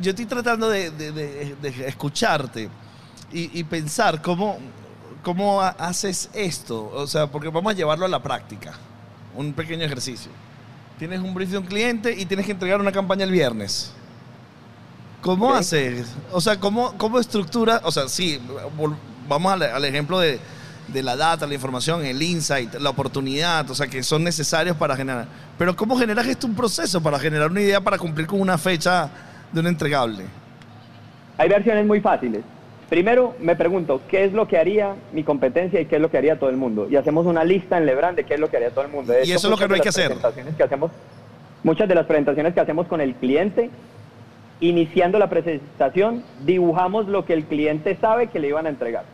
[0.00, 2.68] yo estoy tratando de, de- de- de escucharte
[3.32, 4.58] y, y pensar cómo,
[5.22, 6.90] cómo ha- haces esto.
[6.94, 8.72] O sea, porque vamos a llevarlo a la práctica.
[9.34, 10.30] Un pequeño ejercicio.
[10.98, 13.92] Tienes un brief de un cliente y tienes que entregar una campaña el viernes.
[15.20, 15.56] ¿Cómo Ok.
[15.56, 16.06] haces?
[16.32, 17.80] O sea, ¿cómo, cómo estructura?
[17.84, 18.40] O sea, sí,
[19.28, 20.38] vamos al, al ejemplo de,
[20.88, 24.96] de la data, la información, el insight, la oportunidad, o sea, que son necesarios para
[24.96, 25.26] generar.
[25.58, 29.10] Pero ¿cómo generas esto un proceso para generar una idea para cumplir con una fecha
[29.52, 30.24] de un entregable?
[31.36, 32.42] Hay versiones muy fáciles.
[32.88, 36.16] Primero me pregunto, ¿qué es lo que haría mi competencia y qué es lo que
[36.18, 36.88] haría todo el mundo?
[36.90, 39.12] Y hacemos una lista en Lebran de qué es lo que haría todo el mundo.
[39.12, 40.06] De Y hecho, eso es lo que no hay que hacer.
[40.06, 40.90] presentaciones que hacemos,
[41.62, 43.68] muchas de las presentaciones que hacemos con el cliente,
[44.60, 49.04] iniciando la presentación, dibujamos lo que el cliente sabe que le iban a entregar.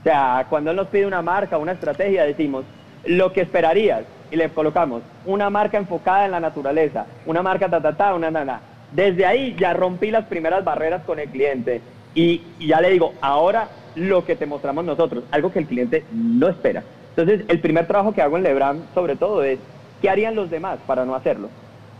[0.00, 2.64] O sea, cuando él nos pide una marca, una estrategia, decimos
[3.06, 7.80] lo que esperarías y le colocamos una marca enfocada en la naturaleza, una marca ta
[7.80, 8.60] ta ta, una nana.
[8.94, 11.82] Desde ahí ya rompí las primeras barreras con el cliente
[12.14, 16.04] y, y ya le digo, ahora lo que te mostramos nosotros, algo que el cliente
[16.12, 16.82] no espera.
[17.16, 19.58] Entonces, el primer trabajo que hago en Lebran, sobre todo, es
[20.00, 21.48] ¿qué harían los demás para no hacerlo?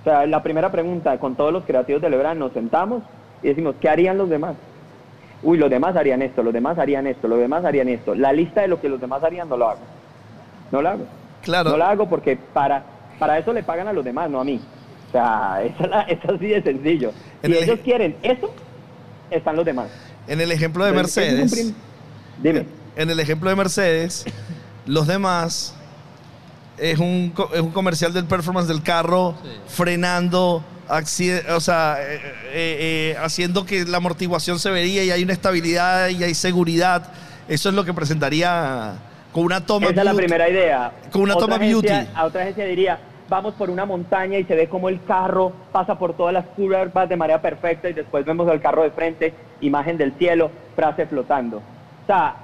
[0.01, 3.03] O sea, la primera pregunta con todos los creativos de Lebran, nos sentamos
[3.43, 4.57] y decimos, ¿qué harían los demás?
[5.43, 8.15] Uy, los demás harían esto, los demás harían esto, los demás harían esto.
[8.15, 9.81] La lista de lo que los demás harían no lo hago.
[10.71, 11.05] No lo hago.
[11.43, 11.71] Claro.
[11.71, 12.83] No la hago porque para,
[13.19, 14.61] para eso le pagan a los demás, no a mí.
[15.15, 17.13] O sea, eso es así de sencillo.
[17.43, 18.53] En Si el ellos quieren eso,
[19.31, 19.87] están los demás.
[20.27, 21.75] En el ejemplo de es Mercedes, prim-
[22.43, 22.67] Dime.
[22.97, 24.25] en el ejemplo de Mercedes,
[24.87, 25.77] los demás
[26.79, 29.49] es un, es un comercial del performance del carro Sí.
[29.69, 30.65] frenando,
[31.55, 36.09] o sea, eh, eh, eh, haciendo que la amortiguación se vería y hay una estabilidad
[36.09, 37.13] y hay seguridad.
[37.47, 38.95] Eso es lo que presentaría
[39.33, 39.87] con una toma.
[39.87, 40.93] Esa es la primera idea.
[41.13, 42.11] Con una Otra toma agencia- beauty.
[42.17, 45.99] A otra agencia diría, vamos por una montaña y se ve como el carro pasa
[45.99, 49.97] por todas las curvas de manera perfecta y después vemos el carro de frente, imagen
[49.97, 51.59] del cielo, frase flotando.
[51.59, 52.37] O sea,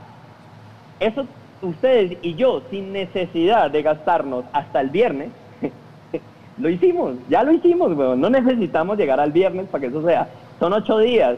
[0.98, 1.26] eso
[1.62, 5.28] ustedes y yo, sin necesidad de gastarnos hasta el viernes,
[6.58, 8.20] lo hicimos, ya lo hicimos, weón.
[8.20, 10.28] No necesitamos llegar al viernes para que eso sea.
[10.58, 11.36] Son ocho días.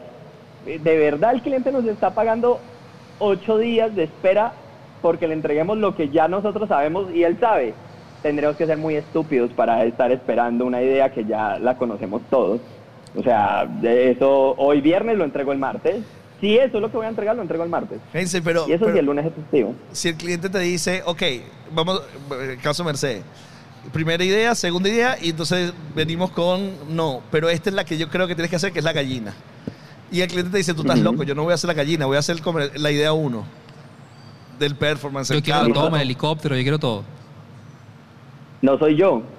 [0.65, 2.59] De verdad el cliente nos está pagando
[3.19, 4.53] ocho días de espera
[5.01, 7.73] porque le entreguemos lo que ya nosotros sabemos y él sabe.
[8.23, 12.61] Tendremos que ser muy estúpidos para estar esperando una idea que ya la conocemos todos.
[13.15, 15.97] O sea, de eso hoy viernes lo entrego el martes.
[16.41, 17.99] Si eso es lo que voy a entregar, lo entrego el martes.
[18.11, 19.75] Fíjense, pero, Y eso pero sí, el lunes es festivo.
[19.91, 21.21] si el cliente te dice, ok,
[21.73, 22.01] vamos,
[22.41, 23.23] eh, caso Mercedes,
[23.93, 28.09] primera idea, segunda idea, y entonces venimos con, no, pero esta es la que yo
[28.09, 29.33] creo que tienes que hacer, que es la gallina.
[30.11, 31.03] Y el cliente te dice, tú estás Ujú.
[31.11, 33.13] loco, yo no voy a hacer la gallina, voy a hacer el comer- la idea
[33.13, 33.45] uno
[34.59, 35.29] del performance.
[35.29, 37.03] Yo el quiero todo, el helicóptero, yo quiero todo.
[38.63, 39.21] No soy yo.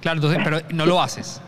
[0.00, 1.42] Claro, entonces, pero no lo haces.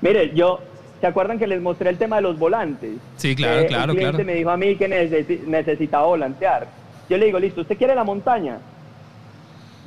[0.00, 0.58] Mire, yo,
[1.00, 2.96] ¿se acuerdan que les mostré el tema de los volantes?
[3.16, 4.26] Sí, claro, Eh, claro, El cliente claro.
[4.26, 6.66] me dijo a mí que necesi- necesitaba volantear.
[7.08, 8.58] Yo le digo, listo, ¿usted quiere la montaña?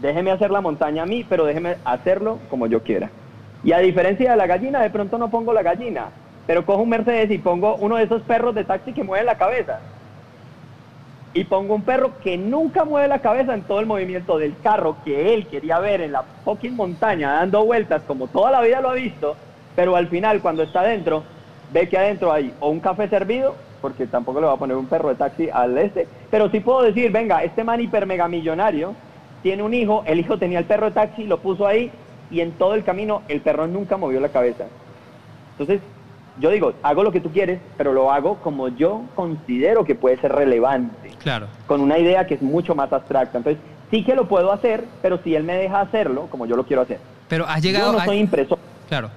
[0.02, 3.09] Déjeme hacer la montaña a mí, pero déjeme hacerlo como yo quiera.
[3.62, 6.12] Y a diferencia de la gallina, de pronto no pongo la gallina,
[6.47, 9.38] pero cojo un Mercedes y pongo uno de esos perros de taxi que mueven la
[9.38, 9.81] cabeza.
[11.33, 14.97] Y pongo un perro que nunca mueve la cabeza en todo el movimiento del carro
[15.03, 18.91] que él quería ver en la fucking montaña dando vueltas como toda la vida lo
[18.91, 19.35] ha visto,
[19.75, 21.23] pero al final cuando está adentro,
[21.72, 24.85] ve que adentro hay o un café servido, porque tampoco le va a poner un
[24.85, 28.93] perro de taxi al este, pero sí puedo decir, venga, este man hiper mega millonario
[29.41, 31.91] tiene un hijo, el hijo tenía el perro de taxi, lo puso ahí
[32.29, 34.66] y en todo el camino el perro nunca movió la cabeza.
[35.51, 35.81] Entonces,
[36.39, 40.17] yo digo, hago lo que tú quieres, pero lo hago como yo considero que puede
[40.19, 41.47] ser relevante Claro.
[41.67, 43.38] con una idea que es mucho más abstracta.
[43.38, 43.61] Entonces,
[43.91, 46.81] sí que lo puedo hacer, pero si él me deja hacerlo, como yo lo quiero
[46.81, 46.99] hacer.
[47.29, 47.93] Pero has llegado.
[47.93, 48.57] yo no soy impresor.
[48.89, 49.09] Claro.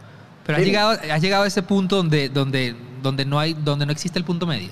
[0.45, 3.93] Pero has llegado, has llegado a ese punto donde, donde, donde, no hay, donde no
[3.93, 4.69] existe el punto medio,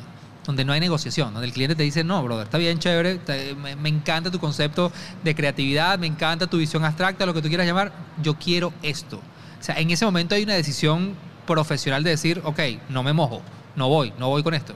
[0.46, 3.54] donde no hay negociación, donde el cliente te dice, no, brother, está bien chévere, te-
[3.56, 4.92] me, me encanta tu concepto
[5.24, 7.90] de creatividad, me encanta tu visión abstracta, lo que tú quieras llamar,
[8.22, 9.16] yo quiero esto.
[9.16, 11.14] O sea, en ese momento hay una decisión
[11.46, 13.40] profesional de decir, ok, no me mojo,
[13.76, 14.74] no voy, no voy con esto.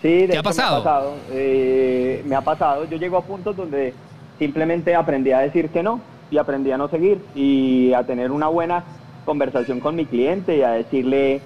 [0.00, 0.74] Sí, de ¿Te ha hecho, pasado?
[0.76, 1.14] Me ha pasado.
[1.30, 2.84] eh, me ha pasado.
[2.86, 3.94] Yo llego a puntos donde
[4.38, 6.00] simplemente aprendí a decir que no
[6.30, 8.82] y aprendí a no seguir y a tener una buena
[9.24, 11.40] conversación con mi cliente y a decirle,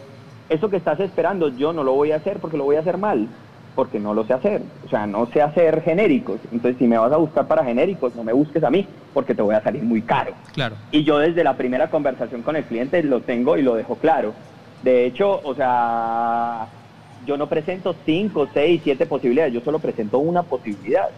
[0.49, 2.97] eso que estás esperando yo no lo voy a hacer porque lo voy a hacer
[2.97, 3.29] mal,
[3.77, 4.63] porque no lo sé hacer.
[4.85, 6.41] O sea, no sé hacer genéricos.
[6.51, 9.43] Entonces, si me vas a buscar para genéricos, no me busques a mí porque te
[9.43, 10.33] voy a salir muy caro.
[10.55, 10.75] Claro.
[10.91, 14.33] Y yo desde la primera conversación con el cliente lo tengo y lo dejo claro.
[14.83, 16.67] De hecho, o sea,
[17.27, 21.09] yo no presento cinco, seis, siete posibilidades, yo solo presento una posibilidad.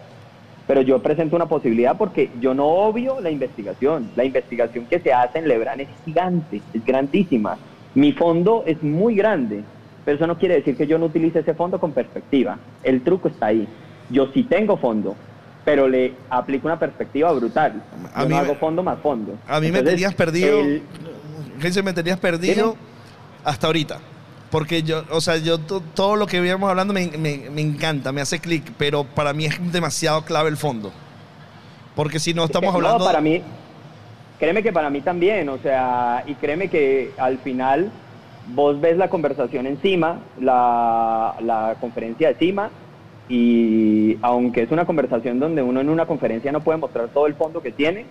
[0.66, 4.10] Pero yo presento una posibilidad porque yo no obvio la investigación.
[4.16, 7.56] La investigación que se hace en Lebran es gigante, es grandísima.
[7.94, 9.62] Mi fondo es muy grande,
[10.08, 12.56] pero eso no quiere decir que yo no utilice ese fondo con perspectiva.
[12.82, 13.68] El truco está ahí.
[14.08, 15.14] Yo sí tengo fondo,
[15.66, 17.82] pero le aplico una perspectiva brutal.
[18.14, 19.34] A Yo mí no hago fondo más fondo.
[19.46, 20.60] A mí me tenías perdido.
[20.60, 20.82] el-
[21.84, 22.74] me tenías perdido
[23.44, 23.98] hasta ahorita.
[24.50, 28.10] Porque yo, o sea, yo to- todo lo que veníamos hablando me, me- me encanta,
[28.10, 30.90] me hace clic, pero para mí es demasiado clave el fondo.
[31.94, 33.00] Porque si no estamos Es que, hablando.
[33.00, 33.42] No, para mí,
[34.38, 37.90] créeme que para mí también, o sea, y créeme que al final
[38.54, 42.70] vos ves la conversación encima, la, la conferencia encima,
[43.28, 47.34] y aunque es una conversación donde uno en una conferencia no puede mostrar todo el
[47.34, 48.06] fondo que tiene,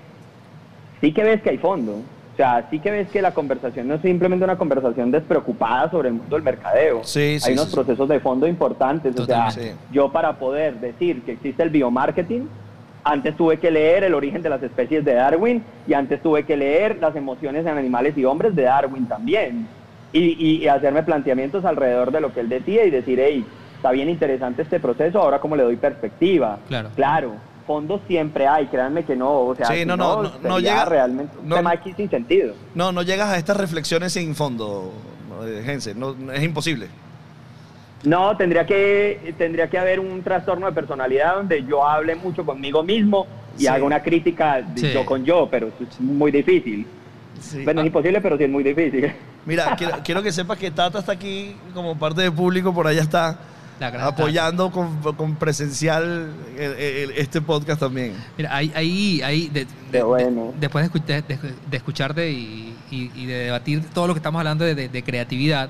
[1.02, 2.02] sí que ves que hay fondo.
[2.34, 6.10] O sea, sí que ves que la conversación no es simplemente una conversación despreocupada sobre
[6.10, 7.04] el mundo del mercadeo.
[7.04, 9.20] Sí, sí, hay unos sí, procesos de fondo importantes.
[9.20, 9.50] O sea,
[9.92, 12.48] yo para poder decir que existe el biomarketing,
[13.04, 16.56] antes tuve que leer el origen de las especies de Darwin y antes tuve que
[16.56, 19.68] leer las emociones en animales y hombres de Darwin también.
[20.14, 23.46] Y, y- y hacerme planteamientos alrededor de lo que él decía y decir, hey,
[23.76, 26.60] está bien interesante este proceso, ahora cómo le doy perspectiva.
[26.68, 26.90] Claro.
[26.96, 27.36] Claro,
[27.68, 30.60] fondos siempre hay, créanme que no, o sea, Sí, si no, no, no, no sería
[30.60, 32.54] llega- realmente un no- tema aquí sin sentido.
[32.74, 34.94] No, no llegas a estas reflexiones sin fondo,
[35.66, 35.94] Gense.
[35.94, 36.88] No, es imposible.
[38.04, 42.84] No, tendría que, tendría que haber un trastorno de personalidad donde yo hable mucho conmigo
[42.84, 43.28] mismo
[43.58, 43.68] y Sí.
[43.68, 44.92] haga una crítica de Sí.
[44.94, 46.86] yo con yo, pero es muy difícil.
[47.40, 47.64] Sí.
[47.64, 49.12] Bueno, es imposible, pero sí es muy difícil.
[49.48, 53.02] Mira, quiero, quiero que sepas que Tata está aquí como parte del público, por allá
[53.02, 53.40] está
[54.08, 58.14] apoyando con, con presencial el- el- este podcast también.
[58.38, 60.48] Mira, ahí, ahí, ahí de- de- bueno.
[60.54, 64.14] de- después de, escu- de- de- de escucharte y, y- y de debatir todo lo
[64.14, 65.70] que estamos hablando de, de- de creatividad,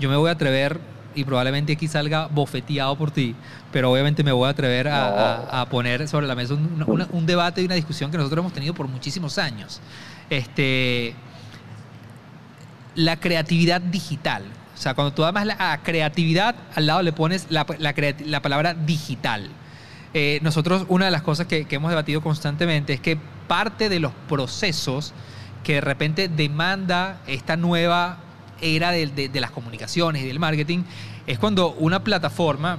[0.00, 0.80] yo me voy a atrever,
[1.14, 3.34] y probablemente aquí salga bofeteado por ti,
[3.72, 7.08] pero obviamente me voy a atrever a, a- a poner sobre la mesa un, una-
[7.10, 9.80] un debate y una discusión que nosotros hemos tenido por muchísimos años.
[10.30, 11.14] Este,
[12.98, 14.42] la creatividad digital.
[14.74, 18.74] O sea, cuando tú amas la creatividad, al lado le pones la, la la palabra
[18.74, 19.50] digital.
[20.14, 23.16] Eh, nosotros, una de las cosas que, hemos debatido constantemente es que
[23.46, 25.12] parte de los procesos
[25.62, 28.18] que de repente demanda esta nueva
[28.60, 30.82] era de las comunicaciones y del marketing
[31.26, 32.78] es cuando una plataforma,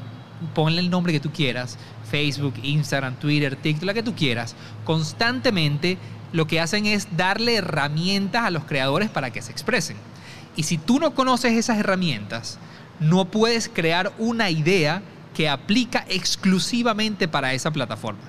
[0.53, 1.77] ponle el nombre que tú quieras,
[2.09, 5.97] Facebook, Instagram, Twitter, TikTok, la que tú quieras, constantemente
[6.31, 9.97] lo que hacen es darle herramientas a los creadores para que se expresen.
[10.55, 12.59] Y si tú no conoces esas herramientas,
[12.99, 15.01] no puedes crear una idea
[15.33, 18.19] que aplica exclusivamente para esa plataforma.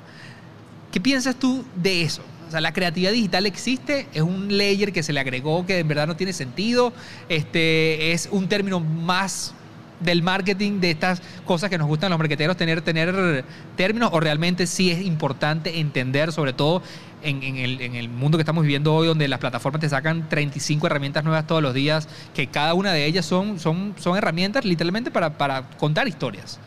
[0.92, 2.22] ¿Qué piensas tú de eso?
[2.46, 5.88] O sea, la creatividad digital existe, es un layer que se le agregó que en
[5.88, 6.92] verdad no tiene sentido,
[7.28, 9.54] este, es un término más
[10.00, 13.44] del marketing, de estas cosas que nos gustan los marqueteros, tener, tener
[13.76, 16.82] términos, o realmente sí es importante entender, sobre todo
[17.22, 20.28] en, en el, en el mundo que estamos viviendo hoy, donde las plataformas te sacan
[20.28, 24.64] 35 herramientas nuevas todos los días, que cada una de ellas son, son, son herramientas
[24.64, 26.58] literalmente para, para contar historias.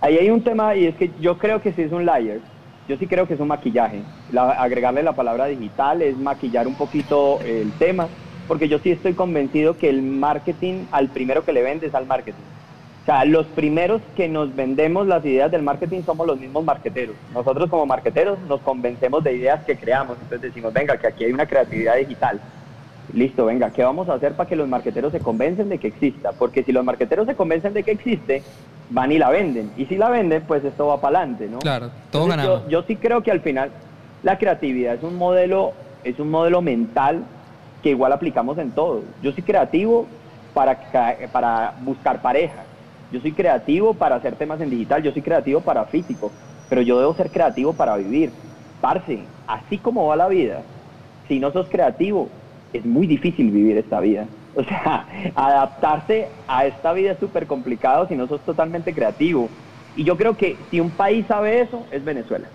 [0.00, 2.40] Ahí hay un tema y es que yo creo que sí es un layer.
[2.88, 4.02] Yo sí creo que es un maquillaje.
[4.32, 8.08] La- agregarle la palabra digital es maquillar un poquito el tema,
[8.52, 12.04] porque yo sí estoy convencido que el marketing al primero que le vende es al
[12.04, 12.42] marketing.
[13.00, 17.16] O sea, los primeros que nos vendemos las ideas del marketing somos los mismos marqueteros.
[17.32, 20.18] Nosotros como marqueteros nos convencemos de ideas que creamos.
[20.20, 22.42] Entonces decimos, venga, que aquí hay una creatividad digital.
[23.14, 26.32] Listo, venga, ¿qué vamos a hacer para que los marqueteros se convencen de que exista?
[26.32, 28.42] Porque si los marqueteros se convencen de que existe,
[28.90, 29.70] van y la venden.
[29.78, 31.60] Y si la venden, pues esto va para adelante, ¿no?
[31.60, 32.64] Claro, todos Entonces, ganamos.
[32.64, 33.70] Yo, yo sí creo que al final
[34.22, 35.72] la creatividad es un modelo,
[36.04, 37.24] es un modelo mental
[37.82, 39.02] que igual aplicamos en todo.
[39.22, 40.06] Yo soy creativo
[40.54, 40.78] para,
[41.32, 42.64] para buscar pareja.
[43.10, 45.02] Yo soy creativo para hacer temas en digital.
[45.02, 46.30] Yo soy creativo para físico.
[46.68, 48.30] Pero yo debo ser creativo para vivir.
[48.80, 50.62] Parce, así como va la vida,
[51.28, 52.28] si no sos creativo,
[52.72, 54.26] es muy difícil vivir esta vida.
[54.54, 59.48] O sea, adaptarse a esta vida es súper complicado si no sos totalmente creativo.
[59.96, 62.48] Y yo creo que si un país sabe eso, es Venezuela.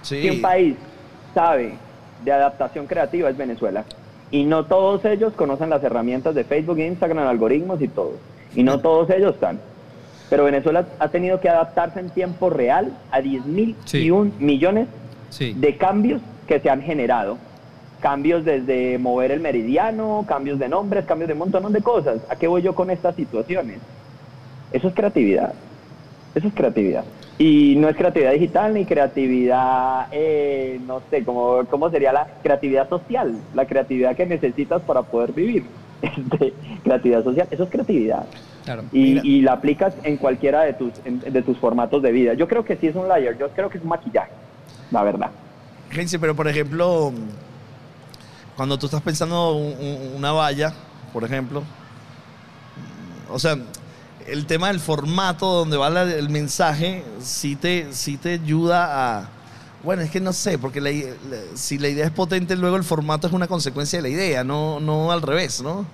[0.00, 0.22] Sí.
[0.22, 0.76] Si un país
[1.34, 1.74] sabe
[2.24, 3.84] de adaptación creativa, es Venezuela.
[4.30, 8.12] Y no todos ellos conocen las herramientas de Facebook, Instagram, algoritmos y todo.
[8.54, 9.58] Y no todos ellos están.
[10.28, 13.98] Pero Venezuela ha tenido que adaptarse en tiempo real a 10 mil Sí.
[14.04, 14.88] y un millones
[15.30, 15.54] Sí.
[15.54, 17.38] de cambios que se han generado.
[18.00, 22.18] Cambios desde mover el meridiano, cambios de nombres, cambios de un montón de cosas.
[22.28, 23.78] ¿A qué voy yo con estas situaciones?
[24.72, 25.54] Eso es creatividad.
[26.34, 27.04] Eso es creatividad.
[27.38, 32.88] Y no es creatividad digital ni creatividad, eh, no sé, ¿cómo, ¿cómo sería la creatividad
[32.88, 33.32] social?
[33.54, 35.64] La creatividad que necesitas para poder vivir.
[36.00, 36.52] Este,
[36.84, 38.24] creatividad social, eso es creatividad.
[38.64, 38.84] Claro.
[38.92, 42.34] Y, la aplicas en cualquiera de tus, en- de tus formatos de vida.
[42.34, 44.30] Yo creo que sí es un layer, yo creo que es un maquillaje,
[44.92, 45.30] la verdad.
[45.90, 47.12] Gense, pero por ejemplo,
[48.56, 50.72] cuando tú estás pensando un- un- una valla,
[51.12, 51.62] por ejemplo.
[53.30, 53.56] O sea,
[54.30, 57.86] el tema del formato donde va la- el mensaje sí te,
[58.22, 59.28] te ayuda a...
[59.82, 60.90] Bueno, es que no sé, porque la-
[61.54, 64.80] si la idea es potente, luego el formato es una consecuencia de la idea, no,
[64.80, 65.86] no al revés, ¿no?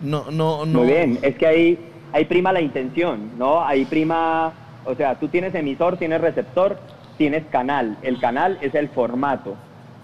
[0.00, 0.78] No, no, no.
[0.80, 1.78] Muy bien, es que ahí,
[2.12, 3.62] ahí prima la intención, ¿no?
[3.64, 4.52] Ahí prima,
[4.84, 6.78] o sea, tú tienes emisor, tienes receptor,
[7.18, 7.98] tienes canal.
[8.02, 9.56] El canal es el formato,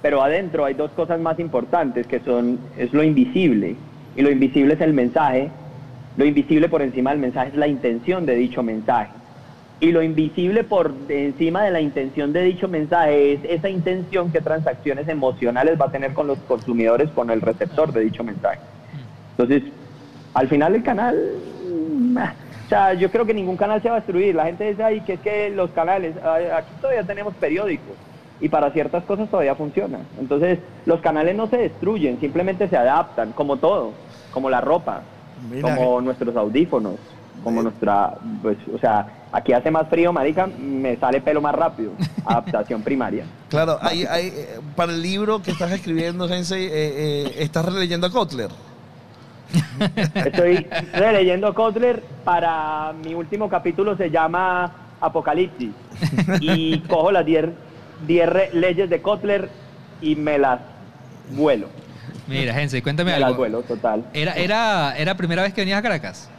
[0.02, 3.76] pero adentro hay dos cosas más importantes que son, es lo invisible,
[4.16, 5.50] y lo invisible es el mensaje,
[6.16, 9.10] lo invisible por encima del mensaje es la intención de dicho mensaje.
[9.80, 14.40] Y lo invisible por encima de la intención de dicho mensaje es esa intención que
[14.40, 18.60] transacciones emocionales va a tener con los consumidores, con el receptor de dicho mensaje.
[19.36, 19.64] Entonces,
[20.32, 21.16] al final el canal,
[21.68, 24.34] mm, ah, o sea, yo creo que ningún canal se va a destruir.
[24.34, 27.96] La gente dice, ay, que es que los canales, aquí todavía tenemos periódicos
[28.40, 29.98] y para ciertas cosas todavía funciona.
[30.18, 33.92] Entonces, los canales no se destruyen, simplemente se adaptan, como todo,
[34.32, 35.02] como la ropa,
[35.50, 36.96] Mira, como nuestros audífonos,
[37.42, 41.92] como nuestra, pues, o sea, aquí hace más frío, marica, me sale pelo más rápido.
[42.24, 43.26] Adaptación primaria.
[43.48, 48.06] Claro, hay, hay, eh, para el libro que estás escribiendo, Sensei, eh, eh, estás releyendo
[48.06, 48.50] a Kotler.
[50.14, 55.70] Estoy releyendo Kotler para mi último capítulo se llama Apocalipsis
[56.40, 57.50] y cojo las 10
[58.06, 59.48] 10 leyes de Kotler
[60.00, 60.60] y me las
[61.30, 61.68] vuelo.
[62.26, 63.34] Mira, Gense, cuéntame algo.
[63.36, 64.04] vuelo, total.
[64.14, 66.30] ¿Era, era, ¿Era primera vez que venías a Caracas?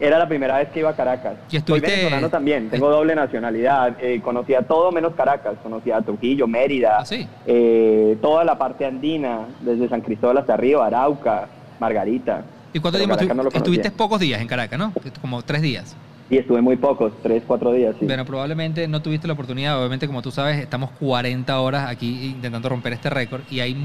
[0.00, 1.34] Era la primera vez que iba a Caracas.
[1.48, 3.96] ¿Y Soy estuviste- venezolano también, tengo doble nacionalidad.
[4.00, 7.28] Eh, conocía todo menos Caracas, conocía Trujillo, Mérida, ¿Ah, sí?
[7.46, 11.46] eh, toda la parte andina, desde San Cristóbal hasta arriba, Arauca,
[11.78, 12.42] Margarita.
[12.72, 13.92] ¿Y cuánto tiempo estu- no estuviste?
[13.92, 14.92] Pocos días en Caracas, ¿no?
[15.20, 15.94] Como tres días.
[16.30, 18.06] Y estuve muy pocos, tres, cuatro días, sí.
[18.06, 19.78] Bueno, probablemente no tuviste la oportunidad.
[19.78, 23.42] Obviamente, como tú sabes, estamos 40 horas aquí intentando romper este récord.
[23.50, 23.76] Y hay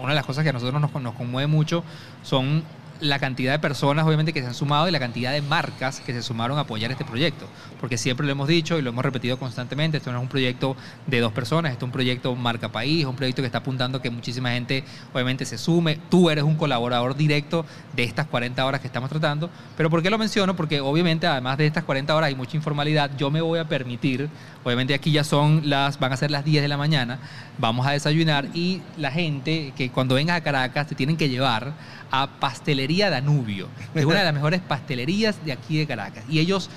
[0.00, 1.82] una de las cosas que a nosotros nos, nos conmueve mucho
[2.22, 2.62] son
[3.00, 6.12] la cantidad de personas, obviamente, que se han sumado y la cantidad de marcas que
[6.12, 7.46] se sumaron a apoyar este proyecto.
[7.80, 10.76] Porque siempre lo hemos dicho y lo hemos repetido constantemente, esto no es un proyecto
[11.06, 14.10] de dos personas, esto es un proyecto marca país, un proyecto que está apuntando que
[14.10, 15.98] muchísima gente, obviamente, se sume.
[16.08, 17.64] Tú eres un colaborador directo
[17.94, 19.50] de estas 40 horas que estamos tratando.
[19.76, 20.56] Pero ¿por qué lo menciono?
[20.56, 23.10] Porque obviamente, además de estas 40 horas, hay mucha informalidad.
[23.16, 24.28] Yo me voy a permitir,
[24.64, 27.18] obviamente aquí ya son las, van a ser las 10 de la mañana,
[27.58, 31.72] vamos a desayunar y la gente que cuando vengas a Caracas te tienen que llevar
[32.10, 36.24] a Pastelería Danubio, que es una de las mejores pastelerías de aquí de Caracas.
[36.28, 36.70] Y ellos,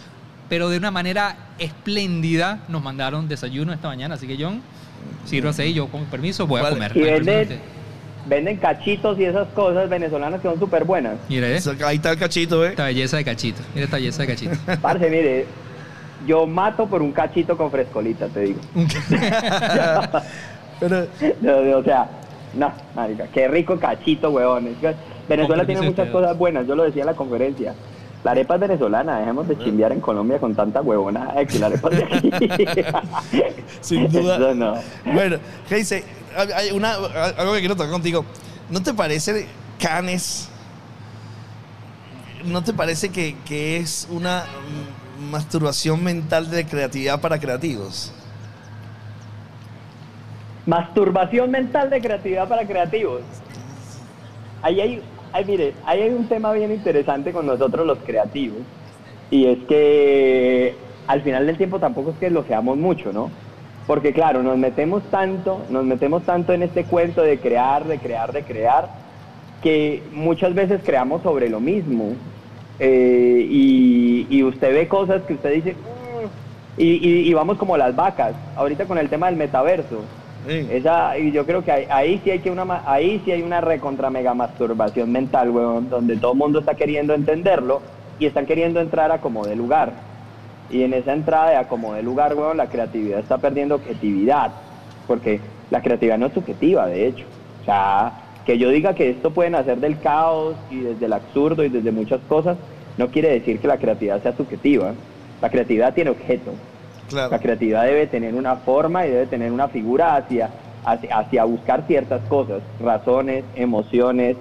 [0.50, 4.16] pero de una manera espléndida, nos mandaron desayuno esta mañana.
[4.16, 4.62] Así que John,
[5.26, 6.76] sírvase y yo con permiso voy a Vale.
[6.76, 6.98] comer.
[6.98, 7.60] Y
[8.28, 11.16] venden, cachitos y esas cosas venezolanas que son súper buenas.
[11.28, 11.60] Mira, ¿eh?
[11.86, 12.70] Ahí está el cachito, ¿eh?
[12.70, 13.62] esta belleza de cachito.
[13.74, 14.56] Mira esta belleza de cachito.
[14.82, 15.48] Parce, mire,
[16.28, 18.60] yo mato por un cachito con frescolita, te digo.
[20.80, 21.08] Pero,
[21.78, 22.10] O sea,
[22.56, 24.76] no, marica, qué rico cachito, huevón.
[25.36, 27.74] Venezuela tiene muchas cosas buenas, yo lo decía en la conferencia.
[28.24, 31.90] La arepa es venezolana, dejemos de chimbear en Colombia con tanta huevona que la arepa
[31.90, 32.32] es de aquí.
[33.82, 34.36] Sin duda.
[34.36, 34.76] Eso no.
[35.12, 35.38] Bueno,
[35.70, 36.04] Heise,
[36.36, 38.24] hay una, algo que quiero tocar contigo.
[38.70, 39.48] ¿No te parece,
[39.80, 40.50] Canes,
[42.46, 44.44] no te parece que, que es una
[45.32, 48.14] masturbación mental de creatividad para creativos?
[50.66, 53.22] Masturbación mental de creatividad para creativos.
[54.62, 55.02] Ahí hay,
[55.34, 58.60] ay, mire, ahí hay un tema bien interesante con nosotros los creativos.
[59.30, 60.76] Y es que
[61.08, 63.32] al final del tiempo tampoco es que lo seamos mucho, ¿no?
[63.88, 68.32] Porque claro, nos metemos tanto, nos metemos tanto en este cuento de crear, de crear,
[68.32, 68.90] de crear,
[69.62, 72.16] que muchas veces creamos sobre lo mismo.
[72.80, 76.28] Eh, y, usted ve cosas que usted dice, "Mm",
[76.78, 80.02] y vamos como las vacas, ahorita con el tema del metaverso.
[80.48, 83.62] Esa, y yo creo que ahí, ahí sí hay que una ahí sí hay una
[83.62, 87.82] recontra mega masturbación mental, weón, donde todo el mundo está queriendo entenderlo
[88.18, 89.94] y están queriendo entrar a como de lugar.
[90.70, 94.52] Y en esa entrada de a como de lugar, weón, la creatividad está perdiendo objetividad.
[95.08, 97.26] Porque la creatividad no es subjetiva, de hecho.
[97.62, 98.14] O sea,
[98.46, 101.92] que yo diga que esto puede nacer del caos y desde el absurdo y desde
[101.92, 102.58] muchas cosas,
[102.98, 104.94] no quiere decir que la creatividad sea subjetiva.
[105.42, 106.52] La creatividad tiene objeto.
[107.14, 110.50] La creatividad debe tener una forma y debe tener una figura hacia,
[110.86, 114.38] hacia, buscar ciertas cosas, razones, emociones,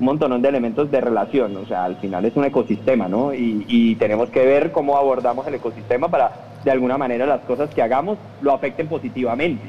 [0.00, 1.56] un montón de elementos de relación.
[1.56, 3.34] O sea, al final es un ecosistema, ¿no?
[3.34, 6.32] Y, y tenemos que ver cómo abordamos el ecosistema para,
[6.64, 9.64] de alguna manera, las cosas que hagamos lo afecten positivamente.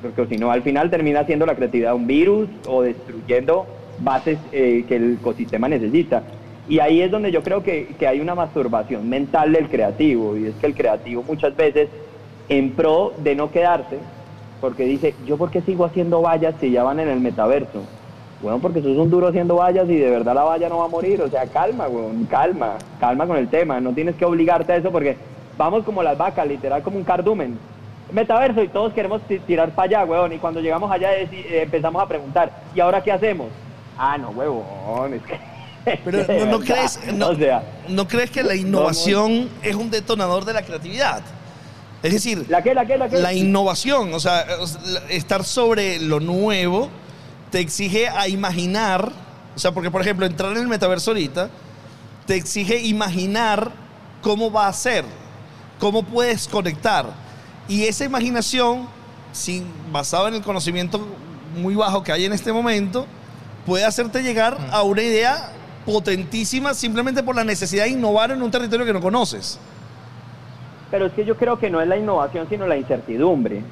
[0.00, 3.66] Porque si no, al final termina siendo la creatividad un virus o destruyendo
[4.00, 6.22] bases eh, que el ecosistema necesita.
[6.68, 10.46] Y ahí es donde yo creo que, que hay una masturbación mental del creativo, y
[10.46, 11.90] es que el creativo muchas veces,
[12.48, 14.00] en pro de no quedarse,
[14.60, 17.88] porque dice, yo por qué sigo haciendo vallas si ya van en el metaverso,
[18.40, 20.88] Bueno, porque sos un duro haciendo vallas y de verdad la valla no va a
[20.88, 21.20] morir.
[21.22, 23.80] O sea, calma, weón, calma, calma con el tema.
[23.80, 25.18] No tienes que obligarte a eso porque
[25.56, 27.60] vamos como las vacas, literal como un cardumen.
[28.12, 30.32] Metaverso y todos queremos ti- tirar para allá, weón.
[30.32, 31.28] Y cuando llegamos allá eh,
[31.62, 33.52] empezamos a preguntar, ¿y ahora qué hacemos?
[33.96, 35.34] Ah, no, huevón, es que...
[35.84, 40.52] Pero no, crees, no, o sea, ¿no crees que la innovación es un detonador de
[40.52, 41.22] la creatividad?
[42.02, 43.18] Es decir, ¿la qué, la qué, la qué?
[43.18, 44.46] la innovación, o sea,
[45.08, 46.88] estar sobre lo nuevo
[47.50, 49.10] te exige a imaginar,
[49.56, 51.50] o sea, porque por ejemplo, entrar en el metaverso ahorita
[52.26, 53.72] te exige imaginar
[54.22, 55.04] cómo va a ser,
[55.80, 57.06] cómo puedes conectar.
[57.68, 58.86] Y esa imaginación,
[59.32, 61.00] sin, basada en el conocimiento
[61.56, 63.06] muy bajo que hay en este momento,
[63.66, 65.52] puede hacerte llegar a una idea
[65.88, 69.58] potentísima simplemente por la necesidad de innovar en un territorio que no conoces.
[70.90, 73.62] Pero es que yo creo que no es la innovación, sino la incertidumbre.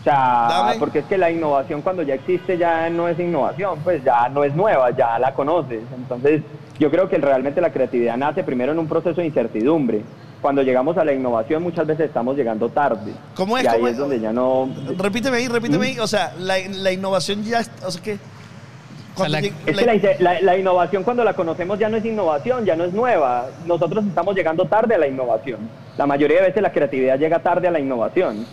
[0.00, 0.76] O sea, Dame.
[0.78, 4.44] porque es que la innovación cuando ya existe ya no es innovación, pues ya no
[4.44, 5.82] es nueva, ya la conoces.
[5.96, 6.42] Entonces,
[6.78, 10.02] yo creo que realmente la creatividad nace primero en un proceso de incertidumbre.
[10.42, 13.12] Cuando llegamos a la innovación muchas veces estamos llegando tarde.
[13.34, 13.64] ¿Cómo es?
[13.64, 13.98] Y ahí ¿Cómo es es?
[13.98, 14.68] donde ya no...
[14.98, 15.90] Repíteme ahí, repíteme ¿Mm?
[15.92, 15.98] ahí.
[16.00, 17.62] O sea, la, la innovación ya.
[17.86, 18.18] O sea, que.
[19.28, 22.74] La- Es que la, la- la innovación cuando la conocemos ya no es innovación, ya
[22.76, 23.46] no es nueva.
[23.66, 25.60] Nosotros estamos llegando tarde a la innovación.
[25.96, 28.46] La mayoría de veces la creatividad llega tarde a la innovación.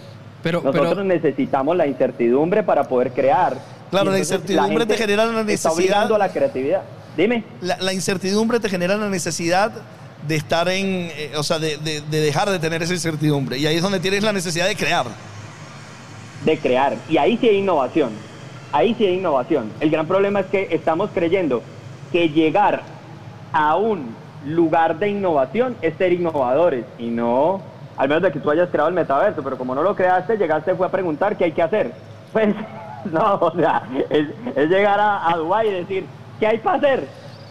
[0.44, 3.56] Pero, Nosotros pero necesitamos la incertidumbre para poder crear.
[3.92, 6.82] Claro, la incertidumbre te genera la Está necesidad- obligando a la creatividad.
[7.18, 7.44] Dime.
[7.62, 9.72] la, la incertidumbre te genera la necesidad
[10.28, 11.10] de estar en.
[11.16, 13.58] eh, o sea, de, de- de dejar de tener esa incertidumbre.
[13.58, 15.06] Y ahí es donde tienes la necesidad de crear.
[16.46, 16.96] de crear.
[17.10, 18.12] Y ahí sí hay innovación.
[18.72, 19.72] Ahí sí hay innovación.
[19.80, 21.62] El gran problema es que estamos creyendo
[22.12, 22.82] que llegar
[23.54, 26.86] a un lugar de innovación es ser innovadores.
[26.98, 27.62] Y no,
[27.98, 30.76] al menos de que tú hayas creado el metaverso, pero como no lo creaste, llegaste
[30.76, 31.92] fue a preguntar qué hay que hacer.
[32.32, 32.56] Pues
[33.12, 36.06] no, o sea, es, es llegar a, a Dubái y decir,
[36.40, 37.08] ¿qué hay para hacer?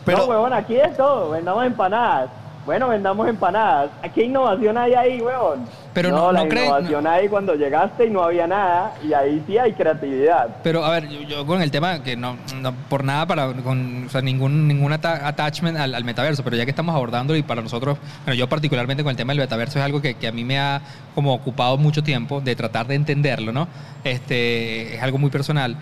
[0.06, 2.30] Pero- no, huevón, aquí es todo, vendamos empanadas.
[2.66, 3.90] Bueno, vendamos empanadas.
[4.14, 5.64] ¿Qué innovación hay ahí, huevón?
[5.94, 9.42] Pero no, no- la no innovación hay cuando llegaste y no había nada, y ahí
[9.46, 10.48] sí hay creatividad.
[10.62, 14.04] Pero a ver, yo, yo con el tema que no, no por nada para con
[14.06, 17.42] o sea, ningún ningún ata- attachment al, al metaverso, pero ya que estamos abordando y
[17.42, 20.32] para nosotros, bueno, yo particularmente con el tema del metaverso es algo que, que a
[20.32, 20.82] mí me ha
[21.14, 23.66] como ocupado mucho tiempo de tratar de entenderlo, ¿no?
[24.04, 25.76] Este es algo muy personal.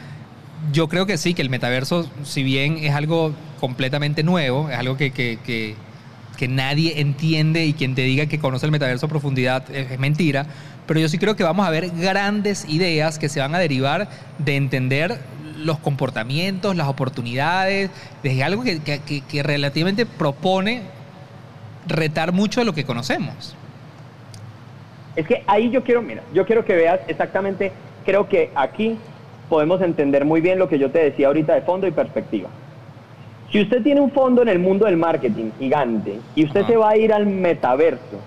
[0.73, 4.97] Yo creo que sí, que el metaverso, si bien es algo completamente nuevo, es algo
[4.97, 5.77] que, que, que,
[6.39, 9.99] que nadie entiende y quien te diga que conoce el metaverso a profundidad es, es
[9.99, 10.47] mentira,
[10.87, 14.09] pero yo sí creo que vamos a ver grandes ideas que se van a derivar
[14.39, 15.19] de entender
[15.59, 17.91] los comportamientos, las oportunidades,
[18.23, 20.83] desde algo que- que- que relativamente propone
[21.89, 23.57] retar mucho de lo que conocemos.
[25.17, 27.73] Es que ahí yo quiero, mira, yo quiero que veas exactamente,
[28.07, 28.97] creo que aquí
[29.49, 32.49] podemos entender muy bien lo que yo te decía ahorita de fondo y perspectiva.
[33.51, 36.69] Si usted tiene un fondo en el mundo del marketing gigante y usted Ajá.
[36.69, 38.21] se va a ir al metaverso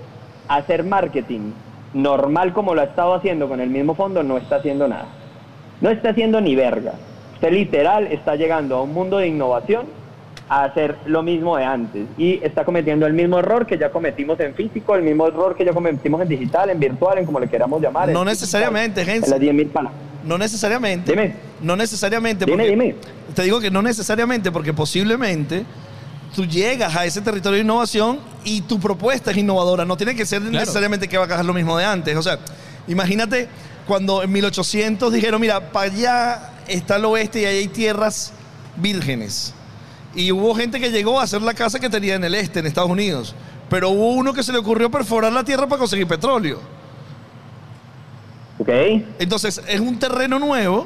[0.47, 1.51] a hacer marketing
[1.93, 5.05] normal como lo ha estado haciendo con el mismo fondo, no está haciendo nada.
[5.79, 6.93] No está haciendo ni verga.
[7.35, 9.85] Usted literal está llegando a un mundo de innovación
[10.49, 14.39] a hacer lo mismo de antes y está cometiendo el mismo error que ya cometimos
[14.39, 17.47] en físico, el mismo error que ya cometimos en digital, en virtual, en como le
[17.47, 18.09] queramos llamar.
[18.09, 19.31] No en necesariamente, digital, Gens.
[19.31, 19.93] En las 10.000 palas.
[20.23, 21.11] No necesariamente.
[21.11, 21.35] Dime.
[21.61, 22.45] No necesariamente.
[22.45, 22.95] Dime, dime.
[23.33, 25.65] Te digo que no necesariamente, porque posiblemente
[26.35, 29.83] tú llegas a ese territorio de innovación y tu propuesta es innovadora.
[29.85, 30.59] No tiene que ser Claro.
[30.59, 32.15] necesariamente que va a hacer lo mismo de antes.
[32.15, 32.39] O sea,
[32.87, 33.47] imagínate
[33.87, 38.31] cuando en 1800 dijeron, mira, para allá está el oeste y ahí hay tierras
[38.77, 39.53] vírgenes.
[40.15, 42.65] Y hubo gente que llegó a hacer la casa que tenía en el este, en
[42.67, 43.33] Estados Unidos.
[43.69, 46.59] Pero hubo uno que se le ocurrió perforar la tierra para conseguir petróleo.
[48.61, 48.69] ¿Ok?
[49.17, 50.85] Entonces, es un terreno nuevo,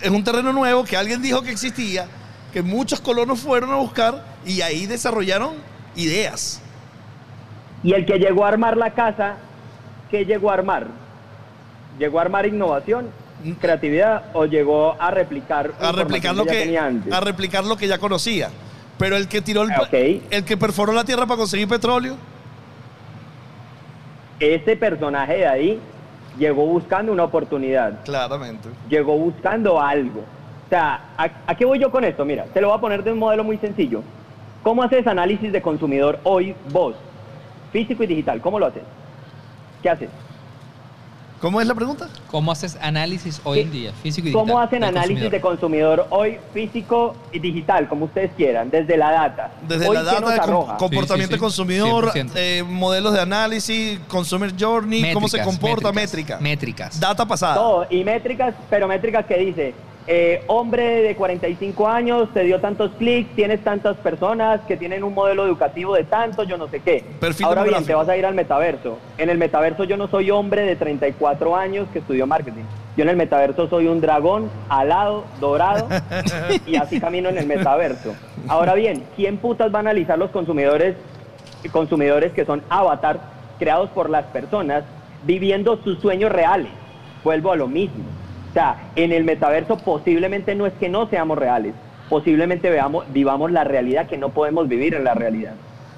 [0.00, 2.06] es un terreno nuevo que alguien dijo que existía,
[2.50, 5.52] que muchos colonos fueron a buscar y ahí desarrollaron
[5.96, 6.62] ideas.
[7.82, 9.36] Y el que llegó a armar la casa,
[10.10, 10.86] ¿qué llegó a armar?
[11.98, 13.10] ¿Llegó a armar innovación,
[13.60, 17.12] creatividad o llegó a replicar A replicar, lo que, tenía antes?
[17.12, 18.48] a replicar lo que ya conocía.
[18.96, 22.16] Pero el que tiró el, Ah, el que perforó la tierra para conseguir petróleo,
[24.40, 25.80] Ese personaje de ahí
[26.38, 28.68] llegó buscando una oportunidad, claramente.
[28.88, 30.20] llegó buscando algo.
[30.20, 32.24] O sea, ¿a, a qué voy yo con esto?
[32.24, 34.02] Mira, te lo voy a poner de un modelo muy sencillo.
[34.62, 36.96] ¿Cómo haces análisis de consumidor hoy vos?
[37.70, 38.82] Físico y digital, ¿cómo lo haces?
[39.82, 40.08] ¿Qué haces?
[41.44, 42.08] ¿Cómo es la pregunta?
[42.30, 44.46] ¿Cómo haces análisis hoy en día, físico y digital?
[44.46, 46.06] ¿Cómo hacen análisis de consumidor?
[46.08, 49.52] hoy físico y digital, como ustedes quieran, desde la data?
[49.68, 51.38] Desde Hoy, la ¿qué data com- comportamiento Sí, sí, sí.
[51.38, 52.30] consumidor, 100%.
[52.36, 56.86] eh, modelos de análisis, consumer journey, cómo se Métricas, comporta, métricas, métrica.
[56.88, 56.98] métricas.
[57.00, 57.56] Data pasada.
[57.56, 59.74] Todo, y métricas, pero métricas que dice,
[60.06, 65.14] eh, hombre de 45 años, te dio tantos clics, tienes tantas personas que tienen un
[65.14, 67.02] modelo educativo de tanto, yo no sé qué.
[67.20, 68.98] Perfil Ahora bien, te vas a ir al metaverso.
[69.16, 72.64] En el metaverso yo no soy hombre de 34 años que estudió marketing.
[72.98, 75.88] Yo en el metaverso soy un dragón alado, dorado,
[76.66, 78.14] y así camino en el metaverso.
[78.46, 80.96] Ahora bien, ¿quién putas va a analizar los consumidores,
[81.72, 83.20] consumidores que son avatars
[83.58, 84.84] creados por las personas
[85.24, 86.68] viviendo sus sueños reales?
[87.24, 88.04] Vuelvo a lo mismo.
[88.54, 91.74] O sea, en el metaverso posiblemente no es que no seamos reales,
[92.08, 95.54] posiblemente veamos, vivamos la realidad que no podemos vivir en la realidad.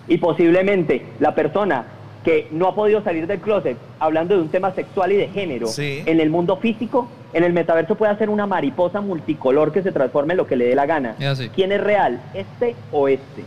[0.08, 1.84] Y posiblemente la persona
[2.24, 5.66] que no ha podido salir del closet, hablando de un tema sexual y de género,
[5.66, 6.02] Sí.
[6.06, 10.32] en el mundo físico, en el metaverso puede ser una mariposa multicolor que se transforme
[10.32, 11.14] en lo que le dé la gana.
[11.54, 12.22] ¿Quién es real?
[12.32, 13.44] ¿Este o este?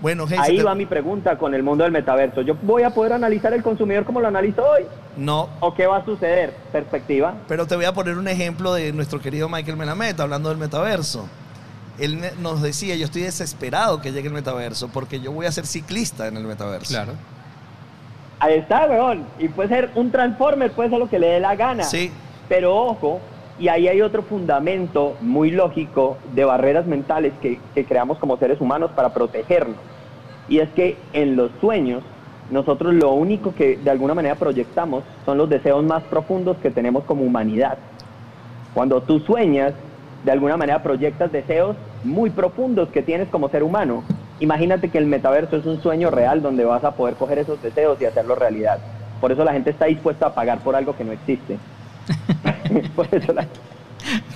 [0.00, 2.42] Bueno, Hazel, Ahí te- va mi pregunta con el mundo del metaverso.
[2.42, 4.84] ¿Yo voy a poder analizar el consumidor como lo analizo hoy?
[5.16, 6.54] No, ¿O qué va a suceder?
[6.70, 7.34] Perspectiva.
[7.48, 11.28] pero te voy a poner un ejemplo de nuestro querido Michael Melamed hablando del metaverso.
[11.98, 15.66] Él nos decía, yo estoy desesperado que llegue el metaverso porque yo voy a ser
[15.66, 16.90] ciclista en el metaverso.
[16.94, 17.14] Claro.
[18.38, 19.26] Ahí está, weón.
[19.40, 21.82] Y puede ser un Transformer, puede ser lo que le dé la gana.
[21.82, 22.12] Sí,
[22.48, 23.20] Pero ojo,
[23.58, 28.90] y ahí hay otro fundamento muy lógico de barreras mentales que, creamos como seres humanos
[28.94, 29.76] para protegernos.
[30.48, 32.02] Y es que en los sueños,
[32.50, 37.04] nosotros lo único que de alguna manera proyectamos son los deseos más profundos que tenemos
[37.04, 37.78] como humanidad.
[38.74, 39.74] Cuando tú sueñas,
[40.24, 44.04] de alguna manera proyectas deseos muy profundos que tienes como ser humano.
[44.40, 48.00] Imagínate que el metaverso es un sueño real donde vas a poder coger esos deseos
[48.00, 48.78] y hacerlos realidad.
[49.20, 51.58] Por eso la gente está dispuesta a pagar por algo que no existe.
[52.96, 53.46] por eso la-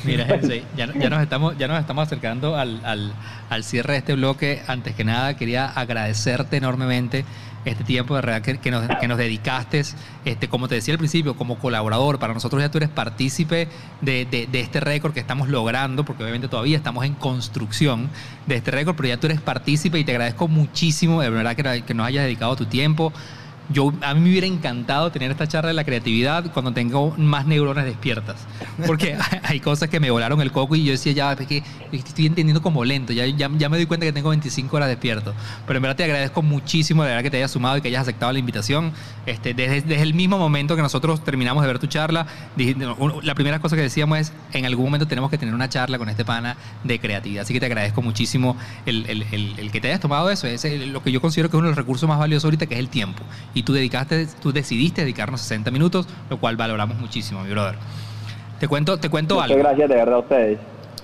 [0.05, 3.13] Mira, Jensei, ya, ya nos estamos, ya nos estamos acercando al, al-
[3.49, 4.61] al cierre de este bloque.
[4.67, 7.25] Antes que nada, quería agradecerte enormemente
[7.65, 9.83] este tiempo de verdad que, que nos, que nos dedicaste.
[10.25, 13.69] Este, como te decía al principio, como colaborador, para nosotros ya tú eres partícipe
[14.01, 18.11] de, de- de este récord que estamos logrando, porque obviamente todavía estamos en construcción
[18.47, 21.83] de este récord, pero ya tú eres partícipe y te agradezco muchísimo, de verdad, que,
[21.83, 23.13] que nos hayas dedicado tu tiempo.
[23.73, 27.47] Yo, a mí me hubiera encantado tener esta charla de la creatividad cuando tengo más
[27.47, 28.37] neuronas despiertas.
[28.87, 32.27] Porque hay cosas que me volaron el coco y yo decía, ya, es que estoy
[32.27, 33.13] entendiendo como lento.
[33.13, 35.33] Ya, ya, ya me doy cuenta que tengo 25 horas despierto.
[35.67, 38.03] Pero en verdad te agradezco muchísimo, de verdad, que te hayas sumado y que hayas
[38.03, 38.93] aceptado la invitación.
[39.27, 42.77] Este, desde, desde el mismo momento que nosotros terminamos de ver tu charla, dije-
[43.23, 46.09] la primera cosa que decíamos es, en algún momento tenemos que tener una charla con
[46.09, 47.43] este pana de creatividad.
[47.43, 48.57] Así que te agradezco muchísimo
[48.87, 50.47] el, el- el- el que te hayas tomado eso.
[50.47, 52.75] Es lo que yo considero que es uno de los recursos más valiosos ahorita, que
[52.75, 53.23] es el tiempo.
[53.55, 57.77] Y tú dedicaste, tú decidiste dedicarnos 60 minutos, lo cual valoramos muchísimo, mi brother.
[58.61, 59.63] Te cuento, te cuento Muchas algo.
[59.63, 60.59] gracias de verdad a ustedes.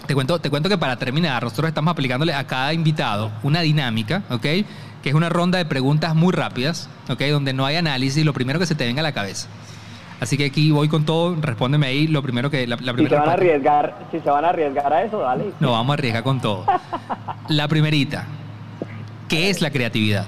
[0.07, 4.23] Te cuento, te cuento que para terminar, nosotros estamos aplicándole a cada invitado una dinámica,
[4.31, 4.40] ¿ok?
[4.40, 4.64] Que
[5.11, 7.21] es una ronda de preguntas muy rápidas, ¿ok?
[7.31, 9.49] Donde no hay análisis, lo primero que se te venga a la cabeza.
[10.21, 12.66] Así que aquí voy con todo, respóndeme ahí lo primero que...
[12.66, 15.18] La, la Si se primera van a arriesgar, si se van a arriesgar a eso,
[15.21, 15.53] dale.
[15.61, 16.64] No, vamos a arriesgar con todo.
[17.49, 18.27] La primerita.
[19.29, 20.27] ¿Qué es la creatividad?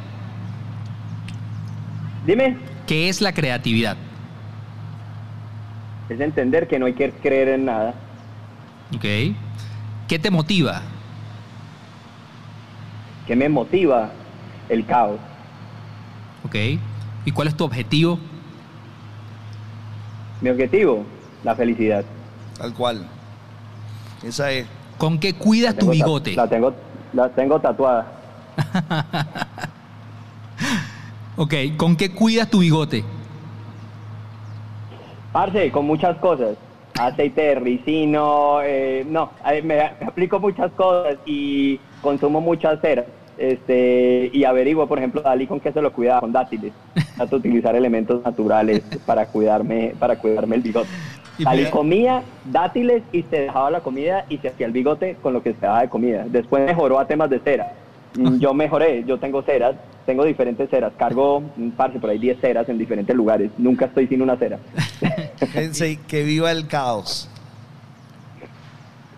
[2.31, 3.97] Dime, ¿Qué es la creatividad?
[6.09, 7.93] es entender que no hay que creer en nada.
[8.95, 9.35] ¿Ok?
[10.07, 10.81] ¿Qué te motiva?
[13.27, 14.11] ¿Qué me motiva?
[14.69, 15.19] El caos.
[16.45, 16.55] ¿Ok?
[17.25, 18.17] ¿Y cuál es tu objetivo?
[20.41, 21.05] Mi objetivo,
[21.43, 22.05] la felicidad.
[22.59, 23.09] tal cual.
[24.23, 24.69] Esa es.
[24.99, 26.35] ¿Con qué cuidas La tu bigote?
[26.35, 26.75] La tengo,
[27.13, 28.07] la tengo tatuada.
[31.37, 33.05] Ok, ¿con qué cuidas tu bigote?
[35.33, 36.57] Parce, con muchas cosas.
[36.99, 43.07] Aceite de ricino, eh, no, eh, me, me aplico muchas cosas y consumo muchas ceras.
[43.39, 46.73] Este, y averiguo, por ejemplo, Dalí con qué se lo cuidaba, con dátiles.
[47.17, 50.89] Trato de utilizar elementos naturales para cuidarme, para cuidarme el bigote.
[51.39, 55.43] Dalí comía dátiles y se dejaba la comida y se hacía el bigote con lo
[55.43, 56.27] que se daba de comida.
[56.29, 57.73] Después mejoró a temas de cera.
[58.17, 60.93] Mm, Yo mejoré, yo tengo ceras, tengo diferentes ceras.
[60.99, 63.51] Cargo, mm, parce, por ahí 10 ceras en diferentes lugares.
[63.59, 64.59] Nunca estoy sin una cera.
[65.53, 67.29] Sensei, que viva el caos.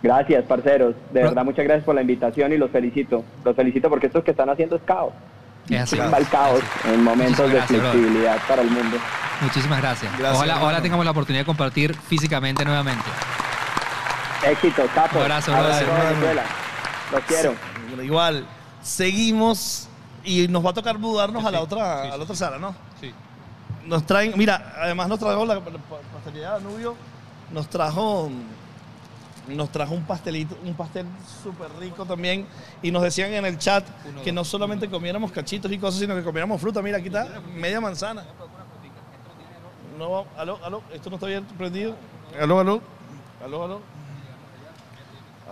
[0.03, 0.95] Gracias, parceros.
[0.95, 3.25] De Pero- verdad, muchas gracias por la invitación y los felicito.
[3.45, 5.13] Los felicito porque esto que están haciendo es caos.
[5.69, 5.97] Es así.
[5.97, 6.61] Chimba el caos
[6.93, 7.93] en momentos Muchísimas de gracias, brother.
[8.01, 8.97] flexibilidad para el mundo.
[9.41, 10.13] Muchísimas gracias.
[10.19, 13.05] Gracias, ojalá, ojalá tengamos la oportunidad de compartir físicamente nuevamente.
[14.45, 15.17] Éxito, capo.
[15.19, 15.85] Un abrazo, Abrazo.
[15.87, 16.43] Venezuela.
[17.13, 17.55] Los quiero.
[18.03, 18.45] Igual,
[18.83, 19.89] seguimos
[20.25, 22.59] y nos va a tocar mudarnos Sí, a la otra, sí, a la otra sala,
[22.59, 22.75] ¿no?
[23.01, 23.13] Sí.
[23.87, 26.95] Nos traen, mira, además nos trajo la, la pastelería Danubio,
[27.51, 28.31] nos trajo
[29.49, 31.05] nos trajo un pastelito, un pastel
[31.43, 32.47] súper rico también
[32.81, 36.15] y nos decían en el chat Uno, que no solamente comiéramos cachitos y cosas, sino
[36.15, 36.81] que comiéramos fruta.
[36.81, 38.25] Mira, aquí está media manzana.
[39.99, 41.97] No, aló, aló, esto no está bien prendido.
[42.41, 42.81] Aló, aló,
[43.45, 43.81] aló, aló.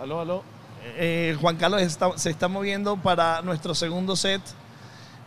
[0.01, 0.43] Aló, aló.
[0.83, 4.41] Eh, Juan Carlos está- se está moviendo para nuestro segundo set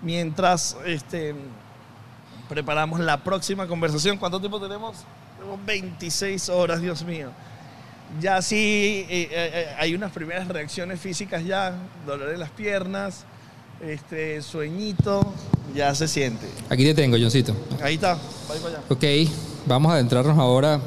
[0.03, 1.35] mientras este,
[2.49, 4.19] preparamos la próxima conversación.
[4.19, 4.97] ¿Cuánto tiempo tenemos?
[5.39, 7.31] Tenemos 26 horas, Dios mío.
[8.21, 11.75] Ya sí eh, eh, hay unas primeras reacciones físicas ya,
[12.07, 13.25] dolor en las piernas,
[13.81, 15.33] este, sueñito,
[15.75, 16.47] ya se siente.
[16.69, 17.57] Aquí te tengo, Johncito.
[17.83, 18.21] Ahí está, va
[18.63, 18.81] para allá.
[18.89, 19.05] Ok,
[19.67, 20.81] vamos a adentrarnos ahora.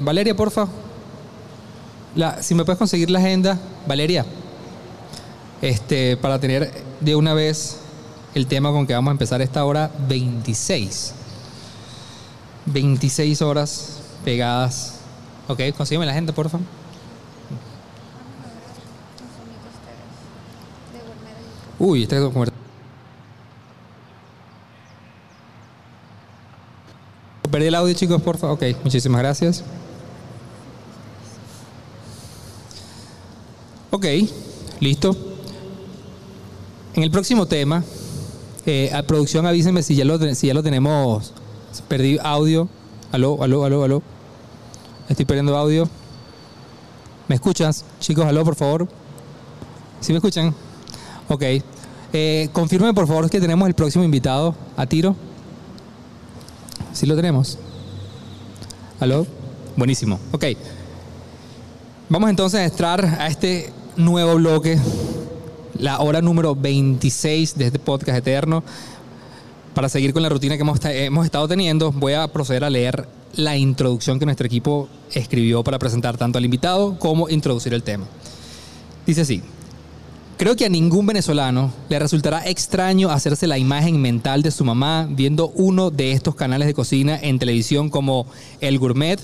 [0.00, 0.66] Valeria, porfa.
[2.40, 4.24] Si me puedes conseguir la agenda, Valeria.
[5.60, 7.78] Este, para tener de una vez
[8.34, 11.12] el tema con que vamos a empezar esta hora 26.
[12.66, 14.94] 26 horas pegadas.
[15.48, 16.58] Ok, consígueme la agenda, porfa.
[21.78, 22.52] Uy, este comer-
[27.50, 28.50] Perdí el audio, chicos, porfa.
[28.52, 29.62] Ok, muchísimas gracias.
[33.96, 34.04] Ok,
[34.80, 35.16] listo.
[36.94, 37.82] En el próximo tema,
[38.66, 41.32] eh, a producción avísenme si ya lo, si ya lo tenemos.
[41.88, 42.68] Perdí audio.
[43.10, 44.02] Aló, aló, aló, aló.
[45.08, 45.88] Estoy perdiendo audio.
[47.26, 47.86] ¿Me escuchas?
[47.98, 48.86] Chicos, aló, por favor.
[50.00, 50.54] ¿Sí me escuchan?
[51.30, 51.42] Ok.
[52.12, 55.16] Eh, confirme, por favor, que tenemos el próximo invitado a tiro.
[56.92, 57.56] ¿Sí lo tenemos?
[59.00, 59.26] ¿Aló?
[59.74, 60.20] Buenísimo.
[60.32, 60.44] Ok.
[62.10, 64.78] Vamos entonces a entrar a este nuevo bloque,
[65.78, 68.62] la hora número 26 de este podcast eterno.
[69.74, 73.56] Para seguir con la rutina que hemos, estado teniendo, voy a proceder a leer la
[73.56, 78.06] introducción que nuestro equipo escribió para presentar tanto al invitado como introducir el tema.
[79.06, 79.42] Dice así.
[80.38, 85.08] Creo que a ningún venezolano le resultará extraño hacerse la imagen mental de su mamá
[85.10, 88.26] viendo uno de estos canales de cocina en televisión como
[88.60, 89.18] El Gourmet,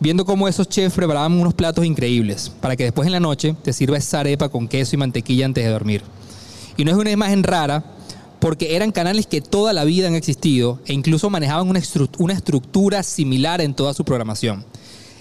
[0.00, 3.72] viendo cómo esos chefs preparaban unos platos increíbles para que después en la noche te
[3.72, 6.02] sirva esa arepa con queso y mantequilla antes de dormir.
[6.76, 7.84] Y no es una imagen rara
[8.40, 11.80] porque eran canales que toda la vida han existido e incluso manejaban una,
[12.18, 14.64] una estructura similar en toda su programación.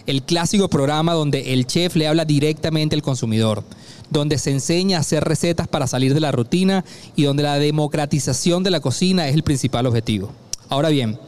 [0.06, 3.64] El clásico programa donde el chef le habla directamente al consumidor,
[4.10, 8.64] donde se enseña a hacer recetas para salir de la rutina y donde la democratización
[8.64, 10.32] de la cocina es el principal objetivo.
[10.70, 11.20] Ahora bien,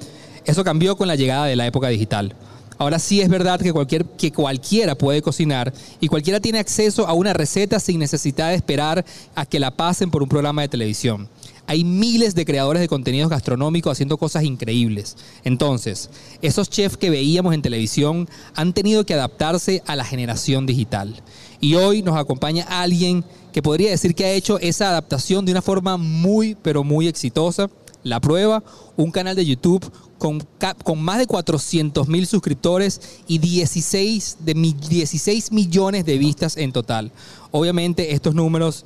[0.45, 2.33] eso cambió con la llegada de la época digital.
[2.82, 7.13] Ahora sí es verdad que, cualquier, que cualquiera puede cocinar y cualquiera tiene acceso a
[7.13, 11.30] una receta sin necesidad de esperar a que la pasen por un programa de televisión.
[11.67, 15.15] Hay miles de creadores de contenidos gastronómicos haciendo cosas increíbles.
[15.44, 16.10] Entonces,
[16.41, 21.22] esos chefs que veíamos en televisión han tenido que adaptarse a la generación digital.
[21.60, 25.62] Y hoy nos acompaña alguien que podría decir que ha hecho esa adaptación de una
[25.62, 27.70] forma muy, pero muy exitosa.
[28.03, 28.63] La prueba,
[28.97, 30.45] un canal de YouTube con,
[30.83, 36.71] con más de 400 mil suscriptores y 16, de mi- 16 millones de vistas en
[36.71, 37.11] total.
[37.51, 38.85] Obviamente estos números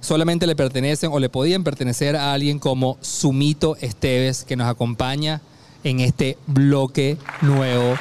[0.00, 5.42] solamente le pertenecen o le podían pertenecer a alguien como Sumito Esteves, que nos acompaña
[5.84, 7.94] en este bloque nuevo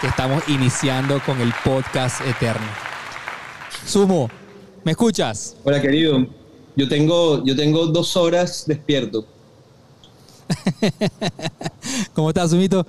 [0.00, 2.66] que estamos iniciando con el podcast eterno.
[3.86, 4.28] Sumo,
[4.84, 5.56] ¿me escuchas?
[5.64, 6.26] Hola, querido.
[6.76, 9.26] Yo tengo, yo tengo dos horas despierto.
[12.14, 12.86] ¿Cómo estás, Sumito?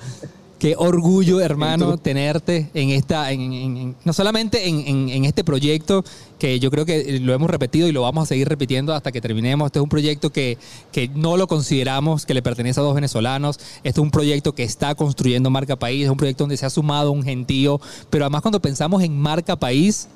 [0.59, 5.43] Qué orgullo, hermano, tenerte en esta, en- en- en- no solamente en, en- en este
[5.43, 6.03] proyecto,
[6.39, 9.21] que yo creo que lo hemos repetido y lo vamos a seguir repitiendo hasta que
[9.21, 9.67] terminemos.
[9.67, 10.57] Este es un proyecto que,
[10.91, 13.59] que no lo consideramos que le pertenece a dos venezolanos.
[13.83, 16.71] Este es un proyecto que está construyendo marca país, es un proyecto donde se ha
[16.71, 20.07] sumado un gentío, pero además cuando pensamos en marca país,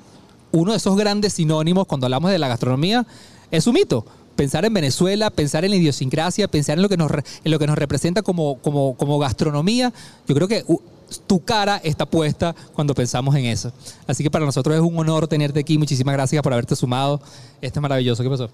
[0.50, 3.06] uno de esos grandes sinónimos cuando hablamos de la gastronomía
[3.52, 4.04] es un mito.
[4.36, 7.66] Pensar en Venezuela, pensar en la idiosincrasia, pensar en lo que nos, en lo que
[7.66, 9.92] nos representa como, como, como gastronomía,
[10.26, 10.80] yo creo que uh,
[11.26, 13.72] tu cara está puesta cuando pensamos en eso.
[14.06, 15.78] Así que para nosotros es un honor tenerte aquí.
[15.78, 17.20] Muchísimas gracias por haberte sumado.
[17.60, 18.22] Esto es maravilloso.
[18.22, 18.50] ¿Qué pasó?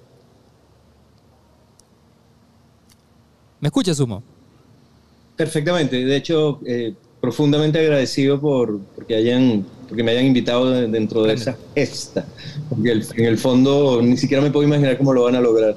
[3.60, 4.22] ¿Me escuchas, Sumo?
[5.36, 6.04] Perfectamente.
[6.04, 11.34] De hecho, eh, profundamente agradecido por porque hayan, porque me hayan invitado de- dentro de
[11.34, 12.24] esa gesta.
[12.68, 15.74] Porque el- en el fondo ni siquiera me puedo imaginar cómo lo van a lograr.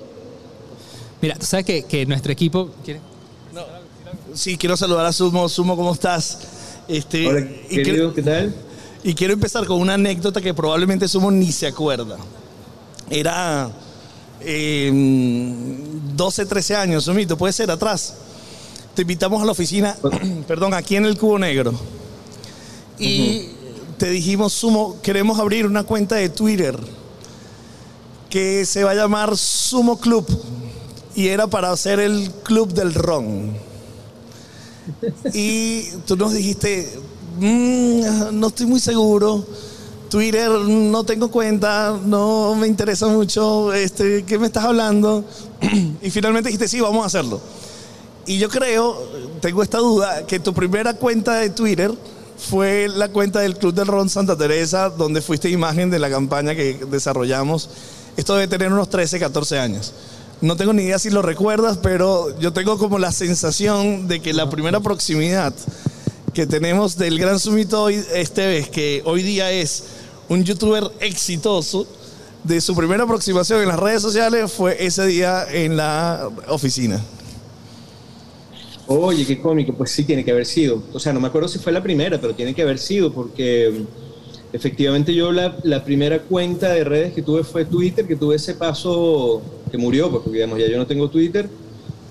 [1.22, 2.70] Mira, tú sabes que, que nuestro equipo...
[2.84, 3.00] ¿Quiere?
[4.34, 5.50] Sí, quiero saludar a Sumo.
[5.50, 6.40] Sumo, ¿cómo estás?
[6.88, 8.56] Este, Hola, y querido, quiero- ¿qué tal?
[9.04, 12.18] Y quiero empezar con una anécdota que probablemente Sumo ni se acuerda.
[13.10, 13.70] Era
[14.40, 14.90] eh,
[16.16, 18.16] 12, 13 años, Sumito, puede ser atrás.
[18.96, 19.96] Te invitamos a la oficina,
[20.48, 21.74] perdón, aquí en el Cubo Negro.
[23.00, 23.50] Y
[23.98, 26.78] te dijimos, Sumo, queremos abrir una cuenta de Twitter
[28.30, 30.26] que se va a llamar Sumo Club.
[31.16, 33.54] Y era para hacer el club del ron.
[35.34, 36.92] Y tú nos dijiste,
[37.40, 38.02] "Mm,
[38.40, 39.46] no estoy muy seguro,
[40.10, 45.24] Twitter no tengo cuenta, no me interesa mucho, este, ¿qué me estás hablando?
[46.02, 47.40] y finalmente dijiste, sí, vamos a hacerlo.
[48.26, 48.98] Y yo creo,
[49.42, 51.92] tengo esta duda, que tu primera cuenta de Twitter
[52.38, 56.56] fue la cuenta del Club del Ron Santa Teresa, donde fuiste imagen de la campaña
[56.56, 57.70] que desarrollamos.
[58.18, 59.94] Esto debe tener unos 13, 14 años.
[60.42, 64.34] No tengo ni idea si lo recuerdas, pero yo tengo como la sensación de que
[64.34, 65.54] la primera proximidad
[66.34, 69.84] que tenemos del gran sumito hoy, este vez, que hoy día es
[70.30, 71.86] un youtuber exitoso,
[72.44, 77.00] de su primera aproximación en las redes sociales fue ese día en la oficina.
[78.94, 80.84] Oye, qué cómico, pues sí tiene que haber sido.
[80.94, 83.72] O sea, no me acuerdo si fue la primera, pero tiene que haber sido, porque
[83.72, 88.36] mm, efectivamente yo la, la primera cuenta de redes que tuve fue Twitter, que tuve
[88.36, 91.50] ese paso que murió, pues, porque digamos, ya yo no tengo Twitter.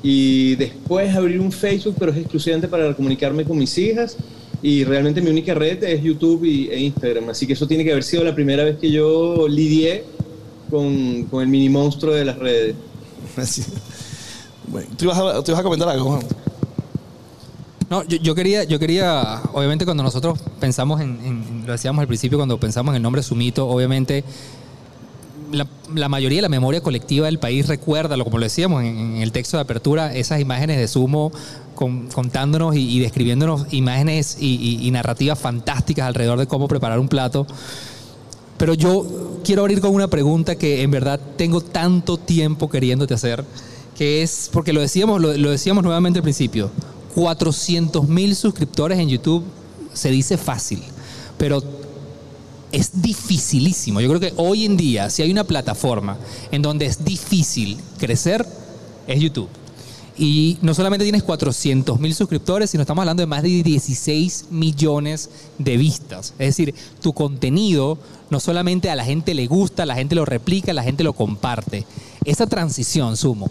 [0.02, 4.16] Y después abrir un Facebook, pero es exclusivamente para comunicarme con mis hijas.
[4.62, 7.28] Y realmente mi única red es YouTube y, e Instagram.
[7.28, 10.04] Así que eso tiene que haber sido la primera vez que yo lidié
[10.70, 12.74] con, con el mini monstruo de las redes.
[13.36, 13.62] Así.
[14.66, 16.22] Bueno, ¿tú, ibas a, tú ibas a comentar algo, Juan?
[17.90, 22.38] No, yo, quería, yo quería, obviamente cuando nosotros pensamos en, en- lo decíamos al principio,
[22.38, 24.22] cuando pensamos en el nombre Sumito, obviamente
[25.50, 29.56] la, mayoría de la memoria colectiva del país recuerda, como lo decíamos en, el texto
[29.56, 31.32] de apertura, esas imágenes de Sumo
[31.74, 37.44] con- contándonos y, describiéndonos imágenes y, narrativas fantásticas alrededor de cómo preparar un plato.
[38.56, 43.44] Pero yo quiero abrir con una pregunta que en verdad tengo tanto tiempo queriéndote hacer,
[43.96, 46.70] que es, porque lo decíamos, lo decíamos nuevamente al principio,
[47.14, 49.44] 400 mil suscriptores en YouTube
[49.92, 50.82] se dice fácil,
[51.36, 51.62] pero
[52.72, 54.00] es dificilísimo.
[54.00, 56.18] Yo creo que hoy en día, si hay una plataforma
[56.50, 58.46] en donde es difícil crecer,
[59.06, 59.48] es YouTube.
[60.16, 65.30] Y no solamente tienes 400 mil suscriptores, sino estamos hablando de más de 16 millones
[65.58, 66.34] de vistas.
[66.38, 67.96] Es decir, tu contenido
[68.28, 71.86] no solamente a la gente le gusta, la gente lo replica, la gente lo comparte.
[72.24, 73.50] Esa transición, sumo,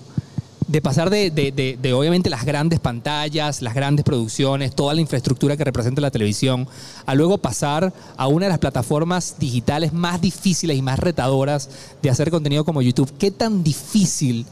[0.70, 5.02] de pasar de, de- de- de, obviamente las grandes pantallas, las grandes producciones, toda la
[5.02, 6.68] infraestructura que representa la televisión,
[7.08, 11.70] a luego pasar a una de las plataformas digitales más difíciles y más retadoras
[12.04, 13.12] de hacer contenido como YouTube.
[13.18, 14.46] ¿Qué tan difícil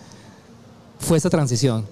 [0.99, 1.85] fue esa transición?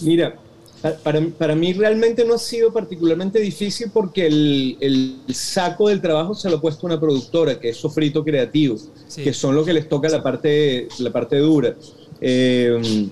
[0.00, 0.34] Mira,
[0.82, 6.00] pa- para, para mí realmente no ha sido particularmente difícil porque el, el saco del
[6.00, 9.22] trabajo se lo ha puesto una productora, que es Sofrito Creativo, Sí.
[9.22, 11.76] que son los que les toca la parte, la parte dura.
[12.20, 13.08] Eh,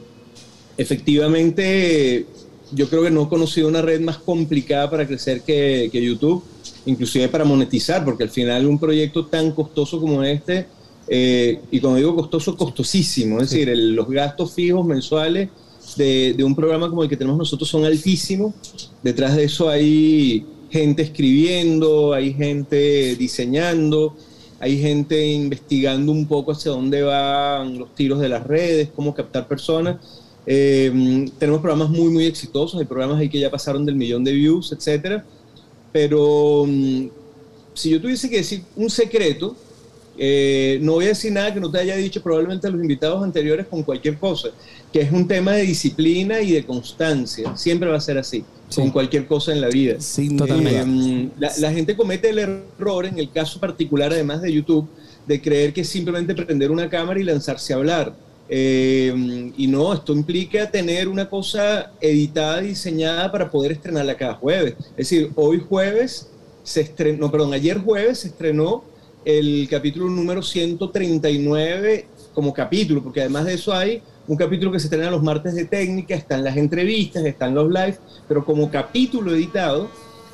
[0.79, 2.27] efectivamente,
[2.73, 6.43] yo creo que no he conocido una red más complicada para crecer que, que YouTube,
[6.87, 10.67] inclusive para monetizar, porque al final un proyecto tan costoso como este,
[11.09, 15.51] eh, y cuando digo costoso, costosísimo, es decir, el- los gastos fijos mensuales
[15.97, 18.55] de, de un programa como el que tenemos nosotros son altísimos.
[19.03, 24.17] Detrás de eso hay gente escribiendo, hay gente diseñando,
[24.62, 29.48] hay gente investigando un poco hacia dónde van los tiros de las redes, cómo captar
[29.48, 29.96] personas.
[30.46, 34.31] Eh, tenemos programas muy, muy exitosos, hay programas ahí que ya pasaron del millón de
[34.31, 35.25] views, etcétera.
[35.90, 37.07] Pero mm,
[37.75, 39.57] si yo tuviese que decir un secreto,
[40.16, 43.20] eh, no voy a decir nada que no te haya dicho probablemente a los invitados
[43.20, 44.51] anteriores con cualquier cosa,
[44.92, 47.57] que es un tema de disciplina y de constancia.
[47.57, 48.44] Siempre va a ser así,
[48.75, 49.97] con cualquier cosa en la vida.
[50.37, 50.85] Totalmente.
[50.85, 51.21] duda.
[51.21, 54.89] Eh, la, la gente comete el error, en el caso particular además de YouTube,
[55.27, 58.15] de creer que es simplemente prender una cámara y lanzarse a hablar.
[58.49, 64.75] Eh, y no, esto implica tener una cosa editada, diseñada para poder estrenarla cada jueves.
[64.91, 66.29] Es decir, hoy jueves
[66.63, 68.85] se estrenó, no, perdón, ayer jueves se estrenó
[69.25, 74.87] el capítulo número 139 como capítulo, porque además de eso hay un capítulo que se
[74.87, 77.97] estrena los martes de técnica, están las entrevistas, están los live,
[78.29, 79.89] pero como capítulo editado,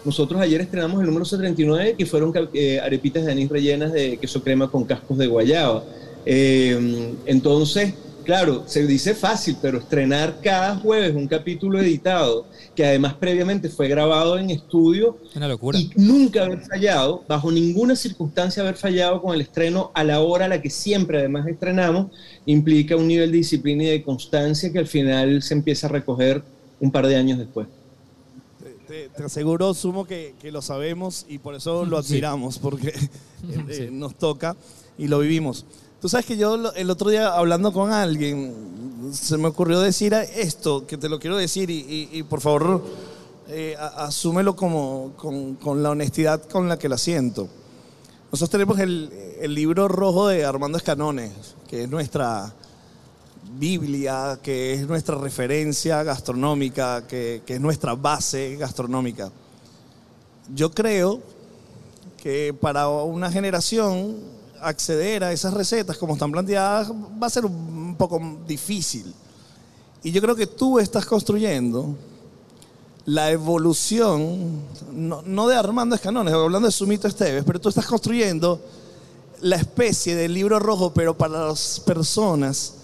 [0.04, 4.42] nosotros ayer estrenamos el número 139, que fueron eh, arepitas de anís rellenas de queso
[4.42, 5.84] crema con cascos de guayaba.
[6.24, 7.94] Eh, entonces,
[8.28, 12.44] claro, se dice fácil, pero estrenar cada jueves un capítulo editado,
[12.76, 15.78] que además previamente fue grabado en estudio, Una locura.
[15.78, 20.44] y nunca haber fallado, bajo ninguna circunstancia haber fallado con el estreno a la hora
[20.44, 22.08] a la que siempre además estrenamos,
[22.44, 26.42] implica un nivel de disciplina y de constancia que al final se empieza a recoger
[26.80, 27.66] un par de años después.
[28.86, 32.12] Te, te aseguro, Sumo, que, que lo sabemos y por eso lo Sí.
[32.12, 32.88] admiramos, porque
[33.50, 34.54] eh, eh, nos toca
[34.98, 35.64] y lo vivimos.
[36.00, 38.54] Tú sabes que yo el otro día hablando con alguien,
[39.12, 42.84] se me ocurrió decir esto, que te lo quiero decir y, y- y por favor
[43.48, 47.48] eh, asúmelo como, con, con la honestidad con la que lo siento.
[48.30, 51.32] Nosotros tenemos el, el libro rojo de Armando Escanones,
[51.66, 52.52] que es nuestra
[53.58, 59.32] Biblia, que es nuestra referencia gastronómica, que, que es nuestra base gastronómica.
[60.54, 61.20] Yo creo
[62.22, 64.16] que para una generación
[64.62, 69.14] acceder a esas recetas como están planteadas va a ser un poco difícil.
[70.02, 71.96] Y yo creo que tú estás construyendo
[73.04, 78.60] la evolución, no, no de Armando Escanones, hablando de Sumito Esteves, pero tú estás construyendo
[79.40, 82.74] la especie del libro rojo, pero para las personas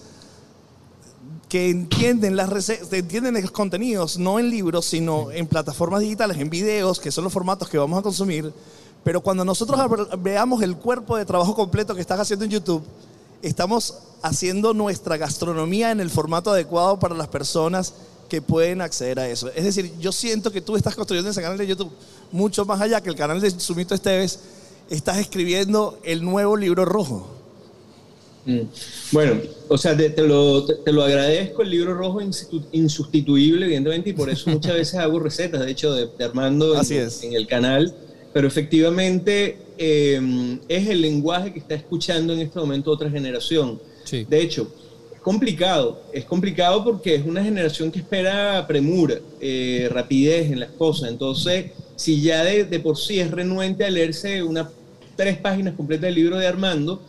[1.47, 6.99] que entienden las entienden los contenidos, no en libros, sino en plataformas digitales, en videos,
[6.99, 8.51] que son los formatos que vamos a consumir.
[9.05, 9.79] Pero cuando nosotros
[10.17, 12.81] veamos el cuerpo de trabajo completo que estás haciendo en YouTube,
[13.43, 17.93] estamos haciendo nuestra gastronomía en el formato adecuado para las personas
[18.27, 19.51] que pueden acceder a eso.
[19.55, 21.91] Es decir, yo siento que tú estás construyendo ese canal de YouTube
[22.31, 24.39] mucho más allá que el canal de Sumito Esteves,
[24.89, 27.29] estás escribiendo el nuevo libro rojo.
[28.47, 28.61] Mm.
[29.11, 32.21] Bueno, o sea, te, lo, te, lo, agradezco, el libro rojo
[32.71, 37.33] insustituible, evidentemente, y por eso muchas veces hago recetas, de hecho, de, Armando en, en,
[37.33, 37.95] el canal,
[38.35, 43.79] pero efectivamente eh, es el lenguaje que está escuchando en este momento otra generación.
[44.11, 44.69] De hecho,
[45.21, 46.01] complicado.
[46.11, 51.11] Es complicado porque es una generación que espera premura, eh, rapidez en las cosas.
[51.11, 54.67] Entonces, si ya de, por sí es renuente a leerse unas
[55.15, 57.01] tres páginas completas del libro de Armando,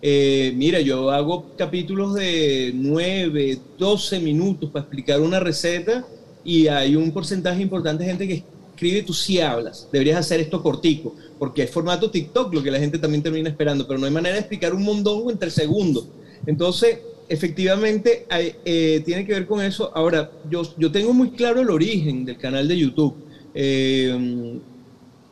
[0.00, 6.06] eh, mira, yo hago capítulos de 9, 12 minutos para explicar una receta
[6.42, 8.51] y hay un porcentaje importante de gente que
[8.82, 12.80] escribe, tú sí hablas, deberías hacer esto cortico, porque es formato TikTok lo que la
[12.80, 16.08] gente también termina esperando, pero no hay manera de explicar un mondongo en tres segundos.
[16.46, 18.26] Entonces, efectivamente
[18.64, 19.92] eh, tiene que ver con eso.
[19.94, 23.14] Ahora, yo, yo tengo muy claro el origen del canal de YouTube.
[23.54, 24.58] Eh,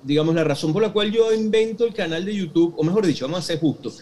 [0.04, 3.26] digamos, la razón por la cual yo invento el canal de YouTube, o mejor dicho,
[3.26, 3.98] vamos a ser justos,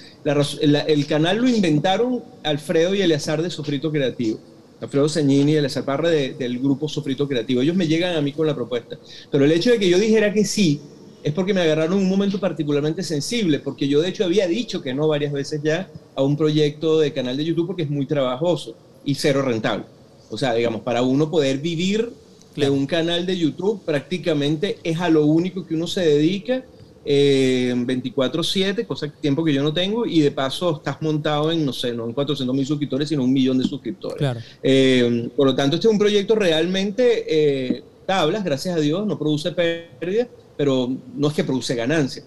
[0.61, 4.39] el canal lo inventaron Alfredo y Eleazar de Sofrito Creativo.
[4.81, 7.61] Alfredo Señini y Eleazar Parra del grupo Sofrito Creativo.
[7.61, 8.99] Ellos me llegan a mí con la propuesta.
[9.31, 10.81] Pero el hecho de que yo dijera que sí,
[11.23, 14.95] es porque me agarraron un momento particularmente sensible, porque yo de hecho había dicho que
[14.95, 18.77] no varias veces ya a un proyecto de canal de YouTube porque es muy trabajoso
[19.05, 19.85] y cero rentable.
[20.31, 22.13] O sea, digamos, para uno poder vivir
[22.55, 26.65] de un canal de YouTube prácticamente es a lo único que uno se dedica
[27.05, 31.73] eh, 24/7, cosa tiempo que yo no tengo, y de paso estás montado en, no
[31.73, 34.37] sé, no en 400 mil suscriptores, sino un millón de suscriptores.
[34.63, 39.19] Eh, por lo tanto, este es un proyecto realmente eh, tablas, gracias a Dios, no
[39.19, 40.29] produce pérdida
[40.59, 42.25] pero no es que produce ganancia.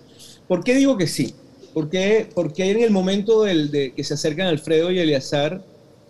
[0.48, 1.36] ¿Por qué digo que sí?
[1.74, 5.62] Porque, porque en el momento del, de que se acercan Alfredo y Eleazar,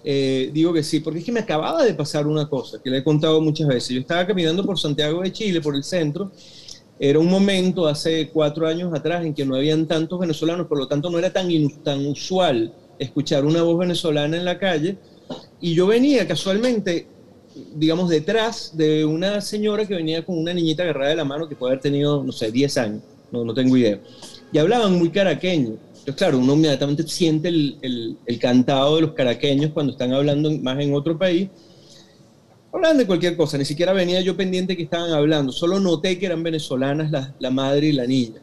[0.04, 3.00] eh, digo que sí, porque es que me acababa de pasar una cosa que le
[3.00, 3.90] he contado muchas veces.
[3.90, 6.32] Yo estaba caminando por Santiago de Chile, por el centro.
[7.04, 10.88] Era un momento hace cuatro años atrás en que no habían tantos venezolanos, por lo
[10.88, 11.50] tanto no era tan,
[11.84, 14.98] tan usual escuchar una voz venezolana en la calle.
[15.60, 17.08] Y yo venía casualmente
[17.76, 21.56] digamos, detrás de una señora que venía con una niñita agarrada de la mano que
[21.56, 24.00] puede haber tenido, no sé, 10 años, no, no tengo idea.
[24.52, 25.76] Y hablaban muy caraqueño.
[25.92, 30.52] Entonces, claro, uno inmediatamente siente el, el, el, cantado de los caraqueños cuando están hablando
[30.60, 31.50] más en otro país.
[32.74, 36.26] Hablaban de cualquier cosa, ni siquiera venía yo pendiente que estaban hablando, solo noté que
[36.26, 38.40] eran venezolanas la, madre y la niña.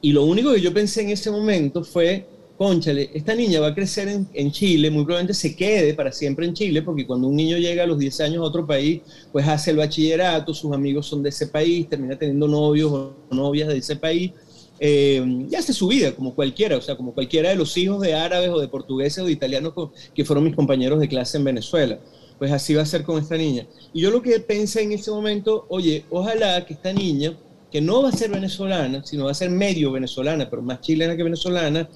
[0.00, 2.26] Y lo único que yo pensé en ese momento fue,
[2.56, 6.54] conchale, esta niña va a crecer en, Chile, muy probablemente se quede para siempre en
[6.54, 9.70] Chile, porque cuando un niño llega a los 10 años a otro país, pues hace
[9.70, 13.94] el bachillerato, sus amigos son de ese país, termina teniendo novios o novias de ese
[13.94, 14.32] país,
[14.80, 18.14] eh, y hace su vida como cualquiera, o sea, como cualquiera de los hijos de
[18.14, 19.74] árabes o de portugueses o de italianos
[20.12, 22.00] que fueron mis compañeros de clase en Venezuela.
[22.38, 23.66] Pues así va a ser con esta niña.
[23.92, 27.36] Y yo lo que pensé en ese momento, oye, ojalá que esta niña,
[27.70, 31.16] que no va a ser venezolana, sino va a ser medio venezolana, pero más chilena
[31.16, 31.88] que venezolana,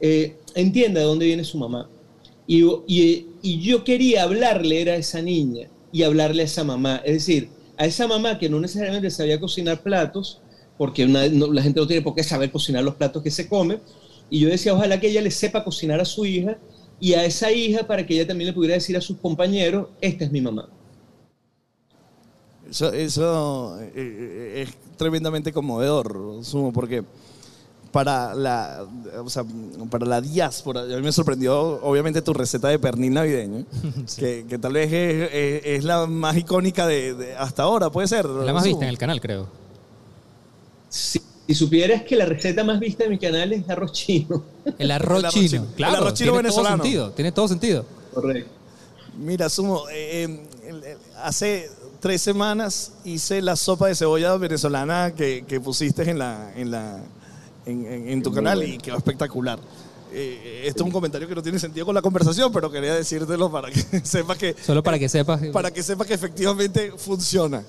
[0.00, 1.88] eh, entienda de dónde viene su mamá.
[2.46, 2.64] Y,
[3.60, 7.02] yo quería hablarle a esa niña y hablarle a esa mamá.
[7.04, 10.40] Es decir, a esa mamá que no necesariamente sabía cocinar platos,
[10.78, 13.80] porque la gente no tiene por qué saber cocinar los platos que se come.
[14.30, 16.56] Y yo decía, ojalá que ella le sepa cocinar a su hija
[17.00, 20.24] y a esa hija para que ella también le pudiera decir a sus compañeros, esta
[20.24, 20.68] es mi mamá.
[22.68, 27.02] Eso, eso eh, eh, es tremendamente conmovedor, sumo, porque
[27.92, 28.86] para la,
[29.24, 29.44] o sea,
[29.90, 30.82] para la diáspora.
[30.82, 33.64] A mí me sorprendió, obviamente, tu receta de pernil navideño,
[34.18, 38.26] que, que, tal vez es, es, la más icónica de, hasta ahora, puede ser.
[38.26, 39.48] La más vista en el canal, creo.
[40.90, 44.44] Si, si supieras que la receta más vista de mi canal es el arroz chino.
[44.78, 45.94] El arroz, chino, claro.
[45.94, 46.76] El arroz chino tiene venezolano.
[46.76, 47.86] Todo sentido, tiene todo sentido.
[48.12, 48.50] Correcto.
[49.16, 51.70] Mira, Sumo, eh, eh, hace
[52.00, 57.02] tres semanas hice la sopa de cebolla venezolana que, que pusiste en la, en la
[57.64, 59.58] en, tu canal y quedó espectacular.
[60.12, 63.50] Eh, esto es un comentario que no tiene sentido con la conversación, pero quería decírtelo
[63.50, 64.54] para que sepas que...
[64.62, 65.40] Solo para que sepas.
[65.50, 67.64] Para que sepas que efectivamente funciona.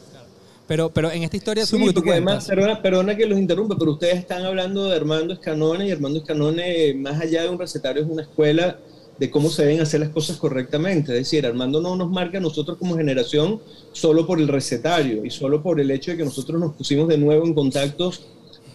[0.70, 3.94] Pero, pero en esta historia, Sí, que tú además, perdona, perdona que los interrumpa, pero
[3.94, 8.08] ustedes están hablando de Armando Escanone y Armando Escanone, más allá de un recetario, es
[8.08, 8.78] una escuela
[9.18, 11.12] de cómo se deben hacer las cosas correctamente.
[11.14, 13.60] Es decir, Armando no nos marca a nosotros como generación
[13.94, 17.18] solo por el recetario y solo por el hecho de que nosotros nos pusimos de
[17.18, 18.12] nuevo en contacto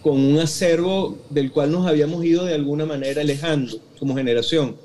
[0.01, 4.75] con un acervo del cual nos habíamos ido de alguna manera alejando como generación.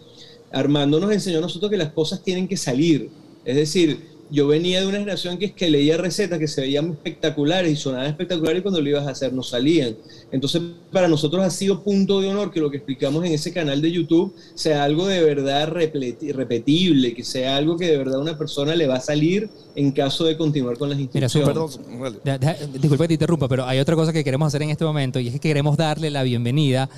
[0.52, 3.10] Armando nos enseñó a nosotros que las cosas tienen que salir.
[3.44, 3.98] Es decir,
[4.30, 7.76] yo venía de una generación que es que leía recetas que se veían espectaculares y
[7.76, 9.96] sonaban espectaculares y cuando lo ibas a hacer no salían.
[10.32, 10.62] Entonces,
[10.92, 13.90] para nosotros ha sido punto de honor que lo que explicamos en ese canal de
[13.92, 18.74] YouTube sea algo de verdad repetible, que sea algo que de verdad a una persona
[18.74, 21.78] le va a salir en caso de continuar con las Mira, instrucciones.
[22.24, 22.38] da-
[22.72, 25.28] Disculpa que te interrumpa, pero hay otra cosa que queremos hacer en este momento y
[25.28, 26.88] es que queremos darle la bienvenida a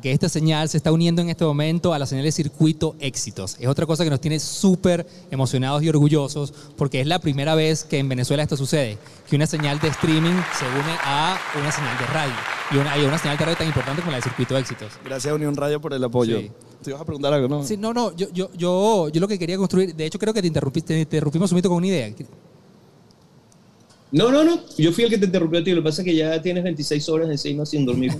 [0.00, 3.56] que esta señal se está uniendo en este momento a la señal de circuito éxitos.
[3.58, 7.84] Es otra cosa que nos tiene súper emocionados y orgullosos porque es la primera vez
[7.84, 11.98] que en Venezuela esto sucede, que una señal de streaming se une a una señal
[11.98, 12.34] de radio
[12.70, 14.92] y una, y una señal de radio tan importante como la de circuito éxitos.
[15.04, 16.40] Gracias Unión Radio por el apoyo.
[16.40, 16.50] Sí.
[16.82, 17.64] Te ibas a preguntar algo, ¿no?
[17.64, 20.40] Sí, no, no, yo, yo, yo, yo lo que quería construir, de hecho creo que
[20.40, 22.12] te, interrumpiste, te interrumpimos un momento con una idea.
[24.12, 24.60] No, no, no.
[24.78, 25.72] Yo fui el que te interrumpió a ti.
[25.72, 28.12] Lo que pasa es que ya tienes 26 horas encima sin dormir.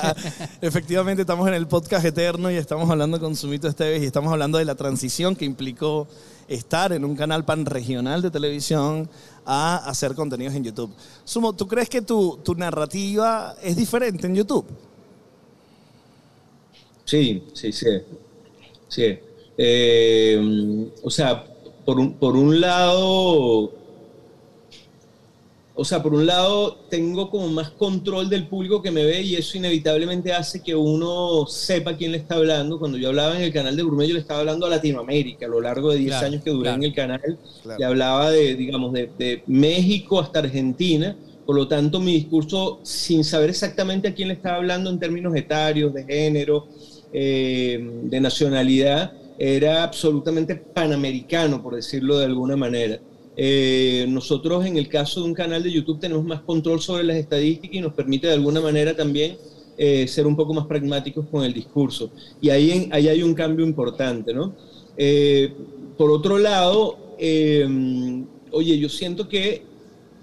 [0.60, 4.58] Efectivamente, estamos en el podcast eterno y estamos hablando con Sumito Esteves y estamos hablando
[4.58, 6.06] de la transición que implicó
[6.46, 9.08] estar en un canal pan regional de televisión
[9.44, 10.92] a hacer contenidos en YouTube.
[11.24, 14.66] Sumo, ¿tú crees que tu, tu narrativa es diferente en YouTube?
[17.04, 17.88] Sí, sí, sí.
[18.88, 19.18] Sí.
[19.58, 21.44] Eh, o sea,
[21.84, 23.72] por un, por un lado,
[25.76, 29.34] o sea, por un lado tengo como más control del público que me ve y
[29.34, 32.78] eso inevitablemente hace que uno sepa quién le está hablando.
[32.78, 35.48] Cuando yo hablaba en el canal de Bruno, yo le estaba hablando a Latinoamérica a
[35.48, 36.76] lo largo de 10 Claro, años que duré claro.
[36.76, 37.38] en el canal.
[37.62, 37.80] Claro.
[37.80, 41.16] Y hablaba de, digamos, de, de México hasta Argentina.
[41.44, 45.34] Por lo tanto, mi discurso, sin saber exactamente a quién le estaba hablando en términos
[45.34, 46.68] etarios, de género,
[47.12, 53.00] eh, de nacionalidad, era absolutamente panamericano, por decirlo de alguna manera.
[53.36, 57.16] Eh, nosotros en el caso de un canal de YouTube tenemos más control sobre las
[57.16, 59.36] estadísticas y nos permite de alguna manera también
[59.76, 62.10] eh, ser un poco más pragmáticos con el discurso.
[62.40, 64.54] Y ahí, en- ahí hay un cambio importante, ¿no?
[64.96, 65.52] Eh,
[65.98, 69.62] por otro lado, oye, yo siento que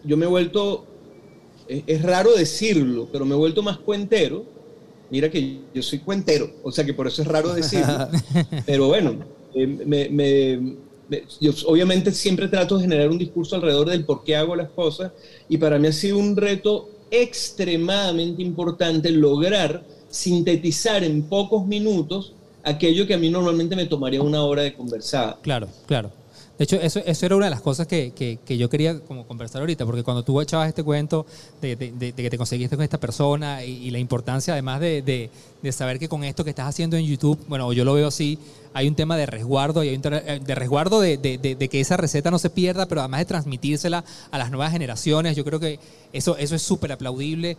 [0.06, 0.86] yo me he vuelto,
[1.68, 4.46] es, es raro decirlo, pero me he vuelto más cuentero.
[5.10, 8.08] Mira que yo soy cuentero, o sea que por eso es raro decirlo.
[8.66, 9.16] pero bueno,
[9.54, 10.78] me-
[11.40, 15.12] yo obviamente siempre trato de generar un discurso alrededor del por qué hago las cosas
[15.50, 22.34] y para mí ha sido un reto extremadamente importante lograr sintetizar en pocos minutos
[22.64, 25.38] aquello que a mí normalmente me tomaría una hora de conversar.
[25.42, 26.12] Claro, claro.
[26.62, 29.26] De hecho, eso, eso era una de las cosas que, que- que yo quería como
[29.26, 31.26] conversar ahorita, porque cuando tú echabas este cuento
[31.60, 35.32] de, de- que te conseguiste con esta persona y, y la importancia además de,
[35.72, 38.38] saber que con esto que estás haciendo en YouTube, bueno, yo lo veo así,
[38.76, 41.18] hay un tema de resguardo hay un tema de resguardo de,
[41.72, 45.44] que esa receta no se pierda, pero además de transmitírsela a las nuevas generaciones, yo
[45.44, 45.80] creo que
[46.14, 47.58] eso, eso es súper aplaudible.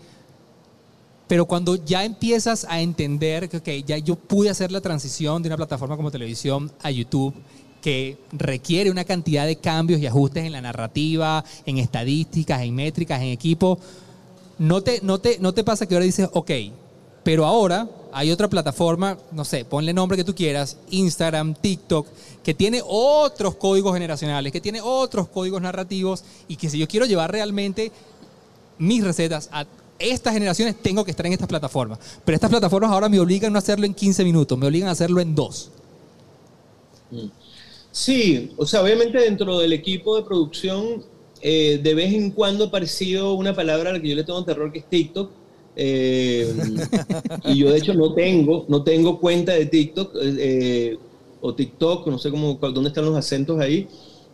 [1.26, 5.48] Pero cuando ya empiezas a entender que ok, ya yo pude hacer la transición de
[5.48, 7.34] una plataforma como televisión a YouTube,
[7.82, 13.20] que requiere una cantidad de cambios y ajustes en la narrativa, en estadísticas, en métricas,
[13.20, 13.78] en equipo,
[14.58, 16.50] no te, no te, no te pasa que ahora dices, ok,
[17.24, 22.06] pero ahora hay otra plataforma, no sé, ponle nombre que tú quieras, Instagram, TikTok,
[22.42, 27.06] que tiene otros códigos generacionales, que tiene otros códigos narrativos y que si yo quiero
[27.06, 27.92] llevar realmente
[28.78, 29.66] mis recetas a
[29.98, 31.98] estas generaciones tengo que estar en estas plataformas.
[32.24, 34.92] Pero estas plataformas ahora me obligan no a hacerlo en 15 minutos, me obligan a
[34.92, 35.70] hacerlo en dos.
[37.92, 41.04] Sí, o sea, obviamente dentro del equipo de producción,
[41.42, 44.42] eh, de vez en cuando ha aparecido una palabra a la que yo le tengo
[44.44, 45.30] terror, que es TikTok.
[45.76, 46.52] Eh,
[47.44, 50.98] y yo de hecho no tengo, no tengo cuenta de TikTok eh,
[51.40, 53.86] o TikTok, no sé cómo, dónde están los acentos ahí.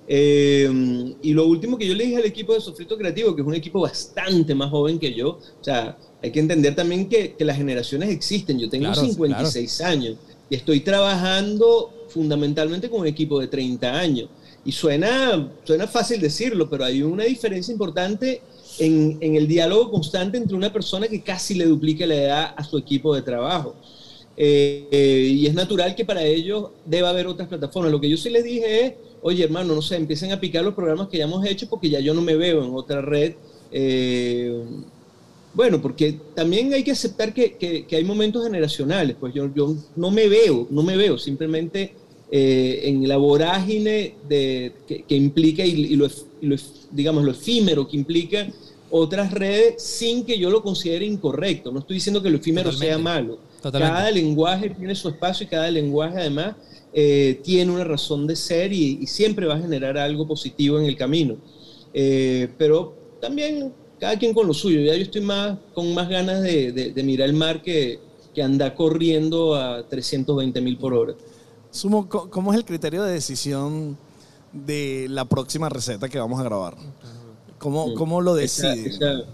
[0.06, 3.46] Eh, y lo último que yo le dije al equipo de Sofrito Creativo, que es
[3.46, 7.44] un equipo bastante más joven que yo, o sea, hay que entender también que, que
[7.44, 8.58] las generaciones existen.
[8.58, 10.16] Yo tengo Claro, 56 años
[10.48, 14.28] y estoy trabajando fundamentalmente con un equipo de 30 años.
[14.64, 18.42] Y suena, suena fácil decirlo, pero hay una diferencia importante
[18.78, 22.64] en, en el diálogo constante entre una persona que casi le duplica la edad a
[22.64, 23.74] su equipo de trabajo.
[24.40, 27.90] Eh, eh, y es natural que para ellos deba haber otras plataformas.
[27.90, 30.74] Lo que yo sí les dije es, oye hermano, no sé, empiecen a picar los
[30.74, 33.34] programas que ya hemos hecho porque ya yo no me veo en otra red.
[33.72, 34.62] Eh,
[35.54, 39.74] bueno, porque también hay que aceptar que, que- que hay momentos generacionales, pues yo, yo
[39.96, 41.94] no me veo, no me veo, simplemente
[42.30, 46.06] eh, en la vorágine de, que, implica y, lo,
[46.90, 48.46] digamos, lo efímero que implica
[48.90, 51.72] otras redes sin que yo lo considere incorrecto.
[51.72, 53.38] No estoy diciendo que lo efímero sea malo.
[53.62, 56.56] Cada lenguaje tiene su espacio y cada lenguaje además
[56.92, 60.96] eh, tiene una razón de ser y, siempre va a generar algo positivo en el
[60.96, 61.36] camino.
[61.94, 64.80] Eh, pero también cada quien con lo suyo.
[64.80, 67.98] Ya yo estoy más con más ganas de, mirar el mar que,
[68.34, 71.14] que anda corriendo a 320 mil por hora.
[71.70, 73.98] Sumo, ¿cómo es el criterio de decisión
[74.52, 76.76] de la próxima receta que vamos a grabar?
[77.58, 78.88] ¿Cómo, cómo lo decide?
[78.88, 79.24] Esa,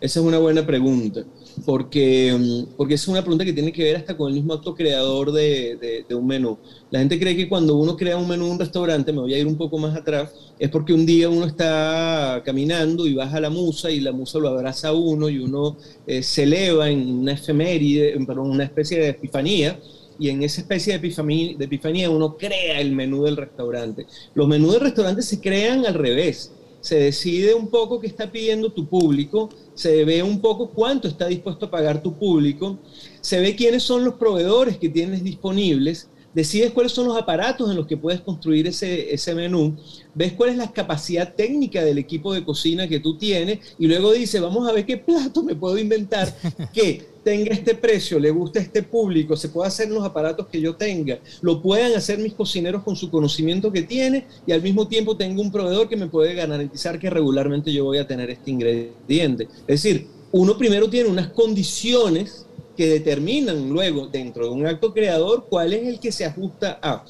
[0.00, 1.24] es una buena pregunta,
[1.64, 4.74] porque, mm, porque es una pregunta que tiene que ver hasta con el mismo acto
[4.74, 6.58] creador de, de, un menú.
[6.90, 9.38] La gente cree que cuando uno crea un menú en un restaurante, me voy a
[9.38, 13.50] ir un poco más atrás, es porque un día uno está caminando y baja la
[13.50, 15.76] musa y la musa lo abraza a uno y uno
[16.06, 19.78] eh, se eleva en una efeméride, perdón, una especie de epifanía
[20.20, 24.06] y en esa especie de epifanía, de epifanía uno crea el menú del restaurante.
[24.34, 26.52] Los menús del restaurante se crean al revés.
[26.82, 29.48] Se decide un poco qué está pidiendo tu público,
[29.80, 32.78] se ve un poco cuánto está dispuesto a pagar tu público,
[33.22, 37.76] se ve quiénes son los proveedores que tienes disponibles, decides cuáles son los aparatos en
[37.76, 39.78] los que puedes construir ese, ese menú,
[40.14, 44.12] ves cuál es la capacidad técnica del equipo de cocina que tú tienes y luego
[44.12, 46.30] dices, vamos a ver qué plato me puedo inventar
[46.74, 50.74] que tenga este precio, le gusta este público, se pueda hacer los aparatos que yo
[50.76, 55.16] tenga, lo puedan hacer mis cocineros con su conocimiento que tiene y al mismo tiempo
[55.16, 59.48] tengo un proveedor que me puede garantizar que regularmente yo voy a tener este ingrediente.
[59.66, 62.46] Es decir, uno primero tiene unas condiciones
[62.76, 67.04] que determinan luego dentro de un acto creador cuál es el que se ajusta a.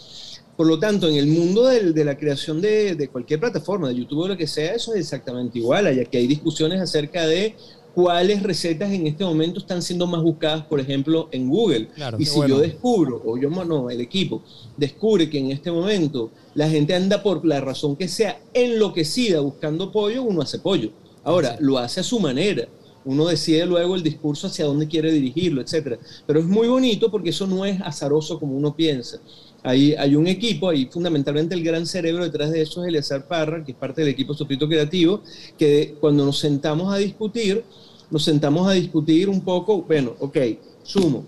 [0.56, 4.28] Por lo tanto, en el mundo de la creación de, cualquier plataforma, de YouTube o
[4.28, 7.54] lo que sea, eso es exactamente igual, ya que hay discusiones acerca de
[7.94, 11.88] cuáles recetas en este momento están siendo más buscadas, por ejemplo, en Google.
[12.18, 14.42] y si yo descubro, o yo no, el equipo,
[14.76, 19.92] descubre que en este momento la gente anda por la razón que sea enloquecida buscando
[19.92, 20.90] pollo, uno hace pollo.
[21.22, 22.68] Ahora, lo hace a su manera
[23.04, 25.98] uno decide luego el discurso hacia dónde quiere dirigirlo, etc.
[26.26, 29.18] Pero es muy bonito porque eso no es azaroso como uno piensa.
[29.62, 33.62] Hay, hay un equipo, y fundamentalmente el gran cerebro detrás de eso es Eleazar Parra,
[33.62, 35.22] que es parte del equipo Sofrito Creativo,
[35.58, 37.62] que cuando nos sentamos a discutir,
[38.10, 40.38] nos sentamos a discutir un poco, bueno, ok,
[40.82, 41.24] sumo,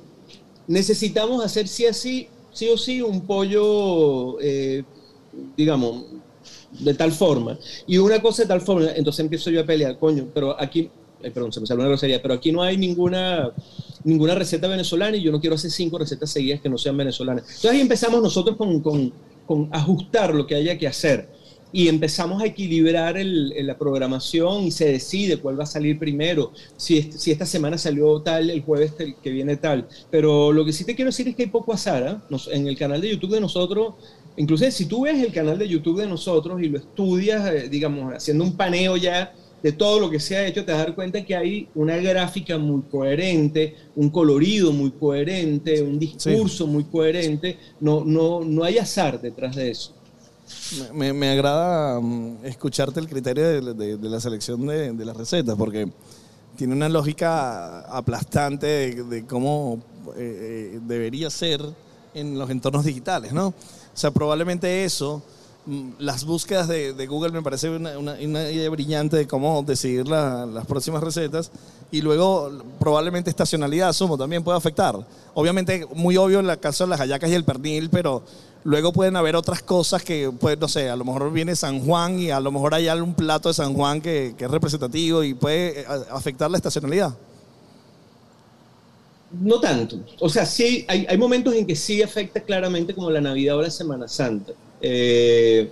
[0.66, 4.82] necesitamos hacer sí así, sí o sí un pollo, eh,
[5.56, 6.04] digamos,
[6.80, 10.28] de tal forma, y una cosa de tal forma, entonces empiezo yo a pelear, coño,
[10.32, 10.90] pero aquí
[11.30, 13.52] perdón, se me salió una grosería, pero aquí no hay ninguna,
[14.04, 17.44] ninguna receta venezolana y yo no quiero hacer cinco recetas seguidas que no sean venezolanas.
[17.44, 19.12] Entonces ahí empezamos nosotros con, con,
[19.46, 21.28] con ajustar lo que haya que hacer
[21.72, 26.52] y empezamos a equilibrar el, la programación y se decide cuál va a salir primero,
[26.76, 28.92] si, si esta semana salió tal, el jueves
[29.22, 29.88] que viene tal.
[30.10, 32.22] Pero lo que sí te quiero decir es que hay poco azar.
[32.30, 32.38] ¿eh?
[32.52, 33.94] en el canal de YouTube de nosotros,
[34.36, 38.14] incluso si tú ves el canal de YouTube de nosotros y lo estudias, eh, digamos,
[38.14, 41.36] haciendo un paneo ya de todo lo que se ha hecho, te das cuenta que
[41.36, 47.58] hay una gráfica muy coherente, un colorido muy coherente, un discurso muy coherente.
[47.80, 49.94] No, no, no hay azar detrás de eso.
[50.92, 55.56] Me, me agrada mm, escucharte el criterio de, de, la selección de, de, las recetas,
[55.56, 55.88] porque
[56.56, 59.80] tiene una lógica aplastante de, cómo
[60.16, 61.62] eh, eh, debería ser
[62.14, 63.48] en los entornos digitales, ¿no?
[63.48, 63.54] O
[63.94, 65.22] sea, probablemente eso
[65.98, 71.50] las búsquedas de, Google me parece una, idea brillante de cómo decidir las próximas recetas.
[71.90, 72.50] Y luego,
[72.80, 74.96] probablemente estacionalidad, sumo, también puede afectar.
[75.34, 78.22] Obviamente, muy obvio en el caso de las hallacas y el pernil, pero
[78.64, 82.18] luego pueden haber otras cosas que, pues, no sé, a lo mejor viene San Juan
[82.18, 85.82] y a lo mejor hay algún plato de San Juan que, es representativo y puede
[85.82, 87.14] eh, afectar la estacionalidad.
[89.40, 89.98] No tanto.
[90.18, 93.62] O sea, sí, hay, hay momentos en que sí afecta claramente como la Navidad o
[93.62, 94.52] la Semana Santa
[94.82, 95.70] eh,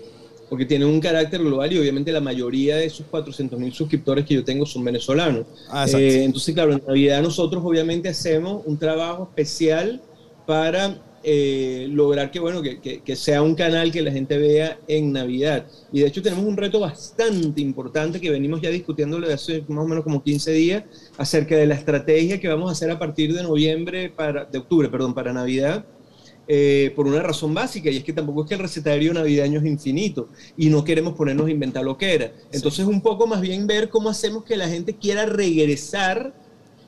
[0.48, 4.34] porque tiene un carácter global y obviamente la mayoría de esos 400 mil suscriptores que
[4.34, 5.46] yo tengo son venezolanos.
[5.68, 10.02] Ah, eh, entonces, claro, en Navidad nosotros obviamente hacemos un trabajo especial
[10.46, 15.12] para eh, lograr que, bueno, que, que, sea un canal que la gente vea en
[15.12, 15.66] Navidad.
[15.92, 19.84] Y de hecho tenemos un reto bastante importante que venimos ya discutiendo desde hace más
[19.84, 20.84] o menos como 15 días
[21.16, 24.88] acerca de la estrategia que vamos a hacer a partir de noviembre, para, de octubre,
[24.88, 25.84] perdón, para Navidad
[26.52, 29.66] eh, por una razón básica, y es que tampoco es que el recetario navideño es
[29.66, 32.32] infinito y no queremos ponernos a inventar lo que era.
[32.50, 36.34] Entonces, un poco más bien ver cómo hacemos que la gente quiera regresar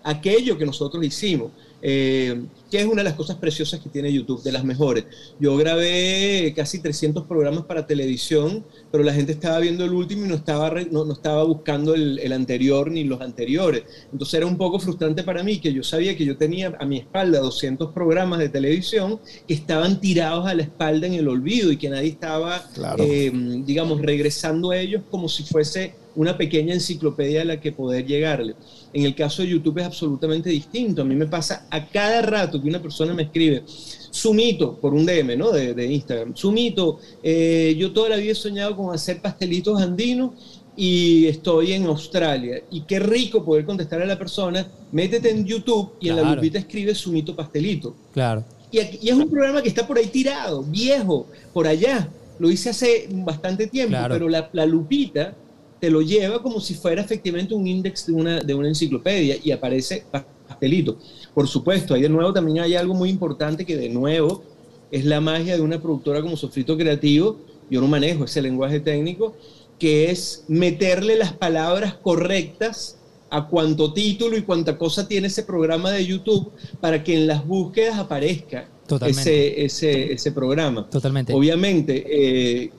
[0.03, 1.53] aquello que nosotros hicimos.
[1.81, 2.43] Eh,
[2.73, 5.05] que es una de las cosas preciosas que tiene YouTube, de las mejores.
[5.39, 10.29] Yo grabé casi 300 programas para televisión, pero la gente estaba viendo el último y
[10.31, 13.83] no estaba, no, no estaba buscando el, el, anterior ni los anteriores.
[14.11, 16.97] Entonces era un poco frustrante para mí que yo sabía que yo tenía a mi
[16.97, 21.77] espalda 200 programas de televisión que estaban tirados a la espalda en el olvido y
[21.77, 23.05] que nadie estaba, Claro.
[23.07, 23.31] eh,
[23.67, 28.55] digamos, regresando a ellos como si fuese una pequeña enciclopedia a la que poder llegarle.
[28.95, 31.03] En el caso de YouTube es absolutamente distinto.
[31.03, 35.07] A mí me pasa a cada rato que una persona me escribe, Sumito, por un
[35.07, 35.51] DM, ¿no?
[35.51, 36.37] De, de Instagram.
[36.37, 40.33] Sumito, eh, yo toda la vida he soñado con hacer pastelitos andinos
[40.77, 42.63] y estoy en Australia.
[42.71, 46.37] Y qué rico poder contestar a la persona, métete en YouTube y en la Claro.
[46.37, 47.95] lupita escribe Sumito Pastelito.
[48.13, 48.45] Claro.
[48.71, 52.09] Y, aquí- y es un programa que está por ahí tirado, viejo, por allá.
[52.39, 54.15] Lo hice hace bastante tiempo, Claro.
[54.15, 55.35] pero la, la lupita
[55.83, 59.51] te lo lleva como si fuera efectivamente un índice de una, de una enciclopedia y
[59.51, 60.05] aparece
[60.47, 60.97] pastelito.
[61.35, 64.45] Por supuesto, ahí de nuevo también hay algo muy importante que de nuevo
[64.93, 67.41] es la magia de una productora como Sofrito Creativo.
[67.69, 69.35] Yo no manejo ese lenguaje técnico,
[69.77, 75.91] que es meterle las palabras correctas a cuánto título y cuánta cosa tiene ese programa
[75.91, 78.69] de YouTube para que en las búsquedas aparezca
[79.05, 80.89] ese, ese, ese programa.
[80.89, 81.33] Totalmente.
[81.35, 82.71] Obviamente, eh,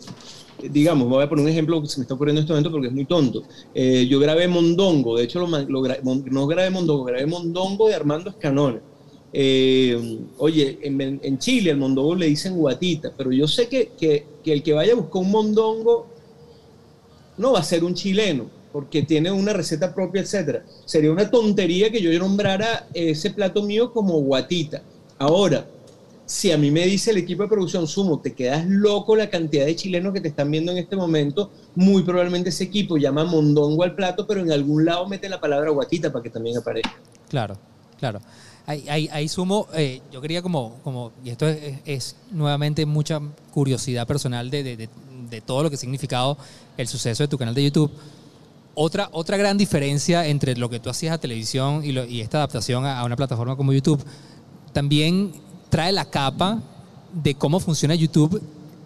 [0.71, 2.87] digamos, voy a poner un ejemplo que se me está ocurriendo en este momento porque
[2.87, 3.43] es muy tonto.
[3.73, 8.79] Eh, yo grabé Mondongo, de hecho no grabé Mondongo, grabé Mondongo de Armando Escanone.
[9.35, 14.53] Eh, oye, en, Chile al Mondongo le dicen guatita, pero yo sé que, que- que
[14.53, 16.05] el que vaya a buscar un Mondongo
[17.37, 20.63] no va a ser un chileno, porque tiene una receta propia, etcétera.
[20.85, 24.83] Sería una tontería que yo nombrara ese plato mío como guatita.
[25.17, 25.65] Ahora,
[26.33, 29.67] si a mí me dice el equipo de producción, Sumo, te quedas loco la cantidad
[29.67, 33.83] de chilenos que te están viendo en este momento, muy probablemente ese equipo llama mondongo
[33.83, 36.91] al plato, pero en algún lado mete la palabra guatita para que también aparezca.
[37.29, 37.55] Claro,
[37.99, 38.19] claro.
[38.65, 43.21] Ahí, sumo, eh, yo quería como, como y esto es, nuevamente mucha
[43.53, 44.89] curiosidad personal de, de-
[45.29, 46.35] de- todo lo que ha significado
[46.77, 47.91] el suceso de tu canal de YouTube.
[48.73, 53.03] Otra, otra gran diferencia entre lo que tú hacías a televisión y, esta adaptación a
[53.05, 54.03] una plataforma como YouTube,
[54.73, 55.42] también
[55.73, 56.59] trae la capa
[57.11, 58.39] de cómo funciona YouTube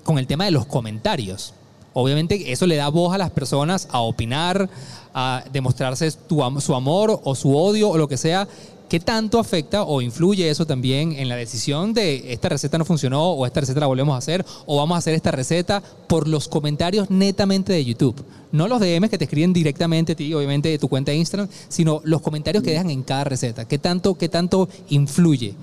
[0.06, 1.54] con el tema de los comentarios.
[1.92, 4.70] Obviamente eso le da voz a las personas a opinar,
[5.14, 8.48] a demostrarse tu su amor o su odio o lo que sea.
[8.88, 13.32] ¿Qué tanto afecta o influye eso también en la decisión de esta receta no funcionó
[13.32, 16.48] o esta receta la volvemos a hacer o vamos a hacer esta receta por los
[16.48, 18.24] comentarios netamente de YouTube?
[18.54, 21.50] No los DMs que te escriben directamente a ti, obviamente de tu cuenta de Instagram,
[21.68, 23.66] sino los comentarios que dejan en cada receta.
[23.66, 25.54] ¿Qué tanto, qué tanto influye?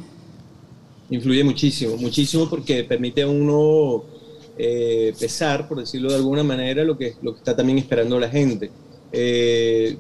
[1.15, 4.05] Influye muchísimo, muchísimo porque permite a uno
[4.59, 8.29] eh, pesar, por decirlo de alguna manera, lo que, lo que está también esperando la
[8.29, 8.71] gente.
[9.13, 9.97] Eh,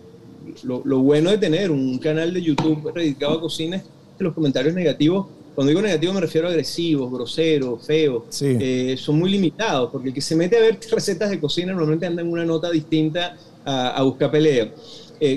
[0.64, 3.82] lo, lo bueno de tener un canal de YouTube dedicado a cocina es
[4.18, 8.56] que los comentarios negativos, cuando digo negativos me refiero a agresivos, groseros, feos, Sí.
[8.60, 12.06] eh, son muy limitados, porque el que se mete a ver recetas de cocina normalmente
[12.06, 14.72] anda en una nota distinta a, a buscar pelea.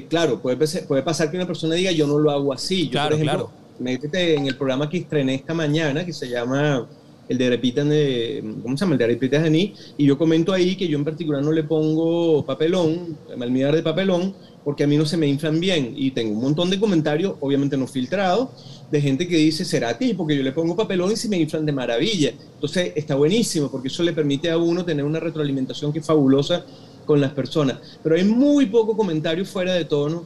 [0.09, 2.85] Claro, puede, puede pasar que una persona diga yo no lo hago así.
[2.85, 3.66] Yo, Claro, por ejemplo, claro.
[3.79, 6.87] Métete en el programa que estrené esta mañana, que se llama
[7.29, 8.93] el de Repitan de, ¿cómo se llama?
[8.93, 11.63] El de Repitas de Ní, y yo comento ahí que yo en particular no le
[11.63, 16.33] pongo papelón, almíbar de papelón, porque a mí no se me inflan bien, y tengo
[16.33, 18.49] un montón de comentarios, obviamente no filtrados,
[18.91, 21.37] de gente que dice, será a ti, porque yo le pongo papelón y se me
[21.37, 22.31] inflan de maravilla.
[22.53, 26.65] Entonces está buenísimo, porque eso le permite a uno tener una retroalimentación que es fabulosa
[27.05, 27.79] con las personas.
[28.03, 30.23] Pero hay muy poco comentario fuera de tono,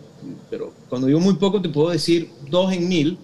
[0.49, 3.17] pero cuando digo muy poco te puedo decir dos en mil,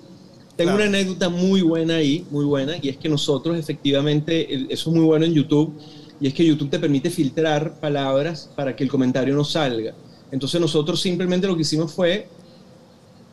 [0.58, 0.90] tengo Claro.
[0.90, 5.06] una anécdota muy buena ahí, muy buena, y es que nosotros efectivamente, eso es muy
[5.06, 5.74] bueno en YouTube,
[6.20, 9.94] y es que YouTube te permite filtrar palabras para que el comentario no salga.
[10.32, 12.28] Entonces nosotros simplemente lo que hicimos fue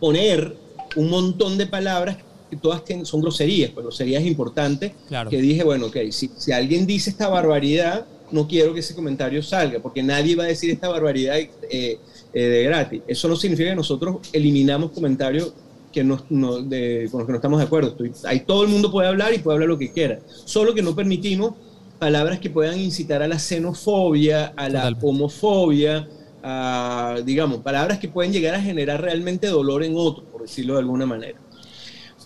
[0.01, 0.57] poner
[0.97, 2.19] un montón de palabras
[2.51, 5.31] que todas son groserías, pues groserías importantes, Claro.
[5.31, 9.43] que dije, bueno, ok, si, si alguien dice esta barbaridad, no quiero que ese comentario
[9.43, 11.99] salga, porque nadie va a decir esta barbaridad eh, eh,
[12.43, 13.03] de gratis.
[13.07, 15.53] Eso no significa que nosotros eliminamos comentarios
[15.95, 17.91] que no, no- de- con los que no estamos de acuerdo.
[17.91, 20.19] Estoy- ahí todo el mundo puede hablar y puede hablar lo que quiera.
[20.45, 21.55] Solo que no permitimos
[21.99, 25.07] palabras que puedan incitar a la xenofobia, a la Totalmente.
[25.07, 26.09] homofobia,
[26.43, 30.81] a, digamos, palabras que pueden llegar a generar realmente dolor en otros, por decirlo de
[30.81, 31.39] alguna manera.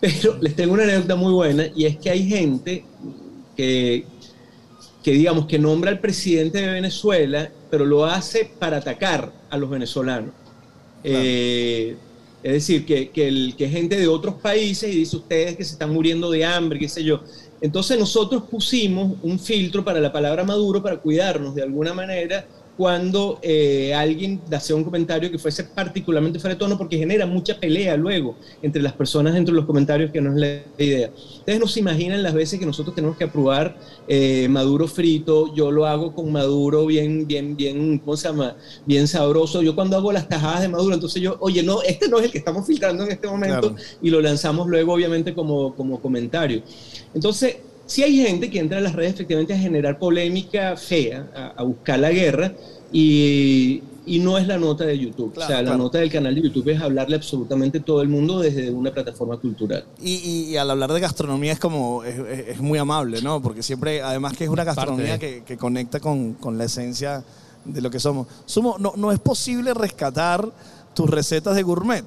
[0.01, 2.85] Pero les tengo una anécdota muy buena y es que hay gente
[3.57, 4.05] que,
[5.03, 9.69] que digamos, que nombra al presidente de Venezuela, pero lo hace para atacar a los
[9.69, 10.31] venezolanos.
[11.05, 11.97] Eh,
[12.43, 15.73] es decir, que, que, el, que gente de otros países y dice ustedes que se
[15.73, 17.21] están muriendo de hambre, qué sé yo.
[17.61, 22.47] Entonces nosotros pusimos un filtro para la palabra Maduro para cuidarnos de alguna manera
[22.79, 27.59] cuando eh, alguien hacía un comentario que fuese particularmente fuera de tono porque genera mucha
[27.59, 31.11] pelea luego entre las personas dentro de los comentarios que no es la idea.
[31.39, 33.77] Ustedes no se imaginan las veces que nosotros tenemos que aprobar
[34.07, 38.55] eh, maduro frito, yo lo hago con maduro bien, bien, bien, ¿cómo se llama?
[38.87, 39.61] Bien sabroso.
[39.61, 42.31] Yo cuando hago las tajadas de maduro, entonces yo, oye, no, este no es el
[42.31, 46.63] que estamos filtrando en este momento y lo lanzamos luego obviamente como, como comentario.
[47.13, 47.57] Entonces,
[47.89, 51.99] si hay gente que entra a las redes efectivamente a generar polémica fea, a, buscar
[51.99, 52.53] la guerra,
[52.93, 55.33] y, y, no es la nota de YouTube.
[55.35, 58.71] o sea, la nota del canal de YouTube es hablarle absolutamente todo el mundo desde
[58.71, 59.85] una plataforma cultural.
[60.03, 62.19] Y, y, al hablar de gastronomía es como, es,
[62.49, 63.41] es, muy amable, ¿no?
[63.41, 67.25] Porque siempre, además que es una gastronomía que, que, conecta con, con, la esencia
[67.65, 68.27] de lo que somos.
[68.45, 70.47] Sumo, no, no es posible rescatar
[70.95, 72.05] tus recetas de gourmet.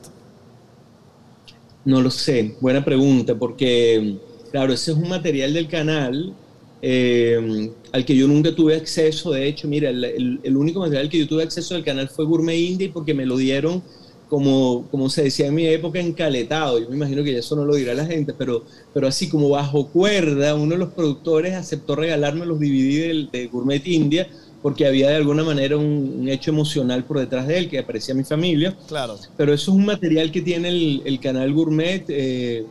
[1.85, 4.19] No lo sé, buena pregunta, porque
[4.51, 6.33] Claro, ese es un material del canal
[6.81, 9.31] eh, al que yo nunca tuve acceso.
[9.31, 12.89] De hecho, mira, el, único material que yo tuve acceso del canal fue Gourmet Indie
[12.89, 13.83] porque me lo dieron,
[14.27, 16.79] como, como se decía en mi época, encaletado.
[16.79, 19.87] Yo me imagino que eso no lo dirá la gente, pero, pero así como bajo
[19.87, 24.27] cuerda, uno de los productores aceptó regalarme los DVD de, Gourmet India
[24.61, 28.23] porque había de alguna manera un, hecho emocional por detrás de él, que aparecía mi
[28.23, 28.77] familia.
[28.87, 29.17] Claro.
[29.35, 32.05] Pero eso es un material que tiene el, canal Gourmet.
[32.07, 32.63] Eh,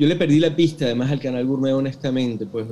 [0.00, 2.66] yo le perdí la pista además al canal Gourmet honestamente, pues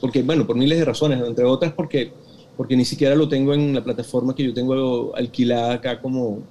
[0.00, 2.12] porque bueno, por miles de razones, entre otras porque
[2.58, 6.42] porque ni siquiera lo tengo en la plataforma que yo tengo alquilada acá como,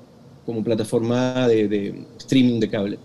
[0.45, 2.99] como plataforma de, streaming de cable.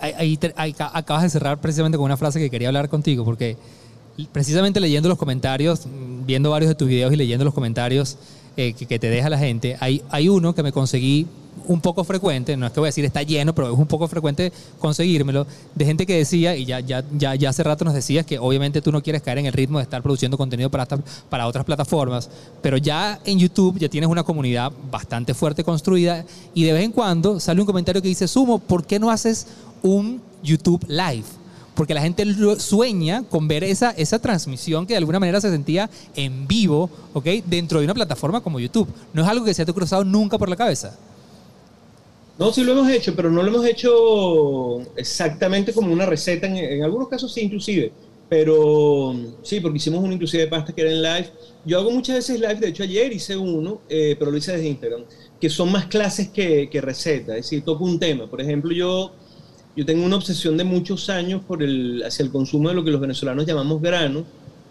[0.00, 0.38] Ahí,
[0.78, 3.56] acabas de cerrar precisamente con una frase que quería hablar contigo, porque
[4.32, 5.86] precisamente leyendo los comentarios,
[6.24, 8.16] viendo varios de tus videos y leyendo los comentarios
[8.56, 11.26] eh, que, que, te deja la gente, hay, hay uno que me conseguí
[11.66, 14.06] un poco frecuente, no es que voy a decir está lleno, pero es un poco
[14.08, 18.26] frecuente conseguírmelo, de gente que decía, y ya, ya, ya, ya hace rato nos decías
[18.26, 20.86] que obviamente tú no quieres caer en el ritmo de estar produciendo contenido para,
[21.28, 22.28] para otras plataformas,
[22.62, 26.92] pero ya en YouTube ya tienes una comunidad bastante fuerte construida y de vez en
[26.92, 29.46] cuando sale un comentario que dice, Sumo, ¿por qué no haces
[29.82, 31.24] un YouTube Live?
[31.76, 32.24] porque la gente
[32.58, 37.26] sueña con ver esa, esa transmisión que de alguna manera se sentía en vivo, ¿ok?
[37.44, 38.88] Dentro de una plataforma como YouTube.
[39.12, 40.96] No es algo que se te ha cruzado nunca por la cabeza.
[42.38, 46.84] No, sí lo hemos hecho, pero no lo hemos hecho exactamente como una receta, en,
[46.84, 47.92] algunos casos sí inclusive,
[48.28, 51.30] pero sí, porque hicimos uno inclusive de pasta que era en live.
[51.64, 54.68] Yo hago muchas veces live, de hecho ayer hice uno, eh, pero lo hice desde
[54.68, 55.04] Instagram,
[55.40, 58.26] que son más clases que, que recetas, es decir, toco un tema.
[58.26, 59.12] Por ejemplo, yo,
[59.74, 62.90] yo tengo una obsesión de muchos años por el, hacia el consumo de lo que
[62.90, 64.26] los venezolanos llamamos grano,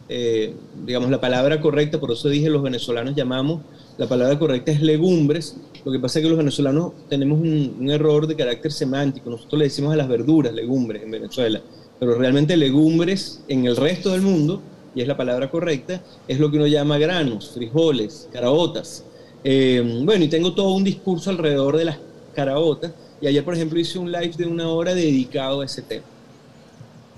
[0.08, 0.54] eh,
[0.86, 3.62] digamos la palabra correcta, por eso dije los venezolanos llamamos,
[3.98, 8.28] la palabra correcta es legumbres, lo que pasa es que los venezolanos tenemos un, error
[8.28, 9.30] de carácter semántico.
[9.30, 11.62] Nosotros le decimos a las verduras legumbres en Venezuela,
[12.00, 14.62] pero realmente legumbres en el resto del mundo,
[14.94, 19.06] y es la palabra correcta, es lo que uno llama granos, frijoles, caraotas.
[19.44, 22.00] Eh, bueno, y tengo todo un discurso alrededor de las
[22.34, 22.94] caraotas.
[23.22, 26.06] Y ayer, por ejemplo, hice un live de una hora dedicado a ese tema.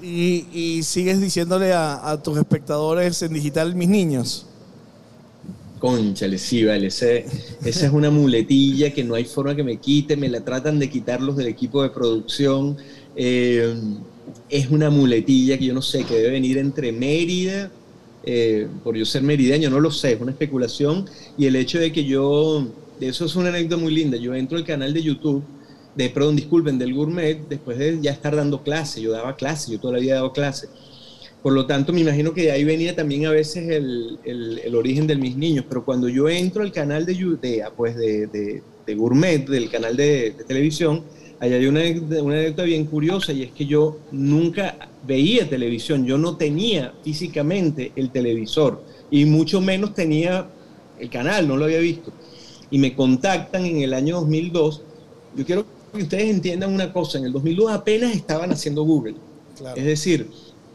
[0.02, 4.46] Y, sigues diciéndole a, tus espectadores en digital, mis niños.
[5.80, 6.88] Conchale, sí, vale.
[6.88, 7.06] esa
[7.64, 11.22] es una muletilla que no hay forma que me quite, me la tratan de quitar
[11.22, 12.78] los del equipo de producción.
[13.16, 13.76] Eh,
[14.50, 17.72] es una muletilla que yo no sé, que debe venir entre Mérida,
[18.24, 21.06] eh, por yo ser merideño, no lo sé, es una especulación.
[21.38, 22.68] Y el hecho de que yo,
[23.00, 25.44] eso es una anécdota muy linda, yo entro al canal de YouTube,
[25.98, 29.80] de, perdón, disculpen, del Gourmet, después de ya estar dando clase, yo daba clase, yo
[29.80, 30.70] toda la vida dado clase
[31.48, 35.08] por lo tanto, me imagino que de ahí venía también a veces el, el, origen
[35.08, 35.66] de mis niños.
[35.70, 40.36] Pero cuando yo entro al canal de, de, pues de, de, Gourmet, del canal de,
[40.48, 41.04] televisión,
[41.40, 41.82] ahí hay una,
[42.22, 46.06] una anécdota bien curiosa y es que yo nunca veía televisión.
[46.06, 50.50] Yo no tenía físicamente el televisor y mucho menos tenía
[51.00, 52.12] el canal, no lo había visto.
[52.72, 54.82] Y me contactan en el año 2002.
[55.38, 55.66] Yo quiero
[55.98, 57.18] que ustedes entiendan una cosa.
[57.18, 59.16] En el 2002 apenas estaban haciendo Google.
[59.76, 60.28] Es decir,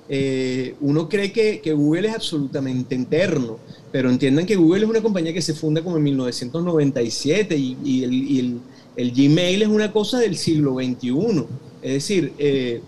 [0.08, 3.58] eh, uno cree que, Google es absolutamente interno,
[3.90, 8.60] pero entiendan que Google es una compañía que se funda como en 1997 y,
[8.94, 11.44] el, Gmail es una cosa del siglo XXI.
[11.80, 12.82] Es decir, eh,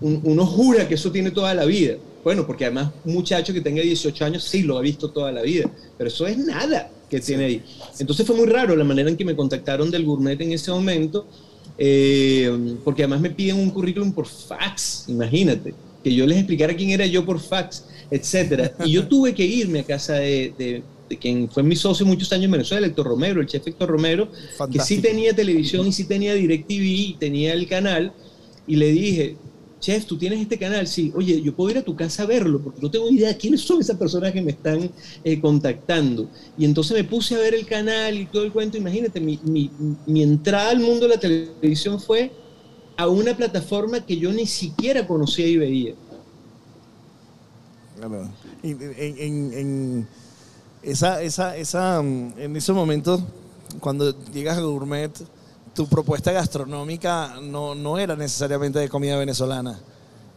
[0.00, 1.96] uno jura que eso tiene toda la vida.
[2.22, 5.42] Bueno, porque además un muchacho que tenga 18 años sí lo ha visto toda la
[5.42, 7.62] vida, pero eso es nada que tiene ahí.
[7.98, 11.26] Entonces fue muy raro la manera en que me contactaron del Gourmet en ese momento,
[11.78, 15.74] eh, porque además me piden un currículum por fax, imagínate
[16.06, 18.72] que yo les explicara quién era yo por fax, etcétera.
[18.84, 20.84] Y yo tuve que irme a casa de,
[21.20, 24.28] quien fue mi socio muchos años en Venezuela, Héctor Romero, el chef Héctor Romero,
[24.70, 28.12] que sí tenía televisión y sí tenía DirecTV y tenía el canal,
[28.68, 29.36] y le dije,
[29.86, 32.60] chef, tú tienes este canal, sí, oye, yo puedo ir a tu casa a verlo,
[32.60, 34.90] porque no tengo idea de quiénes son esas personas que me están
[35.22, 36.28] eh, contactando.
[36.58, 39.70] Y entonces me puse a ver el canal y todo el cuento, imagínate, mi, mi,
[40.06, 42.32] mi entrada al mundo de la televisión fue
[42.96, 45.94] a una plataforma que yo ni siquiera conocía y veía.
[47.96, 48.28] Claro.
[48.62, 48.80] Y en,
[49.18, 50.08] en- en
[50.82, 53.22] esa, esa, esa, mm, en esos momentos,
[53.80, 55.12] cuando llegas a Gourmet,
[55.76, 59.78] tu propuesta gastronómica no, no era necesariamente de comida venezolana.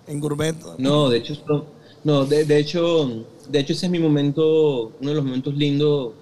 [0.08, 1.34] En Gourmet, No, de hecho,
[2.04, 6.14] no, de, de hecho, de hecho ese es mi momento, uno de los momentos lindos,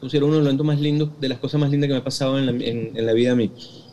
[0.00, 2.04] considero uno de los momentos más lindos, de las cosas más lindas que me ha
[2.04, 3.50] pasado en la, en- en la vida a mí.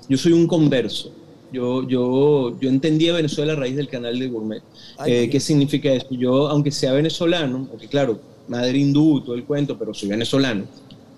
[0.09, 1.11] Yo soy un converso.
[1.51, 4.63] Yo, yo, yo entendí a Venezuela a raíz del canal de Gourmet.
[4.97, 6.07] Ay, Eh, qué ¿Qué significa eso?
[6.11, 10.65] Yo, aunque sea venezolano, aunque claro, madre hindú, todo el cuento, pero soy venezolano.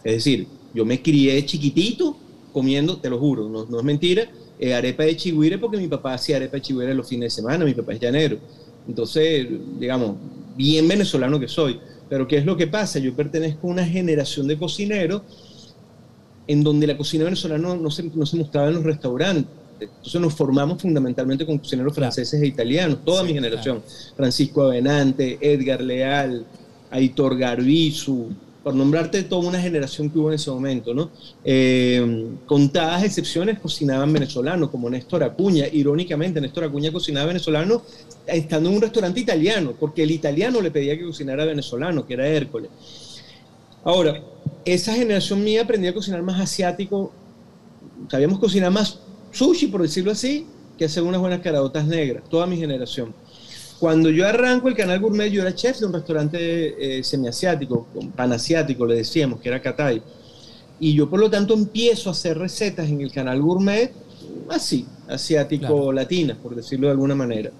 [0.03, 2.17] Es decir, yo me crié chiquitito
[2.53, 4.29] comiendo, te lo juro, no, no es mentira,
[4.59, 7.65] eh, arepa de chigüire porque mi papá hacía arepa de chigüire los fines de semana,
[7.65, 8.37] mi papá es llanero.
[8.87, 9.47] Entonces,
[9.79, 10.15] digamos,
[10.55, 11.79] bien venezolano que soy.
[12.09, 12.99] Pero ¿qué es lo que pasa?
[12.99, 15.23] Yo pertenezco a una generación de cocineros
[16.47, 19.51] en donde la cocina venezolana no se, no se mostraba en los restaurantes.
[19.79, 23.81] Entonces nos formamos fundamentalmente con cocineros franceses e italianos, toda Sí, mi generación.
[24.15, 26.45] Francisco Avenante, Edgar Leal,
[26.91, 28.29] Aitor Garbizu,
[28.63, 31.11] por nombrarte toda una generación que hubo en ese momento, ¿no?
[31.43, 35.67] Eh, contadas excepciones cocinaban venezolanos, como Néstor Acuña.
[35.71, 37.81] Irónicamente, Néstor Acuña cocinaba venezolano
[38.25, 42.27] estando en un restaurante italiano, porque el italiano le pedía que cocinara venezolano, que era
[42.27, 42.69] Hércules.
[43.83, 44.21] Ahora,
[44.63, 47.11] esa generación mía aprendía a cocinar más asiático,
[48.09, 48.99] sabíamos cocinar más
[49.33, 50.47] sushi, por decirlo así,
[50.77, 53.13] que hacer unas buenas caraotas negras, toda mi generación.
[53.83, 58.85] Cuando yo arranco el canal Gourmet, yo era chef de un restaurante eh, semiasiático, panasiático,
[58.85, 60.01] le decíamos, que era Catay.
[60.79, 63.91] Y yo, por lo tanto, empiezo a hacer recetas en el canal Gourmet
[64.47, 67.51] así, asiático-latinas, por decirlo de alguna manera.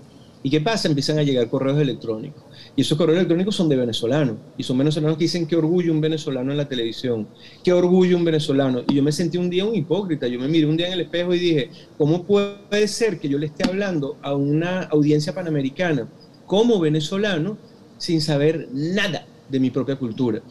[0.46, 0.90] ¿Y qué pasa?
[0.90, 2.44] Empiezan a llegar correos electrónicos.
[2.76, 4.36] Y esos correos electrónicos son de venezolanos.
[4.58, 7.30] Y son venezolanos que dicen qué orgullo un venezolano en la televisión.
[7.64, 8.84] Qué orgullo un venezolano.
[8.90, 10.28] Y yo me sentí un día un hipócrita.
[10.28, 13.38] Yo me miré un día en el espejo y dije, ¿cómo puede ser que yo
[13.38, 16.10] le esté hablando a una audiencia panamericana
[16.46, 17.58] como venezolano
[17.98, 20.42] sin saber nada de mi propia cultura?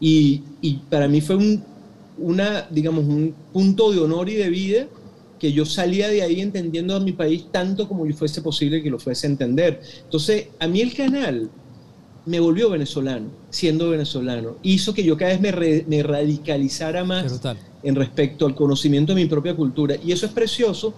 [0.00, 0.42] Y,
[0.90, 1.62] para mí fue un,
[2.18, 4.86] una, digamos, un punto de honor y de vida
[5.38, 8.98] que yo salía de ahí entendiendo a mi país tanto como fuese posible que lo
[8.98, 9.80] fuese a entender.
[10.04, 11.50] Entonces, a mí el canal
[12.24, 14.56] me volvió venezolano, siendo venezolano.
[14.62, 17.24] Hizo que yo cada vez me, re- me radicalizara más
[17.82, 19.94] en respecto al conocimiento de mi propia cultura.
[20.04, 20.94] Y eso es precioso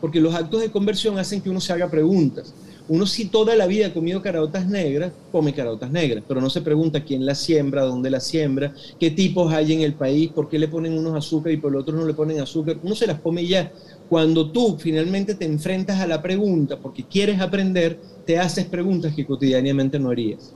[0.00, 2.52] porque los actos de conversión hacen que uno se haga preguntas.
[2.88, 6.62] Uno si toda la vida ha comido caraotas negras, come caraotas negras, pero no se
[6.62, 10.58] pregunta quién las siembra, dónde las siembra, qué tipos hay en el país, por qué
[10.58, 12.78] le ponen unos azúcar y por los otros no le ponen azúcar.
[12.82, 13.70] Uno se las come ya.
[14.08, 19.26] Cuando tú finalmente te enfrentas a la pregunta porque quieres aprender, te haces preguntas que
[19.26, 20.54] cotidianamente no harías.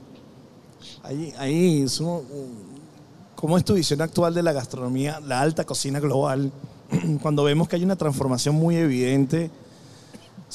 [1.03, 1.85] ahí, ahí
[3.35, 6.51] ¿cómo es tu visión actual de la gastronomía, la alta cocina global?
[7.21, 9.51] Cuando vemos que hay una transformación muy evidente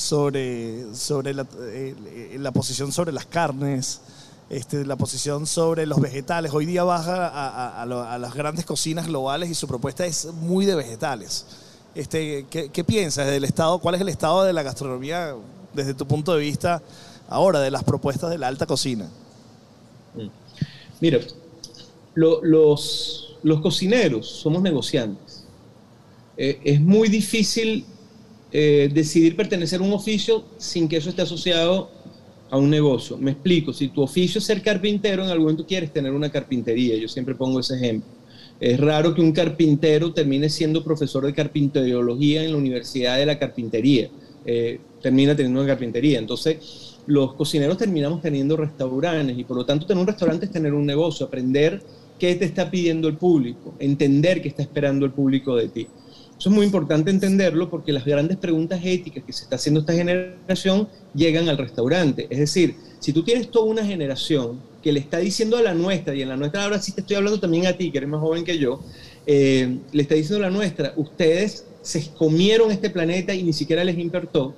[0.02, 4.00] sobre, sobre la, eh, la posición sobre las carnes,
[4.48, 6.52] este, la posición sobre los vegetales.
[6.54, 10.06] Hoy día baja a, a- a lo- a las grandes cocinas globales y su propuesta
[10.06, 11.46] es muy de vegetales.
[11.96, 13.80] Este, ¿qué, qué piensas del estado?
[13.80, 15.34] ¿Cuál es el estado de la gastronomía
[15.74, 16.80] desde tu punto de vista
[17.28, 19.08] ahora, de las propuestas de la alta cocina?
[21.00, 21.18] Mira,
[22.14, 25.42] lo- los, los cocineros somos negociantes.
[26.36, 27.84] Eh, es muy difícil
[28.52, 31.90] eh, decidir pertenecer a un oficio sin que eso esté asociado
[32.50, 33.18] a un negocio.
[33.18, 36.96] Me explico, si tu oficio es ser carpintero, en algún momento quieres tener una carpintería.
[36.96, 38.10] Yo siempre pongo ese ejemplo.
[38.60, 43.38] Es raro que un carpintero termine siendo profesor de carpinteriología en la Universidad de la
[43.38, 44.08] Carpintería.
[44.44, 46.18] Eh, termina teniendo una carpintería.
[46.18, 50.74] Entonces, los cocineros terminamos teniendo restaurantes y por lo tanto tener un restaurante es tener
[50.74, 51.82] un negocio, aprender
[52.18, 55.86] qué te está pidiendo el público, entender qué está esperando el público de ti.
[56.38, 59.92] Eso es muy importante entenderlo porque las grandes preguntas éticas que se está haciendo esta
[59.92, 62.28] generación llegan al restaurante.
[62.30, 66.14] Es decir, si tú tienes toda una generación que le está diciendo a la nuestra,
[66.14, 68.20] y en la nuestra ahora sí te estoy hablando también a ti, que eres más
[68.20, 68.80] joven que yo,
[69.26, 73.82] eh, le está diciendo a la nuestra, ustedes se comieron este planeta y ni siquiera
[73.82, 74.54] les importó,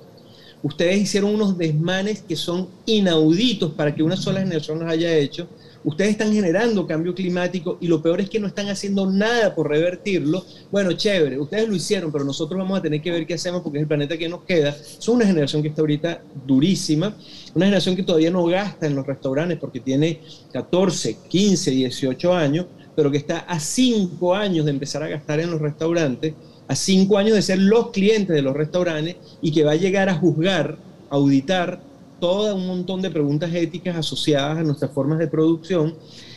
[0.61, 5.47] ustedes hicieron unos desmanes que son inauditos para que una sola generación los haya hecho.
[5.83, 9.67] Ustedes están generando cambio climático y lo peor es que no están haciendo nada por
[9.67, 10.45] revertirlo.
[10.71, 13.79] Bueno, chévere, ustedes lo hicieron, pero nosotros vamos a tener que ver qué hacemos porque
[13.79, 14.75] es el planeta que nos queda.
[14.99, 17.15] Son una generación que está ahorita durísima,
[17.55, 20.21] una generación que todavía no gasta en los restaurantes porque tiene
[20.53, 25.49] 14, 15, 18 años, pero que está a 5 años de empezar a gastar en
[25.49, 26.33] los restaurantes,
[26.67, 30.09] a 5 años de ser los clientes de los restaurantes y que va a llegar
[30.09, 30.77] a juzgar
[31.11, 31.81] auditar
[32.21, 35.95] todo un montón de preguntas éticas asociadas a nuestras formas de producción,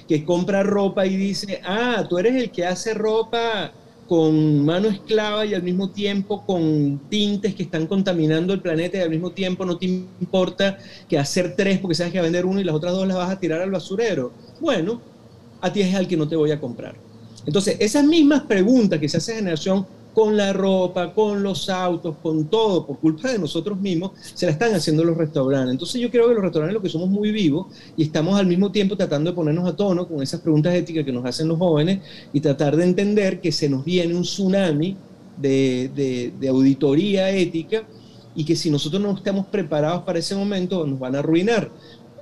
[0.09, 3.73] que compra ropa y dice, ah, tú eres el que hace ropa
[4.09, 9.01] con mano esclava y al mismo tiempo con tintes que están contaminando el planeta y
[9.01, 10.79] al mismo tiempo no te importa
[11.09, 13.39] que hacer tres porque sabes que vender uno y las otras dos las vas a
[13.39, 14.33] tirar al basurero.
[14.61, 15.01] Bueno,
[15.61, 16.95] a ti es al que no te voy a comprar.
[17.47, 22.47] Entonces, esas mismas preguntas que se hace generación con la ropa, con los autos, con
[22.47, 25.73] todo, por culpa de nosotros mismos, se la están haciendo los restaurantes.
[25.73, 28.71] Entonces yo creo que los restaurantes lo que somos muy vivos y estamos al mismo
[28.71, 32.01] tiempo tratando de ponernos a tono con esas preguntas éticas que nos hacen los jóvenes
[32.33, 34.97] y tratar de entender que se nos viene un tsunami
[35.37, 37.85] de, de auditoría ética
[38.37, 41.71] y que si nosotros no estamos preparados para ese momento nos van a arruinar.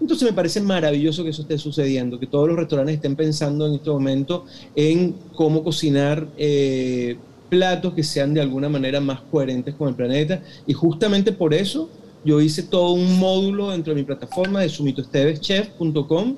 [0.01, 3.75] Entonces me parece maravilloso que eso esté sucediendo, que todos los restaurantes estén pensando en
[3.75, 7.17] este momento en cómo cocinar eh,
[7.53, 10.43] platos que sean de alguna manera más coherentes con el planeta.
[10.67, 11.91] Y justamente por eso
[12.25, 16.37] yo hice todo un módulo dentro de mi plataforma de sumitoesteveschef.com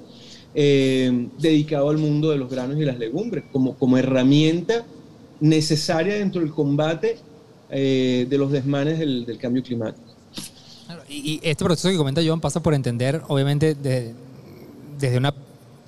[0.56, 4.84] eh, dedicado al mundo de los granos y las legumbres, como, como herramienta
[5.38, 7.18] necesaria dentro del combate
[7.70, 10.04] eh, de los desmanes del, cambio climático.
[11.08, 15.32] Y, este proceso que comenta John pasa por entender, obviamente, desde una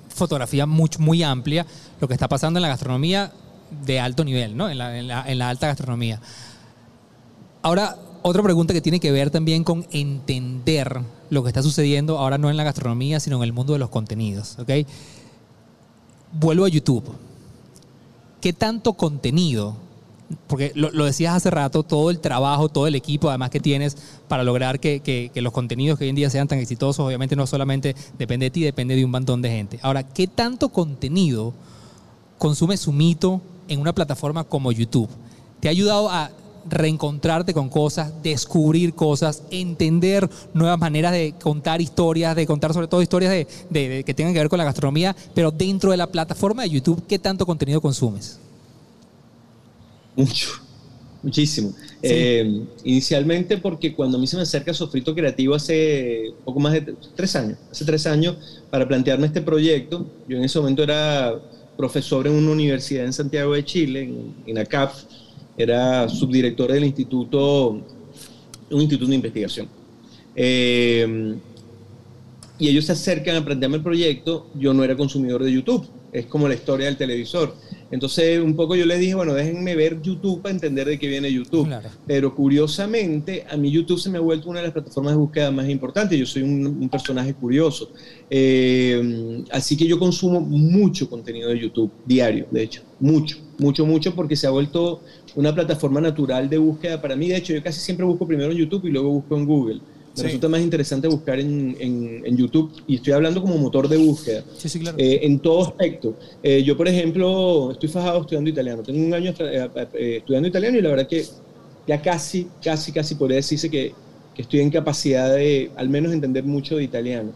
[0.07, 1.65] fotografía muy, muy amplia,
[1.99, 3.33] lo que está pasando en la gastronomía
[3.85, 4.69] de alto nivel, ¿no?
[4.69, 6.21] en, la, en, la, alta gastronomía.
[7.61, 12.37] Ahora, otra pregunta que tiene que ver también con entender lo que está sucediendo ahora
[12.37, 14.57] no en la gastronomía, sino en el mundo de los contenidos.
[14.59, 14.87] ¿ok?
[16.31, 17.03] Vuelvo a YouTube.
[18.41, 19.75] ¿Qué tanto contenido?
[20.47, 23.97] Porque lo, lo, decías hace rato, todo el trabajo, todo el equipo además que tienes
[24.27, 27.37] para lograr que, que, que, los contenidos que hoy en día sean tan exitosos, obviamente
[27.37, 29.79] no solamente depende de ti, depende de un montón de gente.
[29.81, 31.53] Ahora, ¿qué tanto contenido
[32.37, 35.09] consume su mito en una plataforma como YouTube.
[35.59, 36.31] Te ha ayudado a
[36.69, 43.01] reencontrarte con cosas, descubrir cosas, entender nuevas maneras de contar historias, de contar sobre todo
[43.01, 46.69] historias de, que tengan que ver con la gastronomía, pero dentro de la plataforma de
[46.69, 48.39] YouTube, ¿qué tanto contenido consumes?
[50.15, 50.49] Mucho,
[51.23, 51.73] muchísimo.
[52.01, 56.95] Eh, inicialmente porque cuando a mí se me acerca Sofrito Creativo hace poco más de
[57.15, 58.35] tres años, hace tres años,
[58.69, 61.39] para plantearme este proyecto, yo en ese momento era
[61.77, 64.91] profesor en una universidad en Santiago de Chile, en, en ACAP,
[65.57, 67.81] era subdirector del instituto,
[68.69, 69.67] un instituto de investigación.
[70.35, 71.35] Eh,
[72.59, 76.25] y ellos se acercan a plantearme el proyecto, yo no era consumidor de YouTube, es
[76.25, 77.55] como la historia del televisor.
[77.91, 81.31] Entonces, un poco yo les dije, bueno, déjenme ver YouTube para entender de qué viene
[81.31, 81.69] YouTube.
[82.05, 85.51] Pero curiosamente, a mí YouTube se me ha vuelto una de las plataformas de búsqueda
[85.51, 86.19] más importantes.
[86.19, 87.91] Yo soy un, personaje curioso.
[88.29, 92.81] Eh, así que yo consumo mucho contenido de YouTube, diario, de hecho.
[92.99, 95.01] Mucho, mucho, mucho, porque se ha vuelto
[95.35, 97.27] una plataforma natural de búsqueda para mí.
[97.29, 99.81] De hecho, yo casi siempre busco primero en YouTube y luego busco en Google.
[100.17, 104.43] Me resulta más interesante buscar en, en, YouTube, y estoy hablando como motor de búsqueda,
[104.57, 104.97] sí, sí, claro.
[104.99, 106.15] eh, en todo aspecto.
[106.41, 108.83] Eh, yo, por ejemplo, estoy fajado estudiando italiano.
[108.83, 111.25] Tengo un año eh, estudiando italiano y la verdad que
[111.87, 113.93] ya casi, casi, casi podría decirse que,
[114.35, 117.31] que estoy en capacidad de al menos entender mucho de italiano.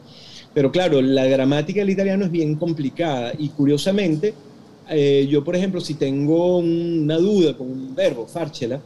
[0.53, 4.33] Pero claro, la gramática del italiano es bien complicada y curiosamente,
[4.89, 8.81] eh, yo por ejemplo, si tengo una duda con un verbo, farchela,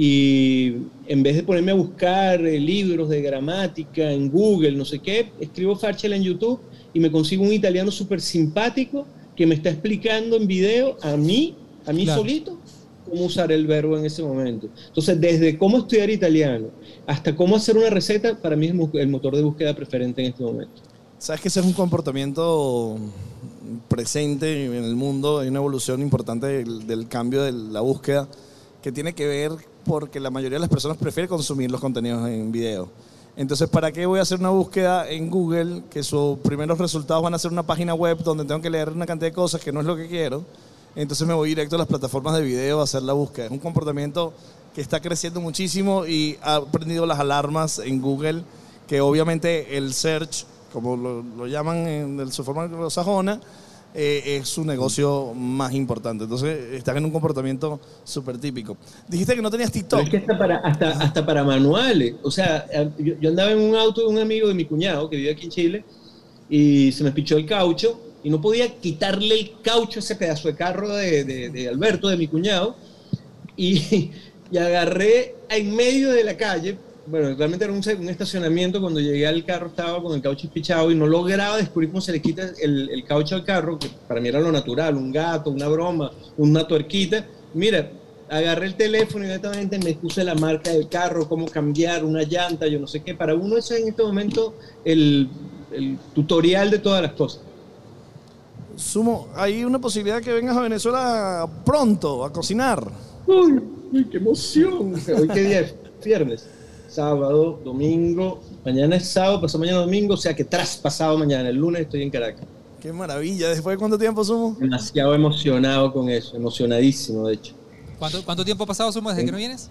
[0.00, 0.74] y
[1.08, 5.32] en vez de ponerme a buscar eh, libros de gramática en Google, no sé qué,
[5.40, 6.60] escribo Farchel en YouTube
[6.94, 11.56] y me consigo un italiano súper simpático que me está explicando en video a mí,
[11.84, 12.56] a mí solito,
[13.10, 14.68] cómo usar el verbo en ese momento.
[14.86, 16.68] Entonces, desde cómo estudiar italiano
[17.04, 20.44] hasta cómo hacer una receta, para mí es el motor de búsqueda preferente en este
[20.44, 20.80] momento.
[21.18, 22.96] Sabes que ese es un comportamiento
[23.88, 28.28] presente en el mundo, hay una evolución importante del, del cambio de la búsqueda
[28.80, 29.50] que tiene que ver
[29.84, 32.88] porque la mayoría de las personas prefieren consumir los contenidos en video.
[33.36, 37.34] Entonces, ¿para qué voy a hacer una búsqueda en Google que sus primeros resultados van
[37.34, 39.80] a ser una página web donde tengo que leer una cantidad de cosas que no
[39.80, 40.44] es lo que quiero?
[40.96, 43.46] Entonces me voy directo a las plataformas de video a hacer la búsqueda.
[43.46, 44.32] Es un comportamiento
[44.74, 48.42] que está creciendo muchísimo y ha prendido las alarmas en Google,
[48.88, 53.40] que obviamente el search, como lo, llaman en su forma anglosajona,
[53.94, 56.24] eh, es su negocio más importante.
[56.24, 58.76] Entonces, están en un comportamiento súper típico.
[59.08, 60.00] Dijiste que no tenías TikTok.
[60.00, 62.14] es que hasta para, hasta, hasta para manuales.
[62.22, 62.66] O sea,
[62.98, 65.44] yo, yo, andaba en un auto de un amigo de mi cuñado que vive aquí
[65.44, 65.84] en Chile
[66.50, 70.48] y se me pichó el caucho y no podía quitarle el caucho a ese pedazo
[70.48, 72.76] de carro de, de, de Alberto, de mi cuñado.
[73.56, 74.10] Y,
[74.50, 76.78] y agarré en medio de la calle,
[77.10, 80.90] bueno, realmente era un, un, estacionamiento, cuando llegué al carro estaba con el caucho espichado
[80.90, 84.20] y no lograba descubrir cómo se le quita el, el, caucho al carro, que para
[84.20, 87.24] mí era lo natural, un gato, una broma, una tuerquita.
[87.54, 87.90] Mira,
[88.28, 92.66] agarré el teléfono y inmediatamente me puse la marca del carro, cómo cambiar una llanta,
[92.66, 93.14] yo no sé qué.
[93.14, 94.54] Para uno eso es en este momento
[94.84, 95.28] el,
[95.72, 97.40] el tutorial de todas las cosas.
[98.76, 102.86] Sumo, hay una posibilidad que vengas a Venezuela pronto a cocinar.
[103.26, 103.60] Uy,
[103.92, 104.94] uy, qué emoción.
[104.94, 105.74] Hoy qué día es?
[106.04, 106.46] Viernes,
[106.88, 108.40] sábado, domingo.
[108.64, 112.02] Mañana es sábado, pasado mañana domingo, o sea que tras pasado mañana, el lunes estoy
[112.02, 112.44] en Caracas.
[112.80, 113.50] Qué maravilla.
[113.50, 114.56] ¿Después de cuánto tiempo, Sumo?
[114.58, 117.54] Demasiado emocionado con eso, emocionadísimo de hecho.
[117.98, 119.70] ¿Cuánto, cuánto tiempo ha pasado, Sumo, desde que no vienes?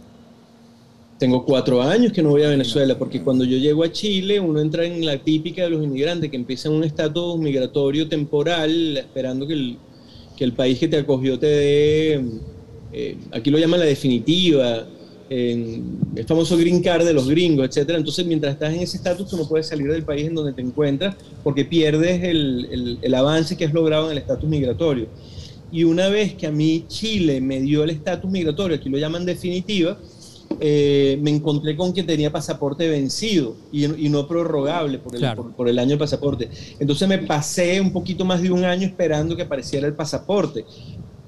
[1.18, 4.60] Tengo cuatro años que no voy a Venezuela, porque cuando yo llego a Chile, uno
[4.60, 9.54] entra en la típica de los inmigrantes, que empiezan un estatus migratorio temporal, esperando que
[9.54, 9.78] el,
[10.36, 12.26] que el país que te acogió te dé,
[12.94, 14.86] eh, aquí lo llaman la definitiva,
[15.30, 15.82] eh,
[16.16, 17.98] el famoso green card de los gringos, etcétera.
[17.98, 20.62] Entonces, mientras estás en ese estatus, tú no puedes salir del país en donde te
[20.62, 25.08] encuentras, porque pierdes el, el, el avance que has logrado en el estatus migratorio.
[25.72, 29.26] Y una vez que a mí Chile me dio el estatus migratorio, aquí lo llaman
[29.26, 29.98] definitiva,
[30.62, 35.44] eh, me encontré con que tenía pasaporte vencido y, y no prorrogable por el, Claro.
[35.44, 36.50] por, por el año de pasaporte.
[36.80, 40.64] Entonces me pasé un poquito más de un año esperando que apareciera el pasaporte.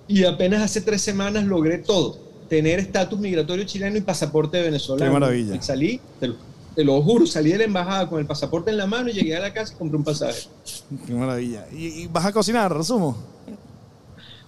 [0.07, 2.28] Y apenas hace tres semanas logré todo.
[2.49, 5.11] Tener estatus migratorio chileno y pasaporte venezolano.
[5.11, 5.55] Qué maravilla.
[5.55, 6.35] Y salí, te lo,
[6.76, 9.35] te lo juro, salí de la embajada con el pasaporte en la mano y llegué
[9.35, 10.47] a la casa y compré un pasaje.
[11.05, 11.67] Qué maravilla.
[11.71, 13.15] ¿Y, y vas a cocinar, Sumo?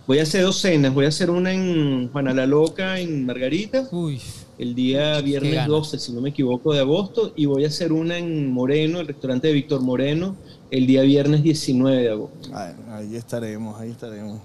[0.08, 0.94] Voy a hacer dos cenas.
[0.94, 3.88] Voy a hacer una en Juana la Loca, en Margarita.
[3.92, 4.20] Uy,
[4.58, 5.70] el día viernes ganas.
[5.70, 9.08] 12, si no me equivoco, de agosto, y voy a hacer una en Moreno, el
[9.08, 10.36] restaurante de Víctor Moreno,
[10.70, 12.50] el día viernes 19 de agosto.
[12.56, 14.40] Ahí estaremos, ahí estaremos.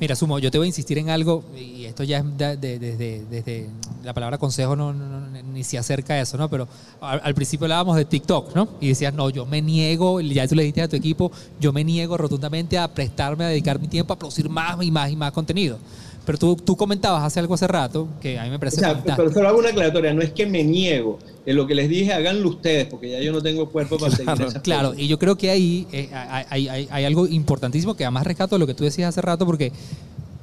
[0.00, 2.78] Mira, Sumo, yo te voy a insistir en algo, y esto ya es de- de-
[2.78, 3.68] desde, desde
[4.02, 6.50] la palabra consejo no, ni se acerca a eso, ¿no?
[6.50, 6.66] Pero
[7.00, 8.68] al, al principio hablábamos de TikTok, ¿no?
[8.80, 11.30] Y decías, no, yo me niego, ya tú le dijiste a tu equipo,
[11.60, 15.10] yo me niego rotundamente a prestarme, a dedicar mi tiempo a producir más y más
[15.10, 15.78] y más contenido.
[16.26, 18.88] Pero tú, tú comentabas hace algo hace rato, que a mí me O parece sea,
[18.94, 19.16] fantástico.
[19.16, 22.14] pero solo hago una aclaratoria, no es que me niego, es lo que les dije,
[22.14, 25.02] háganlo ustedes, porque ya yo no tengo cuerpo para seguir esas Claro, cosas.
[25.02, 28.54] y yo creo que ahí eh, hay, hay- hay- hay algo importantísimo que además rescato
[28.54, 29.70] de lo que tú decías hace rato, porque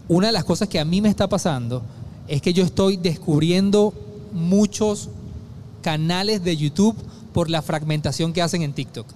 [0.07, 1.81] una de las cosas que a mí me está pasando
[2.27, 3.93] es que yo estoy descubriendo
[4.33, 5.09] muchos
[5.81, 6.95] canales de YouTube
[7.33, 9.07] por la fragmentación que hacen en TikTok.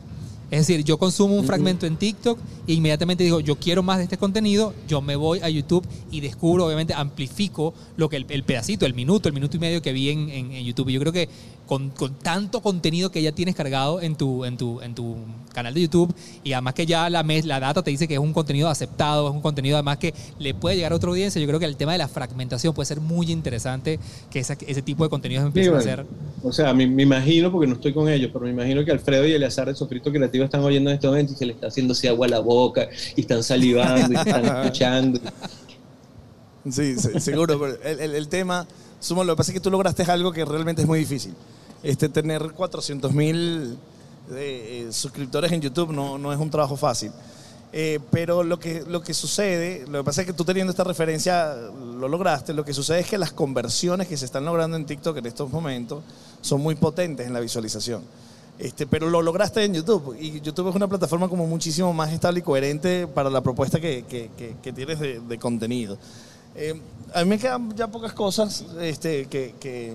[0.52, 4.04] Es decir, yo consumo un fragmento en TikTok e inmediatamente digo, yo quiero más de
[4.04, 8.44] este contenido, yo me voy a YouTube y descubro, obviamente, amplifico lo que el, el
[8.44, 10.90] pedacito, el minuto, el minuto y medio que vi en, en- en YouTube.
[10.90, 11.30] Y yo creo que
[11.66, 15.18] con, con tanto contenido que ya tienes cargado en tu, en tu, en tu
[15.54, 16.14] canal de YouTube
[16.44, 19.28] y además que ya la, mes- la data te dice que es un contenido aceptado,
[19.30, 21.76] es un contenido además que le puede llegar a otra audiencia, yo creo que el
[21.78, 25.48] tema de la fragmentación puede ser muy interesante que esa- ese tipo de contenidos Sí,
[25.48, 26.06] empiecen bueno, a ser...
[26.44, 29.26] O sea, me, me imagino, porque no estoy con ellos, pero me imagino que Alfredo
[29.26, 31.94] y Eleazar de Sofrito Creativo están oyendo en este momento y se le está haciendo
[31.94, 35.20] así agua a la boca, y están salivando, y están escuchando.
[36.70, 37.60] Sí, se- seguro.
[37.60, 38.68] pero el, el- el tema,
[39.06, 41.34] Sumo, lo que pasa es que tú lograste algo que realmente es muy difícil.
[41.84, 43.78] Este, tener 400 mil
[44.32, 47.12] eh, suscriptores en YouTube no, no es un trabajo fácil.
[47.72, 50.84] Eh, pero lo que, lo que sucede, lo que pasa es que tú teniendo esta
[50.86, 54.86] referencia lo lograste, lo que sucede es que las conversiones que se están logrando en
[54.86, 56.02] TikTok en estos momentos
[56.42, 58.02] son muy potentes en la visualización.
[58.58, 62.40] Este, pero lo lograste en YouTube y YouTube es una plataforma como muchísimo más estable
[62.40, 65.98] y coherente para la propuesta que, que- que- que tienes de, de contenido.
[66.56, 66.80] Eh,
[67.14, 69.94] a mí me quedan ya pocas cosas este, que, que-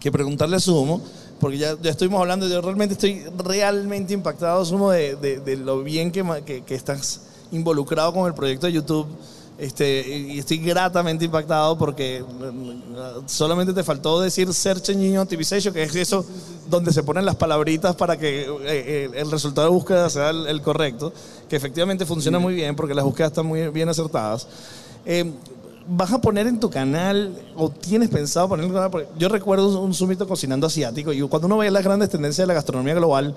[0.00, 1.00] que preguntarle a Sumo,
[1.40, 5.82] porque ya, ya estuvimos hablando, yo realmente estoy realmente impactado, Sumo, de, de- de lo
[5.82, 7.20] bien que, que- que estás
[7.52, 9.06] involucrado con el proyecto de YouTube.
[9.56, 10.00] Este,
[10.34, 15.94] y estoy gratamente impactado porque mm, solamente te faltó decir Search Engine Optimization, que es
[15.94, 16.26] eso
[16.68, 20.48] donde se ponen las palabritas para que eh, eh, el resultado de búsqueda sea el,
[20.48, 21.12] el correcto,
[21.48, 24.48] que efectivamente funciona muy bien porque las búsquedas están muy bien acertadas.
[25.06, 25.30] Eh,
[25.86, 29.08] ¿Vas a poner en tu canal o tienes pensado poner en tu canal?
[29.18, 32.54] Yo recuerdo un, sumito cocinando asiático y cuando uno ve las grandes tendencias de la
[32.54, 33.34] gastronomía global,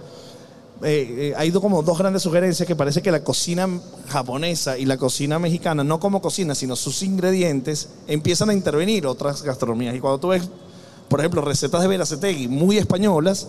[0.82, 3.68] eh, eh, ha ido como dos grandes sugerencias que parece que la cocina
[4.08, 9.44] japonesa y la cocina mexicana, no como cocina, sino sus ingredientes, empiezan a intervenir otras
[9.44, 9.94] gastronomías.
[9.96, 10.44] Y cuando tú ves,
[11.10, 13.48] por ejemplo, recetas de Veracetegui muy españolas,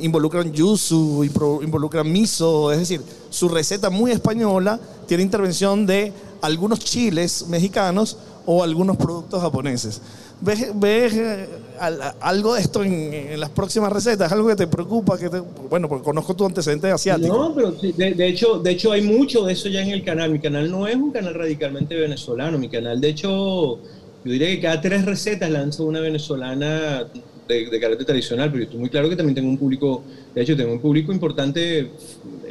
[0.00, 1.22] involucran yuzu,
[1.62, 8.16] involucran miso, es decir, su receta muy española tiene intervención de algunos chiles mexicanos
[8.46, 10.00] o algunos productos japoneses.
[10.40, 11.46] ¿Ves, ves, eh,
[12.20, 14.32] algo de esto en, en las próximas recetas?
[14.32, 15.18] ¿Algo que te preocupa?
[15.18, 17.36] Que te- bueno, porque conozco tu antecedente asiático.
[17.36, 20.30] No, pero de, de hecho, de hecho hay mucho de eso ya en el canal.
[20.30, 22.58] Mi canal no es un canal radicalmente venezolano.
[22.58, 23.78] Mi canal, de hecho,
[24.24, 27.04] yo diría que cada tres recetas lanzo una venezolana
[27.46, 30.02] de, de carácter tradicional, pero estoy muy claro que también tengo un público,
[30.34, 31.90] de hecho, tengo un público importante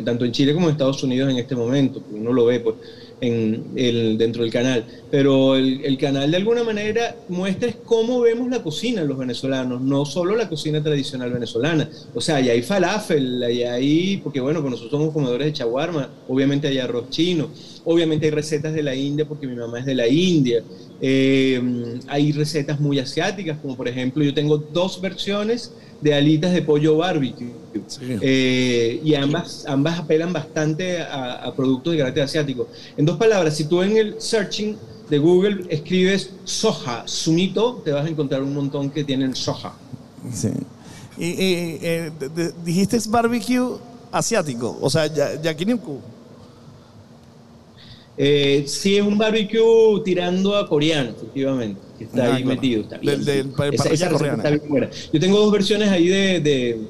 [0.03, 2.75] tanto en Chile como en Estados Unidos en este momento, uno lo ve, pues.
[3.21, 4.85] En el, dentro del canal.
[5.11, 10.05] Pero el, el, canal de alguna manera muestra cómo vemos la cocina los venezolanos, no
[10.05, 11.89] solo la cocina tradicional venezolana.
[12.13, 16.67] O sea, ahí hay falafel, hay ahí, porque bueno, nosotros somos comedores de chaguarma, obviamente
[16.67, 17.49] hay arroz chino,
[17.85, 20.63] obviamente hay recetas de la India porque mi mamá es de la India.
[21.01, 21.61] Eh,
[22.07, 25.71] hay recetas muy asiáticas, como por ejemplo yo tengo dos versiones
[26.01, 27.51] de alitas de pollo barbecue.
[27.99, 32.67] Eh, y ambas, ambas apelan bastante a, productos de carácter asiático.
[32.97, 34.77] En dos palabras, si tú en el searching
[35.09, 39.73] de Google escribes soja, sumito, te vas a encontrar un montón que tienen soja.
[40.33, 40.49] Sí.
[41.17, 41.35] Y,
[41.81, 42.11] eh,
[42.63, 43.77] dijiste barbecue
[44.11, 45.07] asiático, o sea,
[45.41, 45.99] yakiniku.
[48.21, 49.61] Eh, sí, es un barbecue
[50.03, 52.81] tirando a coreano, efectivamente, que está ahí metido.
[52.81, 53.23] Está bien,
[55.13, 56.81] Yo tengo dos versiones ahí de,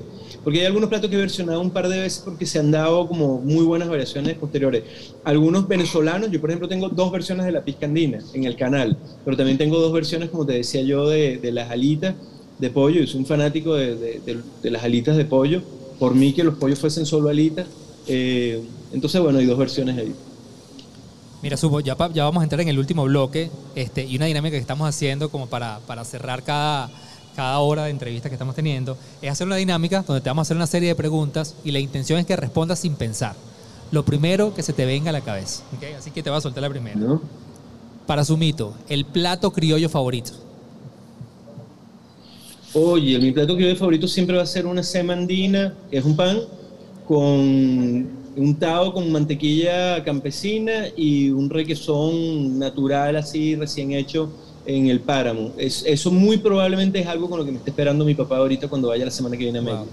[0.43, 3.07] Porque hay algunos platos que he versionado un par de veces porque se han dado
[3.07, 4.81] como muy buenas variaciones posteriores.
[5.23, 8.97] Algunos venezolanos, yo por ejemplo tengo dos versiones de la pizca andina en el canal,
[9.23, 12.15] pero también tengo dos versiones, como te decía yo, de, las alitas
[12.57, 13.01] de pollo.
[13.01, 15.61] Yo soy un fanático de, las alitas de pollo.
[15.99, 17.67] Por mí que los pollos fuesen solo alitas.
[18.07, 20.11] Eh, entonces, bueno, hay dos versiones ahí.
[21.41, 24.55] Mira, Subo, ya, ya vamos a entrar en el último bloque este, y una dinámica
[24.55, 26.89] que estamos haciendo como para, para cerrar cada,
[27.35, 30.47] cada hora de entrevista que estamos teniendo es hacer una dinámica donde te vamos a
[30.47, 33.35] hacer una serie de preguntas y la intención es que respondas sin pensar.
[33.91, 35.63] Lo primero que se te venga a la cabeza.
[35.97, 36.99] Así que te voy a soltar la primera.
[38.05, 40.31] Para Sumito, el plato criollo favorito.
[42.73, 46.39] Oye, mi plato criollo favorito siempre va a ser una semandina, que es un pan
[47.07, 48.07] con
[48.39, 54.31] untado con mantequilla campesina y un requesón natural así recién hecho
[54.69, 55.51] en el páramo.
[55.57, 58.67] Es, eso muy probablemente es algo con lo que me está esperando mi papá ahorita
[58.67, 59.85] cuando vaya la semana que viene a Mérida.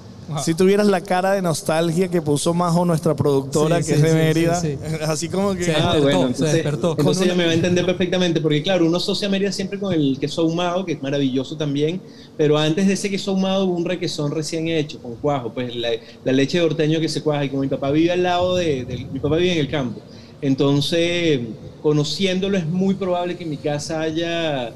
[0.44, 4.60] Si tuvieras la cara de nostalgia que puso Majo, nuestra productora, que es de Mérida,
[5.06, 5.72] así como que...
[5.72, 6.94] ah, bueno, entonces, se despertó.
[6.98, 10.18] Entonces ella me va a entender perfectamente, porque claro, uno asocia Mérida siempre con el
[10.20, 12.00] queso ahumado, que es maravilloso también,
[12.36, 15.90] pero antes de ese queso ahumado hubo un requesón recién hecho, con cuajo, pues la,
[16.32, 19.20] leche de orteño que se cuaja, y como mi papá vive al lado de, mi
[19.20, 20.00] papá vive en el campo,
[20.42, 21.40] entonces
[21.86, 24.72] conociéndolo es muy probable que en mi casa haya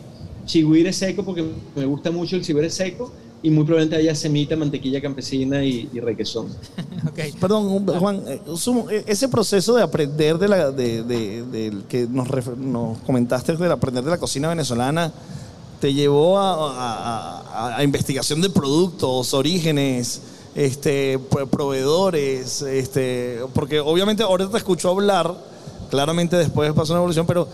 [0.46, 3.10] chigüire seco, porque me gusta mucho el chigüire seco,
[3.42, 6.46] y muy probablemente haya semita, mantequilla campesina y, requesón.
[7.40, 8.40] Perdón, Juan, eh,
[8.92, 14.10] eh, ese proceso de aprender de la de, que nos, nos, comentaste de aprender de
[14.10, 15.12] la cocina venezolana
[15.80, 20.22] te llevó a, a, investigación de productos, orígenes,
[20.54, 21.18] este,
[21.50, 25.34] proveedores, este, porque obviamente ahorita te escucho hablar,
[25.90, 27.48] claramente después pasó una evolución, pero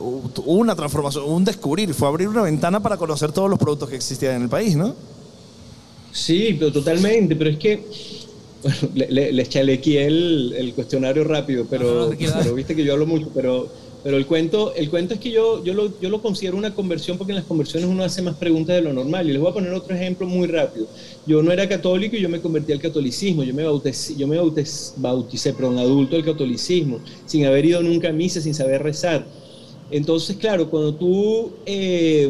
[0.00, 3.96] hubo una transformación, un descubrir, fue abrir una ventana para conocer todos los productos que
[3.96, 4.94] existían en el país, ¿no?
[6.12, 7.84] Sí, pero totalmente, pero es que
[8.62, 13.28] bueno, le, le, chalequé el, el, cuestionario rápido, pero, pero, viste que yo hablo mucho,
[13.34, 13.68] pero,
[14.02, 17.16] pero el, cuento, el cuento es que yo, yo, lo, yo lo considero una conversión
[17.16, 19.28] porque en las conversiones uno hace más preguntas de lo normal.
[19.28, 20.88] Y les voy a poner otro ejemplo muy rápido.
[21.24, 23.44] Yo no era católico y yo me convertí al catolicismo.
[23.44, 27.80] Yo me bauticé, yo me bauticé, bauticé pero un adulto del catolicismo, sin haber ido
[27.80, 29.24] nunca a misa, sin saber rezar.
[29.92, 32.28] Entonces, claro, cuando tú eh,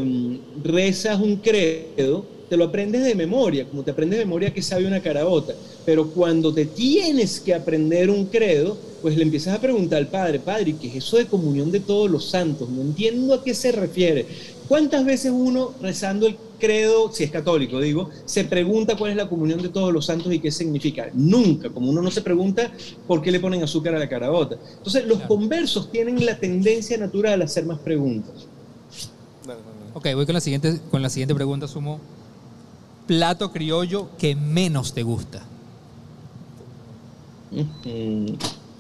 [0.63, 4.85] rezas un credo, te lo aprendes de memoria, como te aprendes de memoria que sabe
[4.85, 5.55] una carabota.
[5.85, 10.39] Pero cuando te tienes que aprender un credo, pues le empiezas a preguntar al Padre,
[10.39, 12.69] Padre, ¿qué es eso de comunión de todos los santos?
[12.69, 14.27] No entiendo a qué se refiere.
[14.69, 19.29] ¿Cuántas veces uno rezando el credo, si es católico digo, se pregunta cuál es la
[19.29, 21.11] comunión de todos los santos y qué significa?
[21.13, 22.73] Nunca, como uno no se pregunta
[23.09, 24.57] por qué le ponen azúcar a la carabota.
[24.77, 28.47] Entonces los conversos tienen la tendencia natural a hacer más preguntas.
[29.95, 32.01] Ok, voy con la siguiente, con la siguiente pregunta, Sumo
[33.07, 35.43] plato criollo que menos te gusta?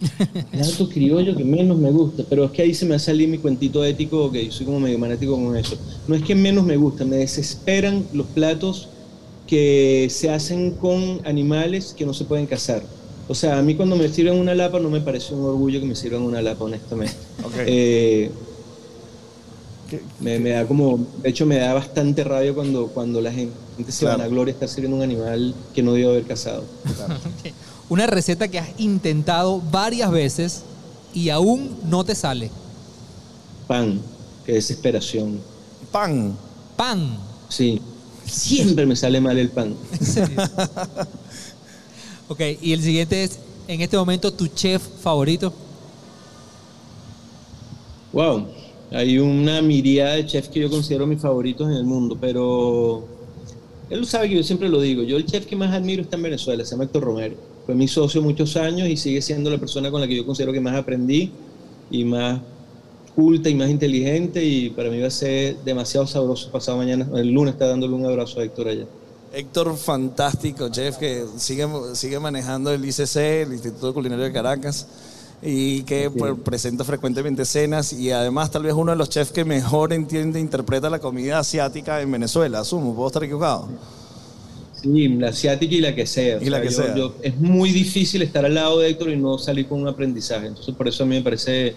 [0.50, 3.38] plato criollo que menos me gusta, pero es que ahí se me ha salido mi
[3.38, 5.76] cuentito ético, que soy como medio manético con eso.
[6.08, 8.88] No es que menos me gusta, me desesperan los platos
[9.46, 12.82] que se hacen con animales que no se pueden cazar.
[13.28, 15.86] O sea, a mí cuando me sirven una lapa no me parece un orgullo que
[15.86, 17.14] me sirvan una lapa, honestamente.
[17.66, 18.30] Eh,
[20.20, 23.52] me, da como, de hecho me da bastante rabia cuando, cuando la gente
[23.88, 26.64] se van a gloria estar sirviendo un animal que no debió haber cazado.
[27.92, 30.62] Una receta que has intentado varias veces
[31.12, 32.50] y aún no te sale.
[33.66, 34.00] Pan,
[34.46, 35.38] qué desesperación.
[35.90, 36.34] Pan.
[36.74, 37.18] Pan.
[37.50, 37.82] Sí,
[38.24, 39.74] siempre me sale mal el pan.
[42.28, 43.38] ok, y el siguiente es,
[43.68, 45.52] en este momento, tu chef favorito.
[48.14, 48.46] Wow,
[48.90, 53.06] hay una miríada de chefs que yo considero mis favoritos en el mundo, pero
[53.90, 55.02] él sabe que yo siempre lo digo.
[55.02, 57.51] Yo el chef que más admiro está en Venezuela, se llama Héctor Romero.
[57.66, 60.52] Fue mi socio muchos años y sigue siendo la persona con la que yo considero
[60.52, 61.32] que más aprendí.
[61.90, 62.40] y más
[63.14, 67.06] culta y más inteligente y para mí va a ser demasiado sabroso pasado mañana.
[67.14, 68.86] El lunes está dándole un abrazo a Héctor allá.
[69.32, 74.86] Héctor, fantástico chef que sigue, sigue manejando el ICC, el Instituto Culinario de Caracas,
[75.40, 79.44] y que pues, presenta frecuentemente cenas y además tal vez uno de los chefs que
[79.44, 83.68] mejor entiende e interpreta la comida asiática en Venezuela, asumo, ¿puedo estar equivocado?
[83.68, 83.74] Sí,
[84.84, 86.38] la asiática y la que sea.
[86.42, 86.94] Y la que sea.
[87.22, 90.46] es muy difícil estar al lado de Héctor y no salir con un aprendizaje.
[90.46, 91.74] Entonces, por eso a mí me parece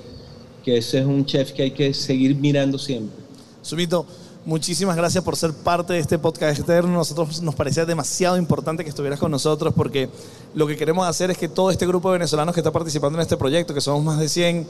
[0.63, 3.15] que ese es un chef que hay que seguir mirando siempre.
[3.61, 4.05] Sumito,
[4.45, 6.91] muchísimas gracias por ser parte de este podcast externo.
[6.91, 10.09] Nosotros nos parecía demasiado importante que estuvieras con nosotros porque
[10.53, 13.21] lo que queremos hacer es que todo este grupo de venezolanos que está participando en
[13.21, 14.67] este proyecto, que somos más de 100,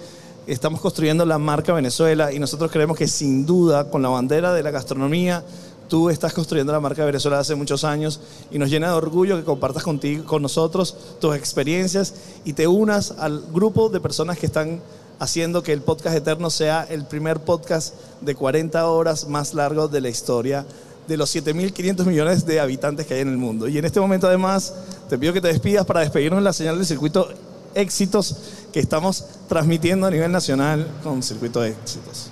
[0.47, 4.63] estamos construyendo la marca Venezuela y nosotros creemos que sin duda con la bandera de
[4.63, 5.43] la gastronomía
[5.87, 8.19] Tú estás construyendo la marca de Venezuela hace muchos años
[8.51, 12.13] y nos llena de orgullo que compartas contigo, con nosotros tus experiencias
[12.43, 14.81] y te unas al grupo de personas que están
[15.19, 20.01] haciendo que el podcast eterno sea el primer podcast de 40 horas más largo de
[20.01, 20.65] la historia
[21.07, 23.67] de los 7.500 millones de habitantes que hay en el mundo.
[23.67, 24.73] Y en este momento además
[25.07, 27.27] te pido que te despidas para despedirnos en la señal del circuito
[27.75, 28.35] éxitos
[28.73, 32.31] que estamos transmitiendo a nivel nacional con circuito éxitos.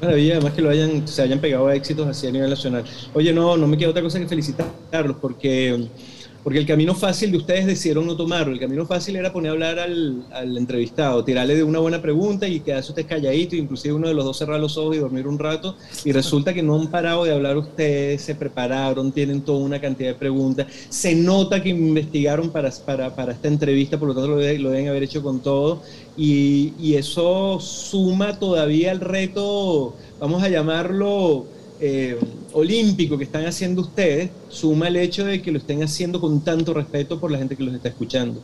[0.00, 2.84] Maravilla, además que lo hayan, se hayan pegado a éxitos así a nivel nacional.
[3.14, 5.88] Oye, no, no me queda otra cosa que felicitarlos porque
[6.44, 8.52] porque el camino fácil de ustedes decidieron no tomarlo.
[8.52, 12.48] El camino fácil era poner a hablar al, al entrevistado, tirarle de una buena pregunta
[12.48, 15.38] y quedarse usted calladito, inclusive uno de los dos cerrar los ojos y dormir un
[15.38, 15.74] rato.
[16.04, 20.10] Y resulta que no han parado de hablar ustedes, se prepararon, tienen toda una cantidad
[20.10, 20.66] de preguntas.
[20.88, 24.88] Se nota que investigaron para, para, para esta entrevista, por lo tanto lo, lo deben
[24.88, 25.82] haber hecho con todo.
[26.16, 31.46] Y, y eso suma todavía el reto, vamos a llamarlo
[31.80, 32.18] eh,
[32.52, 36.74] olímpico que están haciendo ustedes, suma el hecho de que lo estén haciendo con tanto
[36.74, 38.40] respeto por la gente que los está escuchando.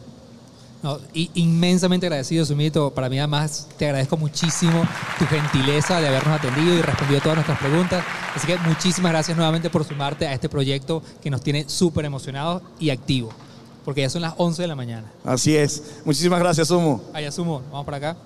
[0.85, 2.91] No, y inmensamente agradecido, Sumito.
[2.91, 4.87] Para mí, además, te agradezco muchísimo
[5.19, 8.05] tu gentileza de habernos atendido y respondido todas nuestras preguntas.
[8.35, 12.63] Así que muchísimas gracias nuevamente por sumarte a este proyecto que nos tiene súper emocionados
[12.79, 13.35] y activos.
[13.83, 15.11] Porque ya son las 11 de la mañana.
[15.25, 15.83] Así es.
[16.05, 17.03] Muchísimas gracias, Sumo.
[17.15, 17.63] Allá, Sumo.
[17.71, 18.17] Vamos para acá.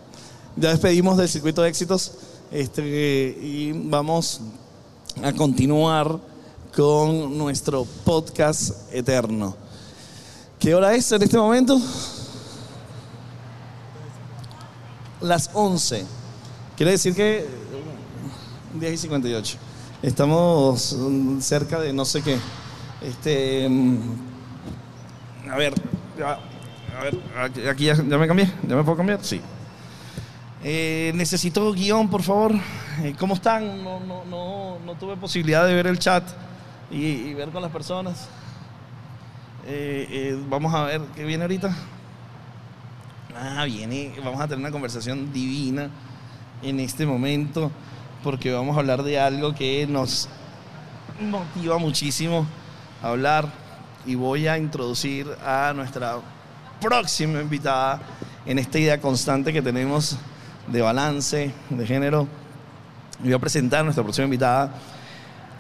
[0.57, 2.15] Ya despedimos del circuito de éxitos
[2.51, 4.41] este, y vamos
[5.23, 6.19] a continuar
[6.75, 9.57] con nuestro podcast eterno.
[10.59, 11.81] ¿Qué hora es en este momento?
[15.21, 16.05] Las 11.
[16.77, 17.47] Quiere decir que
[18.75, 19.57] 10 y 58.
[20.03, 20.97] Estamos
[21.41, 22.39] cerca de no sé qué.
[23.01, 23.69] Este,
[25.51, 25.75] a ver,
[26.97, 29.41] a ver, aquí ya, ya me cambié, ya me puedo cambiar, sí.
[30.65, 32.53] Eh, necesito guion, por favor.
[33.03, 33.85] Eh, ¿Cómo están?
[33.85, 36.25] No, no, no, no, tuve posibilidad de ver el chat
[36.91, 38.29] y, y ver con las personas.
[39.67, 41.75] Eh, vamos a ver qué viene ahorita.
[43.37, 44.15] Ah, viene.
[44.25, 45.91] Vamos a tener una conversación divina
[46.63, 47.71] en este momento
[48.25, 50.29] porque vamos a hablar de algo que nos
[51.21, 52.47] motiva muchísimo
[53.03, 53.49] a hablar
[54.07, 56.17] y voy a introducir a nuestra
[56.81, 58.01] próxima invitada
[58.45, 60.17] en esta idea constante que tenemos
[60.71, 62.27] de balance, de género.
[63.23, 64.73] Voy a presentar a nuestra próxima invitada.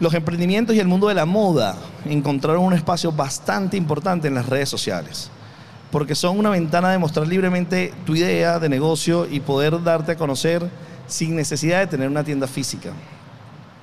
[0.01, 4.47] Los emprendimientos y el mundo de la moda encontraron un espacio bastante importante en las
[4.47, 5.29] redes sociales,
[5.91, 10.17] porque son una ventana de mostrar libremente tu idea de negocio y poder darte a
[10.17, 10.71] conocer
[11.09, 12.91] sin necesidad de tener una tienda física.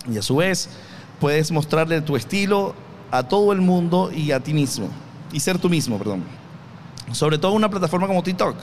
[0.09, 0.69] Y a su vez,
[1.19, 2.75] puedes mostrarle tu estilo
[3.11, 4.87] a todo el mundo y a ti mismo,
[5.33, 6.23] y ser tú mismo, perdón.
[7.11, 8.55] Sobre todo una plataforma como TikTok,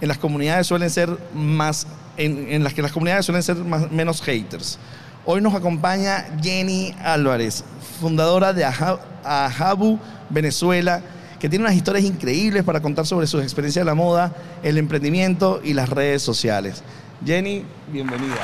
[0.00, 4.78] en las comunidades suelen ser más, en, las que las comunidades suelen ser menos haters.
[5.24, 7.64] Hoy nos acompaña Jenny Álvarez,
[8.00, 9.98] fundadora de Ajabu
[10.30, 11.02] Venezuela,
[11.38, 15.60] que tiene unas historias increíbles para contar sobre sus experiencias de la moda, el emprendimiento
[15.62, 16.82] y las redes sociales.
[17.24, 18.36] Jenny, bienvenida.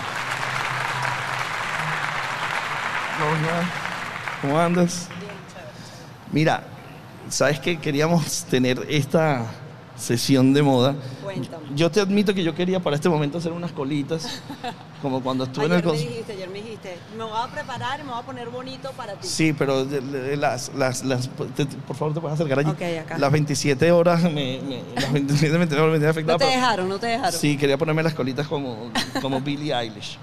[4.43, 5.09] ¿Cómo andas?
[6.33, 6.65] Mira,
[7.31, 9.47] ¿sabes que queríamos tener esta
[9.97, 10.95] sesión de moda.
[11.23, 11.65] Cuéntame.
[11.75, 14.41] Yo te admito que yo quería para este momento hacer unas colitas,
[15.03, 15.93] como cuando estuve ayer en el...
[15.95, 18.91] me dijiste, ayer me dijiste, me voy a preparar y me voy a poner bonito
[18.97, 19.27] para ti.
[19.29, 19.87] Sí, pero
[20.37, 22.71] las, las, las- te- por favor te puedes acercar allí.
[22.71, 23.19] Ok, acá.
[23.19, 24.31] Las 27 horas me,
[24.61, 26.39] me- las 27 me tenían afectado.
[26.39, 27.33] no te dejaron, no te dejaron.
[27.41, 28.91] Sí, quería ponerme las colitas como,
[29.23, 30.19] como Billie Eilish.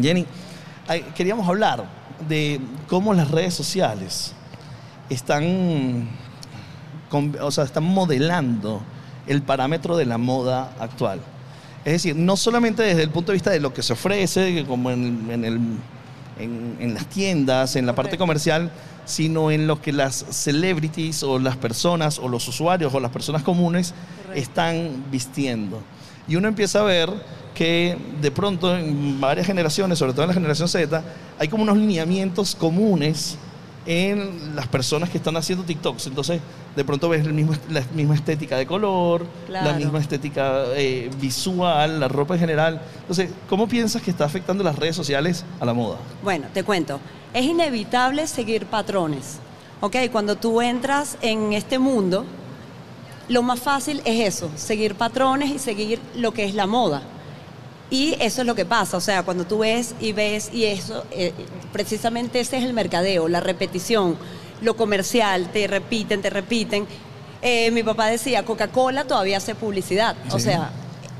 [0.00, 0.24] Jenny,
[1.14, 1.84] queríamos hablar
[2.28, 4.34] de cómo las redes sociales
[5.08, 6.08] están,
[7.10, 8.80] con- o sea, están modelando
[9.26, 11.20] el parámetro de la moda actual.
[11.84, 14.90] Es decir, no solamente desde el punto de vista de lo que se ofrece, como
[14.90, 15.60] en, en el-
[16.38, 18.22] en- en las tiendas, en la parte Correcto.
[18.22, 18.70] comercial,
[19.04, 23.42] sino en lo que las celebrities o las personas o los usuarios o las personas
[23.42, 23.92] comunes
[24.26, 24.40] Correcto.
[24.40, 25.82] están vistiendo.
[26.28, 27.10] Y uno empieza a ver
[27.54, 31.02] que de pronto en varias generaciones, sobre todo en la generación Z,
[31.38, 33.36] hay como unos lineamientos comunes
[33.86, 36.06] en las personas que están haciendo TikToks.
[36.06, 36.40] Entonces,
[36.76, 42.00] de pronto ves el mismo, la misma estética de color, la misma estética eh, visual,
[42.00, 42.82] la ropa en general.
[43.00, 45.96] Entonces, ¿cómo piensas que está afectando las redes sociales a la moda?
[46.22, 47.00] Bueno, te cuento.
[47.32, 49.38] Es inevitable seguir patrones.
[49.80, 49.96] ¿Ok?
[50.12, 52.26] Cuando tú entras en este mundo,
[53.28, 57.02] lo más fácil es eso, seguir patrones y seguir lo que es la moda.
[57.90, 61.04] Y eso es lo que pasa, o sea, cuando tú ves y ves y eso,
[61.10, 61.32] eh,
[61.72, 64.16] precisamente ese es el mercadeo, la repetición,
[64.62, 66.86] lo comercial, te repiten, te repiten.
[67.42, 70.70] Eh, mi papá decía, Coca-Cola todavía hace publicidad, o sea,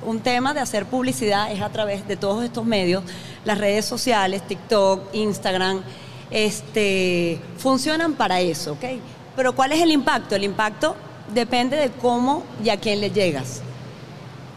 [0.07, 3.03] un tema de hacer publicidad es a través de todos estos medios,
[3.45, 5.83] las redes sociales, TikTok, Instagram,
[6.31, 8.85] este, funcionan para eso, ¿ok?
[9.37, 10.37] Pero ¿cuál es el impacto?
[10.37, 10.95] El impacto
[11.35, 13.63] depende de cómo y a quién le llegas.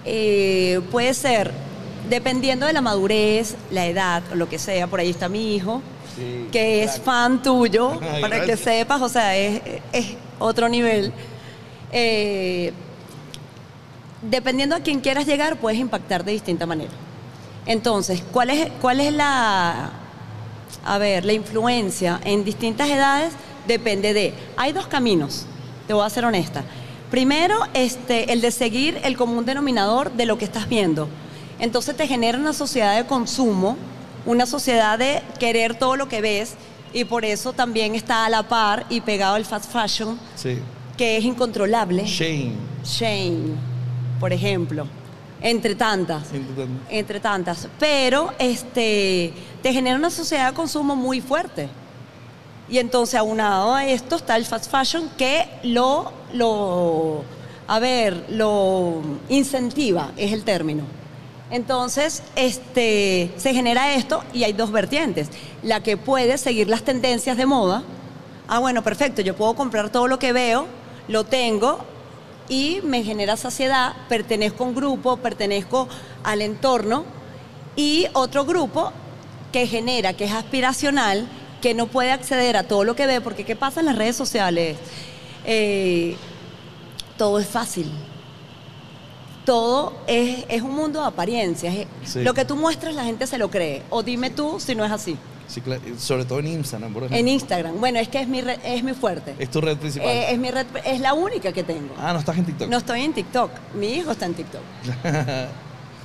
[0.05, 1.51] Eh, puede ser,
[2.09, 5.81] dependiendo de la madurez, la edad o lo que sea, por ahí está mi hijo,
[6.15, 9.61] Sí, que es fan tuyo, Ay, para que sepas, o sea, es,
[9.91, 11.11] es otro nivel.
[11.91, 12.71] Eh,
[14.21, 16.91] dependiendo a quién quieras llegar, puedes impactar de distinta manera.
[17.65, 19.91] Entonces, ¿cuál es, cuál es la,
[20.85, 23.33] a ver, la influencia en distintas edades?
[23.67, 25.45] Depende de, hay dos caminos,
[25.87, 26.63] te voy a ser honesta.
[27.09, 31.07] Primero, este, el de seguir el común denominador de lo que estás viendo.
[31.63, 33.77] Entonces te genera una sociedad de consumo,
[34.25, 36.55] una sociedad de querer todo lo que ves
[36.91, 40.59] y por eso también está a la par y pegado al fast fashion, Sí.
[40.97, 42.03] que es incontrolable.
[42.05, 42.51] Shane.
[42.83, 43.55] Shane,
[44.19, 44.85] por ejemplo,
[45.41, 46.23] entre tantas
[46.89, 47.69] entre tantas.
[47.79, 49.31] Pero este,
[49.61, 51.69] te genera una sociedad de consumo muy fuerte.
[52.67, 57.23] Y entonces, aunado a esto, está el fast fashion que lo, lo,
[57.67, 60.83] a ver, lo incentiva, es el término.
[61.53, 65.29] Entonces, este, se genera esto y hay dos vertientes.
[65.61, 67.83] La que puede seguir las tendencias de moda.
[68.47, 70.65] Ah, bueno, perfecto, yo puedo comprar todo lo que veo,
[71.07, 71.77] lo tengo
[72.49, 75.87] y me genera saciedad, pertenezco a un grupo, pertenezco
[76.23, 77.05] al entorno
[77.75, 78.91] y otro grupo
[79.51, 81.27] que genera, que es aspiracional,
[81.61, 84.15] que no puede acceder a todo lo que ve, porque ¿qué pasa en las redes
[84.15, 84.75] sociales?
[85.45, 86.15] Eh,
[87.15, 87.91] todo es fácil.
[89.45, 91.75] Todo es, es un mundo de apariencias.
[92.05, 92.21] Sí.
[92.23, 93.83] Lo que tú muestras la gente se lo cree.
[93.89, 95.17] O dime tú si no es así.
[95.47, 95.81] Sí, claro.
[95.99, 97.17] Sobre todo en Instagram, por ejemplo.
[97.19, 97.79] En Instagram.
[97.79, 99.35] Bueno, es que es mi, red- es mi fuerte.
[99.37, 100.07] Es tu red principal.
[100.09, 101.93] Eh, es mi red, es la única que tengo.
[101.99, 102.69] ah, no estás en TikTok.
[102.69, 103.51] No estoy en TikTok.
[103.75, 104.61] Mi hijo está en TikTok.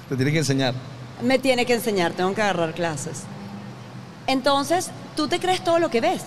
[0.09, 0.75] Te tiene que enseñar.
[1.23, 3.23] Me tiene que enseñar, tengo que agarrar clases.
[4.27, 6.23] Entonces, tú te crees todo lo que ves.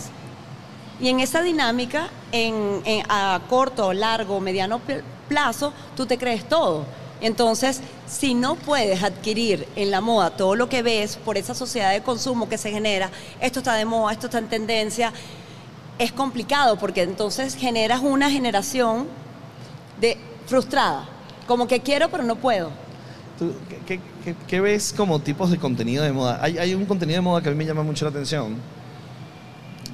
[0.99, 6.47] Y en esa dinámica, en, en- a corto, largo, mediano pl- plazo, tú te crees
[6.47, 6.85] todo.
[7.21, 11.91] Entonces, si no puedes adquirir en la moda todo lo que ves por esa sociedad
[11.91, 15.13] de consumo que se genera, esto está de moda, esto está en tendencia,
[15.99, 19.07] es complicado porque entonces generas una generación
[19.99, 20.17] de
[20.47, 21.07] frustrada,
[21.47, 22.71] como que quiero pero no puedo.
[23.37, 23.53] ¿Tú
[24.47, 26.39] qué, ves como tipos de contenido de moda?
[26.41, 28.55] Hay, hay un contenido de moda que a mí me llama mucho la atención,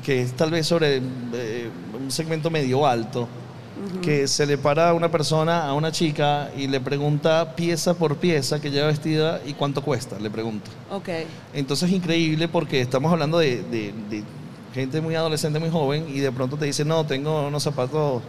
[0.05, 1.01] que es tal vez sobre
[1.33, 3.27] eh, un segmento medio alto,
[4.01, 8.17] que se le para a una persona, a una chica, y le pregunta pieza por
[8.17, 10.69] pieza que lleva vestida y cuánto cuesta, le pregunta.
[10.91, 11.09] Ok.
[11.53, 14.23] Entonces es increíble porque estamos hablando de, de- de
[14.73, 18.21] gente muy adolescente, muy joven, y de pronto te dice, no, tengo unos zapatos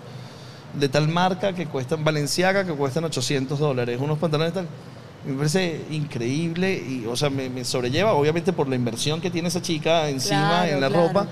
[0.79, 4.67] de tal marca que cuestan, Valenciaga, que cuestan 800 dólares, unos pantalones tal.
[5.27, 9.49] Me parece increíble y, o sea, me, me sobrelleva, obviamente, por la inversión que tiene
[9.49, 11.07] esa chica encima Claro, en la claro.
[11.09, 11.27] ropa,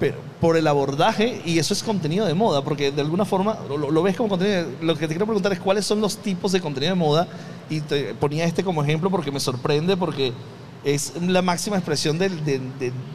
[0.00, 4.02] pero por el abordaje, y eso es contenido de moda, porque de alguna forma lo,
[4.02, 4.64] ves como contenido.
[4.68, 7.26] de- Lo que te quiero preguntar es cuáles son los tipos de contenido de moda,
[7.68, 10.32] y te ponía este como ejemplo porque me sorprende, porque
[10.84, 12.30] es la máxima expresión de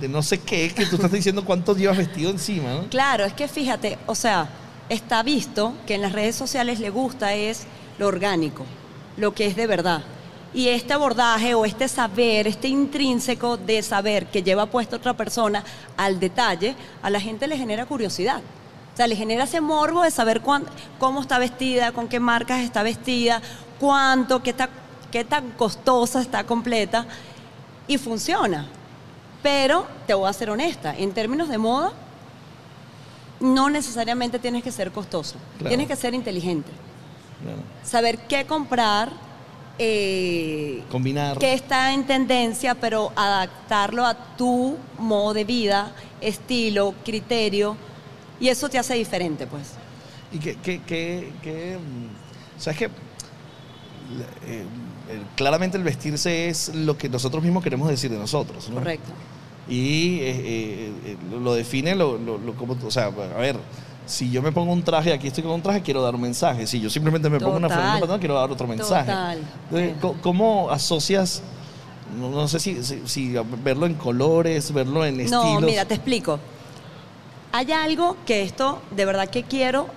[0.10, 2.90] no sé qué, que tú estás diciendo cuánto llevas vestido encima, ¿no?
[2.90, 4.50] Claro, es que fíjate, o sea,
[4.90, 7.64] está visto que en las redes sociales le gusta es
[7.98, 8.66] lo orgánico,
[9.18, 10.04] lo que es de verdad.
[10.54, 15.64] Y este abordaje o este saber, este intrínseco de saber que lleva puesto otra persona
[15.98, 18.42] al detalle, a la gente le genera curiosidad.
[18.94, 20.66] O sea, le genera ese morbo de saber cuán-
[21.00, 23.42] cómo está vestida, con qué marcas está vestida,
[23.80, 24.70] cuánto, qué, ta-
[25.12, 27.08] qué tan costosa está completa.
[27.88, 28.68] Y funciona.
[29.42, 31.92] Pero te voy a ser honesta, en términos de moda,
[33.40, 35.36] no necesariamente tienes que ser costoso.
[35.58, 35.70] Claro.
[35.70, 36.70] Tienes que ser inteligente.
[37.42, 37.58] Claro.
[37.84, 39.12] Saber qué comprar,
[39.80, 41.38] eh, Combinar.
[41.40, 45.92] qué está en tendencia, pero adaptarlo a tu modo de vida,
[46.22, 47.76] estilo, criterio.
[48.40, 49.74] Y eso te hace diferente, pues.
[50.32, 52.90] Y que, que, que, que, mm, ¿sabes qué?
[54.46, 54.66] eh,
[55.36, 58.70] claramente el vestirse es lo que nosotros mismos queremos decir de nosotros.
[58.70, 58.76] ¿no?
[58.76, 59.12] Correcto.
[59.70, 63.10] Y eh, eh, eh, lo- lo define, lo, lo- lo- como, o sea, a
[63.40, 63.58] ver,
[64.06, 66.68] si yo me pongo un traje, aquí estoy con un traje, quiero dar un mensaje.
[66.68, 69.06] Si yo simplemente me pongo una franela quiero dar otro mensaje.
[69.12, 69.40] Total.
[69.70, 71.42] Entonces, co- ¿Cómo asocias,
[72.18, 75.62] no, no sé si, si- si verlo en colores, verlo en estilos?
[75.62, 76.40] No, mira, te explico.
[77.52, 79.88] Hay algo que esto de verdad que quiero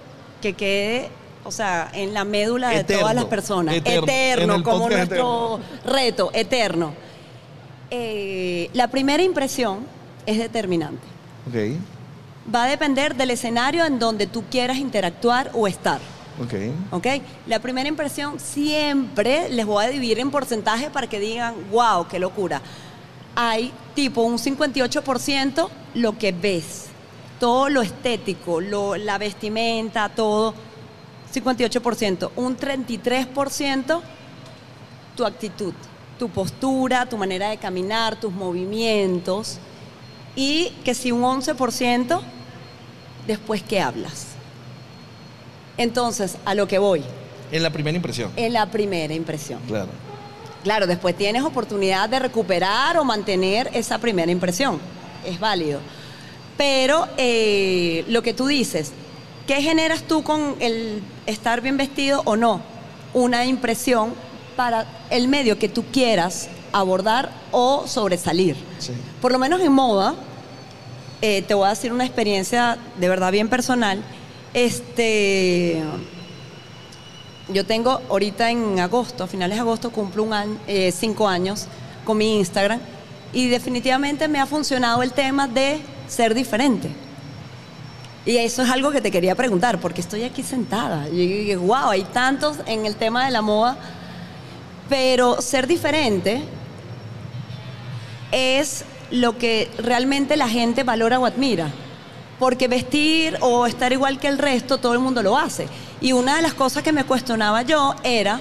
[0.43, 1.09] que quede,
[1.45, 3.75] o sea, en la médula de todas las personas.
[3.77, 6.93] eterno, como nuestro reto, eterno.
[7.91, 9.81] Eh, la primera impresión
[10.27, 11.03] es determinante.
[11.49, 11.79] Ok,
[12.55, 16.01] Va a depender del escenario en donde tú quieras interactuar o estar.
[16.43, 16.55] ok.
[16.93, 17.07] ¿Ok?
[17.47, 22.19] La primera impresión siempre les voy a dividir en porcentaje para que digan, wow, qué
[22.19, 22.61] locura.
[23.35, 26.87] Hay tipo un 58% lo que ves,
[27.41, 30.55] todo lo estético, lo- la vestimenta, todo,
[31.35, 32.31] 58%.
[32.37, 34.01] Un 33%
[35.17, 35.75] tu actitud,
[36.19, 39.59] tu postura, tu manera de caminar, tus movimientos.
[40.35, 42.21] Y que si un 11%
[43.27, 44.27] después que hablas.
[45.79, 47.03] Entonces, a lo que voy,
[47.53, 48.31] En la primera impresión.
[48.37, 49.61] en la primera impresión.
[49.67, 49.89] Claro.
[50.65, 54.81] Claro, después tienes oportunidad de recuperar o mantener esa primera impresión.
[55.25, 55.81] Es válido.
[56.57, 58.93] Pero eh, lo que tú dices,
[59.47, 62.63] ¿qué generas tú con el estar bien vestido o no?
[63.15, 64.15] Una impresión
[64.57, 68.57] para el medio que tú quieras abordar o sobresalir.
[68.79, 68.93] Sí.
[69.21, 70.15] Por lo menos en moda,
[71.23, 74.03] eh, te voy a decir una experiencia de verdad bien personal.
[74.55, 75.83] Este,
[77.49, 81.67] yo tengo ahorita en agosto, a finales de agosto, cumplo un eh, cinco años
[82.05, 82.81] con mi Instagram
[83.33, 86.91] y definitivamente me ha funcionado el tema de ser diferente.
[88.25, 91.09] Y eso es algo que te quería preguntar, porque estoy aquí sentada.
[91.09, 93.79] Y dije, wow, hay tantos en el tema de la moda,
[94.89, 96.43] pero ser diferente
[98.33, 101.69] es lo que realmente la gente valora o admira.
[102.39, 105.69] Porque vestir o estar igual que el resto, todo el mundo lo hace.
[106.01, 108.41] Y una de las cosas que me cuestionaba yo era,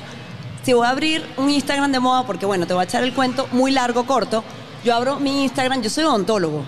[0.63, 3.13] si voy a abrir un Instagram de moda, porque bueno, te voy a echar el
[3.13, 4.43] cuento muy largo, corto,
[4.83, 6.63] yo abro mi Instagram, yo soy odontólogo,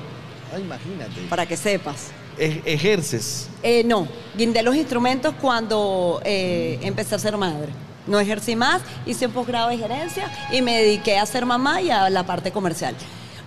[0.55, 1.21] Ah, imagínate.
[1.29, 2.07] para que sepas.
[2.39, 3.49] E- ejerces.
[3.63, 4.07] Eh, no,
[4.37, 7.73] guindé los instrumentos cuando eh, empecé a ser madre.
[8.05, 11.89] No ejercí más, hice un posgrado de gerencia y me dediqué a ser mamá y
[11.91, 12.95] a la parte comercial.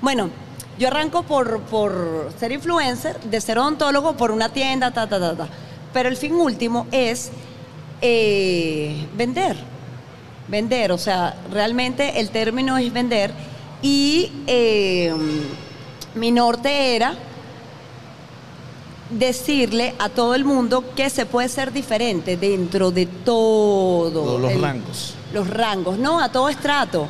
[0.01, 0.31] Bueno,
[0.79, 5.37] yo arranco por, por ser influencer, de ser odontólogo por una tienda, ta, ta, ta,
[5.37, 5.49] ta.
[5.93, 7.31] Pero el fin último es
[8.01, 9.57] eh, vender.
[10.49, 13.33] Vender, o sea, realmente el término es vender.
[13.83, 15.15] Y eh,
[16.15, 17.15] mi norte era
[19.11, 24.11] decirle a todo el mundo que se puede ser diferente dentro de todo.
[24.13, 25.15] Todos los el- rangos.
[25.33, 27.07] Los rangos, no, a todo estrato.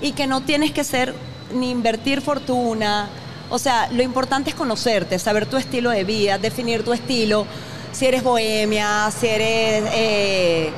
[0.00, 1.14] Y que no tienes que ser
[1.52, 3.08] ni invertir fortuna.
[3.50, 7.46] O sea, lo importante es conocerte, saber tu estilo de vida, definir tu estilo.
[7.92, 10.70] Si eres bohemia, si eres eh,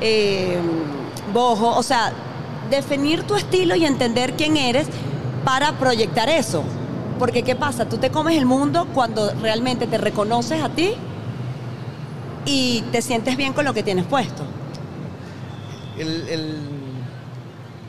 [0.00, 0.58] eh,
[1.32, 1.76] bojo.
[1.76, 2.12] O sea,
[2.70, 4.86] definir tu estilo y entender quién eres
[5.44, 6.64] para proyectar eso.
[7.18, 7.88] Porque ¿qué pasa?
[7.88, 10.94] Tú te comes el mundo cuando realmente te reconoces a ti
[12.46, 14.42] y te sientes bien con lo que tienes puesto.
[15.96, 16.73] El,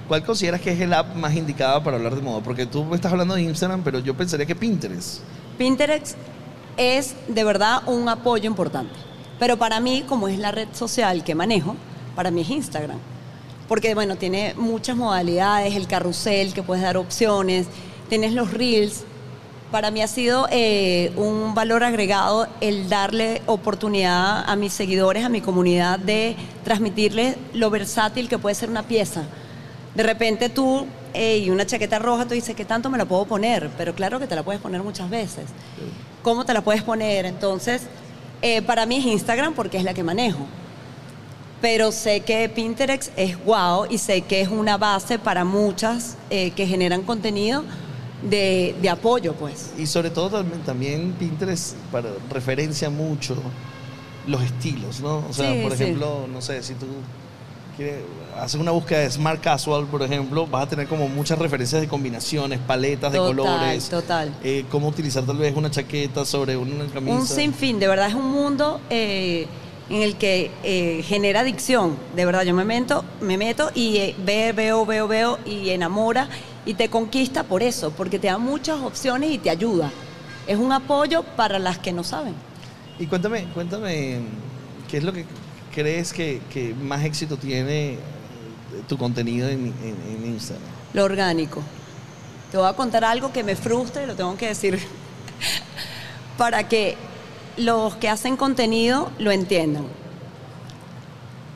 [0.07, 2.41] ¿Cuál consideras que es el app más indicada para hablar de moda?
[2.41, 5.21] Porque tú estás hablando de Instagram, pero yo pensaría que Pinterest.
[5.57, 6.15] Pinterest
[6.77, 8.93] es de verdad un apoyo importante.
[9.39, 11.75] Pero para mí, como es la red social que manejo,
[12.15, 12.99] para mí es Instagram.
[13.67, 17.65] Porque, bueno, tiene muchas modalidades, el carrusel, que puedes dar opciones,
[18.07, 19.03] tienes los reels.
[19.71, 25.29] Para mí ha sido eh, un valor agregado el darle oportunidad a mis seguidores, a
[25.29, 29.23] mi comunidad, de transmitirles lo versátil que puede ser una pieza.
[29.95, 33.69] De repente tú, y una chaqueta roja, tú dices, ¿qué tanto me la puedo poner?
[33.77, 35.45] Pero claro que te la puedes poner muchas veces.
[36.21, 37.25] ¿Cómo te la puedes poner?
[37.25, 37.83] Entonces,
[38.41, 40.45] eh, para mí es Instagram porque es la que manejo.
[41.61, 46.51] Pero sé que Pinterest es wow y sé que es una base para muchas eh,
[46.51, 47.63] que generan contenido
[48.29, 49.71] de, de apoyo, pues.
[49.77, 53.35] Y sobre todo también, también Pinterest para, referencia mucho
[54.27, 55.23] los estilos, ¿no?
[55.29, 55.83] O sea, Sí, por sí.
[55.83, 56.87] ejemplo, no sé, si tú
[58.37, 61.87] haces una búsqueda de Smart Casual, por ejemplo, vas a tener como muchas referencias de
[61.87, 63.89] combinaciones, paletas de Total, colores.
[63.89, 64.33] total.
[64.43, 67.15] eh, cómo utilizar tal vez una chaqueta sobre una camisa.
[67.17, 69.47] Un sinfín, de verdad es un mundo eh,
[69.89, 71.97] en el que eh, genera adicción.
[72.15, 76.27] De verdad, yo me meto, me meto y eh, ve- veo, veo, veo y enamora
[76.65, 79.91] y te conquista por eso, porque te da muchas opciones y te ayuda.
[80.47, 82.33] Es un apoyo para las que no saben.
[82.99, 84.19] Y cuéntame, cuéntame,
[84.89, 85.25] ¿qué es lo que
[85.75, 87.97] crees que, que más éxito tiene
[88.87, 90.67] tu contenido en, en- en Instagram?
[90.93, 91.61] Lo orgánico.
[92.51, 94.79] Te voy a contar algo que me frustra y lo tengo que decir
[96.37, 96.95] para que
[97.57, 99.85] los que hacen contenido lo entiendan.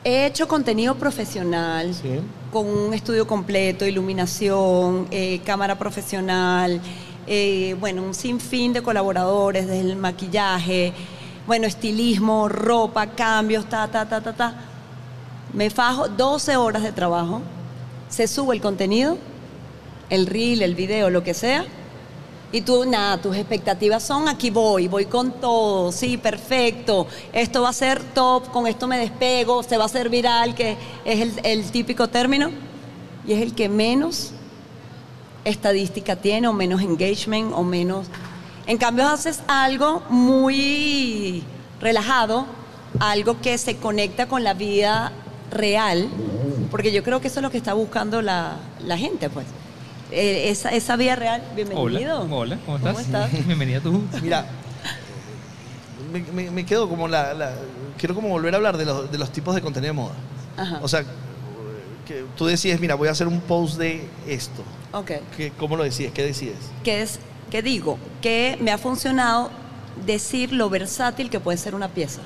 [0.04, 2.20] He hecho contenido profesional Sí.
[2.50, 6.80] con un estudio completo, iluminación, eh, cámara profesional,
[7.26, 10.92] eh, bueno, un sinfín de colaboradores, desde el maquillaje,
[11.46, 14.54] bueno, estilismo, ropa, cambios, ta, ta, ta, ta, ta.
[15.52, 17.42] Me fajo 12 horas de trabajo,
[18.08, 19.18] se sube el contenido,
[20.08, 21.64] el reel, el video, lo que sea,
[22.52, 27.68] y tú, nada, tus expectativas son aquí voy, voy con todo, sí, perfecto, esto va
[27.68, 31.40] a ser top, con esto me despego, se va a hacer viral, que es el,
[31.44, 32.50] el típico término,
[33.26, 34.32] y es el que menos
[35.44, 38.06] estadística tiene, o menos engagement, o menos...
[38.70, 41.42] En cambio, haces algo muy
[41.80, 42.46] relajado,
[43.00, 45.10] algo que se conecta con la vida
[45.50, 46.08] real,
[46.70, 49.44] porque yo creo que eso es lo que está buscando la, la gente, pues.
[50.12, 52.20] Eh, esa, esa vida real, bienvenido.
[52.20, 52.92] Hola, hola, ¿cómo estás?
[52.92, 53.32] ¿Cómo estás?
[53.48, 54.02] Bienvenida tú.
[54.22, 54.46] Mira,
[56.12, 57.54] me, me- me quedo como la, la-
[57.98, 60.14] Quiero como volver a hablar de los, de los tipos de contenido de moda.
[60.56, 60.78] Ajá.
[60.80, 61.02] O sea,
[62.06, 64.62] que tú decides, mira, voy a hacer un post de esto.
[64.92, 65.10] Ok.
[65.36, 66.12] ¿Qué- ¿Cómo lo decides?
[66.12, 66.56] ¿Qué decides?
[66.84, 67.18] ¿Qué es,
[67.50, 67.98] qué digo?
[68.22, 69.50] Que me ha funcionado
[70.06, 72.20] decir lo versátil que puede ser una pieza.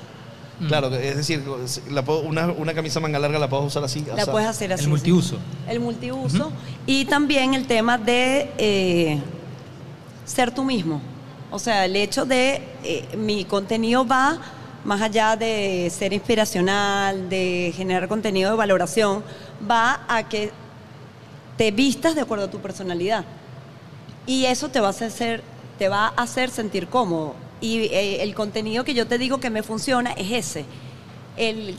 [0.59, 0.67] Mm.
[0.67, 1.43] Claro, es decir,
[1.89, 4.05] la puedo- una, una camisa manga larga la puedo usar así.
[4.15, 4.83] La puedes hacer así.
[4.85, 5.37] El multiuso.
[5.67, 6.51] El multiuso.
[6.85, 9.19] Y también el tema de eh,
[10.25, 11.01] ser tú mismo.
[11.51, 14.37] O sea, el hecho de eh, mi contenido va
[14.85, 19.23] más allá de ser inspiracional, de generar contenido de valoración,
[19.69, 20.51] va a que
[21.57, 23.25] te vistas de acuerdo a tu personalidad.
[24.27, 25.43] Y eso te va a hacer,
[25.77, 27.35] te va a hacer sentir cómodo.
[27.61, 30.65] Y eh, el contenido que yo te digo que me funciona es ese.
[31.37, 31.77] El,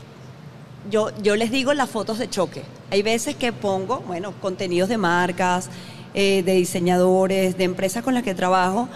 [0.89, 2.63] yo, yo les digo las fotos de choque.
[2.91, 5.69] Hay veces que pongo, bueno, contenidos de marcas,
[6.13, 8.87] eh, de diseñadores, de empresas con las que trabajo,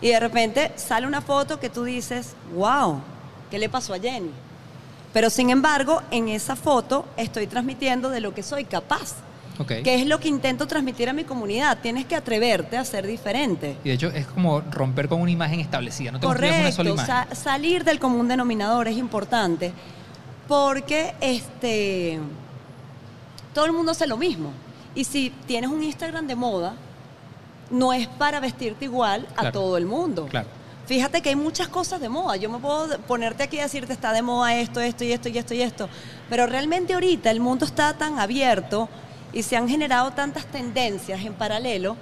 [0.00, 3.00] y de repente sale una foto que tú dices, wow,
[3.50, 4.30] ¿qué le pasó a Jenny?
[5.12, 9.14] Pero sin embargo, en esa foto estoy transmitiendo de lo que soy capaz.
[9.58, 9.68] Ok.
[9.82, 11.78] que es lo que intento transmitir a mi comunidad.
[11.82, 13.76] Tienes que atreverte a ser diferente.
[13.84, 16.10] Y de hecho es como romper con una imagen establecida.
[16.12, 17.28] No te construyes una sola Correcto, imagen.
[17.36, 19.72] sa- salir del común denominador es importante
[20.48, 22.18] porque este
[23.54, 24.50] todo el mundo hace lo mismo.
[24.94, 26.74] Y si tienes un Instagram de moda,
[27.70, 29.52] no es para vestirte igual a Claro.
[29.52, 30.26] todo el mundo.
[30.26, 30.48] Claro.
[30.86, 32.36] Fíjate que hay muchas cosas de moda.
[32.36, 35.36] Yo me puedo ponerte aquí y decirte está de moda esto, esto y esto y
[35.38, 35.88] esto y esto.
[36.30, 38.88] Pero realmente ahorita el mundo está tan abierto
[39.36, 41.94] y se han generado tantas tendencias en paralelo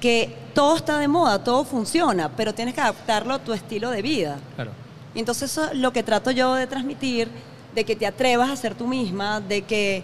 [0.00, 4.00] que todo está de moda, todo funciona, pero tienes que adaptarlo a tu estilo de
[4.00, 4.38] vida.
[4.54, 4.70] Claro.
[5.14, 7.28] Y entonces eso es lo que trato yo de transmitir,
[7.74, 10.02] de que te atrevas a ser tú misma, de que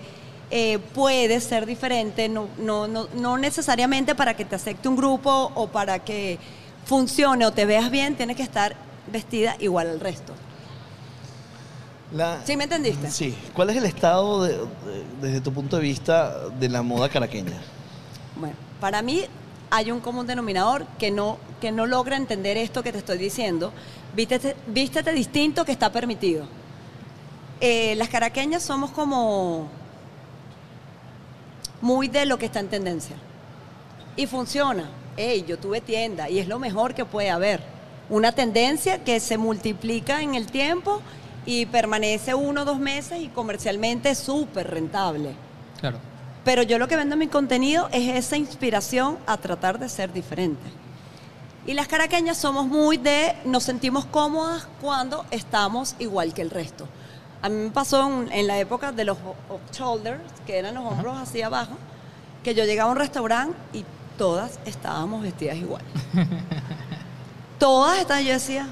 [0.50, 5.50] eh, puedes ser diferente, no, no, no, no necesariamente para que te acepte un grupo
[5.54, 6.38] o para que
[6.84, 8.76] funcione o te veas bien, tienes que estar
[9.10, 10.34] vestida igual al resto.
[12.12, 13.10] La- ¿Sí me entendiste?
[13.10, 13.36] Sí.
[13.54, 14.66] ¿Cuál es el estado, de- de-
[15.20, 17.56] desde tu punto de vista, de la moda caraqueña?
[18.36, 19.24] Bueno, para mí
[19.70, 23.72] hay un común denominador que no, que no logra entender esto que te estoy diciendo.
[24.14, 26.46] Vístete, vístete distinto que está permitido.
[27.60, 29.68] Eh, las caraqueñas somos como
[31.80, 33.16] muy de lo que está en tendencia.
[34.16, 34.88] Y funciona.
[35.16, 37.60] Ey, yo tuve tienda y es lo mejor que puede haber.
[38.08, 41.00] Una tendencia que se multiplica en el tiempo
[41.46, 45.34] y permanece uno o dos meses y comercialmente es súper rentable.
[45.80, 45.98] Claro.
[46.44, 50.12] Pero yo lo que vendo en mi contenido es esa inspiración a tratar de ser
[50.12, 50.62] diferente.
[51.66, 56.86] Y las caraqueñas somos muy de, nos sentimos cómodas cuando estamos igual que el resto.
[57.42, 59.18] A mí me pasó en, en la época de los
[59.72, 61.76] shoulders, que eran los hombros hacia abajo,
[62.44, 63.84] que yo llegaba a un restaurante y
[64.16, 65.82] todas estábamos vestidas igual.
[67.58, 68.68] todas estaban, yo decía,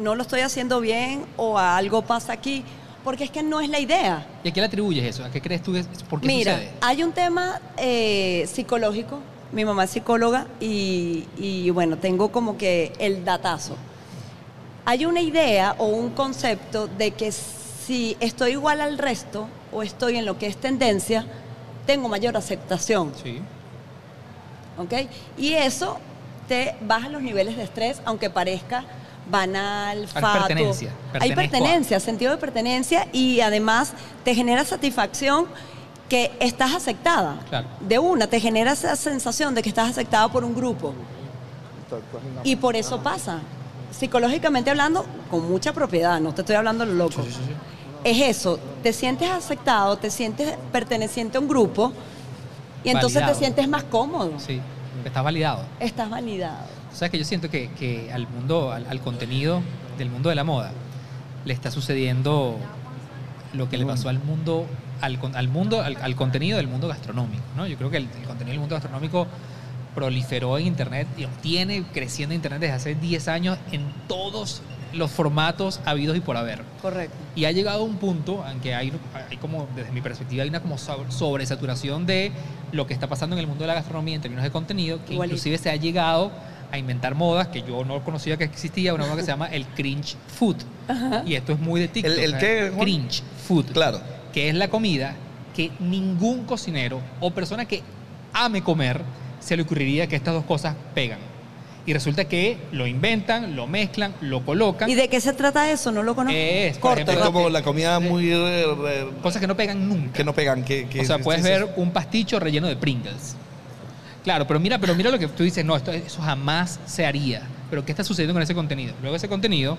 [0.00, 2.64] no lo estoy haciendo bien o algo pasa aquí,
[3.04, 4.26] porque es que no es la idea.
[4.42, 5.24] ¿Y a qué le atribuyes eso?
[5.24, 5.76] ¿A qué crees tú?
[6.08, 6.72] ¿Por qué Mira, sucede?
[6.80, 9.20] hay un tema eh, psicológico.
[9.52, 13.76] Mi mamá es psicóloga y, y, bueno, tengo como que el datazo.
[14.84, 20.16] Hay una idea o un concepto de que si estoy igual al resto o estoy
[20.16, 21.26] en lo que es tendencia,
[21.86, 23.12] tengo mayor aceptación.
[23.22, 23.40] Sí.
[24.78, 24.92] ¿ok?
[25.36, 25.98] Y eso
[26.48, 28.84] te baja los niveles de estrés, aunque parezca
[29.30, 30.46] banal, Hay fato.
[30.46, 31.36] pertenencia, Hay pertenezco a.
[31.60, 33.92] pertenencia, sentido de pertenencia y además
[34.24, 35.46] te genera satisfacción
[36.08, 37.38] que estás aceptada.
[37.48, 37.68] Claro.
[37.80, 40.92] De una, te genera esa sensación de que estás aceptada por un grupo.
[42.44, 43.38] Y por eso pasa.
[43.90, 47.22] Psicológicamente hablando, con mucha propiedad, no te estoy hablando lo loco.
[48.04, 51.92] es eso, te sientes aceptado, te sientes perteneciente a un grupo
[52.84, 53.32] y entonces Validado.
[53.32, 54.32] te sientes más cómodo.
[54.38, 54.60] Sí,
[55.04, 55.64] estás validado.
[55.80, 56.64] Estás validado.
[56.92, 59.60] ¿Sabes que yo siento que, que al mundo, al, al contenido
[59.98, 60.72] del mundo de la moda,
[61.44, 62.56] le está sucediendo
[63.52, 64.66] lo que le pasó al mundo,
[65.00, 67.66] al, al mundo, al, al contenido del mundo gastronómico, ¿no?
[67.66, 69.26] Yo creo que el, el contenido del mundo gastronómico
[69.94, 74.62] proliferó en internet y tiene creciendo internet desde hace 10 años en todos
[74.92, 76.62] los formatos habidos y por haber.
[76.82, 77.14] Correcto.
[77.36, 78.92] Y ha llegado a un punto en que hay,
[79.30, 82.32] hay como, desde mi perspectiva, hay una como sobre- sobresaturación de
[82.72, 85.14] lo que está pasando en el mundo de la gastronomía en términos de contenido, que
[85.14, 85.34] Igualito.
[85.34, 86.30] inclusive se ha llegado
[86.72, 89.66] a inventar modas que yo no conocía que existía, una moda que se llama el
[89.66, 90.56] cringe food.
[91.26, 92.12] Y esto es muy de TikTok.
[92.12, 92.38] ¿El- el ¿eh?
[92.40, 92.72] qué?
[92.78, 93.66] Cringe food.
[93.72, 94.00] Claro.
[94.32, 95.14] Que es la comida
[95.54, 97.82] que ningún cocinero o persona que
[98.32, 99.00] ame comer
[99.40, 101.18] se le ocurriría que estas dos cosas pegan.
[101.86, 104.88] Y resulta que lo inventan, lo mezclan, lo colocan.
[104.90, 105.90] ¿Y de qué se trata eso?
[105.90, 106.36] No lo conozco.
[106.38, 108.30] Es, Corto, ejemplo, Es como la comida muy...
[108.30, 110.12] eh, eh, Cosas que no pegan nunca.
[110.12, 110.62] que no pegan.
[110.62, 111.52] Que, que- o sea, puedes sí, sí.
[111.54, 113.34] ver un pasticho relleno de Pringles.
[114.24, 117.42] Claro, pero mira, pero mira lo que tú dices, no, esto, eso jamás se haría.
[117.70, 118.94] Pero ¿qué está sucediendo con ese contenido?
[119.00, 119.78] Luego ese contenido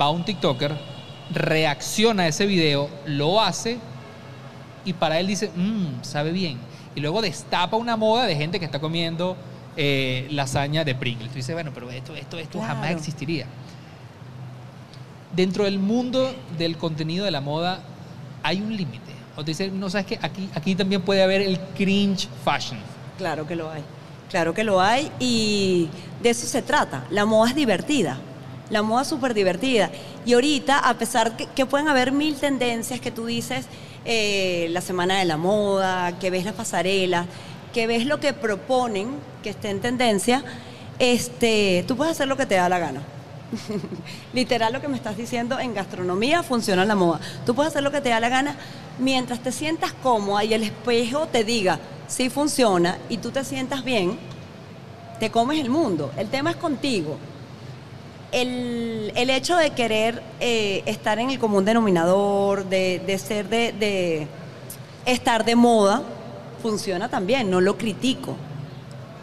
[0.00, 0.72] va un TikToker,
[1.32, 3.78] reacciona a ese video, lo hace
[4.84, 6.58] y para él dice, mmm, sabe bien.
[6.94, 9.36] Y luego destapa una moda de gente que está comiendo
[9.76, 11.30] eh, lasaña de Pringles.
[11.30, 13.46] Tú dices, bueno, pero esto, esto, esto jamás existiría.
[15.34, 17.80] Dentro del mundo del contenido de la moda
[18.42, 19.12] hay un límite.
[19.36, 22.78] O te dicen, no sabes que aquí, aquí también puede haber el cringe fashion.
[23.18, 23.82] Claro que lo hay.
[24.30, 25.88] Claro que lo hay y
[26.22, 27.04] de eso se trata.
[27.10, 28.18] La moda es divertida.
[28.70, 29.90] La moda es súper divertida.
[30.24, 33.66] Y ahorita, a pesar que, que pueden haber mil tendencias que tú dices,
[34.04, 37.26] eh, la semana de la moda, que ves las pasarelas,
[37.72, 39.10] que ves lo que proponen
[39.42, 40.44] que esté en tendencia,
[40.98, 43.02] este, tú puedes hacer lo que te da la gana.
[44.32, 47.20] Literal lo que me estás diciendo, en gastronomía funciona la moda.
[47.44, 48.56] Tú puedes hacer lo que te da la gana
[48.98, 51.78] mientras te sientas cómoda y el espejo te diga
[52.08, 54.18] si funciona y tú te sientas bien,
[55.18, 56.12] te comes el mundo.
[56.16, 57.16] El tema es contigo.
[58.32, 63.72] El, el hecho de querer eh, estar en el común denominador, de, de ser de,
[63.72, 64.26] de
[65.04, 66.02] estar de moda,
[66.62, 68.36] funciona también, no lo critico.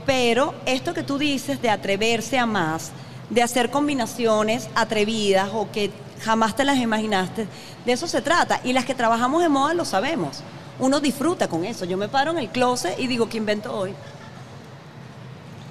[0.06, 2.92] Pero esto que tú dices de atreverse a más,
[3.34, 5.92] de hacer combinaciones atrevidas o que
[6.24, 7.48] jamás te las imaginaste,
[7.86, 8.62] de eso se trata.
[8.64, 10.42] Y las que trabajamos en moda lo sabemos.
[10.80, 11.86] Uno disfruta con eso.
[11.86, 13.94] Yo me paro en el closet y digo, ¿qué invento hoy?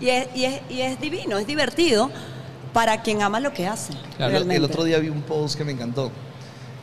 [0.00, 2.10] Y es, y es, y es divino, es divertido
[2.72, 3.92] para quien ama lo que hace.
[4.16, 6.10] Claro, El- otro día vi un post que me encantó,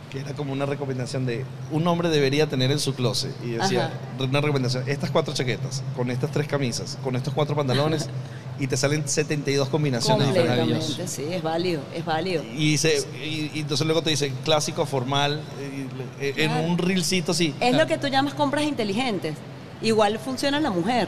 [0.09, 3.33] que era como una recomendación de un hombre debería tener en su closet.
[3.43, 3.87] Y decía,
[4.17, 4.23] Ajá.
[4.23, 8.07] una recomendación, estas cuatro chaquetas, con estas tres camisas, con estos cuatro pantalones,
[8.59, 10.27] y te salen 72 combinaciones.
[10.27, 12.43] Completamente, sí, es válido, es válido.
[12.43, 15.41] Y, dice, y, y entonces luego te dice clásico, formal,
[16.21, 17.53] y- y- en un reelcito así.
[17.59, 19.35] Es lo que tú llamas compras inteligentes.
[19.81, 21.07] Igual funciona en la mujer.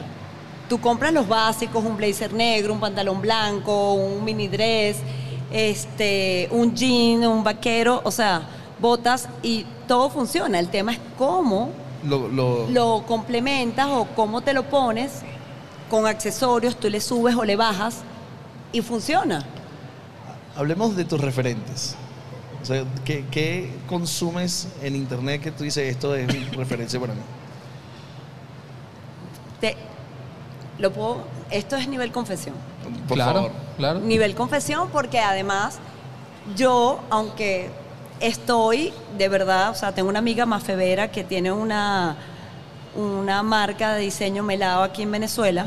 [0.68, 4.96] Tú compras los básicos, un blazer negro, un pantalón blanco, un mini dress,
[5.52, 8.42] este, un jean, un vaquero, o sea,
[8.80, 10.58] botas y todo funciona.
[10.58, 11.70] El tema es cómo
[12.04, 15.20] Lo, lo- lo complementas o cómo te lo pones
[15.92, 17.98] con accesorios, tú le subes o le bajas
[18.72, 19.44] y funciona.
[20.56, 21.96] Hablemos de tus referentes.
[22.62, 27.20] O sea, ¿qué, qué consumes en internet que tú dices esto es referencia para mí?
[29.60, 29.76] Te,
[30.78, 32.54] lo puedo, esto es nivel confesión.
[33.06, 33.52] Por claro, favor.
[33.76, 34.00] claro.
[34.00, 35.78] Nivel confesión porque además
[36.56, 37.68] yo, aunque
[38.18, 42.16] estoy de verdad, o sea, tengo una amiga más fevera que tiene una,
[42.94, 45.66] una marca de diseño melado aquí en Venezuela,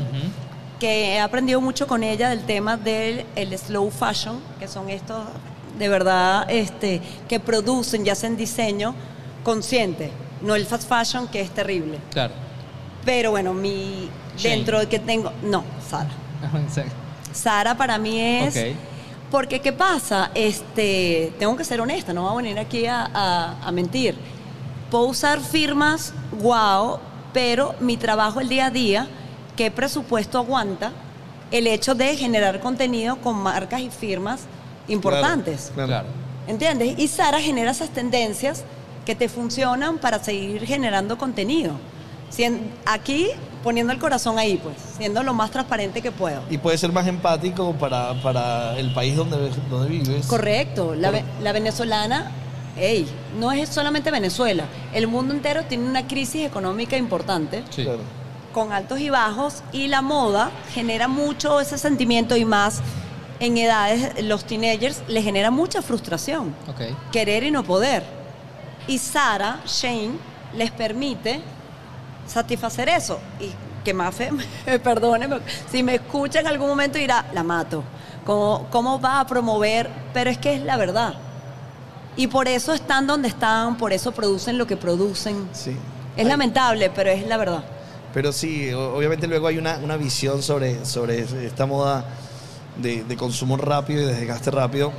[0.78, 5.24] que he aprendido mucho con ella del tema del el slow fashion, que son estos
[5.78, 8.94] de verdad este, que producen y hacen diseño
[9.44, 10.10] consciente,
[10.42, 11.98] no el fast fashion que es terrible.
[12.10, 12.32] Claro.
[13.04, 14.56] Pero bueno, mi Shane.
[14.56, 16.10] dentro de que tengo, no, Sara.
[16.64, 16.92] Exacto.
[17.32, 18.62] Sara para mí es Ok.
[19.30, 23.56] porque qué pasa, este, tengo que ser honesta, no voy a venir aquí a, a-
[23.66, 24.16] a mentir.
[24.90, 26.98] Puedo usar firmas, wow,
[27.36, 29.08] pero mi trabajo el día a día,
[29.56, 30.90] qué presupuesto aguanta
[31.50, 34.40] el hecho de generar contenido con marcas y firmas
[34.88, 35.70] importantes.
[35.74, 35.88] Claro.
[35.88, 36.08] Claro.
[36.46, 36.98] ¿Entiendes?
[36.98, 38.64] Y Sara genera esas tendencias
[39.04, 41.72] que te funcionan para seguir generando contenido.
[42.86, 43.28] Aquí
[43.62, 46.40] poniendo el corazón ahí, pues, siendo lo más transparente que puedo.
[46.48, 50.24] Y puede ser más empático para, para el país donde, donde vives.
[50.26, 52.30] Correcto, la, Por- ve- la venezolana,
[52.76, 53.08] hey,
[53.38, 57.82] no es solamente Venezuela, el mundo entero tiene una crisis económica importante, Sí.
[57.84, 58.00] Claro.
[58.52, 62.80] con altos y bajos, y la moda genera mucho ese sentimiento y más
[63.38, 66.96] en edades, los teenagers, les genera mucha frustración, Ok.
[67.12, 68.02] querer y no poder.
[68.88, 70.12] Y Sara, Shane,
[70.54, 71.40] les permite
[72.26, 73.18] satisfacer eso.
[73.40, 73.50] Y
[73.84, 74.30] que Mafe,
[74.82, 75.38] perdóneme,
[75.70, 77.82] si me escucha en algún momento dirá, la mato.
[78.24, 79.88] ¿Cómo, ¿Cómo va a promover?
[80.14, 81.14] Pero es que es la verdad.
[82.16, 85.48] Y por eso están donde están, por eso producen lo que producen.
[85.52, 85.70] Sí.
[86.16, 87.64] Es Ay, lamentable, pero es la verdad.
[88.14, 92.04] Pero sí, obviamente luego hay una, una visión sobre, sobre esta moda
[92.80, 94.92] de, de consumo rápido y de desgaste rápido,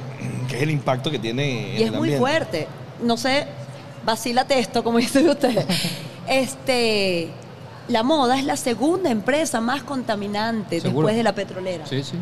[0.47, 2.17] que es el impacto que tiene en Y es el muy ambiente.
[2.19, 2.67] fuerte.
[3.01, 3.47] No sé,
[4.05, 5.65] vacílate esto, como dice usted.
[6.27, 7.29] este,
[7.87, 11.07] la moda es la segunda empresa más contaminante Seguro.
[11.07, 11.85] después de la petrolera.
[11.87, 12.17] Sí, sí,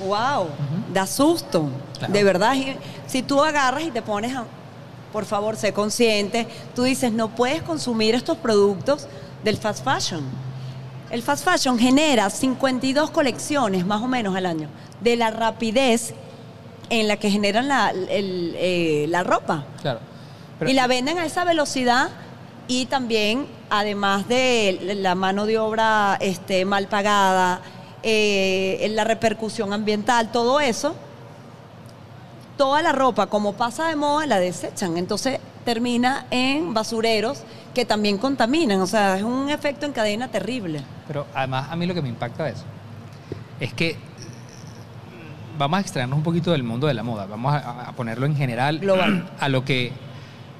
[0.00, 0.48] Wow,
[0.92, 1.68] da susto.
[1.98, 2.12] Claro.
[2.12, 2.54] De verdad,
[3.06, 4.44] si tú agarras y te pones a,
[5.12, 9.06] por favor, sé consciente, tú dices, no puedes consumir estos productos
[9.44, 10.24] del fast fashion.
[11.10, 14.68] El fast fashion genera 52 colecciones más o menos al año
[15.00, 16.14] de la rapidez
[16.90, 19.64] en la que generan la, el- eh, la ropa.
[19.80, 20.00] Claro.
[20.58, 22.08] Pero- y la venden a esa velocidad
[22.66, 27.60] y también, además de la mano de obra este, mal pagada,
[28.04, 30.94] eh, la repercusión ambiental, todo eso,
[32.56, 34.96] toda la ropa, como pasa de moda, la desechan.
[34.96, 38.80] Entonces termina en basureros que también contaminan.
[38.80, 40.82] O sea, es un efecto en cadena terrible.
[41.06, 42.64] Pero además a mí lo que me impacta de eso
[43.58, 43.96] es que
[45.56, 48.36] vamos a extraernos un poquito del mundo de la moda, vamos a, a ponerlo en
[48.36, 49.30] general Global.
[49.40, 49.92] a lo que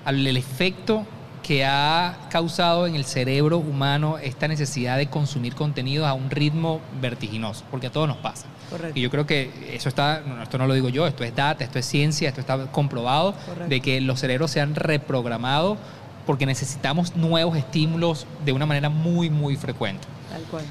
[0.05, 1.05] al efecto
[1.45, 6.81] que ha causado en el cerebro humano esta necesidad de consumir contenidos a un ritmo
[7.03, 8.47] vertiginoso, porque a todos nos pasa.
[8.71, 8.99] Correcto.
[8.99, 11.63] Y yo creo que eso está, no, esto no lo digo yo, esto es data,
[11.63, 13.69] esto es ciencia, esto está comprobado Correcto.
[13.69, 15.77] de que los cerebros se han reprogramado
[16.25, 20.09] porque necesitamos nuevos estímulos de una manera muy, muy frecuente.
[20.31, 20.65] Tal cual.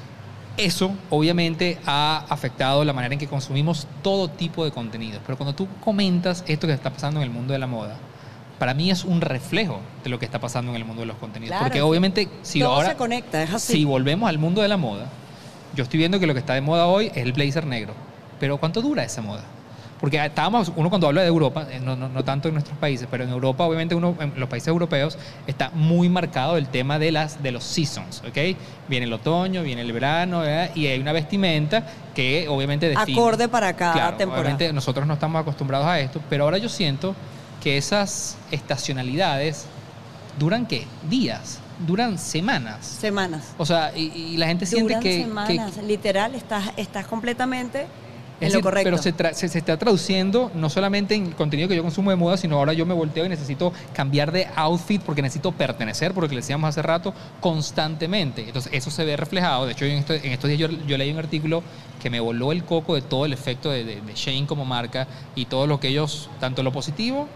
[0.56, 5.20] Eso obviamente ha afectado la manera en que consumimos todo tipo de contenidos.
[5.24, 7.96] Pero cuando tú comentas esto que está pasando en el mundo de la moda,
[8.64, 11.18] para mí es un reflejo de lo que está pasando en el mundo de los
[11.18, 11.50] contenidos.
[11.50, 13.74] Claro, Porque obviamente si Todo ahora se conecta, es así.
[13.74, 15.04] si volvemos al mundo de la moda,
[15.74, 17.92] yo estoy viendo que lo que está de moda hoy es el blazer negro.
[18.40, 19.42] Pero ¿cuánto dura esa moda?
[20.00, 23.06] Porque estábamos, uno cuando habla de Europa, eh, no, no- no tanto en nuestros países,
[23.10, 27.12] pero en Europa, obviamente, uno, en los países europeos, está muy marcado el tema de,
[27.12, 28.56] las, de los seasons, ¿ok?
[28.88, 30.70] Viene el otoño, viene el verano, ¿verdad?
[30.74, 31.84] y hay una vestimenta
[32.14, 33.18] que obviamente define.
[33.20, 34.40] Acorde para cada Claro, temporada.
[34.40, 37.14] Obviamente nosotros no estamos acostumbrados a esto, pero ahora yo siento
[37.64, 39.64] que esas estacionalidades
[40.38, 40.86] duran, ¿qué?
[41.08, 42.84] Días, duran semanas.
[42.86, 43.54] Semanas.
[43.56, 45.08] O sea, y, y la gente siente Duran que...
[45.16, 47.86] que- semanas, literal, estás, estás completamente
[48.40, 48.84] en es lo correcto.
[48.90, 52.10] Pero se, tra- se- se está traduciendo no solamente en el contenido que yo consumo
[52.10, 56.12] de moda, sino ahora yo me volteo y necesito cambiar de outfit porque necesito pertenecer,
[56.12, 58.42] porque le decíamos hace rato, constantemente.
[58.46, 59.64] Entonces eso se ve reflejado.
[59.66, 61.62] De hecho, en, esto- en estos días yo, yo leí un artículo
[62.02, 65.06] que me voló el coco de todo el efecto de, de, de Shane como marca
[65.34, 67.28] y todo lo que ellos, tanto lo positivo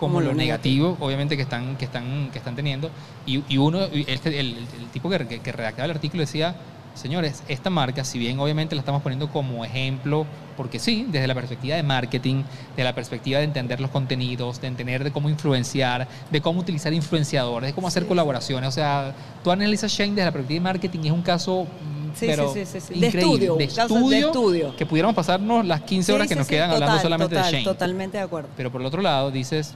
[0.00, 2.90] como, lo negativo, obviamente, que están, que están, que están teniendo.
[3.26, 4.56] Y, y uno, este, el,
[4.92, 6.56] tipo que, que- que redactaba el artículo decía,
[6.94, 11.34] señores, esta marca, si bien obviamente la estamos poniendo como ejemplo, porque sí, desde la
[11.34, 12.42] perspectiva de marketing,
[12.76, 16.92] de la perspectiva de entender los contenidos, de entender de cómo influenciar, de cómo utilizar
[16.92, 18.68] influenciadores, de cómo hacer colaboraciones.
[18.68, 19.14] O sea,
[19.44, 22.52] tú analizas Shane desde la perspectiva de marketing y es un caso mm, Sí, pero
[22.52, 22.64] sí.
[22.98, 27.36] De estudio, de estudio, que pudiéramos pasarnos las 15 horas que nos quedan hablando solamente
[27.36, 27.64] total, de Shane.
[27.64, 28.48] Totalmente de acuerdo.
[28.56, 29.74] Pero por el otro lado dices,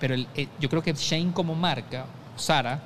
[0.00, 2.06] pero el- eh, yo creo que Shane como marca,
[2.36, 2.80] Sara,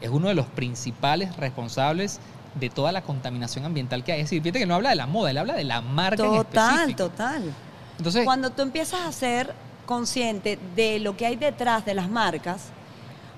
[0.00, 2.20] es uno de los principales responsables
[2.54, 4.20] de toda la contaminación ambiental que hay.
[4.20, 6.32] Es decir, fíjate que no habla de la moda, él habla de la marca en
[6.34, 7.08] Total, específico.
[7.10, 7.54] total.
[7.98, 9.52] Entonces, Cuando tú empiezas a ser
[9.86, 12.64] consciente de lo que hay detrás de las marcas,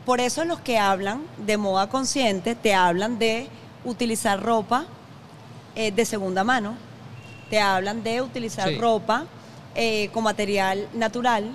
[0.05, 3.49] por eso los que hablan de moda consciente te hablan de
[3.85, 4.86] utilizar ropa
[5.77, 6.74] eh, de segunda mano,
[7.51, 8.77] te hablan de utilizar Sí.
[8.78, 9.27] ropa
[9.74, 11.51] eh, con material natural,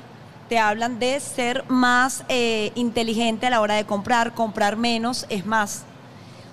[0.53, 5.47] te hablan de ser más eh, inteligente a la hora de comprar, comprar menos es
[5.47, 5.83] más.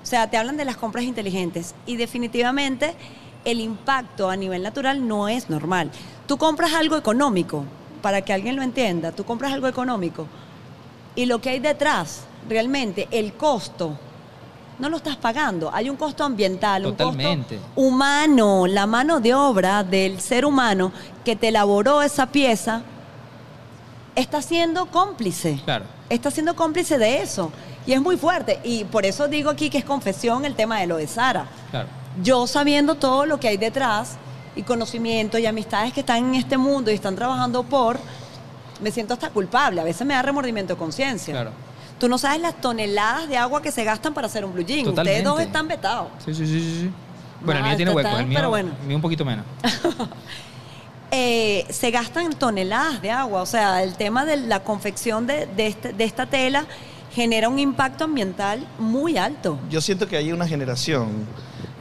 [0.02, 2.94] O sea, te hablan de las compras inteligentes y definitivamente
[3.44, 5.90] el impacto a nivel natural no es normal.
[6.26, 7.66] Tú compras algo económico,
[8.00, 10.26] para que alguien lo entienda, tú compras algo económico
[11.14, 13.98] y lo que hay detrás, realmente el costo,
[14.78, 15.70] no lo estás pagando.
[15.74, 17.56] Hay un costo ambiental, Totalmente.
[17.56, 20.90] un costo humano, la mano de obra del ser humano
[21.22, 22.80] que te elaboró esa pieza,
[24.14, 25.84] está siendo cómplice claro.
[26.08, 27.50] está siendo cómplice de eso.
[27.86, 28.60] Y es muy fuerte.
[28.62, 31.46] Y por eso digo aquí que es confesión el tema de lo de Sara.
[31.70, 31.88] Claro.
[32.22, 34.16] Yo sabiendo todo lo que hay detrás
[34.54, 37.98] y conocimiento y amistades que están en este mundo y están trabajando por,
[38.82, 39.80] me siento hasta culpable.
[39.80, 41.32] A veces me da remordimiento de conciencia.
[41.32, 41.52] Claro.
[41.98, 44.88] Tú no sabes las toneladas de agua que se gastan para hacer un blue jean.
[44.88, 46.08] Ustedes dos están vetados.
[46.24, 46.90] Sí, sí, sí, sí, sí.
[47.42, 48.70] Bueno, el mío tiene está huecos, tan- el mío, pero bueno.
[48.82, 49.44] el mío un poquito menos.
[51.10, 53.42] eh, se gastan toneladas de agua.
[53.42, 56.66] O sea, el tema de la confección de, de este- de esta tela
[57.14, 59.58] genera un impacto ambiental muy alto.
[59.70, 61.08] Yo siento que hay una generación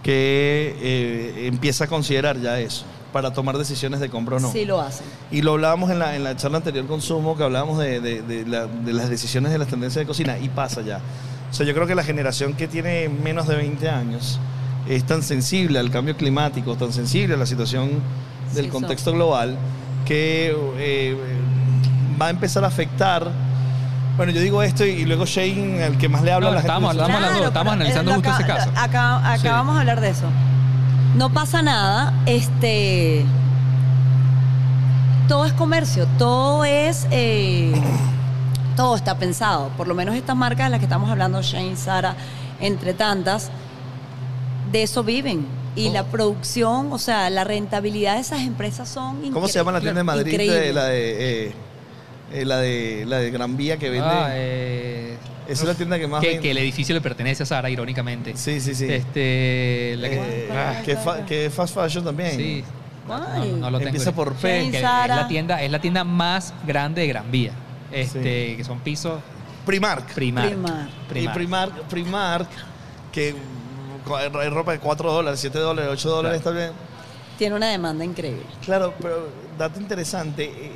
[0.04, 4.52] que eh, empieza a considerar ya eso para tomar decisiones de compra o no.
[4.52, 5.06] Sí lo hacen.
[5.32, 8.22] Y lo hablábamos en la, en la charla anterior con Sumo, que hablábamos de, de-
[8.22, 11.00] de la- de las decisiones de las tendencias de cocina, y pasa ya.
[11.50, 14.40] O sea, yo creo que la generación que tiene menos de 20 años
[14.88, 17.90] es tan sensible al cambio climático, tan sensible a la situación
[18.54, 19.58] del Sí, contexto global,
[20.06, 21.18] que eh,
[22.22, 23.28] va a empezar a afectar.
[24.18, 26.56] Bueno, yo digo esto y, y luego Shane, el que más le habla No, a
[26.56, 27.46] la estábamos gente.
[27.46, 28.70] estamos analizando justo ese acá- caso.
[28.76, 29.48] acá- Sí.
[29.48, 30.26] acabamos de hablar de eso.
[31.16, 33.26] No pasa nada, este.
[35.28, 37.08] Todo es comercio, todo es.
[37.12, 37.72] eh,
[38.76, 39.70] todo está pensado.
[39.78, 42.16] Por lo menos estas marcas de las que estamos hablando, Shane, Sara,
[42.60, 43.52] entre tantas,
[44.72, 45.46] de eso viven.
[45.80, 49.82] Y la producción, o sea, la rentabilidad de esas empresas son ¿Cómo se llama la
[49.82, 50.26] tienda de Madrid?
[50.26, 50.74] de- Increíble.
[50.74, 51.52] la, de, eh,
[52.34, 54.08] eh, la de la de Gran Vía que vende.
[54.08, 56.42] Ah, eh, Esa es la tienda que más que, vende.
[56.44, 58.36] que el edificio le pertenece a Sara, irónicamente.
[58.38, 58.86] Sí, sí, sí.
[58.92, 62.36] Este, la que- Eh, ah, que, fa- que es fast fashion también.
[62.36, 62.64] sí.
[63.08, 63.90] No, lo tengo.
[63.90, 64.48] Empieza por P.
[64.60, 67.54] Shane, Que es la tienda es la tienda más grande de Gran Vía.
[67.92, 69.20] Este, que son pisos
[69.66, 70.14] Primark.
[70.14, 70.50] Primark.
[70.50, 70.90] Primark.
[71.16, 72.48] Y Primark, Primark,
[73.12, 73.34] que
[74.40, 76.72] hay ropa de 4 dólares, 7 dólares, 8 dólares, está bien.
[77.38, 78.44] Tiene una demanda increíble.
[78.66, 79.28] Claro, pero
[79.58, 80.72] dato interesante, eh,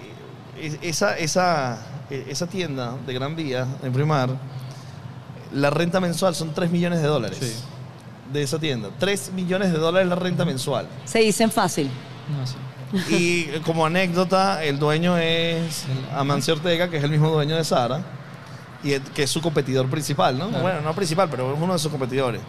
[0.61, 1.77] es- esa, esa,
[2.09, 4.31] eh, esa tienda de Gran Vía, en Primark,
[5.53, 7.37] la renta mensual son 3 millones de dólares.
[7.41, 7.53] Sí.
[8.31, 8.89] De esa tienda.
[8.97, 10.87] 3 millones de dólares la renta mensual.
[11.05, 11.89] Se dicen fácil.
[12.29, 12.55] No, sí.
[13.13, 15.83] Y eh, como anécdota, el dueño es
[16.15, 18.01] Amancio Ortega, que es el mismo dueño de Sara,
[18.83, 20.47] y que es su competidor principal, ¿no?
[20.49, 20.63] Claro.
[20.63, 22.39] Bueno, no principal, pero es uno de sus competidores.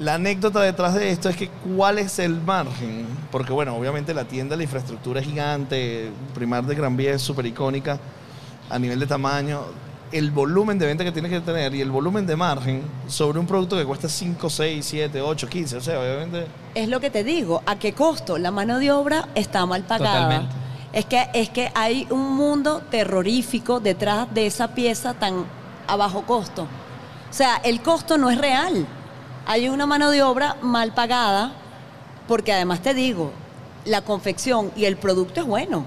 [0.00, 4.24] La anécdota detrás de esto es que cuál es el margen, porque bueno, obviamente la
[4.24, 7.98] tienda, la infraestructura es gigante, Primar de Gran Vía es súper icónica
[8.70, 9.60] a nivel de tamaño,
[10.10, 13.46] el volumen de venta que tiene que tener y el volumen de margen sobre un
[13.46, 16.46] producto que cuesta 5, 6, 7, 8, 15, o sea, obviamente...
[16.74, 18.38] Es lo que te digo, ¿a qué costo?
[18.38, 20.22] La mano de obra está mal pagada.
[20.22, 20.54] Totalmente.
[20.94, 25.44] Es que, es que hay un mundo terrorífico detrás de esa pieza tan
[25.86, 26.62] a bajo costo.
[26.62, 28.86] O sea, el costo no es real.
[29.52, 31.50] Hay una mano de obra mal pagada,
[32.28, 33.32] porque además te digo,
[33.84, 35.84] la confección y el producto es bueno.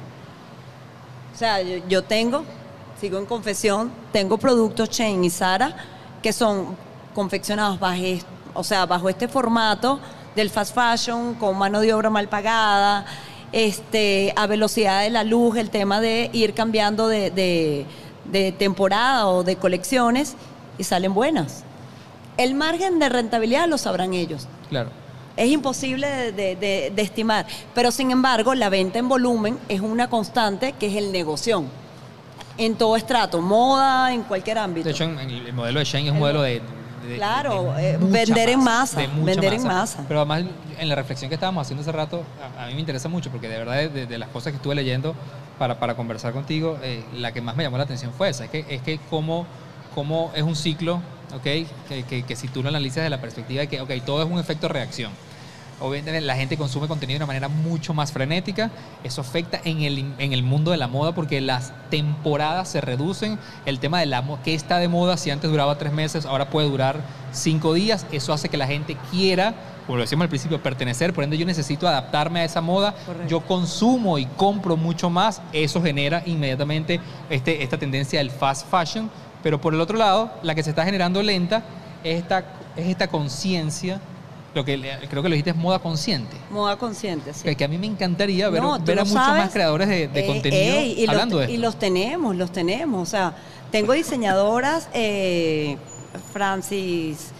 [1.34, 2.44] O sea, yo, yo tengo,
[3.00, 5.78] sigo en confesión, tengo productos Chain y Sara
[6.22, 6.76] que son
[7.16, 8.02] confeccionados bajo,
[8.54, 9.98] o sea, bajo este formato
[10.36, 13.06] del fast fashion, con mano de obra mal pagada,
[13.54, 17.86] este, a velocidad de la luz, el tema de ir cambiando de-
[18.26, 20.36] de temporada o de colecciones
[20.78, 21.64] y salen buenas.
[22.38, 24.48] El margen de rentabilidad lo sabrán ellos.
[24.70, 24.90] Claro.
[25.36, 29.82] Es imposible de, de- de- de estimar, pero sin embargo la venta en volumen es
[29.82, 31.64] una constante que es el negocio.
[32.58, 34.86] En todo estrato, moda, en cualquier ámbito.
[34.86, 36.62] De hecho, en- en el, el modelo de Shane es un modelo de.
[37.08, 40.06] de- Claro, de eh, vender en masa, vender en masa.
[40.08, 40.44] Pero además,
[40.80, 42.24] en la reflexión que estábamos haciendo hace rato,
[42.58, 44.76] a, a mí me interesa mucho, porque de verdad, de, de las cosas que estuve
[44.76, 45.16] leyendo
[45.58, 48.52] para, para conversar contigo, eh, la que más me llamó la atención fue esa: es
[48.52, 49.48] que, es que cómo,
[49.96, 51.02] cómo es un ciclo,
[51.36, 51.44] ¿ok?
[51.44, 54.30] Que, que, que si tú lo analizas desde la perspectiva de que, ok, todo es
[54.30, 55.12] un efecto reacción.
[55.80, 58.72] Obviamente la gente consume contenido de una manera mucho más frenética.
[59.04, 63.38] Eso afecta en el, en el mundo de la moda porque las temporadas se reducen.
[63.66, 66.70] El tema de la que está de moda, si antes duraba tres meses, ahora puede
[66.70, 67.02] durar
[67.34, 68.06] cinco días.
[68.12, 69.56] Eso hace que la gente quiera,
[69.86, 71.12] como lo decíamos al principio, pertenecer.
[71.12, 72.94] Por ende, yo necesito adaptarme a esa moda.
[73.06, 73.28] Correcto.
[73.28, 75.42] Yo consumo y compro mucho más.
[75.52, 79.10] Eso genera inmediatamente este, esta tendencia del fast fashion.
[79.44, 81.64] Pero por el otro lado, la que se está generando lenta
[82.04, 82.40] es esta,
[82.76, 84.00] es esta conciencia.
[84.56, 84.80] Lo que
[85.10, 86.38] creo que lo dijiste es moda consciente.
[86.52, 87.44] Moda consciente, sí.
[87.44, 89.44] Que, que a mí me encantaría ver, No, tú ver a muchos sabes.
[89.46, 91.66] más creadores de, de Eh, contenido ey, y hablando los, de Y esto.
[91.66, 93.02] los tenemos, los tenemos.
[93.02, 93.34] O sea,
[93.72, 95.78] tengo diseñadoras, eh,
[96.32, 97.32] Francis,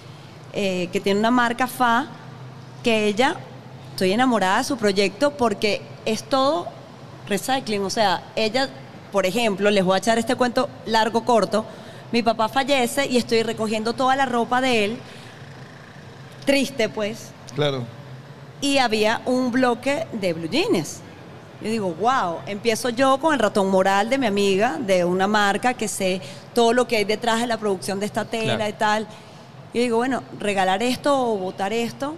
[0.54, 2.08] eh, que tiene una marca FA,
[2.84, 3.36] que ella,
[3.92, 6.68] estoy enamorada de su proyecto porque es todo
[7.28, 7.84] recycling.
[7.84, 8.70] O sea, ella,
[9.12, 11.66] por ejemplo, les voy a echar este cuento largo, corto.
[12.14, 14.98] Mi papá fallece y estoy recogiendo toda la ropa de él,
[16.46, 17.84] triste pues, Claro.
[18.62, 21.00] y había un bloque de blue jeans.
[21.60, 25.74] Yo digo, wow, empiezo yo con el ratón moral de mi amiga, de una marca
[25.74, 26.22] que sé
[26.54, 28.70] todo lo que hay detrás de la producción de esta tela Claro.
[28.70, 29.08] y tal.
[29.74, 32.14] Yo digo, bueno, regalar esto o botar esto.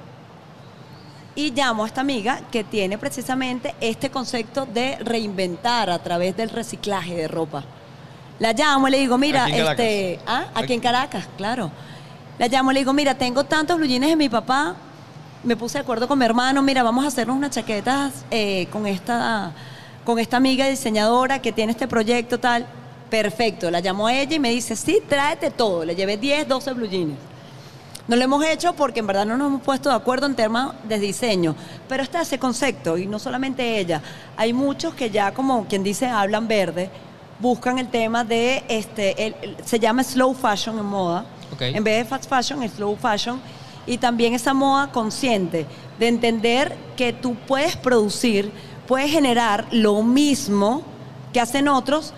[1.35, 6.49] Y llamo a esta amiga que tiene precisamente este concepto de reinventar a través del
[6.49, 7.63] reciclaje de ropa.
[8.39, 10.47] La llamo y le digo, mira, Aquí este, ¿ah?
[10.53, 11.71] aquí en Caracas, claro.
[12.37, 14.75] La llamo y le digo, mira, tengo tantos blue jeans de mi papá,
[15.43, 18.87] me puse de acuerdo con mi hermano, mira, vamos a hacernos unas chaquetas eh, con,
[18.87, 19.53] esta,
[20.03, 22.65] con esta amiga diseñadora que tiene este proyecto tal.
[23.09, 25.85] Perfecto, la llamó a ella y me dice, sí, tráete todo.
[25.85, 27.13] Le llevé 10, 12 blue jeans.
[28.07, 30.73] No lo hemos hecho porque en verdad no nos hemos puesto de acuerdo en temas
[30.83, 31.55] de diseño.
[31.87, 34.01] Pero está ese concepto, y no solamente ella.
[34.35, 36.89] Hay muchos que ya, como quien dice, hablan verde,
[37.39, 41.25] buscan el tema de, este, el- el- se llama slow fashion en moda.
[41.75, 43.39] En vez de fast fashion, es slow fashion.
[43.87, 45.65] Y también esa moda consciente
[45.99, 48.51] de entender que tú puedes producir,
[48.87, 50.81] puedes generar lo mismo
[51.31, 52.13] que hacen otros,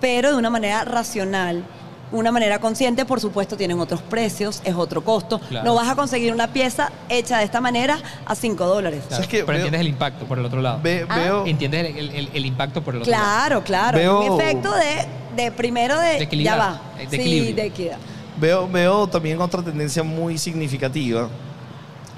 [0.00, 1.64] pero de una manera racional,
[2.12, 5.38] una manera consciente, por supuesto, tienen otros precios, es otro costo.
[5.40, 5.64] Claro.
[5.66, 9.02] No vas a conseguir una pieza hecha de esta manera a 5 dólares.
[9.08, 10.80] Pero Veo- entiendes el impacto por el otro lado.
[10.82, 11.16] Ve- Ah.
[11.16, 13.24] veo, Entiendes el, el- el impacto por el otro lado.
[13.24, 13.98] Claro, claro.
[13.98, 16.80] Veo- Un efecto de, de primero de, De ya va.
[16.98, 17.56] de sí, equilibrio.
[17.56, 17.96] de equidad.
[18.38, 21.28] Veo, veo también otra tendencia muy significativa,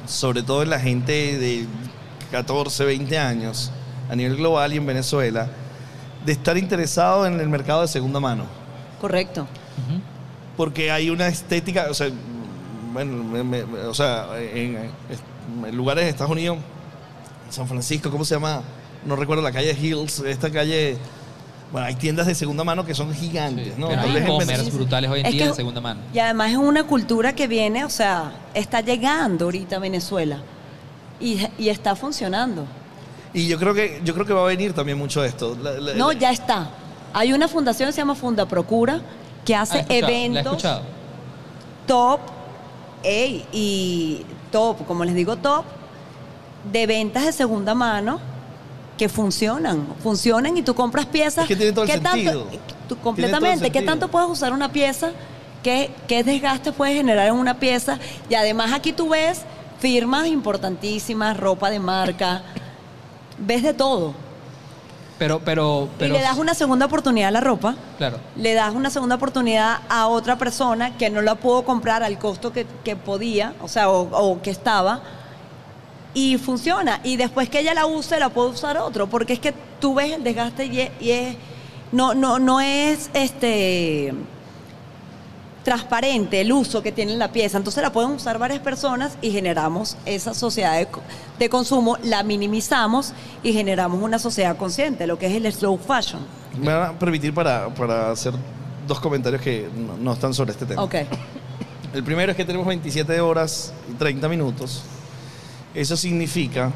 [0.06, 1.66] sobre todo en la gente de
[2.30, 3.70] 14, 20 años,
[4.10, 5.48] a nivel global y en Venezuela,
[6.24, 8.44] de estar interesado en el mercado de segunda mano.
[9.00, 9.46] Correcto.
[10.56, 12.08] Porque hay una estética, o sea,
[12.92, 14.90] bueno, me- me- o sea, en,
[15.66, 16.58] en lugares de Estados Unidos,
[17.50, 18.62] San Francisco, ¿cómo se llama?
[19.04, 20.96] No recuerdo la calle Hills, esta calle,
[21.72, 23.88] bueno, hay tiendas de segunda mano que son gigantes, Sí, ¿no?
[23.88, 26.00] hay Venezuela- brutales hoy en Es día que- de segunda mano.
[26.14, 30.38] Y además es una cultura que viene, o sea, está llegando ahorita a Venezuela
[31.20, 32.64] y, y está funcionando.
[33.32, 35.56] Y yo creo que yo creo que va a venir también mucho esto.
[35.60, 36.70] La- la- No, ya está.
[37.12, 39.00] Hay una fundación que se llama Funda Procura
[39.44, 40.62] que hace La eventos
[41.86, 42.20] top
[43.02, 45.64] ey, y top, como les digo, top
[46.72, 48.18] de ventas de segunda mano
[48.96, 52.42] que funcionan, funcionan y tú compras piezas Es que tiene todo el ¿qué tanto- sentido.
[52.44, 52.58] tú-
[52.88, 55.10] todo el completamente, ¿qué tanto puedes usar una pieza?
[55.62, 57.98] ¿Qué, ¿Qué desgaste puedes generar en una pieza?
[58.30, 59.42] Y además aquí tú ves
[59.80, 62.42] firmas importantísimas, ropa de marca,
[63.38, 64.14] ves de todo.
[65.18, 66.14] Pero, pero, pero.
[66.14, 68.18] y le das una segunda oportunidad a la ropa Claro.
[68.36, 72.52] le das una segunda oportunidad a otra persona que no la pudo comprar al costo
[72.52, 75.00] que, que podía, o sea, o, o que estaba,
[76.14, 77.00] y funciona.
[77.04, 80.12] Y después que ella la use, la puede usar otro, porque es que tú ves
[80.12, 81.36] el desgaste y es, y es-
[81.92, 84.12] no, no, no es este
[85.64, 87.56] transparente el uso que tiene la pieza.
[87.58, 91.00] Entonces la pueden usar varias personas y generamos esa sociedad de, co-
[91.38, 93.12] de consumo, la minimizamos
[93.42, 96.20] y generamos una sociedad consciente, lo que es el slow fashion.
[96.58, 98.34] Me van a permitir para, para hacer
[98.86, 100.82] dos comentarios que no, no están sobre este tema.
[100.82, 100.94] Ok.
[101.94, 104.82] El primero es que tenemos 27 horas y 30 minutos.
[105.74, 106.70] Eso significa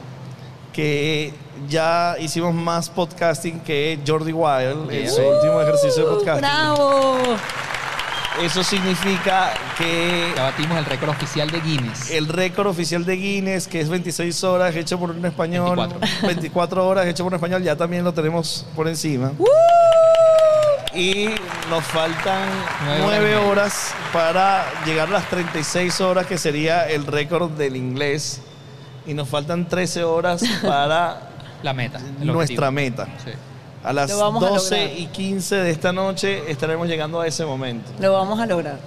[0.72, 1.32] que
[1.68, 6.38] ya hicimos más podcasting que Jordi Wild en su último ejercicio de podcasting.
[6.48, 7.16] ¡Bravo!
[8.42, 12.10] Eso significa que Ya batimos el récord oficial de Guinness.
[12.12, 16.26] el récord oficial de Guinness, que es 26 horas hecho por un español, 24.
[16.28, 19.32] 24 horas hecho por un español, ya también lo tenemos por encima.
[20.94, 21.28] Y
[21.68, 22.48] nos faltan
[22.86, 28.40] Nueve 9 horas para llegar a las 36 horas, que sería el récord del inglés.
[29.06, 31.30] Y nos faltan 13 horas para
[31.62, 31.98] La meta.
[32.20, 32.72] nuestra objetivo.
[32.72, 33.08] meta.
[33.24, 33.30] Sí.
[33.84, 34.98] A las Lo vamos a 12 lograr.
[34.98, 37.90] y 15 de esta noche estaremos llegando a ese momento.
[38.00, 38.78] Lo vamos a lograr.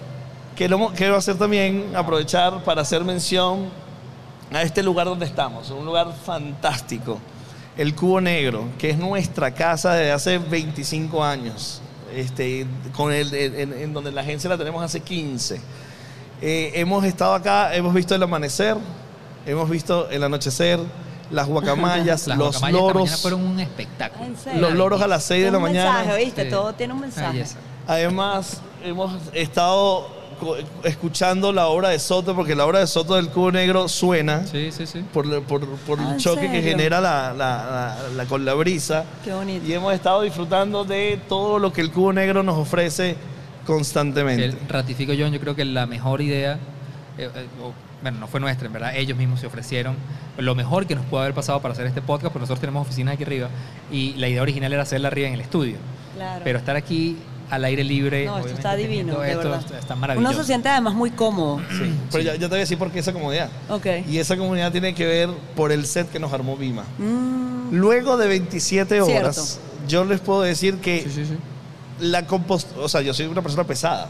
[0.55, 3.69] Quiero, quiero hacer también, aprovechar para hacer mención
[4.51, 7.19] a este lugar donde estamos, un lugar fantástico,
[7.77, 11.81] el Cubo Negro, que es nuestra casa desde hace 25 años,
[12.13, 15.61] este, con el, en, en donde la agencia la tenemos hace 15.
[16.41, 18.76] Eh, hemos estado acá, hemos visto el amanecer,
[19.45, 20.80] hemos visto el anochecer,
[21.32, 24.30] las guacamayas, Las los guacamayas esta mañana loros, fueron un espectáculo.
[24.56, 25.98] Los loros a las 6 de la un mañana.
[25.99, 26.44] mensaje, ¿viste?
[26.45, 26.49] Sí.
[26.49, 27.45] Todo tiene un mensaje.
[27.88, 30.08] Además, hemos estado
[30.84, 34.72] escuchando la obra de Soto, porque la obra de Soto del Cubo Negro suena Sí,
[34.72, 35.03] sí, sí.
[35.14, 36.64] por, por- por Ah, el ¿en choque que serio?
[36.72, 39.06] genera la, la- la- la- con la brisa.
[39.24, 39.68] Qué bonito.
[39.68, 43.16] Y hemos estado disfrutando de todo lo que el Cubo Negro nos ofrece
[43.68, 44.49] constantemente.
[44.58, 46.53] Que ratifico John, yo creo que la mejor idea,
[47.18, 47.45] eh, eh,
[48.02, 49.95] bueno, no fue nuestra, en verdad, ellos mismos se ofrecieron
[50.38, 53.14] lo mejor que nos pudo haber pasado para hacer este podcast, porque nosotros tenemos oficinas
[53.15, 53.49] aquí arriba
[53.91, 55.78] y la idea original era hacerla arriba en el estudio.
[56.15, 56.41] Claro.
[56.44, 57.18] Pero estar aquí
[57.49, 59.60] al aire libre, no, esto está divino, esto, verdad.
[59.60, 60.40] está- está Uno maravilloso.
[60.40, 61.60] se siente además muy cómodo.
[61.69, 63.49] Sí, pero ya, ya te voy a decir por qué esa comodidad.
[63.69, 63.86] Ok.
[64.10, 66.84] Y esa comodidad tiene que ver por el set que nos armó Vima.
[66.98, 69.88] Mm, Luego de 27 horas, Cierto.
[69.88, 71.38] yo les puedo decir que Sí, sí, sí.
[71.99, 74.10] la compostura, o sea, yo soy una persona pesada.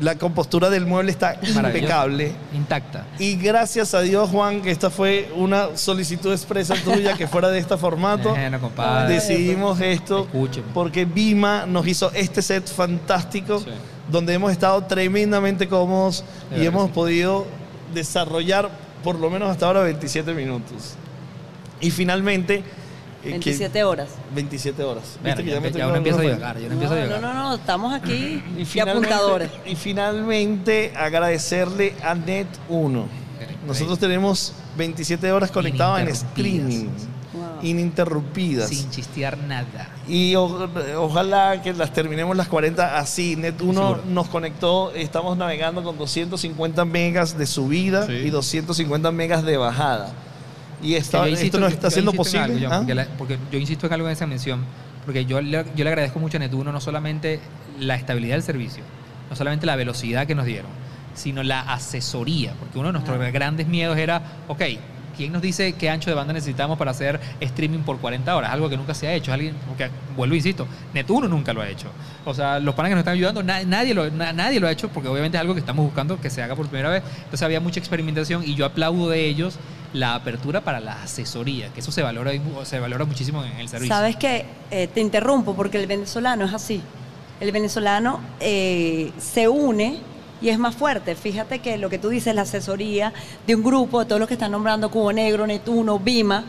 [0.00, 2.32] La compostura del mueble está impecable.
[2.54, 3.06] Intacta.
[3.18, 7.58] Y gracias a Dios, Juan, que esta fue una solicitud expresa tuya que fuera de
[7.58, 8.30] este formato.
[8.34, 9.14] Bueno, compadre.
[9.14, 10.66] Decidimos esto Escúcheme.
[10.72, 13.70] porque Vima nos hizo este set fantástico Sí.
[14.10, 16.92] donde hemos estado tremendamente cómodos De y hemos sí.
[16.94, 17.46] podido
[17.94, 18.70] desarrollar
[19.04, 20.94] por lo menos hasta ahora 27 minutos.
[21.80, 22.62] Y finalmente...
[23.22, 24.08] eh, que- 27 horas.
[24.34, 25.04] 27 horas.
[25.22, 26.94] Mira, ¿Viste que ya, ya me ya uno empieza a llegar, yo no No, empiezo
[26.94, 27.20] a no, llegar.
[27.22, 29.50] no, no, estamos aquí Y de apuntadores.
[29.66, 33.04] y finalmente agradecerle a Net1.
[33.66, 36.86] Nosotros tenemos 27 horas conectados en streaming,
[37.32, 37.42] Wow.
[37.62, 38.68] ininterrumpidas.
[38.70, 39.88] Sin chistear nada.
[40.08, 40.68] Y o-
[40.98, 43.36] ojalá que las terminemos las 40 así.
[43.36, 44.00] Net1 Seguro.
[44.08, 48.12] nos conectó, estamos navegando con 250 megas de subida Sí.
[48.14, 50.12] y 250 megas de bajada.
[50.82, 52.42] Y esta- yo esto insisto- nos está insisto en posible.
[52.44, 52.76] algo, John, ¿ah?
[52.78, 54.64] porque, la- porque yo insisto en algo en esa mención,
[55.04, 57.40] porque yo le, yo le agradezco mucho a Netuno no solamente
[57.78, 58.82] la estabilidad del servicio,
[59.28, 60.70] no solamente la velocidad que nos dieron,
[61.14, 64.62] sino la asesoría, porque uno de nuestros grandes miedos era, ok,
[65.16, 68.52] ¿quién nos dice qué ancho de banda necesitamos para hacer streaming por 40 horas?
[68.52, 71.68] Algo que nunca se ha hecho, alguien, porque vuelvo e insisto, Netuno nunca lo ha
[71.68, 71.88] hecho.
[72.24, 74.72] O sea, los panas que nos están ayudando, na- nadie, lo, na- nadie lo ha
[74.72, 77.02] hecho, porque obviamente es algo que estamos buscando que se haga por primera vez.
[77.18, 79.58] Entonces había mucha experimentación y yo aplaudo de ellos
[79.92, 82.32] la apertura para la asesoría, que eso se valora,
[82.64, 83.94] se valora muchísimo en el servicio.
[83.94, 86.80] Sabes que te interrumpo porque el venezolano es así.
[87.40, 89.98] El venezolano eh, se une
[90.42, 91.14] y es más fuerte.
[91.14, 93.12] Fíjate que lo que tú dices, la asesoría
[93.46, 96.44] de un grupo, de todos los que están nombrando Cubo Negro, Netuno, Bima,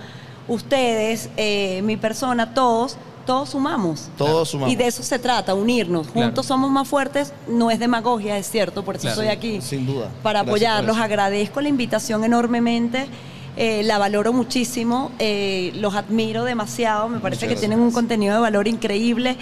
[0.47, 4.09] ustedes, eh, mi persona, todos, todos sumamos.
[4.17, 4.73] Todos sumamos.
[4.73, 6.07] Y de eso se trata, unirnos.
[6.07, 6.27] Claro.
[6.27, 9.21] Juntos somos más fuertes, no es demagogia, es cierto, por eso Claro.
[9.21, 9.61] estoy aquí.
[9.61, 10.09] Sin duda.
[10.23, 13.07] Para apoyarlos, agradezco la invitación enormemente.
[13.57, 18.35] Eh, la valoro muchísimo, eh, los admiro demasiado, me parece Muchas que tienen un contenido
[18.35, 19.35] de valor increíble,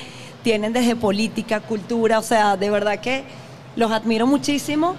[0.44, 3.24] tienen desde política, cultura, o sea, de verdad que
[3.76, 4.96] los admiro muchísimo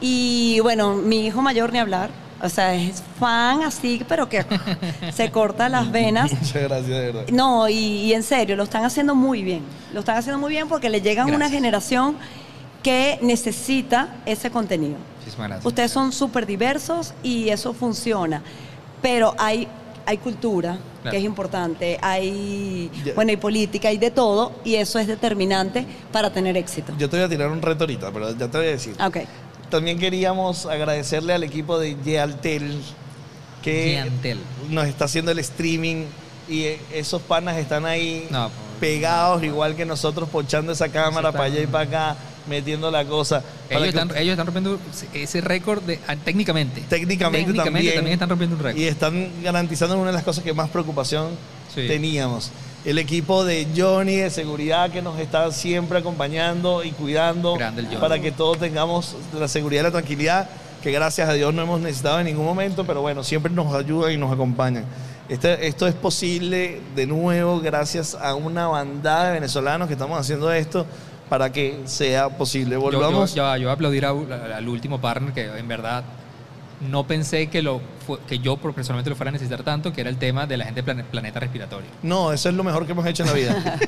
[0.00, 2.10] y bueno, mi hijo mayor ni hablar,
[2.42, 4.44] o sea, es fan así, pero que
[5.14, 6.32] se corta las venas.
[6.32, 7.24] Muchas gracias, de verdad.
[7.32, 9.62] No, y, y en serio, lo están haciendo muy bien.
[9.92, 12.16] Lo están haciendo muy bien porque le llegan a una generación
[12.82, 14.96] que necesita ese contenido.
[15.24, 15.66] Muchísimas gracias.
[15.66, 18.42] Ustedes son súper diversos y eso funciona.
[19.02, 19.66] Pero hay,
[20.06, 21.12] hay cultura, Claro.
[21.12, 26.32] que es importante, hay, bueno, hay política, hay de todo, y eso es determinante para
[26.32, 26.94] tener éxito.
[26.98, 28.96] Yo te voy a tirar un reto ahorita, pero ya te voy a decir.
[29.04, 29.18] Ok.
[29.68, 32.80] También queríamos agradecerle al equipo de Yealtel
[33.62, 34.38] que Giantel.
[34.70, 36.04] nos está haciendo el streaming
[36.48, 36.64] y
[36.94, 41.66] esos panas están ahí No, pegados igual que nosotros ponchando esa cámara para allá y
[41.66, 43.42] para acá, metiendo la cosa.
[43.70, 44.78] ellos que- están, ellos están rompiendo
[45.12, 46.82] ese récord de, ah, técnicamente.
[46.88, 48.80] técnicamente, Técnicamente también, están rompiendo un récord.
[48.80, 51.28] y están garantizando una de las cosas que más preocupación
[51.74, 51.86] Sí.
[51.88, 52.50] teníamos.
[52.84, 57.56] El equipo de Johnny de seguridad que nos está siempre acompañando y cuidando
[58.00, 60.50] para que todos tengamos la seguridad y la tranquilidad
[60.82, 64.12] que gracias a Dios no hemos necesitado en ningún momento, pero bueno, siempre nos ayudan
[64.12, 64.84] y nos acompañan.
[65.30, 70.52] Este- esto es posible de nuevo gracias a una bandada de venezolanos que estamos haciendo
[70.52, 70.84] esto
[71.28, 72.74] para que sea posible.
[72.74, 73.34] Yo, Volvamos.
[73.34, 76.04] yo, ya- yo voy a aplaudir a- al al último partner que en verdad
[76.90, 77.80] no pensé que, lo,
[78.28, 80.82] que yo personalmente lo fuera a necesitar tanto, que era el tema de la gente
[80.82, 81.88] de planeta respiratorio.
[82.02, 83.78] No, eso es lo mejor que hemos hecho en la vida.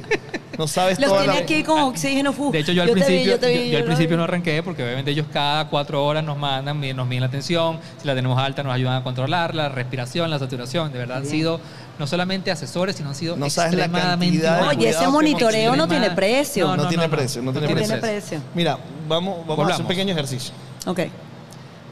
[0.57, 1.35] No sabes Los tiene la...
[1.35, 2.33] aquí con oxígeno.
[2.33, 2.51] fu.
[2.53, 4.83] De hecho, yo al vi, principio, yo vi, yo- yo al principio no arranqué porque
[4.83, 8.63] obviamente ellos cada cuatro horas nos mandan, nos miden la tensión, si la tenemos alta
[8.63, 10.91] nos ayudan a controlar la respiración, la saturación.
[10.93, 11.61] De verdad han sido
[11.99, 14.77] no solamente asesores, sino han sido No sabes la extremadamente cantidad de.
[14.77, 16.77] Oye, ese monitoreo no tiene precio.
[16.77, 17.95] No tiene precio, no tiene No precio.
[17.95, 18.41] tiene precio.
[18.55, 18.79] Mira,
[19.09, 20.53] vamos, vamos a hacer un pequeño ejercicio.
[20.87, 21.01] Ok.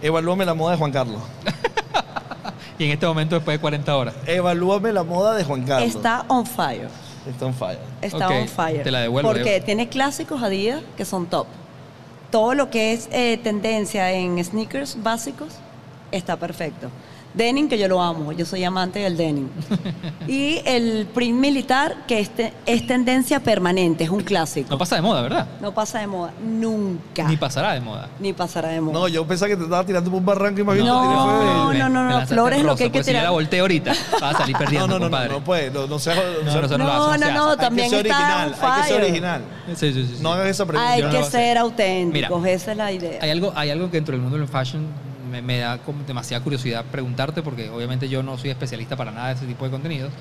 [0.02, 1.20] Evalúame la moda de Juan Carlos.
[2.78, 4.14] Y en este momento, después de 40 horas.
[4.26, 5.94] Evalúame la moda de Juan Carlos.
[5.94, 6.88] Está on fire.
[7.26, 7.78] Está on fire.
[8.02, 8.82] Está on fire.
[8.82, 11.46] te la devuelvo, Porque tiene clásicos Adidas que son top.
[12.30, 15.54] Todo lo que es eh, tendencia en sneakers básicos
[16.10, 16.88] está perfecto.
[17.34, 19.48] Denim, que yo lo amo, yo soy amante del denim.
[20.28, 24.68] y el print militar, que es, te- es tendencia permanente, es un clásico.
[24.70, 25.46] No pasa de moda, ¿verdad?
[25.60, 27.26] No pasa de moda, nunca.
[27.28, 28.08] Ni pasará de moda.
[28.20, 28.92] Ni pasará de moda.
[29.00, 31.72] No, yo pensaba que te estaba tirando por un barranco y más bien No, no,
[31.72, 33.24] no, me no, lanzaste flores es lo que hay que si yo tirar.
[33.24, 33.92] la volteo ahorita,
[34.22, 36.60] va a salir No, perdiendo, no, no, no, no puede, no, no sea, No, sea-
[36.62, 39.42] no, no no, no no, no, hay que también ser original, hay que ser original.
[39.74, 40.22] Sí, sí, sí, sí.
[40.22, 40.92] No hagas esa pregunta.
[40.92, 43.18] Hay no que ser auténticos, Mira, esa es la idea.
[43.20, 44.86] Hay algo, hay algo que dentro del mundo del fashion
[45.34, 49.28] me, me da como demasiada curiosidad preguntarte, porque obviamente yo no soy especialista para nada
[49.28, 50.12] de ese tipo de contenidos,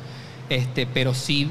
[0.50, 1.50] este, pero sí,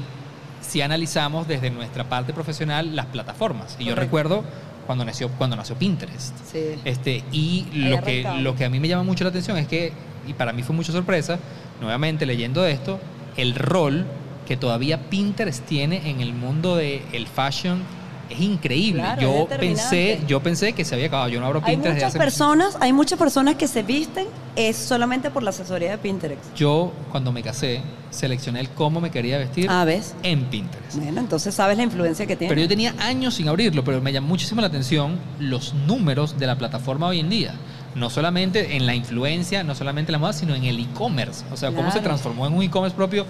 [0.61, 3.77] sí analizamos desde nuestra parte profesional las plataformas.
[3.79, 4.43] Y yo recuerdo
[4.85, 6.35] cuando nació, cuando nació Pinterest.
[6.51, 6.75] Sí.
[6.83, 9.93] Este, y lo que, lo que a mí me llama mucho la atención es que,
[10.27, 11.39] y para mí fue mucha sorpresa,
[11.79, 12.99] nuevamente leyendo esto,
[13.37, 14.05] el rol
[14.45, 17.81] que todavía Pinterest tiene en el mundo del fashion
[18.29, 19.01] es increíble.
[19.01, 21.29] Claro, yo es pensé, yo pensé que se había acabado.
[21.29, 24.27] Yo no abro Hay Pinterest desde muchas hace personas, hay muchas personas que se visten
[24.55, 26.41] es solamente por la asesoría de Pinterest.
[26.55, 27.81] Yo, cuando me casé,
[28.11, 30.13] seleccioné el cómo me quería vestir Ah, ¿ves?
[30.23, 30.95] en Pinterest.
[30.97, 32.49] Bueno, entonces sabes la influencia que tiene.
[32.49, 36.45] Pero yo tenía años sin abrirlo, pero me llamó muchísimo la atención los números de
[36.47, 37.55] la plataforma hoy en día.
[37.95, 41.45] no solamente en la influencia, no solamente en la moda, sino en el e-commerce.
[41.51, 43.25] O sea, cómo se transformó en un e-commerce propio.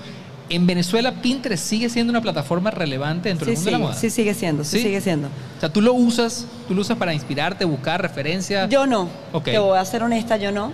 [0.55, 3.83] En Venezuela, Pinterest sigue siendo una plataforma relevante dentro Sí, del mundo de la sí,
[3.83, 3.95] moda.
[3.95, 4.83] sí sigue siendo, sí, ¿Sí?
[4.83, 5.27] sigue siendo.
[5.27, 8.69] O sea, tú lo usas, tú lo usas para inspirarte, buscar referencias.
[8.69, 9.45] Yo no, Ok.
[9.45, 10.71] te voy a ser honesta, yo no.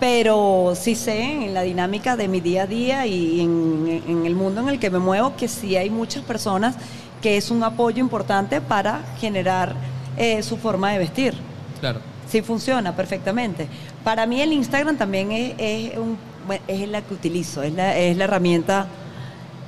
[0.00, 4.34] Pero sí sé en la dinámica de mi día a día y en, en el
[4.34, 6.74] mundo en el que me muevo que sí hay muchas personas
[7.20, 9.74] que es un apoyo importante para generar
[10.16, 11.34] eh, su forma de vestir.
[11.78, 12.00] Claro.
[12.28, 13.68] Sí funciona perfectamente.
[14.02, 16.18] Para mí el Instagram también es, es un-
[16.66, 18.88] es la que utilizo, es la, es la herramienta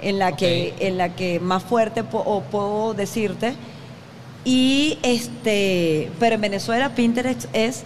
[0.00, 3.54] en la, que, en la que más fuerte po- o puedo decirte.
[4.44, 7.82] Y este, pero en Venezuela Pinterest es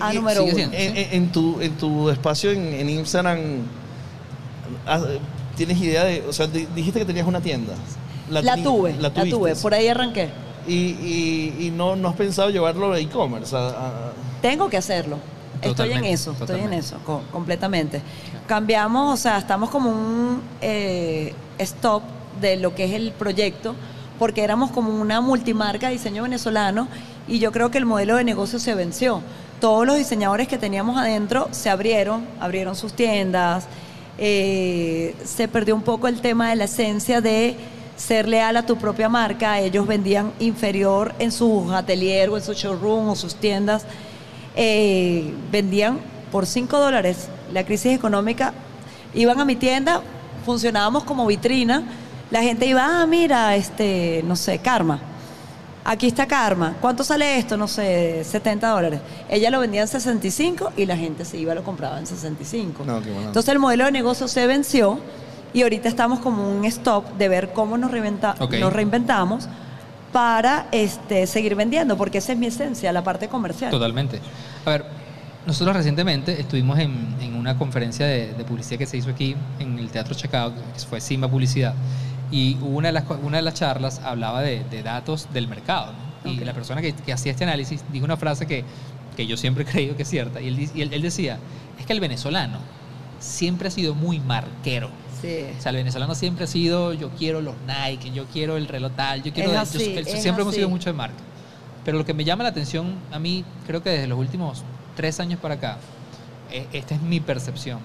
[0.00, 0.54] a número uno.
[0.54, 0.76] siendo.
[0.76, 3.38] En, en- en tu, en tu espacio en, en Instagram,
[4.86, 5.00] ah,
[5.56, 7.74] ¿tienes idea de, o sea, di- dijiste que tenías una tienda?
[8.30, 10.30] La, tuve, la, tuve, por ahí arranqué.
[10.66, 13.54] Y, y, y no, no has pensado llevarlo a e-commerce.
[14.40, 15.18] Tengo que hacerlo.
[15.62, 18.02] Estoy en Totalmente, eso, estoy en eso, co- completamente.
[18.46, 22.02] Cambiamos, o sea, estamos como un eh, stop
[22.40, 23.74] de lo que es el proyecto,
[24.18, 26.88] porque éramos como una multimarca de diseño venezolano
[27.28, 29.22] y yo creo que el modelo de negocio se venció.
[29.60, 33.66] Todos los diseñadores que teníamos adentro se abrieron, abrieron sus tiendas,
[34.18, 37.56] eh, se perdió un poco el tema de la esencia de
[37.96, 39.60] ser leal a tu propia marca.
[39.60, 43.84] Ellos vendían inferior en sus atelier o en su showroom o sus tiendas.
[44.56, 45.98] Eh, vendían
[46.30, 47.28] por 5 dólares.
[47.52, 48.52] La crisis económica,
[49.14, 50.00] iban a mi tienda,
[50.44, 51.82] funcionábamos como vitrina.
[52.30, 55.00] La gente iba, ah, mira, este, no sé, Karma.
[55.84, 56.76] Aquí está Karma.
[56.80, 57.56] ¿Cuánto sale esto?
[57.56, 59.00] No sé, 70 dólares.
[59.28, 62.84] Ella lo vendía en 65 y la gente se iba lo compraba en 65.
[62.86, 63.26] No, qué bueno.
[63.26, 65.00] Entonces el modelo de negocio se venció
[65.52, 68.54] y ahorita estamos como un stop de ver cómo nos, reinventa- Ok.
[68.60, 69.48] nos reinventamos
[70.12, 73.70] para este, seguir vendiendo, porque esa es mi esencia, la parte comercial.
[73.70, 74.20] Totalmente.
[74.66, 74.84] A ver,
[75.46, 79.78] nosotros recientemente estuvimos en, en una conferencia de, de publicidad que se hizo aquí en
[79.78, 81.74] el Teatro Chacao, que fue Simba Publicidad,
[82.30, 85.92] y una de las, una de las charlas hablaba de, de datos del mercado.
[86.24, 86.30] ¿no?
[86.30, 86.44] Y Ok.
[86.44, 88.64] la persona que, que hacía este análisis dijo una frase que,
[89.16, 91.38] que yo siempre he creído que es cierta, y, él, y él- él decía,
[91.80, 92.58] es que el venezolano
[93.18, 94.90] siempre ha sido muy marquero.
[95.22, 95.44] Sí.
[95.58, 98.92] O sea, el venezolano siempre ha sido, yo quiero los Nike, yo quiero el reloj
[98.96, 99.50] tal, yo quiero...
[99.78, 101.16] Yo- yo- siempre hemos sido mucho de marca.
[101.84, 104.62] Pero lo que me llama la atención a mí, creo que desde los últimos
[104.96, 105.78] tres años para acá,
[106.50, 107.78] eh, esta es mi percepción,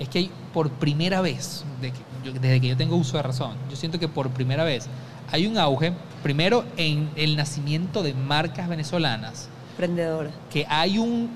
[0.00, 3.22] es que hay por primera vez, de que yo- desde que yo tengo uso de
[3.22, 4.86] razón, yo siento que por primera vez
[5.30, 5.92] hay un auge,
[6.22, 10.30] primero en el nacimiento de marcas venezolanas, Emprendedora.
[10.50, 11.28] que hay un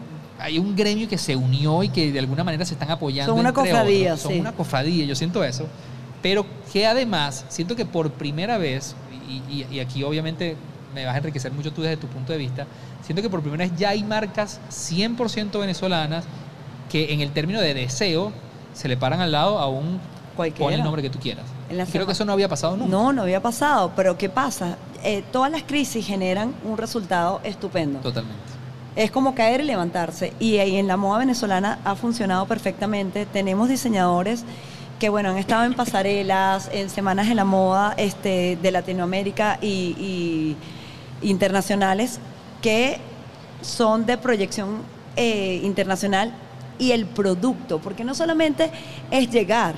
[0.43, 3.33] hay un gremio que se unió y que de alguna manera se están apoyando.
[3.33, 4.21] Son una entre cofradía, otros.
[4.21, 4.41] Son sí.
[4.41, 5.67] una cofradía, yo siento eso.
[6.21, 8.95] Pero que además, siento que por primera vez,
[9.29, 10.57] y, y- y aquí obviamente
[10.95, 12.67] me vas a enriquecer mucho tú desde tu punto de vista,
[13.05, 16.25] siento que por primera vez ya hay marcas 100% venezolanas
[16.91, 18.33] que en el término de deseo
[18.75, 20.01] se le paran al lado a un...
[20.37, 20.65] Cualquiera.
[20.65, 21.45] Pon el nombre que tú quieras.
[21.69, 22.91] En la Y creo que eso no había pasado nunca.
[22.91, 24.77] No, no había pasado, pero ¿qué pasa?
[25.05, 27.99] Eh, todas las crisis generan un resultado estupendo.
[28.01, 28.41] Totalmente.
[28.97, 30.33] Es como caer y levantarse.
[30.39, 33.25] Y ahí en la moda venezolana ha funcionado perfectamente.
[33.27, 34.45] Tenemos diseñadores
[34.99, 40.57] que, bueno, han estado en pasarelas, en semanas de la moda este, de Latinoamérica y,
[41.23, 42.19] y internacionales
[42.61, 42.99] que
[43.63, 44.83] son de proyección
[45.17, 46.33] eh, internacional
[46.79, 48.71] y el producto, porque no solamente
[49.11, 49.75] es llegar,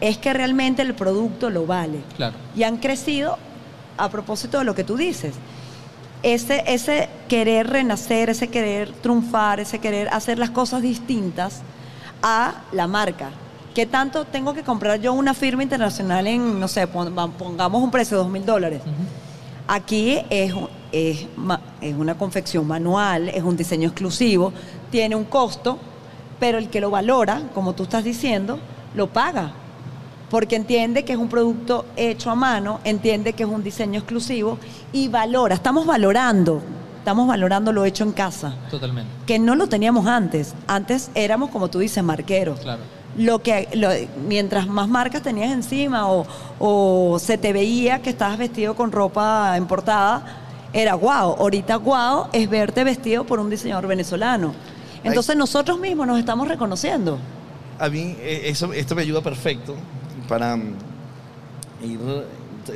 [0.00, 2.36] es que realmente el producto lo vale Claro.
[2.56, 3.36] y han crecido
[3.98, 5.34] a propósito de lo que tú dices.
[6.22, 11.62] Ese, ese querer renacer, ese querer triunfar, ese querer hacer las cosas distintas
[12.22, 13.30] a la marca.
[13.74, 17.90] ¿Qué tanto tengo que comprar yo una firma internacional en, no sé, pon- pongamos un
[17.90, 18.82] precio de dos mil dólares?
[19.66, 20.52] Aquí es,
[20.92, 21.26] es,
[21.80, 24.52] es una confección manual, es un diseño exclusivo,
[24.90, 25.78] tiene un costo,
[26.38, 28.58] pero el que lo valora, como tú estás diciendo,
[28.94, 29.52] lo paga.
[30.30, 34.58] Porque entiende que es un producto hecho a mano, entiende que es un diseño exclusivo
[34.92, 35.54] y valora.
[35.56, 36.62] Estamos valorando,
[36.98, 39.10] estamos valorando lo hecho en casa, Totalmente.
[39.26, 40.54] que no lo teníamos antes.
[40.68, 42.82] Antes éramos, como tú dices, marqueros Claro.
[43.16, 43.90] lo que lo-
[44.28, 46.24] mientras más marcas tenías encima o,
[46.60, 50.24] o se te veía que estabas vestido con ropa importada,
[50.72, 51.34] era guau.
[51.40, 54.54] Ahorita guau es verte vestido por un diseñador venezolano.
[55.02, 57.18] Entonces nosotros mismos nos estamos reconociendo.
[57.80, 59.74] A mí eh, eso, esto me ayuda perfecto
[60.30, 60.74] para mm,
[61.82, 61.98] ir...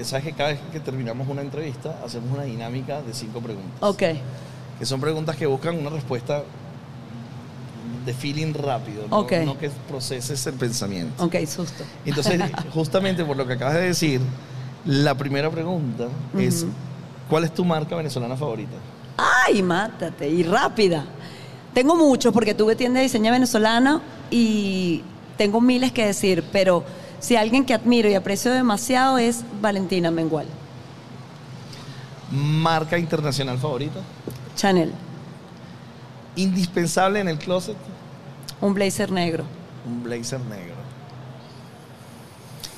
[0.02, 3.72] Sabes que cada vez que terminamos una entrevista hacemos una dinámica de cinco preguntas.
[3.80, 4.02] Ok,
[4.78, 6.42] Que son preguntas que buscan una respuesta
[8.04, 9.32] de feeling rápido, no, Ok.
[9.44, 11.24] no que proceses el pensamiento.
[11.24, 11.84] ok, susto.
[12.04, 12.40] Entonces,
[12.74, 14.20] justamente por lo que acabas de decir,
[14.84, 16.72] la primera pregunta es, Ujú.
[17.30, 18.76] ¿cuál es tu marca venezolana favorita?
[19.46, 20.28] Ay, mátate.
[20.28, 21.04] Y rápida.
[21.72, 25.02] Tengo muchos porque tuve tienda de diseño venezolana y
[25.36, 26.84] tengo miles que decir, pero
[27.24, 30.46] si alguien que admiro y aprecio demasiado es Valentina Mengual,
[32.30, 34.00] Marca internacional favorita.
[34.56, 34.92] Chanel,
[36.36, 37.76] Indispensable en el closet.
[38.60, 39.44] un blazer negro.
[39.86, 40.74] Un blazer negro.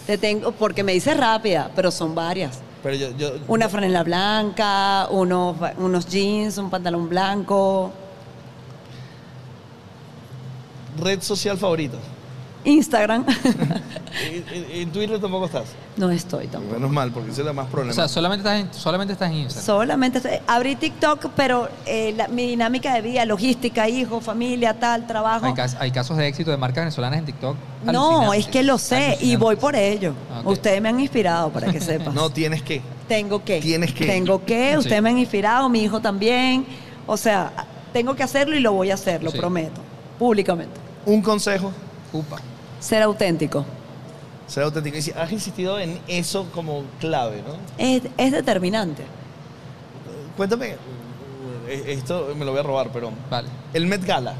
[0.06, 2.60] Te tengo, porque me dice rápida, pero son varias.
[2.84, 7.90] Pero yo, yo Una franela blanca, unos, unos jeans, un pantalón blanco.
[11.02, 11.98] red social favorita.
[12.66, 13.24] Instagram.
[14.24, 15.64] ¿En, en- en Twitter tampoco estás.
[15.96, 16.74] no estoy tampoco.
[16.74, 17.92] Menos mal, porque ese es la más O problema.
[17.94, 19.64] sea, solamente estás en, solamente estás en Instagram.
[19.66, 25.06] Solamente estoy- abrí TikTok, pero eh, la- mi dinámica de vida, logística, hijo, familia, tal,
[25.06, 25.46] trabajo.
[25.46, 27.56] hay, cas- hay casos de éxito de marcas venezolanas en TikTok.
[27.84, 30.14] No, es que lo sé y voy por ello.
[30.42, 30.50] Ok.
[30.52, 32.12] Ustedes me han inspirado para que sepas.
[32.14, 32.80] no tienes que.
[33.06, 33.60] Tengo que.
[33.60, 34.06] Tienes que.
[34.06, 34.72] Tengo que.
[34.72, 34.78] Sí.
[34.78, 36.66] Ustedes me han inspirado, mi hijo también.
[37.06, 37.52] O sea,
[37.92, 39.38] tengo que hacerlo y lo voy a hacer, lo Sí.
[39.38, 39.80] prometo.
[40.18, 40.74] Públicamente.
[41.04, 41.70] Un consejo.
[42.12, 42.38] Upa.
[42.86, 43.64] Ser auténtico.
[44.46, 44.96] Ser auténtico.
[44.96, 47.54] Y si has insistido en eso como clave, ¿no?
[47.78, 49.02] Es, es determinante.
[50.36, 50.76] Cuéntame.
[51.68, 53.10] eh, Esto me lo voy a robar, pero.
[53.30, 53.48] Vale.
[53.74, 54.34] El Met Gala.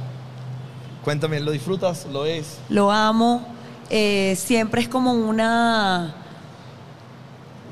[1.03, 2.07] Cuéntame, ¿lo disfrutas?
[2.13, 2.59] ¿Lo es?
[2.69, 3.45] Lo amo.
[3.91, 6.15] eh, siempre es como una,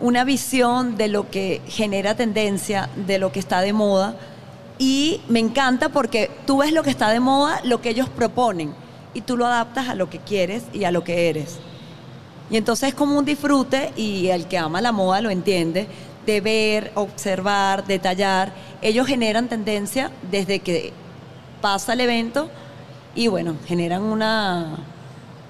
[0.01, 4.17] una visión de lo que genera tendencia, de lo que está de moda.
[4.79, 8.75] Y me encanta porque tú ves lo que está de moda, lo que ellos proponen,
[9.15, 11.59] y tú lo adaptas a lo que quieres y a lo que eres.
[12.51, 15.86] Y entonces es como un disfrute y el que ama la moda lo entiende,
[16.27, 18.53] de ver, observar, detallar.
[18.82, 20.93] Ellos generan tendencia desde que
[21.61, 22.51] pasa el evento
[23.15, 24.77] y bueno, generan una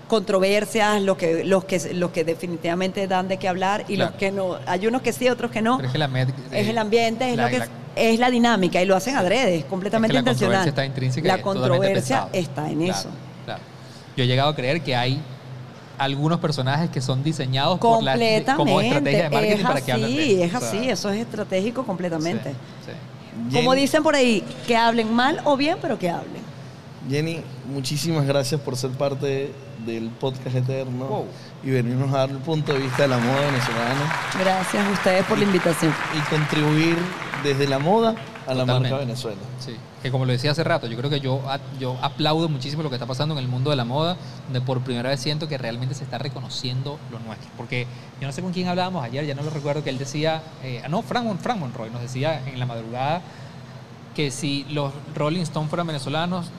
[0.09, 4.11] controversias, los que, los que, los que definitivamente dan de qué hablar y Claro.
[4.11, 4.57] los que no.
[4.67, 5.77] Hay unos que sí, otros que no.
[5.79, 8.19] Pero es que la Es eh, el ambiente, es, la- lo que la- es, es
[8.21, 10.57] la dinámica y lo hacen adrede, es completamente Es que la intencional.
[10.59, 13.09] controversia está intrínseca la controversia está en Claro, eso.
[14.17, 15.21] Yo he llegado a creer que hay
[15.99, 18.55] algunos personajes que son diseñados por la, Completamente.
[18.57, 21.11] como estrategia de marketing es para así, que hablen de es O sea, así, eso
[21.11, 22.51] es estratégico completamente.
[22.51, 23.57] sí, sí.
[23.57, 26.43] Como Jenny- dicen por ahí, que hablen mal o bien, pero que hablen.
[27.09, 27.43] Jenny,
[27.73, 29.53] muchísimas gracias por ser parte
[29.85, 31.27] del podcast Eterno Wow.
[31.63, 35.25] y venirnos a dar el punto de vista de la moda venezolana Gracias a ustedes
[35.27, 35.93] por la invitación.
[36.17, 36.97] y contribuir
[37.43, 38.15] desde la moda
[38.47, 38.91] a la Totalmente.
[38.91, 39.41] marca Venezuela.
[39.59, 41.41] Sí, que como lo decía hace rato, yo creo que yo,
[41.79, 44.17] yo aplaudo muchísimo lo que está pasando en el mundo de la moda,
[44.47, 47.51] donde por primera vez siento que realmente se está reconociendo lo nuestro.
[47.57, 47.87] Porque
[48.21, 50.83] yo no sé con quién hablábamos ayer, ya no lo recuerdo, que él decía, eh,
[50.85, 53.23] ah, no, Frank, Frank Monroy nos decía en la madrugada
[54.15, 56.51] que si los Rolling Stones fueran venezolanos,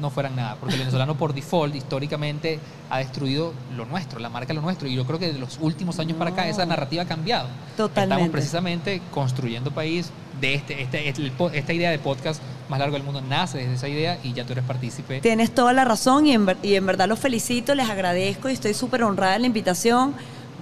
[0.00, 2.60] no fueran nada, porque el venezolano por default históricamente
[2.90, 5.98] ha destruido lo nuestro, la marca lo nuestro, y yo creo que de los últimos
[5.98, 7.48] años para acá esa narrativa ha cambiado.
[7.76, 8.14] Totalmente.
[8.14, 10.10] Estamos precisamente construyendo país
[10.40, 13.74] de este, este, el po- esta idea de podcast más largo del mundo nace desde
[13.74, 15.20] esa idea y ya tú eres partícipe.
[15.20, 18.52] Tienes toda la razón y en, ver- y en verdad los felicito, les agradezco y
[18.52, 20.14] estoy súper honrada de la invitación.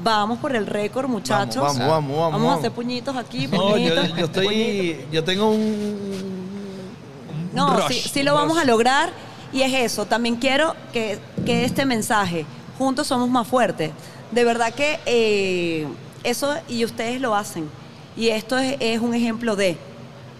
[0.02, 1.62] Vamos por el récord, muchachos.
[1.62, 2.32] Vamos, vamos, vamos, vamos.
[2.40, 4.16] Vamos a hacer puñitos aquí, No, yo, puñitos.
[4.16, 5.06] yo estoy.
[5.12, 6.34] Yo tengo un.
[7.52, 9.10] No, rush, sí, sí lo vamos a lograr
[9.52, 10.06] y es eso.
[10.06, 12.44] También quiero que, que este mensaje,
[12.78, 13.92] juntos somos más fuertes.
[14.32, 15.86] De verdad que eh,
[16.24, 17.68] eso y ustedes lo hacen.
[18.16, 19.76] Y esto es, es un ejemplo de,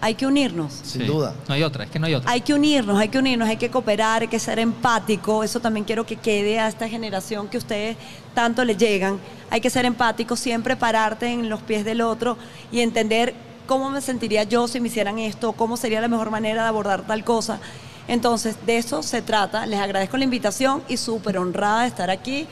[0.01, 0.73] hay que unirnos.
[0.83, 1.07] Sin Sí.
[1.07, 1.33] duda.
[1.47, 2.29] No hay otra, es que no hay otra.
[2.31, 5.43] Hay que unirnos, hay que unirnos, hay que cooperar, hay que ser empático.
[5.43, 7.97] Eso también quiero que quede a esta generación que ustedes
[8.33, 9.19] tanto le llegan.
[9.49, 12.37] Hay que ser empático, siempre pararte en los pies del otro
[12.71, 13.33] y entender
[13.67, 17.01] cómo me sentiría yo si me hicieran esto, cómo sería la mejor manera de abordar
[17.07, 17.59] tal cosa.
[18.07, 19.65] Entonces, de eso se trata.
[19.65, 22.45] Les agradezco la invitación y súper honrada de estar aquí.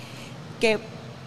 [0.60, 0.80] Que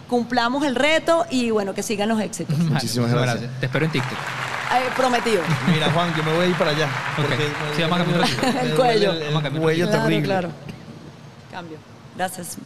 [0.07, 2.57] cumplamos el reto y bueno, que sigan los éxitos.
[2.57, 3.49] Vale, Muchísimas gracias.
[3.59, 4.11] Te espero en TikTok.
[4.13, 5.41] Eh, prometido.
[5.67, 6.87] Mira, Juan, yo me voy a ir para allá.
[7.75, 9.11] Sí, vamos a cambiar El cuello.
[9.13, 10.25] El, cuello Claro, terrible.
[10.25, 10.49] claro.
[11.51, 11.77] Cambio.
[12.15, 12.57] Gracias.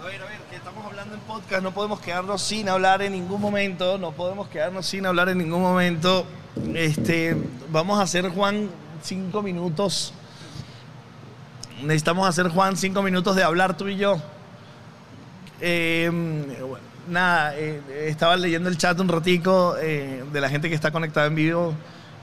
[0.00, 3.12] A ver, a ver, que estamos hablando en podcast, no podemos quedarnos sin hablar en
[3.12, 6.24] ningún momento, no podemos quedarnos sin hablar en ningún momento.
[6.74, 7.36] Este,
[7.70, 8.68] vamos a hacer, Juan,
[9.02, 10.14] cinco minutos.
[11.82, 14.20] Necesitamos hacer, Juan, cinco minutos de hablar tú y yo.
[15.60, 16.78] Bueno,
[17.08, 21.26] nada, eh, estaba leyendo el chat un ratico eh, de la gente que está conectada
[21.26, 21.74] en vivo.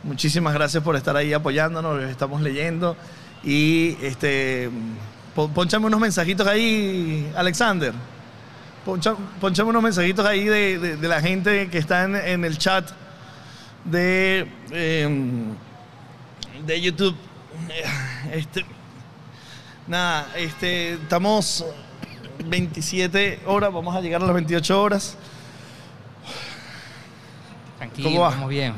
[0.03, 2.95] Muchísimas gracias por estar ahí apoyándonos, los estamos leyendo.
[3.43, 4.69] Y este,
[5.35, 7.93] pon- ponchame unos mensajitos ahí, Alexander.
[8.85, 12.89] Poncha- ponchame unos mensajitos ahí de, de- la gente que está en, en el chat
[13.85, 15.09] de, eh,
[16.65, 17.15] de YouTube.
[18.31, 18.65] Este,
[19.87, 21.65] nada, este, estamos
[22.45, 25.17] 27 horas, vamos a llegar a las 28 horas.
[27.77, 28.29] Tranquilo, ¿Cómo va?
[28.29, 28.73] vamos bien.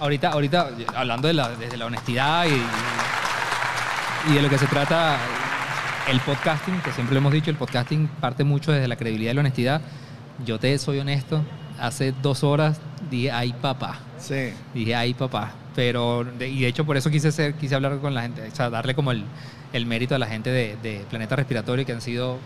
[0.00, 5.18] Ahorita, ahorita hablando de la, desde la honestidad y, y de lo que se trata
[6.08, 9.34] el podcasting, que siempre lo hemos dicho, el podcasting parte mucho desde la credibilidad y
[9.34, 9.80] la honestidad.
[10.44, 11.42] Yo te soy honesto,
[11.78, 12.80] hace dos horas
[13.10, 13.98] dije, ay papá.
[14.18, 14.52] Sí.
[14.74, 15.52] Dije, ay papá.
[15.76, 18.54] Pero, de- y de hecho por eso quise, ser, quise hablar con la gente, o
[18.56, 19.22] sea, darle como el,
[19.72, 22.38] el mérito a la gente de, de Planeta Respiratorio que han sido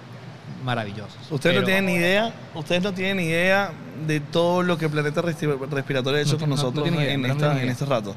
[0.65, 1.17] maravillosos.
[1.31, 3.71] Ustedes no tienen ni idea, ustedes no tienen ni idea
[4.07, 7.23] de todo lo que Planeta Respiratorio ha hecho No con no- no nosotros idea, en,
[7.23, 8.15] no esta- en este rato.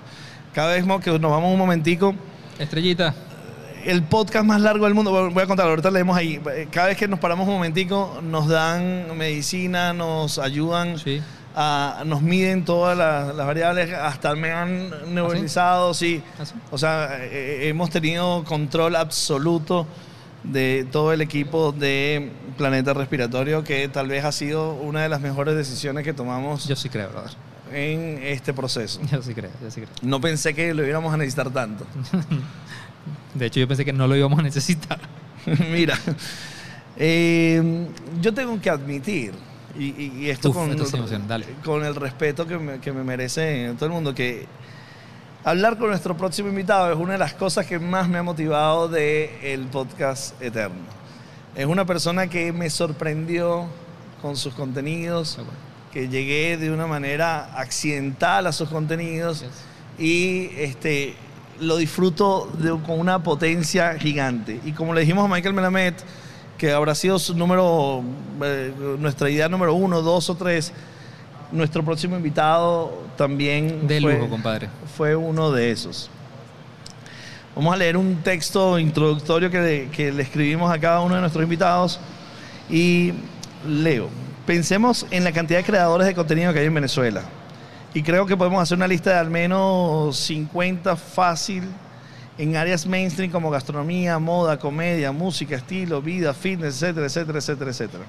[0.54, 2.16] Cada vez más que nos vamos un momentico,
[2.58, 3.14] Estrellita.
[3.86, 6.42] el podcast más largo del mundo, voy a contar, ahorita leemos ahí,
[6.72, 11.22] cada vez que nos paramos un momentico, nos dan medicina, nos ayudan, Sí.
[11.56, 16.24] a- nos miden todas las, las variables, hasta me han neuralizado, sí.
[16.40, 16.54] ¿Ah, sí?
[16.72, 19.86] O sea, eh, hemos tenido control absoluto
[20.52, 25.22] de todo el equipo de Planeta Respiratorio, que tal vez ha sido una de las
[25.22, 27.32] mejores decisiones que tomamos Yo sí creo, brother.
[27.72, 29.00] en este proceso.
[29.12, 29.94] Yo sí creo, yo sí creo.
[30.02, 31.86] No pensé que lo íbamos a necesitar tanto.
[33.34, 35.00] De hecho, yo pensé que no lo íbamos a necesitar.
[35.72, 35.98] Mira,
[36.98, 37.88] eh,
[38.22, 39.34] yo tengo que admitir,
[39.78, 40.58] y, esto Uf,
[41.64, 44.48] con el respeto que me, que me merece todo el mundo, que
[45.44, 48.88] hablar con nuestro próximo invitado es una de las cosas que más me ha motivado
[48.88, 50.86] del el podcast Eterno.
[51.56, 53.66] Es una persona que me sorprendió
[54.22, 55.38] con sus contenidos,
[55.92, 59.46] que llegué de una manera accidental a sus contenidos
[59.98, 61.16] y este,
[61.60, 64.60] lo disfruto de- con una potencia gigante.
[64.66, 65.94] Y como le dijimos a Michael Melamed,
[66.58, 68.04] que habrá sido su número,
[68.44, 70.74] eh, nuestra idea número uno, dos o tres,
[71.52, 74.70] nuestro próximo invitado también De fue, lujo, compadre.
[74.96, 76.10] fue uno de esos.
[77.56, 81.22] Vamos a leer un texto introductorio que le, que le escribimos a cada uno de
[81.22, 82.00] nuestros invitados
[82.70, 83.14] y
[83.68, 84.10] leo.
[84.46, 87.24] Pensemos en la cantidad de creadores de contenido que hay en Venezuela.
[87.94, 91.64] Y creo que podemos hacer una lista de al menos 50 fácil
[92.38, 98.04] en áreas mainstream como gastronomía, moda, comedia, música, estilo, vida, fitness, etcétera, etcétera, etcétera, etcétera.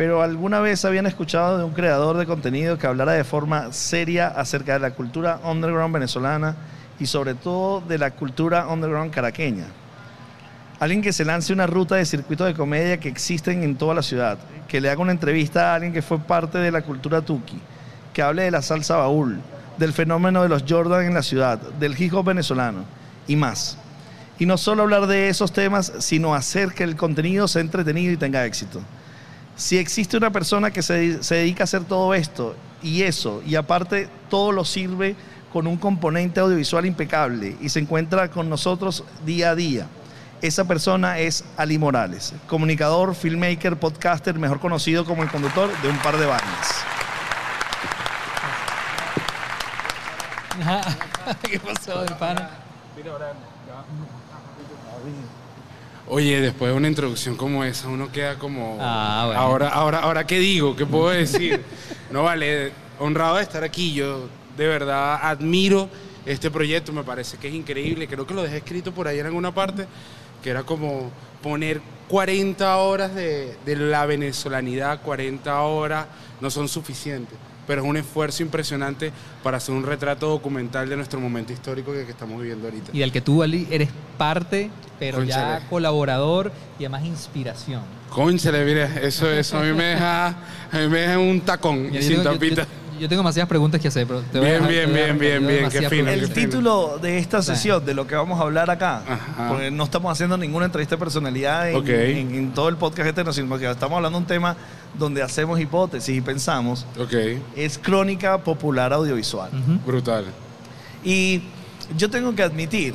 [0.00, 4.28] Pero alguna vez habían escuchado de un creador de contenido que hablara de forma seria
[4.28, 6.56] acerca de la cultura underground venezolana
[6.98, 9.66] y sobre todo de la cultura underground caraqueña.
[10.78, 14.02] Alguien que se lance una ruta de circuitos de comedia que existen en toda la
[14.02, 17.60] ciudad, que le haga una entrevista a alguien que fue parte de la cultura tuki,
[18.14, 19.38] que hable de la salsa baúl,
[19.76, 22.86] del fenómeno de los Jordan en la ciudad, del hip venezolano
[23.26, 23.76] y más.
[24.38, 28.16] Y no solo hablar de esos temas, sino hacer que el contenido sea entretenido y
[28.16, 28.80] tenga éxito.
[29.60, 33.56] Si existe una persona que se, se dedica a hacer todo esto y eso, y
[33.56, 35.14] aparte todo lo sirve
[35.52, 39.86] con un componente audiovisual impecable y se encuentra con nosotros día a día,
[40.40, 45.98] esa persona es Ali Morales, comunicador, filmmaker, podcaster, mejor conocido como el conductor de un
[45.98, 46.84] par de bandas.
[51.42, 52.48] ¿Qué pasó, de pana?
[56.12, 58.78] Oye, después de una introducción como esa, uno queda como.
[58.80, 59.40] Ah, bueno.
[59.40, 60.74] Ahora, ahora, ahora, ¿qué digo?
[60.74, 61.62] ¿Qué puedo decir?
[62.10, 63.94] no vale, honrado de estar aquí.
[63.94, 65.88] Yo de verdad admiro
[66.26, 68.08] este proyecto, me parece que es increíble.
[68.08, 69.86] Creo que lo dejé escrito por ahí en alguna parte,
[70.42, 71.12] que era como
[71.44, 76.06] poner 40 horas de, de la venezolanidad, 40 horas
[76.40, 77.38] no son suficientes.
[77.66, 82.04] Pero es un esfuerzo impresionante para hacer un retrato documental de nuestro momento histórico que,
[82.04, 82.90] que estamos viviendo ahorita.
[82.92, 87.82] Y del que tú, Ali, eres parte, pero ya colaborador y además inspiración.
[88.10, 90.36] Cónchale, mire, eso, eso a mí me deja, a
[90.78, 92.62] mí me deja un tacón Yo sin yo- tapita.
[92.62, 92.68] yo-
[93.00, 95.00] yo tengo demasiadas preguntas que hacer, pero te voy a Bien, dejar- bien, te voy
[95.00, 96.10] a bien, dejar- bien, bien, qué fino.
[96.10, 96.34] El qué fino.
[96.46, 99.48] título de esta sesión, de lo que vamos a hablar acá, Ajá.
[99.48, 101.88] porque no estamos haciendo ninguna entrevista de personalidad en, Ok.
[101.88, 104.56] en- en todo el podcast este, sino que estamos hablando de un tema
[104.98, 107.14] donde hacemos hipótesis y pensamos, Ok,
[107.56, 109.50] es crónica popular audiovisual.
[109.86, 110.26] Brutal.
[111.02, 111.42] Y
[111.96, 112.94] yo tengo que admitir,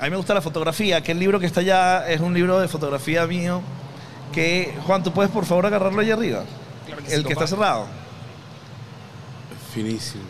[0.00, 2.58] a mí me gusta la fotografía, que el libro que está allá es un libro
[2.58, 3.62] de fotografía mío,
[4.32, 6.42] que, Juan, ¿tú puedes por favor agarrarlo allá arriba?
[7.10, 7.86] el que está cerrado.
[9.74, 10.22] Finísimo.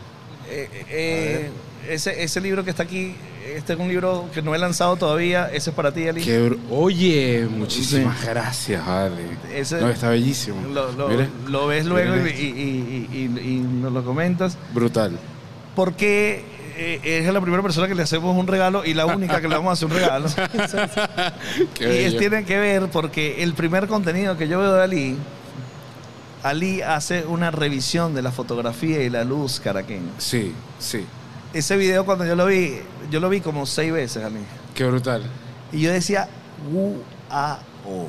[0.49, 1.51] Eh, eh,
[1.89, 3.15] ese, ese libro que está aquí,
[3.55, 6.23] este es un libro que no he lanzado todavía, ese es para ti, Ali.
[6.23, 8.83] Qué Oye, muchísimas gracias.
[9.55, 10.61] Ese- no, está bellísimo.
[10.73, 14.57] Lo, lo- Mire, lo ves luego y, miren y- y- y- nos lo comentas.
[14.73, 15.19] Brutal.
[15.75, 16.45] Porque
[16.77, 19.55] eh, es la primera persona que le hacemos un regalo y la única que le
[19.57, 20.27] vamos a hacer un regalo.
[21.75, 25.17] Qué y es, tiene que ver porque el primer contenido que yo veo de Ali,
[26.45, 30.13] Ali hace una revisión de la fotografía y la luz caraqueña.
[30.19, 31.07] Sí, sí.
[31.55, 34.41] Ese video cuando yo lo vi, yo lo vi como seis veces, Ali.
[34.75, 35.23] Qué brutal.
[35.73, 36.29] Y yo decía,
[36.71, 38.09] guau.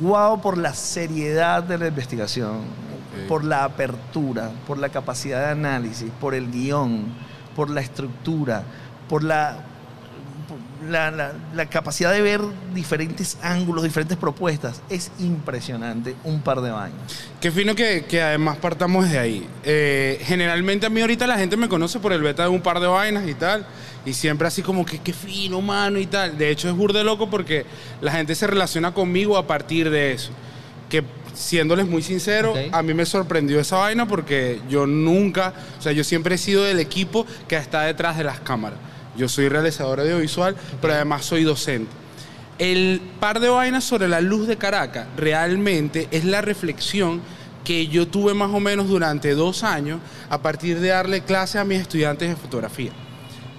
[0.00, 2.60] Guau por la seriedad de la investigación,
[3.26, 7.06] por la apertura, por la capacidad de análisis, por el guion,
[7.56, 8.62] por la estructura,
[9.08, 9.64] por la,
[10.88, 12.40] la, la- la capacidad de ver
[12.74, 14.82] diferentes ángulos, diferentes propuestas.
[14.90, 17.00] Es impresionante un par de años.
[17.40, 19.46] Qué fino que, que además partamos de ahí.
[19.64, 22.80] Eh, generalmente a mí ahorita la gente me conoce por el beta de un par
[22.80, 23.66] de vainas y tal.
[24.04, 26.38] Y siempre así como que qué fino, mano y tal.
[26.38, 27.66] De hecho es burde loco porque
[28.00, 30.30] la gente se relaciona conmigo a partir de eso.
[30.88, 31.02] Que
[31.34, 32.58] siéndoles muy sincero, Ok.
[32.72, 36.62] a mí me sorprendió esa vaina porque yo nunca, o sea, yo siempre he sido
[36.64, 38.78] del equipo que está detrás de las cámaras.
[39.16, 41.90] Yo soy realizador audiovisual, pero además soy docente.
[42.58, 47.20] El par de vainas sobre la luz de Caracas realmente es la reflexión
[47.64, 51.64] que yo tuve más o menos durante dos años a partir de darle clase a
[51.64, 52.92] mis estudiantes de fotografía.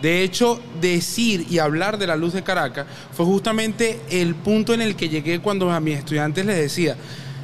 [0.02, 4.82] De hecho, decir y hablar de la luz de Caracas fue justamente el punto en
[4.82, 6.96] el que llegué cuando a mis estudiantes les decía,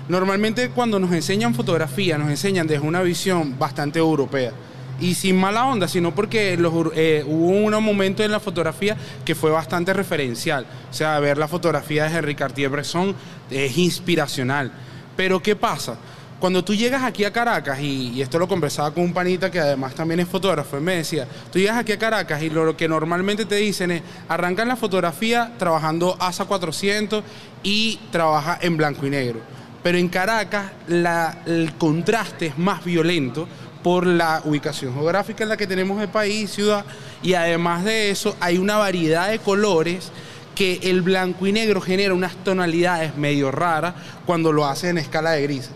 [0.08, 4.54] normalmente cuando nos enseñan fotografía, nos enseñan desde una visión bastante europea.
[5.00, 9.52] Y sin mala onda, sino porque eh, hubo un momento en la fotografía que fue
[9.52, 10.66] bastante referencial.
[10.90, 13.16] O sea, ver la fotografía de Henri Cartier-Bresson
[13.50, 14.72] es inspiracional.
[15.16, 15.98] Pero ¿qué pasa?
[16.40, 19.96] Cuando tú llegas aquí a Caracas, y, esto lo conversaba con un panita que además
[19.96, 23.56] también es fotógrafo, me decía, tú llegas aquí a Caracas y lo que normalmente te
[23.56, 27.24] dicen es, arrancan la fotografía trabajando ASA 400
[27.64, 29.40] y trabaja en blanco y negro.
[29.84, 33.48] Pero en Caracas la- el contraste es más violento
[33.84, 36.86] por la ubicación geográfica en la que tenemos el país, ciudad,
[37.22, 40.12] y además de eso hay una variedad de colores
[40.56, 43.96] que el blanco y negro genera unas tonalidades medio raras
[44.26, 45.72] cuando lo hace en escala de grises.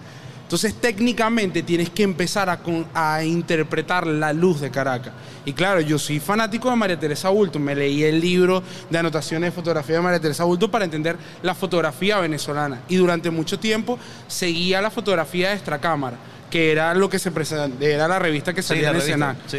[0.47, 2.49] Entonces técnicamente tienes que empezar
[2.93, 5.11] a, interpretar la luz de Caracas.
[5.43, 9.49] Y claro, yo soy fanático de María Teresa Bulto, me leí el libro de anotaciones
[9.49, 12.79] de fotografía de María Teresa Bulto para entender la fotografía venezolana.
[12.87, 16.15] Y durante mucho tiempo seguía la fotografía de Extracámara,
[16.49, 19.57] que era lo que se presen- era la revista que salía la en sí.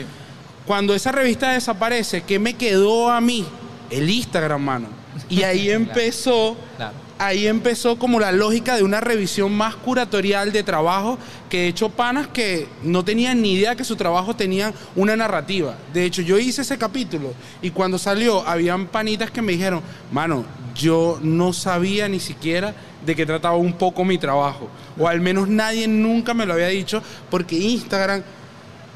[0.66, 3.44] Cuando esa revista desaparece, ¿qué me quedó a mí?
[3.90, 4.86] El Instagram, mano.
[5.28, 6.92] Y ahí empezó, Claro.
[7.18, 11.18] ahí empezó como la lógica de una revisión más curatorial de trabajo,
[11.48, 15.74] que de hecho panas que no tenían ni idea que su trabajo tenía una narrativa.
[15.94, 19.80] De hecho, yo hice ese capítulo y cuando salió, habían panitas que me dijeron,
[20.12, 20.44] mano,
[20.74, 24.68] yo no sabía ni siquiera de qué trataba un poco mi trabajo.
[24.98, 28.22] O al menos nadie nunca me lo había dicho, porque Instagram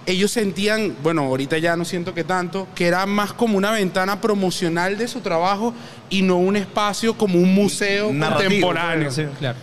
[0.05, 4.21] ellos sentían, bueno, ahorita ya no siento que tanto, que era más como una ventana
[4.21, 5.73] promocional de su trabajo
[6.11, 9.11] y no un espacio como un museo Narrativo, contemporáneo.
[9.13, 9.27] sí.
[9.39, 9.59] Claro.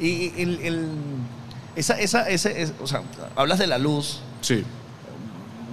[0.00, 0.88] Y y el, el-
[1.76, 3.02] esa, esa, ese, es- o sea,
[3.36, 4.20] hablas de la luz.
[4.40, 4.64] Sí.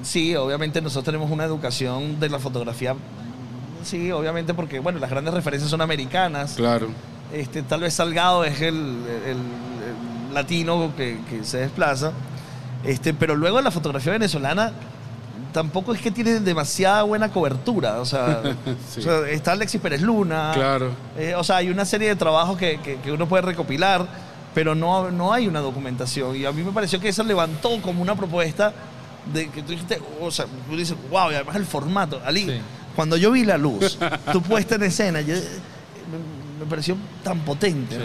[0.04, 2.96] Sí, obviamente nosotros tenemos una educación de la fotografía.
[3.84, 6.54] Sí, obviamente porque, bueno, las grandes referencias son americanas.
[6.56, 6.90] Claro.
[7.34, 8.76] Este, tal vez Salgado es el,
[9.26, 9.38] el-
[10.30, 12.12] el latino que, que se desplaza.
[12.84, 14.72] Este, pero luego la fotografía venezolana
[15.54, 18.00] tampoco es que tiene demasiada buena cobertura.
[18.02, 18.42] O sea,
[18.90, 19.00] Sí.
[19.00, 20.52] o sea, está Alexis Pérez Luna.
[20.54, 20.92] Claro.
[21.18, 24.06] Eh, o sea, hay una serie de trabajos que, que- que uno puede recopilar,
[24.54, 26.36] pero no, no hay una documentación.
[26.36, 28.74] Y a mí me pareció que eso levantó como una propuesta
[29.34, 32.20] de que tú dijiste, o sea, tú dices, wow, y además el formato.
[32.26, 32.62] Ali, Sí.
[32.96, 34.00] cuando yo vi la luz,
[34.32, 35.36] tu puesta en escena, yo-
[36.60, 37.98] me, pareció tan potente.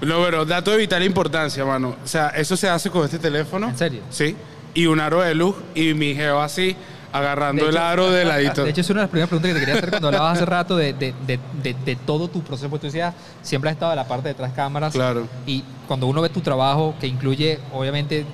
[0.00, 0.06] ¿no?
[0.18, 1.96] No, pero dato de vital importancia, mano.
[2.02, 3.68] O sea, eso se hace con este teléfono.
[3.68, 4.02] ¿En serio?
[4.10, 4.36] Sí.
[4.74, 6.76] Y un aro de luz y mi geo así
[7.12, 8.62] agarrando De el hecho- aro de ladito.
[8.64, 10.46] De hecho, es una de las primeras preguntas que te quería hacer cuando hablabas hace
[10.46, 12.70] rato de, de- de- de- de todo tu proceso.
[12.70, 14.92] Porque tú decías, siempre has estado en la parte de detrás cámaras.
[14.92, 15.26] Claro.
[15.46, 18.24] Y cuando uno ve tu trabajo, que incluye, obviamente,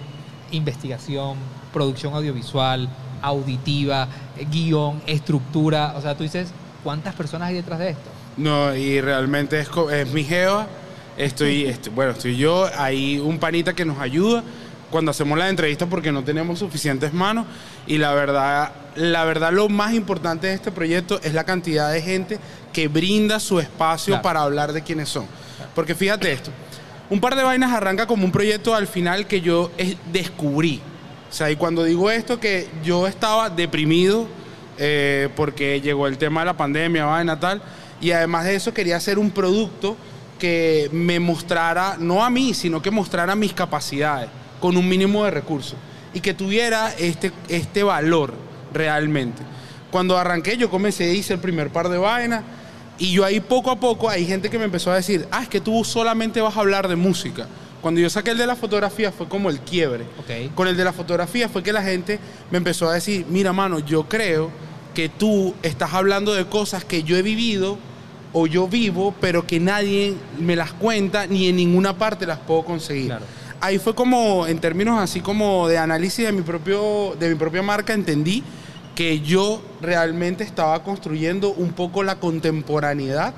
[0.52, 1.36] investigación,
[1.72, 2.88] producción audiovisual,
[3.22, 6.48] auditiva, eh, guion, estructura, o sea, tú dices,
[6.84, 8.10] ¿cuántas personas hay detrás de esto?
[8.36, 10.66] No, y realmente es, es mi jeva.
[11.16, 14.42] Estoy, estoy- bueno, estoy yo, hay un panita que nos ayuda
[14.90, 17.46] cuando hacemos la entrevista porque no tenemos suficientes manos.
[17.86, 22.02] Y la verdad, la verdad lo más importante de este proyecto es la cantidad de
[22.02, 22.38] gente
[22.72, 24.22] que brinda su espacio Claro.
[24.22, 25.26] para hablar de quiénes son.
[25.74, 26.50] Porque fíjate esto,
[27.08, 29.70] un par de vainas arranca como un proyecto al final que yo
[30.12, 30.82] descubrí.
[31.30, 34.26] O sea, y cuando digo esto, que yo estaba deprimido
[34.78, 37.62] eh, porque llegó el tema de la pandemia, vaina tal,
[38.00, 39.96] y además de eso quería hacer un producto
[40.38, 44.28] que me mostrara, no a mí, sino que mostrara mis capacidades
[44.60, 45.76] con un mínimo de recursos
[46.12, 48.34] y que tuviera este, este valor
[48.72, 49.42] realmente.
[49.90, 52.42] Cuando arranqué, yo comencé, hice el primer par de vainas
[52.98, 55.48] y yo ahí poco a poco hay gente que me empezó a decir, ah, es
[55.48, 57.46] que tú solamente vas a hablar de música.
[57.80, 60.04] Cuando yo saqué el de la fotografía fue como el quiebre.
[60.18, 60.54] Ok.
[60.54, 62.18] Con el de la fotografía fue que la gente
[62.50, 64.50] me empezó a decir, mira mano, yo creo
[64.96, 67.76] que tú estás hablando de cosas que yo he vivido
[68.32, 72.64] o yo vivo, pero que nadie me las cuenta ni en ninguna parte las puedo
[72.64, 73.08] conseguir.
[73.08, 73.26] Claro.
[73.60, 77.62] Ahí fue como, en términos así como de análisis de mi, propio, de mi propia
[77.62, 78.42] marca, entendí
[78.94, 83.34] que yo realmente estaba construyendo un poco la contemporaneidad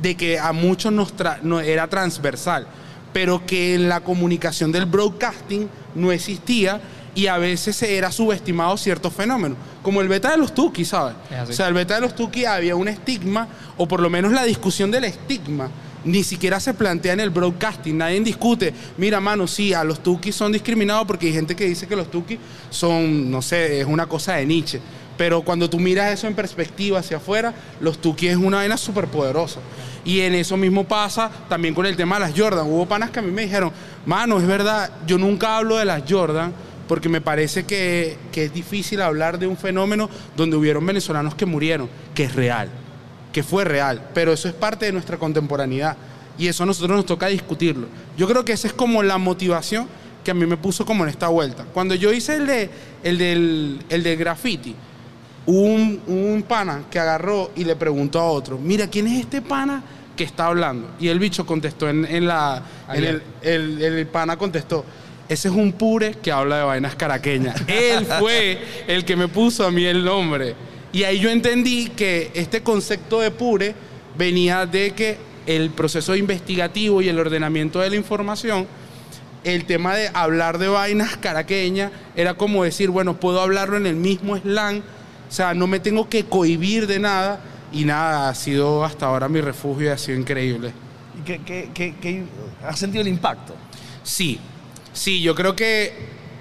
[0.00, 2.68] de que a muchos nos tra- no, era transversal,
[3.12, 6.80] pero que en la comunicación del broadcasting no existía
[7.16, 11.14] y a veces se era subestimado ciertos fenómenos, como el beta de los Tuki, ¿sabes?
[11.48, 13.46] O sea, el beta de los Tuki había un estigma,
[13.76, 15.68] o por lo menos la discusión del estigma,
[16.04, 20.32] ni siquiera se plantea en el broadcasting, nadie discute, mira, mano, sí, a los Tuki
[20.32, 22.38] son discriminados porque hay gente que dice que los Tuki
[22.70, 24.80] son, no sé, es una cosa de Nietzsche.
[25.16, 29.06] Pero cuando tú miras eso en perspectiva hacia afuera, los Tuki es una vaina súper
[29.06, 29.60] poderosa.
[30.04, 32.66] Y en eso mismo pasa también con el tema de las Jordan.
[32.66, 33.70] Hubo panas que a mí me dijeron,
[34.06, 36.52] mano, es verdad, yo nunca hablo de las Jordan
[36.88, 41.46] porque me parece que, que es difícil hablar de un fenómeno donde hubieron venezolanos que
[41.46, 42.68] murieron, que es real,
[43.32, 45.96] que fue real, pero eso es parte de nuestra contemporaneidad
[46.38, 47.86] y eso a nosotros nos toca discutirlo.
[48.16, 49.86] Yo creo que esa es como la motivación
[50.24, 51.64] que a mí me puso como en esta vuelta.
[51.72, 52.70] Cuando yo hice el de
[53.02, 54.74] el del el de graffiti,
[55.46, 59.42] hubo un, un pana que agarró y le preguntó a otro, mira, ¿quién es este
[59.42, 59.82] pana
[60.16, 60.90] que está hablando?
[60.98, 62.62] Y el bicho contestó en, en la...
[62.88, 64.84] en el, el, el pana contestó,
[65.28, 67.56] ese es un pure que habla de vainas caraqueñas.
[67.66, 70.54] Él fue el que me puso a mí el nombre.
[70.92, 73.74] Y ahí yo entendí que este concepto de pure
[74.16, 78.66] venía de que el proceso investigativo y el ordenamiento de la información
[79.42, 83.94] el tema de hablar de vainas caraqueñas era como decir, bueno, puedo hablarlo en el
[83.96, 88.82] mismo slang, o sea, no me tengo que cohibir de nada y nada, ha sido
[88.86, 90.72] hasta ahora mi refugio y ha sido increíble.
[91.20, 92.22] ¿Y qué, qué- qué- qué-
[92.66, 93.54] has sentido el impacto?
[94.02, 94.38] Sí,
[94.94, 95.92] sí, yo creo que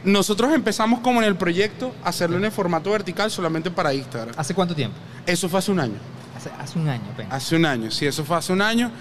[0.06, 4.34] nosotros empezamos como en el proyecto a hacerlo en el formato vertical solamente para Instagram.
[4.38, 4.96] ¿Hace cuánto tiempo?
[5.26, 5.98] Eso fue hace un año.
[6.38, 7.34] Hace, hace un año apenas.
[7.34, 8.92] Hace un año, sí, eso fue hace un año.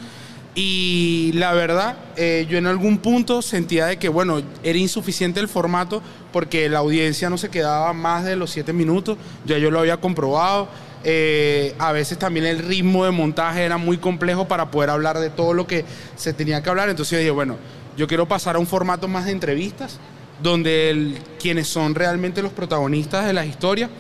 [0.55, 5.49] Y la verdad, eh, yo en algún punto sentía de que, bueno, era insuficiente el
[5.49, 9.17] formato porque la audiencia no se quedaba más de los siete minutos,
[9.47, 10.69] ya yo lo había comprobado.
[11.05, 15.31] Eh, a veces también el ritmo de montaje era muy complejo para poder hablar de
[15.31, 16.91] todo lo que se tenía que hablar.
[16.91, 17.57] Entonces yo dije, bueno,
[17.97, 19.99] yo quiero pasar a un formato más de entrevistas,
[20.43, 23.91] donde el- quienes son realmente los protagonistas de las historias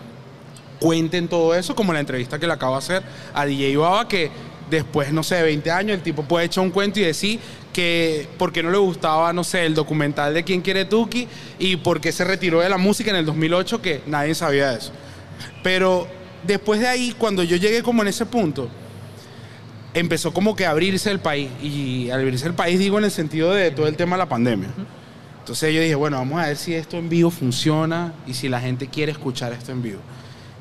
[0.81, 3.03] cuenten todo eso, como la entrevista que le acabo de hacer
[3.35, 4.31] a DJ Baba, que
[4.69, 7.39] después, no sé, de 20 años, el tipo puede echar un cuento y decir
[7.73, 11.77] que por qué no le gustaba, no sé, el documental de Quién quiere Tuki y
[11.77, 14.93] por qué se retiró de la música en el 2008, que nadie sabía eso.
[15.63, 16.09] Pero
[16.43, 18.69] después de ahí, cuando yo llegué como en ese punto,
[19.95, 21.51] empezó como que a abrirse el país.
[21.63, 24.29] Y al abrirse el país digo en el sentido de todo el tema de la
[24.29, 24.71] pandemia.
[25.39, 28.61] Entonces yo dije, bueno, vamos a ver si esto en vivo funciona y si la
[28.61, 30.01] gente quiere escuchar esto en vivo.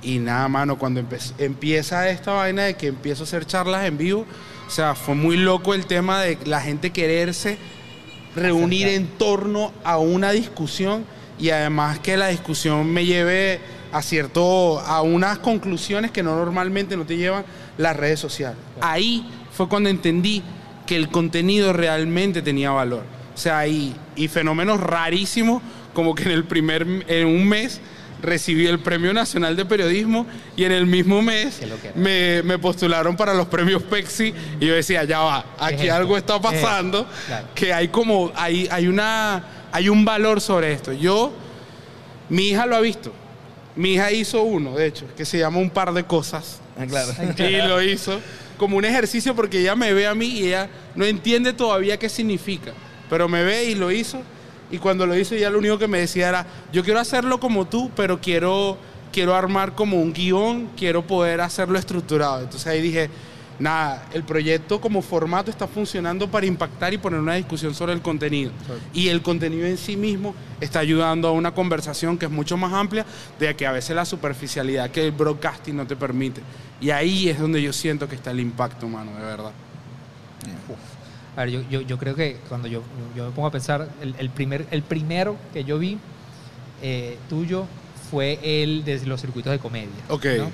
[0.02, 1.04] Y nada, mano, cuando
[1.38, 4.26] empieza esta vaina de que empiezo a hacer charlas en vivo,
[4.68, 7.60] o sea, fue muy loco el tema de la gente quererse
[8.36, 11.06] reunir en torno a una discusión
[11.38, 13.60] y además que la discusión me lleve
[13.92, 17.46] a cierto a unas conclusiones que no normalmente no te llevan
[17.78, 18.58] las redes sociales.
[18.82, 20.44] Ahí fue cuando entendí
[20.86, 23.04] que el contenido realmente tenía valor.
[23.34, 25.62] O sea, y, y fenómenos rarísimos
[25.94, 27.82] como que en el primer en un mes
[28.22, 31.60] recibí el Premio Nacional de Periodismo y en el mismo mes
[31.96, 35.96] me, me postularon para los premios Pexi y yo decía, ya va, aquí esto?
[35.96, 36.68] algo está ¿Qué es esto?
[36.68, 37.48] pasando Claro.
[37.56, 40.94] que hay como, hay, hay, una, hay un valor sobre esto.
[40.94, 41.34] Yo,
[42.30, 43.12] mi hija lo ha visto.
[43.76, 46.60] Mi hija hizo uno, de hecho, que se llama Un par de cosas.
[46.78, 47.12] Ah, claro.
[47.38, 48.20] Y lo hizo
[48.58, 52.10] como un ejercicio porque ella me ve a mí y ella no entiende todavía qué
[52.10, 52.74] significa.
[53.10, 54.22] Pero me ve y lo hizo.
[54.70, 57.66] Y cuando lo hizo, ella lo único que me decía era, yo quiero hacerlo como
[57.68, 58.78] tú, pero quiero,
[59.12, 62.42] quiero armar como un guion, quiero poder hacerlo estructurado.
[62.42, 63.10] Entonces ahí dije,
[63.62, 68.02] nada, el proyecto como formato está funcionando para impactar y poner una discusión sobre el
[68.02, 68.52] contenido.
[68.94, 72.74] Y el contenido en sí mismo está ayudando a una conversación que es mucho más
[72.74, 73.06] amplia
[73.40, 76.42] de que a veces la superficialidad que el broadcasting no te permite.
[76.82, 79.52] Y ahí es donde yo siento que está el impacto, mano, de verdad.
[81.38, 82.82] A ver, yo, yo, yo creo que cuando yo,
[83.16, 85.98] yo me pongo a pensar, el, el primer, el primero que yo vi
[86.82, 87.66] eh, tuyo
[88.10, 89.90] fue el de los circuitos de comedia.
[90.10, 90.26] Ok.
[90.38, 90.52] ¿no?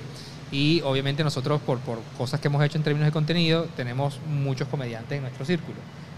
[0.50, 4.66] Y obviamente nosotros, por, por cosas que hemos hecho en términos de contenido, tenemos muchos
[4.68, 5.76] comediantes en nuestro círculo.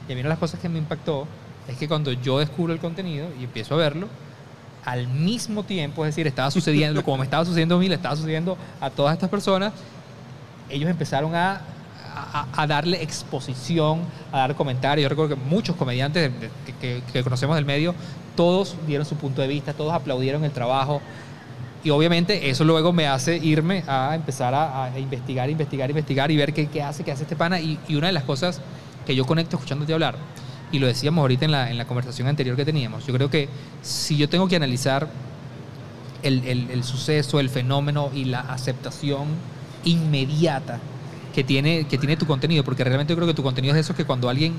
[0.09, 1.27] Y a mí una de las cosas que me impactó
[1.69, 4.09] es que cuando yo descubro el contenido y empiezo a verlo,
[4.85, 8.17] al mismo tiempo, es decir, estaba sucediendo, como me estaba sucediendo a mí, le estaba
[8.17, 9.73] sucediendo a todas estas personas,
[10.69, 11.61] ellos empezaron a,
[12.15, 14.01] a- a darle exposición,
[14.33, 15.03] a dar comentarios.
[15.05, 16.31] Yo recuerdo que muchos comediantes
[16.65, 17.95] que, que- que conocemos del medio,
[18.37, 21.03] todos dieron su punto de vista, todos aplaudieron el trabajo.
[21.83, 26.53] Y obviamente eso luego me hace irme a empezar a, investigar, investigar, investigar y ver
[26.53, 27.59] qué, qué hace, qué hace este pana.
[27.61, 28.61] Y, y una de las cosas
[29.07, 30.17] que yo conecto escuchándote hablar,
[30.73, 33.49] y lo decíamos ahorita en la, en la conversación anterior que teníamos, yo creo que
[33.83, 35.09] si yo tengo que analizar
[36.23, 39.27] el, el- el suceso, el fenómeno y la aceptación
[39.85, 40.79] inmediata
[41.35, 43.81] que tiene, que tiene tu contenido, porque realmente yo creo que tu contenido es de
[43.81, 44.53] esos que cuando alguien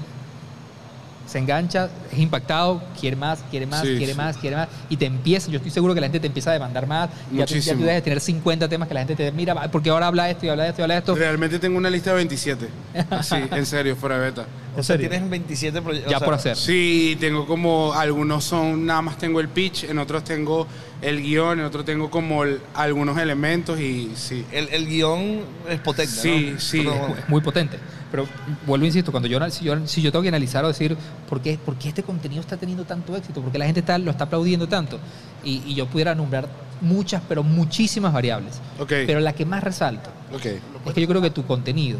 [1.32, 4.18] se engancha, es impactado, quiere más, quiere más, Sí, quiere sí.
[4.18, 6.54] más, quiere más, y te empieza, yo estoy seguro que la gente te empieza a
[6.54, 7.80] demandar más, ya tú, ya tú Muchísimo.
[7.82, 10.50] debes de tener 50 temas que la gente te mira, porque ahora habla esto y
[10.50, 11.16] habla esto y habla esto.
[11.16, 12.68] Realmente tengo una lista de 27.
[13.10, 14.46] Así, en serio, fuera de beta.
[14.74, 15.10] O sea, serio?
[15.10, 16.12] tienes 27 proyectos.
[16.12, 16.56] Ya o sea, por hacer.
[16.58, 20.68] Sí, tengo como algunos son nada más tengo el pitch, en otros tengo
[21.02, 24.46] el guion, en otros tengo como el- algunos elementos y sí.
[24.52, 26.60] El, el guion es potente, Sí, ¿no?
[26.60, 26.78] sí.
[26.86, 27.78] Pero- es muy potente.
[28.12, 28.28] Pero
[28.68, 30.98] vuelvo, insisto, cuando yo, si, yo, si yo tengo que analizar o decir
[31.30, 33.98] por qué, por qué este contenido está teniendo tanto éxito, por qué la gente está,
[33.98, 35.00] lo está aplaudiendo tanto,
[35.46, 36.50] y, y yo pudiera nombrar
[36.82, 38.60] muchas, pero muchísimas variables.
[38.80, 38.90] Ok.
[39.08, 40.46] Pero la que más resalto Ok.
[40.46, 42.00] es que yo creo que tu contenido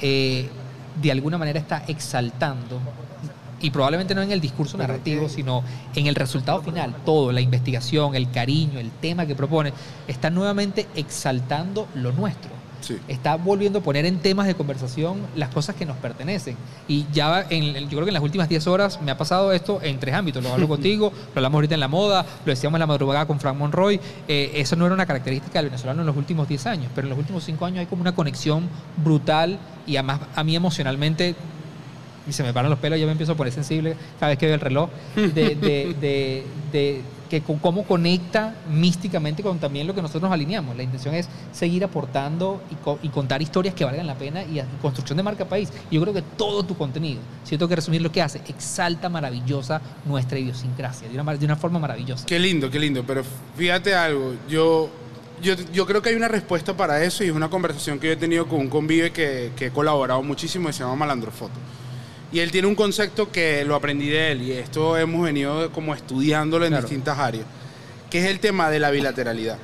[0.00, 0.48] eh,
[1.02, 2.80] de alguna manera está exaltando,
[3.62, 5.62] y probablemente no en el discurso narrativo, sino
[5.94, 9.72] en el resultado final, todo, la investigación, el cariño, el tema que propone,
[10.06, 12.50] está nuevamente exaltando lo nuestro
[12.82, 12.98] Sí.
[13.08, 16.56] está volviendo a poner en temas de conversación las cosas que nos pertenecen.
[16.88, 19.80] Y ya en, yo creo que en las últimas 10 horas me ha pasado esto
[19.82, 20.42] en tres ámbitos.
[20.42, 23.38] Lo hablo contigo, lo hablamos ahorita en la moda, lo decíamos en la madrugada con
[23.38, 24.00] Frank Monroy.
[24.28, 27.10] Eh, eso no era una característica del venezolano en los últimos 10 años, pero en
[27.10, 31.36] los últimos 5 años hay como una conexión brutal y además a mí emocionalmente
[32.28, 34.46] y se me paran los pelos, yo me empiezo a poner sensible cada vez que
[34.46, 37.00] veo el reloj, de, de- de-
[37.32, 40.76] que con cómo conecta místicamente con también lo que nosotros nos alineamos.
[40.76, 44.62] La intención es seguir aportando y, co- y contar historias que valgan la pena y,
[44.82, 45.70] construcción de marca país.
[45.90, 49.80] Yo creo que todo tu contenido, si tengo que resumir lo que hace, exalta maravillosa
[50.04, 52.26] nuestra idiosincrasia, de una, de una forma maravillosa.
[52.26, 53.02] Qué lindo, qué lindo.
[53.06, 53.22] Pero
[53.56, 54.90] fíjate algo, yo,
[55.42, 58.12] yo, yo creo que hay una respuesta para eso y es una conversación que yo
[58.12, 61.54] he tenido con un convive que, que he colaborado muchísimo y se llama Malandrofoto.
[62.32, 65.94] Y él tiene un concepto que lo aprendí de él y esto hemos venido como
[65.94, 66.82] estudiándolo en Claro.
[66.86, 67.44] distintas áreas,
[68.10, 69.58] que es el tema de la bilateralidad.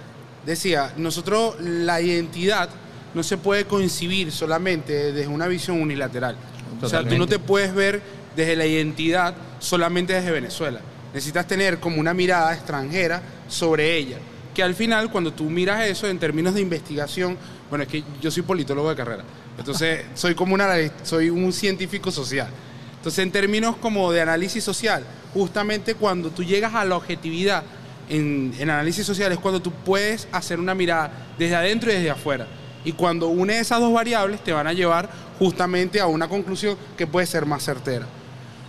[0.44, 2.68] Decía, nosotros la identidad
[3.14, 6.36] no se puede concebir solamente desde una visión unilateral.
[6.82, 8.00] O sea, tú no te puedes ver
[8.36, 10.80] desde la identidad solamente desde Venezuela.
[11.14, 14.18] Necesitas tener como una mirada extranjera sobre ella.
[14.54, 17.36] Que al final, cuando tú miras eso en términos de investigación,
[17.70, 19.24] bueno, es que yo soy politólogo de carrera,
[19.58, 20.68] entonces soy como una,
[21.02, 22.48] soy un científico social.
[22.96, 25.04] Entonces, en términos como de análisis social,
[25.34, 27.62] justamente cuando tú llegas a la objetividad
[28.08, 32.10] en, en análisis social es cuando tú puedes hacer una mirada desde adentro y desde
[32.10, 32.46] afuera.
[32.84, 37.06] Y cuando une esas dos variables te van a llevar justamente a una conclusión que
[37.06, 38.06] puede ser más certera.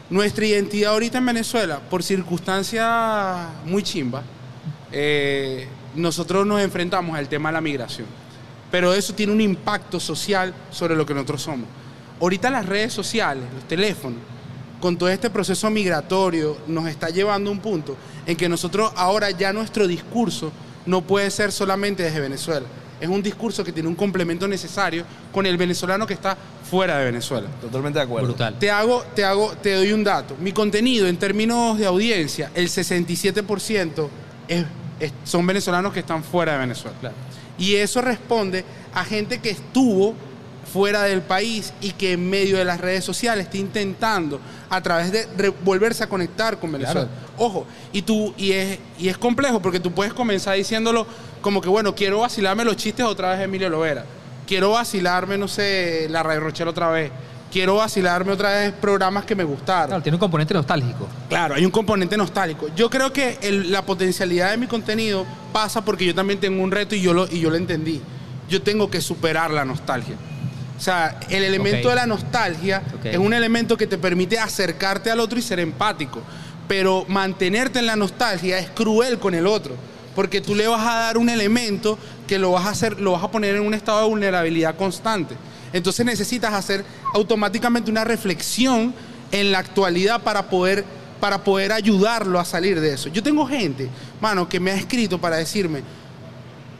[0.10, 2.88] Nuestra identidad ahorita en Venezuela, por circunstancias
[3.66, 4.24] muy chimbas,
[4.92, 8.08] eh, nosotros nos enfrentamos al tema de la migración.
[8.72, 11.68] Pero eso tiene un impacto social sobre lo que nosotros somos.
[12.22, 14.20] Ahorita las redes sociales, los teléfonos,
[14.80, 19.32] con todo este proceso migratorio, nos está llevando a un punto en que nosotros ahora
[19.32, 20.52] ya nuestro discurso
[20.86, 22.66] no puede ser solamente desde Venezuela.
[23.02, 26.38] Es un discurso que tiene un complemento necesario con el venezolano que está
[26.70, 27.48] fuera de Venezuela.
[27.62, 28.28] Totalmente de acuerdo.
[28.28, 28.60] Brutal.
[28.60, 30.36] Te hago, te hago, te doy un dato.
[30.40, 34.10] Mi contenido en términos de audiencia, el 67%
[34.48, 34.66] es-
[35.00, 36.98] es- son venezolanos que están fuera de Venezuela.
[37.00, 37.16] Claro.
[37.60, 38.64] Y eso responde
[38.94, 40.16] a gente que estuvo
[40.72, 44.40] fuera del país y que en medio de las redes sociales está intentando
[44.70, 47.10] a través de volverse a conectar con Venezuela.
[47.38, 51.06] Ojo, y tú y es y es complejo porque tú puedes comenzar diciéndolo
[51.42, 54.06] como que bueno, quiero vacilarme los chistes otra vez de Emilio Lovera.
[54.48, 57.12] Quiero vacilarme, no sé, la Radio Rochelle otra vez.
[57.52, 59.88] Quiero vacilarme otra vez programas que me gustaron.
[59.88, 61.08] Claro, tiene un componente nostálgico.
[61.30, 62.68] Claro, hay un componente nostálgico.
[62.76, 66.70] Yo creo que el- la potencialidad de mi contenido pasa porque yo también tengo un
[66.72, 68.02] reto y yo lo, y yo lo entendí.
[68.50, 70.16] Yo tengo que superar la nostalgia.
[70.78, 75.20] O sea, el elemento de la nostalgia es un elemento que te permite acercarte al
[75.20, 76.22] otro y ser empático.
[76.68, 79.76] Pero mantenerte en la nostalgia es cruel con el otro.
[80.16, 81.98] Porque tú le vas a dar un elemento
[82.28, 85.36] que lo vas a hacer, lo vas a poner en un estado de vulnerabilidad constante.
[85.74, 86.84] Entonces necesitas hacer
[87.14, 88.94] automáticamente una reflexión
[89.32, 90.84] en la actualidad para poder,
[91.20, 93.10] para poder ayudarlo a salir de eso.
[93.10, 93.90] Yo tengo gente,
[94.22, 95.84] mano, que me ha escrito para decirme,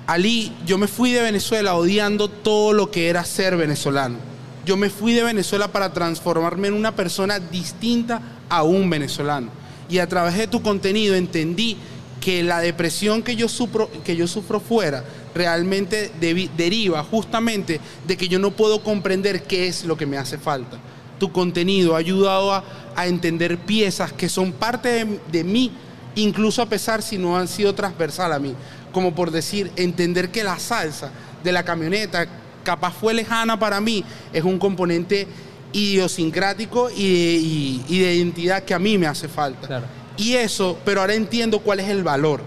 [0.08, 4.18] Ali, yo me fui de Venezuela odiando todo lo que era ser venezolano.
[4.66, 8.20] Yo me fui de Venezuela para transformarme en una persona distinta
[8.50, 9.52] a un venezolano.
[9.88, 11.78] Y a través de tu contenido entendí
[12.20, 15.04] que la depresión que yo sufro, que yo sufro fuera
[15.36, 20.38] realmente deriva justamente de que yo no puedo comprender qué es lo que me hace
[20.38, 20.78] falta.
[21.20, 22.64] Tu contenido ha ayudado a,
[22.96, 25.72] a entender piezas que son parte de, de mí,
[26.16, 28.54] incluso a pesar si no han sido transversal a mí.
[28.92, 31.12] Como por decir, entender que la salsa
[31.44, 32.28] de la camioneta
[32.64, 35.28] capaz fue lejana para mí, es un componente
[35.72, 39.68] idiosincrático y de, y- y de identidad que a mí me hace falta.
[39.68, 39.86] Claro.
[40.18, 42.42] Y eso, pero ahora entiendo cuál es el valor.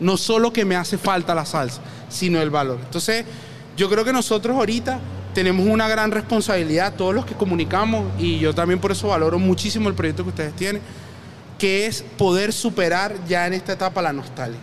[0.00, 1.80] no solo que me hace falta la salsa,
[2.14, 2.78] sino el valor.
[2.82, 3.24] Entonces,
[3.76, 5.00] yo creo que nosotros ahorita
[5.34, 9.88] tenemos una gran responsabilidad, todos los que comunicamos, y yo también por eso valoro muchísimo
[9.88, 10.80] el proyecto que ustedes tienen,
[11.58, 14.60] que es poder superar ya en esta etapa la nostalgia.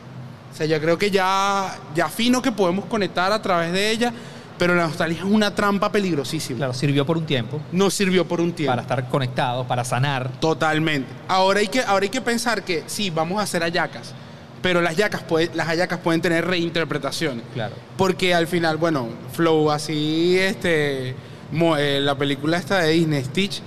[0.51, 4.13] O sea, yo creo que ya, ya fino que podemos conectar a través de ella,
[4.57, 6.57] pero la nostalgia es una trampa peligrosísima.
[6.57, 7.59] Claro, sirvió por un tiempo.
[7.71, 8.71] Nos sirvió por un tiempo.
[8.71, 10.31] Para estar conectados, para sanar.
[10.39, 11.09] Totalmente.
[11.27, 14.13] Ahora hay que, ahora hay que pensar que sí, vamos a hacer ayacas,
[14.61, 15.23] pero las ayacas,
[15.53, 17.43] las ayacas pueden tener reinterpretaciones.
[17.53, 17.75] Claro.
[17.97, 23.61] Porque al final, bueno, Flow, así, este, eh, la película esta de Disney, Stitch,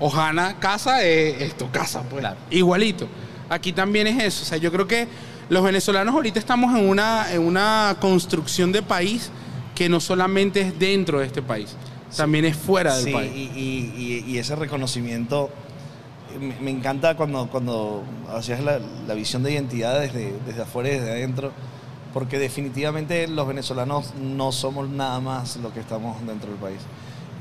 [0.00, 2.24] Ohana casa es esto, casa, pues.
[2.50, 3.08] Igualito.
[3.48, 4.42] Aquí también es eso.
[4.42, 5.08] O sea, yo creo que
[5.48, 9.30] los venezolanos ahorita estamos en una, en una construcción de país
[9.74, 11.76] que no solamente es dentro de este país,
[12.16, 13.32] también es fuera del país.
[13.34, 15.50] Y, y, ese reconocimiento,
[16.60, 18.02] me, encanta cuando, cuando
[18.34, 21.52] hacías la, visión de identidad desde, desde afuera y desde adentro,
[22.12, 26.80] porque definitivamente los venezolanos no somos nada más lo que estamos dentro del país.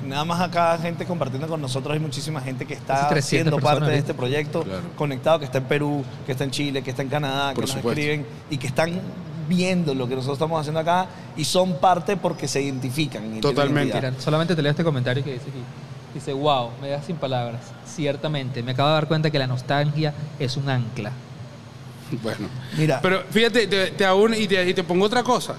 [0.06, 3.98] Nada más acá gente compartiendo con nosotros, hay muchísima gente que está siendo parte de
[3.98, 4.64] este proyecto,
[4.95, 7.75] conectado, que está en Perú, que está en Chile, que está en Canadá, que nos
[7.75, 9.01] escriben y que están
[9.48, 13.40] viendo lo que nosotros estamos haciendo acá y son parte porque se identifican.
[13.41, 14.14] Totalmente.
[14.19, 15.86] solamente te leo este comentario que dice aquí.
[16.14, 17.61] Dice, wow, me da sin palabras.
[17.86, 21.11] Ciertamente, me acabo de dar cuenta que la nostalgia es un ancla.
[22.24, 23.00] Bueno, mira.
[23.02, 23.94] Pero fíjate, te,
[24.38, 25.56] y, te, pongo otra cosa.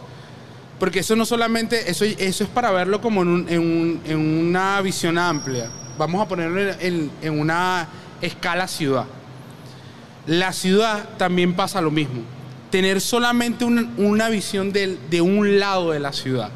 [0.79, 5.69] Porque eso no solamente, eso, eso es para verlo como en, una visión amplia.
[5.99, 7.11] Vamos a ponerlo en,
[7.41, 7.89] una
[8.21, 9.05] escala ciudad.
[10.27, 12.23] La ciudad también pasa lo mismo.
[12.71, 16.51] Tener solamente una, visión de, un lado de la ciudad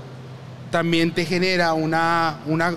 [0.71, 2.75] también te genera una, una...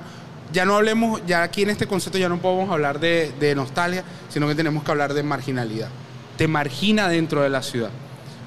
[0.56, 4.04] Ya no hablemos, ya aquí en este concepto ya no podemos hablar de, de nostalgia,
[4.30, 5.90] sino que tenemos que hablar de marginalidad.
[6.38, 7.90] Te margina dentro de la ciudad.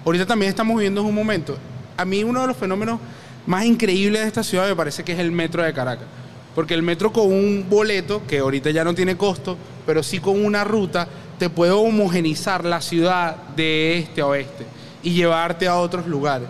[0.04, 1.56] Ahorita también estamos viviendo un momento
[1.98, 3.00] a mí uno de los fenómenos
[3.46, 6.06] más increíbles de esta ciudad me parece que es el metro de Caracas.
[6.54, 10.44] Porque el metro con un boleto, que ahorita ya no tiene costo, pero sí con
[10.44, 14.64] una ruta, te puede homogenizar la ciudad de este a oeste
[15.02, 16.48] y llevarte a otros lugares.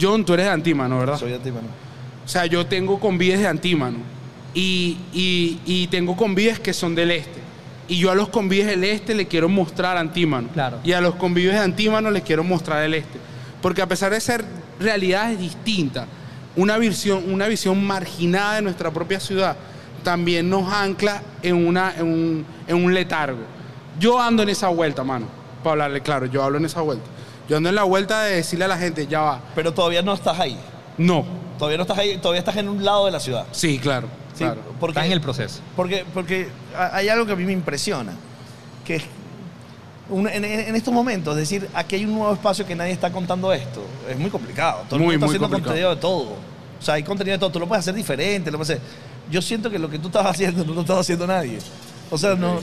[0.00, 1.18] John, tú eres de Antímano, ¿verdad?
[1.18, 1.68] Soy de Antímano.
[2.24, 3.98] O sea, yo tengo convives de Antímano
[4.54, 7.40] y, y, tengo convives que son del este.
[7.88, 10.48] Y yo a los convives del este le quiero mostrar Antímano.
[10.48, 10.78] Claro.
[10.84, 13.18] Y a los convives de Antímano les quiero mostrar el este.
[13.60, 14.44] Porque a pesar de ser
[14.78, 16.06] realidades distintas,
[16.56, 19.56] una visión, una visión marginada de nuestra propia ciudad
[20.02, 23.40] también nos ancla en, una, en, un, letargo.
[23.98, 25.26] Yo ando en esa vuelta, mano,
[25.62, 27.06] para hablarle claro, yo hablo en esa vuelta.
[27.48, 29.40] Yo ando en la vuelta de decirle a la gente, ya va.
[29.54, 30.58] Pero todavía no estás ahí.
[30.96, 31.24] No.
[31.58, 33.46] Todavía no estás ahí, todavía estás en un lado de la ciudad.
[33.52, 34.08] Sí, claro.
[34.34, 34.44] Sí,
[34.80, 35.60] Porque, estás en el proceso.
[35.76, 38.12] Porque, porque hay algo que a mí me impresiona,
[38.84, 39.04] que es
[40.10, 43.82] en, estos momentos, es decir, aquí hay un nuevo espacio que nadie está contando esto.
[44.08, 44.82] Es muy complicado.
[44.88, 46.36] Todo el mundo está haciendo contenido de todo.
[46.78, 47.50] O sea, hay contenido de todo.
[47.50, 48.50] Tú lo puedes hacer diferente.
[48.50, 48.82] Lo puedes hacer.
[49.30, 51.58] Yo siento que lo que tú estás haciendo no lo está haciendo nadie.
[52.10, 52.60] O sea, no,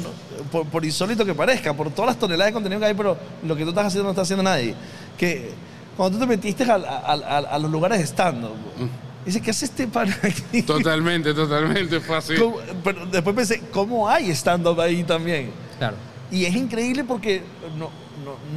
[0.51, 3.64] por, insólito que parezca, por todas las toneladas de contenido que hay, pero lo que
[3.64, 4.75] tú estás haciendo no está haciendo nadie.
[5.17, 5.51] Que
[5.98, 9.10] cuando tú te metiste a, los lugares de stand mm.
[9.25, 10.64] Dice, ¿qué hace este pana aquí?
[10.64, 12.41] Totalmente, totalmente fácil.
[12.83, 15.51] Pero después pensé, ¿cómo hay stand-up ahí también?
[15.77, 15.95] Claro.
[16.32, 17.43] Y es increíble porque
[17.77, 17.90] no,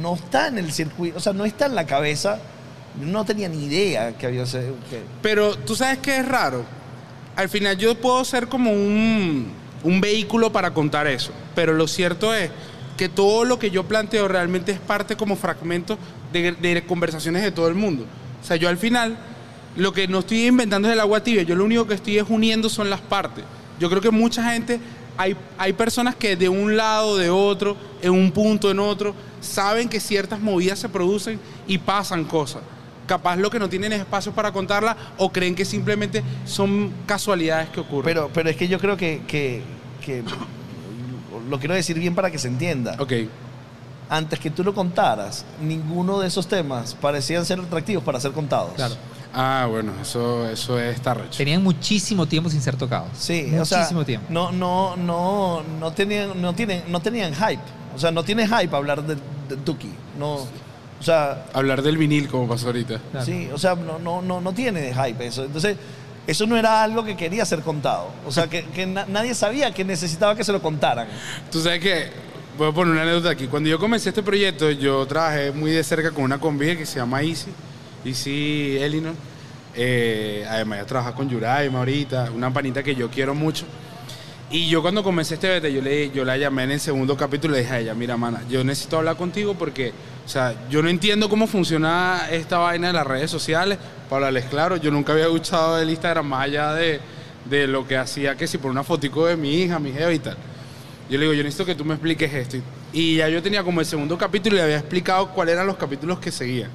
[0.01, 2.39] no, está en el circuito, o sea, no está en la cabeza.
[2.99, 4.45] No tenía ni idea que había...
[4.45, 5.03] Que...
[5.21, 6.63] Pero tú sabes que es raro.
[7.35, 9.51] Al final yo puedo ser como un,
[9.83, 11.33] un vehículo para contar eso.
[11.55, 12.51] Pero lo cierto es
[12.95, 15.97] que todo lo que yo planteo realmente es parte como fragmento
[16.31, 18.05] de, de, conversaciones de todo el mundo.
[18.41, 19.17] O sea, yo al final
[19.75, 22.25] lo que no estoy inventando es el agua tibia, yo lo único que estoy es
[22.29, 23.43] uniendo son las partes.
[23.79, 24.79] Yo creo que mucha gente
[25.17, 29.99] hay, personas que de un lado, de otro, en un punto, en otro, saben que
[29.99, 32.61] ciertas movidas se producen y pasan cosas.
[33.07, 37.69] Capaz lo que no tienen es espacio para contarla o creen que simplemente son casualidades
[37.69, 38.05] que ocurren.
[38.05, 39.61] Pero, pero es que yo creo que, que,
[41.49, 42.95] lo quiero decir bien para que se entienda.
[42.99, 43.13] Ok.
[44.09, 48.73] Antes que tú lo contaras, ninguno de esos temas parecían ser atractivos para ser contados.
[48.75, 48.95] Claro.
[49.37, 51.37] Ah, bueno, eso, eso es recho.
[51.37, 53.09] Tenían muchísimo tiempo sin ser tocados.
[53.17, 54.27] Sí, muchísimo tiempo.
[54.29, 57.61] No, no, no, no tenían, no tienen, no tenían hype.
[57.93, 59.17] O sea, no tiene hype hablar de,
[59.57, 59.91] Tuki.
[60.17, 63.01] No, o sea, hablar del vinil como pasó ahorita.
[63.25, 65.43] Sí, o sea, no, no, no, no tiene hype eso.
[65.43, 65.75] Entonces,
[66.25, 68.07] eso no era algo que quería ser contado.
[68.25, 71.09] O sea, que, nadie sabía que necesitaba que se lo contaran.
[71.51, 72.09] Tú sabes que,
[72.57, 73.47] voy a poner una anécdota aquí.
[73.47, 76.99] Cuando yo comencé este proyecto, yo trabajé muy de cerca con una convige que se
[76.99, 77.51] llama Easy
[78.05, 79.15] y sí, Elinor.
[79.75, 83.65] Eh, además, ya trabaja con Yuraima ahorita, una panita que yo quiero mucho.
[84.51, 85.81] Y yo cuando comencé este beta, yo,
[86.13, 88.63] yo la llamé en el segundo capítulo y le dije a ella, mira, mana, yo
[88.63, 89.91] necesito hablar contigo porque,
[90.25, 93.79] o sea, yo no entiendo cómo funciona esta vaina de las redes sociales.
[94.09, 97.01] Para hablarles claro, yo nunca había escuchado el Instagram más allá de,
[97.49, 100.19] de lo que hacía, que si por una fotico de mi hija, mi jefa y
[100.19, 100.37] tal.
[101.09, 102.57] Yo le digo, yo necesito que tú me expliques esto.
[102.93, 105.75] Y ya yo tenía como el segundo capítulo y le había explicado cuáles eran los
[105.75, 106.69] capítulos que seguían.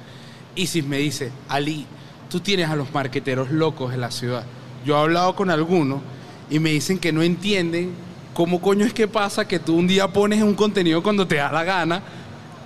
[0.55, 1.85] Y si me dice, Ali,
[2.29, 4.43] tú tienes a los marqueteros locos en la ciudad.
[4.85, 6.01] Yo he hablado con algunos
[6.49, 7.91] y me dicen que no entienden
[8.33, 11.51] cómo coño es que pasa que tú un día pones un contenido cuando te da
[11.51, 12.01] la gana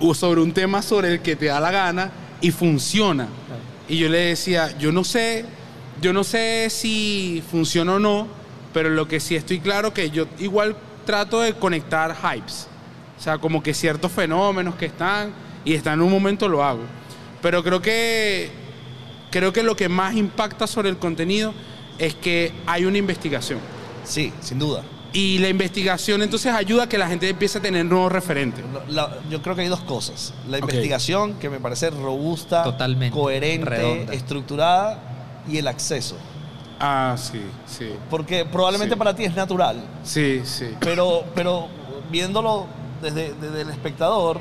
[0.00, 3.28] o sobre un tema sobre el que te da la gana y funciona.
[3.88, 5.44] Y yo le decía, yo no sé,
[6.00, 8.26] yo no sé si funciona o no,
[8.72, 12.68] pero lo que sí estoy claro que yo igual trato de conectar hypes.
[13.18, 15.32] O sea, como que ciertos fenómenos que están
[15.64, 16.82] y están en un momento lo hago.
[17.42, 18.50] Pero creo que
[19.30, 21.52] creo que lo que más impacta sobre el contenido
[21.98, 23.58] es que hay una investigación.
[24.04, 24.82] Sí, sin duda.
[25.12, 28.64] Y la investigación entonces ayuda a que la gente empiece a tener nuevos referentes.
[28.88, 30.34] La- yo creo que hay dos cosas.
[30.48, 34.12] La investigación, que me parece robusta, Totalmente, coherente, redonda.
[34.12, 36.16] estructurada, y el acceso.
[36.78, 37.90] Ah, sí, sí.
[38.10, 38.98] Porque probablemente Sí.
[38.98, 40.66] para ti es natural, Sí, sí.
[40.80, 41.68] pero, pero
[42.10, 42.66] viéndolo
[43.00, 44.40] desde, desde el espectador,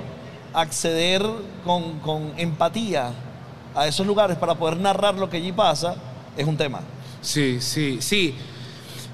[0.56, 1.24] acceder
[1.64, 3.12] con, con empatía
[3.76, 5.96] a esos lugares para poder narrar lo que allí pasa
[6.38, 6.82] es un tema.
[7.22, 8.36] Sí, sí, sí.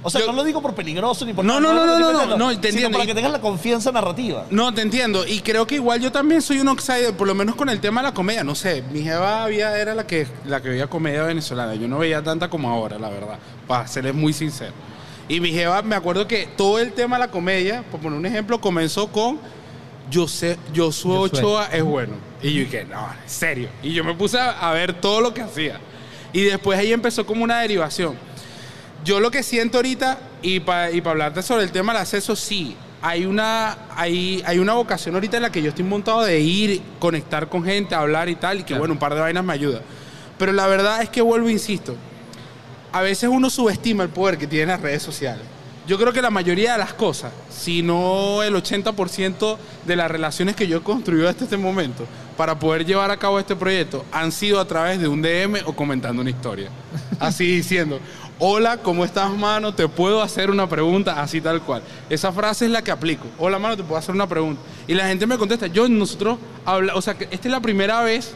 [0.03, 2.26] O sea, Yo- no lo digo por peligroso ni por No, nada, no, no, no,
[2.26, 2.98] no, no, te sino entiendo.
[2.98, 4.45] para que tengas la confianza narrativa.
[4.50, 5.28] No, te entiendo.
[5.28, 8.02] Y creo que igual yo también soy un outsider, por lo menos con el tema
[8.02, 8.44] de la comedia.
[8.44, 11.76] No sé, mi jeva había, era la que, la que veía comedia venezolana.
[11.76, 13.38] Yo no veía tanta como ahora, la verdad,
[13.68, 14.74] para serles muy sincero.
[15.30, 18.26] Y mi jeva, me acuerdo que todo el tema de la comedia, por poner un
[18.26, 19.40] ejemplo, comenzó con
[20.11, 21.40] yo sé, Josué Josué.
[21.40, 22.14] Ochoa es bueno.
[22.43, 23.69] Y yo dije, no, en serio.
[23.81, 25.80] Y yo me puse a, a ver todo lo que hacía.
[26.33, 28.15] Y después ella empezó como una derivación.
[29.03, 32.35] Yo lo que siento ahorita, y para y pa hablarte sobre el tema del acceso,
[32.35, 36.40] sí, hay una, hay, hay una vocación ahorita en la que yo estoy montado de
[36.40, 38.81] ir, conectar con gente, hablar y tal, y que Claro.
[38.81, 39.81] bueno, un par de vainas me ayuda.
[40.38, 41.95] Pero la verdad es que vuelvo, insisto,
[42.91, 45.43] a veces uno subestima el poder que tienen las redes sociales.
[45.92, 50.56] Yo creo que la mayoría de las cosas, si no el 80% de las relaciones
[50.56, 52.06] que yo he construido hasta este momento
[52.38, 55.74] para poder llevar a cabo este proyecto han sido a través de un DM o
[55.74, 56.70] comentando una historia.
[57.20, 58.00] Así diciendo,
[58.40, 59.76] hola, ¿cómo estás, mano?
[59.76, 61.22] ¿Te puedo hacer una pregunta?
[61.22, 61.84] Así tal cual.
[62.10, 63.26] Esa frase es la que aplico.
[63.38, 64.61] Hola, mano, ¿te puedo hacer una pregunta?
[64.88, 68.02] Y la gente me contesta, yo, nosotros, habla, o sea, que esta es la primera
[68.02, 68.34] vez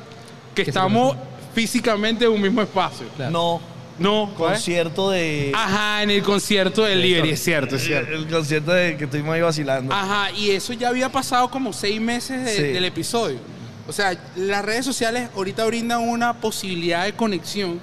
[0.54, 1.16] que estamos
[1.54, 3.08] físicamente en un mismo espacio.
[3.16, 3.32] Claro.
[3.32, 5.52] No, No, concierto de...
[5.56, 8.14] Ajá, en el concierto del Liberty, es cierto, es el, cierto.
[8.14, 9.94] el concierto de que estuvimos ahí vacilando.
[9.94, 12.62] Ajá, y eso ya había pasado como seis meses de- Sí.
[12.74, 13.38] del episodio.
[13.88, 17.80] O sea, las redes sociales ahorita brindan una posibilidad de conexión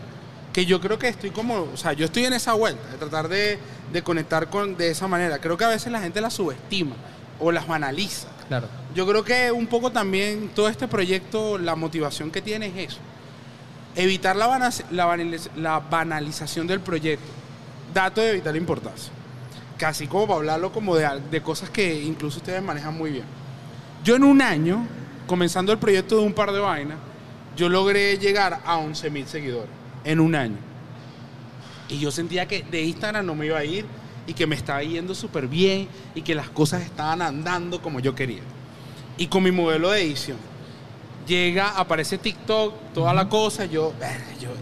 [0.52, 3.28] que yo creo que estoy como, o sea, yo estoy en esa vuelta, de tratar
[3.28, 3.58] de,
[3.92, 5.38] de conectar con, de esa manera.
[5.38, 6.94] Creo que a veces la gente las subestima
[7.40, 8.28] o las banaliza.
[8.48, 8.68] Claro.
[8.94, 12.98] Yo creo que un poco también todo este proyecto, la motivación que tiene es eso.
[13.94, 17.26] Evitar la, bana- la banaliz- la banalización del proyecto.
[17.92, 19.12] Dato de vital importancia.
[19.76, 23.24] Casi como para hablarlo como de, de cosas que incluso ustedes manejan muy bien.
[24.04, 24.86] Yo en un año,
[25.26, 26.98] comenzando el proyecto de un par de vainas,
[27.56, 29.68] yo logré llegar a 11 mil seguidores
[30.04, 30.56] en un año.
[31.88, 33.84] Y yo sentía que de Instagram no me iba a ir
[34.26, 38.14] y que me estaba yendo súper bien y que las cosas estaban andando como yo
[38.14, 38.40] quería.
[39.18, 40.38] Y con mi modelo de edición.
[41.26, 43.92] Llega, aparece TikTok, toda la cosa, yo,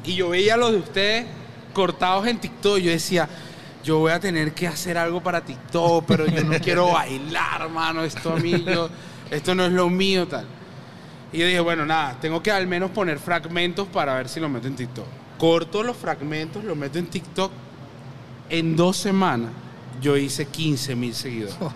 [0.04, 1.26] y yo veía los de ustedes
[1.72, 3.28] cortados en TikTok, yo decía,
[3.82, 8.04] yo voy a tener que hacer algo para TikTok, pero yo no quiero bailar, hermano,
[8.04, 8.90] esto a mí, yo,
[9.30, 10.44] esto no es lo mío, tal.
[11.32, 14.48] Y yo dije, bueno, nada, tengo que al menos poner fragmentos para ver si lo
[14.48, 15.06] meto en TikTok.
[15.38, 17.50] Corto los fragmentos, lo meto en TikTok.
[18.50, 19.50] En dos semanas
[20.02, 21.56] yo hice 15 mil seguidores.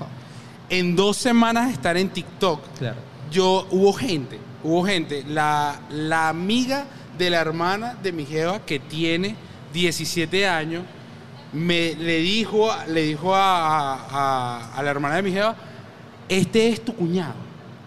[0.71, 2.97] En dos semanas de estar en TikTok, Claro.
[3.31, 6.86] yo hubo gente, hubo gente, la, la amiga
[7.17, 9.36] de la hermana de mi jeva que tiene
[9.73, 10.83] 17 años,
[11.52, 15.55] me le dijo, le dijo a, a- a la hermana de mi jeva,
[16.28, 17.34] este es tu cuñado,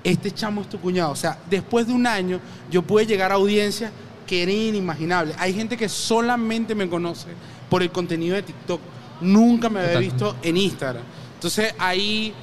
[0.03, 1.11] este chamo es tu cuñado.
[1.11, 2.39] O sea, después de un año
[2.71, 3.91] yo pude llegar a audiencias
[4.25, 5.35] que eran inimaginables.
[5.39, 7.27] Hay gente que solamente me conoce
[7.69, 8.79] por el contenido de TikTok.
[9.21, 11.03] Nunca me había visto en Instagram.
[11.33, 12.33] Entonces ahí,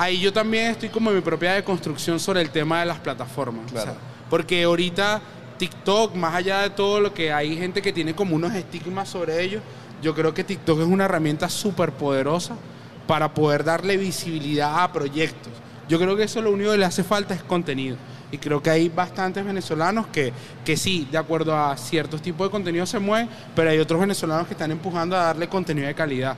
[0.00, 3.66] ahí yo también estoy como en mi propia deconstrucción sobre el tema de las plataformas.
[3.66, 3.92] o Claro.
[3.92, 5.20] sea, porque ahorita
[5.58, 9.42] TikTok, más allá de todo lo que hay gente que tiene como unos estigmas sobre
[9.42, 9.62] ellos,
[10.02, 12.54] yo creo que TikTok es una herramienta súper poderosa
[13.06, 15.52] para poder darle visibilidad a proyectos.
[15.86, 17.96] Yo creo que eso lo único que le hace falta es contenido.
[18.32, 20.32] Y creo que hay bastantes venezolanos que,
[20.64, 24.46] que sí, de acuerdo a ciertos tipos de contenido se mueven, pero hay otros venezolanos
[24.46, 26.36] que están empujando a darle contenido de calidad.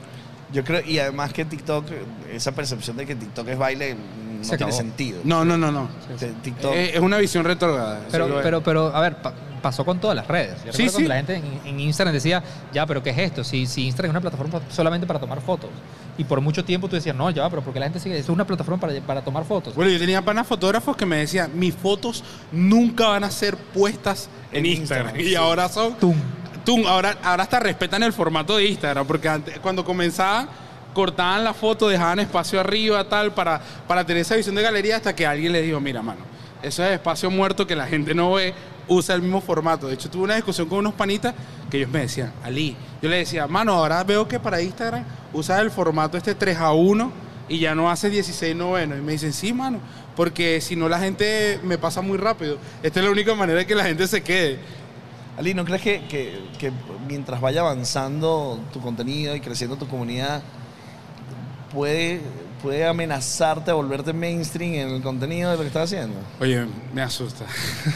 [0.53, 1.85] Yo creo, y además que TikTok,
[2.31, 4.71] esa percepción de que TikTok es baile no Se tiene acabó.
[4.77, 5.19] sentido.
[5.23, 5.89] No, no, no, no.
[6.43, 6.73] TikTok.
[6.75, 8.01] Eh, Es una visión retrógrada.
[8.11, 8.43] Pero, Eso lo es.
[8.45, 10.55] pero, pero, a ver, pa- pasó con todas las redes.
[10.65, 11.07] Yo Sí, recuerdo cuando sí.
[11.07, 13.43] la gente en, en Instagram decía, ya, pero ¿qué es esto?
[13.45, 15.69] Si, si Instagram es una plataforma solamente para tomar fotos.
[16.17, 18.35] Y por mucho tiempo tú decías, no, ya, pero porque la gente sigue, eso es
[18.35, 19.73] una plataforma para, para tomar fotos.
[19.73, 24.29] Bueno, yo tenía panas fotógrafos que me decían, mis fotos nunca van a ser puestas
[24.51, 25.07] en, En Instagram.
[25.07, 25.35] Instagram, Y sí.
[25.35, 25.95] ahora son...
[25.95, 26.15] Tum.
[26.65, 30.47] Tum, ahora, ahora hasta respetan el formato de Instagram, porque antes, cuando comenzaban,
[30.93, 35.15] cortaban la foto, dejaban espacio arriba, tal, para, para tener esa visión de galería, hasta
[35.15, 36.21] que alguien les dijo, mira, mano,
[36.61, 38.53] eso es espacio muerto que la gente no ve,
[38.87, 39.87] usa el mismo formato.
[39.87, 41.33] De hecho, tuve una discusión con unos panitas
[41.69, 45.59] que ellos me decían, Ali, yo le decía, mano, ahora veo que para Instagram usas
[45.59, 47.11] el formato este 3 a 1
[47.49, 48.97] y ya no hace 16 novenos.
[48.97, 49.79] Y me dicen, sí, mano,
[50.15, 52.57] porque si no la gente me pasa muy rápido.
[52.81, 54.59] Esta es la única manera de que la gente se quede.
[55.37, 56.71] Ali, ¿no crees que, que- que
[57.07, 60.41] mientras vaya avanzando tu contenido y creciendo tu comunidad,
[61.71, 62.21] puede,
[62.61, 66.19] puede amenazarte a volverte mainstream en el contenido de lo que estás haciendo?
[66.39, 67.45] Oye, me asusta.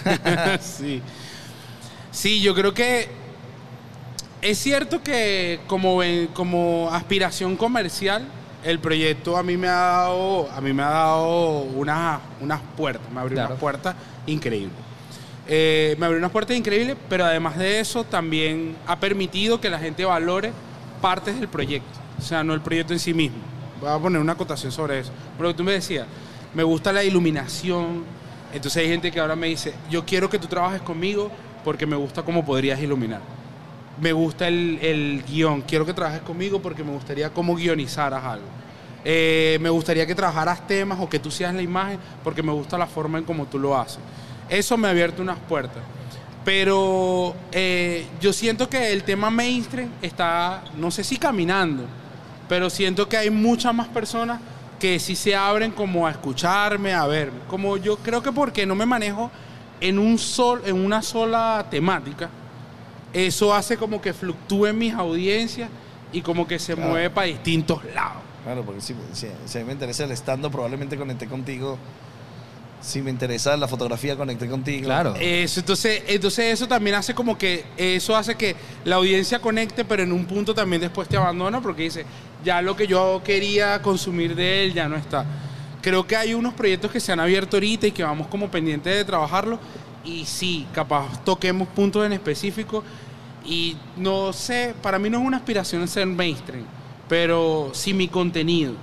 [0.61, 1.01] sí.
[2.11, 3.07] Sí, yo creo que
[4.41, 5.99] es cierto que como,
[6.33, 8.27] como aspiración comercial,
[8.63, 13.11] el proyecto a mí me ha dado, a mí me ha dado unas, unas puertas,
[13.11, 13.49] me abrió Claro.
[13.51, 14.86] unas puertas increíbles.
[15.47, 19.79] Eh, me abrió unas puertas increíbles, pero además de eso también ha permitido que la
[19.79, 20.51] gente valore
[21.01, 23.37] partes del proyecto, o sea, no el proyecto en sí mismo.
[23.79, 25.11] Voy a poner una acotación sobre eso.
[25.37, 26.07] Pero tú me decías,
[26.53, 28.03] me gusta la iluminación,
[28.53, 31.31] entonces hay gente que ahora me dice, yo quiero que tú trabajes conmigo
[31.63, 33.21] porque me gusta cómo podrías iluminar.
[34.01, 38.47] Me gusta el, el guion, quiero que trabajes conmigo porque me gustaría cómo guionizaras algo.
[39.09, 42.77] Eh, me gustaría que trabajaras temas o que tú seas la imagen porque me gusta
[42.77, 43.99] la forma en cómo tú lo haces.
[44.49, 45.83] Eso me ha abierto unas puertas.
[46.45, 51.83] Pero eh, yo siento que el tema mainstream está, no sé si caminando,
[52.47, 54.39] pero siento que hay muchas más personas
[54.79, 57.39] que sí se abren como a escucharme, a verme.
[57.49, 59.29] Como yo creo que porque no me manejo
[59.81, 62.29] en, un sol, en una sola temática,
[63.11, 65.69] eso hace como que fluctúen mis audiencias
[66.13, 66.91] y como que se Claro.
[66.91, 68.21] mueve para distintos lados.
[68.45, 71.77] Claro, porque si, si- si a mí me interesa el stand probablemente conecté contigo.
[72.79, 74.85] Si me interesa la fotografía, conecté contigo.
[74.85, 75.15] Claro.
[75.19, 80.03] Eso, entonces, entonces eso también hace como que, eso hace que la audiencia conecte, pero
[80.03, 82.05] en un punto también después te abandona porque dice,
[82.43, 85.25] ya lo que yo quería consumir de él ya no está.
[85.81, 88.95] Creo que hay unos proyectos que se han abierto ahorita y que vamos como pendientes
[88.95, 89.59] de trabajarlo.
[90.03, 92.83] Y sí, capaz toquemos puntos en específico.
[93.45, 96.65] Y no sé, para mí no es una aspiración ser mainstream,
[97.07, 98.73] pero si mi contenido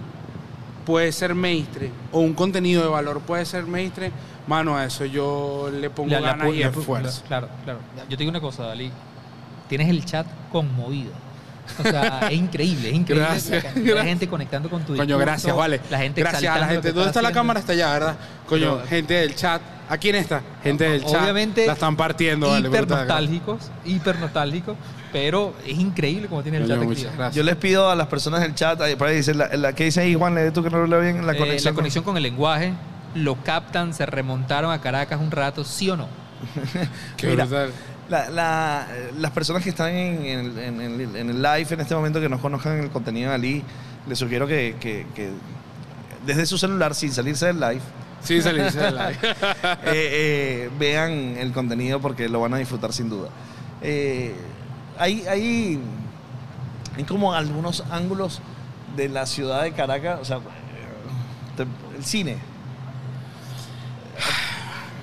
[0.87, 4.13] puede ser mainstream o un contenido de valor puede ser mainstream,
[4.47, 7.23] mano, a eso yo le pongo La- la ganas y la esfuerzo.
[7.27, 7.79] Claro, claro.
[8.09, 8.91] Yo te digo una cosa, Dalí.
[9.69, 11.13] Tienes el chat conmovido.
[11.79, 13.27] O sea, es increíble, es increíble.
[13.27, 15.81] Gracias, la gente conectando con tu Coño, discurso, gracias, vale.
[15.91, 16.93] La gente gracias a la gente.
[16.93, 17.61] ¿Dónde está la cámara?
[17.61, 18.17] Está allá, ¿verdad?
[18.47, 19.63] Coño, Pero- gente del chat.
[19.89, 20.43] ¿A quién está?
[20.63, 21.23] Gente del chat.
[21.23, 22.69] Obviamente, La están partiendo, vale.
[22.69, 24.77] hiper nostálgicos, hiper nostálgicos,
[25.15, 27.11] pero es increíble como tiene el chat activo.
[27.17, 27.35] gracias.
[27.37, 30.15] Yo les pido a las personas del chat, ahí dice, la, la que dice ahí,
[30.17, 31.73] Juan, lee tú que no lo leo bien, la Eh, conexión.
[31.73, 32.73] la conexión con el lenguaje,
[33.15, 36.09] lo captan, se remontaron a Caracas un rato, ¿sí o no?
[37.17, 37.71] Qué Mira, brutal.
[38.11, 38.87] La- la-
[39.17, 42.29] las personas que están en, en- en el, en el live en este momento que
[42.29, 43.63] no conozcan el contenido de Ali,
[44.09, 45.31] les sugiero que, que- que
[46.27, 47.81] desde su celular, sin salirse del live,
[48.21, 49.19] Sí, salirse del live.
[49.23, 53.29] eh, eh, vean el contenido porque lo van a disfrutar sin duda.
[53.81, 54.35] Eh,
[54.99, 55.81] hay, hay,
[56.97, 58.41] hay como algunos ángulos
[58.97, 60.41] de la ciudad de Caracas, o sea, eh,
[61.57, 62.37] te- el cine.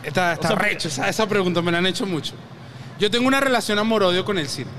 [0.04, 0.88] Está, está O sea, recho.
[0.88, 2.34] Esa, esa pregunta me la han hecho mucho.
[3.00, 4.70] Yo tengo una relación amor-odio con el cine.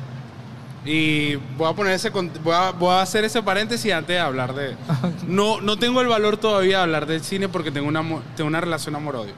[0.85, 4.53] Y voy a poner ese voy a, voy a hacer ese paréntesis antes de hablar
[4.55, 4.77] de.
[5.29, 8.03] No, no tengo el valor todavía de hablar del cine porque tengo una,
[8.37, 9.35] tengo una relación amor-odio.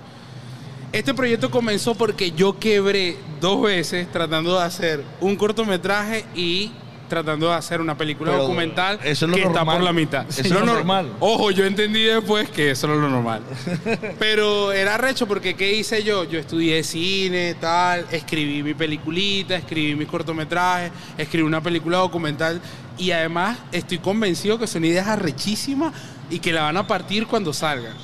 [0.94, 6.70] Este proyecto comenzó porque yo quebré dos veces tratando de hacer un cortometraje y
[7.08, 9.76] tratando de hacer una película Pero documental eso es lo que está normal.
[9.76, 10.26] por la mitad.
[10.30, 11.12] Eso es lo nor- normal.
[11.20, 13.42] Ojo, yo entendí después que eso era lo normal.
[14.20, 16.24] Pero era recho porque ¿qué hice yo?
[16.24, 22.60] Yo estudié cine, tal, escribí mi peliculita, escribí mis cortometrajes, escribí una película documental
[22.98, 25.92] y además estoy convencido que son ideas arrechísimas
[26.30, 27.94] y que la van a partir cuando salgan.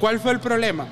[0.00, 0.86] ¿Cuál fue el problema?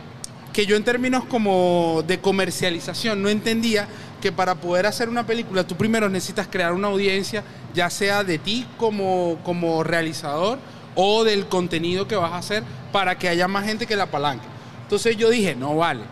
[0.56, 3.86] Que yo en términos como de comercialización no entendía
[4.22, 7.44] que para poder hacer una película tú primero necesitas crear una audiencia,
[7.74, 10.58] ya sea de ti como, como realizador
[10.94, 14.46] o del contenido que vas a hacer para que haya más gente que la apalanque.
[14.84, 16.04] Entonces yo dije, no vale.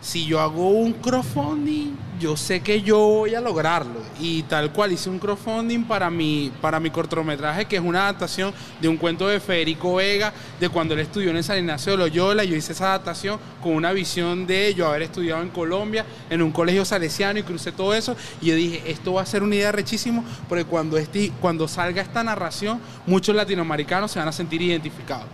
[0.00, 4.00] si yo hago un crowdfunding, yo sé que yo voy a lograrlo.
[4.20, 8.52] Y tal cual hice un crowdfunding para mi, para mi cortometraje, que es una adaptación
[8.80, 12.44] de un cuento de Federico Vega, de cuando él estudió en San Ignacio de Loyola.
[12.44, 16.52] Yo hice esa adaptación con una visión de yo haber estudiado en Colombia, en un
[16.52, 18.16] colegio salesiano y crucé todo eso.
[18.40, 22.02] Y yo dije, esto va a ser una idea rechísimo, porque cuando, este, cuando salga
[22.02, 25.26] esta narración, muchos latinoamericanos se van a sentir identificados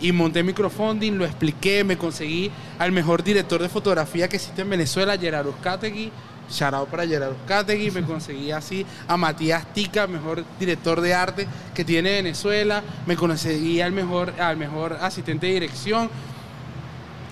[0.00, 4.70] y monté microfunding, lo expliqué, me conseguí al mejor director de fotografía que existe en
[4.70, 6.10] Venezuela, Gerard Uzcategui.
[6.50, 11.84] Shout para Gerard Uzcategui, me conseguí así a Matías Tica, mejor director de arte que
[11.84, 16.10] tiene Venezuela, me conseguí al mejor, al mejor asistente de dirección.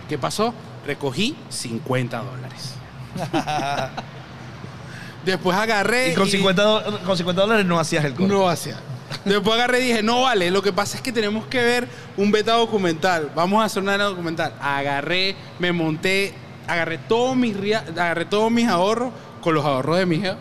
[0.09, 0.55] ¿Qué pasó?
[0.87, 2.75] Recogí 50 dólares.
[5.25, 6.13] Después agarré.
[6.13, 8.33] Y con 50, do- con 50 dólares no hacías el corto.
[8.33, 8.77] No hacía.
[9.25, 12.31] Después agarré y dije, no vale, lo que pasa es que tenemos que ver un
[12.31, 13.31] beta documental.
[13.35, 14.55] Vamos a hacer una documental.
[14.61, 16.35] Agarré, me monté,
[16.67, 20.37] agarré todos mis, agarré todos mis ahorros con los ahorros de mi hija.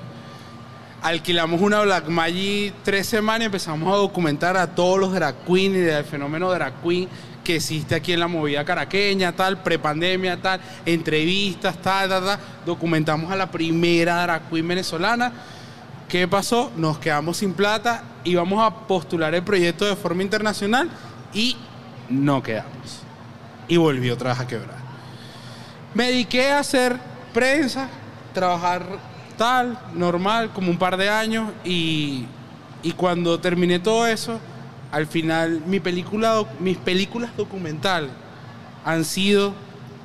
[1.01, 5.75] Alquilamos una Black Magic tres semanas y empezamos a documentar a todos los drag queen
[5.75, 7.07] y del fenómeno drag queen
[7.43, 12.39] que existe aquí en la movida caraqueña, tal, prepandemia, tal, entrevistas, tal, tal, tal.
[12.65, 15.31] Documentamos a la primera drag queen venezolana.
[16.09, 16.71] ¿Qué pasó?
[16.77, 20.89] Nos quedamos sin plata, íbamos a postular el proyecto de forma internacional
[21.33, 21.57] y
[22.07, 23.01] no quedamos.
[23.67, 24.77] Y volví otra vez a quebrar.
[25.93, 26.97] Me dediqué a hacer
[27.33, 27.89] prensa,
[28.33, 28.85] trabajar
[29.37, 32.25] tal, normal, como un par de años y,
[32.83, 34.39] y cuando terminé todo eso,
[34.93, 38.11] al final mis películas documentales
[38.85, 39.53] han sido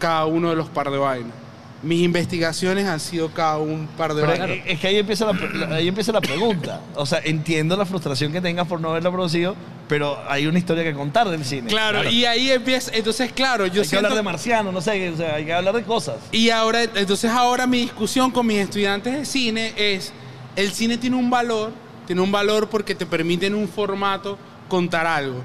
[0.01, 1.42] cada uno de los par de vainas.
[1.83, 4.51] Mis investigaciones han sido cada un par de vainas.
[4.67, 6.81] es- que ahí empieza, la, ahí empieza la pregunta.
[6.94, 9.57] O sea, entiendo la frustración que tengas por no haberlo producido,
[9.89, 11.69] pero hay una historia que contar del cine.
[11.69, 14.07] Claro, y ahí empieza, entonces claro, yo hay que siento...
[14.07, 16.17] hablar de marciano, no sé, o sea, hay que hablar de cosas.
[16.31, 20.12] Y ahora, entonces ahora mi discusión con mis estudiantes de cine es,
[20.55, 21.73] el cine tiene un valor,
[22.07, 24.39] tiene un valor porque te permite en un formato
[24.69, 25.43] contar algo,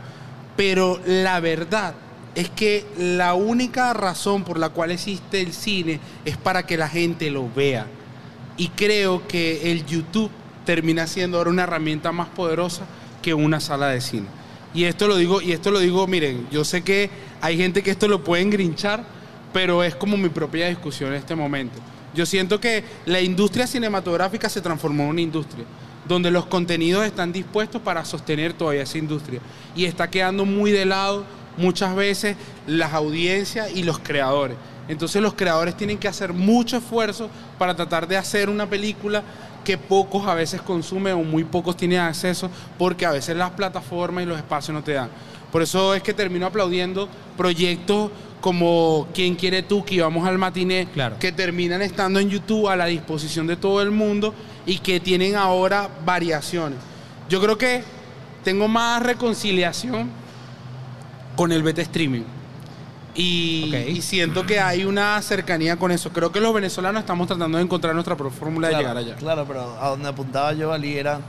[0.55, 1.95] pero la verdad
[2.37, 6.87] es que la única razón por la cual existe el cine es para que la
[6.87, 7.87] gente lo vea.
[8.57, 10.29] Y creo que el YouTube
[10.63, 12.85] termina siendo ahora una herramienta más poderosa
[13.23, 14.27] que una sala de cine.
[14.75, 17.09] Y esto lo digo, y esto lo digo, miren, yo sé que
[17.41, 19.03] hay gente que esto lo puede engrinchar,
[19.51, 21.79] pero es como mi propia discusión en este momento.
[22.13, 25.65] Yo siento que la industria cinematográfica se transformó en una industria
[26.07, 29.41] donde los contenidos están dispuestos para sostener todavía esa industria
[29.75, 31.25] y está quedando muy de lado
[31.57, 34.57] muchas veces las audiencias y los creadores.
[34.87, 39.23] Entonces los creadores tienen que hacer mucho esfuerzo para tratar de hacer una película
[39.65, 44.23] que pocos a veces consumen o muy pocos tienen acceso porque a veces las plataformas
[44.23, 45.09] y los espacios no te dan.
[45.51, 50.87] Por eso es que termino aplaudiendo proyectos como Quién quiere tú, que vamos al matiné,
[50.93, 51.17] Claro.
[51.19, 54.33] que terminan estando en YouTube a la disposición de todo el mundo
[54.65, 56.79] y que tienen ahora variaciones.
[57.29, 57.83] Yo creo que
[58.43, 60.09] tengo más reconciliación
[61.37, 62.23] con el beta streaming.
[63.15, 66.11] Y, y siento que hay una cercanía con eso.
[66.11, 69.15] Creo que los venezolanos estamos tratando de encontrar nuestra propia fórmula de llegar allá.
[69.15, 71.19] Claro, pero a donde apuntaba yo, Ali, era,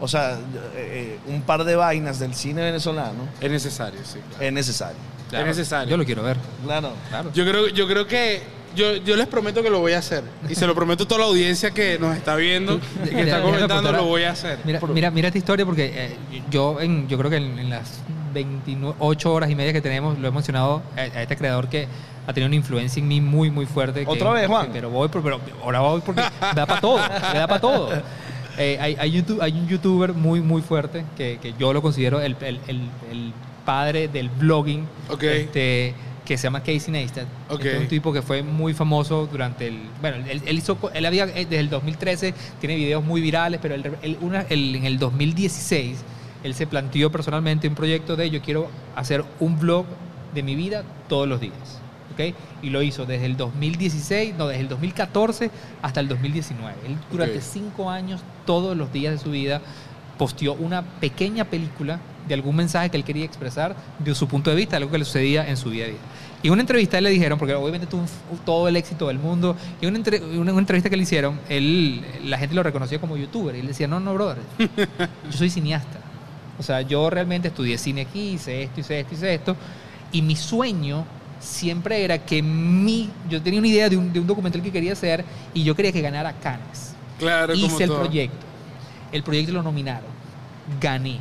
[0.00, 0.36] o sea, eh,
[0.74, 4.18] eh, un par de vainas del cine venezolano Es necesario, sí.
[4.30, 4.44] claro.
[4.46, 4.98] es necesario.
[5.28, 5.90] Claro, Es necesario.
[5.90, 6.38] Yo lo quiero ver.
[6.64, 6.92] Claro.
[7.08, 7.30] Claro.
[7.32, 8.42] Yo creo, yo creo que
[8.74, 10.24] yo, yo les prometo que lo voy a hacer.
[10.48, 13.42] Y se lo prometo a toda la audiencia que nos está viendo, que Mira, está
[13.42, 14.58] comentando, lo voy a hacer.
[14.64, 16.16] Mira, mira, mira esta historia porque eh,
[16.50, 18.00] yo, en, yo creo que en, en las
[18.44, 21.86] 28 horas y media que tenemos, lo he mencionado a, a este creador que
[22.26, 24.04] ha tenido una influencia en mí muy, muy fuerte.
[24.04, 24.66] que- ¿Otra vez, Juan?
[24.66, 26.98] que- pero voy, por- pero ahora voy porque me da para todo,
[27.32, 27.90] me da para todo.
[28.58, 32.22] Eh, hay, hay, YouTube, hay un youtuber muy, muy fuerte que, que yo lo considero
[32.22, 33.32] el, el- el- el
[33.66, 35.22] padre del blogging, Ok.
[35.24, 35.92] este,
[36.24, 37.26] que se llama Casey Neistat.
[37.50, 37.58] Ok.
[37.60, 39.78] Este es un tipo que fue muy famoso durante el...
[40.00, 43.74] Bueno, él, él hizo, él había, eh, desde el 2013 tiene videos muy virales, pero
[43.74, 45.98] él- él- una- en el 2016
[46.44, 49.86] él se planteó personalmente un proyecto de yo quiero hacer un blog
[50.34, 51.54] de mi vida todos los días.
[52.12, 52.34] ¿ok?
[52.62, 55.50] Y lo hizo desde el 2016, no, desde el 2014
[55.82, 56.74] hasta el 2019.
[56.86, 57.42] Él durante Ok.
[57.44, 59.60] cinco años, todos los días de su vida,
[60.18, 64.56] posteó una pequeña película de algún mensaje que él quería expresar de su punto de
[64.56, 65.98] vista, algo que le sucedía en su día a día.
[66.42, 68.04] Y en una entrevista le dijeron, porque obviamente tuvo
[68.44, 71.38] todo el éxito del mundo, y en una, entre- una- una entrevista que le hicieron,
[71.48, 75.50] él, la gente lo reconocía como youtuber, y él decía, no, no, brother, yo soy
[75.50, 75.98] cineasta.
[76.58, 79.56] O sea, yo realmente estudié cine aquí, hice esto, hice esto, hice esto,
[80.12, 81.04] y mi sueño
[81.38, 84.92] siempre era que mi, yo tenía una idea de un, de un documental que quería
[84.92, 86.94] hacer, y yo quería que ganara Cannes.
[87.18, 88.00] Claro, como Hice el todo.
[88.00, 88.46] proyecto.
[89.12, 90.10] El proyecto lo nominaron.
[90.80, 91.18] Gané.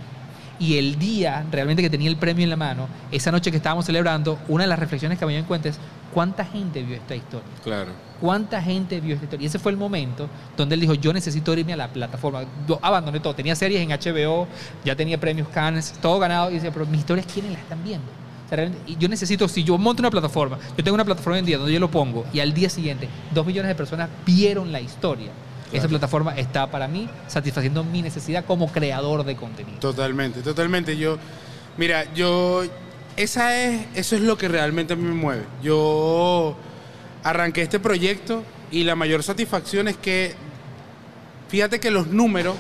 [0.58, 3.86] Y el día realmente que tenía el premio en la mano, esa noche que estábamos
[3.86, 5.78] celebrando, una de las reflexiones que me dio en cuenta es
[6.14, 7.48] cuánta gente vio esta historia.
[7.64, 7.92] Claro.
[8.22, 9.44] ¿Cuánta gente vio esta historia?
[9.44, 12.44] Y ese fue el momento donde él dijo, yo necesito irme a la plataforma.
[12.68, 13.36] Yo abandoné todo.
[13.36, 14.48] Tenía series en HBO,
[14.84, 16.50] ya tenía premios Cannes, todo ganado.
[16.52, 18.08] Y decía, pero mis historias, ¿quiénes las están viendo?
[18.46, 21.40] O sea, realmente- y yo necesito, si yo monto una plataforma, yo tengo una plataforma
[21.40, 24.72] en día donde yo lo pongo y al día siguiente dos millones de personas vieron
[24.72, 25.30] la historia.
[25.74, 29.78] Esa plataforma está para mí satisfaciendo mi necesidad como creador de contenido.
[29.80, 30.96] Totalmente, totalmente.
[30.96, 31.18] Yo,
[31.76, 32.64] mira, yo,
[33.18, 35.44] esa es, eso es lo que realmente me mueve.
[35.64, 36.56] Yo
[37.26, 40.34] arranqué este proyecto y la mayor satisfacción es que,
[41.50, 42.56] fíjate que los números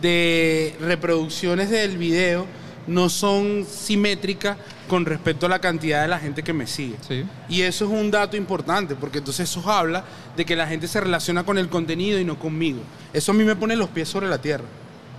[0.00, 2.46] de reproducciones del video
[2.86, 4.56] no son simétricas
[4.88, 6.94] con respecto a la cantidad de la gente que me sigue.
[7.08, 7.24] Sí.
[7.48, 10.04] Y eso es un dato importante, porque entonces eso habla
[10.36, 12.78] de que la gente se relaciona con el contenido y no conmigo.
[13.12, 14.64] Eso a mí me pone los pies sobre la tierra.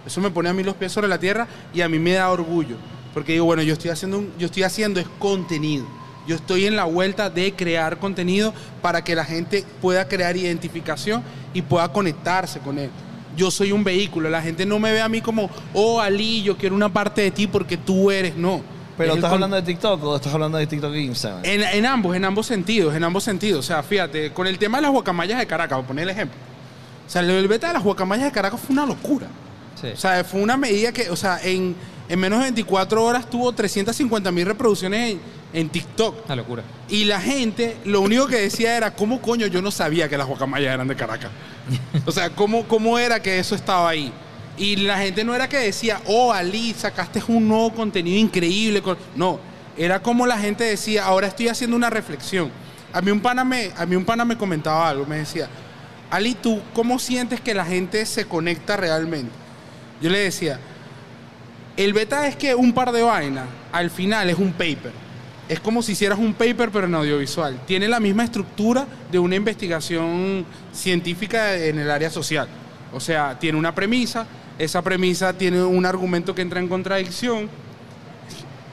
[0.05, 2.29] Eso me pone a mí los pies sobre la tierra y a mí me da
[2.31, 2.77] orgullo.
[3.13, 5.85] Porque digo, bueno, yo estoy haciendo, un- yo estoy haciendo es contenido.
[6.27, 11.23] Yo estoy en la vuelta de crear contenido para que la gente pueda crear identificación
[11.53, 12.89] y pueda conectarse con él.
[13.37, 16.57] Yo soy un vehículo, la gente no me ve a mí como, oh Ali, yo
[16.57, 18.61] quiero una parte de ti porque tú eres, no.
[18.97, 21.41] Pero Es estás hablando de TikTok o estás hablando de TikTok e Instagram.
[21.45, 23.59] en, en ambos, en ambos sentidos, en ambos sentidos.
[23.59, 26.09] O sea, fíjate, con el tema de las guacamayas de Caracas, voy a poner el
[26.09, 26.37] ejemplo.
[27.05, 29.27] O sea, el beta de las guacamayas de Caracas fue una locura.
[29.79, 29.87] Sí.
[29.93, 31.75] O sea, fue una medida que, o sea, en,
[32.09, 35.21] en menos de 24 horas tuvo 350 mil reproducciones en,
[35.53, 36.25] en TikTok.
[36.25, 36.63] Una locura.
[36.89, 40.27] Y la gente, lo único que decía era, ¿cómo coño yo no sabía que las
[40.27, 41.31] guacamayas eran de Caracas?
[42.05, 44.11] O sea, ¿cómo, cómo era que eso estaba ahí?
[44.57, 48.81] Y la gente no era que decía, oh, Ali, sacaste un nuevo contenido increíble.
[48.81, 48.97] con-".
[49.15, 49.39] No,
[49.77, 52.49] era como la gente decía, ahora estoy haciendo una reflexión.
[52.93, 55.47] A mí un pana me, a mí un pana me comentaba algo, me decía,
[56.09, 59.31] Ali, ¿tú cómo sientes que la gente se conecta realmente?
[60.01, 60.59] Yo le decía,
[61.77, 64.91] el beta es que un par de vainas, al final es un paper.
[65.47, 67.61] Es como si hicieras un paper pero en audiovisual.
[67.67, 72.47] Tiene la misma estructura de una investigación científica en el área social.
[72.91, 74.25] O sea, tiene una premisa,
[74.57, 77.47] esa premisa tiene un argumento que entra en contradicción,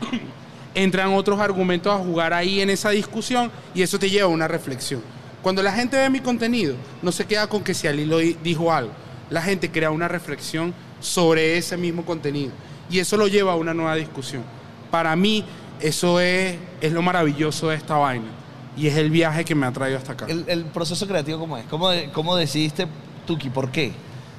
[0.74, 4.48] entran otros argumentos a jugar ahí en esa discusión y eso te lleva a una
[4.48, 5.02] reflexión.
[5.42, 8.92] Cuando la gente ve mi contenido, no se queda con que si Ali dijo algo.
[9.28, 12.50] La gente crea una reflexión sobre ese mismo contenido
[12.90, 14.42] y eso lo lleva a una nueva discusión.
[14.90, 15.44] Para mí,
[15.80, 18.28] eso es, es lo maravilloso de esta vaina
[18.76, 20.26] y es el viaje que me ha traído hasta acá.
[20.28, 21.64] El, el proceso creativo, ¿cómo es?
[21.66, 22.86] ¿Cómo, cómo decidiste
[23.26, 23.50] Tuki?
[23.50, 23.92] ¿Por qué?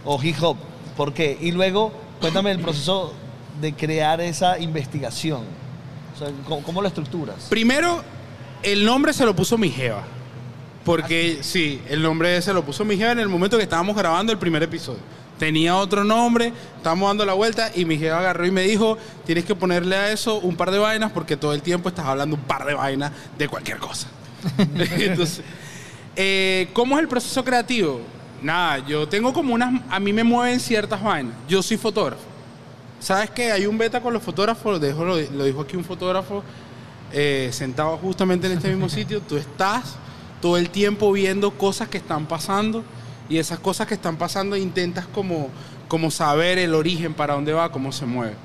[0.03, 0.57] O hip hop,
[0.97, 1.37] ¿por qué?
[1.41, 3.13] Y luego, cuéntame el proceso
[3.61, 5.41] de crear esa investigación.
[6.15, 7.47] O sea, ¿cómo, cómo lo estructuras?
[7.49, 8.01] Primero,
[8.63, 10.03] el nombre se lo puso mi jeva.
[10.83, 14.31] Porque sí, el nombre se lo puso mi jeva en el momento que estábamos grabando
[14.31, 14.99] el primer episodio.
[15.37, 19.43] Tenía otro nombre, estábamos dando la vuelta y mi jeva agarró y me dijo, tienes
[19.43, 22.41] que ponerle a eso un par de vainas porque todo el tiempo estás hablando un
[22.43, 24.07] par de vainas de cualquier cosa.
[24.57, 25.41] Entonces,
[26.15, 27.99] eh, ¿cómo es el proceso creativo?
[28.41, 31.33] Nada, yo tengo como unas, a mí me mueven ciertas vainas.
[31.49, 32.23] Yo soy fotógrafo.
[32.99, 33.51] ¿Sabes qué?
[33.51, 36.43] Hay un beta con los fotógrafos, lo dijo, lo, lo dijo aquí un fotógrafo
[37.11, 39.21] eh, sentado justamente en este mismo sitio.
[39.21, 39.95] Tú estás
[40.41, 42.83] todo el tiempo viendo cosas que están pasando
[43.29, 45.49] y esas cosas que están pasando intentas como,
[45.87, 48.35] como saber el origen, para dónde va, cómo se mueve.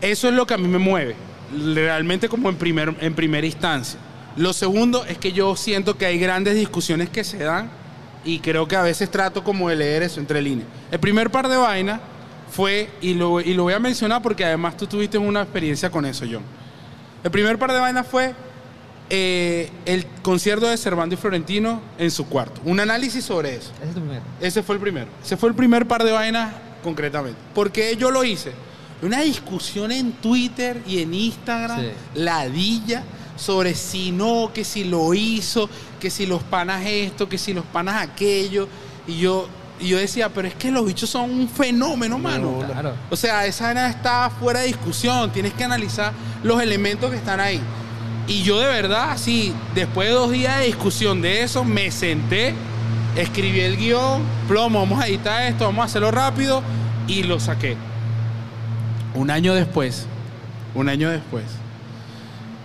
[0.00, 1.16] Eso es lo que a mí me mueve,
[1.74, 3.98] realmente como en, primer, en primera instancia.
[4.36, 7.70] Lo segundo es que yo siento que hay grandes discusiones que se dan
[8.24, 10.68] y creo que a veces trato como de leer eso entre líneas.
[10.90, 12.00] El primer par de vainas
[12.50, 16.04] fue, y lo, y lo voy a mencionar porque además tú tuviste una experiencia con
[16.04, 16.42] eso, John.
[17.24, 18.34] El primer par de vainas fue
[19.10, 22.60] eh, el concierto de Cervantes y Florentino en su cuarto.
[22.64, 23.70] Un análisis sobre eso.
[23.80, 24.22] Ese es tu primero.
[24.40, 25.06] Ese fue el primero.
[25.24, 26.52] Ese fue el primer par de vainas
[26.82, 27.38] concretamente.
[27.54, 28.52] Porque yo lo hice.
[29.02, 31.88] Una discusión en Twitter y en Instagram, Sí.
[32.14, 33.02] ladilla,
[33.36, 35.68] sobre si no, que si lo hizo,
[36.00, 38.66] que si los panas esto, que si los panas aquello.
[39.06, 39.46] Y yo,
[39.78, 42.60] y yo decía, pero es que los bichos son un fenómeno, mano.
[42.66, 42.94] Claro.
[43.10, 45.30] O sea, esa vaina está fuera de discusión.
[45.30, 46.12] Tienes que analizar
[46.42, 47.60] los elementos que están ahí.
[48.28, 52.54] Y yo de verdad, así, después de dos días de discusión de eso, me senté,
[53.16, 56.62] escribí el guion, plomo, vamos a editar esto, vamos a hacerlo rápido,
[57.06, 57.76] y lo saqué.
[59.14, 60.06] Un año después,
[60.74, 61.44] un año después,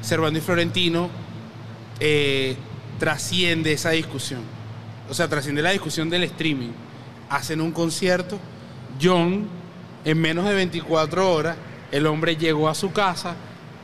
[0.01, 1.09] Servando y Florentino
[1.99, 2.55] eh,
[2.97, 4.41] trasciende esa discusión.
[5.09, 6.71] O sea, trasciende la discusión del streaming.
[7.29, 8.39] Hacen un concierto.
[9.01, 9.47] John,
[10.03, 11.55] en menos de 24 horas,
[11.91, 13.35] el hombre llegó a su casa,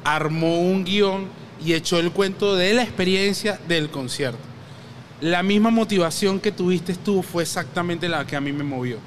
[0.03, 1.27] armó un guion
[1.63, 4.39] y echó el cuento de la experiencia del concierto.
[5.21, 8.97] La misma motivación que tuviste tú fue exactamente la que a mí me movió.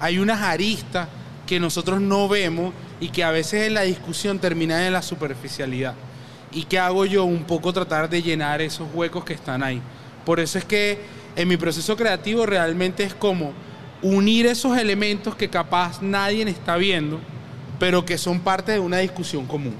[0.00, 1.08] Hay unas aristas
[1.46, 5.94] que nosotros no vemos y que a veces en la discusión termina en la superficialidad.
[6.52, 7.24] ¿Y qué hago yo?
[7.24, 9.80] Un poco tratar de llenar esos huecos que están ahí.
[10.24, 10.98] Por eso es que
[11.36, 13.52] en mi proceso creativo realmente es como
[14.02, 17.20] unir esos elementos que capaz nadie está viendo,
[17.78, 19.74] pero que son parte de una discusión común.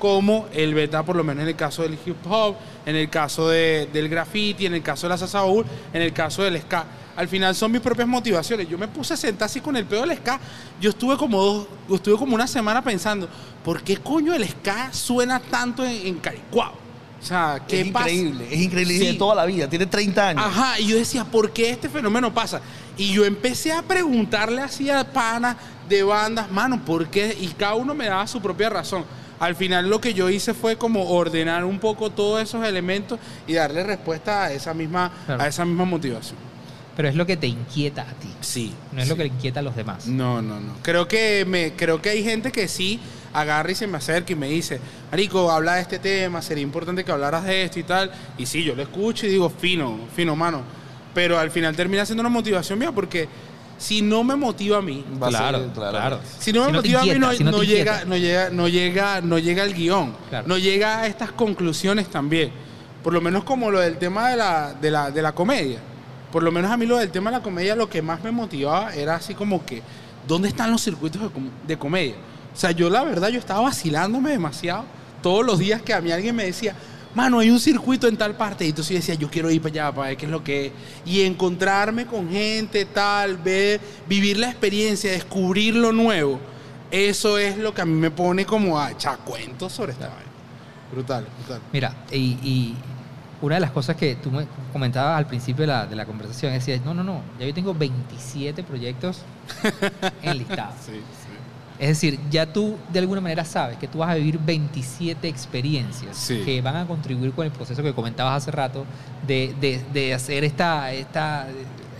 [0.00, 2.56] Como el beta, por lo menos en el caso del hip hop,
[2.86, 6.12] en el caso de- del graffiti, en el caso de la salsa baúl, en el
[6.12, 6.84] caso del ska.
[7.16, 8.66] Al final son mis propias motivaciones.
[8.68, 10.40] Yo me puse a sentar así con el pedo del ska.
[10.80, 13.28] Yo estuve como dos, estuve como una semana pensando,
[13.64, 16.72] ¿por qué coño el ska suena tanto en, en Caricuao?
[16.72, 18.08] O sea, ¿qué es pasa?
[18.10, 18.94] increíble, es increíble.
[18.94, 19.00] Sí.
[19.00, 20.42] Tiene toda la vida, tiene 30 años.
[20.46, 22.62] Ajá, y yo decía, ¿por qué este fenómeno pasa?
[22.96, 25.56] Y yo empecé a preguntarle así a panas
[25.86, 27.36] de bandas, mano, ¿por qué?
[27.38, 29.04] Y cada uno me daba su propia razón.
[29.40, 33.54] Al final lo que yo hice fue como ordenar un poco todos esos elementos y
[33.54, 35.42] darle respuesta a esa misma, Claro.
[35.42, 36.38] a esa misma motivación.
[36.96, 38.28] Pero es lo que te inquieta a ti.
[38.42, 38.74] Sí.
[38.92, 40.06] No es lo que le inquieta a los demás.
[40.06, 40.74] No, no, no.
[40.82, 43.00] Creo que me, creo que hay gente que sí
[43.32, 44.78] agarra y se me acerca y me dice,
[45.10, 48.10] Marico, habla de este tema, sería importante que hablaras de esto y tal.
[48.36, 50.62] Y sí, yo lo escucho y digo, fino, fino, mano.
[51.14, 53.28] Pero al final termina siendo una motivación mía porque
[53.80, 55.90] si no me motiva a mí, Va a ser- Claro, claro.
[55.90, 56.20] claro.
[56.38, 58.04] si no me Si no te motiva a mí, no, si no te no llega,
[58.04, 60.46] no, llega, no, llega, no llega el guion, Claro.
[60.46, 62.52] no llega a estas conclusiones también.
[63.02, 65.78] Por lo menos como lo del tema de la, de, la, de la comedia.
[66.30, 68.30] Por lo menos a mí lo del tema de la comedia lo que más me
[68.30, 69.82] motivaba era así como que,
[70.28, 72.14] ¿dónde están los circuitos de, com- de comedia?
[72.54, 74.84] O sea, yo la verdad, yo estaba vacilándome demasiado
[75.22, 76.74] todos los días que a mí alguien me decía,
[77.14, 78.64] mano, hay un circuito en tal parte.
[78.64, 80.66] Y entonces yo decía, yo quiero ir para allá para ver qué es lo que
[80.66, 80.72] es.
[81.04, 86.40] Y encontrarme con gente, tal, ver, vivir la experiencia, descubrir lo nuevo.
[86.90, 90.30] Eso es lo que a mí me pone como a echar cuentos sobre esta vaina.
[90.92, 91.60] Brutal, brutal.
[91.72, 92.76] Mira, y, y
[93.42, 96.52] una de las cosas que tú me comentabas al principio de la, de la conversación,
[96.52, 99.22] decías, no, no, no, ya yo tengo 27 proyectos
[100.22, 100.74] enlistados.
[100.84, 101.19] Sí, sí.
[101.80, 106.14] Es decir, ya tú de alguna manera sabes que tú vas a vivir 27 experiencias
[106.16, 106.42] Sí.
[106.44, 108.84] que van a contribuir con el proceso que comentabas hace rato
[109.26, 111.46] de, de- de hacer esta, esta,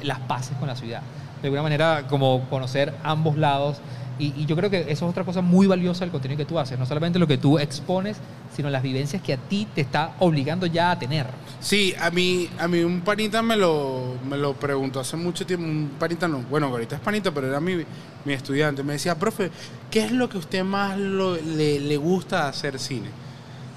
[0.02, 1.00] las paces con la ciudad.
[1.40, 3.78] De alguna manera, como conocer ambos lados.
[4.20, 6.58] Y, y yo creo que eso es otra cosa muy valiosa del contenido que tú
[6.58, 6.78] haces.
[6.78, 8.18] No solamente lo que tú expones,
[8.54, 11.26] sino las vivencias que a ti te está obligando ya a tener.
[11.60, 15.64] Sí, a mí, a mí un panita me lo, me lo preguntó hace mucho tiempo.
[15.66, 17.76] Un panita no, bueno, ahorita es panita, pero era mi,
[18.24, 18.82] mi estudiante.
[18.82, 19.50] Me decía, profe,
[19.90, 23.08] ¿qué es lo que a usted más lo- le, le gusta hacer cine?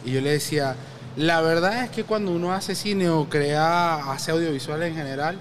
[0.05, 0.75] Y yo le decía,
[1.15, 5.38] la verdad es que cuando uno hace cine o crea, hace audiovisual en general,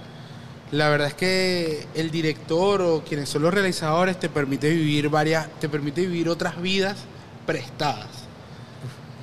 [0.73, 5.47] la verdad es que el director o quienes son los realizadores te permite vivir varias,
[5.60, 6.97] te permite vivir otras vidas
[7.47, 8.09] prestadas.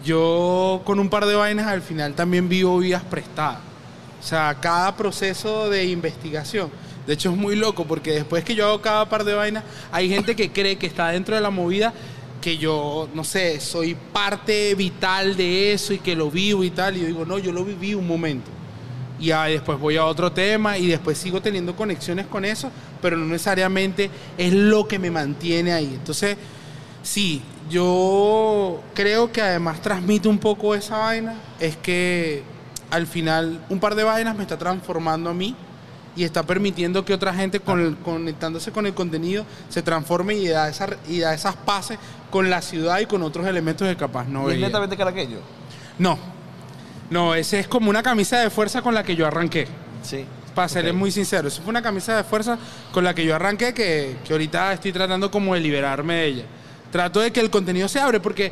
[0.05, 3.57] Yo con un par de vainas al final también vivo vidas prestadas.
[4.21, 6.69] O sea, cada proceso de investigación.
[7.07, 10.07] De hecho es muy loco porque después que yo hago cada par de vainas, hay
[10.07, 11.95] gente que cree que está dentro de la movida,
[12.41, 16.95] que yo, no sé, soy parte vital de eso y que lo vivo y tal.
[16.95, 18.58] Y yo digo, no, yo lo viví un momento.
[19.19, 23.17] Y ah, después voy a otro tema y después sigo teniendo conexiones con eso, pero
[23.17, 25.91] no necesariamente es lo que me mantiene ahí.
[25.95, 26.37] Entonces,
[27.03, 32.43] sí, yo creo que además transmite un poco esa vaina, es que
[32.91, 35.55] al final un par de vainas me está transformando a mí
[36.15, 40.47] y está permitiendo que otra gente con el- conectándose con el contenido se transforme y
[40.47, 41.99] da, esa, y da esas pases
[42.31, 44.67] con la ciudad y con otros elementos que capaz no Y es veía.
[44.67, 45.37] netamente caraqueño.
[45.99, 46.17] No,
[47.09, 49.67] no, ese es como una camisa de fuerza con la que yo arranqué.
[50.03, 50.25] Sí.
[50.55, 52.57] Para serles muy sincero, eso fue una camisa de fuerza
[52.91, 56.43] con la que yo arranqué que, que ahorita estoy tratando como de liberarme de ella.
[56.91, 58.51] Trato de que el contenido se abre porque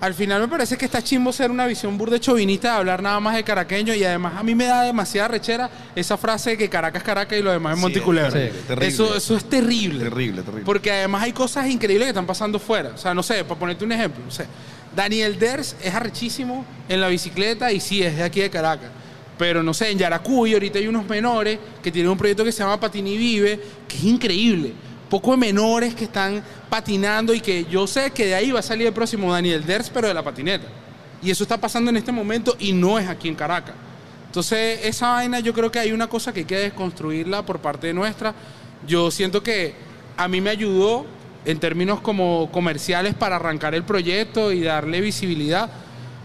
[0.00, 3.20] al final me parece que está chimbo ser una visión burde chovinista de hablar nada
[3.20, 6.70] más de caraqueño y además a mí me da demasiada rechera esa frase de que
[6.70, 8.30] Caracas, Caracas y lo demás es Monticulebra.
[8.30, 8.88] sí, terrible.
[8.88, 10.04] Eso, eso es terrible.
[10.04, 10.64] Terrible, terrible.
[10.64, 12.92] Porque además hay cosas increíbles que están pasando fuera.
[12.94, 14.46] O sea, no sé, para ponerte un ejemplo, no sé.
[14.94, 18.90] Daniel Ders es arrechísimo en la bicicleta y sí, es de aquí de Caracas.
[19.38, 22.58] Pero no sé, en Yaracuy ahorita hay unos menores que tienen un proyecto que se
[22.58, 24.72] llama Patini Vive, que es increíble.
[25.08, 28.62] Poco de menores que están patinando y que yo sé que de ahí va a
[28.62, 30.66] salir el próximo Daniel Ders, pero de la patineta.
[31.22, 33.74] Y eso está pasando en este momento y no es aquí en Caracas.
[34.26, 37.92] Entonces, esa vaina yo creo que hay una cosa que hay que desconstruirla por parte
[37.92, 38.34] nuestra.
[38.86, 39.74] Yo siento que
[40.16, 41.06] a mí me ayudó
[41.44, 45.70] en términos como comerciales para arrancar el proyecto y darle visibilidad.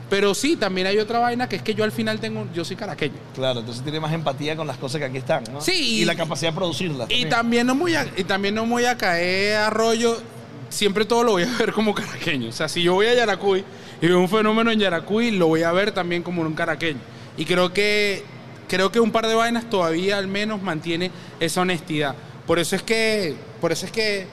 [0.10, 2.76] Pero sí, también hay otra vaina que es que yo al final tengo, yo soy
[2.76, 3.16] caraqueño.
[3.34, 5.62] Claro, entonces tiene más empatía con las cosas que aquí están, ¿no?
[5.62, 7.10] Sí, Y, y- la capacidad de producirlas.
[7.10, 7.66] Y también.
[7.66, 10.22] también, no voy a, y también no voy a caer a rollo,
[10.70, 12.50] siempre todo lo voy a ver como caraqueño.
[12.50, 13.64] O sea, si yo voy a Yaracuy
[14.00, 17.00] y veo un fenómeno en Yaracuy, lo voy a ver también como un caraqueño.
[17.36, 18.24] Y creo que,
[18.68, 22.14] creo que un par de vainas todavía al menos mantiene esa honestidad.
[22.46, 24.28] Por eso es que, por eso es que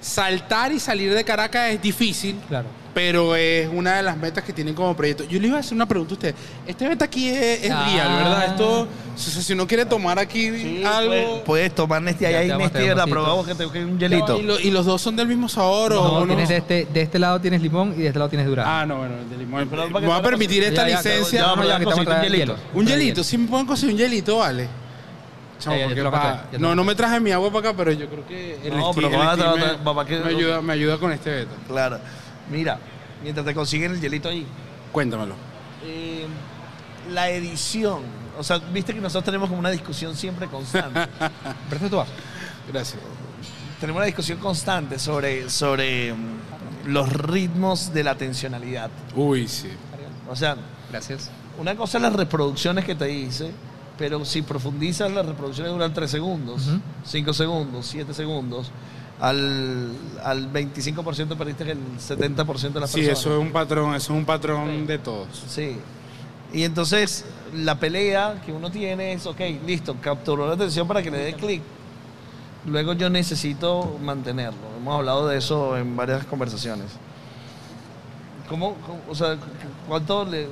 [0.00, 2.66] saltar y salir de Caracas es difícil, Claro.
[2.94, 5.24] pero es una de las metas que tienen como proyecto.
[5.24, 6.34] Yo le iba a hacer una pregunta a usted.
[6.66, 7.84] Este beta aquí es, es Ah.
[7.88, 8.44] real, ¿verdad?
[8.46, 11.10] Esto, o sea, si uno quiere tomar aquí Sí, algo...
[11.10, 14.38] puedes, puedes tomar Nesti Ya allá y la un probamos que te que un hielito.
[14.38, 16.26] ¿Y, lo- y los dos son del mismo sabor o No, no?
[16.26, 18.72] tienes de este, de este lado tienes limón y de este lado tienes durazno.
[18.72, 19.68] Ah, no, bueno, el de limón.
[19.68, 21.40] Pero voy a permitir esta Ya, licencia.
[21.40, 22.56] ya, No, ya, un hielito.
[22.74, 24.68] Un hielito, sí me pueden conseguir un hielito, vale.
[25.64, 28.76] Porque pa- no, no me traje mi agua para acá, pero yo creo que el
[28.76, 31.54] No, pero el me, papá, que- me ayuda, me ayuda con este beta.
[31.66, 31.98] Claro.
[32.50, 32.78] Mira,
[33.22, 34.46] mientras te consiguen el hielito ahí.
[34.92, 35.34] Cuéntamelo.
[35.84, 36.26] eh,
[37.12, 38.02] la edición.
[38.38, 41.00] O sea, viste que nosotros tenemos como una discusión siempre constante.
[41.90, 42.12] Vaso.
[42.72, 43.00] Gracias.
[43.80, 48.90] tenemos una discusión constante sobre, sobre mm, los ritmos de la tensionalidad.
[49.14, 49.68] Uy, sí.
[50.28, 50.56] O sea,
[50.90, 51.30] Gracias.
[51.58, 53.50] una cosa es las reproducciones que te dice,
[53.98, 56.80] pero si profundizas, las reproducciones duran 3 segundos, Ujú.
[57.04, 58.70] 5 segundos, 7 segundos.
[59.20, 59.90] Al,
[60.22, 63.18] al 25% perdiste el 70% de las Sí, personas.
[63.18, 65.26] eso es un patrón, eso es un patrón de todos.
[65.48, 65.76] Sí.
[66.52, 71.10] Y entonces la pelea que uno tiene es, ok, listo, capturó la atención para que
[71.10, 71.62] le dé clic.
[72.66, 74.60] Luego yo necesito mantenerlo.
[74.78, 76.86] Hemos hablado de eso en varias conversaciones.
[78.48, 79.36] ¿Cómo, cómo- o sea,
[79.88, 80.48] cuánto le- le-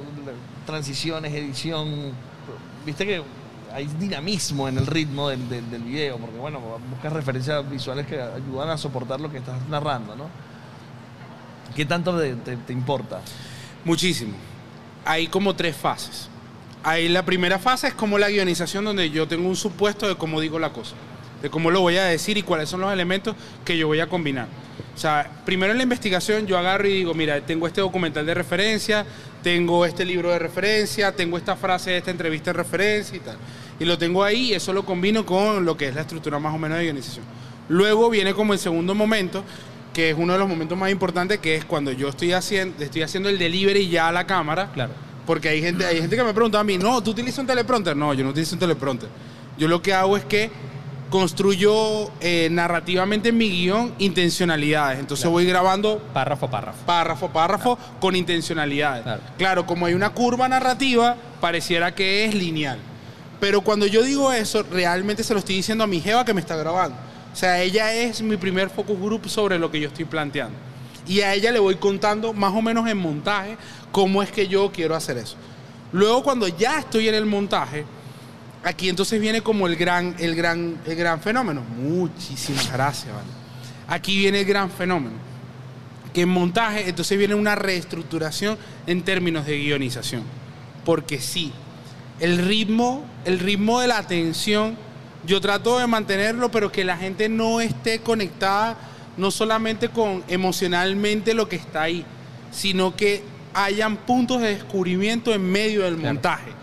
[0.67, 2.11] transiciones, edición?
[2.87, 3.23] Viste que
[3.75, 8.19] hay dinamismo en el ritmo del, del, del video, porque bueno, buscas referencias visuales que
[8.21, 10.25] ayudan a soportar lo que estás narrando, ¿no?
[11.75, 13.21] ¿Qué tanto te- te- te importa?
[13.85, 14.33] Muchísimo.
[15.05, 16.29] Hay como tres fases.
[16.83, 20.41] Ahí la primera fase es como la guionización donde yo tengo un supuesto de cómo
[20.41, 20.95] digo la cosa,
[21.43, 23.35] de cómo lo voy a decir y cuáles son los elementos
[23.65, 24.47] que yo voy a combinar.
[24.95, 28.35] O sea, primero en la investigación yo agarro y digo, mira, tengo este documental de
[28.35, 29.05] referencia,
[29.47, 33.37] tengo este libro de referencia, tengo esta frase de esta entrevista de referencia y tal.
[33.79, 36.53] Y lo tengo ahí y eso lo combino con lo que es la estructura más
[36.53, 37.25] o menos de guionización.
[37.69, 39.45] Luego viene como el segundo momento,
[39.95, 43.03] que es uno de los momentos más importantes, que es cuando yo estoy haciendo, estoy
[43.03, 44.73] haciendo el delivery ya a la cámara.
[44.75, 44.95] Claro.
[45.25, 47.97] Porque hay gente, hay gente que me pregunta a mí, no, ¿tú utilizas un teleprompter?
[47.97, 49.09] No, yo no utilizo un teleprompter.
[49.57, 50.51] Yo lo que hago es que
[51.21, 54.99] construyo eh, narrativamente en mi guion intencionalidades.
[54.99, 55.33] Entonces Claro.
[55.33, 56.85] voy grabando Párrafo, párrafo.
[56.85, 59.03] párrafo, párrafo con intencionalidades.
[59.03, 59.23] Claro.
[59.39, 59.67] Claro.
[59.67, 62.79] como hay una curva narrativa, pareciera que es lineal.
[63.41, 66.41] Pero cuando yo digo eso, realmente se lo estoy diciendo a mi jeva que me
[66.43, 66.97] está grabando.
[67.33, 70.55] O sea, ella es mi primer focus group sobre lo que yo estoy planteando.
[71.09, 73.57] Y a ella le voy contando más o menos en montaje
[73.91, 75.37] cómo es que yo quiero hacer eso.
[75.93, 77.85] Luego cuando ya estoy en el montaje,
[78.67, 81.63] aquí entonces viene como el gran, el gran, el gran fenómeno.
[81.79, 83.29] Muchísimas gracias, vale.
[83.89, 85.15] Aquí viene el gran fenómeno
[86.13, 90.23] que en montaje entonces viene una reestructuración en términos de guionización.
[90.85, 91.53] Porque sí,
[92.21, 94.77] el ritmo, el ritmo de la atención,
[95.27, 98.79] yo trato de mantenerlo, pero que la gente no esté conectada
[99.19, 102.05] no solamente con emocionalmente lo que está ahí,
[102.51, 103.23] sino que
[103.53, 106.15] hayan puntos de descubrimiento en medio del Claro.
[106.15, 106.56] montaje.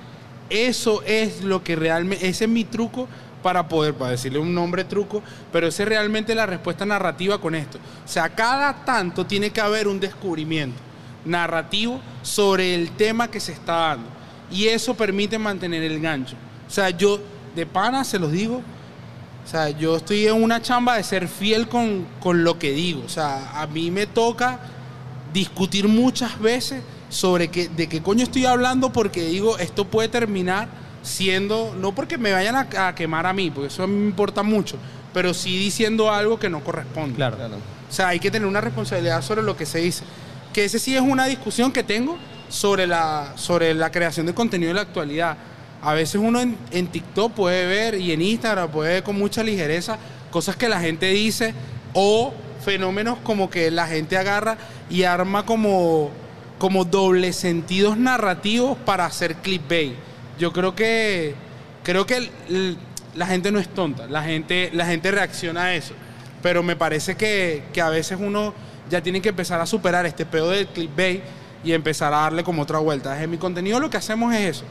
[0.54, 3.08] Eso es lo que realmente, ese es mi truco
[3.42, 7.56] para poder, para decirle un nombre truco, pero esa es realmente la respuesta narrativa con
[7.56, 7.80] esto.
[8.06, 10.78] O sea, cada tanto tiene que haber un descubrimiento
[11.26, 14.10] narrativo sobre el tema que se está dando.
[14.52, 16.36] Y eso permite mantener el gancho.
[16.68, 17.20] O sea, yo
[17.56, 18.62] de pana se los digo,
[19.44, 23.02] o sea, yo estoy en una chamba de ser fiel con, con lo que digo.
[23.04, 24.60] O sea, a mí me toca
[25.34, 26.84] discutir muchas veces
[27.14, 30.68] sobre qué, de qué coño estoy hablando porque digo, esto puede terminar
[31.04, 34.08] siendo, no porque me vayan a, a quemar a mí, porque eso a mí me
[34.08, 34.78] importa mucho,
[35.14, 37.16] pero sí diciendo algo que no corresponde.
[37.16, 37.38] Claro.
[37.38, 40.04] O sea, hay que tener una responsabilidad sobre lo que se dice.
[40.52, 42.18] Que ese sí es una discusión que tengo
[42.50, 45.38] sobre la, sobre la creación de contenido en la actualidad.
[45.82, 49.44] A veces uno en, en TikTok puede ver y en Instagram puede ver con mucha
[49.44, 49.98] ligereza
[50.32, 51.54] cosas que la gente dice
[51.94, 52.34] o
[52.64, 54.58] fenómenos como que la gente agarra
[54.90, 56.10] y arma como,
[56.58, 59.94] como doble sentidos narrativos para hacer clickbait.
[60.40, 61.36] Yo creo que,
[61.84, 62.30] creo que
[63.16, 65.94] la gente no es tonta, la gente, la gente reacciona a eso
[66.44, 68.54] pero me parece que, que a veces uno
[68.90, 71.24] ya tiene que empezar a superar este pedo del clickbait
[71.64, 73.24] y empezar a darle como otra vuelta.
[73.24, 74.66] En mi contenido lo que hacemos es eso,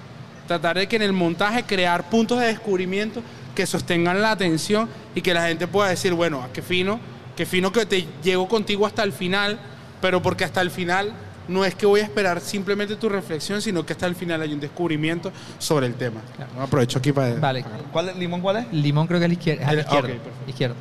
[0.46, 3.22] tratar de que en el montaje crear puntos de descubrimiento
[3.54, 7.00] que sostengan la atención y que la gente pueda decir, bueno, qué fino,
[7.36, 9.58] qué fino que te llego contigo hasta el final,
[10.02, 11.14] pero porque hasta el final
[11.48, 14.52] no es que voy a esperar simplemente tu reflexión, sino que hasta el final hay
[14.52, 16.20] un descubrimiento sobre el tema.
[16.60, 17.34] Aprovecho aquí para...
[17.34, 17.64] Vale.
[17.92, 18.72] ¿Cuál es, ¿Limón cuál es?
[18.72, 19.62] Limón creo que es la izquierda.
[19.62, 20.08] es a la El- izquierda.
[20.08, 20.50] ok, perfecto.
[20.50, 20.74] izquierda.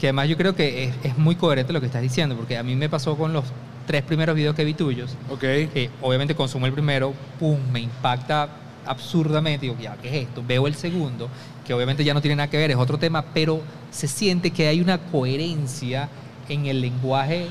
[0.00, 2.62] Que además yo creo que es, es muy coherente lo que estás diciendo, porque a
[2.62, 3.44] mí me pasó con los
[3.86, 5.40] tres primeros videos que vi tuyos, Ok.
[5.40, 8.48] que obviamente consumo el primero, pum, me impacta
[8.86, 10.42] absurdamente, digo, ya, ¿qué es esto?
[10.46, 11.28] Veo el segundo,
[11.66, 14.68] que obviamente ya no tiene nada que ver, es otro tema, pero se siente que
[14.68, 16.08] hay una coherencia
[16.48, 17.46] en el lenguaje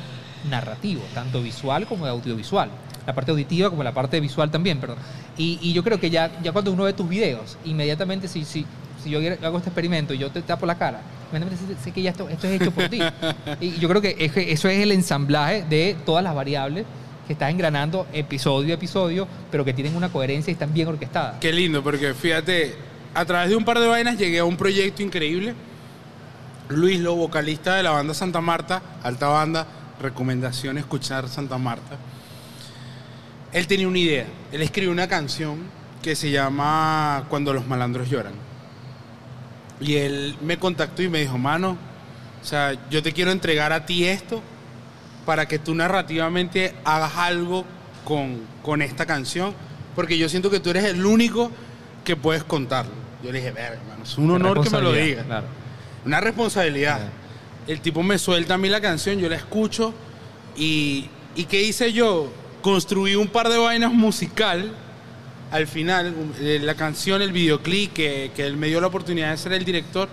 [0.49, 2.69] narrativo, tanto visual como audiovisual.
[3.05, 4.97] La parte auditiva como la parte visual también, perdón.
[5.37, 8.65] Y, y yo creo que ya, ya cuando uno ve tus videos, inmediatamente si, si,
[9.03, 11.01] si yo hago este experimento y yo te tapo la cara,
[11.31, 12.99] inmediatamente sé, que ya esto, esto es hecho por ti.
[13.61, 16.85] Y yo creo que eso es el ensamblaje de todas las variables
[17.27, 21.35] que estás engranando episodio a episodio, pero que tienen una coherencia y están bien orquestadas.
[21.39, 22.75] Qué lindo, porque fíjate,
[23.13, 25.53] a través de un par de vainas llegué a un proyecto increíble.
[26.69, 29.67] Luis Lo, vocalista de la banda Santa Marta, alta banda,
[30.01, 31.97] recomendación escuchar Santa Marta.
[33.53, 34.25] Él tenía una idea.
[34.51, 35.59] Él escribió una canción
[36.01, 38.33] que se llama Cuando los malandros lloran.
[39.79, 41.77] Y él me contactó y me dijo, mano,
[42.41, 44.41] o sea, yo te quiero entregar a ti esto
[45.25, 47.65] para que tú narrativamente hagas algo
[48.05, 49.53] con, con esta canción,
[49.95, 51.51] porque yo siento que tú eres el único
[52.03, 52.93] que puedes contarlo.
[53.23, 55.25] Yo le dije, verga, hermano, es un honor que me lo digas.
[55.25, 55.47] claro.
[56.05, 57.01] Una responsabilidad.
[57.67, 59.93] El tipo me suelta a mí la canción, yo la escucho
[60.55, 62.31] y, ¿y qué hice yo?
[62.61, 64.71] Construí un par de vainas musical.
[65.49, 69.37] Al final, eh, la canción, el videoclip, que, que él me dio la oportunidad de
[69.37, 70.09] ser el director,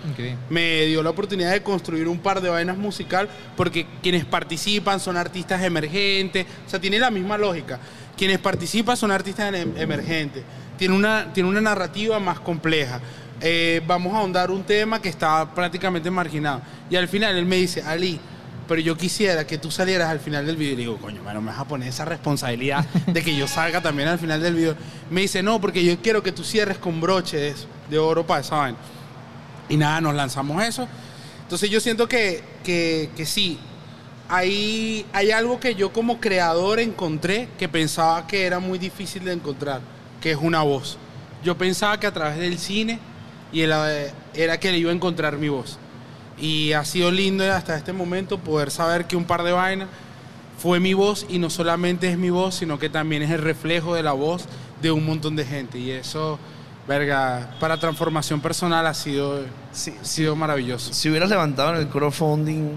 [0.49, 5.16] me dio la oportunidad de construir un par de vainas musical porque quienes participan son
[5.16, 7.81] artistas emergentes, o sea, tiene la misma lógica.
[8.16, 10.44] Quienes participan son artistas em- emergentes,
[10.78, 13.00] tiene una, tiene una narrativa más compleja.
[13.47, 16.62] Eh, vamos a ahondar un tema que está prácticamente marginado.
[16.89, 18.18] Y al final él me dice, Ali,
[18.66, 20.73] pero yo quisiera que tú salieras al final del video.
[20.73, 23.82] Y le digo, coño, mano, me vas a poner esa responsabilidad de que yo salga
[23.82, 24.74] también al final del video.
[25.10, 28.56] Me dice, no, porque yo quiero que tú cierres con broches de oro para esa
[28.56, 28.78] vaina.
[29.68, 30.89] Y nada, nos lanzamos eso.
[31.42, 33.58] Entonces yo siento que, que, que sí,
[34.26, 39.32] hay, hay algo que yo como creador encontré que pensaba que era muy difícil de
[39.34, 39.82] encontrar,
[40.23, 40.97] que es una voz.
[41.42, 42.98] Yo pensaba que a través del cine
[43.55, 45.78] y el, eh, era que le iba a encontrar mi voz.
[46.36, 49.89] Y ha sido lindo hasta este momento poder saber que un par de vainas
[50.58, 53.94] fue mi voz y no solamente es mi voz, sino que también es el reflejo
[53.94, 54.44] de la voz
[54.83, 55.78] de un montón de gente.
[55.78, 56.39] Y eso,
[56.89, 59.42] verga, para transformación personal ha sido,
[59.73, 60.92] Sí, ha sido maravilloso.
[60.92, 62.73] Si hubieras levantado en el crowdfunding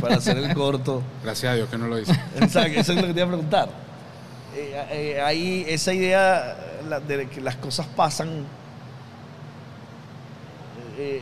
[0.00, 1.02] para hacer el corto.
[1.24, 2.12] Gracias a Dios que no lo hice.
[2.40, 3.68] Exacto, eso es lo que te iba a preguntar.
[4.56, 6.56] Eh, eh, ahí esa idea
[6.88, 8.44] la- de que las cosas pasan
[10.96, 11.20] eh,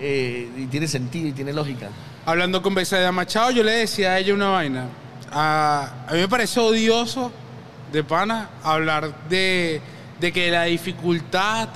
[0.56, 1.88] eh, y tiene sentido y tiene lógica.
[2.26, 4.86] Hablando con Besaida Machado, yo le decía a ella una vaina.
[5.30, 7.32] A, a mí me parece odioso,
[7.92, 9.80] de pana, hablar de,
[10.20, 11.68] de que la dificultad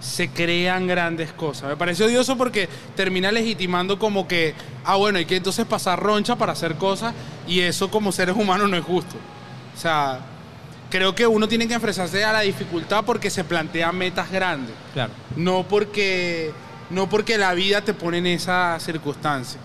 [0.00, 1.68] se crean grandes cosas.
[1.68, 4.54] Me parece odioso porque termina legitimando como que,
[4.84, 7.14] ah, bueno, hay que entonces pasar roncha para hacer cosas
[7.46, 9.14] y eso como seres humanos no es justo.
[9.76, 10.18] O sea,
[10.90, 15.12] creo que uno tiene que enfrentarse a la dificultad porque se plantean metas grandes Claro.
[15.36, 16.50] no porque
[16.92, 19.60] no porque la vida te pone en esa circunstancia.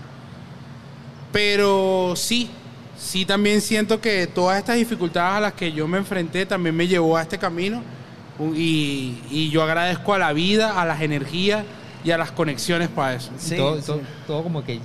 [1.31, 2.49] Pero sí,
[2.97, 6.87] sí también siento que todas estas dificultades a las que yo me enfrenté también me
[6.87, 7.83] llevó a este camino
[8.55, 11.63] y, y yo agradezco a la vida, a las energías
[12.03, 13.31] y a las conexiones para eso.
[13.37, 13.85] Y Sí, todo, sí.
[13.87, 14.79] todo- todo como que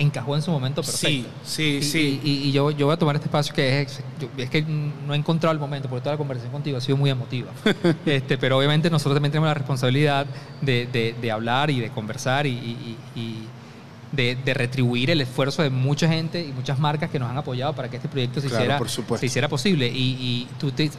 [0.00, 1.06] encajó en su momento perfecto.
[1.08, 2.20] Sí, sí, Y- sí.
[2.24, 5.12] Y, y yo, yo voy a tomar este espacio que es, yo- es que no
[5.14, 7.50] he encontrado el momento, porque toda la conversación contigo ha sido muy emotiva.
[8.06, 10.26] este, pero obviamente nosotros también tenemos la responsabilidad
[10.60, 13.48] de, de- de hablar y de conversar y, y- y- y
[14.12, 17.72] de, de retribuir el esfuerzo de mucha gente y muchas marcas que nos han apoyado
[17.74, 18.84] para que este proyecto se, Claro,
[19.22, 19.86] hiciera, se posible.
[19.86, 20.90] Y, y tú te-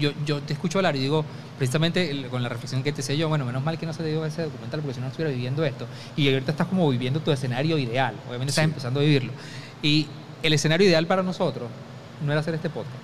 [0.00, 1.24] yo, yo te escucho hablar y digo,
[1.58, 4.08] precisamente con la reflexión que te sé yo, bueno, menos mal que no se te
[4.08, 5.86] dio ese documental porque si no estuviera viviendo esto.
[6.16, 8.14] Y ahorita estás como viviendo tu escenario ideal.
[8.28, 8.70] Obviamente estás Sí.
[8.70, 9.32] empezando a vivirlo.
[9.82, 10.06] Y
[10.42, 11.68] el escenario ideal para nosotros
[12.24, 12.94] no era hacer este podcast.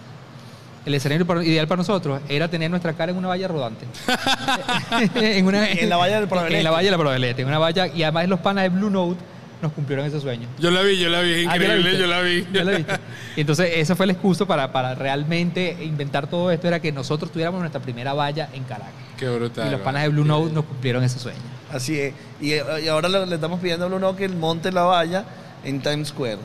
[0.84, 3.86] El escenario ideal para nosotros era tener nuestra cara en una valla rodante.
[5.14, 6.58] en, una- En la valla del Provelete.
[6.58, 7.86] En la valla del Provelete, en una valla.
[7.86, 9.20] Y además los panas de Blue Note
[9.62, 10.48] nos cumplieron ese sueño.
[10.58, 12.46] Yo la vi, yo la vi, es Ah, ¿ya la increíble, yo la vi.
[12.52, 12.92] ¿Ya la viste?
[13.36, 17.30] Y entonces, ese fue el excuso para, para realmente inventar todo esto, era que nosotros
[17.30, 18.92] tuviéramos nuestra primera valla en Caracas.
[19.16, 19.68] Qué brutal.
[19.68, 21.38] Y los panas de Blue Note nos cumplieron ese sueño.
[21.72, 22.14] Así es.
[22.40, 25.24] Y, y ahora le, le estamos pidiendo a Bruno que él monte la valla
[25.64, 26.38] en Times Square.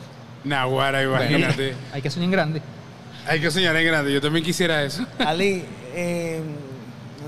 [0.44, 1.74] Naguara, imagínate.
[1.92, 2.62] Hay que soñar en grande.
[3.26, 5.04] Hay que soñar en grande, yo también quisiera eso.
[5.18, 5.64] Ali,
[5.94, 6.40] eh,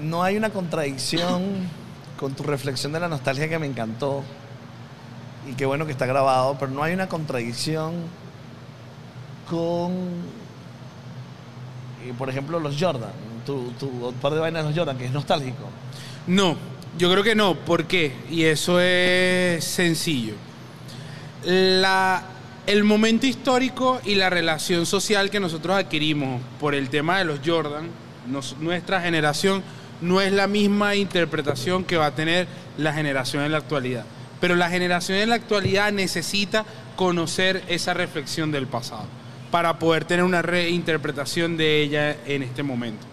[0.01, 1.43] no hay una contradicción
[2.19, 4.23] con tu reflexión de la nostalgia que me encantó.
[5.51, 7.95] Y qué bueno que está grabado, pero no hay una contradicción
[9.49, 9.93] con,
[12.05, 13.11] eh, por ejemplo, los Jordan.
[13.45, 15.65] Tu, tu par de vainas de los Jordan, que es nostálgico.
[16.29, 16.57] No,
[16.97, 17.57] yo creo que no.
[17.57, 18.15] ¿Por qué?
[18.31, 20.35] Y eso es sencillo.
[21.45, 22.23] La,
[22.69, 27.41] el momento histórico y la relación social que nosotros adquirimos por el tema de los
[27.45, 27.89] Jordan,
[28.61, 29.65] nuestra generación,
[30.01, 32.47] no es la misma interpretación que va a tener
[32.79, 34.05] la generación en la actualidad.
[34.41, 36.65] Pero la generación en la actualidad necesita
[36.97, 39.05] conocer esa reflexión del pasado,
[39.51, 43.07] para poder tener una reinterpretación de ella en este momento.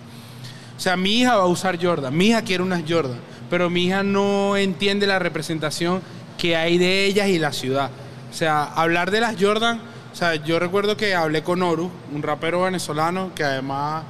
[0.78, 3.86] O sea, mi hija va a usar Jordan, mi hija quiere unas Jordan, pero mi
[3.86, 6.02] hija no entiende la representación
[6.38, 7.90] que hay de ellas y la ciudad.
[8.30, 9.82] O sea, hablar de las Jordan,
[10.14, 14.04] o sea, yo recuerdo que hablé con Horus, un rapero venezolano que además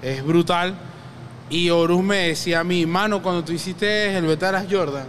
[0.00, 0.76] es brutal,
[1.50, 5.06] y Horus me decía a mí, mano, cuando tú hiciste el beta de las Jordan,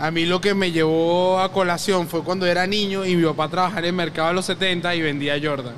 [0.00, 3.50] a mí lo que me llevó a colación fue cuando era niño y mi papá
[3.50, 5.74] trabajaba en el mercado de los 70 y vendía Jordan.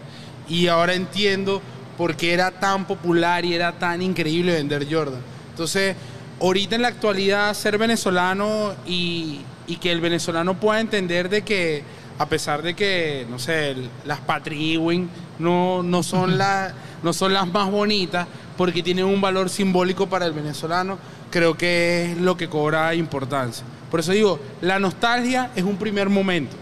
[0.49, 1.61] Y ahora entiendo
[1.99, 5.21] por qué era tan popular y era tan increíble vender Jordan.
[5.51, 5.97] Entonces,
[6.41, 11.83] ahorita en la actualidad ser venezolano y, y que el venezolano pueda entender de que
[12.19, 15.11] a pesar de que, no sé, las Patriwin
[15.41, 20.27] no, no, son la, no son las más bonitas, porque tienen un valor simbólico para
[20.27, 20.97] el venezolano,
[21.31, 23.65] creo que es lo que cobra importancia.
[23.93, 26.57] Por eso digo, la nostalgia es un primer momento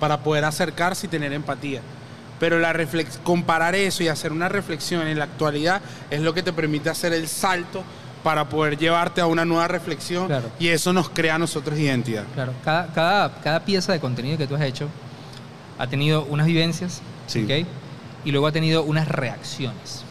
[0.00, 1.82] para poder acercarse y tener empatía.
[2.40, 2.74] Pero la
[3.22, 7.12] comparar eso y hacer una reflexión en la actualidad es lo que te permite hacer
[7.12, 7.84] el salto
[8.24, 12.24] para poder llevarte a una nueva reflexión y eso nos crea a nosotros identidad.
[12.34, 14.88] Claro, cada, cada, cada, pieza de contenido que tú has hecho
[15.78, 17.02] ha tenido unas vivencias,
[18.24, 20.04] y luego ha tenido unas reacciones.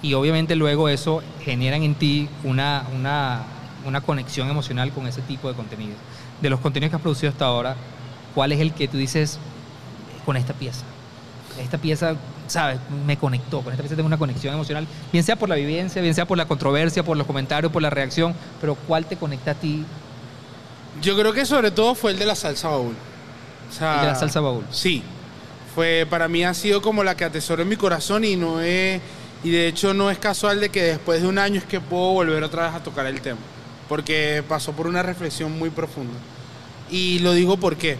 [0.00, 3.42] Y obviamente luego eso generan en ti una, una,
[3.84, 5.94] una conexión emocional con ese tipo de contenido.
[6.40, 7.76] De los contenidos que has producido hasta ahora,
[8.34, 9.38] ¿cuál es el que tú dices
[10.24, 10.84] con esta pieza?
[11.60, 12.14] Esta pieza,
[12.46, 12.78] ¿sabes?
[13.06, 16.14] Me conectó, con esta pieza tengo una conexión emocional, bien sea por la vivencia, bien
[16.14, 19.54] sea por la controversia, por los comentarios, por la reacción, pero ¿cuál te conecta a
[19.54, 19.84] ti?
[21.02, 22.94] Yo creo que sobre todo fue el de la salsa baúl.
[23.72, 24.64] el de la salsa baúl.
[24.70, 25.02] Sí.
[25.74, 29.00] Fue, para mí ha sido como la que atesoro en mi corazón y no es,
[29.44, 32.12] y de hecho no es casual de que después de un año es que puedo
[32.12, 33.38] volver otra vez a tocar el tema
[33.88, 36.18] porque pasó por una reflexión muy profunda.
[36.90, 37.96] Y lo digo porque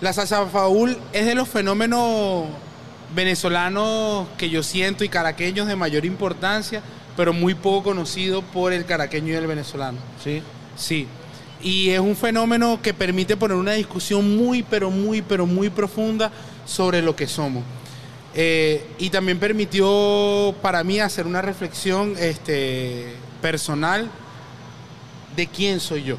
[0.00, 2.44] la salsa faúl es de los fenómenos
[3.14, 6.82] venezolanos que yo siento y caraqueños de mayor importancia,
[7.16, 9.98] pero muy poco conocido por el caraqueño y el venezolano.
[10.22, 10.42] Sí.
[10.76, 11.06] Sí.
[11.62, 16.30] Y es un fenómeno que permite poner una discusión muy, pero muy, pero muy profunda
[16.66, 17.62] sobre lo que somos.
[18.34, 24.10] Eh, y también permitió para mí hacer una reflexión este, personal
[25.36, 26.16] de quién soy yo.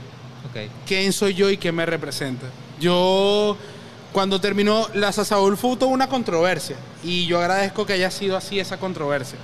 [0.85, 2.47] ¿Quién soy yo y qué me representa?
[2.79, 3.57] Yo,
[4.13, 8.59] cuando terminó, la Sasaúl fue toda una controversia y yo agradezco que haya sido así
[8.59, 9.37] esa controversia,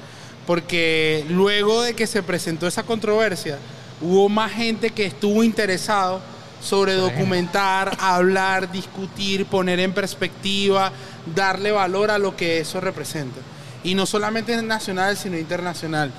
[0.47, 3.57] porque luego de que se presentó esa controversia,
[4.01, 6.21] hubo más gente que estuvo interesado
[6.61, 10.91] sobre documentar, hablar, discutir, poner en perspectiva,
[11.35, 13.39] darle valor a lo que eso representa.
[13.83, 16.11] Y no solamente nacional, sino internacional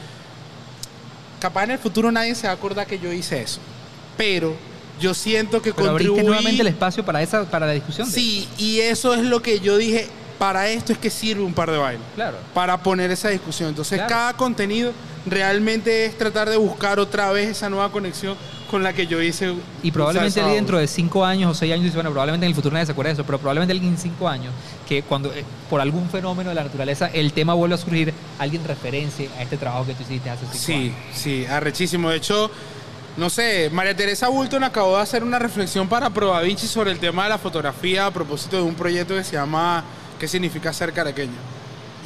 [1.42, 3.58] capaz en el futuro nadie se va a acordar que yo hice eso.
[4.16, 4.54] Pero
[5.00, 6.22] yo siento que Pero contribuí...
[6.22, 8.08] nuevamente el espacio para, esa, para la discusión.
[8.08, 10.06] Sí, y eso es lo que yo dije,
[10.42, 12.02] para esto es que sirve un par de bailes.
[12.16, 12.36] Claro.
[12.52, 13.68] Para poner esa discusión.
[13.68, 14.92] Entonces cada contenido
[15.24, 18.36] realmente es tratar de buscar otra vez esa nueva conexión
[18.68, 19.54] con la que yo hice.
[19.84, 22.72] Y probablemente dentro de cinco años o seis años dice, bueno, probablemente en el futuro
[22.72, 24.52] nadie se acuerda de eso, pero probablemente alguien en cinco años,
[24.88, 28.64] que cuando eh, por algún fenómeno de la naturaleza el tema vuelve a surgir, alguien
[28.64, 30.94] referencia a este trabajo que tú hiciste hace cinco sí, años.
[31.14, 32.10] Sí, sí, arrechísimo.
[32.10, 32.50] De hecho,
[33.16, 37.22] no sé, María Teresa Bulton acabó de hacer una reflexión para Probavinci sobre el tema
[37.22, 39.84] de la fotografía a propósito de un proyecto que se llama
[40.22, 41.32] ¿Qué significa ser caraqueño?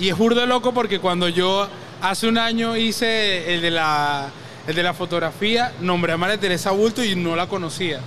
[0.00, 1.68] Y es burdo loco porque cuando yo
[2.00, 4.30] hace un año hice el de la
[4.66, 8.00] el de la fotografía, nombré a María Teresa Bulto y no la conocía.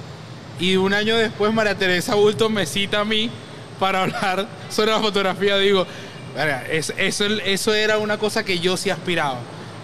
[0.60, 3.30] Y un año después María Teresa Bulto me cita a mí
[3.80, 5.58] para hablar sobre la fotografía.
[5.60, 5.86] Digo,
[6.72, 9.38] eso, eso era una cosa que yo sí aspiraba,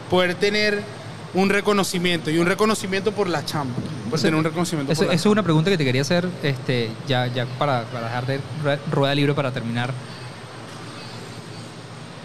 [0.09, 0.81] poder tener
[1.35, 3.75] un reconocimiento y un reconocimiento por la chamba.
[4.09, 7.45] Por tener un reconocimiento eso, es una pregunta que te quería hacer este, ya, ya
[7.59, 8.39] para, para dejar de
[8.91, 9.93] rueda libre para terminar.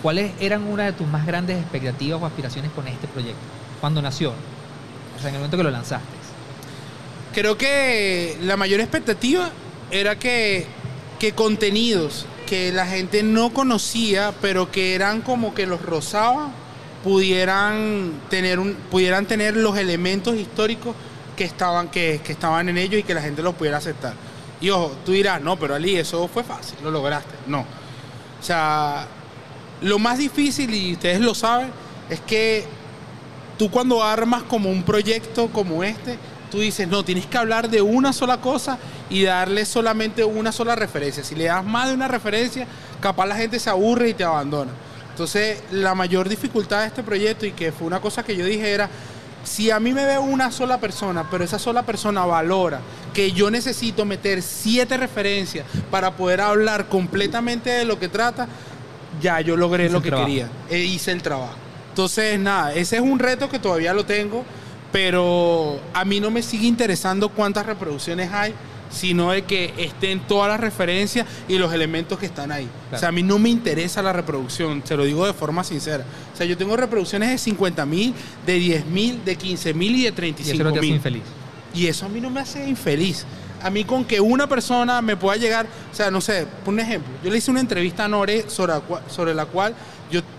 [0.02, 3.40] ¿Cuáles eran una de tus más grandes expectativas o aspiraciones con este proyecto?
[3.80, 4.30] cuando nació?
[4.30, 6.06] O sea, en el momento que lo lanzaste.
[7.32, 9.50] Creo que la mayor expectativa
[9.90, 10.66] era que,
[11.18, 16.50] que contenidos que la gente no conocía, pero que eran como que los rozaba,
[17.04, 20.96] pudieran tener, un, pudieran tener los elementos históricos
[21.36, 24.14] que estaban, que, que estaban en ellos y que la gente los pudiera aceptar.
[24.60, 27.34] Y ojo, tú dirás, no, pero Ali, eso fue fácil, lo lograste.
[27.46, 27.60] No.
[27.60, 29.06] O sea,
[29.83, 31.68] lo más difícil, y ustedes lo saben,
[32.09, 32.65] es que
[33.59, 36.18] tú cuando armas como un proyecto como este,
[36.50, 38.78] tú dices, no, tienes que hablar de una sola cosa
[39.09, 41.23] y darle solamente una sola referencia.
[41.23, 42.67] Si le das más de una referencia,
[43.00, 44.73] capaz la gente se aburre y te abandona.
[45.10, 48.70] Entonces, la mayor dificultad de este proyecto, y que fue una cosa que yo dije,
[48.70, 48.89] era
[49.44, 52.81] si a mí me ve una sola persona, pero esa sola persona valora
[53.15, 58.49] que yo necesito meter siete referencias para poder hablar completamente de lo que trata,
[59.20, 60.49] ya yo logré Hice lo que quería.
[60.68, 61.55] E hice el trabajo.
[61.90, 64.44] Entonces, nada, ese es un reto que todavía lo tengo,
[64.92, 68.55] pero a mí no me sigue interesando cuántas reproducciones hay,
[68.90, 72.68] sino de que estén todas las referencias y los elementos que están ahí.
[72.92, 76.05] O sea, a mí no me interesa la reproducción, se lo digo de forma sincera.
[76.32, 78.15] O sea, yo tengo reproducciones de 50 mil,
[78.47, 80.97] de 10 mil, de 15 mil y de Y 35 eso no te hace mil.
[80.97, 81.23] infeliz.
[81.73, 83.24] Y eso a mí no me hace infeliz.
[83.62, 86.80] A mí con que una persona me pueda llegar, o sea, no sé, por un
[86.80, 89.74] ejemplo, yo le hice una entrevista a Nore sobre la cual,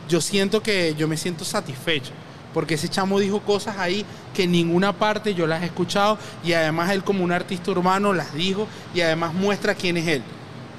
[0.09, 2.11] yo siento que yo me siento satisfecho.
[2.53, 6.53] Porque ese chamo dijo cosas ahí que en ninguna parte yo las he escuchado y
[6.53, 10.23] además él como un artista urbano las dijo y además muestra quién es él.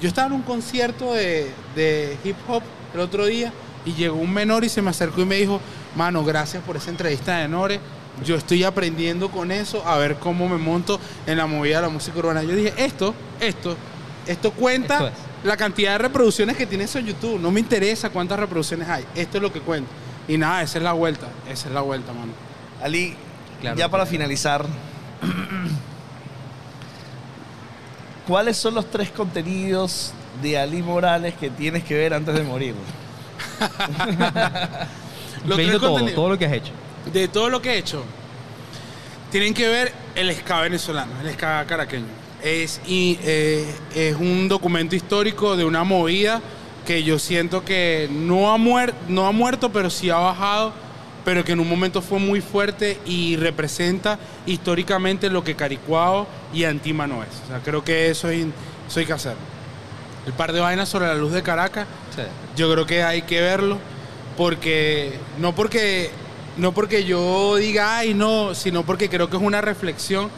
[0.01, 2.61] Yo estaba en un concierto de, de hip hop
[2.93, 3.51] el otro día
[3.85, 5.59] y llegó un menor y se me acercó y me dijo,
[5.95, 7.79] mano, gracias por esa entrevista de Nore.
[8.25, 11.89] Yo estoy aprendiendo con eso a ver cómo me monto en la movida de la
[11.89, 12.43] música urbana.
[12.43, 13.75] Yo dije, esto, esto,
[14.27, 15.13] esto cuenta Esto es.
[15.45, 17.39] la cantidad de reproducciones que tiene eso en YouTube.
[17.39, 19.03] No me interesa cuántas reproducciones hay.
[19.15, 19.89] Esto es lo que cuenta.
[20.27, 21.27] Y nada, esa es la vuelta.
[21.49, 22.31] Esa es la vuelta, mano.
[22.81, 23.15] Ali,
[23.61, 23.77] Claro.
[23.77, 24.65] ya para finalizar,
[28.27, 30.11] ¿cuáles son los tres contenidos
[30.41, 32.75] de Ali Morales que tienes que ver antes de morir?
[35.55, 36.71] Tres todo, todo lo que has hecho.
[37.11, 38.03] De todo lo que he hecho,
[39.31, 42.05] tienen que ver el ska venezolano, el ska caraqueño.
[42.43, 43.65] Es, y, eh,
[43.95, 46.41] es un documento histórico de una movida
[46.85, 50.73] que yo siento que no ha, muer- no ha muerto, pero sí ha bajado,
[51.23, 56.65] pero que en un momento fue muy fuerte y representa históricamente lo que Caricuao y
[56.65, 57.29] Antima no es.
[57.45, 58.53] O sea, creo que eso, es, in-
[58.87, 59.39] eso hay que hacerlo.
[60.27, 61.87] El par de vainas sobre la luz de Caracas,
[62.57, 63.77] yo creo que hay que verlo
[64.37, 66.11] porque no porque
[66.57, 70.29] no porque yo diga ay no sino porque creo que es una reflexión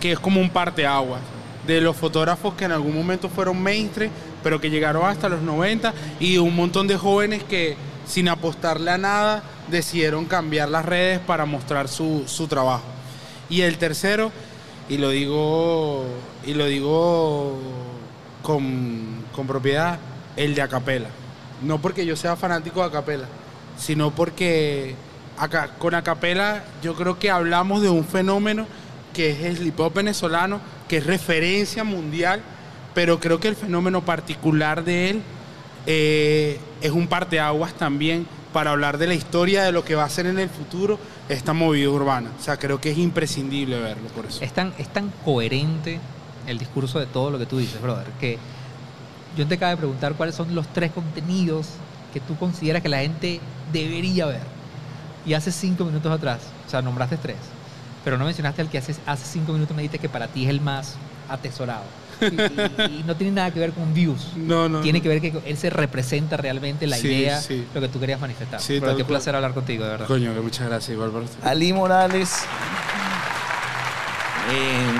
[0.00, 1.20] que es como un parteaguas
[1.66, 4.10] de los fotógrafos que en algún momento fueron mainstream
[4.42, 7.76] pero que llegaron hasta los 90 y un montón de jóvenes que
[8.06, 12.82] sin apostarle a nada decidieron cambiar las redes para mostrar su, su trabajo.
[13.48, 14.32] Y el tercero
[14.88, 16.04] y lo digo
[16.44, 17.58] y lo digo
[18.42, 19.98] con, con propiedad
[20.36, 21.08] el de Acapela
[21.62, 23.26] no porque yo sea fanático de Acapela,
[23.76, 24.94] sino porque
[25.40, 28.66] acá, con Acapela yo creo que hablamos de un fenómeno
[29.14, 32.42] que es el hip hop venezolano, que es referencia mundial,
[32.94, 35.22] pero creo que el fenómeno particular de él
[35.86, 40.08] eh, es un parteaguas también para hablar de la historia de lo que va a
[40.08, 42.30] ser en el futuro esta movida urbana.
[42.38, 44.44] O sea, creo que es imprescindible verlo por eso.
[44.44, 45.98] Es tan, es tan coherente
[46.46, 48.38] el discurso de todo lo que tú dices, brother, que
[49.36, 51.68] yo te acabo de preguntar cuáles son los tres contenidos
[52.12, 53.40] que tú consideras que la gente
[53.72, 54.59] debería ver.
[55.26, 57.36] Y hace cinco minutos atrás, o sea, nombraste tres,
[58.04, 60.50] pero no mencionaste el que hace, hace cinco minutos me dijiste que para ti es
[60.50, 60.96] el más
[61.28, 61.84] atesorado.
[62.20, 64.32] Y, y- y no tiene nada que ver con views.
[64.36, 64.80] No, no.
[64.82, 65.02] Tiene no.
[65.02, 67.66] que ver que él se representa realmente la Sí, idea, sí.
[67.74, 68.60] lo que tú querías manifestar.
[68.60, 69.06] Sí, Pero qué cual.
[69.06, 70.06] placer hablar contigo, de verdad.
[70.06, 71.42] Coño, que muchas gracias, usted.
[71.46, 72.44] Ali Morales.
[74.50, 74.90] eh,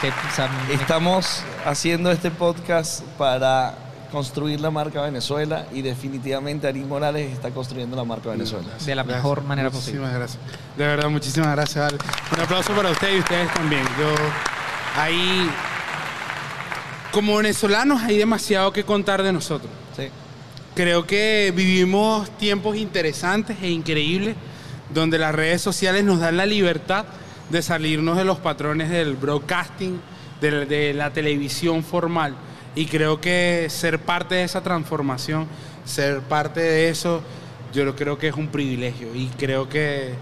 [0.00, 3.74] Que, o sea, me- estamos haciendo este podcast para
[4.12, 8.68] construir la marca Venezuela y definitivamente Ali Morales está construyendo la marca Venezuela.
[8.84, 10.00] de la mejor manera posible.
[10.00, 10.42] Muchísimas gracias.
[10.76, 11.98] De verdad, muchísimas gracias, Ale.
[12.36, 13.82] Un aplauso para usted y ustedes también.
[13.98, 14.14] Yo,
[15.00, 15.50] ahí,
[17.10, 19.72] como venezolanos, hay demasiado que contar de nosotros.
[19.96, 20.08] Sí.
[20.74, 24.36] Creo que vivimos tiempos interesantes e increíbles
[24.92, 27.06] donde las redes sociales nos dan la libertad
[27.48, 30.00] de salirnos de los patrones del broadcasting,
[30.40, 32.34] de la televisión formal.
[32.74, 35.46] Y creo que ser parte de esa transformación,
[35.84, 37.22] ser parte de eso,
[37.72, 39.14] yo lo creo que es un privilegio.
[39.14, 40.14] Y creo que,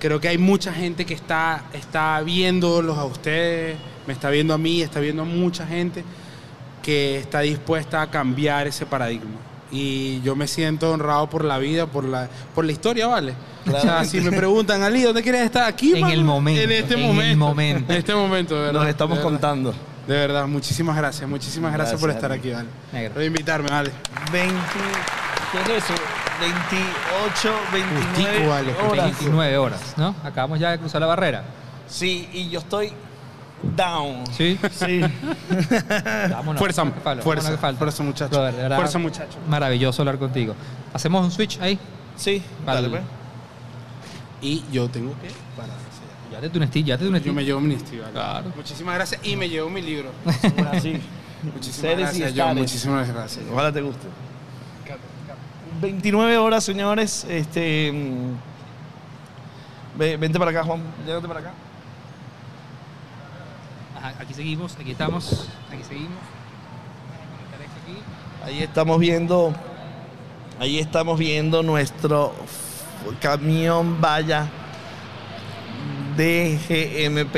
[0.00, 3.76] creo que hay mucha gente que está, está viéndolos a ustedes,
[4.06, 6.02] me está viendo a mí, está viendo a mucha gente
[6.82, 9.36] que está dispuesta a cambiar ese paradigma.
[9.70, 13.34] Y yo me siento honrado por la vida, por la, por la historia, ¿vale?
[13.70, 15.64] O sea, si me preguntan, Ali, ¿dónde quieres estar?
[15.68, 16.14] Aquí, En mano.
[16.14, 17.92] el momento, En este en el momento.
[17.92, 18.72] En este momento, verdad.
[18.80, 19.30] Nos estamos verdad.
[19.30, 19.74] contando.
[20.08, 21.28] De verdad, muchísimas gracias.
[21.28, 22.66] Muchísimas gracias, por estar aquí, ¿vale?
[22.94, 23.12] Negro.
[23.12, 23.92] Por invitarme, ¿vale?
[24.32, 24.56] 20,
[25.52, 25.94] ¿qué es eso?
[26.40, 29.04] 28, 29 Justico, vale, horas.
[29.04, 30.14] 29 horas, ¿no?
[30.24, 31.44] Acabamos ya de cruzar la barrera.
[31.86, 32.90] Sí, y yo estoy
[33.76, 34.24] down.
[34.34, 34.58] Sí.
[34.70, 35.00] Sí.
[36.30, 36.58] Vámonos.
[36.58, 37.78] Fuerza, que falta, fuerza, que falta.
[37.78, 38.30] fuerza, muchacho.
[38.30, 39.38] Brother, de verdad, Fuerza, muchacho.
[39.46, 40.54] Maravilloso hablar contigo.
[40.94, 41.78] ¿Hacemos un switch ahí?
[42.16, 42.80] Sí, Vale.
[42.80, 43.02] dale pues.
[44.40, 45.87] Y yo tengo que parar.
[46.38, 47.30] Ya te tu Nestí, ya te tu Yo Nestí.
[47.32, 48.12] me llevo mi Nestí, ¿vale?
[48.12, 48.52] Claro.
[48.54, 50.10] Muchísimas gracias y me llevo mi libro.
[50.72, 51.00] Así.
[51.42, 52.42] Muchísimas Seres gracias, yo.
[52.42, 52.62] estares.
[52.62, 53.44] Muchísimas gracias.
[53.52, 54.06] Ojalá te guste.
[55.80, 57.24] 29 horas, señores.
[57.28, 60.80] Este, mm, Ve- Vente para acá, Juan.
[61.04, 61.52] Llégate para acá.
[63.96, 66.18] Ajá, aquí seguimos, aquí estamos, aquí seguimos.
[68.44, 69.52] Ahí estamos viendo.
[70.60, 72.32] Ahí estamos viendo nuestro
[73.20, 74.48] camión vaya
[76.18, 77.36] de GMP.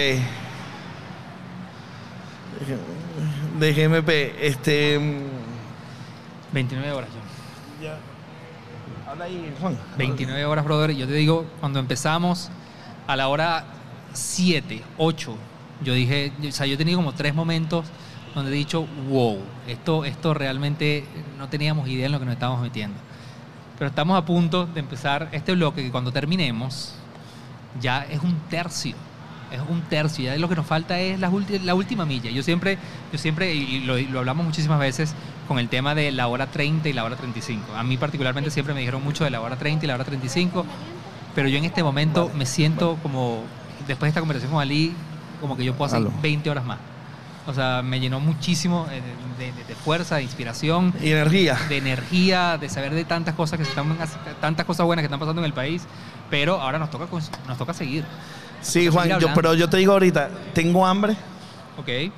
[3.61, 4.09] De GMP.
[4.41, 4.99] Este.
[4.99, 7.93] mm, 29 horas, John.
[9.07, 9.79] Habla ahí, Juan.
[9.99, 10.93] 29 horas, brother.
[10.93, 12.51] Yo te digo, cuando empezamos
[13.07, 13.67] a la hora
[14.15, 15.37] 7, 8,
[15.85, 17.85] yo dije, o sea, yo he tenido como tres momentos
[18.35, 21.05] donde he dicho, wow, esto, esto realmente
[21.39, 22.99] no teníamos idea en lo que nos estábamos metiendo.
[23.79, 26.95] Pero estamos a punto de empezar este bloque que cuando terminemos
[27.81, 28.97] ya es un tercio.
[29.53, 30.25] Es un tercio.
[30.25, 32.31] Ya lo que nos falta es la, última milla.
[32.31, 32.79] Yo siempre,
[33.13, 35.15] yo siempre, y lo, lo hablamos muchísimas veces
[35.49, 37.75] con el tema de la hora 30 y la hora 35.
[37.75, 40.65] A mí particularmente siempre me dijeron mucho de la hora 30 y la hora 35,
[41.35, 43.43] pero yo en este momento me siento como,
[43.89, 44.95] después de esta conversación con Ali,
[45.41, 46.13] como que yo puedo hacer Aló.
[46.23, 46.79] 20 horas más.
[47.47, 49.01] O sea, me llenó muchísimo eh,
[49.39, 51.57] de, de- de fuerza, de inspiración Y energía.
[51.69, 53.97] de energía, de saber de tantas cosas que están
[54.41, 55.83] tantas cosas buenas que están pasando en el país,
[56.29, 57.07] pero ahora nos toca
[57.49, 58.05] nos toca seguir.
[58.61, 61.15] Sí, Juan, yo, pero yo te digo ahorita, tengo hambre.
[61.79, 62.13] ¿Ok?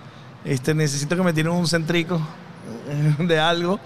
[0.45, 2.21] Este, necesito que me tiren un centrico
[2.89, 3.79] eh, de algo.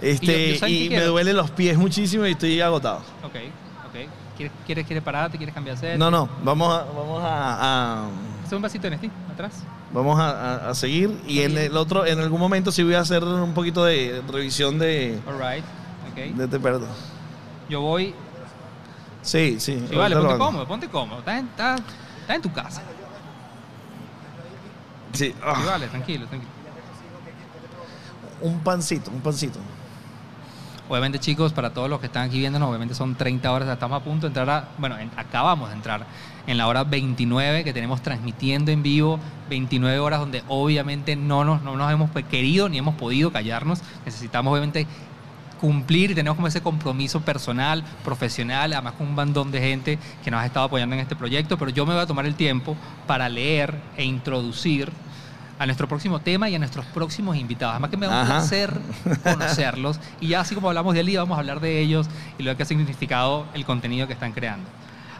[0.00, 1.06] Este, Y yo- yo ¿sabes qué y me quiero?
[1.12, 2.98] duelen los pies muchísimo y estoy agotado.
[3.22, 3.36] Ok,
[3.88, 4.08] ok.
[4.38, 5.36] ¿Quieres, quieres, quieres pararte?
[5.36, 5.98] ¿Quieres cambiar set?
[5.98, 8.08] No, no, vamos a, vamos a, a-
[8.56, 9.62] un vasito en este, atrás.
[9.92, 13.00] Vamos a, a- a seguir y en el otro, en algún momento sí voy a
[13.00, 15.64] hacer un poquito de revisión de, All right.
[16.10, 16.36] Ok.
[16.36, 16.86] de este perdo.
[17.68, 18.14] Yo voy.
[19.22, 19.84] Sí, sí.
[19.88, 21.18] Sí, vale, ponte cómodo, ponte cómodo.
[21.20, 21.80] Estás en, estás-
[22.20, 22.82] estás en tu casa.
[25.12, 26.52] Sí, ah, Sí, vale, tranquilo, tranquilo.
[28.40, 29.58] un pancito, un pancito.
[30.88, 34.04] Obviamente, chicos, para todos los que están aquí viéndonos, obviamente son 30 horas, estamos a
[34.04, 36.04] punto de entrar a, bueno, en- acabamos de entrar
[36.46, 41.62] en la hora 29 que tenemos transmitiendo en vivo, 29 horas donde obviamente no nos,
[41.62, 44.86] no nos hemos querido ni hemos podido callarnos, necesitamos obviamente
[45.60, 50.30] cumplir y tenemos como ese compromiso personal, profesional, además con un bandón de gente que
[50.30, 52.76] nos ha estado apoyando en este proyecto, pero yo me voy a tomar el tiempo
[53.06, 54.90] para leer e introducir
[55.60, 57.74] a nuestro próximo tema y a nuestros próximos invitados.
[57.74, 58.38] Además que me da un Ajá.
[58.38, 58.72] placer
[59.22, 62.56] conocerlos y ya así como hablamos de Ali, vamos a hablar de ellos y lo
[62.56, 64.68] que ha significado el contenido que están creando.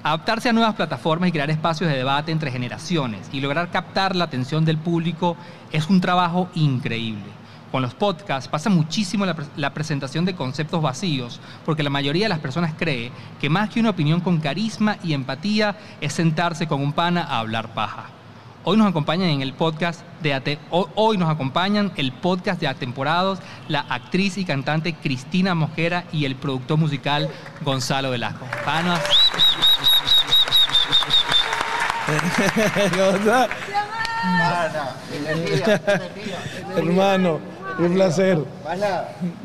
[0.04, 4.24] Adaptarse a nuevas plataformas y crear espacios de debate entre generaciones y lograr captar la
[4.24, 5.36] atención del público
[5.70, 7.22] es un trabajo increíble.
[7.70, 12.24] Con los podcasts pasa muchísimo la, pre- la presentación de conceptos vacíos, porque la mayoría
[12.24, 16.66] de las personas cree que más que una opinión con carisma y empatía es sentarse
[16.66, 18.06] con un pana a hablar paja.
[18.64, 23.80] Hoy nos acompañan en el podcast de hoy nos acompañan el podcast de Atemporados, la
[23.80, 27.28] actriz y cantante Cristina Mosquera y el productor musical
[27.64, 28.46] Gonzalo Velasco.
[32.90, 33.48] ¿Cómo está?
[36.76, 37.40] Hermano,
[37.78, 38.38] un placer.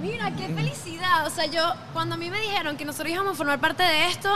[0.01, 1.25] Mira, qué felicidad.
[1.25, 4.07] O sea, yo, cuando a mí me dijeron que nosotros íbamos a formar parte de
[4.07, 4.29] esto,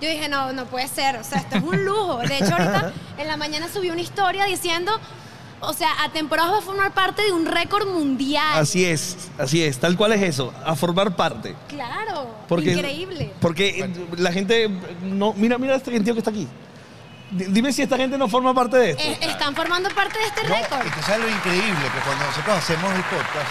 [0.00, 1.16] yo dije, no, no puede ser.
[1.16, 2.18] O sea, esto es un lujo.
[2.18, 4.92] De hecho, ahorita en la mañana subí una historia diciendo,
[5.60, 8.58] o sea, a temporadas va a formar parte de un récord mundial.
[8.58, 11.54] Así es, así es, tal cual es eso, a formar parte.
[11.68, 12.28] Claro.
[12.48, 13.32] Porque, Increíble.
[13.40, 14.68] Porque eh, la gente,
[15.02, 16.48] no, mira, mira este gentío que está aquí.
[17.34, 19.02] Dime si esta gente no forma parte de esto.
[19.02, 20.86] Eh, están formando parte de este No, récord.
[20.86, 23.50] y tú sabes lo increíble que cuando nosotros hacemos el podcast,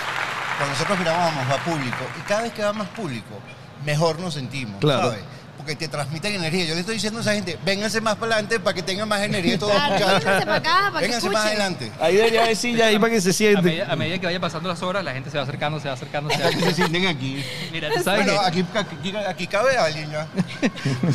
[0.58, 3.40] cuando nosotros grabamos va público y cada vez que va más público,
[3.86, 5.10] mejor nos sentimos, Claro.
[5.10, 5.24] ¿sabes?
[5.64, 6.66] Porque te transmiten energía.
[6.66, 9.22] Yo le estoy diciendo a esa gente, vénganse más para adelante para que tengan más
[9.22, 9.70] energía y todo.
[9.72, 11.92] Claro, vénganse para acá, para que Vénganse más adelante.
[12.02, 13.62] Ahí debería haber silla ahí para que se a siente.
[13.62, 15.94] medida, a medida que vayan pasando las horas, la gente se va acercando, se va
[15.94, 17.42] acercando, se va que se sienten aquí.
[17.72, 20.28] Mira, tú sabes Bueno, que- aquí, aquí, aquí cabe alguien ya.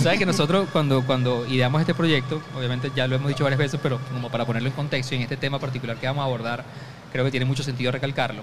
[0.02, 3.78] Sabes que nosotros cuando, cuando ideamos este proyecto, obviamente ya lo hemos dicho varias veces,
[3.82, 6.64] pero como para ponerlo en contexto y en este tema particular que vamos a abordar,
[7.12, 8.42] creo que tiene mucho sentido recalcarlo.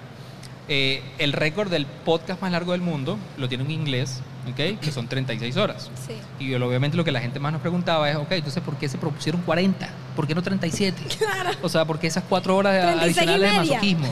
[0.68, 4.20] Eh, el récord del podcast más largo del mundo lo tiene en inglés,
[4.50, 4.80] ¿ok?
[4.80, 5.90] Que son 36 horas.
[6.06, 6.44] Sí.
[6.44, 8.98] Y obviamente lo que la gente más nos preguntaba es, ok, entonces ¿por qué se
[8.98, 9.88] propusieron 40?
[10.16, 11.02] ¿Por qué no 37?
[11.18, 11.50] Claro.
[11.62, 14.08] O sea, ¿por qué esas cuatro horas 36 y adicionales de masoquismo?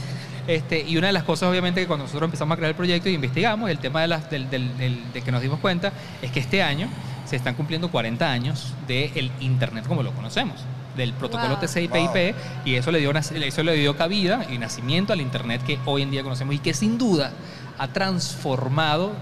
[0.47, 3.09] Este, y una de las cosas, obviamente, que cuando nosotros empezamos a crear el proyecto
[3.09, 5.93] y investigamos, el tema de, las, del, del- del- de que nos dimos cuenta,
[6.23, 6.89] es que este año
[7.25, 10.61] se están cumpliendo 40 años del Internet como lo conocemos,
[10.97, 11.61] del protocolo Wow.
[11.61, 16.03] TCP/IP, y eso le, dio, eso le dio cabida y nacimiento al Internet que hoy
[16.03, 17.33] en día conocemos y que sin duda
[17.79, 19.13] ha transformado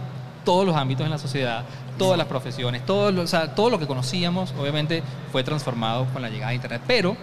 [0.45, 1.65] todos los ámbitos en la sociedad,
[1.99, 6.23] todas las profesiones, todo lo, o sea, todo lo que conocíamos, obviamente, fue transformado con
[6.23, 6.83] la llegada de Internet.
[6.87, 7.17] Pero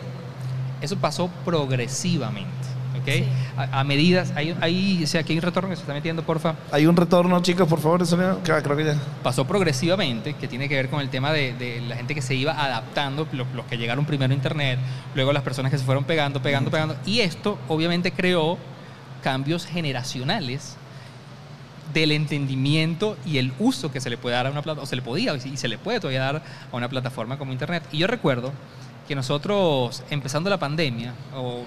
[0.81, 2.58] eso pasó progresivamente.
[2.99, 3.05] ¿Ok?
[3.07, 3.23] Sí.
[3.57, 6.23] A, a medidas, hay, hay, o sea, aquí hay un retorno que se está metiendo,
[6.23, 6.55] porfa.
[6.71, 8.95] Hay un retorno, chicos, por favor, eso no- creo que ya.
[9.23, 12.35] pasó progresivamente, que tiene que ver con el tema de, de la gente que se
[12.35, 14.79] iba adaptando, los, los que llegaron primero a Internet,
[15.15, 16.95] luego las personas que se fueron pegando, pegando, pegando.
[17.05, 18.57] Y esto obviamente creó
[19.23, 20.75] cambios generacionales
[21.93, 24.95] del entendimiento y el uso que se le puede dar a una plataforma, o se
[24.95, 27.83] le podía y se le puede todavía dar a una plataforma como Internet.
[27.91, 28.51] Y yo recuerdo
[29.07, 31.63] que nosotros, empezando la pandemia, o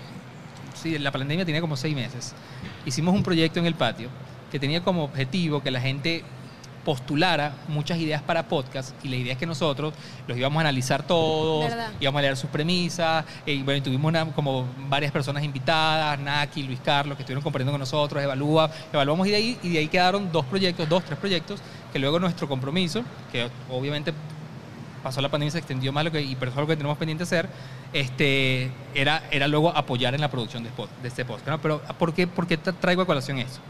[0.83, 2.35] sí, la pandemia tenía como seis meses,
[2.85, 4.09] hicimos un proyecto en el patio
[4.51, 6.25] que tenía como objetivo que la gente
[6.85, 9.95] postulara muchas ideas para podcast y la idea es que nosotros
[10.27, 11.91] los íbamos a analizar todos, Verdad.
[12.01, 16.19] íbamos a leer sus premisas, eh, y bueno, y tuvimos una- como varias personas invitadas,
[16.19, 19.79] Naki, Luis Carlos, que estuvieron compartiendo con nosotros, evalúa, evaluamos y de ahí, y de
[19.79, 21.61] ahí quedaron dos proyectos, dos, tres proyectos,
[21.93, 24.13] que luego nuestro compromiso, que obviamente
[25.03, 26.97] pasó la pandemia, se extendió más lo que, y pero eso es lo que tenemos
[26.99, 27.49] pendiente hacer,
[27.93, 31.49] este, era, era luego apoyar en la producción de, spot- de este podcast.
[31.49, 31.61] ¿no?
[31.61, 33.61] Pero ¿por qué, por qué tra- traigo a colación eso?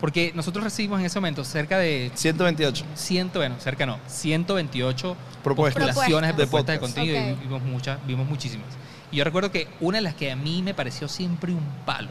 [0.00, 2.84] Porque nosotros recibimos en ese momento cerca de 128.
[2.94, 5.82] 100, bueno, cerca no, 128 Propuestas.
[5.84, 6.94] postulaciones de De propuestas de podcast.
[6.96, 7.38] contenido Ok.
[7.40, 8.66] y vimos muchas, vimos muchísimas.
[9.10, 12.10] Y yo recuerdo que una de las que a mí me pareció siempre un palo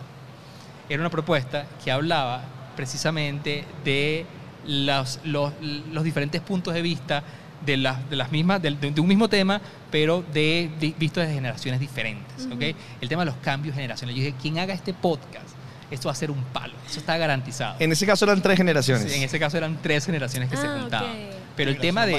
[0.90, 2.44] era una propuesta que hablaba
[2.76, 4.26] precisamente de
[4.66, 5.52] los, los,
[5.92, 7.24] los diferentes puntos de vista
[7.66, 9.62] de las, de las mismas, del- de, de un mismo tema,
[9.92, 12.48] pero de, de- visto desde generaciones diferentes.
[12.52, 12.62] ¿ok?
[13.02, 14.18] El tema de los cambios generacionales.
[14.20, 15.48] Yo dije, quien haga este podcast,
[15.92, 16.74] esto va a ser un palo.
[16.90, 17.76] Eso está garantizado.
[17.80, 19.12] En ese caso eran tres generaciones.
[19.12, 21.12] Sí, en ese caso eran tres generaciones que se Ah, juntaban.
[21.56, 22.16] Pero el tema, de,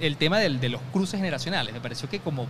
[0.00, 2.46] el, tema del- de los cruces generacionales me pareció que como,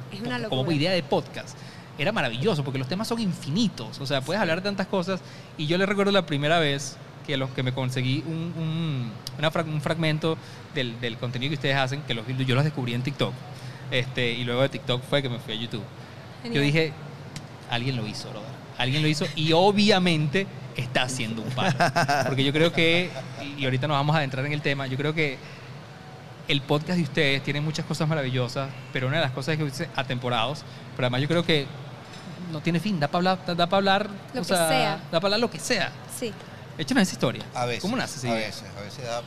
[0.49, 1.57] como idea de podcast
[1.99, 3.99] era maravilloso porque los temas son infinitos.
[4.01, 5.21] O sea, puedes hablar de tantas cosas.
[5.59, 6.97] Y yo le recuerdo la primera vez
[7.27, 10.37] que, los, que me conseguí un, un, una un fragmento
[10.75, 13.33] del, del contenido que ustedes hacen, que los, yo los descubrí en TikTok.
[13.91, 15.83] Este, y luego de TikTok fue que me fui a YouTube.
[15.83, 16.65] Yo Genial.
[16.65, 16.93] dije,
[17.71, 18.49] alguien lo hizo, brother.
[18.79, 20.47] Alguien lo hizo y obviamente
[20.77, 21.73] está haciendo un palo.
[22.27, 23.11] Porque yo creo que,
[23.57, 25.39] y ahorita nos vamos a adentrar en el tema, yo creo que
[26.49, 29.65] el podcast de ustedes tiene muchas cosas maravillosas, pero una de las cosas es que
[29.65, 30.63] dice atemporados,
[30.97, 31.67] pero además yo creo que
[32.53, 34.97] no tiene fin, da para hablar, da, para hablar, Lo o que sea, sea.
[35.11, 35.91] da para hablar lo que sea.
[36.19, 36.33] Sí.
[36.79, 37.45] Échanos esa historia.
[37.55, 37.83] A veces.
[37.83, 38.47] ¿Cómo nace esa A idea?
[38.49, 39.23] veces, a veces da.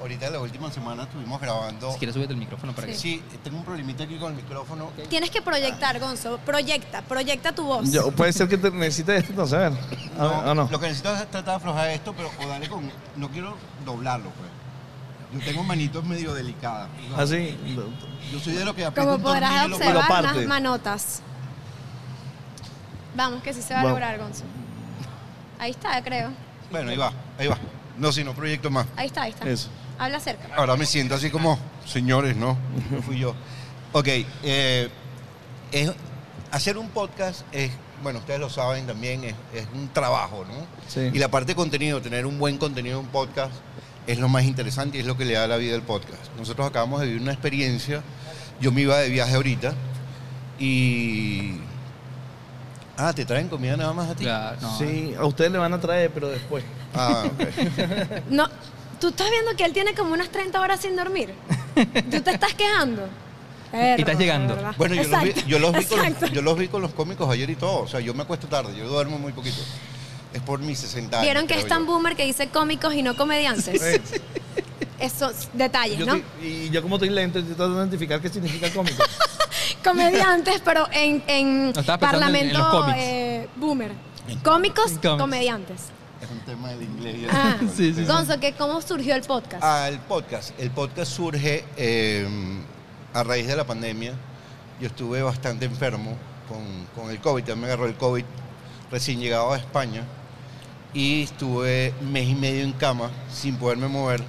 [0.00, 1.92] Ahorita en la última semana estuvimos grabando.
[1.92, 2.94] Si quieres subirte el micrófono para que...
[2.94, 4.90] Sí, tengo un problemita aquí con el micrófono.
[5.10, 6.38] Tienes que proyectar, Gonzo.
[6.38, 7.92] Proyecta, proyecta tu voz.
[7.92, 9.72] Yo- puede ser que te necesites esto, entonces, a ver.
[10.18, 10.68] A ver, ¿o no?
[10.70, 12.90] Lo que necesito es tratar de aflojar esto, pero o darle con.
[13.16, 13.54] No quiero
[13.84, 14.50] doblarlo, pues.
[15.38, 16.88] Yo tengo manitos medio delicadas.
[17.10, 17.16] ¿no?
[17.18, 17.58] Así.
[18.32, 20.38] Yo soy de lo que aprieta Como un podrás observar, parte.
[20.38, 21.20] las manotas.
[23.14, 24.44] Vamos, que sí se va a lograr, Gonzo.
[25.58, 26.30] Ahí está, creo.
[26.70, 27.58] Bueno, ahí va, ahí va.
[27.98, 28.86] No, si no proyecto más.
[28.96, 29.48] Ahí está, ahí está.
[29.48, 29.68] Eso.
[29.98, 30.48] Habla cerca.
[30.56, 32.56] Ahora me siento así como, señores, ¿no?
[32.90, 33.34] No fui yo.
[33.92, 34.06] Ok,
[34.42, 34.88] eh,
[35.72, 35.92] es-
[36.50, 37.70] hacer un podcast es,
[38.02, 40.54] bueno, ustedes lo saben también, es, es un trabajo, ¿no?
[40.88, 41.10] Sí.
[41.12, 43.52] Y la parte de contenido, tener un buen contenido en un podcast
[44.06, 46.32] es lo más interesante y es lo que le da la vida al podcast.
[46.38, 48.02] Nosotros acabamos de vivir una experiencia,
[48.60, 49.74] yo me iba de viaje ahorita
[50.58, 51.56] y...
[53.02, 54.24] Ah, ¿te traen comida nada más a ti?
[54.24, 54.78] Claro, no.
[54.78, 56.62] Sí, a ustedes le van a traer, pero después.
[56.94, 58.20] Ah, ok.
[58.30, 58.46] No,
[59.00, 61.32] tú estás viendo que él tiene como unas 30 horas sin dormir.
[61.74, 63.08] Tú te estás quejando.
[63.72, 64.56] Y estás llegando.
[64.76, 66.92] Bueno, yo los, vi, Exacto, yo, los vi con los, yo los vi con los
[66.92, 67.82] cómicos ayer y todo.
[67.82, 69.60] O sea, yo me acuesto tarde, yo duermo muy poquito.
[70.34, 71.24] Es por mis 60 años.
[71.24, 71.92] Vieron que es tan yo.
[71.92, 73.80] boomer que dice cómicos y no comediantes.
[73.80, 74.02] Eh,
[75.00, 76.14] Esos detalles, yo ¿no?
[76.16, 79.02] estoy- y yo como estoy lento, estoy tratando de identificar qué significa cómico.
[79.84, 82.10] Comediantes, pero en, en No, pensando en- en
[82.52, 83.92] parlamento eh, boomer.
[84.44, 85.08] Cómicos, Cómics.
[85.18, 85.80] comediantes.
[86.22, 87.16] Es un tema del inglés.
[87.16, 87.56] y Ah.
[87.76, 88.04] Sí, sí.
[88.04, 89.62] Gonzo, que ¿cómo surgió el podcast?
[89.64, 90.52] Ah, el podcast.
[90.60, 92.28] El podcast surge eh,
[93.14, 94.12] a raíz de la pandemia.
[94.80, 96.16] Yo estuve bastante enfermo
[96.48, 96.60] con,
[96.94, 97.42] con el COVID.
[97.42, 98.24] También me agarró el COVID
[98.90, 100.02] recién llegado a España.
[100.92, 104.20] Y estuve mes y medio en cama sin poderme mover.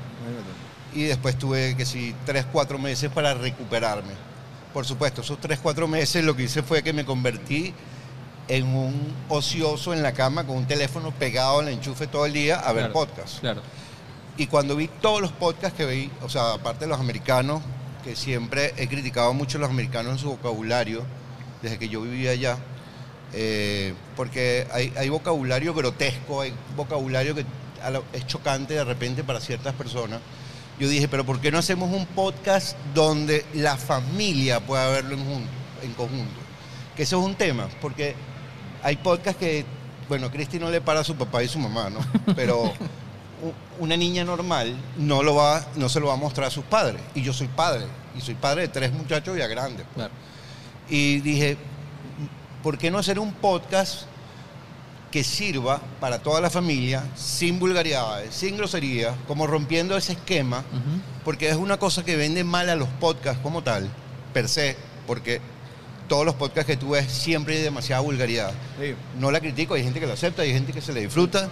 [0.93, 4.13] Y después tuve que sí, tres, cuatro meses para recuperarme.
[4.73, 7.73] Por supuesto, esos tres, cuatro meses lo que hice fue que me convertí
[8.47, 12.59] en un ocioso en la cama con un teléfono pegado al enchufe todo el día
[12.59, 13.39] a ver Claro, podcasts.
[13.39, 13.61] Claro.
[14.37, 17.61] Y cuando vi todos los podcasts que vi, o sea, aparte de los americanos,
[18.03, 21.03] que siempre he criticado mucho a los americanos en su vocabulario,
[21.61, 22.57] desde que yo vivía allá,
[23.33, 27.45] eh, porque hay, hay vocabulario grotesco, hay vocabulario que
[28.13, 30.19] es chocante de repente para ciertas personas.
[30.79, 35.25] Yo dije, pero ¿por qué no hacemos un podcast donde la familia pueda verlo en,
[35.25, 35.47] jun-
[35.83, 36.39] en conjunto?
[36.95, 38.15] Que eso es un tema, porque
[38.83, 39.63] hay podcasts que,
[40.09, 41.99] bueno, Cristi no le para a su papá y su mamá, ¿no?
[42.35, 42.73] Pero
[43.79, 47.01] una niña normal no, lo va, no se lo va a mostrar a sus padres.
[47.15, 47.85] Y yo soy padre,
[48.17, 49.85] y soy padre de tres muchachos ya grandes.
[49.93, 50.11] Claro.
[50.89, 51.57] Y dije,
[52.63, 54.03] ¿por qué no hacer un podcast
[55.11, 60.63] que sirva para toda la familia, sin vulgaridades, sin groserías, como rompiendo ese esquema,
[61.25, 63.89] porque es una cosa que vende mal a los podcasts como tal,
[64.33, 65.41] per se, porque
[66.07, 68.51] todos los podcasts que tú ves siempre hay demasiada vulgaridad.
[68.79, 68.95] Sí.
[69.19, 71.49] No la critico, hay gente que lo acepta, hay gente que se le disfruta.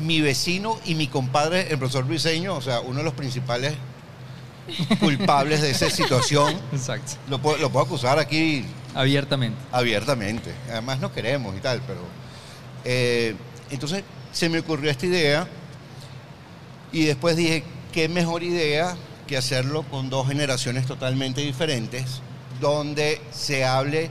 [0.00, 3.74] Mi vecino y mi compadre, el profesor Briseño, o sea, uno de los principales
[5.00, 7.12] culpables de esa situación, Exacto.
[7.28, 9.58] lo puedo, lo puedo acusar aquí Abiertamente.
[9.72, 10.52] abiertamente.
[10.70, 12.00] Además nos queremos y tal, pero...
[12.88, 13.34] eh,
[13.70, 15.46] entonces se me ocurrió esta idea
[16.92, 22.20] y después dije, qué mejor idea que hacerlo con dos generaciones totalmente diferentes,
[22.60, 24.08] donde se hable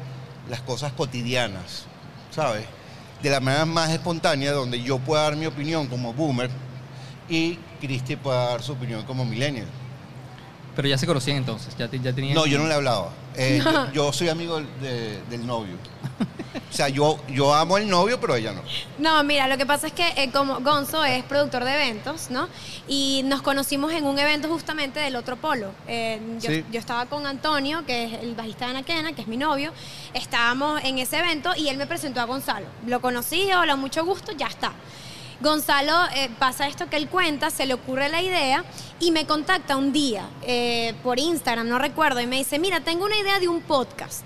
[0.50, 1.86] las cosas cotidianas,
[2.32, 2.66] ¿sabes?
[3.24, 6.50] De la manera más espontánea, donde yo pueda dar mi opinión como boomer
[7.30, 9.68] y Cristi pueda dar su opinión como millennial.
[10.76, 12.36] Pero ya se conocían entonces, ya, te- ya tenían...
[12.36, 13.12] No, yo no le hablaba.
[13.38, 15.75] Eh, yo, yo soy amigo de- del novio.
[16.72, 18.61] O sea, yo, yo amo al novio, pero ella no.
[18.97, 22.49] No, mira, lo que pasa es que eh, como Gonzo es productor de eventos, ¿no?
[22.88, 25.72] Y nos conocimos en un evento justamente del otro polo.
[25.88, 26.65] Eh, yo, Sí.
[26.72, 29.72] yo estaba con Antonio, que es el bajista de Anaquena, que es mi novio.
[30.14, 32.65] Estábamos en ese evento y él me presentó a Gonzalo.
[32.88, 34.73] Lo conocí, hola, mucho gusto, ya está.
[35.41, 38.64] Gonzalo eh, pasa esto que él cuenta, se le ocurre la idea
[38.99, 43.05] y me contacta un día eh, por Instagram, no recuerdo, y me dice, mira, tengo
[43.05, 44.23] una idea de un podcast.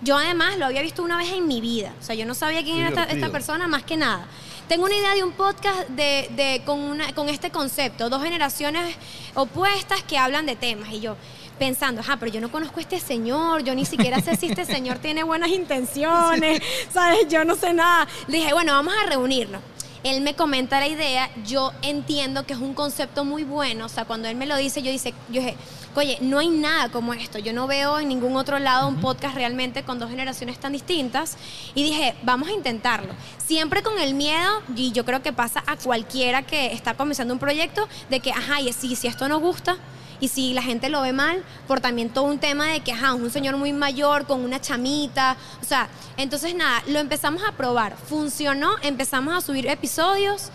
[0.00, 2.62] Yo además lo había visto una vez en mi vida, o sea, yo no sabía
[2.62, 4.26] quién era esta, persona más que nada.
[4.68, 8.94] Tengo una idea de un podcast de, de- con, una, con este concepto, dos generaciones
[9.34, 10.92] opuestas que hablan de temas.
[10.92, 11.16] Y yo
[11.58, 14.64] pensando, ajá, pero yo no conozco a este señor, yo ni siquiera sé si este
[14.64, 16.62] señor tiene buenas intenciones,
[16.92, 17.26] ¿sabes?
[17.28, 18.06] Yo no sé nada.
[18.28, 19.60] Le dije, bueno, vamos a reunirnos.
[20.04, 24.04] Él me comenta la idea, yo entiendo que es un concepto muy bueno, o sea,
[24.04, 25.56] cuando él me lo dice, yo, dice, yo dije,
[25.94, 29.34] oye, no hay nada como esto, yo no veo en ningún otro lado un podcast
[29.34, 31.36] realmente con dos generaciones tan distintas,
[31.74, 33.12] y dije, vamos a intentarlo,
[33.44, 37.40] siempre con el miedo, y yo creo que pasa a cualquiera que está comenzando un
[37.40, 39.78] proyecto, de que, ajá, y si, si esto no gusta,
[40.20, 43.14] y si la gente lo ve mal, por también todo un tema de que, ajá,
[43.14, 45.36] es un señor muy mayor con una chamita.
[45.62, 47.96] O sea, entonces nada, lo empezamos a probar.
[47.96, 50.50] Funcionó, empezamos a subir episodios.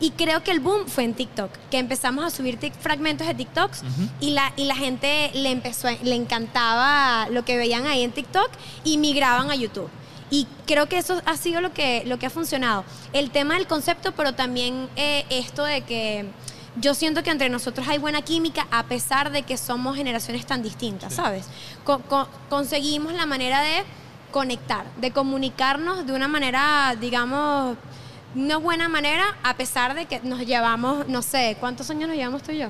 [0.00, 3.82] Y creo que el boom fue en TikTok, que empezamos a subir fragmentos de TikToks
[4.20, 8.48] y, la, y la gente le empezó, le encantaba lo que veían ahí en TikTok
[8.84, 9.90] y migraban a YouTube.
[10.30, 12.84] Y creo que eso ha sido lo que, lo que ha funcionado.
[13.12, 16.26] El tema del concepto, pero también eh, esto de que
[16.80, 20.62] yo siento que entre nosotros hay buena química a pesar de que somos generaciones tan
[20.62, 21.46] distintas, ¿sabes?
[21.84, 23.84] Co- co- conseguimos la manera de
[24.30, 27.76] conectar, de comunicarnos de una manera, digamos,
[28.34, 32.42] una buena manera, a pesar de que nos llevamos, no sé, ¿cuántos años nos llevamos
[32.42, 32.68] tú y yo?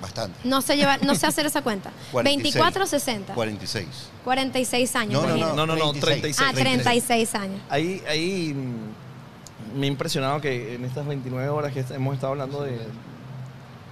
[0.00, 0.38] Bastante.
[0.44, 1.90] No sé, llevar, no sé hacer esa cuenta.
[2.12, 2.42] 46.
[2.54, 3.34] 24 o 60.
[3.34, 3.86] 46.
[4.24, 5.22] 46 años.
[5.22, 5.54] No, no.
[5.54, 6.46] No, no, no, 36.
[6.46, 7.60] Ah, 36 años.
[7.70, 9.05] Ahí, ahí mm,
[9.76, 12.78] me ha impresionado que en estas 29 horas que hemos estado hablando de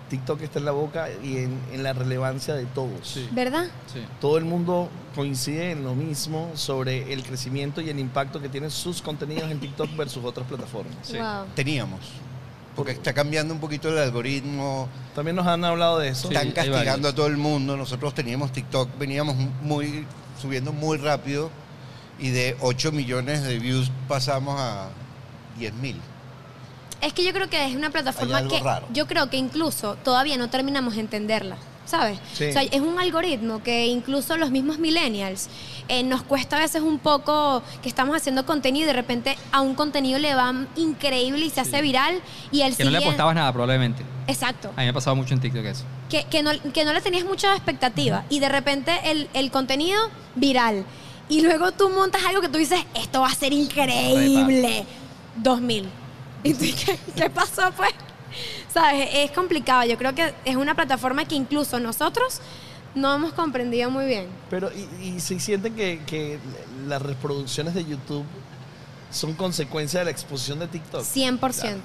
[0.09, 3.19] TikTok está en la boca y en, en la relevancia de todos.
[3.33, 3.69] ¿Verdad?
[3.93, 4.01] Sí.
[4.21, 8.71] Todo el mundo coincide en lo mismo sobre el crecimiento y el impacto que tienen
[8.71, 10.95] sus contenidos en TikTok versus otras plataformas.
[11.03, 11.19] Sí.
[11.19, 11.47] Wow.
[11.55, 12.01] Teníamos.
[12.77, 16.29] Porque está cambiando un poquito el algoritmo, También nos han hablado de eso.
[16.29, 17.77] Están castigando a todo el mundo.
[17.77, 20.07] Nosotros teníamos TikTok, veníamos muy
[20.41, 21.51] subiendo muy rápido
[22.19, 24.89] y de 8 millones de views pasamos a
[25.59, 26.01] 10 mil.
[27.01, 28.87] Es que yo creo que es una plataforma que raro.
[28.93, 32.19] yo creo que incluso todavía no terminamos de entenderla, ¿sabes?
[32.33, 32.47] Sí.
[32.47, 35.49] O sea, es un algoritmo que incluso los mismos millennials
[35.89, 39.61] eh, nos cuesta a veces un poco que estamos haciendo contenido y de repente a
[39.61, 43.35] un contenido le va increíble y se hace viral y el Que no le apostabas
[43.35, 44.03] nada, probablemente.
[44.27, 44.69] Exacto.
[44.69, 45.85] A mí me ha pasado mucho en TikTok eso.
[46.09, 50.01] que, que no, que no le tenías mucha expectativa y de repente el, el contenido
[50.37, 50.87] viral.
[51.29, 54.87] Y luego tú montas algo que tú dices, esto va a ser increíble.
[55.37, 55.89] 2000.
[56.43, 57.93] ¿Y ¿qué, qué pasó pues?
[58.73, 59.09] ¿Sabes?
[59.13, 59.85] Es complicado.
[59.85, 62.41] Yo creo que es una plataforma que incluso nosotros
[62.95, 64.29] no hemos comprendido muy bien.
[64.51, 66.39] Pero, y, y si sienten que, que
[66.87, 68.25] las reproducciones de YouTube
[69.11, 71.03] son consecuencia de la exposición de TikTok.
[71.03, 71.77] 100%.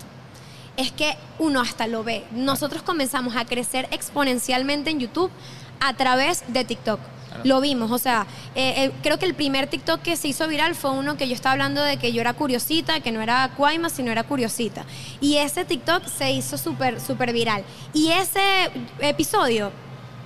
[0.78, 2.26] Es que uno hasta lo ve.
[2.32, 5.32] Nosotros comenzamos a crecer exponencialmente en YouTube
[5.80, 7.00] a través de TikTok.
[7.44, 10.76] Lo vimos, o sea, eh, eh, creo que el primer TikTok que se hizo viral
[10.76, 13.90] fue uno que yo estaba hablando de que yo era curiosita, que no era Cuaima,
[13.90, 14.86] sino era curiosita.
[15.22, 17.64] Y ese TikTok se hizo súper, súper viral.
[17.94, 18.42] Y ese
[19.00, 19.72] episodio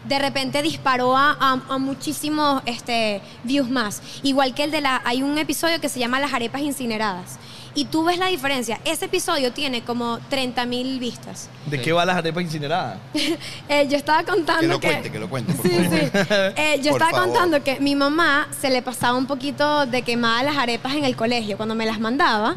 [0.06, 4.02] de repente disparó a, a- a muchísimos este, views más.
[4.22, 5.02] Igual que el de la...
[5.06, 7.38] Hay un episodio que se llama Las arepas incineradas.
[7.76, 8.80] Y tú ves la diferencia.
[8.86, 11.50] Ese episodio tiene como 30 mil vistas.
[11.66, 13.00] ¿De qué va las arepas incineradas?
[13.68, 16.00] Eh, yo estaba contando Que lo cuente, que lo cuente, por Sí, favor.
[16.00, 16.10] sí.
[16.56, 17.28] Eh, yo Por estaba favor.
[17.30, 21.16] contando que mi mamá se le pasaba un poquito de quemada las arepas en el
[21.16, 22.56] colegio cuando me las mandaba.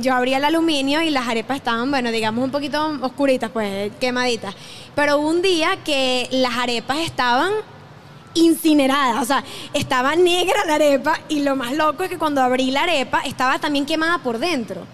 [0.00, 4.54] yo abría el aluminio y las arepas estaban, bueno, digamos un poquito oscuritas, pues quemaditas.
[4.96, 7.52] Pero hubo un día que las arepas estaban
[8.34, 12.70] incinerada, o sea, estaba negra la arepa y lo más loco es que cuando abrí
[12.70, 14.86] la arepa estaba también quemada por dentro.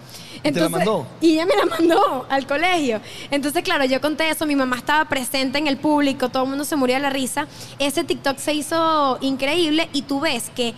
[0.43, 1.07] te la mandó?
[1.19, 3.01] Y ella me la mandó al colegio.
[3.29, 6.63] Entonces, claro, yo conté eso, mi mamá estaba presente en el público, todo el mundo
[6.65, 7.47] se murió de la risa.
[7.79, 10.73] Ese TikTok se hizo increíble y tú ves que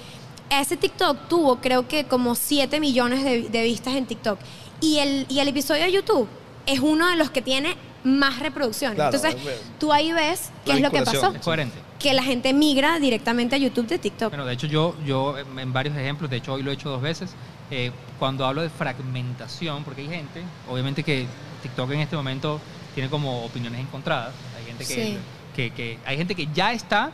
[0.50, 4.40] ese TikTok tuvo creo que como 7 millones de, de vistas en TikTok.
[4.82, 6.28] Y el, y el episodio de YouTube
[6.66, 8.96] es uno de los que tiene más reproducciones.
[8.96, 9.42] Claro, Entonces,
[9.80, 11.78] tú ahí ves qué es lo que pasó Es coherente.
[12.00, 14.30] que la gente migra directamente a YouTube de TikTok.
[14.30, 16.90] Bueno, de hecho yo, yo en en varios ejemplos, de hecho hoy lo he hecho
[16.90, 17.32] dos veces,
[17.72, 21.28] eh, cuando hablo de fragmentación, porque hay gente, obviamente que
[21.62, 22.60] TikTok en este momento
[22.94, 25.18] tiene como opiniones encontradas, hay gente que, Sí.
[25.56, 27.12] que, que- hay gente que ya está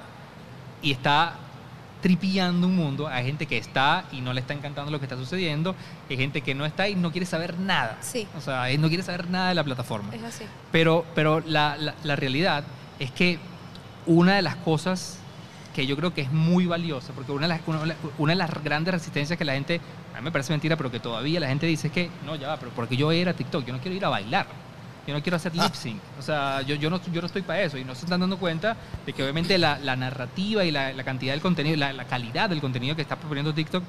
[0.82, 1.35] y está
[2.02, 5.18] tripillando un mundo, hay gente que está y no le está encantando lo que está
[5.18, 5.76] sucediendo,
[6.10, 7.98] hay gente que no está y no quiere saber nada.
[8.02, 8.28] Sí.
[8.38, 10.14] O sea, no quiere saber nada de la plataforma.
[10.16, 10.45] Es así.
[10.72, 12.64] Pero, pero la, la- la realidad
[13.00, 13.38] es que
[14.06, 15.19] una de las cosas
[15.76, 18.64] que yo creo que es muy valiosa, porque una de, las, una, una de las
[18.64, 19.80] grandes resistencias que la gente,
[20.16, 22.48] a mí me parece mentira, pero que todavía la gente dice es que, no, ya
[22.48, 24.48] va, pero porque yo era TikTok, yo no quiero ir a bailar,
[25.10, 27.62] yo no quiero hacer lip sync, o sea, yo, yo, no, yo no estoy para
[27.62, 30.94] eso, y no se están dando cuenta de que obviamente la, la narrativa y la,
[30.94, 33.84] la cantidad del contenido, la, la calidad del contenido que está proponiendo TikTok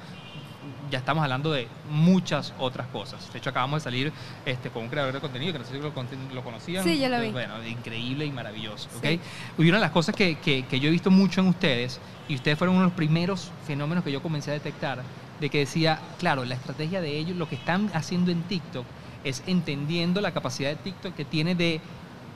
[0.91, 3.31] ya estamos hablando de muchas otras cosas.
[3.31, 4.11] De hecho, acabamos de salir
[4.45, 5.93] este, con un creador de contenido que no sé si lo,
[6.33, 6.83] lo conocían.
[6.83, 7.29] Sí, yo lo vi.
[7.29, 8.89] Bueno, increíble y maravilloso.
[9.01, 9.17] Sí.
[9.57, 12.35] Y una de las cosas que, que- que yo he visto mucho en ustedes, y
[12.35, 15.01] ustedes fueron uno de los primeros fenómenos que yo comencé a detectar,
[15.39, 18.85] de que decía, claro, la estrategia de ellos, lo que están haciendo en TikTok,
[19.23, 21.79] es entendiendo la capacidad de TikTok que tiene de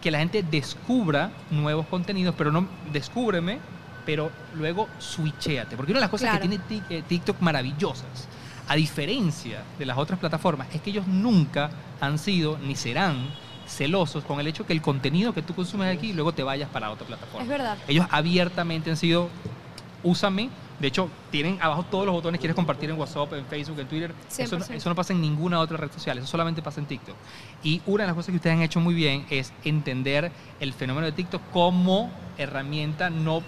[0.02, 3.60] que la gente descubra nuevos contenidos, pero no descúbreme,
[4.06, 5.76] pero luego switchéate.
[5.76, 6.48] Porque una de las cosas Claro.
[6.50, 8.28] que tiene eh, TikTok maravillosas,
[8.68, 11.70] a diferencia de las otras plataformas, es que ellos nunca
[12.02, 13.30] han sido ni serán
[13.68, 16.92] celosos con el hecho que el contenido que tú consumes aquí luego te vayas para
[16.92, 17.42] otra plataforma.
[17.42, 17.78] Es verdad.
[17.88, 19.30] Ellos abiertamente han sido,
[20.04, 20.50] úsame.
[20.80, 24.14] De hecho, tienen abajo todos los botones, quieres compartir en WhatsApp, en Facebook, en Twitter.
[24.38, 24.76] Eso, no- 100%.
[24.76, 27.16] eso no pasa en ninguna otra red social, eso solamente pasa en TikTok.
[27.64, 31.06] Y una de las cosas que ustedes han hecho muy bien es entender el fenómeno
[31.06, 33.10] de TikTok como herramienta.
[33.10, 33.42] No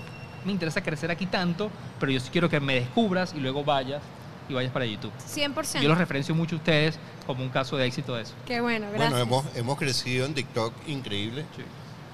[0.46, 4.02] me interesa crecer aquí tanto, pero yo sí quiero que me descubras y luego vayas
[4.48, 5.12] y vayas para YouTube.
[5.28, 5.82] 100%.
[5.82, 8.34] Yo los referencio mucho a ustedes como un caso de éxito de eso.
[8.46, 9.10] Qué bueno, gracias.
[9.12, 11.44] Bueno, hemos, hemos crecido en TikTok increíble.
[11.58, 11.64] Sí.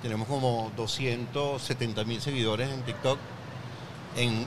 [0.01, 3.19] Tenemos como 270 mil seguidores en TikTok
[4.17, 4.45] en,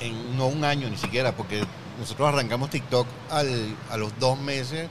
[0.00, 1.62] en no un año ni siquiera, porque
[1.98, 4.88] nosotros arrancamos TikTok al- a los dos meses,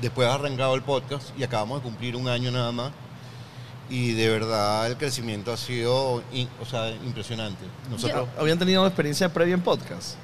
[0.00, 2.92] después ha arrancado el podcast y acabamos de cumplir un año nada más.
[3.90, 7.64] Y de verdad el crecimiento ha sido in- o sea, impresionante.
[7.90, 10.16] Nosotros, ¿Habían tenido experiencia previa en podcast?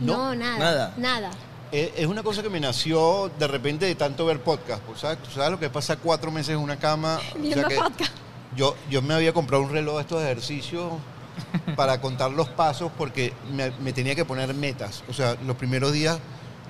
[0.00, 0.58] no, nada.
[0.58, 0.94] nada.
[0.96, 1.30] Nada.
[1.70, 4.80] Eh, Es una cosa que me nació de repente de tanto ver podcast.
[4.82, 7.18] pues, ¿Sabes, ¿Sabes lo que pasa cuatro meses en una cama?
[7.38, 8.12] O sea podcast.
[8.56, 10.92] yo, yo me había comprado un reloj de estos ejercicios
[11.76, 15.04] para contar los pasos porque me, tenía que poner metas.
[15.08, 16.18] O sea, los primeros días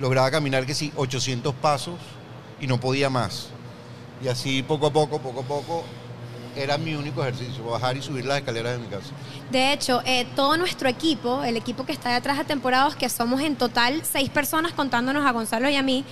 [0.00, 1.96] lograba caminar que sí, 800 pasos
[2.60, 3.48] y no podía más.
[4.22, 5.84] Y así poco a poco, poco a poco,
[6.56, 9.10] era mi único ejercicio, bajar y subir las escaleras de mi casa.
[9.50, 13.40] De hecho, eh, todo nuestro equipo, el equipo que está detrás de temporadas, que somos
[13.40, 16.04] en total seis personas contándonos a Gonzalo y a mí,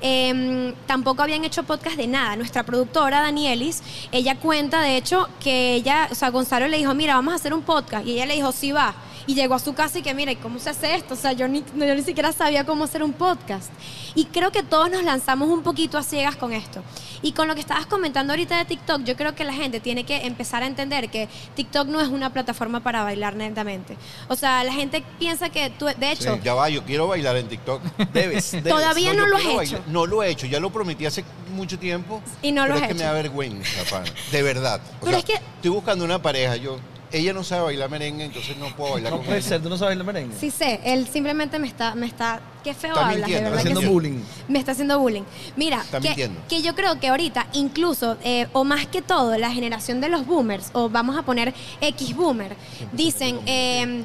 [0.00, 2.36] eh, tampoco habían hecho podcast de nada.
[2.36, 7.14] Nuestra productora, Danielis, ella cuenta, de hecho, que ella, o sea, Gonzalo le dijo, mira,
[7.14, 8.06] vamos a hacer un podcast.
[8.06, 8.94] Y ella le dijo, sí va.
[9.26, 11.14] Y llegó a su casa y que, mira, ¿y cómo se hace esto?
[11.14, 13.70] O sea, yo ni, yo ni siquiera sabía cómo hacer un podcast.
[14.14, 16.82] Y creo que todos nos lanzamos un poquito a ciegas con esto.
[17.22, 20.04] Y con lo que estabas comentando ahorita de TikTok, yo creo que la gente tiene
[20.04, 23.96] que empezar a entender que TikTok no es una plataforma para bailar netamente.
[24.28, 27.36] O sea, la gente piensa que tú, de hecho, Sí, ya va, yo quiero bailar
[27.36, 27.82] en TikTok.
[28.12, 28.64] Debes, debes.
[28.72, 29.56] Todavía no lo has hecho.
[29.56, 29.82] bailar.
[29.88, 31.24] No lo he hecho, ya lo prometí hace
[31.54, 32.22] mucho tiempo.
[32.42, 33.08] Y no lo has es que me hecho.
[33.08, 34.06] da vergüenza, pana.
[34.32, 34.80] De verdad.
[35.00, 36.78] O Pero sea, es que- Estoy buscando una pareja, yo...
[37.12, 39.48] Ella no sabe bailar merengue, entonces no puedo bailar No con puede ella.
[39.48, 40.36] ser, tú no sabes el merengue.
[40.38, 43.58] sí sé, él simplemente me está, me está, qué feo Está hablas, de mintiendo, verdad
[43.58, 43.86] está que haciendo sí.
[43.88, 44.20] bullying.
[44.48, 45.22] Me está haciendo bullying.
[45.56, 46.40] Mira, Está que, mintiendo.
[46.48, 50.24] que yo creo que ahorita, incluso, eh, o más que todo, la generación de los
[50.26, 52.54] boomers, o vamos a poner X boomer,
[52.92, 54.04] dicen, eh,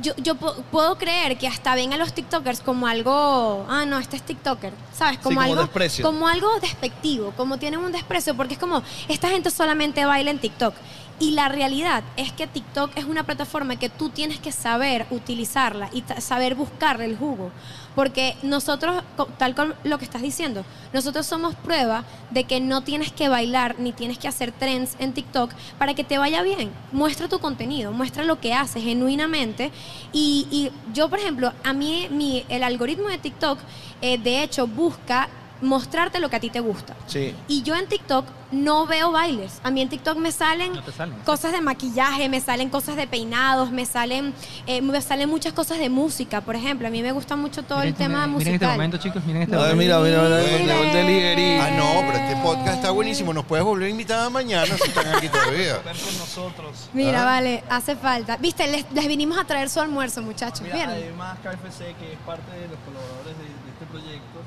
[0.00, 3.98] yo, yo po- puedo creer que hasta ven a los TikTokers como algo, ah, no,
[3.98, 5.18] este es TikToker, ¿sabes?
[5.18, 6.02] Como, como algo, desprecio.
[6.02, 10.38] como algo despectivo, como tienen un desprecio, porque es como, esta gente solamente baila en
[10.38, 10.74] TikTok.
[11.18, 15.88] Y la realidad es que TikTok es una plataforma que tú tienes que saber utilizarla
[15.92, 17.52] y saber buscarle el jugo.
[17.94, 19.04] Porque nosotros,
[19.38, 23.76] tal como lo que estás diciendo, nosotros somos prueba de que no tienes que bailar
[23.78, 26.70] ni tienes que hacer trends en TikTok para que te vaya bien.
[26.90, 29.70] Muestra tu contenido, muestra lo que haces genuinamente.
[30.12, 33.58] Y, y yo, por ejemplo, a mí mi, el algoritmo de TikTok,
[34.00, 35.28] eh, de hecho, busca
[35.62, 36.94] mostrarte lo que a ti te gusta.
[37.06, 37.34] Sí.
[37.48, 39.60] Y yo en TikTok no veo bailes.
[39.62, 41.18] A mí en TikTok me salen No te salen.
[41.20, 44.34] cosas de maquillaje, me salen cosas de peinados, me salen,
[44.66, 46.86] eh, me salen muchas cosas de música, por ejemplo.
[46.86, 48.52] A mí me gusta mucho todo Miren el tema este- musical.
[48.52, 50.00] Miren este momento, chicos, miren este A ver, momento.
[50.02, 51.64] mira, mira, mira.
[51.64, 53.32] Ah, no, pero este podcast está buenísimo.
[53.32, 55.82] Nos puedes volver a invitar mañana si están aquí todavía.
[55.82, 56.88] con nosotros.
[56.92, 57.24] Mira, Ah.
[57.24, 58.36] vale, hace falta.
[58.36, 60.60] Viste, les, les vinimos a traer su almuerzo, muchachos.
[60.62, 60.94] Mira, ¿Vieron?
[60.94, 64.40] además KFC, que es parte de los colaboradores de, de este proyecto,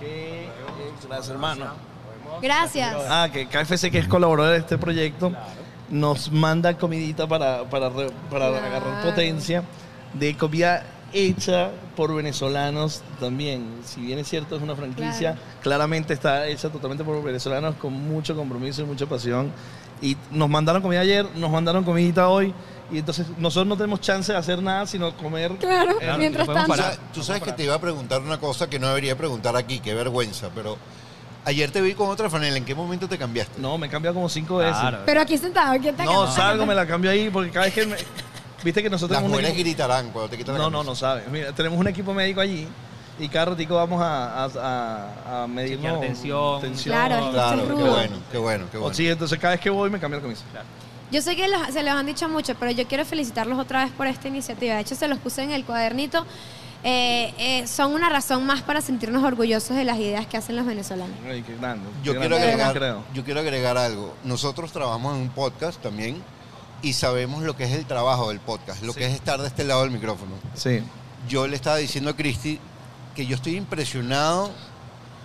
[0.00, 0.48] que...
[1.08, 1.66] gracias, hermano.
[2.42, 2.96] Gracias.
[3.08, 5.32] Ah, que KFC, que es colaborador de este proyecto,
[5.90, 8.56] nos manda comidita para, para, re- para Claro.
[8.66, 9.62] agarrar potencia
[10.14, 13.80] de comida hecha por venezolanos también.
[13.84, 18.36] Si bien es cierto, es una franquicia, claramente está hecha totalmente por venezolanos con mucho
[18.36, 19.50] compromiso y mucha pasión.
[20.00, 22.54] Y nos mandaron comida ayer, nos mandaron comidita hoy.
[22.92, 25.52] Y entonces nosotros no tenemos chance de hacer nada sino comer.
[25.56, 26.72] Claro, Eh, mientras podemos tanto.
[26.74, 26.94] Tú parar.
[26.94, 29.78] sabes, tú sabes que te iba a preguntar una cosa que no debería preguntar aquí,
[29.80, 30.76] qué vergüenza, pero
[31.44, 33.60] ayer te vi con otra franela, ¿en qué momento te cambiaste?
[33.60, 34.76] No, me he cambiado como cinco veces.
[34.78, 34.98] Claro.
[35.06, 37.86] Pero aquí sentado, ¿quién te No, salgo, me la cambio ahí porque cada vez que
[37.86, 37.96] me...
[38.62, 40.90] Viste que nosotros Las mujeres equipo- gritarán cuando te quitan la No, no, camisa.
[40.90, 41.28] no sabes.
[41.30, 42.68] Mira, tenemos un equipo médico allí
[43.18, 46.74] y cada ratico vamos a, a, a, a medirnos Chequear tensión.
[46.92, 48.94] Claro, Claro, qué bueno, qué bueno, qué O bueno.
[48.94, 50.42] sí, entonces cada vez que voy me cambio la camisa.
[51.10, 53.92] Yo sé que los- se los han dicho mucho, pero yo quiero felicitarlos otra vez
[53.92, 54.74] por esta iniciativa.
[54.74, 56.24] De hecho, se los puse en el cuadernito.
[56.82, 60.64] Eh, eh, son una razón más para sentirnos orgullosos de las ideas que hacen los
[60.64, 61.14] venezolanos.
[61.28, 61.84] Ay, qué grande.
[62.02, 64.14] Quiero, agregar, yo quiero agregar algo.
[64.24, 66.22] Nosotros trabajamos en un podcast también
[66.80, 69.64] y sabemos lo que es el trabajo del podcast, lo que es estar de este
[69.64, 70.32] lado del micrófono.
[70.54, 70.80] Sí.
[71.28, 72.58] Yo le estaba diciendo a Cristi
[73.14, 74.50] que yo estoy impresionado.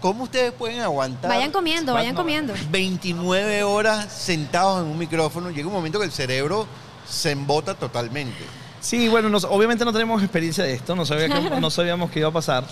[0.05, 2.53] ¿Cómo ustedes pueden aguantar Vayan comiendo, vayan comiendo.
[2.69, 5.49] 29 horas sentados en un micrófono?
[5.49, 6.67] Llega un momento que el cerebro
[7.09, 8.37] se embota totalmente.
[8.81, 12.19] Sí, bueno, nos- obviamente no tenemos experiencia de esto, no, sabía que- no sabíamos qué
[12.19, 12.65] iba a pasar.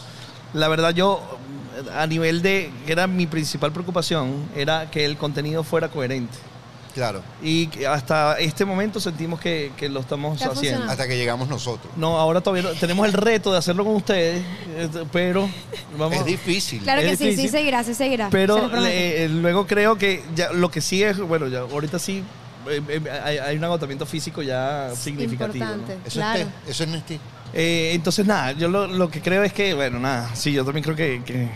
[0.53, 1.23] La verdad yo,
[1.97, 6.37] a nivel de, que era mi principal preocupación, era que el contenido fuera coherente.
[6.93, 10.53] Claro, Y que hasta este momento sentimos que, que lo estamos haciendo.
[10.55, 10.91] funcionado.
[10.91, 11.91] hasta que llegamos nosotros.
[11.97, 14.43] No, ahora todavía no- tenemos el reto de hacerlo con ustedes,
[14.77, 15.49] eh, pero
[15.97, 16.17] vamos.
[16.19, 16.81] Es difícil.
[16.83, 17.49] Claro Es que sí, sí difícil.
[17.51, 18.25] seguirá, sí seguirá.
[18.25, 18.83] se Pero lo prometo.
[18.85, 22.23] le- eh, luego creo que ya, lo que sí es, bueno, ya ahorita sí
[22.69, 25.65] eh, eh, hay, hay un agotamiento físico ya significativo.
[25.65, 25.71] ¿no?
[25.73, 26.39] Importante, Eso claro.
[26.41, 27.19] es té, eso es Nestí.
[27.55, 30.83] Eh, entonces, nada, yo lo, lo que creo es que, bueno, nada, sí, yo también
[30.83, 31.49] creo que, que,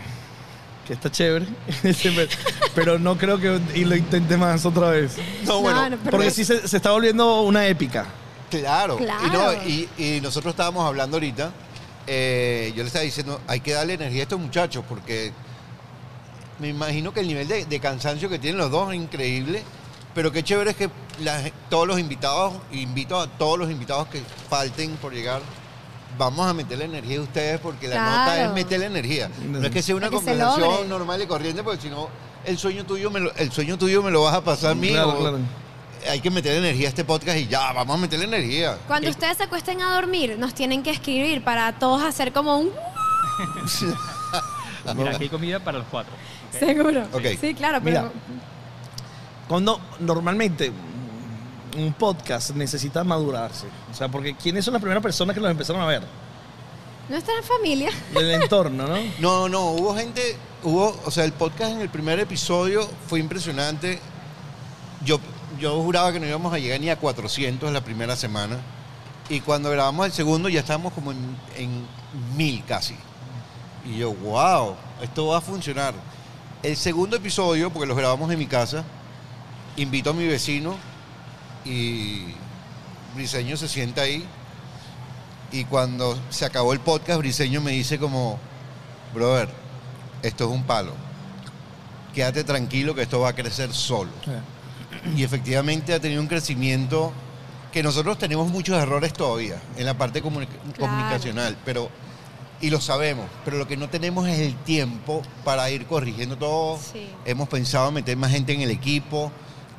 [0.88, 1.46] que está chévere,
[2.74, 5.16] pero no creo que y lo intente más otra vez.
[5.44, 8.06] No, bueno, no, Porque sí se, se está volviendo una épica.
[8.50, 8.96] Claro.
[8.96, 9.26] Claro.
[9.26, 11.52] Y, no, y, y nosotros estábamos hablando ahorita,
[12.06, 15.30] eh, yo le estaba diciendo, hay que darle energía a estos muchachos porque
[16.58, 19.62] me imagino que el nivel de, de cansancio que tienen los dos es increíble,
[20.14, 20.88] pero qué chévere es que
[21.68, 25.42] todos los invitados, invito a todos los invitados que falten por llegar,
[26.18, 28.18] vamos a meterle energía a ustedes porque la Claro.
[28.18, 29.30] nota es meterle energía.
[29.46, 32.08] No es que sea una Para que se conversación normal y corriente, porque si no,
[32.44, 34.90] el sueño tuyo me lo, el sueño tuyo me lo vas a pasar a mí.
[34.90, 35.38] Claro, o- claro.
[36.10, 38.76] hay que meterle energía a este podcast y ya, vamos a meterle energía.
[38.86, 42.70] Cuando ustedes se acuesten a dormir, nos tienen que escribir para todos hacer como un...
[44.96, 46.12] Mira, aquí hay comida para los cuatro.
[46.52, 46.58] ¿ok?
[46.58, 47.02] Seguro.
[47.12, 47.22] Ok.
[47.40, 48.02] Sí, claro, pero...
[48.02, 48.12] Mira.
[49.46, 50.72] Cuando normalmente
[51.76, 55.82] un podcast necesita madurarse, o sea, porque ¿quiénes son las primeras personas que los empezaron
[55.82, 56.02] a ver?
[57.08, 57.90] Nuestra familia.
[58.12, 58.96] Del entorno, ¿no?
[59.18, 63.98] No, no, hubo gente, hubo, o sea, el podcast en el primer episodio fue impresionante.
[65.04, 65.18] Yo,
[65.58, 68.58] yo juraba que no íbamos a llegar ni a 400 la primera semana.
[69.30, 71.86] Y cuando grabamos el segundo ya estábamos como en, en
[72.36, 72.94] mil casi.
[73.86, 75.94] Y yo, wow, esto va a funcionar.
[76.62, 78.84] El segundo episodio, porque los grabamos en mi casa,
[79.76, 80.74] invito a mi vecino
[81.68, 82.34] y
[83.14, 84.24] Briseño se sienta ahí.
[85.52, 88.38] Y cuando se acabó el podcast, Briseño me dice como,
[89.14, 89.48] brother,
[90.22, 90.92] esto es un palo.
[92.14, 94.10] Quédate tranquilo que esto va a crecer solo.
[95.16, 97.12] Y efectivamente ha tenido un crecimiento
[97.72, 100.48] que nosotros tenemos muchos errores todavía en la parte comuni-
[100.78, 101.90] comunicacional, pero
[102.60, 106.78] y lo sabemos, pero lo que no tenemos es el tiempo para ir corrigiendo todo.
[106.78, 107.08] Sí.
[107.24, 109.30] Hemos pensado meter más gente en el equipo,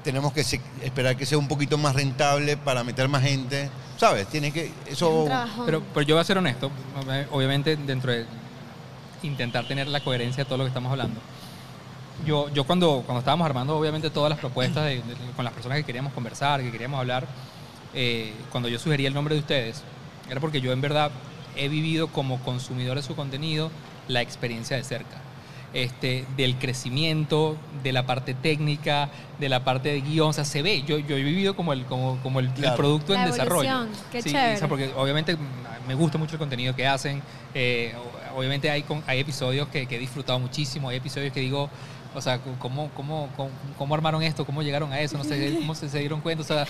[0.04, 4.28] tenemos que se- esperar que sea un poquito más rentable para meter más gente, ¿sabes?
[4.28, 5.26] Tiene que Es eso.
[5.66, 8.26] Pero, pero yo voy a ser honesto, ob- obviamente dentro de
[9.24, 11.20] intentar tener la coherencia de todo lo que estamos hablando.
[12.26, 15.78] Yo, yo cuando, cuando estábamos armando obviamente todas las propuestas de- de- con las personas
[15.78, 17.28] que queríamos conversar, que queríamos hablar,
[17.94, 19.84] eh, cuando yo sugería el nombre de ustedes,
[20.30, 21.12] era porque yo en verdad
[21.56, 23.72] he vivido como consumidor de su contenido
[24.08, 25.18] la experiencia de cerca.
[25.74, 30.62] Este, del crecimiento, de la parte técnica, de la parte de guion, o sea, se
[30.62, 30.84] ve.
[30.84, 33.88] Yo, yo he vivido como el, como, como el, producto en desarrollo.
[34.12, 34.56] qué Sí, chévere.
[34.56, 35.38] o sea, porque obviamente
[35.88, 37.22] me gusta mucho el contenido que hacen.
[37.54, 37.94] eh,
[38.36, 41.70] obviamente hay, con- hay episodios que, que he disfrutado muchísimo, hay episodios que digo,
[42.16, 44.46] o sea, ¿cómo, cómo, cómo, cómo armaron esto?
[44.46, 45.18] ¿Cómo llegaron a eso?
[45.18, 46.42] No sé cómo se, se dieron cuenta.
[46.44, 46.66] O sea,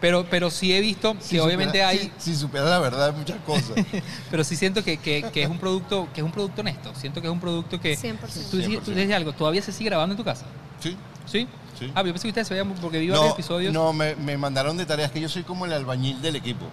[0.00, 2.12] pero, pero sí he visto que Si obviamente hay...
[2.18, 3.72] Si, si supiera la verdad de muchas cosas.
[4.30, 6.92] Pero sí siento que, que- que es un producto que es un producto honesto.
[6.94, 7.96] Siento que es un producto que...
[7.98, 8.18] 100%.
[8.50, 10.46] Tú, dices- tú dices algo, ¿todavía se sigue grabando en tu casa?
[10.80, 10.96] sí.
[11.26, 11.46] ¿Sí?
[11.78, 11.92] Sí.
[11.94, 13.72] Ah, yo pensé que ustedes se veían porque vi varios No, episodios.
[13.72, 16.64] no me, me mandaron de tareas que yo soy como el albañil del equipo.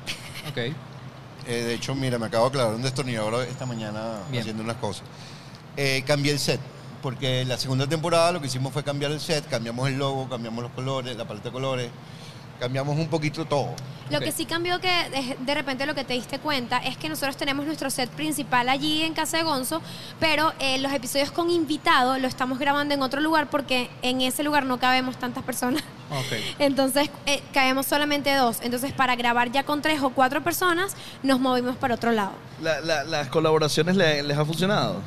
[0.50, 0.58] Ok.
[0.58, 0.74] Eh,
[1.48, 4.42] de hecho, mira, me acabo de clavar un destornillador esta mañana Bien.
[4.42, 5.04] haciendo unas cosas.
[5.78, 6.60] Eh, cambié el set,
[7.04, 10.64] porque la segunda temporada lo que hicimos fue cambiar el set, cambiamos el logo, cambiamos
[10.64, 11.90] los colores, la paleta de colores,
[12.60, 13.74] cambiamos un poquito todo.
[14.12, 17.38] Lo que sí cambió que de, repente lo que te diste cuenta es que nosotros
[17.38, 19.82] tenemos nuestro set principal allí en Casa de Gonzo,
[20.20, 24.44] pero eh, los episodios con invitado lo estamos grabando en otro lugar porque en ese
[24.44, 25.82] lugar no cabemos tantas personas.
[26.12, 26.38] Ok.
[26.60, 28.60] Entonces eh, cabemos solamente dos.
[28.62, 32.34] Entonces para grabar ya con tres o cuatro personas nos movimos para otro lado.
[32.62, 35.02] La- la- las colaboraciones le- les ha funcionado.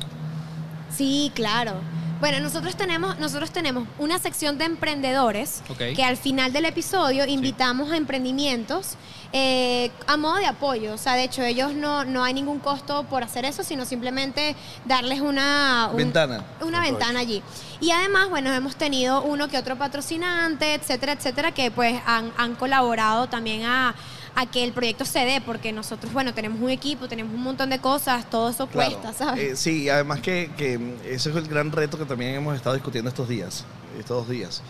[0.93, 1.75] Sí, claro.
[2.19, 5.61] Bueno, nosotros tenemos, nosotros tenemos una sección de emprendedores
[5.95, 8.95] que al final del episodio invitamos a emprendimientos
[9.31, 10.93] eh, a modo de apoyo.
[10.93, 14.57] O sea, de hecho, ellos no, no hay ningún costo por hacer eso, sino simplemente
[14.85, 16.43] darles una un- Ventana.
[16.59, 17.41] Una ventana allí.
[17.79, 22.55] Y además, bueno, hemos tenido uno que otro patrocinante, etcétera, etcétera, que pues han, han
[22.55, 23.95] colaborado también a,
[24.35, 27.69] a que el proyecto se dé, porque nosotros, bueno, tenemos un equipo, tenemos un montón
[27.69, 28.91] de cosas, todo eso Claro.
[28.91, 29.43] cuesta, ¿sabes?
[29.43, 30.75] Eh, sí, además que, que
[31.05, 33.65] ese es el gran reto que también hemos estado discutiendo estos días,
[33.97, 34.61] estos dos días,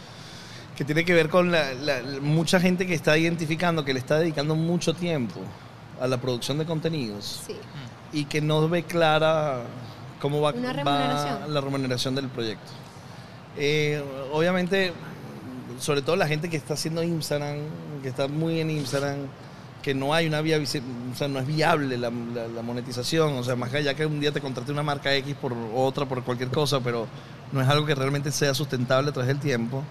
[0.76, 1.68] que tiene que ver con la,
[2.22, 5.42] mucha gente que está identificando que le está dedicando mucho tiempo
[6.02, 7.56] a la producción de contenidos Sí.
[8.14, 9.62] y que no ve clara
[10.22, 11.54] cómo va, Una va remuneración.
[11.54, 12.72] la remuneración del proyecto.
[13.58, 14.94] Eh, obviamente,
[15.80, 17.58] sobre todo la gente que está haciendo Instagram,
[18.02, 19.18] que está muy en Instagram,
[19.82, 20.66] que no hay una vía, o
[21.16, 24.32] sea, no es viable la, la- la monetización, o sea, más allá que un día
[24.32, 27.08] te contrate una marca X por otra, por cualquier cosa, pero
[27.52, 29.84] no es algo que realmente sea sustentable a través del tiempo.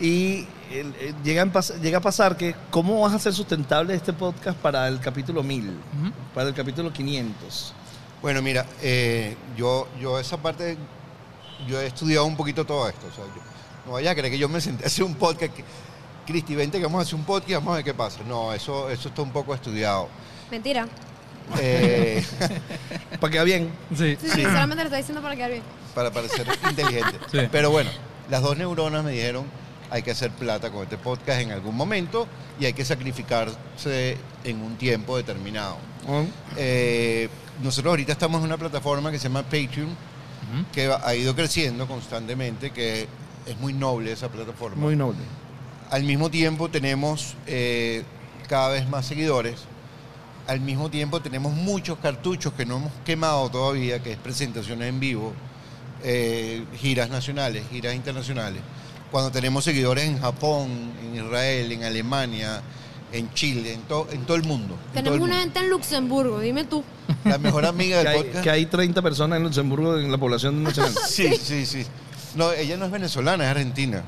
[0.00, 3.94] Y el- eh, llega, a pas- llega a pasar que, ¿cómo vas a hacer sustentable
[3.94, 5.68] este podcast para el capítulo 1000?
[5.68, 6.12] Ujú.
[6.34, 7.74] Para el capítulo 500.
[8.22, 10.76] Bueno, mira, eh, yo, yo esa parte,
[11.68, 13.06] yo he estudiado un poquito todo esto.
[13.06, 13.42] O sea, yo-
[13.86, 15.52] no vaya a creer que yo me senté a hacer un podcast.
[15.54, 15.64] Que,
[16.28, 18.20] Cristi, vente que vamos a hacer un podcast y vamos a ver qué pasa.
[18.28, 20.10] No, eso, eso está un poco estudiado.
[20.50, 20.86] Mentira.
[21.58, 22.22] Eh,
[23.18, 23.70] Para que va bien.
[23.96, 24.14] Sí.
[24.20, 25.62] Sí, sí, solamente lo estoy diciendo para quedar bien.
[25.94, 27.18] para parecer inteligente.
[27.32, 27.38] Sí.
[27.50, 27.88] Pero bueno,
[28.28, 29.46] las dos neuronas me dijeron,
[29.90, 32.28] hay que hacer plata con este podcast en algún momento
[32.60, 35.78] y hay que sacrificarse en un tiempo determinado.
[36.06, 36.26] ¿no?
[36.58, 37.30] Eh,
[37.62, 39.96] nosotros ahorita estamos en una plataforma que se llama Patreon,
[40.74, 43.08] que ha ido creciendo constantemente, que
[43.46, 44.76] es muy noble esa plataforma.
[44.76, 45.20] Muy noble.
[45.90, 48.02] Al mismo tiempo tenemos eh,
[48.48, 49.60] cada vez más seguidores.
[50.46, 55.00] Al mismo tiempo tenemos muchos cartuchos que no hemos quemado todavía, que es presentaciones en
[55.00, 55.32] vivo,
[56.02, 58.60] eh, giras nacionales, giras internacionales.
[59.10, 60.68] Cuando tenemos seguidores en Japón,
[61.02, 62.62] en Israel, en Alemania,
[63.12, 64.76] en Chile, en, to- en todo el mundo.
[64.92, 66.84] Tenemos el una gente en Luxemburgo, dime tú.
[67.24, 68.44] La mejor amiga Que del hay, podcast.
[68.44, 70.92] que hay 30 personas en Luxemburgo en la población nacional.
[71.08, 71.86] Sí, sí, sí.
[72.36, 74.02] No, ella no es venezolana, es argentina,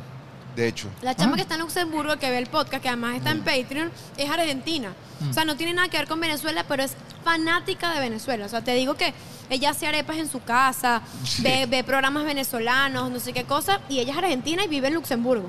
[0.57, 0.89] de hecho.
[1.03, 1.17] La Ah.
[1.17, 3.39] chama que está en Luxemburgo, que ve el podcast, que además está Mm.
[3.39, 4.93] en Patreon, es argentina.
[5.29, 6.93] O sea, no tiene nada que ver con Venezuela, pero es
[7.25, 8.47] fanática de Venezuela.
[8.47, 9.12] O sea, te digo que
[9.51, 11.03] ella hace arepas en su casa,
[11.41, 14.95] ve, ve programas venezolanos, no sé qué cosa, y ella es argentina y vive en
[14.95, 15.49] Luxemburgo.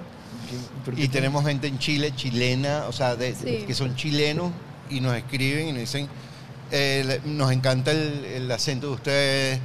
[0.98, 3.64] Y tenemos gente en Chile, chilena, o sea, de- Sí.
[3.66, 4.52] que son chilenos
[4.90, 6.10] y nos escriben y nos dicen,
[6.72, 9.60] eh, nos encanta el, el acento de ustedes,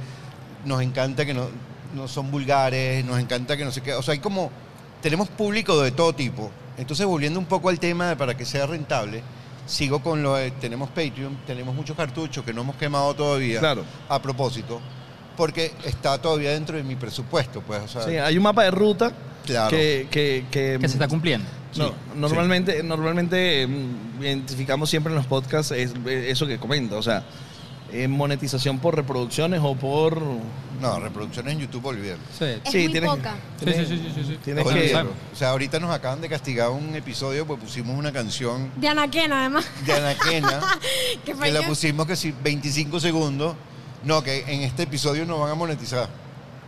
[0.65, 1.49] nos encanta que no,
[1.95, 4.51] no son vulgares, nos encanta que no sé qué, o sea, hay como,
[5.01, 6.51] tenemos público de todo tipo.
[6.77, 9.21] Entonces, volviendo un poco al tema de para que sea rentable,
[9.65, 13.83] sigo con lo de, tenemos Patreon, tenemos muchos cartuchos que no hemos quemado todavía, Claro.
[14.07, 14.79] a propósito,
[15.35, 18.71] porque está todavía dentro de mi presupuesto, pues, o sea, Sí, hay un mapa de
[18.71, 19.11] ruta
[19.45, 19.69] claro.
[19.69, 21.47] que, que, que- Que se está cumpliendo.
[21.75, 27.03] no, sí, normalmente, normalmente mm, identificamos siempre en los podcasts es- eso que comento, o
[27.03, 27.23] sea,
[27.91, 30.21] eh, monetización por reproducciones o por...
[30.81, 32.19] No, reproducciones en YouTube, olvídalo.
[32.37, 32.45] Sí.
[32.45, 33.35] Es muy tienes, poca.
[33.59, 34.39] tienes- Sí, sí, sí, sí, sí.
[34.43, 34.95] tienes Oye, que...
[34.95, 39.39] o sea, ahorita nos acaban de castigar un episodio, pues pusimos una canción De Anaquena,
[39.41, 39.65] además.
[39.85, 40.59] de Anaquena,
[41.25, 43.55] que que la pusimos que sí, 25 segundos.
[44.03, 46.07] No, que en este episodio nos van a monetizar.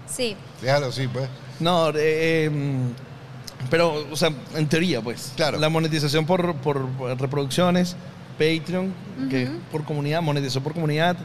[0.08, 0.36] Sí.
[0.62, 1.30] Déjalo así, pues.
[1.60, 5.34] No, eh, mm, pero, o sea, en teoría, pues.
[5.36, 5.60] Claro.
[5.60, 6.90] La monetización por, por
[7.20, 7.96] reproducciones,
[8.40, 8.94] Patreon,
[9.30, 11.18] que es por comunidad, monetización por comunidad.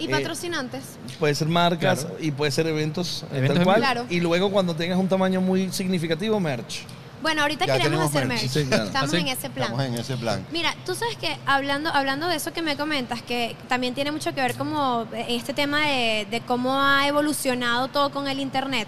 [0.00, 0.82] ¿Y Eh, patrocinantes?
[1.18, 2.16] Puede ser marcas Claro.
[2.20, 3.76] y puede ser eventos, eh, Eventos tal cual.
[3.80, 4.06] Claro.
[4.10, 6.82] Y luego cuando tengas un tamaño muy significativo, merch.
[7.20, 8.42] Bueno, ahorita Ya queremos hacer merch.
[8.42, 8.52] merch.
[8.52, 8.84] Sí, claro.
[8.84, 9.20] Estamos ¿Ah, sí?
[9.22, 9.64] en ese plan.
[9.72, 10.46] Estamos en ese plan.
[10.52, 14.32] Mira, tú sabes que hablando, hablando de eso que me comentas, que también tiene mucho
[14.34, 18.86] que ver como este tema de, de cómo ha evolucionado todo con el Internet.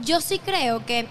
[0.00, 1.06] Yo sí creo que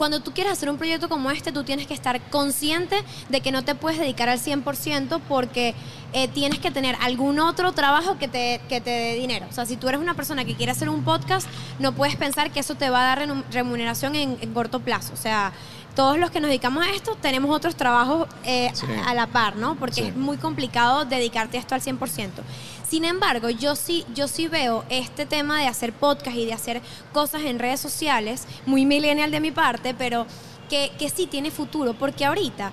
[0.00, 3.52] cuando tú quieres hacer un proyecto como este, tú tienes que estar consciente de que
[3.52, 5.74] no te puedes dedicar al 100% porque
[6.14, 9.44] eh, tienes que tener algún otro trabajo que te, que te dé dinero.
[9.50, 11.46] O sea, si tú eres una persona que quiere hacer un podcast,
[11.78, 15.12] no puedes pensar que eso te va a dar remuneración en corto plazo.
[15.12, 15.52] O sea,
[15.94, 18.86] todos los que nos dedicamos a esto tenemos otros trabajos eh, Sí.
[19.06, 19.74] a la par, ¿no?
[19.76, 20.08] Porque Sí.
[20.08, 22.42] es muy complicado dedicarte a esto al 100%.
[22.88, 26.80] Sin embargo, yo sí, yo sí veo este tema de hacer podcast y de hacer
[27.12, 30.26] cosas en redes sociales, muy millennial de mi parte, pero
[30.68, 32.70] que, que sí tiene futuro, porque ahorita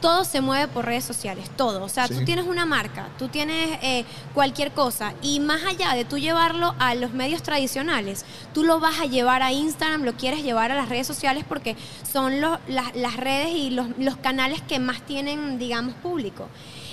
[0.00, 1.82] todo se mueve por redes sociales, todo.
[1.82, 2.14] O sea, Sí.
[2.14, 6.74] tú tienes una marca, tú tienes eh, cualquier cosa, y más allá de tú llevarlo
[6.78, 10.74] a los medios tradicionales, tú lo vas a llevar a Instagram, lo quieres llevar a
[10.74, 11.76] las redes sociales porque
[12.10, 16.48] son los- las, las redes y los, los canales que más tienen, digamos, público.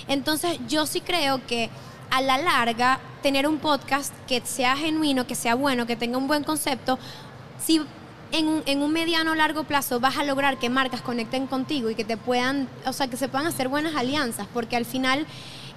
[0.08, 1.70] Entonces, yo sí creo que
[2.10, 6.28] a la larga, tener un podcast que sea genuino, que sea bueno, que tenga un
[6.28, 6.98] buen concepto,
[7.64, 7.80] si
[8.38, 11.88] en un, en un mediano o largo plazo vas a lograr que marcas conecten contigo
[11.90, 15.26] y que te puedan, o sea, que se puedan hacer buenas alianzas, porque al final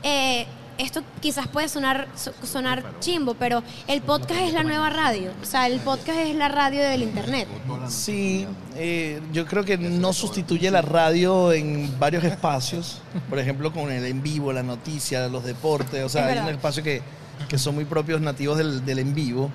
[0.03, 0.45] eh,
[0.77, 5.45] esto quizás puede sonar, so- sonar chimbo, pero el podcast es la nueva radio, o
[5.45, 7.47] sea, el podcast es la radio del internet.
[7.89, 8.45] Sí,
[8.75, 13.01] eh, yo creo que no sustituye la radio en varios espacios.
[13.29, 16.03] Por ejemplo, con el en vivo, la noticia, los deportes.
[16.03, 17.01] O sea, Es hay un espacio que,
[17.49, 19.49] que son muy propios nativos del, del en vivo.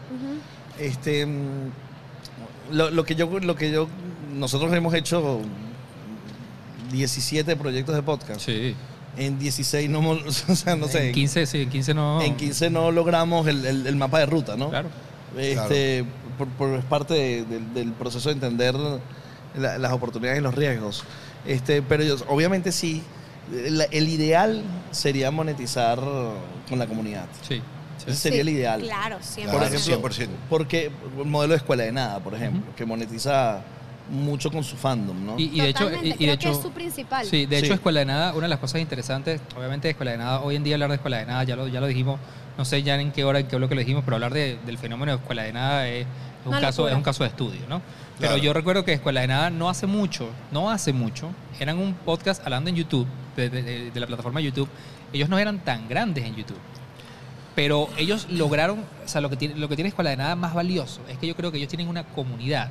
[0.79, 1.27] Este,
[2.73, 3.87] lo, lo que yo, lo que yo,
[4.35, 5.41] nosotros hemos hecho
[6.91, 8.41] 17 proyectos de podcast.
[8.41, 8.75] Sí.
[9.17, 11.09] En 16 no, o sea, no sé.
[11.09, 12.23] En 15, sí, en 15 no.
[12.23, 14.71] En 15 no logramos el, el- el mapa de ruta, ¿no?
[14.71, 14.89] Claro.
[15.37, 16.05] Este,
[16.39, 18.75] por, por- es parte de- del- del proceso de entender
[19.57, 21.05] la- las oportunidades y los riesgos.
[21.47, 23.03] Este, pero yo- obviamente sí,
[23.53, 25.99] el, el ideal sería monetizar
[26.69, 27.27] con la comunidad.
[27.47, 27.61] Sí.
[28.07, 28.81] Ese sería el ideal.
[28.83, 29.53] Claro, siempre.
[29.59, 30.29] Por Claro, ejemplo, 100%.
[30.49, 33.61] Porque el modelo de escuela de nada, por ejemplo, que monetiza
[34.11, 35.39] mucho con su fandom, ¿no?
[35.39, 37.25] Y, y de hecho, y, de creo que hecho es su principal.
[37.27, 37.75] Sí, de hecho.
[37.75, 40.65] Escuela de Nada, una de las cosas interesantes, obviamente, de Escuela de Nada, hoy en
[40.65, 42.19] día hablar de Escuela de Nada, ya lo, ya lo dijimos,
[42.59, 44.77] no sé ya en qué hora, en qué bloque lo dijimos, pero hablar de- del
[44.77, 46.07] fenómeno de Escuela de Nada es, es
[46.47, 47.81] un caso, es un caso de estudio, ¿no?
[48.19, 48.37] Pero Claro.
[48.43, 52.43] yo recuerdo que Escuela de Nada no hace mucho, no hace mucho, eran un podcast
[52.45, 53.07] hablando en YouTube,
[53.37, 54.69] de, de- de- de la plataforma YouTube,
[55.13, 56.59] ellos no eran tan grandes en YouTube.
[57.55, 60.55] Pero ellos lograron, o sea, lo que tiene, lo que tiene Escuela de Nada más
[60.55, 62.71] valioso es que yo creo que ellos tienen una comunidad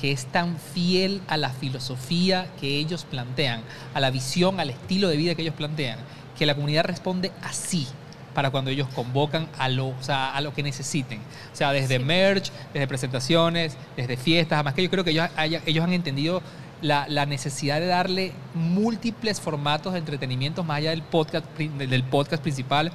[0.00, 3.62] que es tan fiel a la filosofía que ellos plantean,
[3.94, 5.98] a la visión, al estilo de vida que ellos plantean,
[6.38, 7.86] que la comunidad responde así
[8.34, 11.18] para cuando ellos convocan a lo, o sea, a lo que necesiten.
[11.52, 15.62] O sea, desde merch, desde presentaciones, desde fiestas, además que yo creo que ellos, haya-
[15.66, 16.40] ellos han entendido
[16.80, 22.42] la, la necesidad de darle múltiples formatos de entretenimiento más allá del podcast, del podcast
[22.42, 22.92] principal.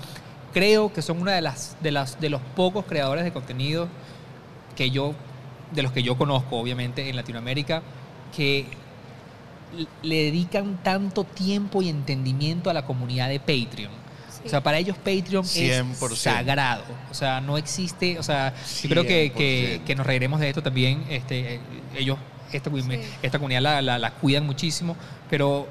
[0.56, 3.88] Creo que son una de las, de las de los pocos creadores de contenido
[4.76, 5.14] que yo,
[5.74, 7.82] de los que yo conozco, obviamente, en Latinoamérica,
[8.36, 8.66] que
[10.02, 13.92] le dedican tanto tiempo y entendimiento a la comunidad de Patreon.
[14.46, 16.12] O sea, para ellos Patreon 100%.
[16.14, 16.84] es sagrado.
[17.12, 18.18] O sea, no existe.
[18.20, 18.54] O sea,
[18.84, 19.84] yo creo que, que, 100%.
[19.86, 21.04] que nos reiremos de esto también.
[21.10, 21.60] Este, eh,
[21.98, 22.18] ellos,
[22.54, 23.02] esta, comu- Sí.
[23.24, 24.96] esta comunidad la, la- la cuidan muchísimo,
[25.30, 25.68] pero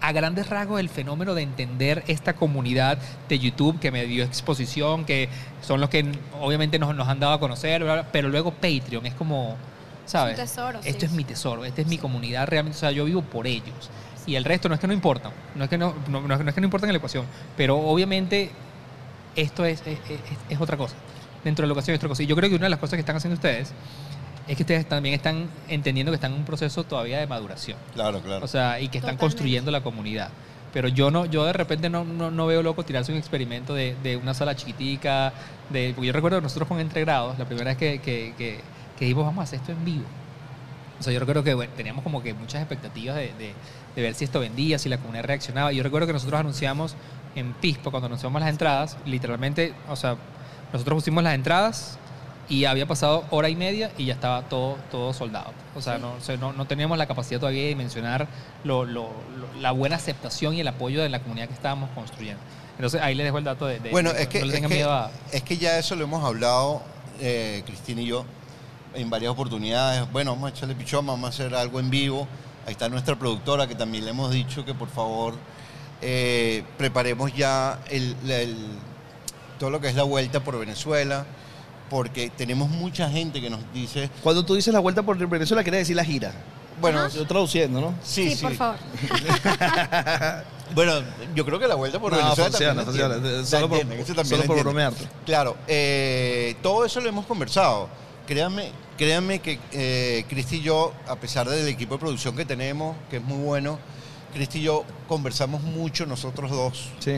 [0.00, 2.98] a grandes rasgos el fenómeno de entender esta comunidad
[3.28, 5.28] de YouTube que me dio exposición, que
[5.62, 6.04] son los que
[6.40, 9.56] obviamente nos, nos han dado a conocer, bla, bla, pero luego Patreon es como,
[10.06, 10.34] ¿sabes?
[10.34, 11.06] Es un tesoro, Esto sí.
[11.06, 13.90] es mi tesoro, esta es mi comunidad realmente, o sea, yo vivo por ellos.
[14.26, 16.54] Y el resto no es que no importan, no es que no, no, no es-
[16.54, 17.24] que no importan en la ecuación,
[17.56, 18.50] pero obviamente
[19.36, 20.94] esto es, es, es- es otra cosa.
[21.44, 22.22] Dentro de la ecuación es otra cosa.
[22.22, 23.72] Y yo creo que una de las cosas que están haciendo ustedes
[24.50, 27.78] es que ustedes también están entendiendo que están en un proceso todavía de maduración.
[27.94, 28.44] Claro, claro.
[28.44, 29.20] O sea, y que están Totalmente.
[29.20, 30.30] construyendo la comunidad.
[30.72, 33.94] Pero yo no, yo de repente no, no, no veo loco tirarse un experimento de,
[34.02, 35.32] de una sala chiquitica,
[35.68, 38.58] de, porque yo recuerdo que nosotros con entregrados, la primera vez que, que, que,
[38.98, 40.04] que dijimos vamos a hacer esto en vivo.
[40.98, 43.54] O sea, yo recuerdo que bueno, teníamos como que muchas expectativas de, de,
[43.94, 45.70] de ver si esto vendía, si la comunidad reaccionaba.
[45.70, 46.96] Yo recuerdo que nosotros anunciamos
[47.36, 50.16] en Pispo, cuando anunciamos las entradas, literalmente, o sea,
[50.72, 51.98] nosotros pusimos las entradas
[52.50, 55.52] y había pasado hora y media y ya estaba todo, todo soldado.
[55.74, 58.26] O sea, no, o sea, no, no teníamos la capacidad todavía de dimensionar
[58.64, 62.42] lo, lo- lo- la buena aceptación y el apoyo de la comunidad que estábamos construyendo.
[62.74, 64.68] Entonces ahí les dejo el dato de, de- Bueno, de es que, no es, que,
[64.68, 65.10] miedo a...
[65.32, 66.82] es que ya eso lo hemos hablado,
[67.20, 68.24] eh, Cristina y yo,
[68.94, 70.10] en varias oportunidades.
[70.10, 72.26] Bueno, vamos a echarle pichón, vamos a hacer algo en vivo.
[72.66, 75.34] Ahí está nuestra productora, que también le hemos dicho que por favor
[76.02, 78.56] eh, preparemos ya el, el-
[79.58, 81.26] todo lo que es la vuelta por Venezuela,
[81.90, 85.80] porque tenemos mucha gente que nos dice, Cuando tú dices la vuelta por Venezuela, quieres
[85.80, 86.32] decir la gira.
[86.80, 87.94] bueno, Yo traduciendo, ¿no?
[88.02, 88.42] sí, Sí, sí.
[88.42, 88.76] por favor.
[90.74, 90.92] Bueno,
[91.34, 93.14] yo creo que la vuelta por No, Venezuela funciona, también funciona.
[93.16, 93.46] entienden.
[93.46, 95.04] Solo por- eso también solo por bromearte.
[95.26, 97.88] Claro, eh, todo eso lo hemos conversado.
[98.24, 102.96] Créanme, créanme que eh, Cristi y yo, a pesar del equipo de producción que tenemos,
[103.10, 103.80] que es muy bueno,
[104.32, 107.14] Cristi y yo conversamos mucho nosotros dos, Sí.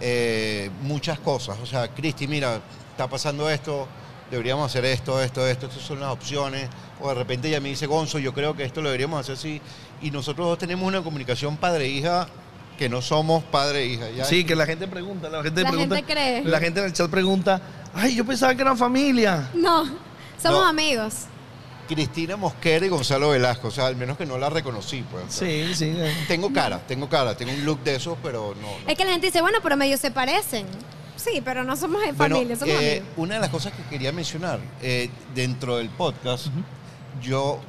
[0.00, 1.56] eh, muchas cosas.
[1.60, 2.60] O sea, Cristi, mira,
[2.92, 3.88] está pasando esto,
[4.32, 6.68] deberíamos hacer esto, esto, esto, estas son las opciones.
[7.00, 9.60] O de repente ella me dice, Gonzo, yo creo que esto lo deberíamos hacer así.
[10.00, 12.26] Y nosotros dos tenemos una comunicación padre-hija
[12.78, 14.10] que no somos padre-hija.
[14.10, 14.24] ¿ya?
[14.24, 15.96] Sí, que la gente pregunta, la gente La pregunta.
[15.96, 16.44] gente cree.
[16.44, 17.60] La gente en el chat pregunta,
[17.94, 19.50] ay, yo pensaba que eran familia.
[19.54, 19.84] No,
[20.42, 20.66] somos No.
[20.66, 21.14] amigos.
[21.88, 25.04] Cristina Mosquera y Gonzalo Velasco, o sea, al menos que no la reconocí.
[25.10, 25.92] Pues, Sí, sí.
[25.94, 26.24] eh.
[26.26, 28.68] Tengo cara, tengo cara, tengo un look de esos, pero no.
[28.68, 28.90] no.
[28.90, 30.64] Es que la gente dice, bueno, pero medio se parecen.
[31.22, 33.08] Sí, pero no somos en Bueno, familia, somos eh, amigos.
[33.16, 36.46] una de las cosas que quería mencionar, eh, dentro del podcast,
[37.20, 37.60] yo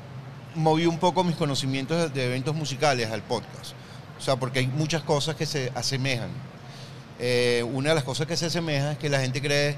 [0.55, 3.73] moví un poco mis conocimientos de, de eventos musicales al podcast.
[4.17, 6.29] O sea, porque hay muchas cosas que se asemejan.
[7.19, 9.75] Eh, una de las cosas que se asemeja es que la gente cree,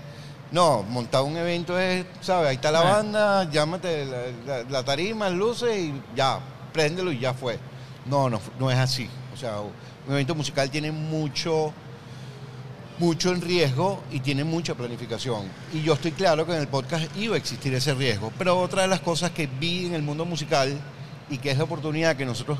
[0.51, 2.49] no, montar un evento es, ¿sabes?
[2.49, 6.39] Ahí está la banda, llámate la, la- la tarima, luces y ya,
[6.71, 7.59] préndelo y ya fue.
[8.05, 9.09] No, no, no es así.
[9.33, 11.73] O sea, un evento musical tiene mucho
[12.99, 15.43] mucho en riesgo y tiene mucha planificación.
[15.73, 18.31] Y yo estoy claro que en el podcast iba a existir ese riesgo.
[18.37, 20.77] Pero otra de las cosas que vi en el mundo musical
[21.29, 22.59] y que es la oportunidad que nosotros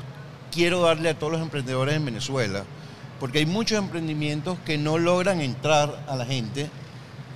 [0.52, 2.64] quiero darle a todos los emprendedores en Venezuela,
[3.20, 6.68] porque hay muchos emprendimientos que no logran entrar a la gente,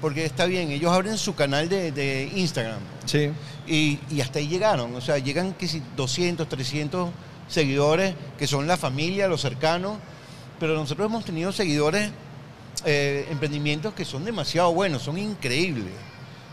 [0.01, 3.31] porque está bien, ellos abren su canal de, de Instagram Sí.
[3.67, 7.11] y, y hasta ahí llegaron, o sea, llegan que si 200, 300
[7.49, 9.99] seguidores que son la familia, los cercanos,
[10.59, 12.11] pero nosotros hemos tenido seguidores,
[12.84, 15.92] eh, emprendimientos que son demasiado buenos, son increíbles.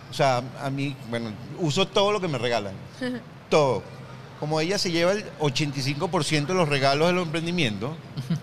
[0.09, 2.73] O sea, a mí, bueno, uso todo lo que me regalan,
[3.49, 3.83] todo.
[4.39, 7.91] Como ella se lleva el 85% de los regalos de los emprendimientos,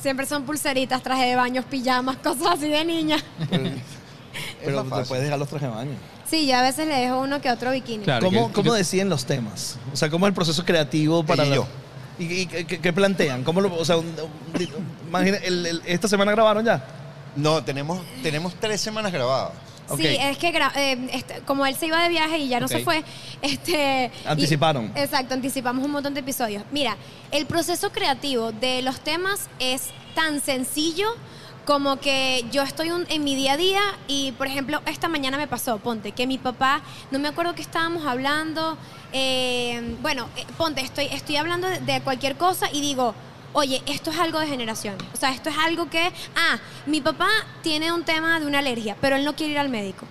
[0.00, 3.18] Siempre son pulseritas, traje de baños, pijamas, cosas así de niña.
[4.64, 5.90] Pero más te puedes dejar los trajes de baño.
[6.26, 8.04] Sí, yo a veces le dejo uno que otro bikini.
[8.04, 8.24] Claro.
[8.24, 9.78] ¿Cómo, que- cómo deciden los temas?
[9.92, 11.64] O sea, ¿cómo es el proceso creativo para y la-.
[12.18, 13.44] ¿Y, y qué, plantean?
[13.44, 14.68] ¿Cómo lo, o sea, un- un-
[15.08, 16.82] imagina, el- el- esta semana grabaron ya.
[17.36, 19.52] No, tenemos, tenemos tres semanas grabadas.
[19.96, 22.68] Sí, es que gra- eh, este, como él se iba de viaje y ya no
[22.68, 23.02] se fue,
[23.42, 24.92] este, y- Anticiparon.
[24.94, 26.62] exacto, anticipamos un montón de episodios.
[26.70, 26.96] Mira,
[27.32, 31.08] el proceso creativo de los temas es tan sencillo
[31.66, 35.36] como que yo estoy un- en mi día a día y, por ejemplo, esta mañana
[35.36, 38.78] me pasó, ponte, que mi papá, no me acuerdo que estábamos hablando,
[39.12, 43.14] eh, bueno, eh, ponte, estoy, estoy hablando de, de cualquier cosa y digo,
[43.52, 45.02] oye, esto es algo de generaciones.
[45.12, 47.28] O sea, esto es algo que, ah, mi papá
[47.62, 50.06] tiene un tema de una alergia, pero él no quiere ir al médico.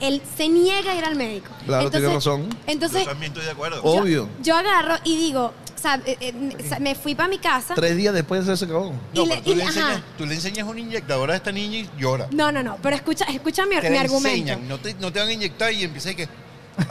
[0.00, 1.48] Él se niega a ir al médico.
[1.64, 2.48] Claro, tiene razón.
[2.66, 3.80] Entonces, Yo también estoy de acuerdo.
[3.82, 4.28] Obvio.
[4.42, 7.74] yo agarro y digo, o sea, eh, eh, me fui para mi casa.
[7.74, 8.92] Tres días después de eso se acabó.
[9.14, 10.02] No, y le- pero tú, y le enseñas, ajá.
[10.18, 12.28] tú le enseñas una inyectadora a esta niña y llora.
[12.30, 14.28] No, no, no, pero escucha, escucha mi, Te mi argumento.
[14.28, 16.28] enseñan, no te, no te van a inyectar y empieza que...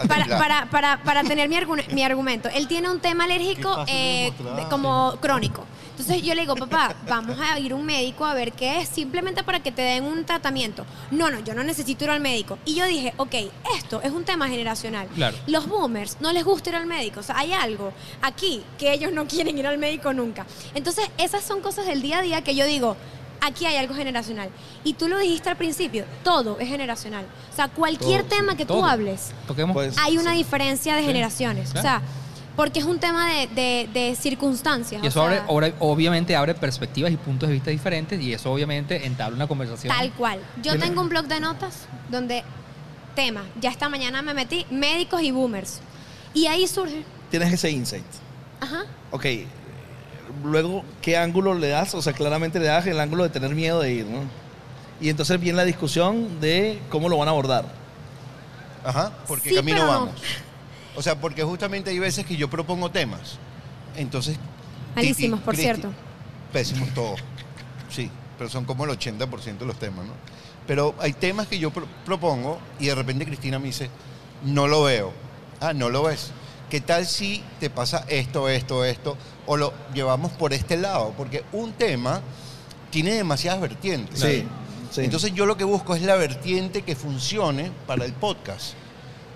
[0.07, 2.49] Para, para, para, para tener mi, argu- mi argumento.
[2.49, 4.31] Él tiene un tema alérgico eh,
[4.69, 5.64] como crónico.
[5.91, 8.89] Entonces yo le digo, papá, vamos a ir a un médico a ver qué es,
[8.89, 10.85] simplemente para que te den un tratamiento.
[11.11, 12.57] No, no, yo no necesito ir al médico.
[12.65, 13.33] Y yo dije, ok,
[13.77, 15.07] esto es un tema generacional.
[15.15, 15.38] Claro.
[15.47, 17.22] Los boomers no les gusta ir al médico.
[17.22, 20.45] O sea, hay algo aquí que ellos no quieren ir al médico nunca.
[20.73, 22.97] Entonces, esas son cosas del día a día que yo digo,
[23.45, 24.49] aquí hay algo generacional.
[24.83, 27.25] Y tú lo dijiste al principio, todo es generacional.
[27.51, 29.32] O sea, cualquier Todo, tema que tú hables.
[29.74, 30.38] Pues, hay una sí.
[30.38, 31.72] diferencia de Sí, generaciones.
[31.72, 31.80] claro.
[31.80, 32.01] O sea,
[32.56, 35.01] porque es un tema de, de- de circunstancias.
[35.03, 38.33] Y o eso sea, abre, abre- obviamente abre perspectivas y puntos de vista diferentes y
[38.33, 39.93] eso obviamente entabla una conversación.
[39.95, 40.40] Tal cual.
[40.64, 42.43] Yo tengo un blog de notas donde
[43.14, 45.80] tema, ya esta mañana me metí, médicos y boomers.
[46.33, 48.03] Y ahí surge, Tienes ese insight.
[48.61, 49.25] ajá, Ok.
[50.45, 51.93] Luego, ¿qué ángulo le das?
[51.95, 54.19] O sea, claramente le das el ángulo de tener miedo de ir, ¿no?
[55.01, 57.65] Y entonces viene la discusión de cómo lo van a abordar.
[58.83, 59.99] Ajá, porque Sí, camino pero no.
[60.06, 60.22] vamos.
[60.95, 63.38] O sea, porque justamente hay veces que yo propongo temas.
[63.98, 64.38] Entonces...
[64.95, 65.90] malísimos, por cierto.
[66.53, 67.19] Pésimos todos.
[67.90, 70.14] Sí, pero son como el 80% de los temas, ¿no?
[70.67, 73.90] Pero hay temas que yo pro- propongo y de repente Cristina me dice,
[74.43, 75.11] no lo veo.
[75.59, 76.32] Ah, no lo ves.
[76.69, 79.18] ¿Qué tal si te pasa esto, esto, esto?
[79.45, 82.22] O lo llevamos por este lado, porque un tema
[82.90, 84.19] tiene demasiadas vertientes.
[84.19, 84.48] Sí.
[84.92, 85.02] sí.
[85.02, 88.74] Entonces yo lo que busco es la vertiente que funcione para el podcast.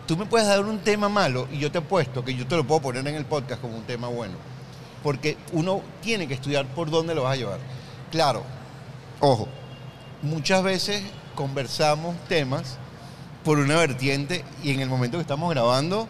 [0.08, 2.66] Tú me puedes dar un tema malo y yo te apuesto que yo te lo
[2.66, 4.34] puedo poner en el podcast como un tema bueno.
[5.04, 7.60] Porque uno tiene que estudiar por dónde lo vas a llevar.
[8.12, 8.42] Claro,
[9.20, 9.48] ojo,
[10.24, 11.04] muchas veces
[11.36, 12.78] conversamos temas
[13.44, 16.08] por una vertiente y en el momento que estamos grabando,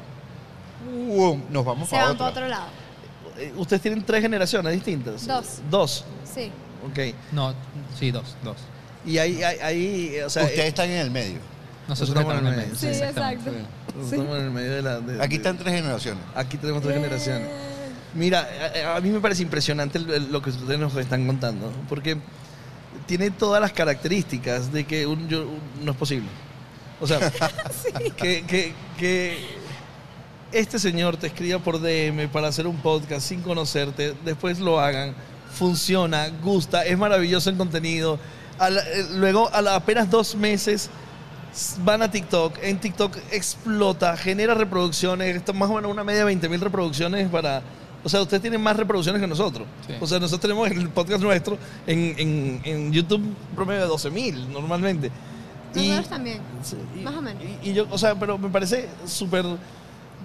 [0.86, 1.40] ¡wow!
[1.50, 2.26] nos vamos Se para van otra.
[2.28, 2.68] para otro lado.
[3.38, 5.26] Eh, Ustedes tienen tres generaciones distintas.
[5.28, 5.62] Dos.
[5.70, 6.06] Dos.
[6.34, 6.52] Sí.
[6.90, 7.16] Ok.
[7.32, 7.54] No,
[7.98, 8.58] sí, dos, dos.
[9.06, 11.40] Y ahí, ahí, ahí, o sea, Ustedes eh, están en el medio.
[11.88, 13.04] Nosotros estamos estamos en el el Sí, medio.
[13.06, 13.52] exacto.
[13.52, 15.00] nosotros estamos en el medio de la.
[15.00, 16.24] de- Aquí están tres generaciones.
[16.36, 17.48] Aquí tenemos tres generaciones.
[18.14, 18.48] Mira,
[18.86, 22.18] a, a mí me parece impresionante lo que ustedes nos están contando, porque
[23.06, 26.28] tiene todas las características de que un, yo- un- no es posible.
[27.00, 27.20] O sea,
[28.18, 29.38] que, que- que
[30.52, 35.14] este señor te escriba por DM para hacer un podcast sin conocerte, después lo hagan,
[35.54, 38.20] funciona, gusta, es maravilloso el contenido.
[38.58, 40.90] A la- eh, luego, a la- apenas dos meses,
[41.84, 46.26] van a TikTok, en TikTok explota, genera reproducciones, esto más o menos una media de
[46.26, 47.62] 20 mil reproducciones para...
[48.02, 49.68] O sea, ustedes tienen más reproducciones que nosotros.
[49.86, 49.94] Sí.
[50.00, 54.10] O sea, nosotros tenemos el podcast nuestro en, en- en YouTube un promedio de 12
[54.10, 55.12] mil normalmente.
[55.76, 56.40] Nosotros también.
[56.64, 57.44] Sí, y- Más o menos.
[57.64, 59.46] Y, y yo, o sea, pero me parece súper...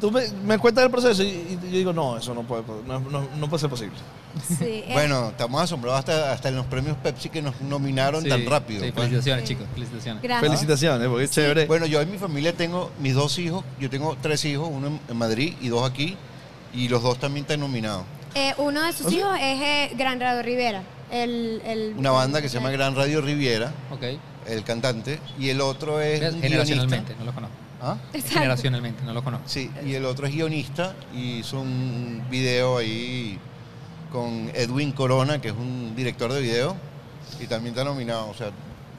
[0.01, 2.99] Tú me, me cuentas el proceso y, y yo digo, no, eso no puede, no,
[3.01, 3.97] no- no puede ser posible.
[4.59, 8.45] Sí, Bueno, estamos asombrados hasta, hasta en los premios Pepsi que nos nominaron Sí, tan
[8.47, 8.85] rápido.
[8.85, 9.55] Sí, felicitaciones, Sí.
[9.55, 10.23] chicos, felicitaciones.
[10.23, 10.49] gracias.
[10.51, 11.67] Felicitaciones, porque es chévere.
[11.67, 13.65] Bueno, yo en mi familia tengo mis dos hijos.
[13.81, 16.17] Yo tengo tres hijos, uno en- Madrid y dos aquí.
[16.75, 18.03] Y los dos también están nominados.
[18.35, 20.83] Eh, uno de sus hijos es eh, Gran Radio Rivera.
[21.13, 24.03] El, el- Una banda que se llama Gran Radio Riviera, Ok.
[24.49, 25.21] el cantante.
[25.39, 27.15] Y el otro es Generacionalmente, guionista.
[27.21, 27.57] no lo conozco.
[27.85, 27.99] ¿Ah?
[28.13, 29.47] Generacionalmente, no lo conozco.
[29.47, 33.39] Sí, y el otro es guionista y hizo un video ahí
[34.11, 36.77] con Edwin Corona, que es un director de video,
[37.41, 38.31] y también está nominado.
[38.31, 38.51] O sea,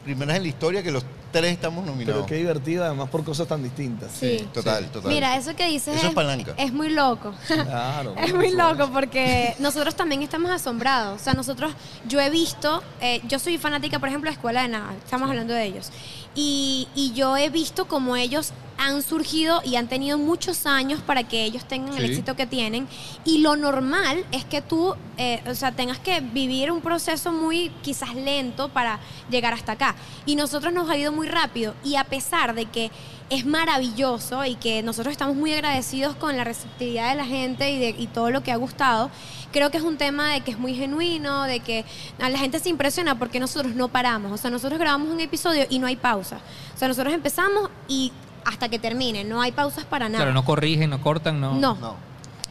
[0.03, 2.23] primera vez en la historia que los tres estamos nominados.
[2.23, 4.11] Pero qué divertido, además por cosas tan distintas.
[4.11, 4.47] Sí.
[4.53, 5.11] Total, total.
[5.11, 6.53] Mira, eso que dices Eso es palanca.
[6.57, 7.33] es muy loco.
[7.47, 8.13] Claro.
[8.25, 11.19] Es muy loco porque nosotros también estamos asombrados.
[11.19, 11.73] O sea, nosotros,
[12.07, 15.53] yo he visto, eh, yo soy fanática, por ejemplo, de Escuela de Nada, estamos hablando
[15.53, 15.91] de ellos.
[16.35, 21.23] Y, y yo he visto como ellos han surgido y han tenido muchos años para
[21.23, 22.87] que ellos tengan el éxito que tienen.
[23.23, 27.69] Y lo normal es que tú, eh, o sea, tengas que vivir un proceso muy
[27.81, 28.99] quizás lento para
[29.29, 29.95] llegar hasta acá.
[30.25, 31.73] Y nosotros nos ha ido muy rápido.
[31.83, 32.91] Y a pesar de que
[33.29, 37.79] es maravilloso y que nosotros estamos muy agradecidos con la receptividad de la gente y,
[37.79, 39.09] de, y todo lo que ha gustado.
[39.55, 41.85] Creo que es un tema de que es muy genuino, de que
[42.21, 44.33] a la gente se impresiona porque nosotros no paramos.
[44.33, 46.39] O sea, nosotros grabamos un episodio y no hay pausa.
[46.75, 48.11] O sea, nosotros empezamos y
[48.43, 50.17] hasta que termine, no hay pausas para nada.
[50.25, 51.53] Claro, no corrigen, no cortan, no.
[51.55, 51.75] No.
[51.75, 51.95] No.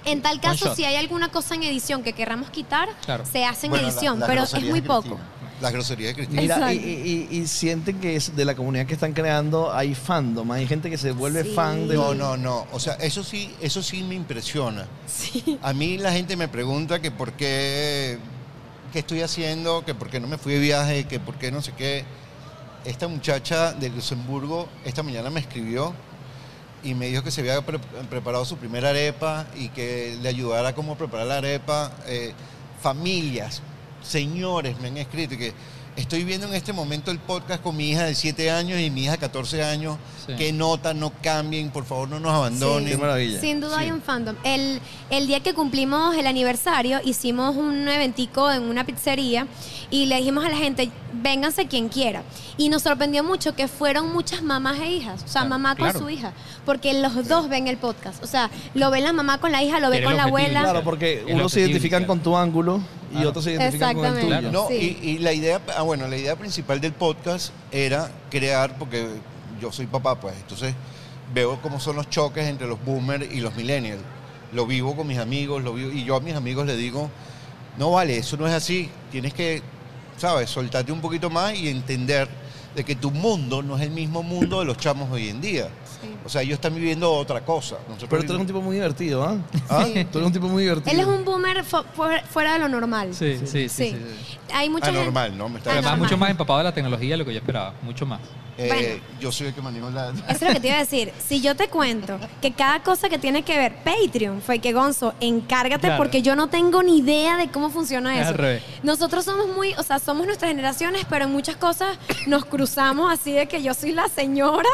[0.07, 3.27] En tal caso, si hay alguna cosa en edición que querramos quitar, Claro.
[3.31, 5.03] se hace en Bueno, la- edición, pero es muy poco.
[5.03, 5.29] Cristina.
[5.65, 6.43] Las groserías de Cristina.
[6.43, 6.89] Mira, y, Exacto.
[6.89, 10.67] y- y- y sienten que es de la comunidad que están creando hay fandom, hay
[10.67, 11.51] gente que se vuelve Sí.
[11.55, 12.67] fan de No, no, no.
[12.73, 14.87] O sea, eso sí, eso sí me impresiona.
[15.07, 15.59] Sí.
[15.63, 18.19] A mí la gente me pregunta que por qué,
[18.93, 21.61] qué estoy haciendo, que por qué no me fui de viaje, que por qué no
[21.63, 22.05] sé qué.
[22.85, 25.95] Esta muchacha de Luxemburgo esta mañana me escribió
[26.83, 27.79] y me dijo que se había pre-
[28.11, 31.93] preparado su primera arepa y que le ayudara a cómo preparar la arepa.
[32.07, 32.35] Eh,
[32.83, 33.63] familias,
[34.07, 35.53] señores me han escrito que
[35.97, 39.05] estoy viendo en este momento el podcast con mi hija de 7 años y mi
[39.05, 39.97] hija de 14 años.
[40.27, 40.35] Sí.
[40.37, 42.89] Que notan, no cambien, por favor no nos abandonen.
[42.89, 43.41] Qué maravilla.
[43.41, 43.85] Sin duda Sí.
[43.85, 44.35] hay un fandom.
[44.43, 49.47] El, el día que cumplimos el aniversario, hicimos un eventico en una pizzería
[49.91, 52.23] y le dijimos a la gente, vénganse quien quiera.
[52.57, 55.85] Y nos sorprendió mucho que fueron muchas mamás e hijas, o sea, Claro, mamá con
[55.91, 55.99] claro.
[56.01, 56.33] su hija,
[56.67, 58.21] porque los dos ven el podcast.
[58.25, 60.61] O sea, lo ve la mamá con la hija, lo ve con la objetivo, abuela.
[60.63, 62.07] Claro, porque unos se identifican inicial.
[62.07, 62.81] con tu ángulo
[63.21, 64.53] y otros se identifican con el tuyo.
[64.53, 64.99] No, Sí.
[65.03, 69.07] y, y la idea, ah, bueno, la idea principal del podcast era crear, porque
[69.61, 70.75] yo soy papá, pues, entonces
[71.33, 74.03] veo cómo son los choques entre los boomers y los millennials.
[74.53, 77.11] Lo vivo con mis amigos, lo vivo, y yo a mis amigos les digo,
[77.79, 79.63] no vale, eso no es así, tienes que,
[80.17, 82.29] ¿sabes?, soltarte un poquito más y entender
[82.75, 85.69] de que tu mundo no es el mismo mundo de los chamos hoy en día.
[86.05, 86.17] Sí.
[86.25, 87.77] O sea, ellos están viviendo otra cosa.
[87.89, 89.37] Nosotros Pero tú eres un tipo muy divertido, ¿ah?
[89.69, 89.85] ¿Ah?
[90.11, 90.93] Tú eres un tipo muy divertido.
[90.93, 93.15] Él es un boomer fu- fu- fuera de lo normal.
[93.15, 93.69] Sí, sí, sí.
[93.69, 93.91] sí, Sí.
[93.91, 94.39] sí.
[94.53, 95.49] Hay mucha gente- anormal, ¿no?
[95.49, 96.07] Me está Además, Anormal.
[96.09, 97.75] mucho más empapado de la tecnología de lo que yo esperaba.
[97.83, 98.21] Mucho más.
[98.57, 99.03] Eh, Bueno.
[99.21, 100.11] Yo soy el que manejo la...
[100.11, 101.13] Eso es lo que te iba a decir.
[101.27, 105.13] Si yo te cuento que cada cosa que tiene que ver, Patreon, fue que Gonzo,
[105.21, 105.97] encárgate Claro.
[105.97, 108.29] porque yo no tengo ni idea de cómo funciona Es eso.
[108.29, 108.63] al revés.
[108.85, 113.33] Nosotros somos muy, o sea, somos nuestras generaciones, pero en muchas cosas nos cruzamos así
[113.33, 114.69] de que yo soy la señora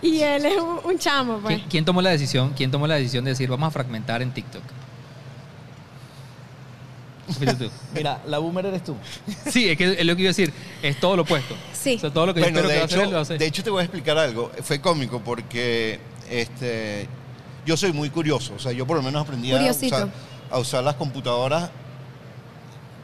[0.00, 1.56] y él es un, un chamo, pues.
[1.56, 2.52] ¿Quién, quién tomó la decisión?
[2.56, 4.62] ¿Quién tomó la decisión de decir vamos a fragmentar en TikTok?
[7.58, 7.70] Tú.
[7.94, 8.96] Mira, la boomer eres tú.
[9.50, 10.52] Sí, es que es lo que iba a decir.
[10.82, 11.56] Es todo lo opuesto.
[11.72, 11.94] Sí.
[11.96, 13.18] O sea, todo lo que Bueno, yo espero de que va a hecho, hacer, lo
[13.20, 13.38] hace.
[13.38, 14.50] de hecho te voy a explicar algo.
[14.62, 17.08] Fue cómico porque este,
[17.64, 18.54] yo soy muy curioso.
[18.54, 20.08] O sea, yo por lo menos aprendí a usar,
[20.50, 21.70] a usar las computadoras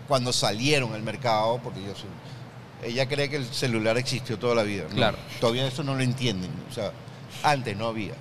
[0.07, 2.91] cuando salieron al mercado, porque yo soy...
[2.91, 4.85] ella cree que el celular existió toda la vida.
[4.89, 4.97] ¿no?
[4.97, 5.19] Claro.
[5.41, 6.51] Todavía eso no lo entienden.
[6.71, 6.93] O sea,
[7.43, 8.15] antes no había.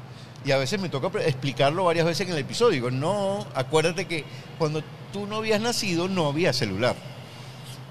[0.46, 2.72] Y a veces me toca explicarlo varias veces en el episodio.
[2.72, 4.24] Digo, no, acuérdate que
[4.58, 4.82] cuando
[5.12, 6.96] tú no habías nacido no había celular.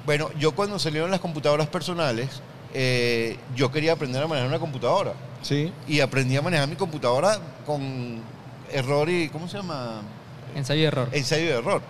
[0.07, 2.41] Bueno, yo cuando salieron las computadoras personales,
[2.73, 5.13] eh, yo quería aprender a manejar una computadora.
[5.43, 5.73] Sí.
[5.87, 8.23] Y aprendí a manejar mi computadora con
[8.73, 10.03] error y, ¿cómo se llama?
[10.55, 11.09] Ensayo y error.
[11.13, 11.83] ensayo de error.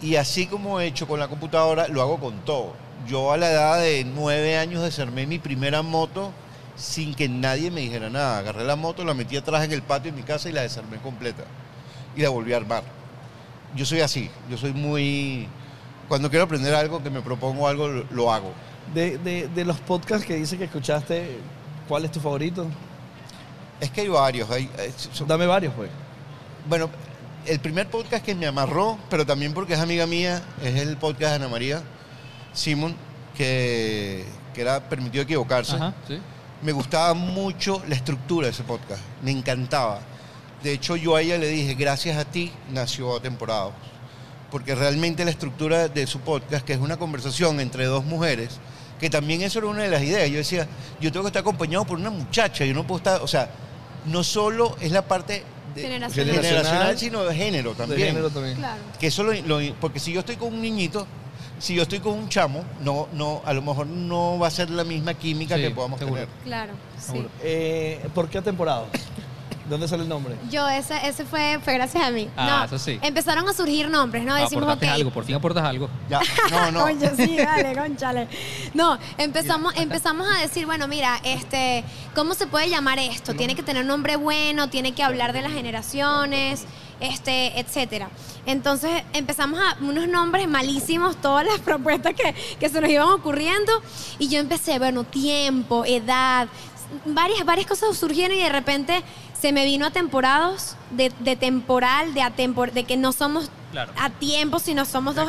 [0.00, 2.74] Y así como he hecho con la computadora, lo hago con todo.
[3.08, 6.32] Yo a la edad de nueve años desarmé mi primera moto
[6.80, 8.38] sin que nadie me dijera nada.
[8.38, 10.96] Agarré la moto, la metí atrás en el patio de mi casa y la desarmé
[10.98, 11.44] completa.
[12.16, 12.82] Y la volví a armar.
[13.76, 15.46] Yo soy así, yo soy muy...
[16.08, 18.52] Cuando quiero aprender algo, que me propongo algo, lo, hago.
[18.94, 21.38] De, de- de los podcasts que dice que escuchaste,
[21.86, 22.66] ¿cuál es tu favorito?
[23.80, 24.50] Es que hay varios.
[24.50, 25.88] Hay, eh, son- Dame varios, pues.
[26.68, 26.90] Bueno,
[27.46, 31.30] el primer podcast que me amarró, pero también porque es amiga mía, es el podcast
[31.30, 31.82] de Ana María
[32.52, 32.96] Simon,
[33.36, 35.76] que, que era Permitido Equivocarse.
[35.76, 35.94] Ajá.
[36.08, 36.18] Sí.
[36.62, 40.00] Me gustaba mucho la estructura de ese podcast, me encantaba.
[40.62, 43.72] De hecho, yo a ella le dije, gracias a ti nació Atemporados.
[44.50, 48.58] Porque realmente la estructura de su podcast, que es una conversación entre dos mujeres,
[48.98, 50.28] que también eso era una de las ideas.
[50.28, 50.66] Yo decía,
[51.00, 53.48] yo tengo que estar acompañado por una muchacha, yo no puedo estar, o sea,
[54.06, 56.34] no solo es la parte de- Generacional.
[56.44, 58.00] generacional, sino de género también.
[58.00, 58.56] De género también.
[58.56, 58.82] Claro.
[58.98, 61.06] Que eso lo, lo- porque si yo estoy con un niñito,
[61.60, 64.70] si yo estoy con un chamo, no, no, a lo mejor no va a ser
[64.70, 66.22] la misma química Sí, que podamos seguro.
[66.22, 66.34] tener.
[66.44, 67.24] Claro, sí.
[67.42, 68.86] Eh, ¿Por qué temporada?
[69.64, 70.34] ¿De dónde sale el nombre?
[70.50, 72.28] Yo, ese, ese fue, fue gracias a mí.
[72.36, 72.98] Ah, no, eso sí.
[73.02, 74.34] Empezaron a surgir nombres, ¿no?
[74.34, 75.88] Decimos, aportaste algo, por fin aportas algo.
[76.08, 76.80] Ya, no, no.
[76.80, 78.26] Coño, sí, dale, conchale.
[78.74, 81.84] No, empezamos, empezamos a decir, bueno, mira, este,
[82.16, 83.34] ¿cómo se puede llamar esto?
[83.34, 86.64] Tiene que tener un nombre bueno, tiene que hablar de las generaciones,
[87.00, 88.08] este, etcétera.
[88.46, 93.72] Entonces empezamos a unos nombres malísimos, todas las propuestas que, que se nos iban ocurriendo,
[94.18, 96.48] y yo empecé, bueno, tiempo, edad,
[97.06, 99.02] varias, varias cosas surgieron y de repente
[99.38, 103.92] se me vino a temporadas, de, de temporal, de, atempor, de que no somos Claro.
[103.98, 105.28] a tiempo, sino somos dos.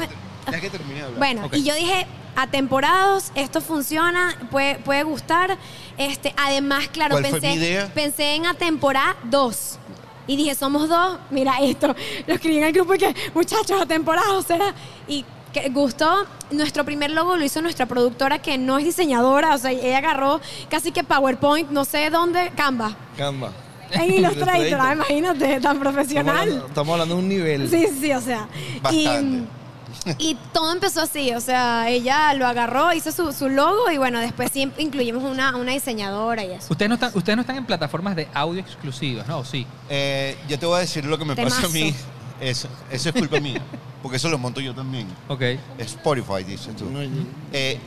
[0.52, 1.20] Ya que terminé de hablar.
[1.20, 5.58] Bueno, y yo dije, atemporados, esto funciona, puede, puede gustar.
[5.98, 7.92] Este, además, claro, ¿Cuál fue pensé, mi idea?
[7.94, 9.78] pensé en atemporada 2.
[10.28, 11.96] Y dije, somos dos, mira esto.
[12.28, 14.74] Lo escribí en el grupo y que, muchachos, atemporados, será.
[15.08, 16.26] Y que gustó.
[16.52, 19.56] Nuestro primer logo lo hizo nuestra productora, que no es diseñadora.
[19.56, 22.96] O sea, ella agarró casi que PowerPoint, no sé dónde, Canva.
[23.18, 23.52] Canva.
[23.92, 26.38] En Illustrator, ah, imagínate, tan Estamos profesional.
[26.38, 27.70] hablando, estamos hablando de un nivel.
[27.70, 28.48] Sí, sí, o sea.
[28.82, 29.38] Bastante.
[29.38, 29.48] Y,
[30.18, 34.20] y todo empezó así, o sea, ella lo agarró, hizo su, su logo y bueno,
[34.20, 36.68] después sí incluimos una, una diseñadora y eso.
[36.72, 39.40] Ustedes no, están, ustedes no están en plataformas de audio exclusivas, ¿no?
[39.40, 39.66] ¿O sí?
[39.90, 41.70] Eh, yo te voy a decir lo que me pasa a Temazo.
[41.74, 41.94] mí.
[42.40, 43.62] Eso, eso es culpa mía.
[44.02, 45.08] Porque eso lo monto yo también.
[45.28, 45.44] Ok.
[45.78, 46.90] Spotify, dices tú.
[46.90, 47.00] No,
[47.54, 47.78] Eh,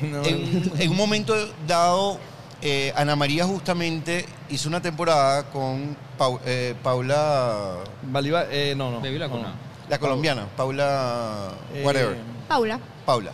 [0.00, 0.22] no.
[0.24, 1.34] en, en un momento
[1.66, 2.20] dado,
[2.60, 9.00] eh, Ana María justamente hizo una temporada con Pau- eh, Paula, Baliba- eh, no, no.
[9.00, 9.48] Baby la no, Cuna.
[9.48, 9.71] no.
[9.92, 12.16] La colombiana, Paula, Eh, whatever.
[12.48, 12.80] Paula.
[13.04, 13.30] Paula.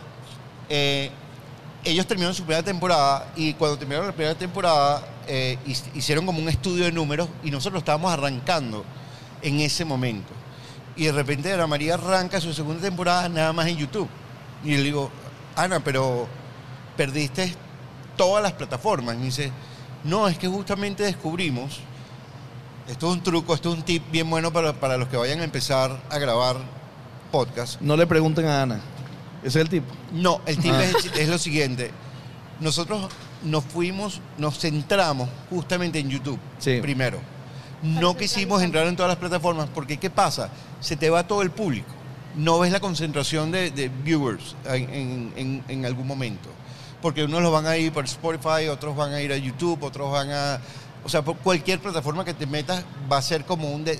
[0.67, 1.09] Eh,
[1.85, 6.41] ellos terminaron su primera temporada y cuando terminaron la primera temporada eh, hic- hicieron como
[6.41, 8.83] un estudio de números y nosotros estábamos arrancando
[9.41, 10.33] en ese momento.
[10.97, 14.09] Y de repente Ana María arranca su segunda temporada nada más en YouTube.
[14.65, 15.09] Y le digo,
[15.55, 16.27] Ana, pero
[16.97, 17.55] perdiste
[18.17, 19.15] todas las plataformas.
[19.15, 19.49] Y me dice,
[20.03, 21.79] no, es que justamente descubrimos,
[22.89, 25.39] esto es un truco, esto es un tip bien bueno para, para los que vayan
[25.41, 26.57] a empezar a grabar
[27.31, 27.79] podcast.
[27.81, 28.79] No le pregunten a Ana.
[29.41, 29.87] Ese es el tipo.
[30.11, 30.83] No, el tip Ah.
[30.83, 31.91] es, es lo siguiente.
[32.59, 33.07] Nosotros
[33.43, 36.79] nos fuimos, nos centramos justamente en YouTube Sí.
[36.81, 37.19] primero.
[37.81, 40.49] No quisimos entrar en todas las plataformas porque ¿qué pasa?
[40.81, 41.87] Se te va todo el público.
[42.35, 46.49] No ves la concentración de, de viewers en, en- en- en algún momento.
[47.01, 50.11] Porque unos los van a ir por Spotify, otros van a ir a YouTube, otros
[50.11, 50.59] van a...
[51.03, 53.99] O sea, por cualquier plataforma que te metas va a ser como un, de,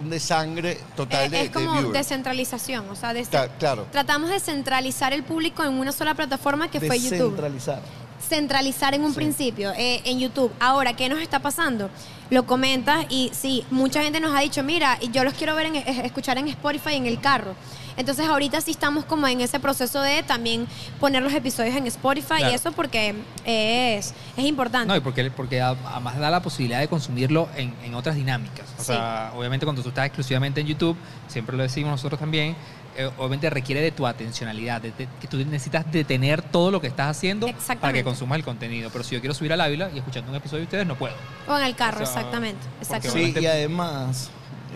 [0.00, 3.86] un desangre total Eh, de, es como de descentralización, o sea, Cla- claro.
[3.92, 7.10] tratamos de centralizar el público en una sola plataforma que fue YouTube.
[7.36, 7.80] Descentralizar.
[8.28, 9.16] centralizar en un Sí.
[9.16, 10.50] principio eh, en YouTube.
[10.58, 11.90] Ahora, ¿qué nos está pasando?
[12.30, 15.66] Lo comentas y sí, mucha gente nos ha dicho, mira, y yo los quiero ver
[15.66, 17.54] en, escuchar en Spotify en el carro.
[17.96, 20.66] Entonces ahorita sí estamos como en ese proceso de también
[21.00, 22.50] poner los episodios en Spotify Claro.
[22.52, 24.88] y eso porque es, es importante.
[24.88, 28.66] No, y porque, porque además da la posibilidad de consumirlo en, en otras dinámicas.
[28.78, 28.86] O Sí.
[28.92, 30.96] sea, obviamente cuando tú estás exclusivamente en YouTube,
[31.28, 32.54] siempre lo decimos nosotros también,
[32.98, 36.86] eh, obviamente requiere de tu atencionalidad, de, de- que tú necesitas detener todo lo que
[36.86, 37.46] estás haciendo
[37.80, 38.88] para que consumas el contenido.
[38.90, 41.14] Pero si yo quiero subir al Ávila y escuchando un episodio de ustedes, no puedo.
[41.48, 42.60] o en el carro, O sea, exactamente.
[42.80, 43.38] exactamente.
[43.40, 44.30] Sí, y además,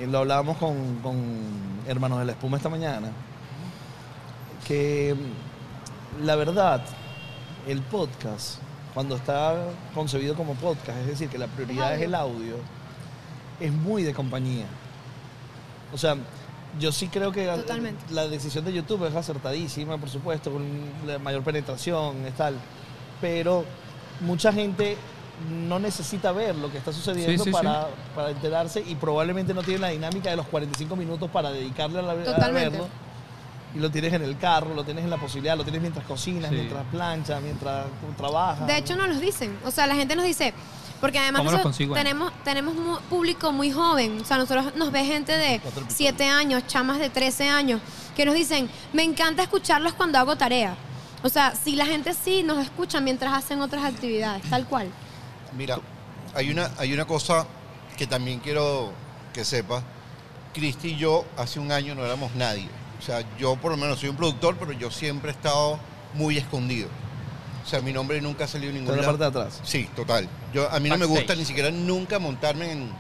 [0.07, 1.17] lo hablábamos con, con
[1.87, 3.11] hermanos de la espuma esta mañana,
[4.67, 5.15] que
[6.23, 6.83] la verdad,
[7.67, 8.59] el podcast,
[8.95, 9.57] cuando está
[9.95, 12.57] concebido como podcast, es decir, que la prioridad es el audio,
[13.61, 14.67] es muy de compañía.
[15.93, 16.17] O sea,
[16.79, 18.05] yo sí creo que Totalmente.
[18.12, 20.65] la decisión de YouTube es acertadísima, por supuesto, con
[21.07, 22.55] la mayor penetración, es tal.
[23.20, 23.65] Pero
[24.20, 24.97] mucha gente
[25.49, 29.62] no necesita ver lo que está sucediendo Sí, sí, para, para enterarse y probablemente no
[29.62, 32.89] tiene la dinámica de los 45 minutos para dedicarle a, la, a verlo.
[33.75, 36.51] Y lo tienes en el carro, lo tienes en la posibilidad, lo tienes mientras cocinas,
[36.51, 36.57] Sí.
[36.57, 37.86] mientras planchas, mientras
[38.17, 38.67] trabajas.
[38.67, 39.57] De hecho, nos los dicen.
[39.65, 40.52] O sea, la gente nos dice.
[41.01, 41.94] Porque además ¿Cómo los nosotros consigo?
[41.94, 44.20] tenemos, tenemos mu- público muy joven.
[44.20, 47.81] O sea, nosotros nos ve gente de 7 años, chamas de 13 años,
[48.15, 50.75] que nos dicen, me encanta escucharlos cuando hago tarea.
[51.23, 54.89] O sea, si la gente sí nos escucha mientras hacen otras actividades, tal cual.
[55.57, 55.79] Mira,
[56.35, 57.47] hay una, hay una cosa
[57.97, 58.93] que también quiero
[59.33, 59.83] que sepas.
[60.55, 62.69] Cristi y yo hace un año no éramos nadie.
[62.99, 65.79] O sea, yo por lo menos soy un productor, pero yo siempre he estado
[66.15, 66.89] muy escondido.
[67.65, 69.19] O sea, mi nombre nunca ha salido en ningún en la lado.
[69.19, 69.61] parte de atrás.
[69.65, 70.29] Sí, total.
[70.53, 72.91] Yo, a mí no me gusta ni siquiera nunca montarme en,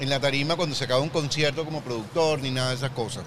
[0.00, 3.24] en la tarima cuando se acaba un concierto como productor ni nada de esas cosas.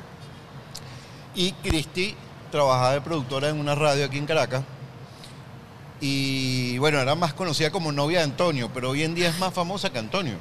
[1.34, 2.16] Y Cristi
[2.52, 4.64] trabajaba de productora en una radio aquí en Caracas.
[6.02, 9.54] Y bueno, era más conocida como novia de Antonio, pero hoy en día es más
[9.54, 10.36] famosa que Antonio.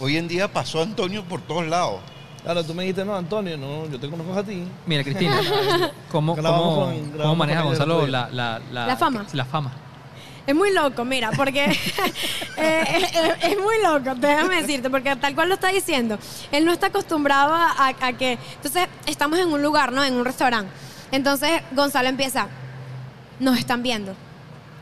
[0.00, 2.00] Hoy en día pasó Antonio por todos lados.
[2.42, 4.64] Claro, tú me dijiste, no, Antonio, no, yo te conozco a ti.
[4.86, 5.40] Mira, Cristina,
[6.12, 9.24] ¿cómo, cómo, con- cómo grabamos maneja Gonzalo la, la, La fama.
[9.32, 9.72] La fama.
[10.46, 11.74] Es muy loco, mira, porque eh,
[12.58, 16.18] eh, es muy loco, déjame decirte, porque tal cual lo está diciendo,
[16.52, 18.38] él no está acostumbrado a, a que...
[18.56, 20.04] Entonces, estamos en un lugar, ¿no?
[20.04, 20.70] En un restaurante.
[21.12, 22.48] Entonces, Gonzalo empieza,
[23.40, 24.14] nos están viendo.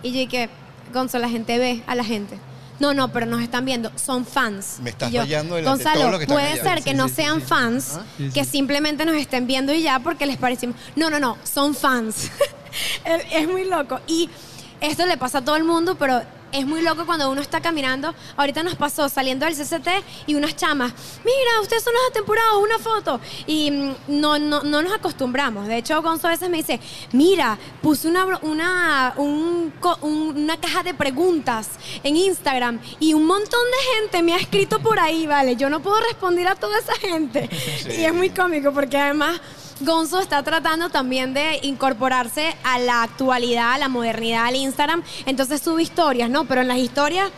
[0.03, 0.49] Y yo dije,
[0.93, 2.39] Gonzalo, la gente ve a la gente.
[2.81, 4.79] No, no, pero nos están viendo, son fans.
[4.83, 6.63] Me estás fallando de Gonzalo, que están puede allá".
[6.63, 7.47] ser que sí, no sí, sean sí.
[7.47, 8.05] fans, ¿Ah?
[8.35, 10.75] que simplemente nos estén viendo y ya porque les parecimos.
[10.97, 12.31] No, no, no, son fans.
[13.05, 14.01] es, es muy loco.
[14.09, 14.29] Y
[14.81, 16.23] esto le pasa a todo el mundo, pero
[16.53, 18.15] es muy loco cuando uno está caminando.
[18.37, 19.89] Ahorita nos pasó saliendo del CCT
[20.27, 20.93] y unas chamas.
[21.25, 23.21] Mira, ustedes son los atemporados, una foto.
[23.47, 25.67] Y mm, no, no, no nos acostumbramos.
[25.67, 26.81] De hecho, Gonzo a veces me dice,
[27.13, 29.73] mira, puse una, una, un
[30.03, 31.71] una caja de preguntas
[32.03, 35.57] en Instagram y un montón de gente me ha escrito por ahí, ¿vale?
[35.57, 37.49] Yo no puedo responder a toda esa gente.
[37.93, 39.41] Y es muy cómico porque además...
[39.85, 45.03] Gonzo está tratando también de incorporarse a la actualidad, a la modernidad, al Instagram.
[45.27, 46.45] Entonces sube historias, ¿no?
[46.45, 47.31] Pero en las historias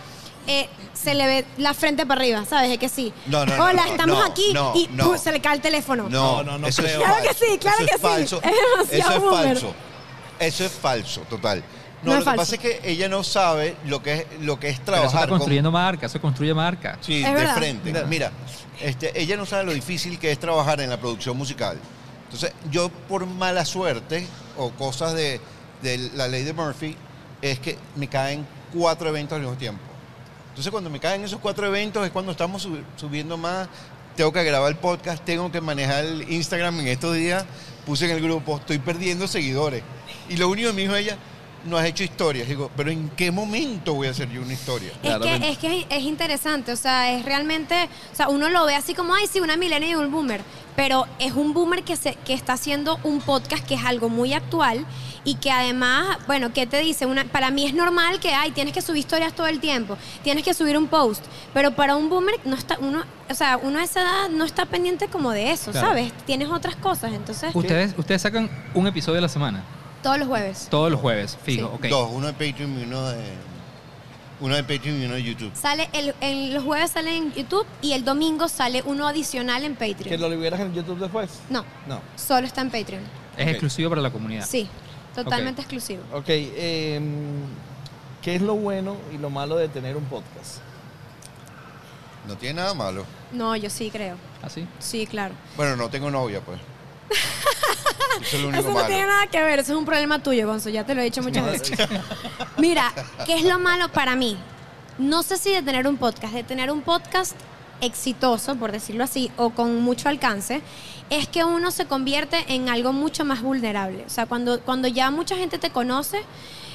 [0.47, 2.71] eh, se le ve la frente para arriba, ¿sabes?
[2.71, 3.13] De que sí.
[3.27, 6.09] No, no, no, Hola, no, estamos no, aquí no, y se le cae el teléfono.
[6.09, 7.01] No, No, no, eso es creo.
[7.03, 7.29] Claro falso.
[7.41, 8.07] que sí, claro Eso que es sí.
[8.07, 8.41] falso.
[8.43, 9.47] Es demasiado Eso es boomer.
[9.59, 9.75] falso.
[10.39, 11.63] Eso es falso, total.
[12.03, 12.37] No, No es lo que falso.
[12.43, 15.21] pasa es que ella no sabe lo que es, lo que es Pero eso trabajar
[15.21, 16.99] está con- construyendo marca, eso construye marca.
[17.01, 17.57] Sí, Es de verdad.
[17.57, 17.91] frente.
[17.93, 18.05] Mira.
[18.07, 18.33] Mira,
[18.83, 21.79] este, ella no sabe lo difícil que es trabajar en la producción musical.
[22.35, 24.27] Entonces, yo por mala suerte
[24.59, 25.41] o cosas de,
[26.15, 26.97] la ley de Murphy,
[27.41, 29.81] es que me caen cuatro eventos al mismo tiempo.
[30.49, 33.69] Entonces, cuando me caen esos cuatro eventos es cuando estamos subi- subiendo más.
[34.17, 37.45] Tengo que grabar el podcast, tengo que manejar el Instagram en estos días.
[37.87, 39.85] Puse en el grupo, estoy perdiendo seguidores.
[40.29, 41.17] Y lo único que me dijo ella,
[41.67, 42.49] no has hecho historias.
[42.49, 44.91] Digo, pero ¿en qué momento voy a hacer yo una historia?
[44.91, 45.47] Es Claramente.
[45.47, 48.95] que, es que es interesante, o sea, es realmente, o sea, uno lo ve así
[48.95, 50.43] como, ay, sí, una milenia y un boomer,
[50.77, 54.33] pero es un boomer que, se, que está haciendo un podcast que es algo muy
[54.35, 54.85] actual
[55.27, 57.07] y que además, bueno, ¿qué te dice?
[57.07, 60.45] Una, para mí es normal que, ay, tienes que subir historias todo el tiempo, tienes
[60.45, 63.85] que subir un post, pero para un boomer no está, uno, o sea, uno a
[63.85, 65.87] esa edad no está pendiente como de eso, Claro.
[65.89, 66.13] ¿sabes?
[66.27, 69.63] Tienes otras cosas, entonces, Ustedes, ustedes sacan un episodio a la semana,
[70.05, 70.69] todos los jueves.
[70.71, 71.75] todos los jueves, fijo, Sí.
[71.75, 71.87] ok.
[71.89, 73.25] Dos, uno de Patreon y uno de.
[74.41, 75.53] Uno de Patreon y uno de YouTube.
[75.55, 79.75] Sale el, el- los jueves sale en YouTube y el domingo sale uno adicional en
[79.77, 80.21] ¿Que Patreon.
[80.21, 81.31] lo liberas en YouTube después?
[81.51, 82.01] No, No.
[82.17, 83.03] solo está en Patreon.
[83.37, 83.51] Es Ok.
[83.51, 84.45] exclusivo para la comunidad.
[84.47, 84.69] Sí,
[85.15, 86.03] totalmente exclusivo.
[86.13, 87.45] Ok, em,
[88.23, 90.59] ¿qué es lo bueno y lo malo de tener un podcast?
[92.27, 93.05] No tiene nada malo.
[93.33, 94.17] No, yo sí creo.
[94.43, 94.67] ¿Así?
[94.79, 95.35] Sí, claro.
[95.57, 96.59] Bueno, no tengo novia, pues.
[98.23, 98.87] Eso es lo único Eso no malo.
[98.87, 101.23] tiene nada que ver, eso es un problema tuyo, Gonzo, ya te lo he dicho
[101.23, 101.79] muchas veces.
[102.59, 102.93] Mira,
[103.27, 104.37] ¿qué es lo malo para mí?
[104.99, 107.35] No sé si de tener un podcast, de tener un podcast
[107.81, 110.63] exitoso, por decirlo así, o con mucho alcance,
[111.11, 114.05] es que uno se convierte en algo mucho más vulnerable.
[114.07, 116.23] O sea, cuando, cuando ya mucha gente te conoce,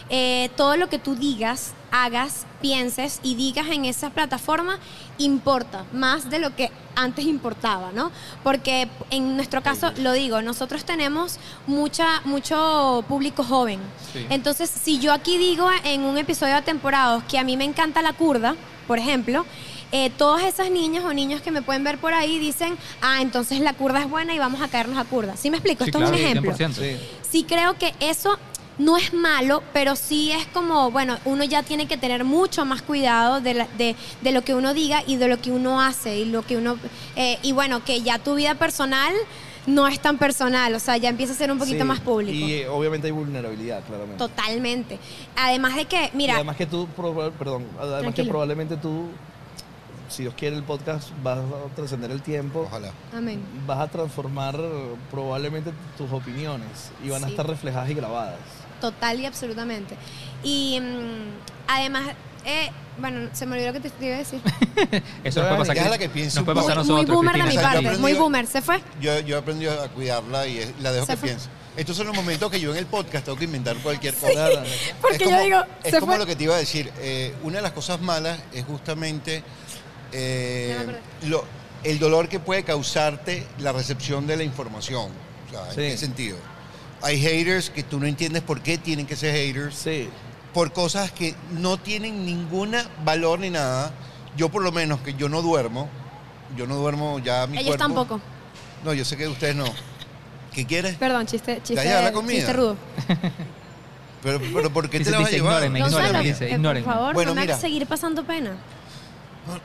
[0.10, 4.80] eh, todo lo que tú digas, hagas, pienses y digas en esa plataforma
[5.18, 8.12] importa más de lo que antes importaba, ¿no?
[8.44, 13.80] Porque en nuestro caso, lo digo, nosotros tenemos mucha, mucho público joven.
[14.12, 14.26] Sí.
[14.30, 18.02] Entonces, si yo aquí digo en un episodio de temporadas que a mí me encanta
[18.02, 18.56] la curda,
[18.88, 19.46] por ejemplo,
[19.92, 23.60] eh, todas esas niñas o niños que me pueden ver por ahí dicen, ah, entonces
[23.60, 25.36] la curda es buena y vamos a caernos a curda.
[25.36, 25.84] ¿Sí me explico?
[25.84, 26.74] Sí, Esto claro, es un ejemplo 100%.
[26.74, 26.98] Sí.
[27.30, 28.38] sí creo que eso
[28.80, 32.82] no es malo, pero sí es como, bueno, uno ya tiene que tener mucho más
[32.82, 36.18] cuidado de, la- de, de lo que uno diga y de lo que uno hace
[36.18, 36.78] y lo que uno
[37.16, 39.14] eh, y bueno, que ya tu vida personal
[39.68, 42.32] no es tan personal, o sea, ya empieza a ser un poquito Sí, más público.
[42.34, 44.18] Y eh, obviamente hay vulnerabilidad, claramente.
[44.18, 44.98] Totalmente.
[45.36, 46.88] Además de que, Y mira, además que tú,
[47.38, 49.04] perdón, además que probablemente tú,
[50.08, 52.62] si Dios quiere el podcast, vas a trascender el tiempo.
[52.68, 52.92] Ojalá.
[53.16, 53.42] amén.
[53.68, 54.58] Vas a transformar
[55.12, 58.40] probablemente tus opiniones y van a estar reflejadas y grabadas.
[58.82, 59.96] Total y absolutamente.
[60.44, 62.10] Y mm, además,
[62.46, 64.42] eh, bueno, se me olvidó que te iba a decir.
[65.24, 65.76] Eso nos puede pasar.
[65.76, 67.16] Déjala que piense nos puede pasar a Muy, muy nosotros.
[67.18, 68.48] boomer de mi parte, aprendí- muy boomer.
[68.48, 68.82] ¿Se fue?
[69.02, 71.28] Yo, yo he aprendido a cuidarla y es- la dejo Se que fue.
[71.30, 71.50] piense.
[71.78, 74.50] Estos son los momentos que yo en el podcast tengo que inventar cualquier cosa.
[75.02, 76.20] Porque es yo como, digo, es se como fue.
[76.20, 76.92] lo que te iba a decir.
[77.00, 79.44] eh, una de las cosas malas es justamente
[80.12, 80.76] eh,
[81.28, 81.46] lo-
[81.84, 85.12] el dolor que puede causarte la recepción de la información.
[85.48, 86.38] O sea, ¿en qué sentido?
[87.02, 90.10] Hay haters que tú no entiendes por qué tienen que ser haters Sí.
[90.54, 93.92] por cosas que no tienen ninguna valor ni nada.
[94.36, 95.90] Yo por lo menos que yo no duermo,
[96.58, 97.84] yo no duermo ya mi Ellos cuerpo.
[97.84, 98.22] tampoco.
[98.84, 99.66] No, yo sé que ustedes no.
[100.54, 100.96] ¿Qué quieres?
[100.96, 102.38] Perdón, chiste, chiste, lleva la comida?
[102.38, 102.76] chiste rudo.
[104.22, 105.62] Pero, pero ¿por qué Dice- te la vas a llevar?
[105.64, 106.22] la mía.
[106.22, 107.54] dice, eh, por favor, Bueno, no me mira.
[107.54, 108.58] hagas seguir pasando pena.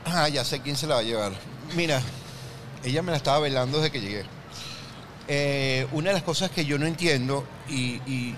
[0.05, 1.33] Ah, ya sé quién se la va a llevar.
[1.75, 2.01] Mira,
[2.81, 4.23] ella me la estaba velando desde que llegué.
[5.27, 8.35] Eh, una de las cosas que yo no entiendo y, y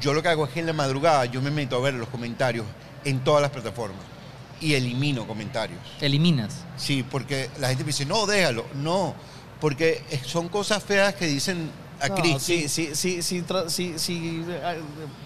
[0.00, 2.08] yo lo que hago es que en la madrugada yo me meto a ver los
[2.08, 2.64] comentarios
[3.04, 4.00] en todas las plataformas
[4.60, 5.80] y elimino comentarios.
[6.00, 6.64] Eliminas.
[6.76, 8.64] Sí, porque la gente me dice, no, déjalo.
[8.74, 9.14] No,
[9.60, 12.38] porque son cosas feas que dicen a No, Cristo.
[12.40, 13.42] sí, sí, sí, sí,
[13.96, 14.44] sí,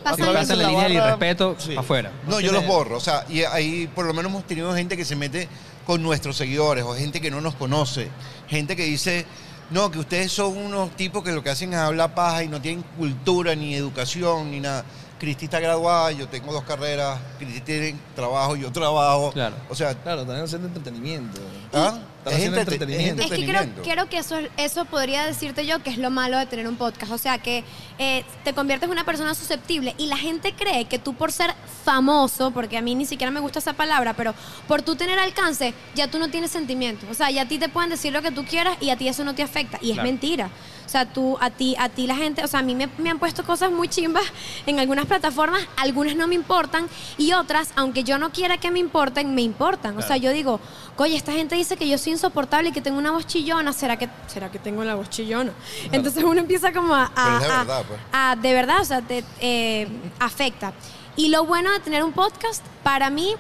[0.02, 1.76] pasan la línea del barra- irrespeto, sí.
[1.76, 2.10] afuera.
[2.26, 2.97] No, yo los borro.
[2.97, 5.49] O sea, y ahí por lo menos hemos tenido gente que se mete
[5.86, 8.08] con nuestros seguidores o gente que no nos conoce.
[8.49, 9.26] Gente que dice,
[9.70, 12.60] no, que ustedes son unos tipos que lo que hacen es hablar paja y no
[12.60, 14.84] tienen cultura ni educación ni nada.
[15.18, 19.31] Cristi está graduada, yo tengo dos carreras, Cristi tiene trabajo, yo trabajo.
[19.32, 19.55] Claro.
[19.70, 21.41] O sea, Claro, también haciendo entretenimiento.
[21.73, 21.99] ¿ah?
[22.25, 23.23] Están haciendo entrete- entretenimiento.
[23.23, 23.83] Es que creo, entretenimiento.
[23.91, 27.10] creo que eso, eso podría decirte yo que es lo malo de tener un podcast.
[27.12, 27.65] O sea, que
[27.99, 31.52] eh, te conviertes en una persona susceptible y la gente cree que tú por ser
[31.84, 34.34] famoso, porque a mí ni siquiera me gusta esa palabra, pero
[34.68, 37.09] por tú tener alcance, ya tú no tienes sentimientos.
[37.10, 39.09] O sea, ya a ti te pueden decir lo que tú quieras y a ti
[39.09, 39.78] eso no te afecta.
[39.83, 40.09] Y es Claro.
[40.09, 40.51] mentira.
[40.84, 43.09] O sea, tú, a ti, a ti la gente, o sea, a mí me, me
[43.09, 44.25] han puesto cosas muy chimbas
[44.67, 46.86] en algunas plataformas, algunas no me importan
[47.17, 49.97] y otras, aunque yo no quiera que me importen, me importan.
[49.97, 50.60] O sea, yo digo,
[50.99, 53.97] oye, esta gente dice que yo soy insoportable y que tengo una voz chillona, ¿será
[53.97, 55.52] que, será que tengo la voz chillona?
[55.91, 57.10] Entonces uno empieza como a...
[57.16, 58.00] a- de a- verdad, pues.
[58.12, 59.89] a- de verdad, o sea, te eh,
[60.20, 60.73] afecta.
[61.16, 63.34] Y lo bueno de tener un podcast, para mí,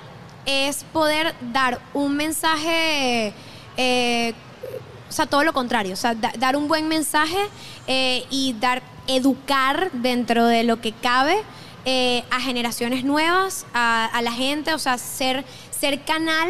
[0.46, 3.32] es poder dar un mensaje...
[3.76, 4.34] eh,
[5.08, 7.36] o sea, todo lo contrario, o sea, da- dar un buen mensaje
[7.86, 11.36] eh, y dar, educar dentro de lo que cabe
[11.84, 16.48] eh, a generaciones nuevas, a, a la gente, o sea, ser, ser canal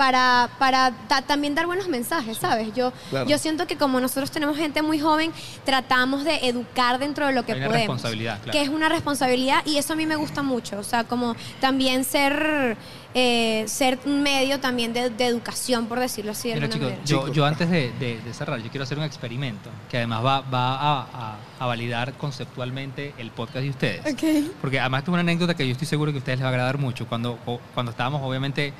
[0.00, 2.72] para, para ta- también dar buenos mensajes, ¿sabes?
[2.74, 3.28] Yo, Claro.
[3.28, 5.30] yo siento que como nosotros tenemos gente muy joven,
[5.66, 7.96] tratamos de educar dentro de lo que Hay una podemos.
[7.96, 8.52] responsabilidad, claro.
[8.52, 12.04] Que es una responsabilidad y eso a mí me gusta mucho, o sea, como también
[12.04, 12.78] ser,
[13.12, 17.04] eh, ser un medio también de, de educación, por decirlo así de Mira, chicos, manera.
[17.04, 20.40] yo, yo antes de, de- de cerrar, yo quiero hacer un experimento que además va,
[20.40, 24.46] va a, a- a validar conceptualmente el podcast de ustedes.
[24.62, 26.52] Porque además es una anécdota que yo estoy seguro que a ustedes les va a
[26.52, 27.06] agradar mucho.
[27.06, 27.38] Cuando,
[27.74, 28.72] cuando estábamos, obviamente,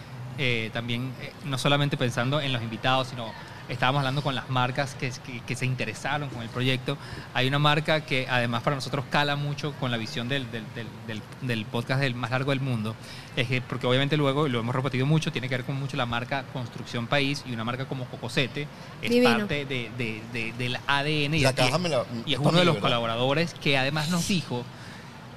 [0.43, 3.31] eh, también, eh, no solamente pensando en los invitados, sino
[3.69, 6.97] estábamos hablando con las marcas que, que- que se interesaron con el proyecto.
[7.35, 10.89] Hay una marca que además para nosotros cala mucho con la visión del, del- del-
[11.07, 12.97] del- del podcast del más largo del mundo.
[13.36, 15.97] Es que, porque obviamente luego, y lo hemos repetido mucho, tiene que ver con mucho
[15.99, 18.67] la marca Construcción País y una marca como Cocosete
[19.02, 19.39] es Divino.
[19.39, 21.35] parte de- de- de- del ADN.
[21.36, 22.89] y La y- caja me la- y es uno de los ¿verdad?
[22.89, 24.65] colaboradores que además nos dijo,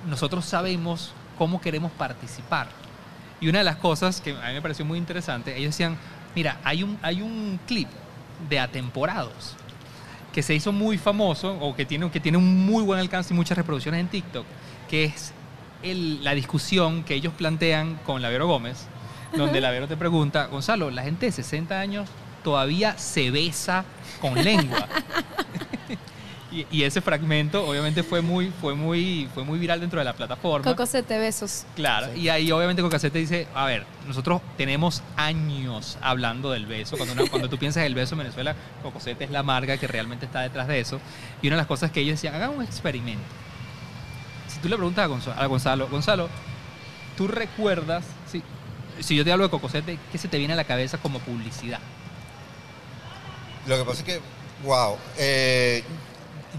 [0.10, 2.68] nosotros sabemos cómo queremos participar.
[3.42, 5.98] Y una de las cosas que a mí me pareció muy interesante, ellos decían,
[6.36, 7.88] mira, hay un, hay un clip
[8.50, 9.56] de Atemporados
[10.32, 13.38] que se hizo muy famoso o que tiene, que tiene un muy buen alcance y
[13.38, 14.46] muchas reproducciones en TikTok,
[14.90, 15.32] que es
[15.84, 18.86] el- la discusión que ellos plantean con la Vero Gómez,
[19.38, 22.10] donde la Vero te pregunta, Gonzalo, la gente de 60 años
[22.44, 23.84] todavía se besa
[24.22, 24.88] con lengua.
[26.54, 30.14] Y, y ese fragmento obviamente fue muy, fue, muy, fue muy viral dentro de la
[30.14, 30.64] plataforma.
[30.70, 31.66] Cocosete, besos.
[31.76, 36.96] Claro, y ahí obviamente Cocasete dice, a ver, nosotros tenemos años hablando del beso.
[36.96, 40.28] Cuando, cuando tú piensas en el beso en Venezuela, Cocosete es la marca que realmente
[40.28, 41.00] está detrás de eso.
[41.42, 43.26] Y una de las cosas que ellos decían, hagan un experimento.
[44.48, 46.30] Si tú le preguntas a Gonzalo, a Gonzalo, Gonzalo,
[47.18, 48.44] ¿tú recuerdas, si,
[49.00, 51.80] si yo te hablo de Cocosete, qué se te viene a la cabeza como publicidad?
[53.66, 54.20] Lo que pasa es que,
[54.64, 55.84] wow, eh,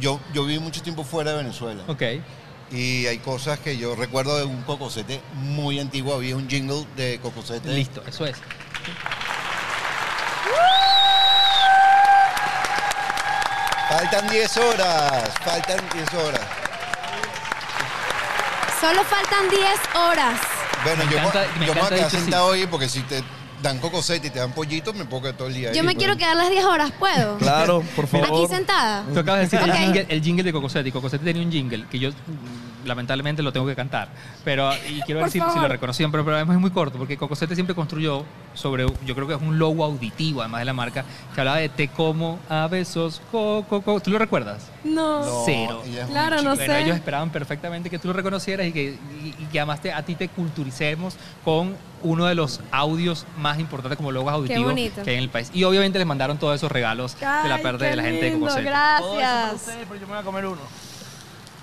[0.00, 1.82] yo, yo viví mucho tiempo fuera de Venezuela.
[1.86, 2.02] Ok.
[2.70, 7.18] Y hay cosas que yo recuerdo de un cocosete muy antiguo, había un jingle de
[7.20, 7.68] cocosete.
[7.68, 8.36] Listo, eso es.
[13.88, 16.40] Faltan 10 horas, faltan 10 horas.
[18.80, 20.40] Solo faltan 10 horas.
[20.84, 23.00] Bueno, Me yo, encanta- me, me yo me voy a quedar sentado hoy porque si
[23.02, 23.22] te
[23.64, 25.76] dan cocosete y te dan pollitos, me puedo quedar todo el día ahí.
[25.76, 25.98] Yo me pues.
[25.98, 27.38] quiero quedar las 10 horas, ¿puedo?
[27.44, 28.28] Claro, por favor.
[28.28, 29.04] Aquí sentada.
[29.12, 31.86] Tú acabas de decir el, jingle, el jingle de Cocosete y Cocosete tenía un jingle
[31.90, 32.10] que yo
[32.84, 34.08] lamentablemente lo tengo que cantar.
[34.44, 37.54] Pero, y quiero ver si, lo reconocían, pero, pero además es muy corto porque Cocosete
[37.54, 41.04] siempre construyó sobre, yo creo que es un logo auditivo además de la marca,
[41.34, 44.00] que hablaba de te como a besos, co, co.
[44.00, 44.68] ¿Tú lo recuerdas?
[44.84, 45.24] No.
[45.24, 45.82] No, Cero.
[46.08, 46.80] Claro, no Bueno, sé.
[46.82, 50.02] ellos esperaban perfectamente que tú lo reconocieras y que, y, y que además te- a
[50.04, 55.16] ti te culturicemos con uno de los audios más importantes como logos auditivos que hay
[55.16, 55.50] en el país.
[55.54, 58.64] Y obviamente les mandaron todos esos regalos de la parte de la gente de Cocosete.
[58.64, 59.54] Todo eso para Gracias.
[59.54, 60.60] ustedes, pero yo me voy a comer uno.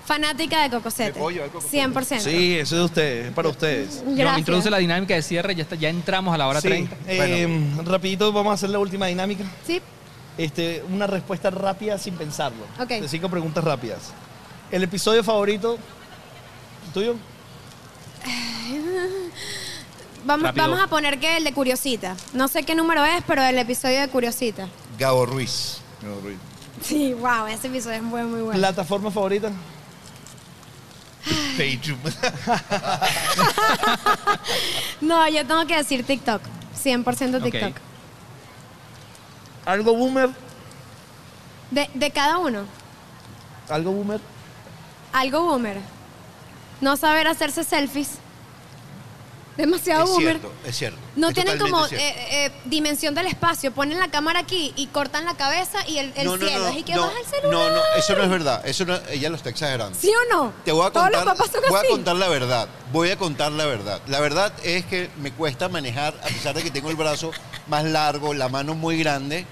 [0.04, 1.12] Fanática de Cocosete.
[1.12, 1.78] ¿Me puedo llevar Cocosete?
[1.88, 2.18] 100%.
[2.20, 4.02] Sí, eso es de ustedes, es para ustedes.
[4.04, 4.38] John, Gracias.
[4.40, 6.96] introduce la dinámica de cierre, ya, está, ya entramos a la hora Sí, 30.
[7.06, 9.44] eh, rapidito vamos a hacer la última dinámica.
[9.66, 9.80] Sí.
[10.38, 12.64] Este, una respuesta rápida sin pensarlo.
[12.80, 12.88] Ok.
[12.88, 14.12] De cinco preguntas rápidas.
[14.70, 15.78] El episodio favorito
[16.94, 17.14] tuyo.
[20.24, 20.68] Vamos, Rápido.
[20.68, 22.16] vamos a poner que el de Curiosita.
[22.32, 24.68] No sé qué número es, pero el episodio de Curiosita.
[24.96, 25.78] Gabo Ruiz.
[26.80, 28.58] Sí, wow, ese episodio es muy, muy bueno.
[28.58, 29.50] Plataforma favorita.
[31.56, 32.00] Patreon.
[35.00, 36.40] No, yo tengo que decir TikTok.
[36.82, 37.42] 100% Ok.
[37.50, 37.76] TikTok.
[39.66, 40.30] Algo boomer.
[41.70, 42.64] De, de cada uno.
[43.68, 44.20] Algo boomer.
[45.12, 45.78] Algo boomer.
[46.80, 48.18] No saber hacerse selfies.
[49.56, 50.38] Demasiado es boomer.
[50.38, 50.98] cierto, es cierto.
[51.14, 52.04] No Es tienen como cierto.
[52.06, 53.70] eh, eh, dimensión del espacio.
[53.72, 56.62] Ponen la cámara aquí y cortan la cabeza y el, el no, no, cielo.
[56.64, 57.52] no, Así que no, baja el celular.
[57.52, 58.66] no, no, eso no es verdad.
[58.66, 59.98] Eso no, ella lo está exagerando.
[59.98, 60.52] ¿Sí o no?
[60.64, 61.86] Te voy a Todos contar, los papás son voy así.
[61.86, 62.68] a contar la verdad.
[62.92, 64.00] Voy a contar la verdad.
[64.06, 67.30] La verdad es que me cuesta manejar, a pesar de que tengo el brazo
[67.68, 69.44] más largo, la mano muy grande,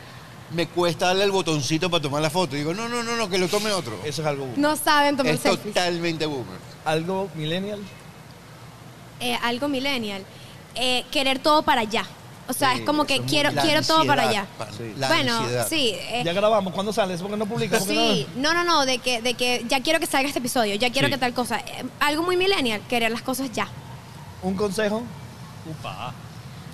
[0.52, 2.56] me cuesta darle el botoncito para tomar la foto.
[2.56, 4.00] Digo, no, no, no, no, que lo tome otro.
[4.04, 4.58] Eso es algo boomer.
[4.58, 5.74] No saben tomar es selfies.
[5.74, 6.58] totalmente boomer.
[6.86, 7.80] Algo millennial.
[9.20, 10.24] Eh, algo millennial.
[10.74, 12.04] Eh, querer todo para allá.
[12.48, 14.40] O sea, Sí, es como que eso es muy- quiero, La quiero todo para allá.
[14.40, 14.94] ansiedad, pa- Sí.
[14.98, 15.68] La bueno, ansiedad.
[15.68, 15.90] sí.
[15.94, 16.72] eh, Ya grabamos.
[16.72, 17.20] ¿Cuándo sales?
[17.20, 17.80] ¿Por qué no publicas?
[17.84, 20.40] ¿Por qué Sí, no, no, no, de que, de que ya quiero que salga este
[20.40, 21.12] episodio, ya quiero Sí.
[21.14, 21.58] que tal cosa.
[21.60, 23.68] Eh, algo muy millennial, querer las cosas ya.
[24.42, 25.02] Un consejo.
[25.70, 26.12] Upa.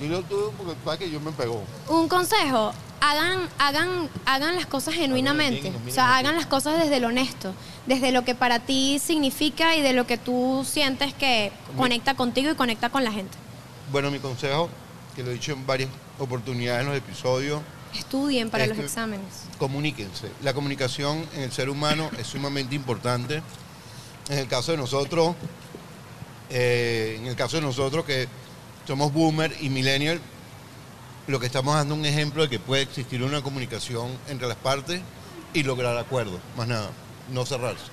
[0.00, 1.62] Dilo tú, porque sabes que yo me pegó.
[1.89, 5.73] Un consejo, hagan, hagan, hagan las cosas genuinamente.
[5.86, 7.55] O sea, hagan las cosas desde lo honesto,
[7.86, 12.50] desde lo que para ti significa y de lo que tú sientes que conecta contigo
[12.50, 13.36] y conecta con la gente.
[13.92, 14.68] Bueno, mi consejo,
[15.15, 17.60] que lo he dicho en varias oportunidades en los episodios,
[17.94, 19.26] Estudien para Es los exámenes.
[19.58, 20.31] comuníquense.
[20.42, 23.41] La comunicación en el ser humano es sumamente importante.
[24.28, 25.34] En el caso de nosotros,
[26.50, 28.28] eh, en el caso de nosotros que
[28.86, 30.20] somos boomer y millennial,
[31.26, 35.00] lo que estamos dando un ejemplo de que puede existir una comunicación entre las partes
[35.52, 36.40] y lograr acuerdos.
[36.56, 36.90] Más nada,
[37.32, 37.84] no cerrarse.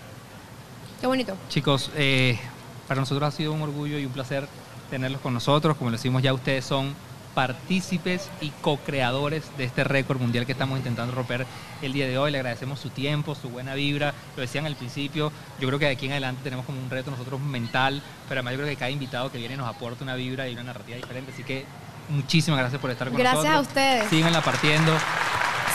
[1.02, 1.36] Qué bonito.
[1.50, 2.40] Chicos, eh,
[2.88, 4.48] para nosotros ha sido un orgullo y un placer
[4.90, 5.76] tenerlos con nosotros.
[5.78, 6.94] Como les decimos, ya ustedes son
[7.34, 11.48] partícipes y co-creadores de este récord mundial que estamos intentando romper
[11.82, 12.32] el día de hoy.
[12.32, 14.14] Le agradecemos su tiempo, su buena vibra.
[14.36, 17.10] Lo decían al principio, yo creo que de aquí en adelante tenemos como un reto
[17.10, 20.48] nosotros mental, pero además yo creo que cada invitado que viene nos aporta una vibra
[20.48, 21.32] y una narrativa diferente.
[21.32, 21.66] Así que
[22.10, 23.68] muchísimas gracias por estar con Gracias a nosotros.
[23.70, 24.10] ustedes.
[24.10, 24.92] Síganla partiendo.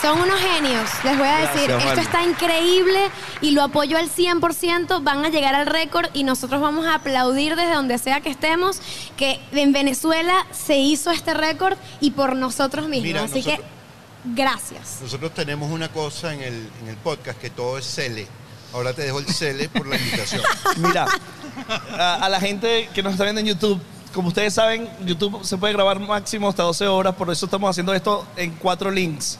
[0.01, 3.09] Son unos genios, les voy a decir, Gracias, esto está increíble
[3.41, 7.57] y lo apoyo al 100%, van a llegar al récord y nosotros vamos a aplaudir
[7.57, 8.79] desde donde sea que estemos,
[9.17, 13.03] que en Venezuela se hizo este récord y por nosotros mismos.
[13.07, 14.99] Mira, Así nosotros- que, gracias.
[15.01, 18.25] Nosotros tenemos una cosa en el, en el podcast que todo es cele.
[18.73, 20.41] Ahora te dejo el cele por la invitación.
[20.77, 21.07] Mira,
[21.97, 23.81] a, a la gente que nos está viendo en YouTube,
[24.13, 27.93] como ustedes saben, YouTube se puede grabar máximo hasta 12 horas, por eso estamos haciendo
[27.93, 29.37] esto en cuatro links.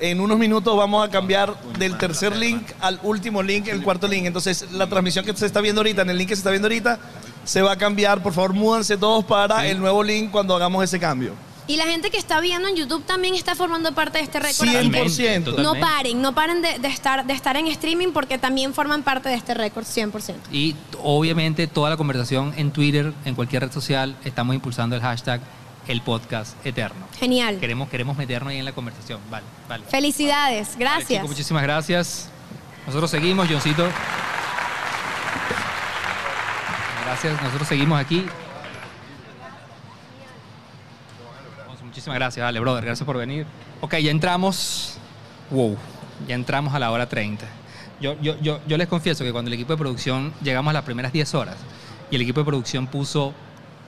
[0.00, 4.26] En unos minutos vamos a cambiar del tercer link al último link, el cuarto link.
[4.26, 6.66] Entonces, la transmisión que se está viendo ahorita, en el link que se está viendo
[6.66, 6.98] ahorita,
[7.44, 8.22] se va a cambiar.
[8.22, 11.32] Por favor, múdanse todos para el nuevo link cuando hagamos ese cambio.
[11.66, 14.68] Y la gente que está viendo en YouTube también está formando parte de este récord.
[14.68, 15.38] así que 100%.
[15.38, 15.80] No Totalmente.
[15.80, 19.34] paren, no paren de, de estar, de estar en streaming porque también forman parte de
[19.36, 20.34] este récord 100%.
[20.52, 25.40] Y obviamente toda la conversación en Twitter, en cualquier red social, estamos impulsando el hashtag
[25.88, 27.06] el podcast eterno.
[27.18, 27.58] Genial.
[27.60, 29.20] Queremos, queremos meternos ahí en la conversación.
[29.30, 29.84] Vale, vale.
[29.90, 31.08] Felicidades, Vale, gracias.
[31.08, 32.28] chicos, muchísimas gracias.
[32.86, 33.86] Nosotros seguimos, Johncito.
[37.04, 38.26] Gracias, nosotros seguimos aquí.
[42.04, 43.46] Muchísimas gracias, vale, brother, gracias por venir.
[43.80, 44.98] Ok, ya entramos.
[45.50, 45.74] Wow,
[46.28, 47.46] ya entramos a la hora 30.
[47.98, 50.84] Yo, yo, yo, yo les confieso que cuando el equipo de producción llegamos a las
[50.84, 51.56] primeras 10 horas
[52.10, 53.32] y el equipo de producción puso,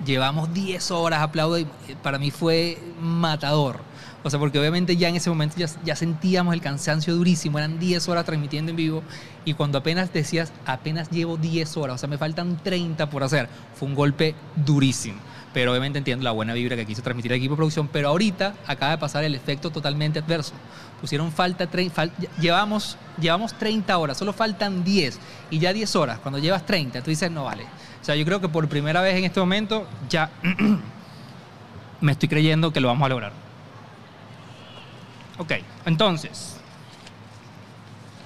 [0.02, 1.66] llevamos 10 horas, aplaudo, y
[2.02, 3.80] para mí fue matador.
[4.22, 7.78] O sea, porque obviamente ya en ese momento ya, ya sentíamos el cansancio durísimo, eran
[7.78, 9.02] 10 horas transmitiendo en vivo
[9.44, 13.46] y cuando apenas decías, apenas llevo 10 horas, o sea, me faltan 30 por hacer,
[13.74, 15.18] fue un golpe durísimo.
[15.56, 18.52] Pero obviamente entiendo la buena vibra que quiso transmitir el equipo de producción, pero ahorita
[18.66, 20.52] acaba de pasar el efecto totalmente adverso.
[21.00, 25.18] Pusieron falta, fal- llevamos, llevamos 30 horas, solo faltan 10
[25.50, 27.62] y ya 10 horas, cuando llevas 30, tú dices, no vale.
[28.02, 30.28] O sea, yo creo que por primera vez en este momento ya
[32.02, 33.32] me estoy creyendo que lo vamos a lograr.
[35.38, 35.52] Ok,
[35.86, 36.58] entonces,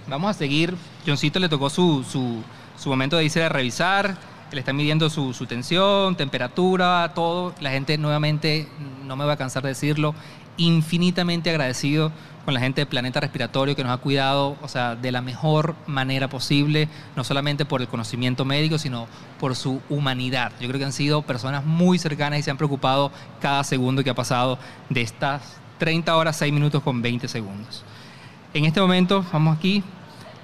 [0.08, 0.74] vamos a seguir.
[1.06, 2.42] Johncito le tocó su, su,
[2.76, 4.16] su momento de irse a revisar.
[4.52, 7.54] Le está midiendo su, su tensión, temperatura, todo.
[7.60, 8.68] La gente, nuevamente,
[9.04, 10.14] no me va a cansar de decirlo,
[10.56, 12.12] infinitamente agradecido
[12.44, 15.74] con la gente de Planeta Respiratorio que nos ha cuidado, o sea, de la mejor
[15.86, 19.06] manera posible, no solamente por el conocimiento médico, sino
[19.38, 20.52] por su humanidad.
[20.60, 24.10] Yo creo que han sido personas muy cercanas y se han preocupado cada segundo que
[24.10, 25.42] ha pasado de estas
[25.78, 27.84] 30 horas, 6 minutos con 20 segundos.
[28.52, 29.82] En este momento, vamos aquí,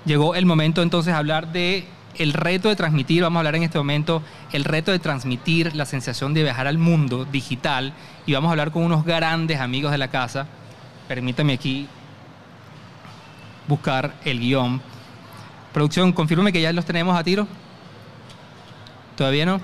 [0.04, 1.86] llegó el momento entonces de hablar de
[2.18, 4.22] el reto de transmitir, vamos a hablar en este momento,
[4.52, 7.92] el reto de transmitir la sensación de viajar al mundo digital
[8.26, 10.46] y vamos a hablar con unos grandes amigos de la casa.
[11.08, 11.88] Permítame aquí
[13.68, 14.80] buscar el guion.
[15.72, 17.46] Producción, confírmame que ya los tenemos a tiro.
[19.16, 19.60] ¿Todavía no?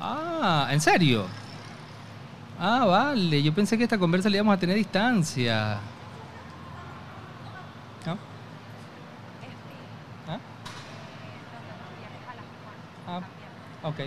[0.00, 1.26] Ah, ¿en serio?
[2.58, 3.42] Ah, vale.
[3.42, 5.78] Yo pensé que esta conversa la íbamos a tener distancia.
[8.06, 8.18] ¿No?
[10.28, 10.38] ¿Ah?
[13.08, 13.20] Ah,
[13.84, 14.00] ok.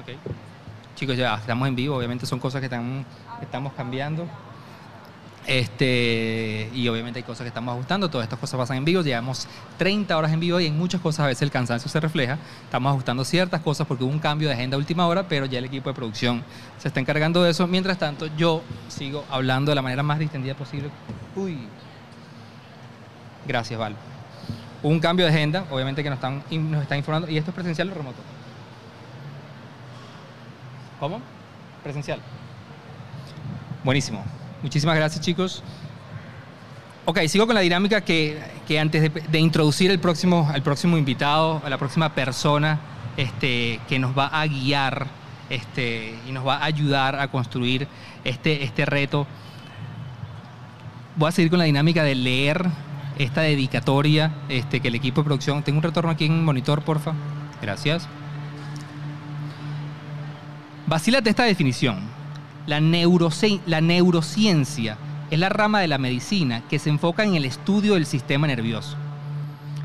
[0.00, 0.08] Ok.
[0.94, 1.96] Chicos, ya estamos en vivo.
[1.96, 3.04] Obviamente son cosas que, están,
[3.40, 4.26] estamos cambiando.
[5.48, 9.48] Este, y obviamente hay cosas que estamos ajustando, todas estas cosas pasan en vivo, llevamos
[9.78, 12.90] 30 horas en vivo y en muchas cosas a veces el cansancio se refleja, estamos
[12.90, 15.64] ajustando ciertas cosas porque hubo un cambio de agenda a última hora, pero ya el
[15.64, 16.44] equipo de producción
[16.76, 20.54] se está encargando de eso, mientras tanto yo sigo hablando de la manera más distendida
[20.54, 20.90] posible.
[21.34, 21.56] Uy.
[23.46, 23.96] Gracias, Val.
[24.82, 27.90] Un cambio de agenda, obviamente que nos están, nos están informando, y esto es presencial
[27.90, 28.18] o remoto.
[31.00, 31.20] ¿Cómo?
[31.82, 32.20] Presencial.
[33.84, 34.24] Buenísimo.
[34.62, 35.62] Muchísimas gracias, chicos.
[37.04, 40.96] Ok, sigo con la dinámica que, que antes de, de introducir el próximo, al próximo
[40.96, 42.78] invitado, a la próxima persona
[43.16, 45.06] este, que nos va a guiar
[45.50, 47.88] este, y nos va a ayudar a construir
[48.24, 49.26] este, este reto.
[51.16, 52.66] Voy a seguir con la dinámica de leer
[53.18, 55.62] esta dedicatoria este, que el equipo de producción...
[55.62, 57.12] Tengo un retorno aquí en monitor, porfa.
[57.60, 58.08] Gracias.
[60.86, 61.98] Vacílate esta definición.
[62.66, 64.96] La, neuroci- la neurociencia
[65.30, 68.96] es la rama de la medicina que se enfoca en el estudio del sistema nervioso.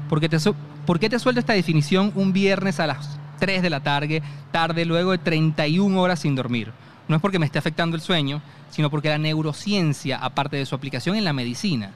[0.10, 0.38] ¿Por qué te,
[0.86, 4.22] por qué te suelto esta definición un viernes a las 3 de la tarde,
[4.52, 6.72] tarde luego de 31 horas sin dormir?
[7.08, 10.76] No es porque me esté afectando el sueño, sino porque la neurociencia, aparte de su
[10.76, 11.92] aplicación en la medicina,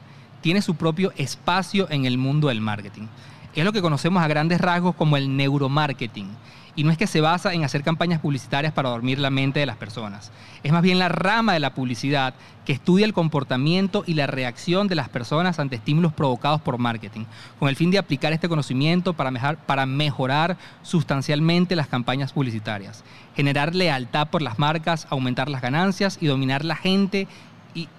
[0.48, 3.08] tiene su propio espacio en el mundo del marketing.
[3.53, 6.30] Es lo que conocemos a grandes rasgos como el neuromarketing.
[6.77, 9.66] Y no es que se basa en hacer campañas publicitarias para dormir la mente de
[9.66, 10.32] las personas.
[10.64, 14.88] Es más bien la rama de la publicidad que estudia el comportamiento y la reacción
[14.88, 17.26] de las personas ante estímulos provocados por marketing,
[17.59, 23.03] con el fin de aplicar este conocimiento para mejorar, para mejorar sustancialmente las campañas publicitarias,
[23.35, 27.27] generar lealtad por las marcas, aumentar las ganancias y dominar la gente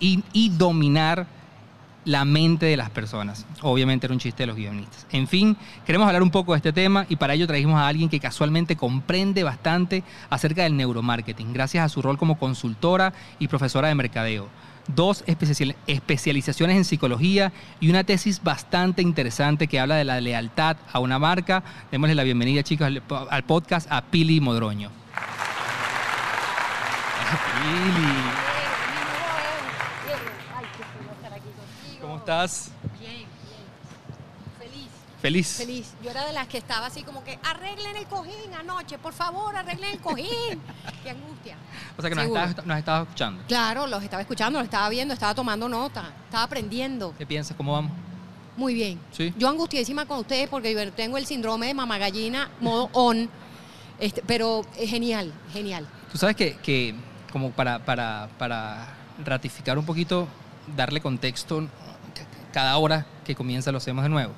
[0.00, 1.26] y, dominar
[2.08, 3.44] la mente de las personas.
[3.60, 5.06] Obviamente era un chiste de los guionistas.
[5.12, 8.08] En fin, queremos hablar un poco de este tema y para ello trajimos a alguien
[8.08, 13.88] que casualmente comprende bastante acerca del neuromarketing, gracias a su rol como consultora y profesora
[13.88, 14.48] de mercadeo.
[14.88, 20.78] Dos especial- especializaciones en psicología y una tesis bastante interesante que habla de la lealtad
[20.90, 21.62] a una marca.
[21.92, 22.88] Démosle la bienvenida, chicos,
[23.30, 24.90] al podcast a Pili Modroño.
[27.60, 28.14] Pili,
[30.56, 32.00] Ay, qué feliz estar aquí contigo.
[32.00, 32.70] ¿cómo estás?
[33.00, 33.26] Bien, bien.
[34.58, 34.88] Feliz.
[35.22, 35.56] Feliz.
[35.56, 35.94] Feliz.
[36.02, 39.56] Yo era de las que estaba así como que arreglen el cojín anoche, por favor,
[39.56, 40.28] arreglen el cojín.
[41.02, 41.56] Qué angustia.
[41.96, 43.42] O sea que nos estabas, nos estabas escuchando.
[43.48, 47.14] Claro, los estaba escuchando, los estaba viendo, estaba tomando nota, estaba aprendiendo.
[47.16, 47.56] ¿Qué piensas?
[47.56, 47.92] ¿Cómo vamos?
[48.58, 49.00] Muy bien.
[49.12, 49.32] Sí.
[49.38, 53.30] Yo angustiadísima con ustedes porque yo tengo el síndrome de mamagallina modo on.
[53.98, 55.88] Este, pero es genial, genial.
[56.12, 56.94] Tú sabes que, que
[57.32, 58.86] como para, para, para
[59.24, 60.28] ratificar un poquito,
[60.76, 61.66] darle contexto,
[62.52, 64.32] cada hora que comienza lo hacemos de nuevo.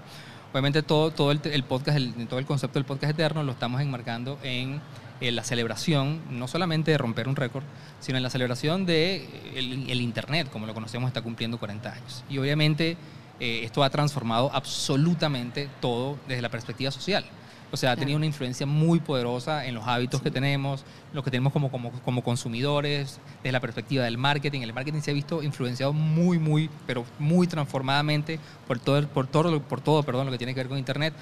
[0.53, 1.99] Obviamente todo, todo el, podcast,
[2.29, 4.81] todo el concepto del podcast eterno lo estamos enmarcando en
[5.21, 7.65] en la celebración, no solamente de romper un récord,
[8.01, 12.25] sino en la celebración de el, el Internet, como lo conocemos, está cumpliendo 40 años.
[12.29, 12.97] Y obviamente
[13.39, 17.25] eh, esto ha transformado absolutamente todo desde la perspectiva social.
[17.73, 21.31] O sea, ha tenido una influencia muy poderosa en los hábitos que tenemos, lo que
[21.31, 24.63] tenemos como, como, como consumidores, desde la perspectiva del marketing.
[24.63, 29.63] El marketing se ha visto influenciado muy, muy, pero muy transformadamente por todo, por todo,
[29.63, 31.15] por todo perdón, lo que tiene que ver con Internet.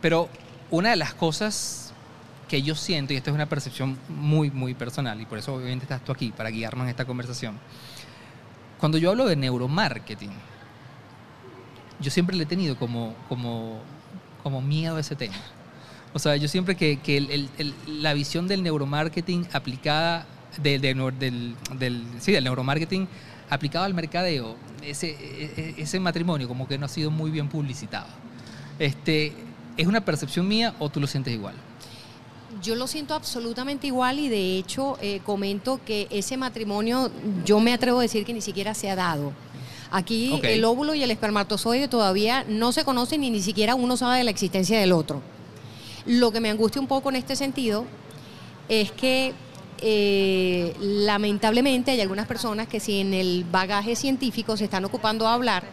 [0.00, 0.28] Pero
[0.70, 1.92] una de las cosas
[2.48, 5.84] que yo siento, y esta es una percepción muy, muy personal, y por eso obviamente
[5.84, 7.58] estás tú aquí, para guiarnos en esta conversación,
[8.78, 10.30] cuando yo hablo de neuromarketing,
[12.00, 13.80] yo siempre le he tenido como, como,
[14.48, 15.34] como miedo a ese tema.
[16.14, 16.98] O sea, yo siempre que,
[17.86, 20.26] la visión del neuromarketing aplicada,
[20.62, 23.06] del- sí, del neuromarketing
[23.50, 27.48] aplicado al mercadeo, ese, e- e- ese matrimonio como que no ha sido muy bien
[27.48, 28.06] publicitado.
[28.78, 29.34] Este,
[29.76, 31.54] ¿Es una percepción mía o tú lo sientes igual?
[32.62, 37.10] Yo lo siento absolutamente igual y de hecho eh, comento que ese matrimonio
[37.44, 39.32] yo me atrevo a decir que ni siquiera se ha dado.
[39.90, 44.18] Aquí el óvulo y el espermatozoide todavía no se conocen y ni siquiera uno sabe
[44.18, 45.22] de la existencia del otro.
[46.06, 47.84] Lo que me angustia un poco en este sentido
[48.68, 49.32] es que
[49.80, 55.34] eh, lamentablemente hay algunas personas que si en el bagaje científico se están ocupando a
[55.34, 55.64] hablar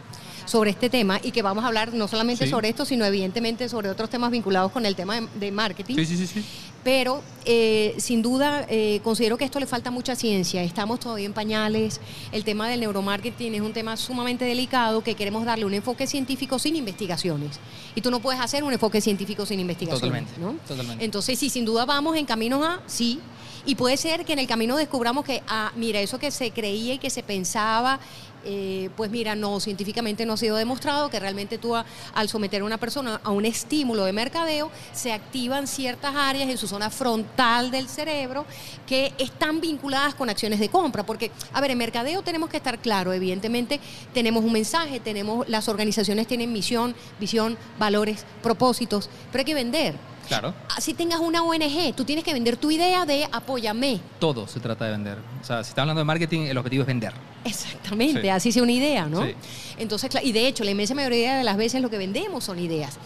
[0.46, 2.52] sobre este tema y que vamos a hablar no solamente Sí.
[2.52, 5.96] sobre esto, sino evidentemente sobre otros temas vinculados con el tema de, de marketing.
[5.96, 6.46] sí, sí, sí.
[6.86, 10.62] Pero eh, sin duda eh, considero que esto le falta mucha ciencia.
[10.62, 12.00] Estamos todavía en pañales.
[12.32, 16.60] El tema del neuromarketing es un tema sumamente delicado que queremos darle un enfoque científico
[16.60, 17.60] sin investigaciones.
[17.96, 20.00] Y tú no puedes hacer un enfoque científico sin investigaciones.
[20.00, 20.60] Totalmente, ¿no?
[20.68, 21.04] totalmente.
[21.04, 23.20] Entonces, sí, sin duda vamos en caminos a sí.
[23.66, 26.94] Y puede ser que en el camino descubramos que, ah, mira, eso que se creía
[26.94, 28.00] y que se pensaba,
[28.46, 32.66] eh, pues mira, no, científicamente no ha sido demostrado que realmente tú al someter a
[32.66, 37.72] una persona a un estímulo de mercadeo, se activan ciertas áreas en su zona frontal
[37.72, 38.46] del cerebro
[38.86, 41.06] que están vinculadas con acciones de compra.
[41.06, 43.80] Porque, a ver, en mercadeo tenemos que estar claro, evidentemente
[44.14, 50.15] tenemos un mensaje, tenemos, las organizaciones tienen misión, visión, valores, propósitos, pero hay que vender.
[50.28, 50.54] Claro.
[50.76, 54.00] Así tengas una ONG, tú tienes que vender tu idea de apóyame.
[54.20, 55.18] Todo se trata de vender.
[55.42, 57.14] O sea, si está hablando de marketing, el objetivo es vender.
[57.44, 58.30] Exactamente, Sí.
[58.30, 59.24] así sea una idea, ¿no?
[59.24, 59.34] Sí.
[59.78, 62.98] Entonces, y de hecho, la inmensa mayoría de las veces lo que vendemos son ideas.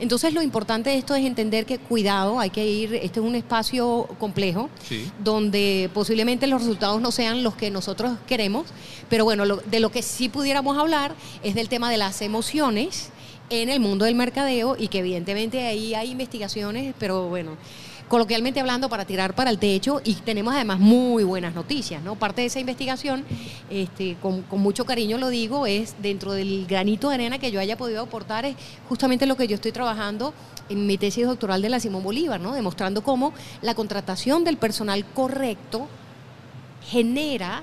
[0.00, 3.34] Entonces, lo importante de esto es entender que cuidado, hay que ir, este es un
[3.34, 5.10] espacio complejo, Sí.
[5.18, 8.66] donde posiblemente los resultados no sean los que nosotros queremos,
[9.08, 13.10] pero bueno, lo- de lo que sí pudiéramos hablar es del tema de las emociones
[13.50, 17.56] en el mundo del mercadeo y que evidentemente ahí hay investigaciones, pero bueno,
[18.08, 22.16] coloquialmente hablando para tirar para el techo y tenemos además muy buenas noticias, ¿no?
[22.16, 23.24] Parte de esa investigación,
[23.70, 27.76] este, con, mucho cariño lo digo, es dentro del granito de arena que yo haya
[27.76, 28.56] podido aportar, es
[28.88, 30.32] justamente lo que yo estoy trabajando
[30.68, 32.54] en mi tesis doctoral de la Simón Bolívar, ¿no?
[32.54, 33.32] Demostrando cómo
[33.62, 35.86] la contratación del personal correcto
[36.90, 37.62] genera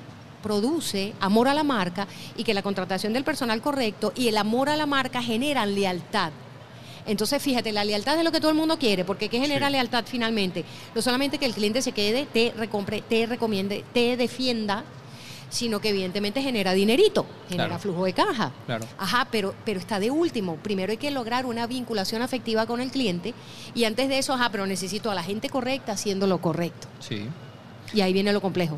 [0.49, 4.69] produce amor a la marca y que la contratación del personal correcto y el amor
[4.69, 6.31] a la marca generan lealtad.
[7.08, 9.72] Entonces, fíjate, la lealtad es lo que todo el mundo quiere, porque ¿qué genera Sí.
[9.74, 10.63] lealtad finalmente?
[10.94, 14.83] No solamente que el cliente se quede, te recompre, te recomiende, te defienda,
[15.49, 17.81] sino que evidentemente genera dinerito, genera Claro.
[17.81, 18.51] flujo de caja.
[18.67, 18.85] Claro.
[18.99, 20.58] Ajá, pero, pero está de último.
[20.58, 23.33] Primero hay que lograr una vinculación afectiva con el cliente
[23.74, 26.88] y antes de eso, ajá, pero necesito a la gente correcta haciendo lo correcto.
[26.99, 27.28] Sí.
[27.95, 28.78] Y ahí viene lo complejo.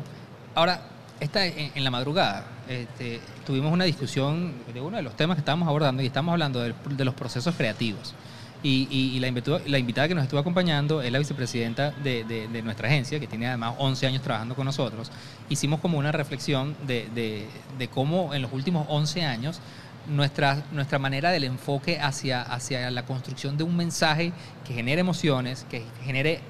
[0.54, 0.82] Ahora,
[1.20, 5.68] esta, en, la madrugada este, tuvimos una discusión de uno de los temas que estábamos
[5.68, 8.14] abordando y estamos hablando del- de, los procesos creativos.
[8.62, 13.20] Y, la, invitada, que nos estuvo acompañando es la vicepresidenta de, de- de nuestra agencia,
[13.20, 15.10] que tiene además 11 años trabajando con nosotros.
[15.48, 17.46] Hicimos como una reflexión de, de-
[17.78, 19.60] de cómo en los últimos 11 años
[20.08, 24.32] nuestra, nuestra manera del enfoque hacia, hacia la construcción de un mensaje
[24.66, 26.40] que genere emociones, que genere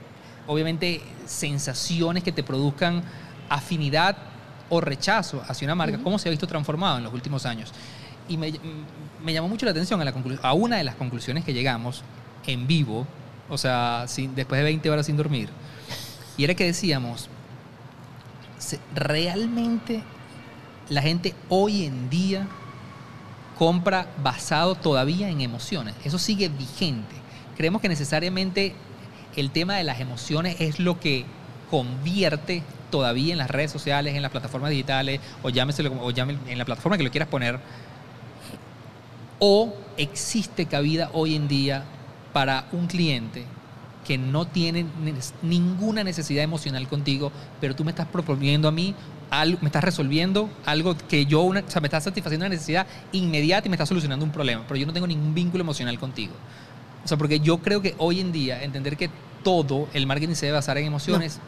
[0.47, 3.03] obviamente sensaciones que te produzcan
[3.51, 4.17] afinidad
[4.71, 7.73] o rechazo hacia una marca, cómo se ha visto transformado en los últimos años.
[8.29, 8.53] Y me,
[9.25, 12.03] me llamó mucho la atención a, la a una de las conclusiones que llegamos
[12.47, 13.07] en vivo,
[13.49, 15.49] o sea, sin- después de 20 horas sin dormir,
[16.37, 17.29] y era que decíamos,
[18.95, 20.03] realmente
[20.89, 22.47] la gente hoy en día
[23.59, 25.95] compra basado todavía en emociones.
[26.05, 27.15] Eso sigue vigente.
[27.57, 28.75] Creemos que necesariamente
[29.37, 31.25] el tema de las emociones es lo que
[31.71, 36.58] convierte todavía en las redes sociales, en las plataformas digitales, o llámeselo o llame- en
[36.58, 37.58] la plataforma que lo quieras poner,
[39.38, 41.85] o existe cabida hoy en día
[42.33, 43.44] para un cliente
[44.06, 44.87] que no tiene
[45.42, 48.94] ninguna necesidad emocional contigo, pero tú me estás proponiendo a mí
[49.31, 52.87] algo, me estás resolviendo algo que yo, una- o sea, me estás satisfaciendo una necesidad
[53.12, 56.33] inmediata y me estás solucionando un problema, pero yo no tengo ningún vínculo emocional contigo.
[57.04, 59.10] O sea, porque yo creo que hoy en día entender que
[59.44, 61.38] todo el marketing se debe basar en emociones,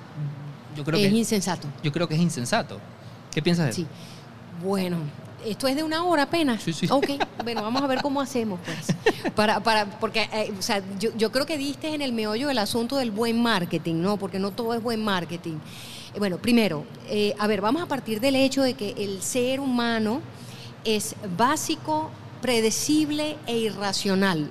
[0.76, 1.68] yo creo es que insensato.
[1.82, 2.78] yo creo que es insensato.
[3.32, 3.80] ¿Qué piensas de eso?
[3.82, 3.86] Sí.
[4.64, 4.98] Bueno,
[5.46, 6.62] esto es de una hora apenas.
[6.62, 6.86] Sí, sí.
[6.90, 7.08] Ok,
[7.44, 8.96] bueno, vamos a ver cómo hacemos, pues.
[9.34, 12.58] Para, para, porque, eh, o sea, yo, yo creo que diste en el meollo del
[12.58, 14.16] asunto del buen marketing, ¿no?
[14.16, 15.54] Porque no todo es buen marketing.
[16.14, 19.60] Eh, Bueno, primero, eh, a ver, vamos a partir del hecho de que el ser
[19.60, 20.20] humano
[20.84, 22.10] es básico,
[22.42, 24.50] predecible e irracional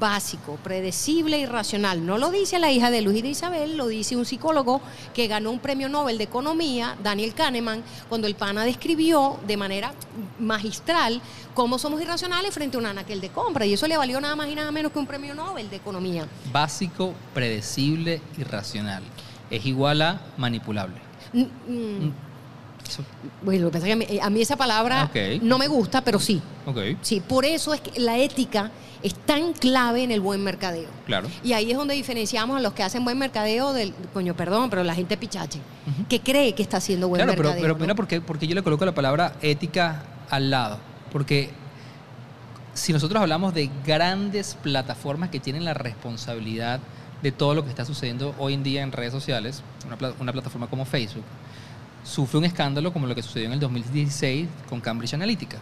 [0.00, 2.04] básico, predecible y racional.
[2.04, 4.80] No lo dice la hija de Luis y de Isabel, lo dice un psicólogo
[5.14, 9.92] que ganó un premio Nobel de Economía, Daniel Kahneman, cuando el pana describió de manera
[10.38, 11.20] magistral
[11.54, 13.66] cómo somos irracionales frente a un anaquel de compra.
[13.66, 16.26] Y eso le valió nada más y nada menos que un premio Nobel de Economía.
[16.50, 19.02] Básico, predecible y racional.
[19.50, 20.96] Es igual a manipulable.
[21.32, 22.14] Mm, mm,
[22.90, 23.04] Eso-
[23.42, 25.10] Bueno, lo que pasa es que a mí, a mí esa palabra
[25.42, 26.42] no me gusta, pero sí.
[27.02, 28.70] Sí, por eso es que la ética
[29.02, 30.88] es tan clave en el buen mercadeo.
[31.06, 31.28] claro.
[31.42, 34.84] Y ahí es donde diferenciamos a los que hacen buen mercadeo del, coño, perdón, pero
[34.84, 35.58] la gente pichache,
[36.08, 37.62] que cree que está haciendo buen Claro, pero, mercadeo.
[37.62, 37.80] pero ¿no?
[37.80, 40.78] mira, ¿por qué, por qué yo le coloco la palabra ética al lado?
[41.12, 41.50] Porque
[42.74, 46.80] si nosotros hablamos de grandes plataformas que tienen la responsabilidad
[47.22, 49.62] de todo lo que está sucediendo hoy en día en redes sociales,
[50.20, 51.24] una plataforma como Facebook,
[52.04, 55.58] sufre un escándalo como lo que sucedió en el 2016 con Cambridge Analytica.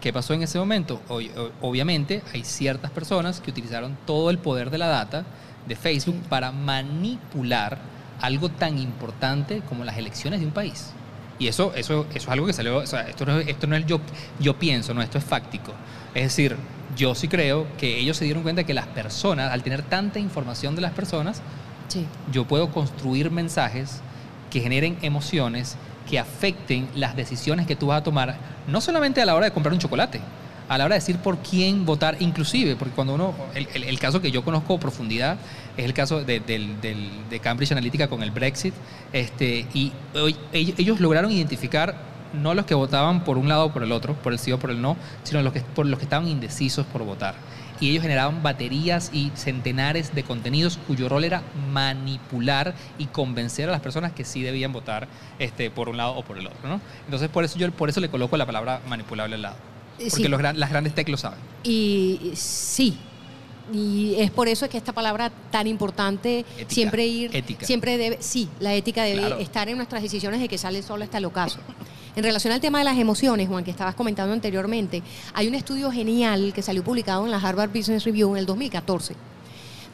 [0.00, 1.00] ¿Qué pasó en ese momento?
[1.08, 5.24] Ob- ob- Obviamente hay ciertas personas que utilizaron todo el poder de la data
[5.68, 7.78] de Facebook para manipular
[8.20, 10.90] algo tan importante como las elecciones de un país.
[11.38, 13.76] Y eso, eso, eso es algo que salió, o sea, esto no, es- esto no
[13.76, 14.00] es yo,
[14.40, 15.72] yo pienso, no, esto es fáctico.
[16.14, 16.56] Es decir,
[16.96, 20.74] yo sí creo que ellos se dieron cuenta que las personas, al tener tanta información
[20.74, 21.40] de las personas,
[21.88, 22.06] Sí.
[22.32, 24.00] yo puedo construir mensajes
[24.52, 25.76] que generen emociones,
[26.08, 28.36] que afecten las decisiones que tú vas a tomar,
[28.68, 30.20] no solamente a la hora de comprar un chocolate,
[30.68, 34.20] a la hora de decir por quién votar, inclusive, porque cuando uno, el, el- caso
[34.20, 35.36] que yo conozco a profundidad
[35.76, 38.74] es el caso de, del- del- de Cambridge Analytica con el Brexit,
[39.12, 39.92] este, y
[40.52, 41.94] ellos lograron identificar
[42.32, 44.58] no los que votaban por un lado o por el otro, por el sí o
[44.58, 47.34] por el no, sino los que, por los que estaban indecisos por votar
[47.82, 53.72] y ellos generaban baterías y centenares de contenidos cuyo rol era manipular y convencer a
[53.72, 55.08] las personas que sí debían votar
[55.40, 56.68] este, por un lado o por el otro.
[56.68, 56.80] ¿no?
[57.06, 59.56] Entonces, por eso yo por eso le coloco la palabra manipulable al lado.
[59.98, 60.28] Eh, Porque sí.
[60.28, 61.40] los las grandes tech lo saben.
[61.64, 63.00] Y sí.
[63.72, 66.70] Y es por eso que esta palabra tan importante Ética.
[66.74, 67.64] siempre ir, Ética.
[67.66, 69.38] siempre debe, sí, la ética debe Claro.
[69.38, 71.58] estar en nuestras decisiones de que sale solo hasta el ocaso.
[72.16, 75.90] En relación al tema de las emociones, Juan, que estabas comentando anteriormente, hay un estudio
[75.90, 79.14] genial que salió publicado en la Harvard Business Review en el 2014,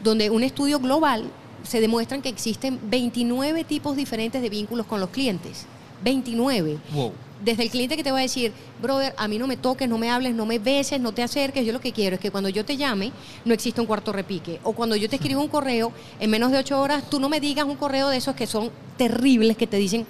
[0.02, 1.24] donde un estudio global
[1.62, 5.66] se demuestran que existen 29 tipos diferentes de vínculos con los clientes.
[6.02, 7.12] 29 Wow.
[7.44, 9.98] Desde el cliente que te va a decir, brother, a mí no me toques, no
[9.98, 12.48] me hables, no me beses, no te acerques, yo lo que quiero es que cuando
[12.48, 13.12] yo te llame
[13.44, 14.60] no exista un cuarto repique.
[14.64, 17.40] O cuando yo te escribo un correo, en menos de ocho horas, tú no me
[17.40, 20.06] digas un correo de esos que son terribles, que te dicen,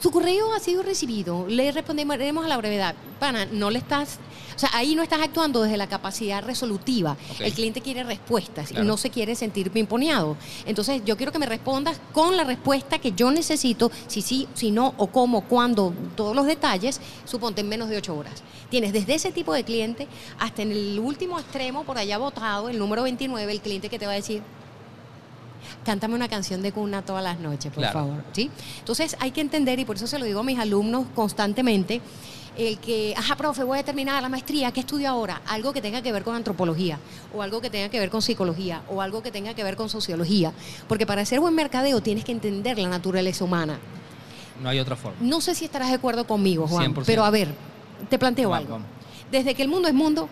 [0.00, 2.94] su correo ha sido recibido, le responderemos a la brevedad.
[3.18, 4.18] Pana, no le estás,
[4.54, 7.16] o sea, ahí no estás actuando desde la capacidad resolutiva.
[7.40, 8.84] El cliente quiere respuestas Claro.
[8.84, 10.36] y no se quiere sentir pimponeado.
[10.66, 14.70] Entonces, yo quiero que me respondas con la respuesta que yo necesito, si sí, si
[14.70, 18.42] no, o cómo, cuándo, todos los detalles, suponte en menos de ocho horas.
[18.70, 20.06] Tienes desde ese tipo de cliente
[20.38, 24.06] hasta en el último extremo, por allá votado, el número 29, el cliente que te
[24.06, 24.42] va a decir,
[25.88, 27.98] cántame una canción de cuna todas las noches, por Claro.
[28.00, 28.24] favor.
[28.32, 28.50] ¿sí?
[28.80, 32.02] Entonces hay que entender, y por eso se lo digo a mis alumnos constantemente,
[32.58, 35.40] el que, ajá, profe, voy a terminar la maestría, ¿qué estudio ahora?
[35.46, 36.98] Algo que tenga que ver con antropología,
[37.34, 39.88] o algo que tenga que ver con psicología, o algo que tenga que ver con
[39.88, 40.52] sociología.
[40.88, 43.78] Porque para hacer buen mercadeo tienes que entender la naturaleza humana.
[44.62, 45.16] No hay otra forma.
[45.22, 47.04] No sé si estarás de acuerdo conmigo, Juan, 100%.
[47.06, 47.48] pero a ver,
[48.10, 48.80] te planteo algo.
[49.30, 50.28] Desde que el mundo es mundo,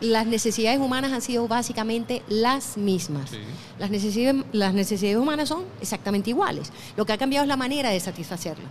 [0.00, 3.30] las necesidades humanas han sido básicamente las mismas.
[3.30, 3.38] Sí.
[3.78, 6.72] Las, necesidades, las necesidades humanas son exactamente iguales.
[6.96, 8.68] Lo que ha cambiado es la manera de satisfacerlas.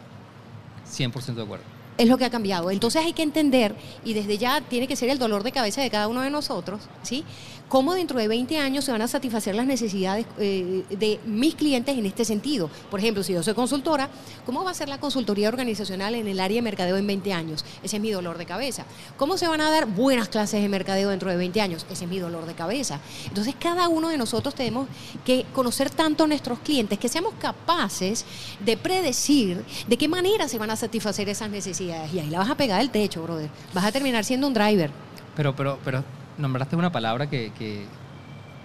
[0.92, 1.66] 100% de acuerdo.
[1.98, 2.70] Es lo que ha cambiado.
[2.70, 5.90] Entonces hay que entender, y desde ya tiene que ser el dolor de cabeza de
[5.90, 7.24] cada uno de nosotros, ¿sí?
[7.68, 11.98] Cómo dentro de 20 años se van a satisfacer las necesidades eh, de mis clientes
[11.98, 12.70] en este sentido.
[12.90, 14.10] Por ejemplo, si yo soy consultora,
[14.46, 17.66] ¿cómo va a ser la consultoría organizacional en el área de mercadeo en 20 años?
[17.84, 18.86] Ese es mi dolor de cabeza.
[19.18, 21.86] ¿Cómo se van a dar buenas clases de mercadeo dentro de 20 años?
[21.92, 23.02] Ese es mi dolor de cabeza.
[23.28, 24.88] Entonces, cada uno de nosotros tenemos
[25.26, 28.24] que conocer tanto a nuestros clientes que seamos capaces
[28.64, 32.14] de predecir de qué manera se van a satisfacer esas necesidades.
[32.14, 33.50] Y ahí la vas a pegar del techo, brother.
[33.74, 34.90] Vas a terminar siendo un driver.
[35.36, 36.04] Pero, pero, pero
[36.38, 37.86] nombraste una palabra que, que,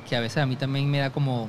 [0.09, 1.49] que a veces a mí también me da como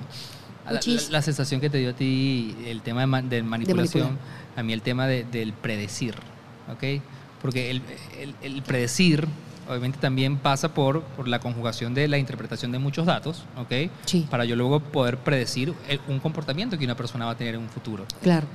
[0.65, 4.57] la, la- la sensación que te dio a ti el tema de, de manipulación, manipular.
[4.57, 6.15] a mí el tema de- del predecir,
[6.71, 7.01] ¿ok?
[7.41, 7.81] Porque el,
[8.19, 9.27] el- el predecir
[9.67, 13.89] obviamente también pasa por, por la conjugación de la interpretación de muchos datos, ¿ok?
[14.05, 14.27] Sí.
[14.29, 17.61] Para yo luego poder predecir el- un comportamiento que una persona va a tener en
[17.61, 18.05] un futuro.
[18.21, 18.45] Claro.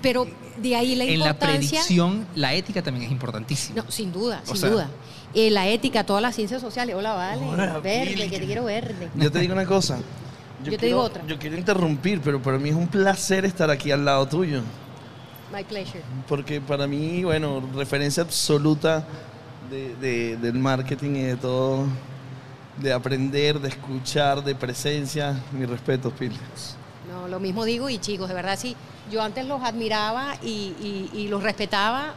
[0.00, 0.26] Pero
[0.58, 1.58] de ahí la En la importancia.
[1.80, 3.82] predicción, la ética también es importantísima.
[3.82, 4.88] No, sin duda, O sin sea- duda.
[5.34, 6.94] Eh, la ética, todas las ciencias sociales.
[6.96, 7.42] Hola, vale.
[7.44, 9.10] Hola, verde, que te quiero verde.
[9.14, 9.98] Yo te digo una cosa.
[10.64, 11.22] Yo te quiero- digo otra.
[11.26, 14.62] Yo quiero interrumpir, pero para mí es un placer estar aquí al lado tuyo.
[15.54, 16.02] My pleasure.
[16.26, 19.04] Porque para mí, bueno, referencia absoluta
[19.70, 21.84] de- de- del marketing y de todo,
[22.78, 25.34] de aprender, de escuchar, de presencia.
[25.52, 26.36] Mi respeto, Pili.
[27.10, 28.74] No, lo mismo digo y chicos, de verdad sí.
[29.10, 32.14] Yo antes los admiraba y, y- y los respetaba.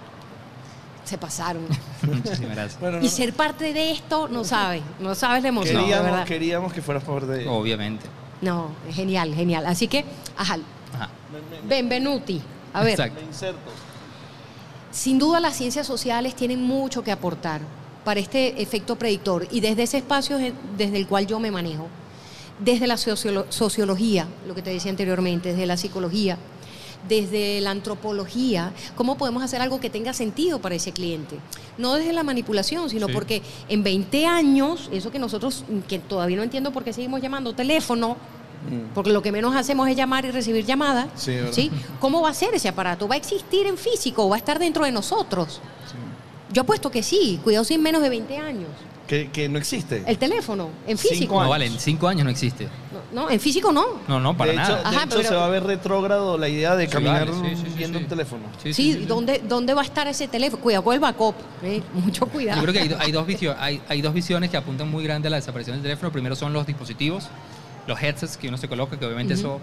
[1.04, 1.64] Se pasaron.
[2.04, 2.80] Muchísimas gracias.
[2.80, 6.26] Bueno, Y ser parte de esto, no sabes, no sabes la emoción, queríamos, verdad.
[6.26, 8.06] queríamos que fueras parte de Obviamente.
[8.42, 9.66] No, genial, genial.
[9.66, 10.06] Así que,
[10.38, 10.58] ajá,
[10.96, 11.10] Ajá.
[11.68, 12.42] benvenuti.
[12.74, 13.20] A ver, Exacto.
[13.22, 13.60] Me inserto.
[14.92, 17.62] sin duda las ciencias sociales tienen mucho que aportar
[18.06, 21.88] para este efecto predictor y desde ese espacio es desde el cual yo me manejo,
[22.60, 26.38] desde la sociolo- sociología, lo que te decía anteriormente, desde la psicología,
[27.08, 31.38] desde la antropología, cómo podemos hacer algo que tenga sentido para ese cliente.
[31.78, 33.14] No desde la manipulación, sino Sí.
[33.14, 37.54] porque en 20 años, eso que nosotros, que todavía no entiendo por qué seguimos llamando
[37.54, 38.18] teléfono,
[38.94, 41.72] porque lo que menos hacemos es llamar y recibir llamadas, Sí.
[42.00, 43.08] ¿Cómo va a ser ese aparato?
[43.08, 45.60] ¿Va a existir en físico o va a estar dentro de nosotros?
[46.54, 48.70] Yo apuesto que sí, cuidado sin menos de 20 años.
[49.08, 50.04] Que, que no existe.
[50.06, 51.34] El teléfono, en Cinco físico.
[51.36, 51.50] No, años.
[51.50, 52.68] vale, en cinco años no existe.
[53.14, 53.86] No, en físico no.
[54.08, 54.90] No, no, para de hecho, nada.
[54.90, 57.50] de Ajá, hecho, pero- se va a ver retrógrado la idea de Sí, caminar vale,
[57.50, 58.04] sí, sí, sí, viendo sí.
[58.06, 58.44] un teléfono.
[58.64, 59.06] Sí, Sí, sí, sí, sí.
[59.06, 60.62] ¿dónde, ¿dónde va a estar ese teléfono?
[60.64, 61.36] Cuidado con el backup.
[61.64, 61.82] ¿eh?
[61.94, 62.58] Mucho cuidado.
[62.58, 65.04] Yo creo que hay, do- hay dos visio- hay, hay dos visiones que apuntan muy
[65.04, 66.12] grande a la desaparición del teléfono.
[66.12, 67.28] Primero son los dispositivos,
[67.88, 69.60] los headsets que uno se coloca, que obviamente eso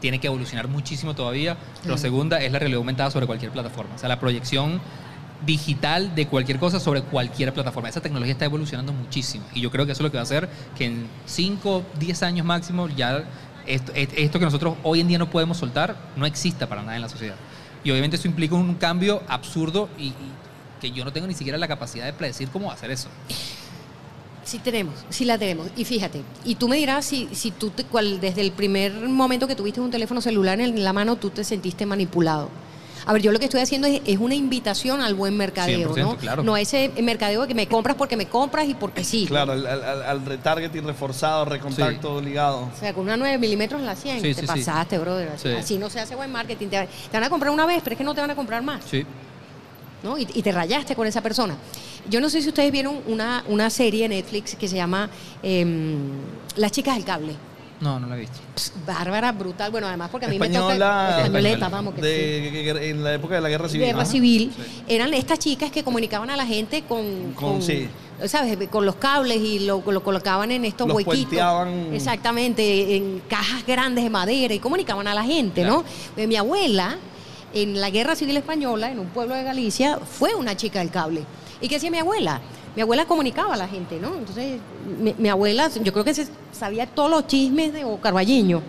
[0.00, 1.54] tiene que evolucionar muchísimo todavía.
[1.54, 1.98] Lo Claro.
[1.98, 3.94] segunda es la realidad aumentada sobre cualquier plataforma.
[3.94, 4.80] O sea, la proyección
[5.46, 7.88] digital de cualquier cosa sobre cualquier plataforma.
[7.88, 9.44] Esa tecnología está evolucionando muchísimo.
[9.54, 12.22] Y yo creo que eso es lo que va a hacer que en 5, 10
[12.22, 13.24] años máximo ya
[13.66, 16.96] esto, et- esto que nosotros hoy en día no podemos soltar no exista para nada
[16.96, 17.36] en la sociedad.
[17.84, 20.12] Y obviamente eso implica un cambio absurdo y,
[20.80, 23.08] que yo no tengo ni siquiera la capacidad de predecir cómo hacer eso.
[24.44, 25.68] Sí tenemos, sí la tenemos.
[25.76, 29.46] Y fíjate, y tú me dirás si, si tú, te- cual, desde el primer momento
[29.46, 32.48] que tuviste un teléfono celular en la mano, tú te sentiste manipulado.
[33.08, 36.00] A ver, yo lo que estoy haciendo es, es una invitación al buen mercadeo, 100%,
[36.02, 36.16] ¿no?
[36.18, 36.42] claro.
[36.42, 39.24] No a ese mercadeo de que me compras porque me compras y porque sí.
[39.26, 42.68] Claro, al, al- al retargeting reforzado, recontacto ligado.
[42.74, 44.46] O sea, con una 9 milímetros en la 100, Sí, te sí, sí.
[44.46, 45.30] pasaste, brother.
[45.30, 45.78] Así, Sí.
[45.78, 46.68] no se hace buen marketing.
[46.68, 48.84] Te, van a comprar una vez, pero es que no te van a comprar más.
[48.84, 49.06] Sí.
[50.02, 50.16] ¿no?
[50.18, 51.56] Y, y te rayaste con esa persona.
[52.10, 55.08] Yo no sé si ustedes vieron una, una serie en Netflix que se llama
[55.42, 55.96] em,
[56.56, 57.32] Las chicas del cable.
[57.80, 58.38] No, no lo he visto.
[58.56, 59.70] Pss, Bárbara, brutal.
[59.70, 60.74] Bueno, además porque a mí me toca...
[60.74, 61.68] Españoleta, española.
[61.68, 61.94] vamos.
[61.94, 62.06] Que sí.
[62.06, 63.86] de, que- que- en la época de la guerra civil.
[63.86, 64.10] Guerra Ajá.
[64.10, 64.82] civil, Sí.
[64.88, 67.88] eran estas chicas que comunicaban a la gente con, Con- sí.
[68.26, 68.58] ¿sabes?
[68.68, 71.20] Con los cables y lo, lo colocaban en estos Los huequitos.
[71.20, 71.94] puenteaban.
[71.94, 75.84] Exactamente, en cajas grandes de madera y comunicaban a la gente, ¿no?
[76.16, 76.96] Eh, Mi abuela,
[77.54, 81.22] en la Guerra Civil Española, en un pueblo de Galicia, fue una chica del cable.
[81.60, 82.40] ¿Y qué hacía mi abuela?
[82.78, 84.14] Mi abuela comunicaba a la gente, ¿no?
[84.14, 84.60] Entonces,
[85.00, 88.62] mi, mi abuela, yo creo que se sabía todos los chismes de Carballiño.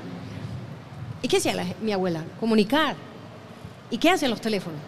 [1.22, 2.24] ¿Y qué hacía la- mi abuela?
[2.40, 2.96] Comunicar.
[3.92, 4.80] ¿Y qué hacen los teléfonos?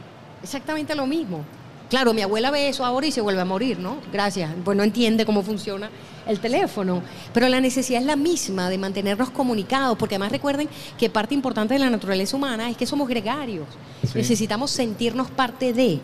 [0.42, 1.46] Exactamente lo mismo.
[1.88, 3.98] Claro, mi abuela ve eso ahora y se vuelve a morir, ¿no?
[4.12, 4.50] Gracias.
[4.66, 5.92] Pues no entiende cómo funciona
[6.26, 7.04] el teléfono.
[7.32, 11.76] Pero la necesidad es la misma de mantenernos comunicados, porque además recuerden que parte importante
[11.76, 13.68] de la naturaleza humana es que somos gregarios.
[14.16, 16.00] Necesitamos sentirnos parte de.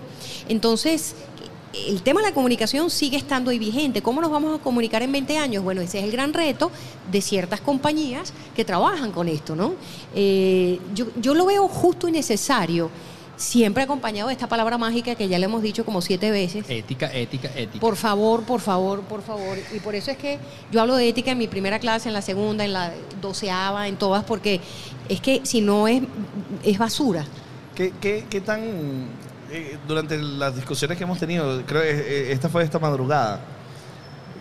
[0.49, 1.15] Entonces,
[1.87, 4.01] el tema de la comunicación sigue estando ahí vigente.
[4.01, 5.63] ¿Cómo nos vamos a comunicar en 20 años?
[5.63, 6.71] Bueno, ese es el gran reto
[7.11, 9.73] de ciertas compañías que trabajan con esto, ¿no?
[10.15, 12.89] Eh, yo, yo lo veo justo y necesario,
[13.37, 16.65] siempre acompañado de esta palabra mágica que ya le hemos dicho como siete veces.
[16.67, 17.79] Ética, ética, ética.
[17.79, 19.57] Por favor, por favor, por favor.
[19.73, 20.39] Y por eso es que
[20.71, 23.95] yo hablo de ética en mi primera clase, en la segunda, en la doceava, en
[23.95, 24.59] todas, porque
[25.07, 26.01] es que si no es,
[26.63, 27.25] es basura.
[27.75, 29.07] ¿Qué, qué, qué tan...
[29.51, 33.39] eh, durante las discusiones que hemos tenido, creo que eh, esta fue esta madrugada,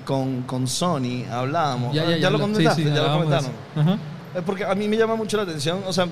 [0.05, 1.95] con, con Sony hablábamos.
[1.95, 3.51] Ya, ya, ya, lo lo- sí, comentaste, sí, ya lo comentaron.
[3.77, 3.99] Ajá.
[4.35, 6.05] Eh, Porque a mí me llama mucho la atención, o sea,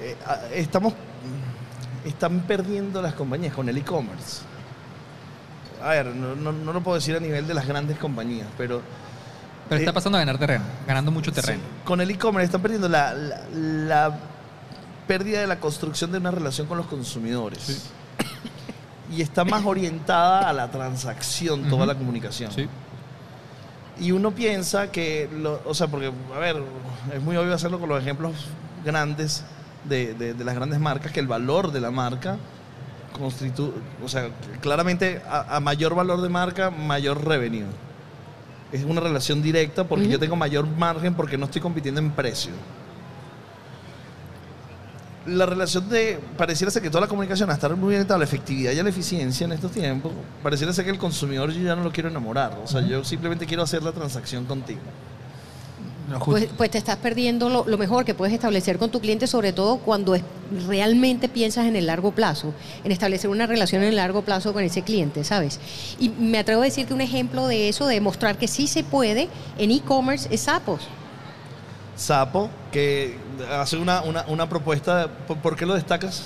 [0.00, 0.16] eh,
[0.54, 0.92] estamos,
[2.04, 4.42] están perdiendo las compañías con el e-commerce.
[5.82, 8.80] A ver, no, no, no lo puedo decir a nivel de las grandes compañías, pero
[9.68, 11.60] Pero está Eh, pasando a ganar terreno, ganando mucho terreno.
[11.62, 14.18] sí, con el e-commerce están perdiendo la, la- la
[15.08, 17.90] pérdida de la construcción de una relación con los consumidores.
[19.14, 22.50] Y está más orientada a la transacción toda la comunicación.
[22.52, 22.68] Sí.
[23.98, 26.62] Y uno piensa que, lo- o sea, porque, a ver,
[27.14, 28.32] es muy obvio hacerlo con los ejemplos
[28.84, 29.44] grandes
[29.84, 32.36] de, de- de las grandes marcas, que el valor de la marca
[33.18, 33.72] constitu
[34.04, 34.28] o sea,
[34.60, 37.64] claramente a, a mayor valor de marca, mayor revenue.
[38.72, 42.52] Es una relación directa porque yo tengo mayor margen porque no estoy compitiendo en precio.
[45.26, 48.72] La relación de, pareciera ser que toda la comunicación, a estar muy a la efectividad
[48.72, 51.82] y a la eficiencia en estos tiempos, pareciera ser que el consumidor yo ya no
[51.82, 52.58] lo quiero enamorar.
[52.62, 54.80] O sea, yo simplemente quiero hacer la transacción contigo.
[56.24, 59.52] Pues, pues te estás perdiendo lo, lo mejor que puedes establecer con tu cliente, sobre
[59.52, 60.22] todo cuando es-
[60.68, 64.62] realmente piensas en el largo plazo, en establecer una relación en el largo plazo con
[64.62, 65.58] ese cliente, ¿sabes?
[65.98, 68.84] Y me atrevo a decir que un ejemplo de eso, de mostrar que sí se
[68.84, 69.28] puede
[69.58, 70.82] en e-commerce, es Zappos.
[71.96, 73.16] Sapo, que
[73.58, 76.24] hace una, una, una propuesta, ¿por, por qué lo destacas?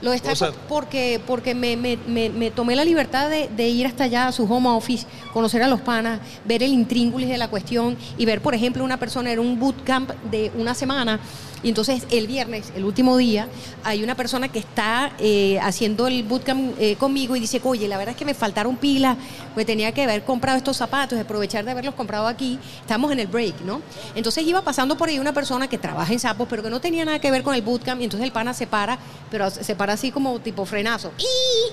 [0.00, 3.68] Lo destaco O sea- porque, porque me, me- me- me tomé la libertad de, de
[3.68, 7.38] ir hasta allá a su home office, conocer a los panas, ver el intríngulis de
[7.38, 11.20] la cuestión y ver, por ejemplo, una persona en un bootcamp de una semana.
[11.62, 13.48] Y entonces el viernes, el último día,
[13.84, 17.98] hay una persona que está eh, haciendo el bootcamp eh, conmigo y dice, oye, la
[17.98, 19.16] verdad es que me faltaron pilas,
[19.54, 22.58] pues tenía que haber comprado estos zapatos, aprovechar de haberlos comprado aquí.
[22.80, 23.80] Estamos en el break, ¿no?
[24.14, 27.04] Entonces iba pasando por ahí una persona que trabaja en sapos, pero que no tenía
[27.04, 28.98] nada que ver con el bootcamp, y entonces el pana se para,
[29.30, 31.12] pero se para así como tipo frenazo.
[31.18, 31.72] ¡Y!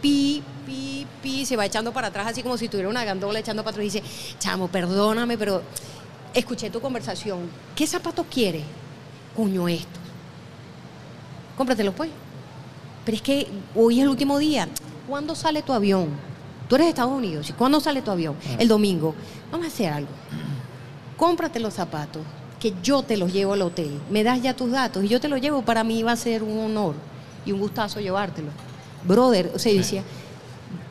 [0.00, 3.64] Pi, pi, pi, se va echando para atrás así como si tuviera una gandola echando
[3.64, 4.02] para atrás y dice,
[4.38, 5.62] chamo, perdóname, pero
[6.34, 7.50] escuché tu conversación.
[7.74, 8.62] ¿Qué zapatos quiere?
[9.38, 10.00] Coño, esto.
[11.56, 12.10] Cómpratelos pues.
[13.04, 14.68] Pero es que hoy es el último día.
[15.06, 16.08] ¿Cuándo sale tu avión?
[16.68, 17.48] Tú eres de Estados Unidos.
[17.48, 18.34] ¿y ¿Cuándo sale tu avión?
[18.58, 19.14] El domingo.
[19.52, 20.10] Vamos a hacer algo.
[21.16, 22.22] Cómprate los zapatos,
[22.58, 24.00] que yo te los llevo al hotel.
[24.10, 25.62] Me das ya tus datos y yo te los llevo.
[25.62, 26.96] Para mí va a ser un honor
[27.46, 28.48] y un gustazo llevártelo.
[29.04, 30.02] Brother, o sea, yo decía,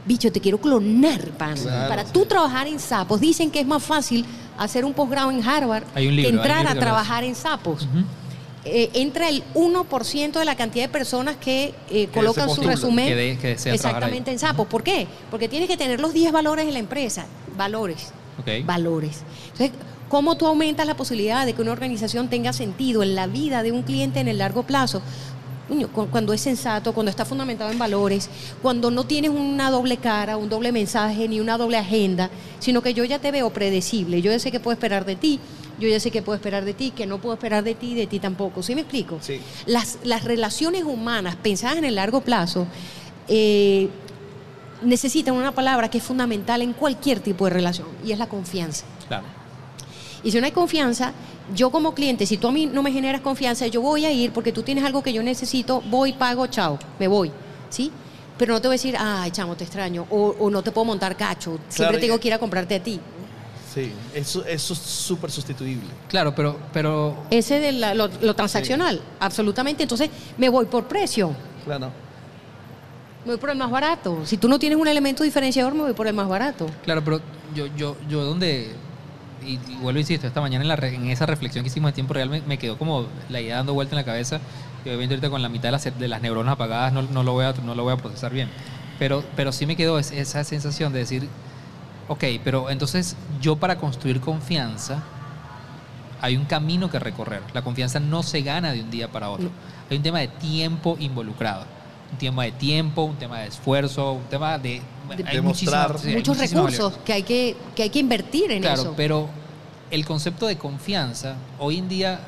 [0.06, 1.58] bicho, te quiero clonar, pan.
[1.58, 2.12] Claro, Para sí.
[2.14, 4.26] tú trabajar en sapos, dicen que es más fácil
[4.58, 7.86] hacer un posgrado en Harvard libro, que entrar a trabajar en sapos.
[8.70, 13.38] Eh, entra el 1% de la cantidad de personas que eh, colocan su resumen que
[13.40, 14.68] que exactamente en sapos.
[14.68, 15.08] ¿Por qué?
[15.32, 17.26] Porque tienes que tener los 10 valores de la empresa.
[17.56, 18.66] Valores Ok.
[18.66, 19.24] valores.
[19.52, 19.72] Entonces,
[20.10, 23.72] ¿cómo tú aumentas la posibilidad de que una organización tenga sentido en la vida de
[23.72, 25.02] un cliente en el largo plazo?
[26.12, 28.30] Cuando es sensato, cuando está fundamentado en valores,
[28.62, 32.94] cuando no tienes una doble cara, un doble mensaje ni una doble agenda, sino que
[32.94, 35.42] yo ya te veo predecible, yo ya sé que puedo esperar de ti,
[35.80, 38.08] yo ya sé que puedo esperar de ti, que no puedo esperar de ti de
[38.08, 38.64] ti tampoco.
[38.64, 39.20] ¿Sí me explico?
[39.22, 39.40] Sí.
[39.66, 42.68] Las, las relaciones humanas pensadas en el largo plazo
[43.28, 43.90] eh,
[44.82, 48.86] necesitan una palabra que es fundamental en cualquier tipo de relación y es la confianza.
[49.08, 49.26] Claro.
[50.24, 51.14] Y si no hay confianza,
[51.56, 54.32] yo como cliente, si tú a mí no me generas confianza, yo voy a ir
[54.32, 57.32] porque tú tienes algo que yo necesito, voy, pago, chao, me voy,
[57.70, 57.92] ¿sí?
[58.38, 60.86] Pero no te voy a decir, ay, chamo, te extraño, o, o no te puedo
[60.86, 63.00] montar cacho, siempre Claro, tengo que ir a comprarte a ti.
[63.78, 65.86] Sí, eso, eso es súper sustituible.
[66.10, 69.84] Claro, pero, pero Ese de la- lo, lo transaccional, absolutamente.
[69.84, 71.32] Entonces, me voy por precio,
[71.64, 71.92] Claro.
[73.24, 74.26] me voy por el más barato.
[74.26, 76.66] Si tú no tienes un elemento diferenciador, me voy por el más barato.
[76.84, 77.22] Claro, pero
[77.54, 78.72] yo, yo, yo donde,
[79.46, 81.94] y, y vuelvo, insisto, esta mañana en, la re- en esa reflexión que hicimos de
[81.94, 84.40] tiempo real me, me quedó como la idea dando vuelta en la cabeza,
[84.84, 87.34] que obviamente ahorita con la mitad de las, de las neuronas apagadas no, no lo
[87.34, 88.50] voy a, no lo voy a procesar bien,
[88.98, 91.28] pero, pero sí me quedó es- esa sensación de decir,
[92.08, 95.04] ok, pero entonces yo para construir confianza
[96.22, 99.50] hay un camino que recorrer, la confianza no se gana de un día para otro,
[99.90, 101.66] hay un tema de tiempo involucrado.
[102.10, 104.82] Un tema de tiempo, un tema de esfuerzo, un tema de...
[105.26, 105.90] hay demostrar.
[105.90, 108.94] muchísima- sí, hay Muchos recursos que hay que, que hay que invertir en Claro, eso.
[108.96, 109.28] pero
[109.92, 112.22] el concepto de confianza, hoy en día,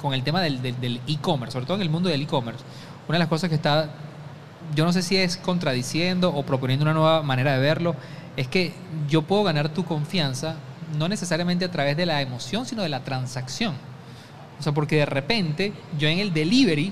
[0.00, 2.64] con el tema del e-commerce, sobre todo en el mundo del e-commerce,
[3.06, 3.90] una de las cosas que está,
[4.74, 7.94] yo no sé si es contradiciendo o proponiendo una nueva manera de verlo,
[8.40, 8.72] es que
[9.06, 10.56] yo puedo ganar tu confianza
[10.96, 13.74] no necesariamente a través de la emoción, sino de la transacción.
[14.58, 16.90] O sea, porque de repente yo en el delivery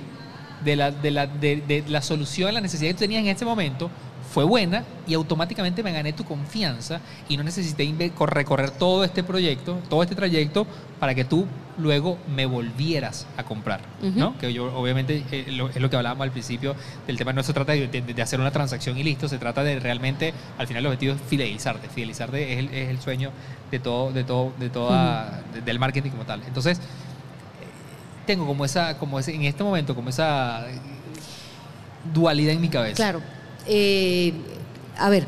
[0.62, 3.28] de la, de la, de, de la solución a la necesidad que tú tenías en
[3.28, 3.90] ese momento
[4.32, 7.90] fue buena y automáticamente me gané tu confianza y no necesité
[8.26, 10.66] recorrer todo este proyecto, todo este trayecto
[11.00, 11.46] para que tú
[11.78, 13.80] luego me volvieras a comprar.
[14.02, 14.36] ¿no?
[14.38, 16.74] Que yo obviamente eh, lo- es lo que hablábamos al principio
[17.06, 19.62] del tema, no se trata de, de- de hacer una transacción y listo, se trata
[19.64, 23.30] de realmente, al final el objetivo es fidelizarte, fidelizarte es el, es el sueño
[23.70, 26.42] de todo, de todo, de toda, de- del marketing como tal.
[26.46, 26.80] Entonces,
[28.26, 30.66] tengo como esa, como ese, en este momento, como esa
[32.12, 32.96] dualidad en mi cabeza.
[32.96, 33.22] Claro.
[33.68, 34.32] Eh,
[34.98, 35.26] a ver,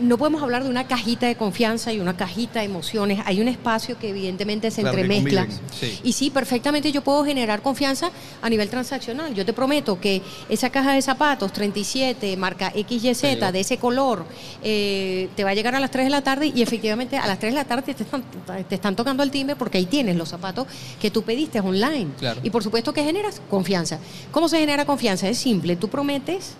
[0.00, 3.20] no podemos hablar de una cajita de confianza y una cajita de emociones.
[3.24, 5.46] Hay un espacio que evidentemente se Claro, entremezcla.
[5.78, 5.98] Sí.
[6.04, 9.34] Y sí, perfectamente yo puedo generar confianza a nivel transaccional.
[9.34, 14.24] Yo te prometo que esa caja de zapatos 37, marca XYZ, de ese color,
[14.62, 17.38] eh, te va a llegar a las 3 de la tarde y efectivamente a las
[17.38, 18.22] 3 de la tarde te están,
[18.68, 20.66] te están tocando el timbre porque ahí tienes los zapatos
[21.00, 22.08] que tú pediste online.
[22.18, 22.40] Claro.
[22.42, 23.98] Y por supuesto que generas confianza.
[24.30, 25.28] ¿Cómo se genera confianza?
[25.28, 26.54] Es simple, tú prometes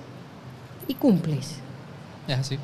[0.89, 1.57] y cumples.
[2.27, 2.59] Es así.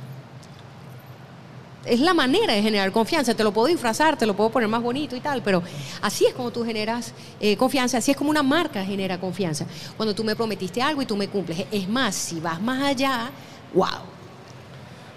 [1.87, 3.35] Es la manera de generar confianza.
[3.35, 5.63] Te lo puedo disfrazar, te lo puedo poner más bonito y tal, pero
[6.01, 9.67] así es como tú generas eh, confianza, así es como una marca genera confianza.
[9.97, 11.65] Cuando tú me prometiste algo y tú me cumples.
[11.71, 13.31] Es más, si vas más allá,
[13.75, 13.87] wow.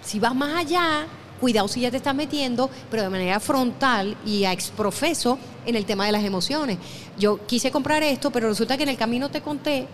[0.02, 1.06] Si vas más allá,
[1.40, 6.06] cuidado si ya te estás metiendo, pero de manera frontal y exprofeso en el tema
[6.06, 6.78] de las emociones.
[7.18, 9.86] Yo quise comprar esto, pero resulta que en el camino te conté,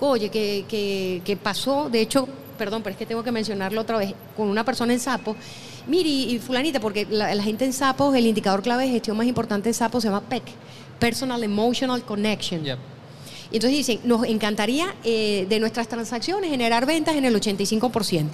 [0.00, 0.64] oye, que-
[1.24, 4.64] que pasó, de hecho, perdón, pero es que tengo que mencionarlo otra vez, con una
[4.64, 5.36] persona en Sapo.
[5.86, 9.16] Mire, y, y fulanita, porque la, la gente en Sapos, el indicador clave de gestión
[9.16, 10.42] más importante de Sapos se llama PEC,
[10.98, 12.64] Personal Emotional Connection.
[12.64, 12.78] Yep.
[13.52, 18.30] Y entonces dicen, nos encantaría eh, de nuestras transacciones generar ventas en el 85%.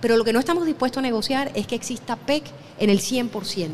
[0.00, 2.44] Pero lo que no estamos dispuestos a negociar es que exista PEC
[2.80, 3.68] en el 100%.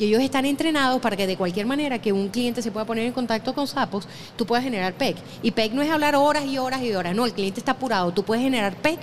[0.00, 3.04] Y ellos están entrenados para que de cualquier manera que un cliente se pueda poner
[3.06, 5.16] en contacto con Sapos, tú puedas generar PEC.
[5.42, 8.10] Y PEC no es hablar horas y horas y horas, no, el cliente está apurado.
[8.12, 8.98] Tú puedes generar PEC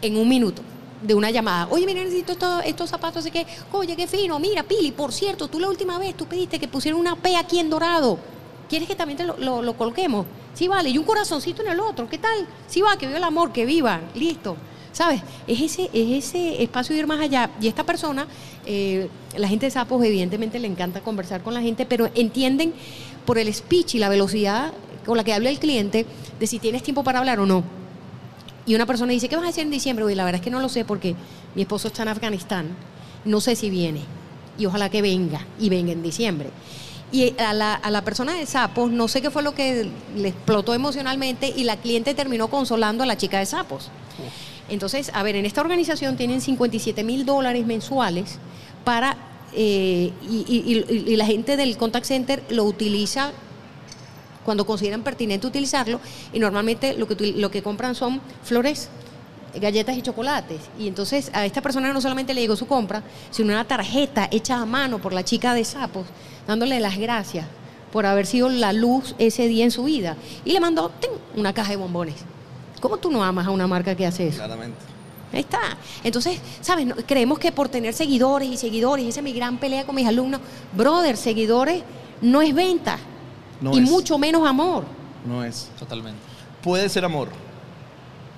[0.00, 0.62] en un minuto
[1.02, 1.68] de una llamada.
[1.70, 4.38] Oye, mira, necesito esto- estos zapatos, así que, oye, qué fino.
[4.38, 7.58] Mira, Pili, por cierto, tú la última vez tú pediste que pusieran una P aquí
[7.58, 8.18] en dorado.
[8.68, 10.26] ¿Quieres que también te lo, lo- lo coloquemos?
[10.54, 10.90] Sí, vale.
[10.90, 12.08] Y un corazoncito en el otro.
[12.08, 12.46] ¿Qué tal?
[12.66, 14.00] Sí, va, que viva el amor, que viva.
[14.14, 14.56] Listo.
[14.92, 15.22] ¿Sabes?
[15.46, 17.50] Es ese, es ese espacio de ir más allá.
[17.60, 18.26] Y esta persona,
[18.66, 22.74] eh, la gente de Sapos, evidentemente le encanta conversar con la gente, pero entienden
[23.24, 24.72] por el speech y la velocidad
[25.06, 26.04] con la que habla el cliente
[26.40, 27.62] de si tienes tiempo para hablar o no.
[28.68, 30.04] Y una persona dice, ¿qué vas a hacer en diciembre?
[30.04, 31.16] Oye, la verdad es que no lo sé porque
[31.56, 32.68] mi esposo está en Afganistán.
[33.24, 34.02] No sé si viene.
[34.58, 35.44] Y ojalá que venga.
[35.58, 36.50] Y venga en diciembre.
[37.10, 40.28] Y a la, a la persona de Sapos, no sé qué fue lo que le
[40.28, 43.90] explotó emocionalmente y la cliente terminó consolando a la chica de Sapos.
[44.68, 48.38] Entonces, a ver, en esta organización tienen 57 mil dólares mensuales
[48.84, 49.16] para...
[49.54, 53.32] eh, y, y- y- y la gente del contact center lo utiliza
[54.44, 56.00] cuando consideran pertinente utilizarlo
[56.32, 58.88] y normalmente lo que, lo que compran son flores,
[59.60, 60.60] galletas y chocolates.
[60.78, 64.56] Y entonces a esta persona no solamente le llegó su compra, sino una tarjeta hecha
[64.60, 66.06] a mano por la chica de sapos,
[66.46, 67.46] dándole las gracias
[67.92, 70.16] por haber sido la luz ese día en su vida.
[70.44, 70.92] Y le mandó
[71.36, 72.16] una caja de bombones.
[72.80, 74.36] ¿Cómo tú no amas a una marca que hace eso?
[74.38, 74.78] Claramente.
[75.32, 75.60] Ahí está.
[76.04, 76.86] Entonces, ¿sabes?
[76.86, 80.06] No- creemos que por tener seguidores y seguidores, esa es mi gran pelea con mis
[80.06, 80.40] alumnos,
[80.76, 81.82] brother, seguidores
[82.22, 82.98] no es venta.
[83.60, 83.90] No y es.
[83.90, 84.84] mucho menos amor.
[85.26, 85.70] No es.
[85.78, 86.20] Totalmente.
[86.62, 87.28] Puede ser amor,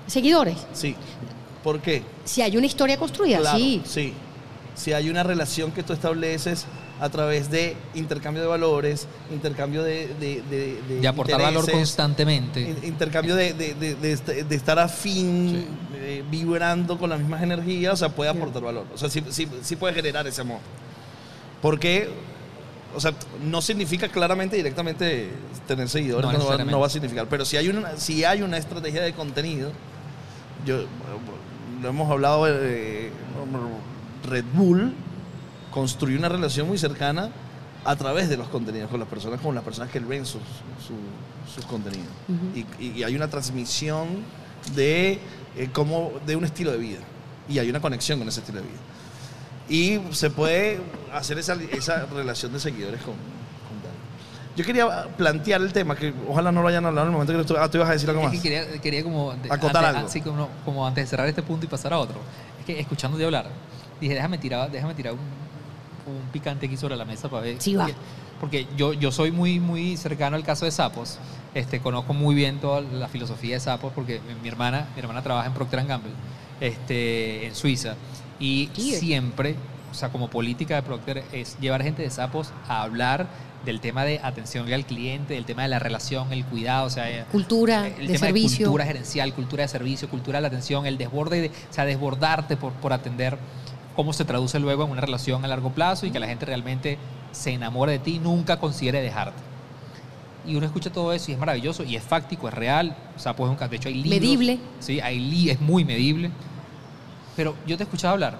[0.06, 0.56] Seguidores.
[0.72, 0.94] sí.
[1.62, 2.02] ¿Por qué?
[2.24, 3.82] Si hay una historia construida, Claro, sí.
[3.84, 4.14] sí.
[4.74, 6.64] Si hay una relación que tú estableces
[7.00, 10.08] a través de intercambio de valores, intercambio de...
[10.18, 12.60] De, de, de De aportar valor constantemente.
[12.62, 17.42] in- Intercambio de, de- de- de est- de estar afín, eh, vibrando con las mismas
[17.42, 18.86] energías, o sea, puede aportar valor.
[18.94, 20.60] O sea, sí, sí, sí puede generar ese amor.
[21.60, 22.08] Porque,
[22.94, 25.30] o sea, no significa claramente directamente
[25.68, 26.72] tener seguidores, No no, va, necesariamente.
[26.72, 27.26] no va a significar.
[27.28, 29.70] Pero si hay una, si hay una estrategia de contenido,
[30.66, 30.84] yo
[31.82, 33.10] lo hemos hablado, eh,
[34.28, 34.94] Red Bull
[35.70, 37.30] construye una relación muy cercana
[37.84, 40.42] a través de los contenidos con las personas, con las personas que ven sus,
[40.86, 42.08] su- sus contenidos.
[42.54, 44.08] y, y- y hay una transmisión
[44.74, 45.18] de,
[45.56, 46.98] eh, cómo- de un estilo de vida.
[47.48, 48.78] Y hay una conexión con ese estilo de vida.
[49.70, 50.80] Y se puede
[51.12, 53.92] hacer esa, esa relación de seguidores con, con tal.
[54.56, 57.44] Yo quería plantear el tema, que ojalá no lo hayan hablado en el momento que
[57.44, 58.34] tú, ah, tú ibas a decir algo Es más.
[58.34, 59.30] que quería, quería como...
[59.48, 60.08] Acotar antes, algo.
[60.08, 62.18] Así como, como antes de cerrar este punto y pasar a otro.
[62.58, 63.46] Es que escuchándote hablar,
[64.00, 67.56] dije, déjame tirar, déjame tirar un, un picante aquí sobre la mesa para ver.
[67.60, 67.88] Sí, va.
[68.40, 71.18] Porque, yo, yo soy muy, muy cercano al caso de Sapos.
[71.54, 75.22] Este, conozco muy bien toda la filosofía de Sapos porque mi, mi hermana, mi hermana
[75.22, 76.10] trabaja en Procter Gamble,
[76.60, 77.94] este, en Suiza.
[78.40, 79.54] Y siempre,
[79.90, 83.28] o sea, como política de Procter, es llevar gente de Sapos a hablar
[83.64, 87.10] del tema de atención al cliente, del tema de la relación, el cuidado, o sea,
[87.10, 88.58] eh, Cultura el de tema servicio.
[88.58, 91.84] de cultura gerencial, cultura de servicio, cultura de la atención, el desborde, de, o sea,
[91.84, 93.36] desbordarte por, por atender,
[93.94, 96.96] cómo se traduce luego en una relación a largo plazo y que la gente realmente
[97.32, 99.38] se enamore de ti y nunca considere dejarte.
[100.46, 102.96] Y uno escucha todo eso y es maravilloso y es fáctico, es real.
[103.14, 104.20] O sea, pues, de hecho hay libros.
[104.20, 104.58] Medible.
[104.78, 106.30] Sí, hay es muy medible.
[107.40, 108.36] Pero yo te escuchaba hablar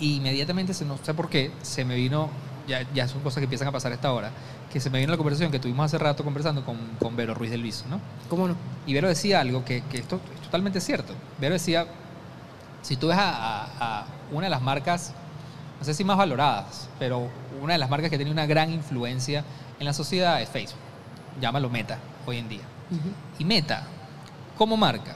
[0.00, 2.30] y inmediatamente, se, no sé por qué, se me vino,
[2.66, 4.32] ya, ya son cosas que empiezan a pasar a esta hora,
[4.72, 7.52] que se me vino la conversación que tuvimos hace rato conversando con, con Vero Ruiz
[7.52, 8.00] del Viso, ¿no?
[8.28, 8.56] ¿Cómo no?
[8.88, 11.12] Y Vero decía algo que, que esto es totalmente cierto.
[11.40, 11.86] Vero decía,
[12.82, 15.12] si tú ves a, a- a una de las marcas,
[15.78, 17.28] no sé si más valoradas, pero
[17.62, 19.44] una de las marcas que tiene una gran influencia
[19.78, 20.80] en la sociedad es Facebook.
[21.40, 22.62] Llámalo Meta hoy en día.
[23.38, 23.84] Y Meta,
[24.56, 25.14] como marca,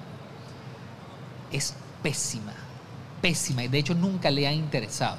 [1.51, 2.53] es pésima,
[3.22, 3.65] pésima.
[3.65, 5.17] Y de hecho nunca le ha interesado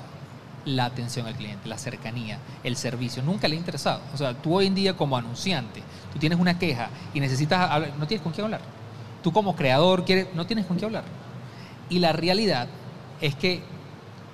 [0.66, 3.24] la atención al cliente, la cercanía, el servicio.
[3.24, 4.02] Nunca le ha interesado.
[4.14, 5.82] O sea, tú hoy en día como anunciante,
[6.14, 8.62] tú tienes una queja y necesitas hablar, no tienes con quién hablar.
[9.24, 11.06] Tú como creador quieres, no tienes con quién hablar.
[11.90, 12.68] Y la realidad
[13.22, 13.64] es que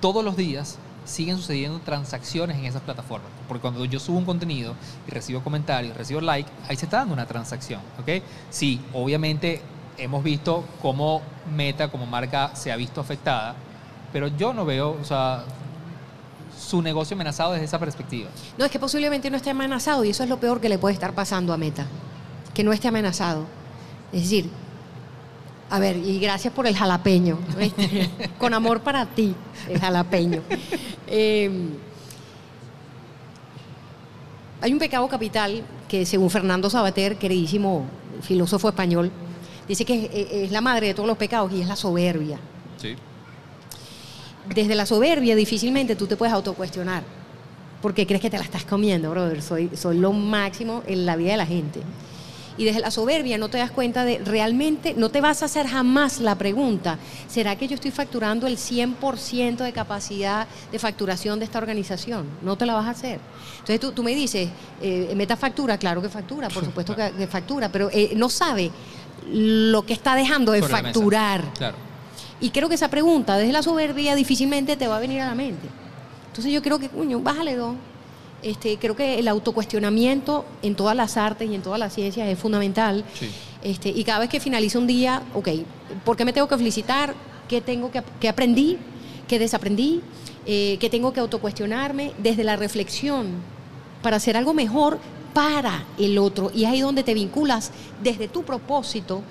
[0.01, 3.31] todos los días siguen sucediendo transacciones en esas plataformas.
[3.47, 4.75] Porque cuando yo subo un contenido
[5.07, 7.81] y recibo comentarios, recibo like, ahí se está dando una transacción.
[7.99, 8.23] ¿ok?
[8.49, 9.61] Sí, obviamente
[9.99, 11.22] hemos visto cómo
[11.56, 13.56] Meta como marca se ha visto afectada,
[14.12, 15.44] pero yo no veo, o sea,
[16.58, 18.30] su negocio amenazado desde esa perspectiva.
[18.58, 20.94] No, es que posiblemente no esté amenazado y eso es lo peor que le puede
[20.94, 21.85] estar pasando a Meta.
[22.53, 23.46] Que no esté amenazado.
[24.12, 24.49] Es decir,
[25.69, 27.38] a ver, y gracias por el jalapeño.
[27.58, 28.10] ¿oíste?
[28.38, 29.33] Con amor para ti,
[29.67, 30.42] el jalapeño.
[31.08, 31.69] Eh,
[34.62, 37.85] hay un pecado capital que según Fernando Sabater, queridísimo
[38.22, 39.12] filósofo español,
[39.69, 42.37] dice que es, es la madre de todos los pecados y es la soberbia.
[42.75, 42.95] Sí.
[44.53, 47.03] Desde la soberbia difícilmente tú te puedes autocuestionar.
[47.81, 49.41] Porque crees que te la estás comiendo, brother.
[49.41, 51.81] Soy, soy lo máximo en la vida de la gente.
[52.57, 55.65] Y desde la soberbia no te das cuenta de realmente, no te vas a hacer
[55.65, 61.45] jamás la pregunta, ¿será que yo estoy facturando el 100% de capacidad de facturación de
[61.45, 62.25] esta organización?
[62.41, 63.21] No te la vas a hacer.
[63.59, 64.49] Entonces tú, tú me dices,
[64.81, 68.69] eh, Meta factura, claro que factura, por supuesto que, que factura, pero eh, no sabe
[69.31, 71.53] lo que está dejando de Sobre facturar.
[71.53, 71.78] Claro.
[72.42, 75.35] Y creo que esa pregunta desde la soberbia difícilmente te va a venir a la
[75.35, 75.67] mente.
[76.28, 77.76] Entonces yo creo que, coño, bájale dos.
[78.42, 82.40] Este, creo que el autocuestionamiento en todas las artes y en todas las ciencias es
[82.40, 83.03] fundamental.
[83.13, 83.29] Sí.
[83.62, 85.49] Este, y cada vez que finaliza un día, ok,
[86.06, 87.13] ¿por qué me tengo que felicitar?
[87.49, 88.78] ¿Qué tengo que, qué aprendí?
[89.28, 90.01] ¿Qué desaprendí?
[90.45, 92.13] Eh, ¿Qué tengo que autocuestionarme?
[92.17, 93.28] Desde la reflexión,
[94.01, 94.99] para hacer algo mejor
[95.33, 96.51] para el otro.
[96.53, 99.24] Y es ahí donde te vinculas desde tu propósito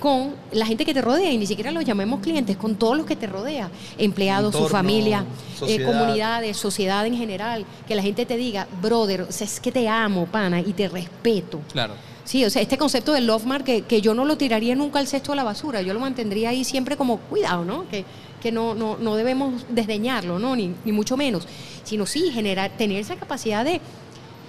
[0.00, 3.06] con la gente que te rodea, y ni siquiera los llamemos clientes, con todos los
[3.06, 5.24] que te rodea, empleados, su familia,
[5.66, 9.72] eh, comunidades, sociedad en general, que la gente te diga, brother, o sea, es que
[9.72, 11.60] te amo, pana, y te respeto.
[11.72, 11.94] Claro.
[12.24, 14.98] Sí, o sea, este concepto del love mark que, que yo no lo tiraría nunca
[14.98, 17.88] al cesto de la basura, yo lo mantendría ahí siempre como cuidado, ¿no?
[17.88, 18.04] Que,
[18.42, 20.56] que no, no, no debemos desdeñarlo, ¿no?
[20.56, 21.46] Ni, ni mucho menos,
[21.84, 23.80] sino sí generar, tener esa capacidad de,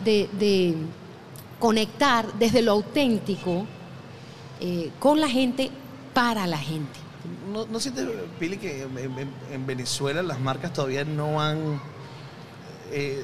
[0.03, 0.75] de, de
[1.59, 3.65] conectar desde lo auténtico
[4.59, 5.69] eh, con la gente,
[6.13, 6.99] para la gente.
[7.51, 8.07] ¿No, no sientes,
[8.39, 11.79] Pili, que en, en- en Venezuela las marcas todavía no han...
[12.91, 13.23] eh,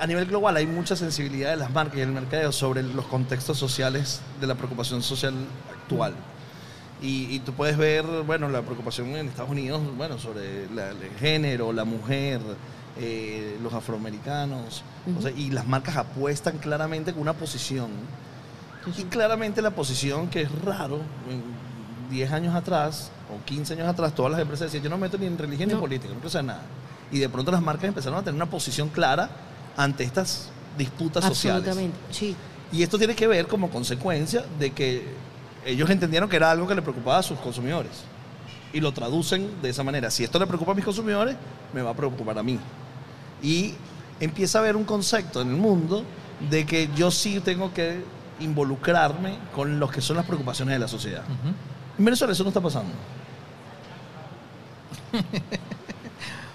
[0.00, 3.58] a nivel global hay mucha sensibilidad de las marcas y el mercadeo sobre los contextos
[3.58, 5.34] sociales de la preocupación social
[5.70, 6.14] actual.
[7.02, 11.10] Y, y tú puedes ver, bueno, la preocupación en Estados Unidos, bueno, sobre la- el
[11.18, 12.40] género, la mujer,
[12.98, 14.82] eh, los afroamericanos.
[15.18, 17.90] o sea, y las marcas apuestan claramente con una posición.
[18.96, 21.42] Y claramente la posición que es raro, en
[22.10, 25.18] 10 años atrás o 15 años atrás, todas las empresas decían, yo no me meto
[25.18, 26.62] ni en religión ni en política, no saber nada.
[27.12, 29.30] Y de pronto las marcas empezaron a tener una posición clara
[29.76, 31.60] ante estas disputas sociales.
[31.60, 32.36] Absolutamente, sí.
[32.72, 35.04] Y esto tiene que ver como consecuencia de que
[35.64, 37.90] ellos entendieron que era algo que le preocupaba a sus consumidores.
[38.72, 40.10] Y lo traducen de esa manera.
[40.10, 41.36] Si esto le preocupa a mis consumidores,
[41.72, 42.58] me va a preocupar a mí.
[43.42, 43.74] Y
[44.20, 46.04] empieza a haber un concepto en el mundo
[46.50, 48.02] de que yo sí tengo que
[48.38, 51.22] involucrarme con los que son las preocupaciones de la sociedad.
[51.24, 51.54] Ujú.
[51.98, 52.92] En Venezuela eso no está pasando.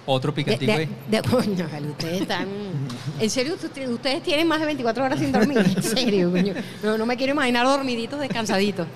[0.08, 0.90] Otro picantico de- ahí.
[1.10, 2.48] de- coño, ustedes están.
[3.20, 5.58] En serio, ustedes, ustedes tienen más de 24 horas sin dormir.
[5.58, 6.54] En serio, coño.
[6.84, 8.88] No, no me quiero imaginar dormiditos, descansaditos.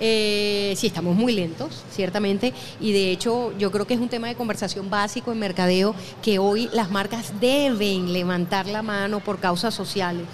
[0.00, 4.28] Eh, sí, estamos muy lentos, ciertamente, y de hecho yo creo que es un tema
[4.28, 9.74] de conversación básico en mercadeo que hoy las marcas deben levantar la mano por causas
[9.74, 10.24] sociales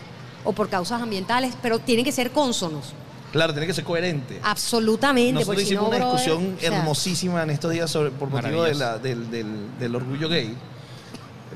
[0.44, 2.92] o por causas ambientales, pero tienen que ser cónsonos,
[3.32, 4.38] Claro, tiene que ser coherente.
[4.42, 5.32] absolutamente.
[5.32, 8.62] Nosotros hicimos no, una brother, discusión o sea, hermosísima en estos días sobre, por motivo
[8.62, 8.84] de Maravilloso.
[8.84, 10.54] la- del, del- del orgullo gay.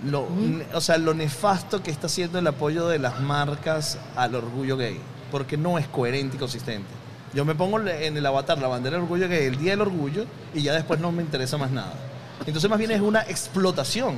[0.04, 0.26] Lo,
[0.74, 4.98] O sea, lo nefasto que está haciendo el apoyo de las marcas al orgullo gay,
[5.30, 6.88] porque no es coherente y consistente.
[7.34, 10.24] Yo me pongo en el avatar la bandera del orgullo gay el día del orgullo
[10.54, 11.92] y ya después no me interesa más nada.
[12.46, 14.16] Entonces más bien es una explotación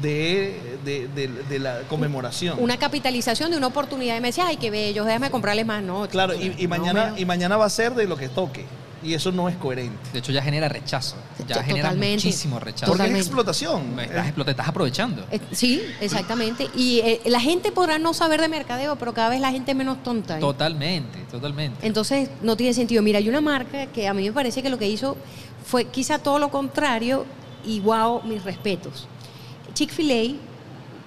[0.00, 2.58] de, de- de- de la conmemoración.
[2.60, 4.16] Una capitalización de una oportunidad.
[4.16, 5.82] Y me decía, ay, qué bello, déjame comprarles más.
[5.82, 8.64] No, Claro, y, mañana, y mañana va a ser de lo que toque.
[9.06, 9.96] Y eso no es coherente.
[10.12, 11.16] De hecho, ya genera rechazo.
[11.46, 12.90] Ya genera muchísimo rechazo.
[12.90, 13.98] Porque es explotación.
[14.00, 15.24] Estás, estás aprovechando.
[15.30, 16.68] Eh, Sí, exactamente.
[16.74, 19.76] Y eh, la gente podrá no saber de mercadeo, pero cada vez la gente es
[19.76, 20.38] menos tonta.
[20.38, 20.40] ¿eh?
[20.40, 21.86] Totalmente, totalmente.
[21.86, 23.00] Entonces, no tiene sentido.
[23.02, 25.16] Mira, hay una marca que a mí me parece que lo que hizo
[25.64, 27.24] fue quizá todo lo contrario
[27.64, 29.06] y wow, mis respetos.
[29.74, 30.36] Chick-fil-A,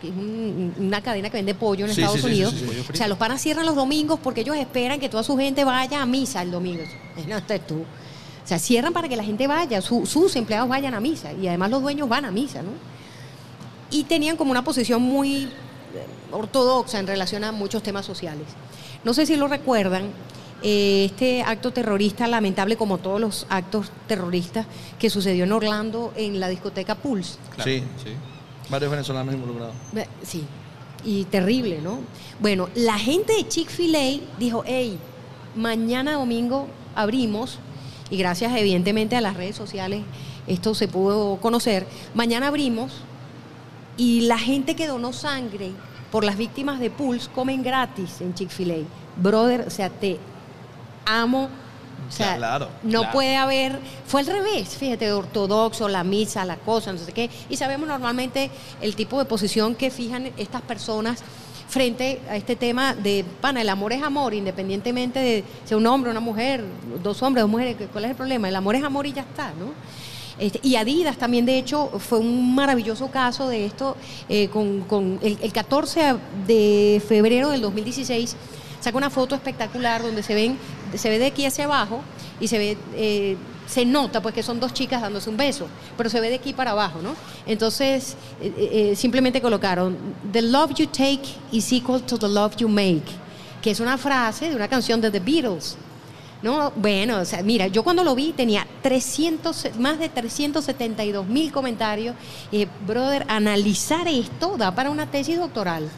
[0.02, 2.66] que es un- una cadena que vende pollo en Sí, Estados sí, sí, Unidos, sí,
[2.70, 2.92] sí, sí.
[2.94, 6.02] o sea, los panas cierran los domingos porque ellos esperan que toda su gente vaya
[6.02, 6.84] a misa el domingo.
[7.28, 7.80] No estés tú.
[7.82, 11.48] O sea, cierran para que la gente vaya, su- sus empleados vayan a misa y
[11.48, 12.72] además los dueños van a misa, ¿no?
[13.92, 18.46] Y tenían como una posición muy eh, ortodoxa en relación a muchos temas sociales.
[19.04, 20.04] No sé si lo recuerdan,
[20.62, 24.66] eh, este acto terrorista lamentable como todos los actos terroristas
[25.00, 27.38] que sucedió en Orlando en la discoteca Pulse.
[27.64, 27.84] Sí,
[28.70, 29.74] Varios venezolanos involucrados.
[30.22, 30.44] Sí,
[31.04, 32.00] y terrible, ¿no?
[32.40, 35.00] Bueno, la gente de Chick-fil-A dijo, hey,
[35.56, 37.60] mañana domingo abrimos,
[38.10, 40.04] y gracias evidentemente a las redes sociales
[40.48, 41.86] esto se pudo conocer,
[42.16, 42.92] mañana abrimos
[43.98, 45.72] y la gente que donó sangre
[46.12, 48.78] por las víctimas de Pulse comen gratis en Chick-fil-A.
[49.22, 50.18] Brother, o sea, te
[51.06, 51.50] amo.
[52.10, 53.14] O sea, Claro, no claro.
[53.14, 57.56] puede haber, fue al revés, fíjate, ortodoxo, la misa, la cosa, no sé qué, y
[57.56, 58.50] sabemos normalmente
[58.82, 61.22] el tipo de posición que fijan estas personas
[61.68, 66.10] frente a este tema de, pana, el amor es amor, independientemente de sea un hombre,
[66.10, 66.64] una mujer,
[67.04, 68.50] dos hombres, dos mujeres, ¿cuál es el problema?
[68.50, 69.74] El amor es amor y ya está, ¿no?
[70.40, 73.96] Este, y Adidas también, de hecho, fue un maravilloso caso de esto.
[74.30, 76.16] eh, con, con el, el 14
[76.48, 78.36] de febrero del 2016
[78.80, 80.58] saca una foto espectacular donde se ven,
[80.96, 82.02] se ve de aquí hacia abajo
[82.40, 86.10] y se ve, eh, se nota pues que son dos chicas dándose un beso, pero
[86.10, 87.16] se ve de aquí para abajo, ¿no?
[87.46, 88.54] Entonces eh,
[88.92, 89.98] eh, simplemente colocaron
[90.32, 93.04] The love you take is equal to the love you make,
[93.62, 95.78] que es una frase de una canción de The Beatles.
[96.42, 101.52] No, bueno, o sea, mira, yo cuando lo vi tenía 300, más de 372 mil
[101.52, 102.16] comentarios.
[102.88, 105.90] Brother, analizar esto da para una tesis doctoral.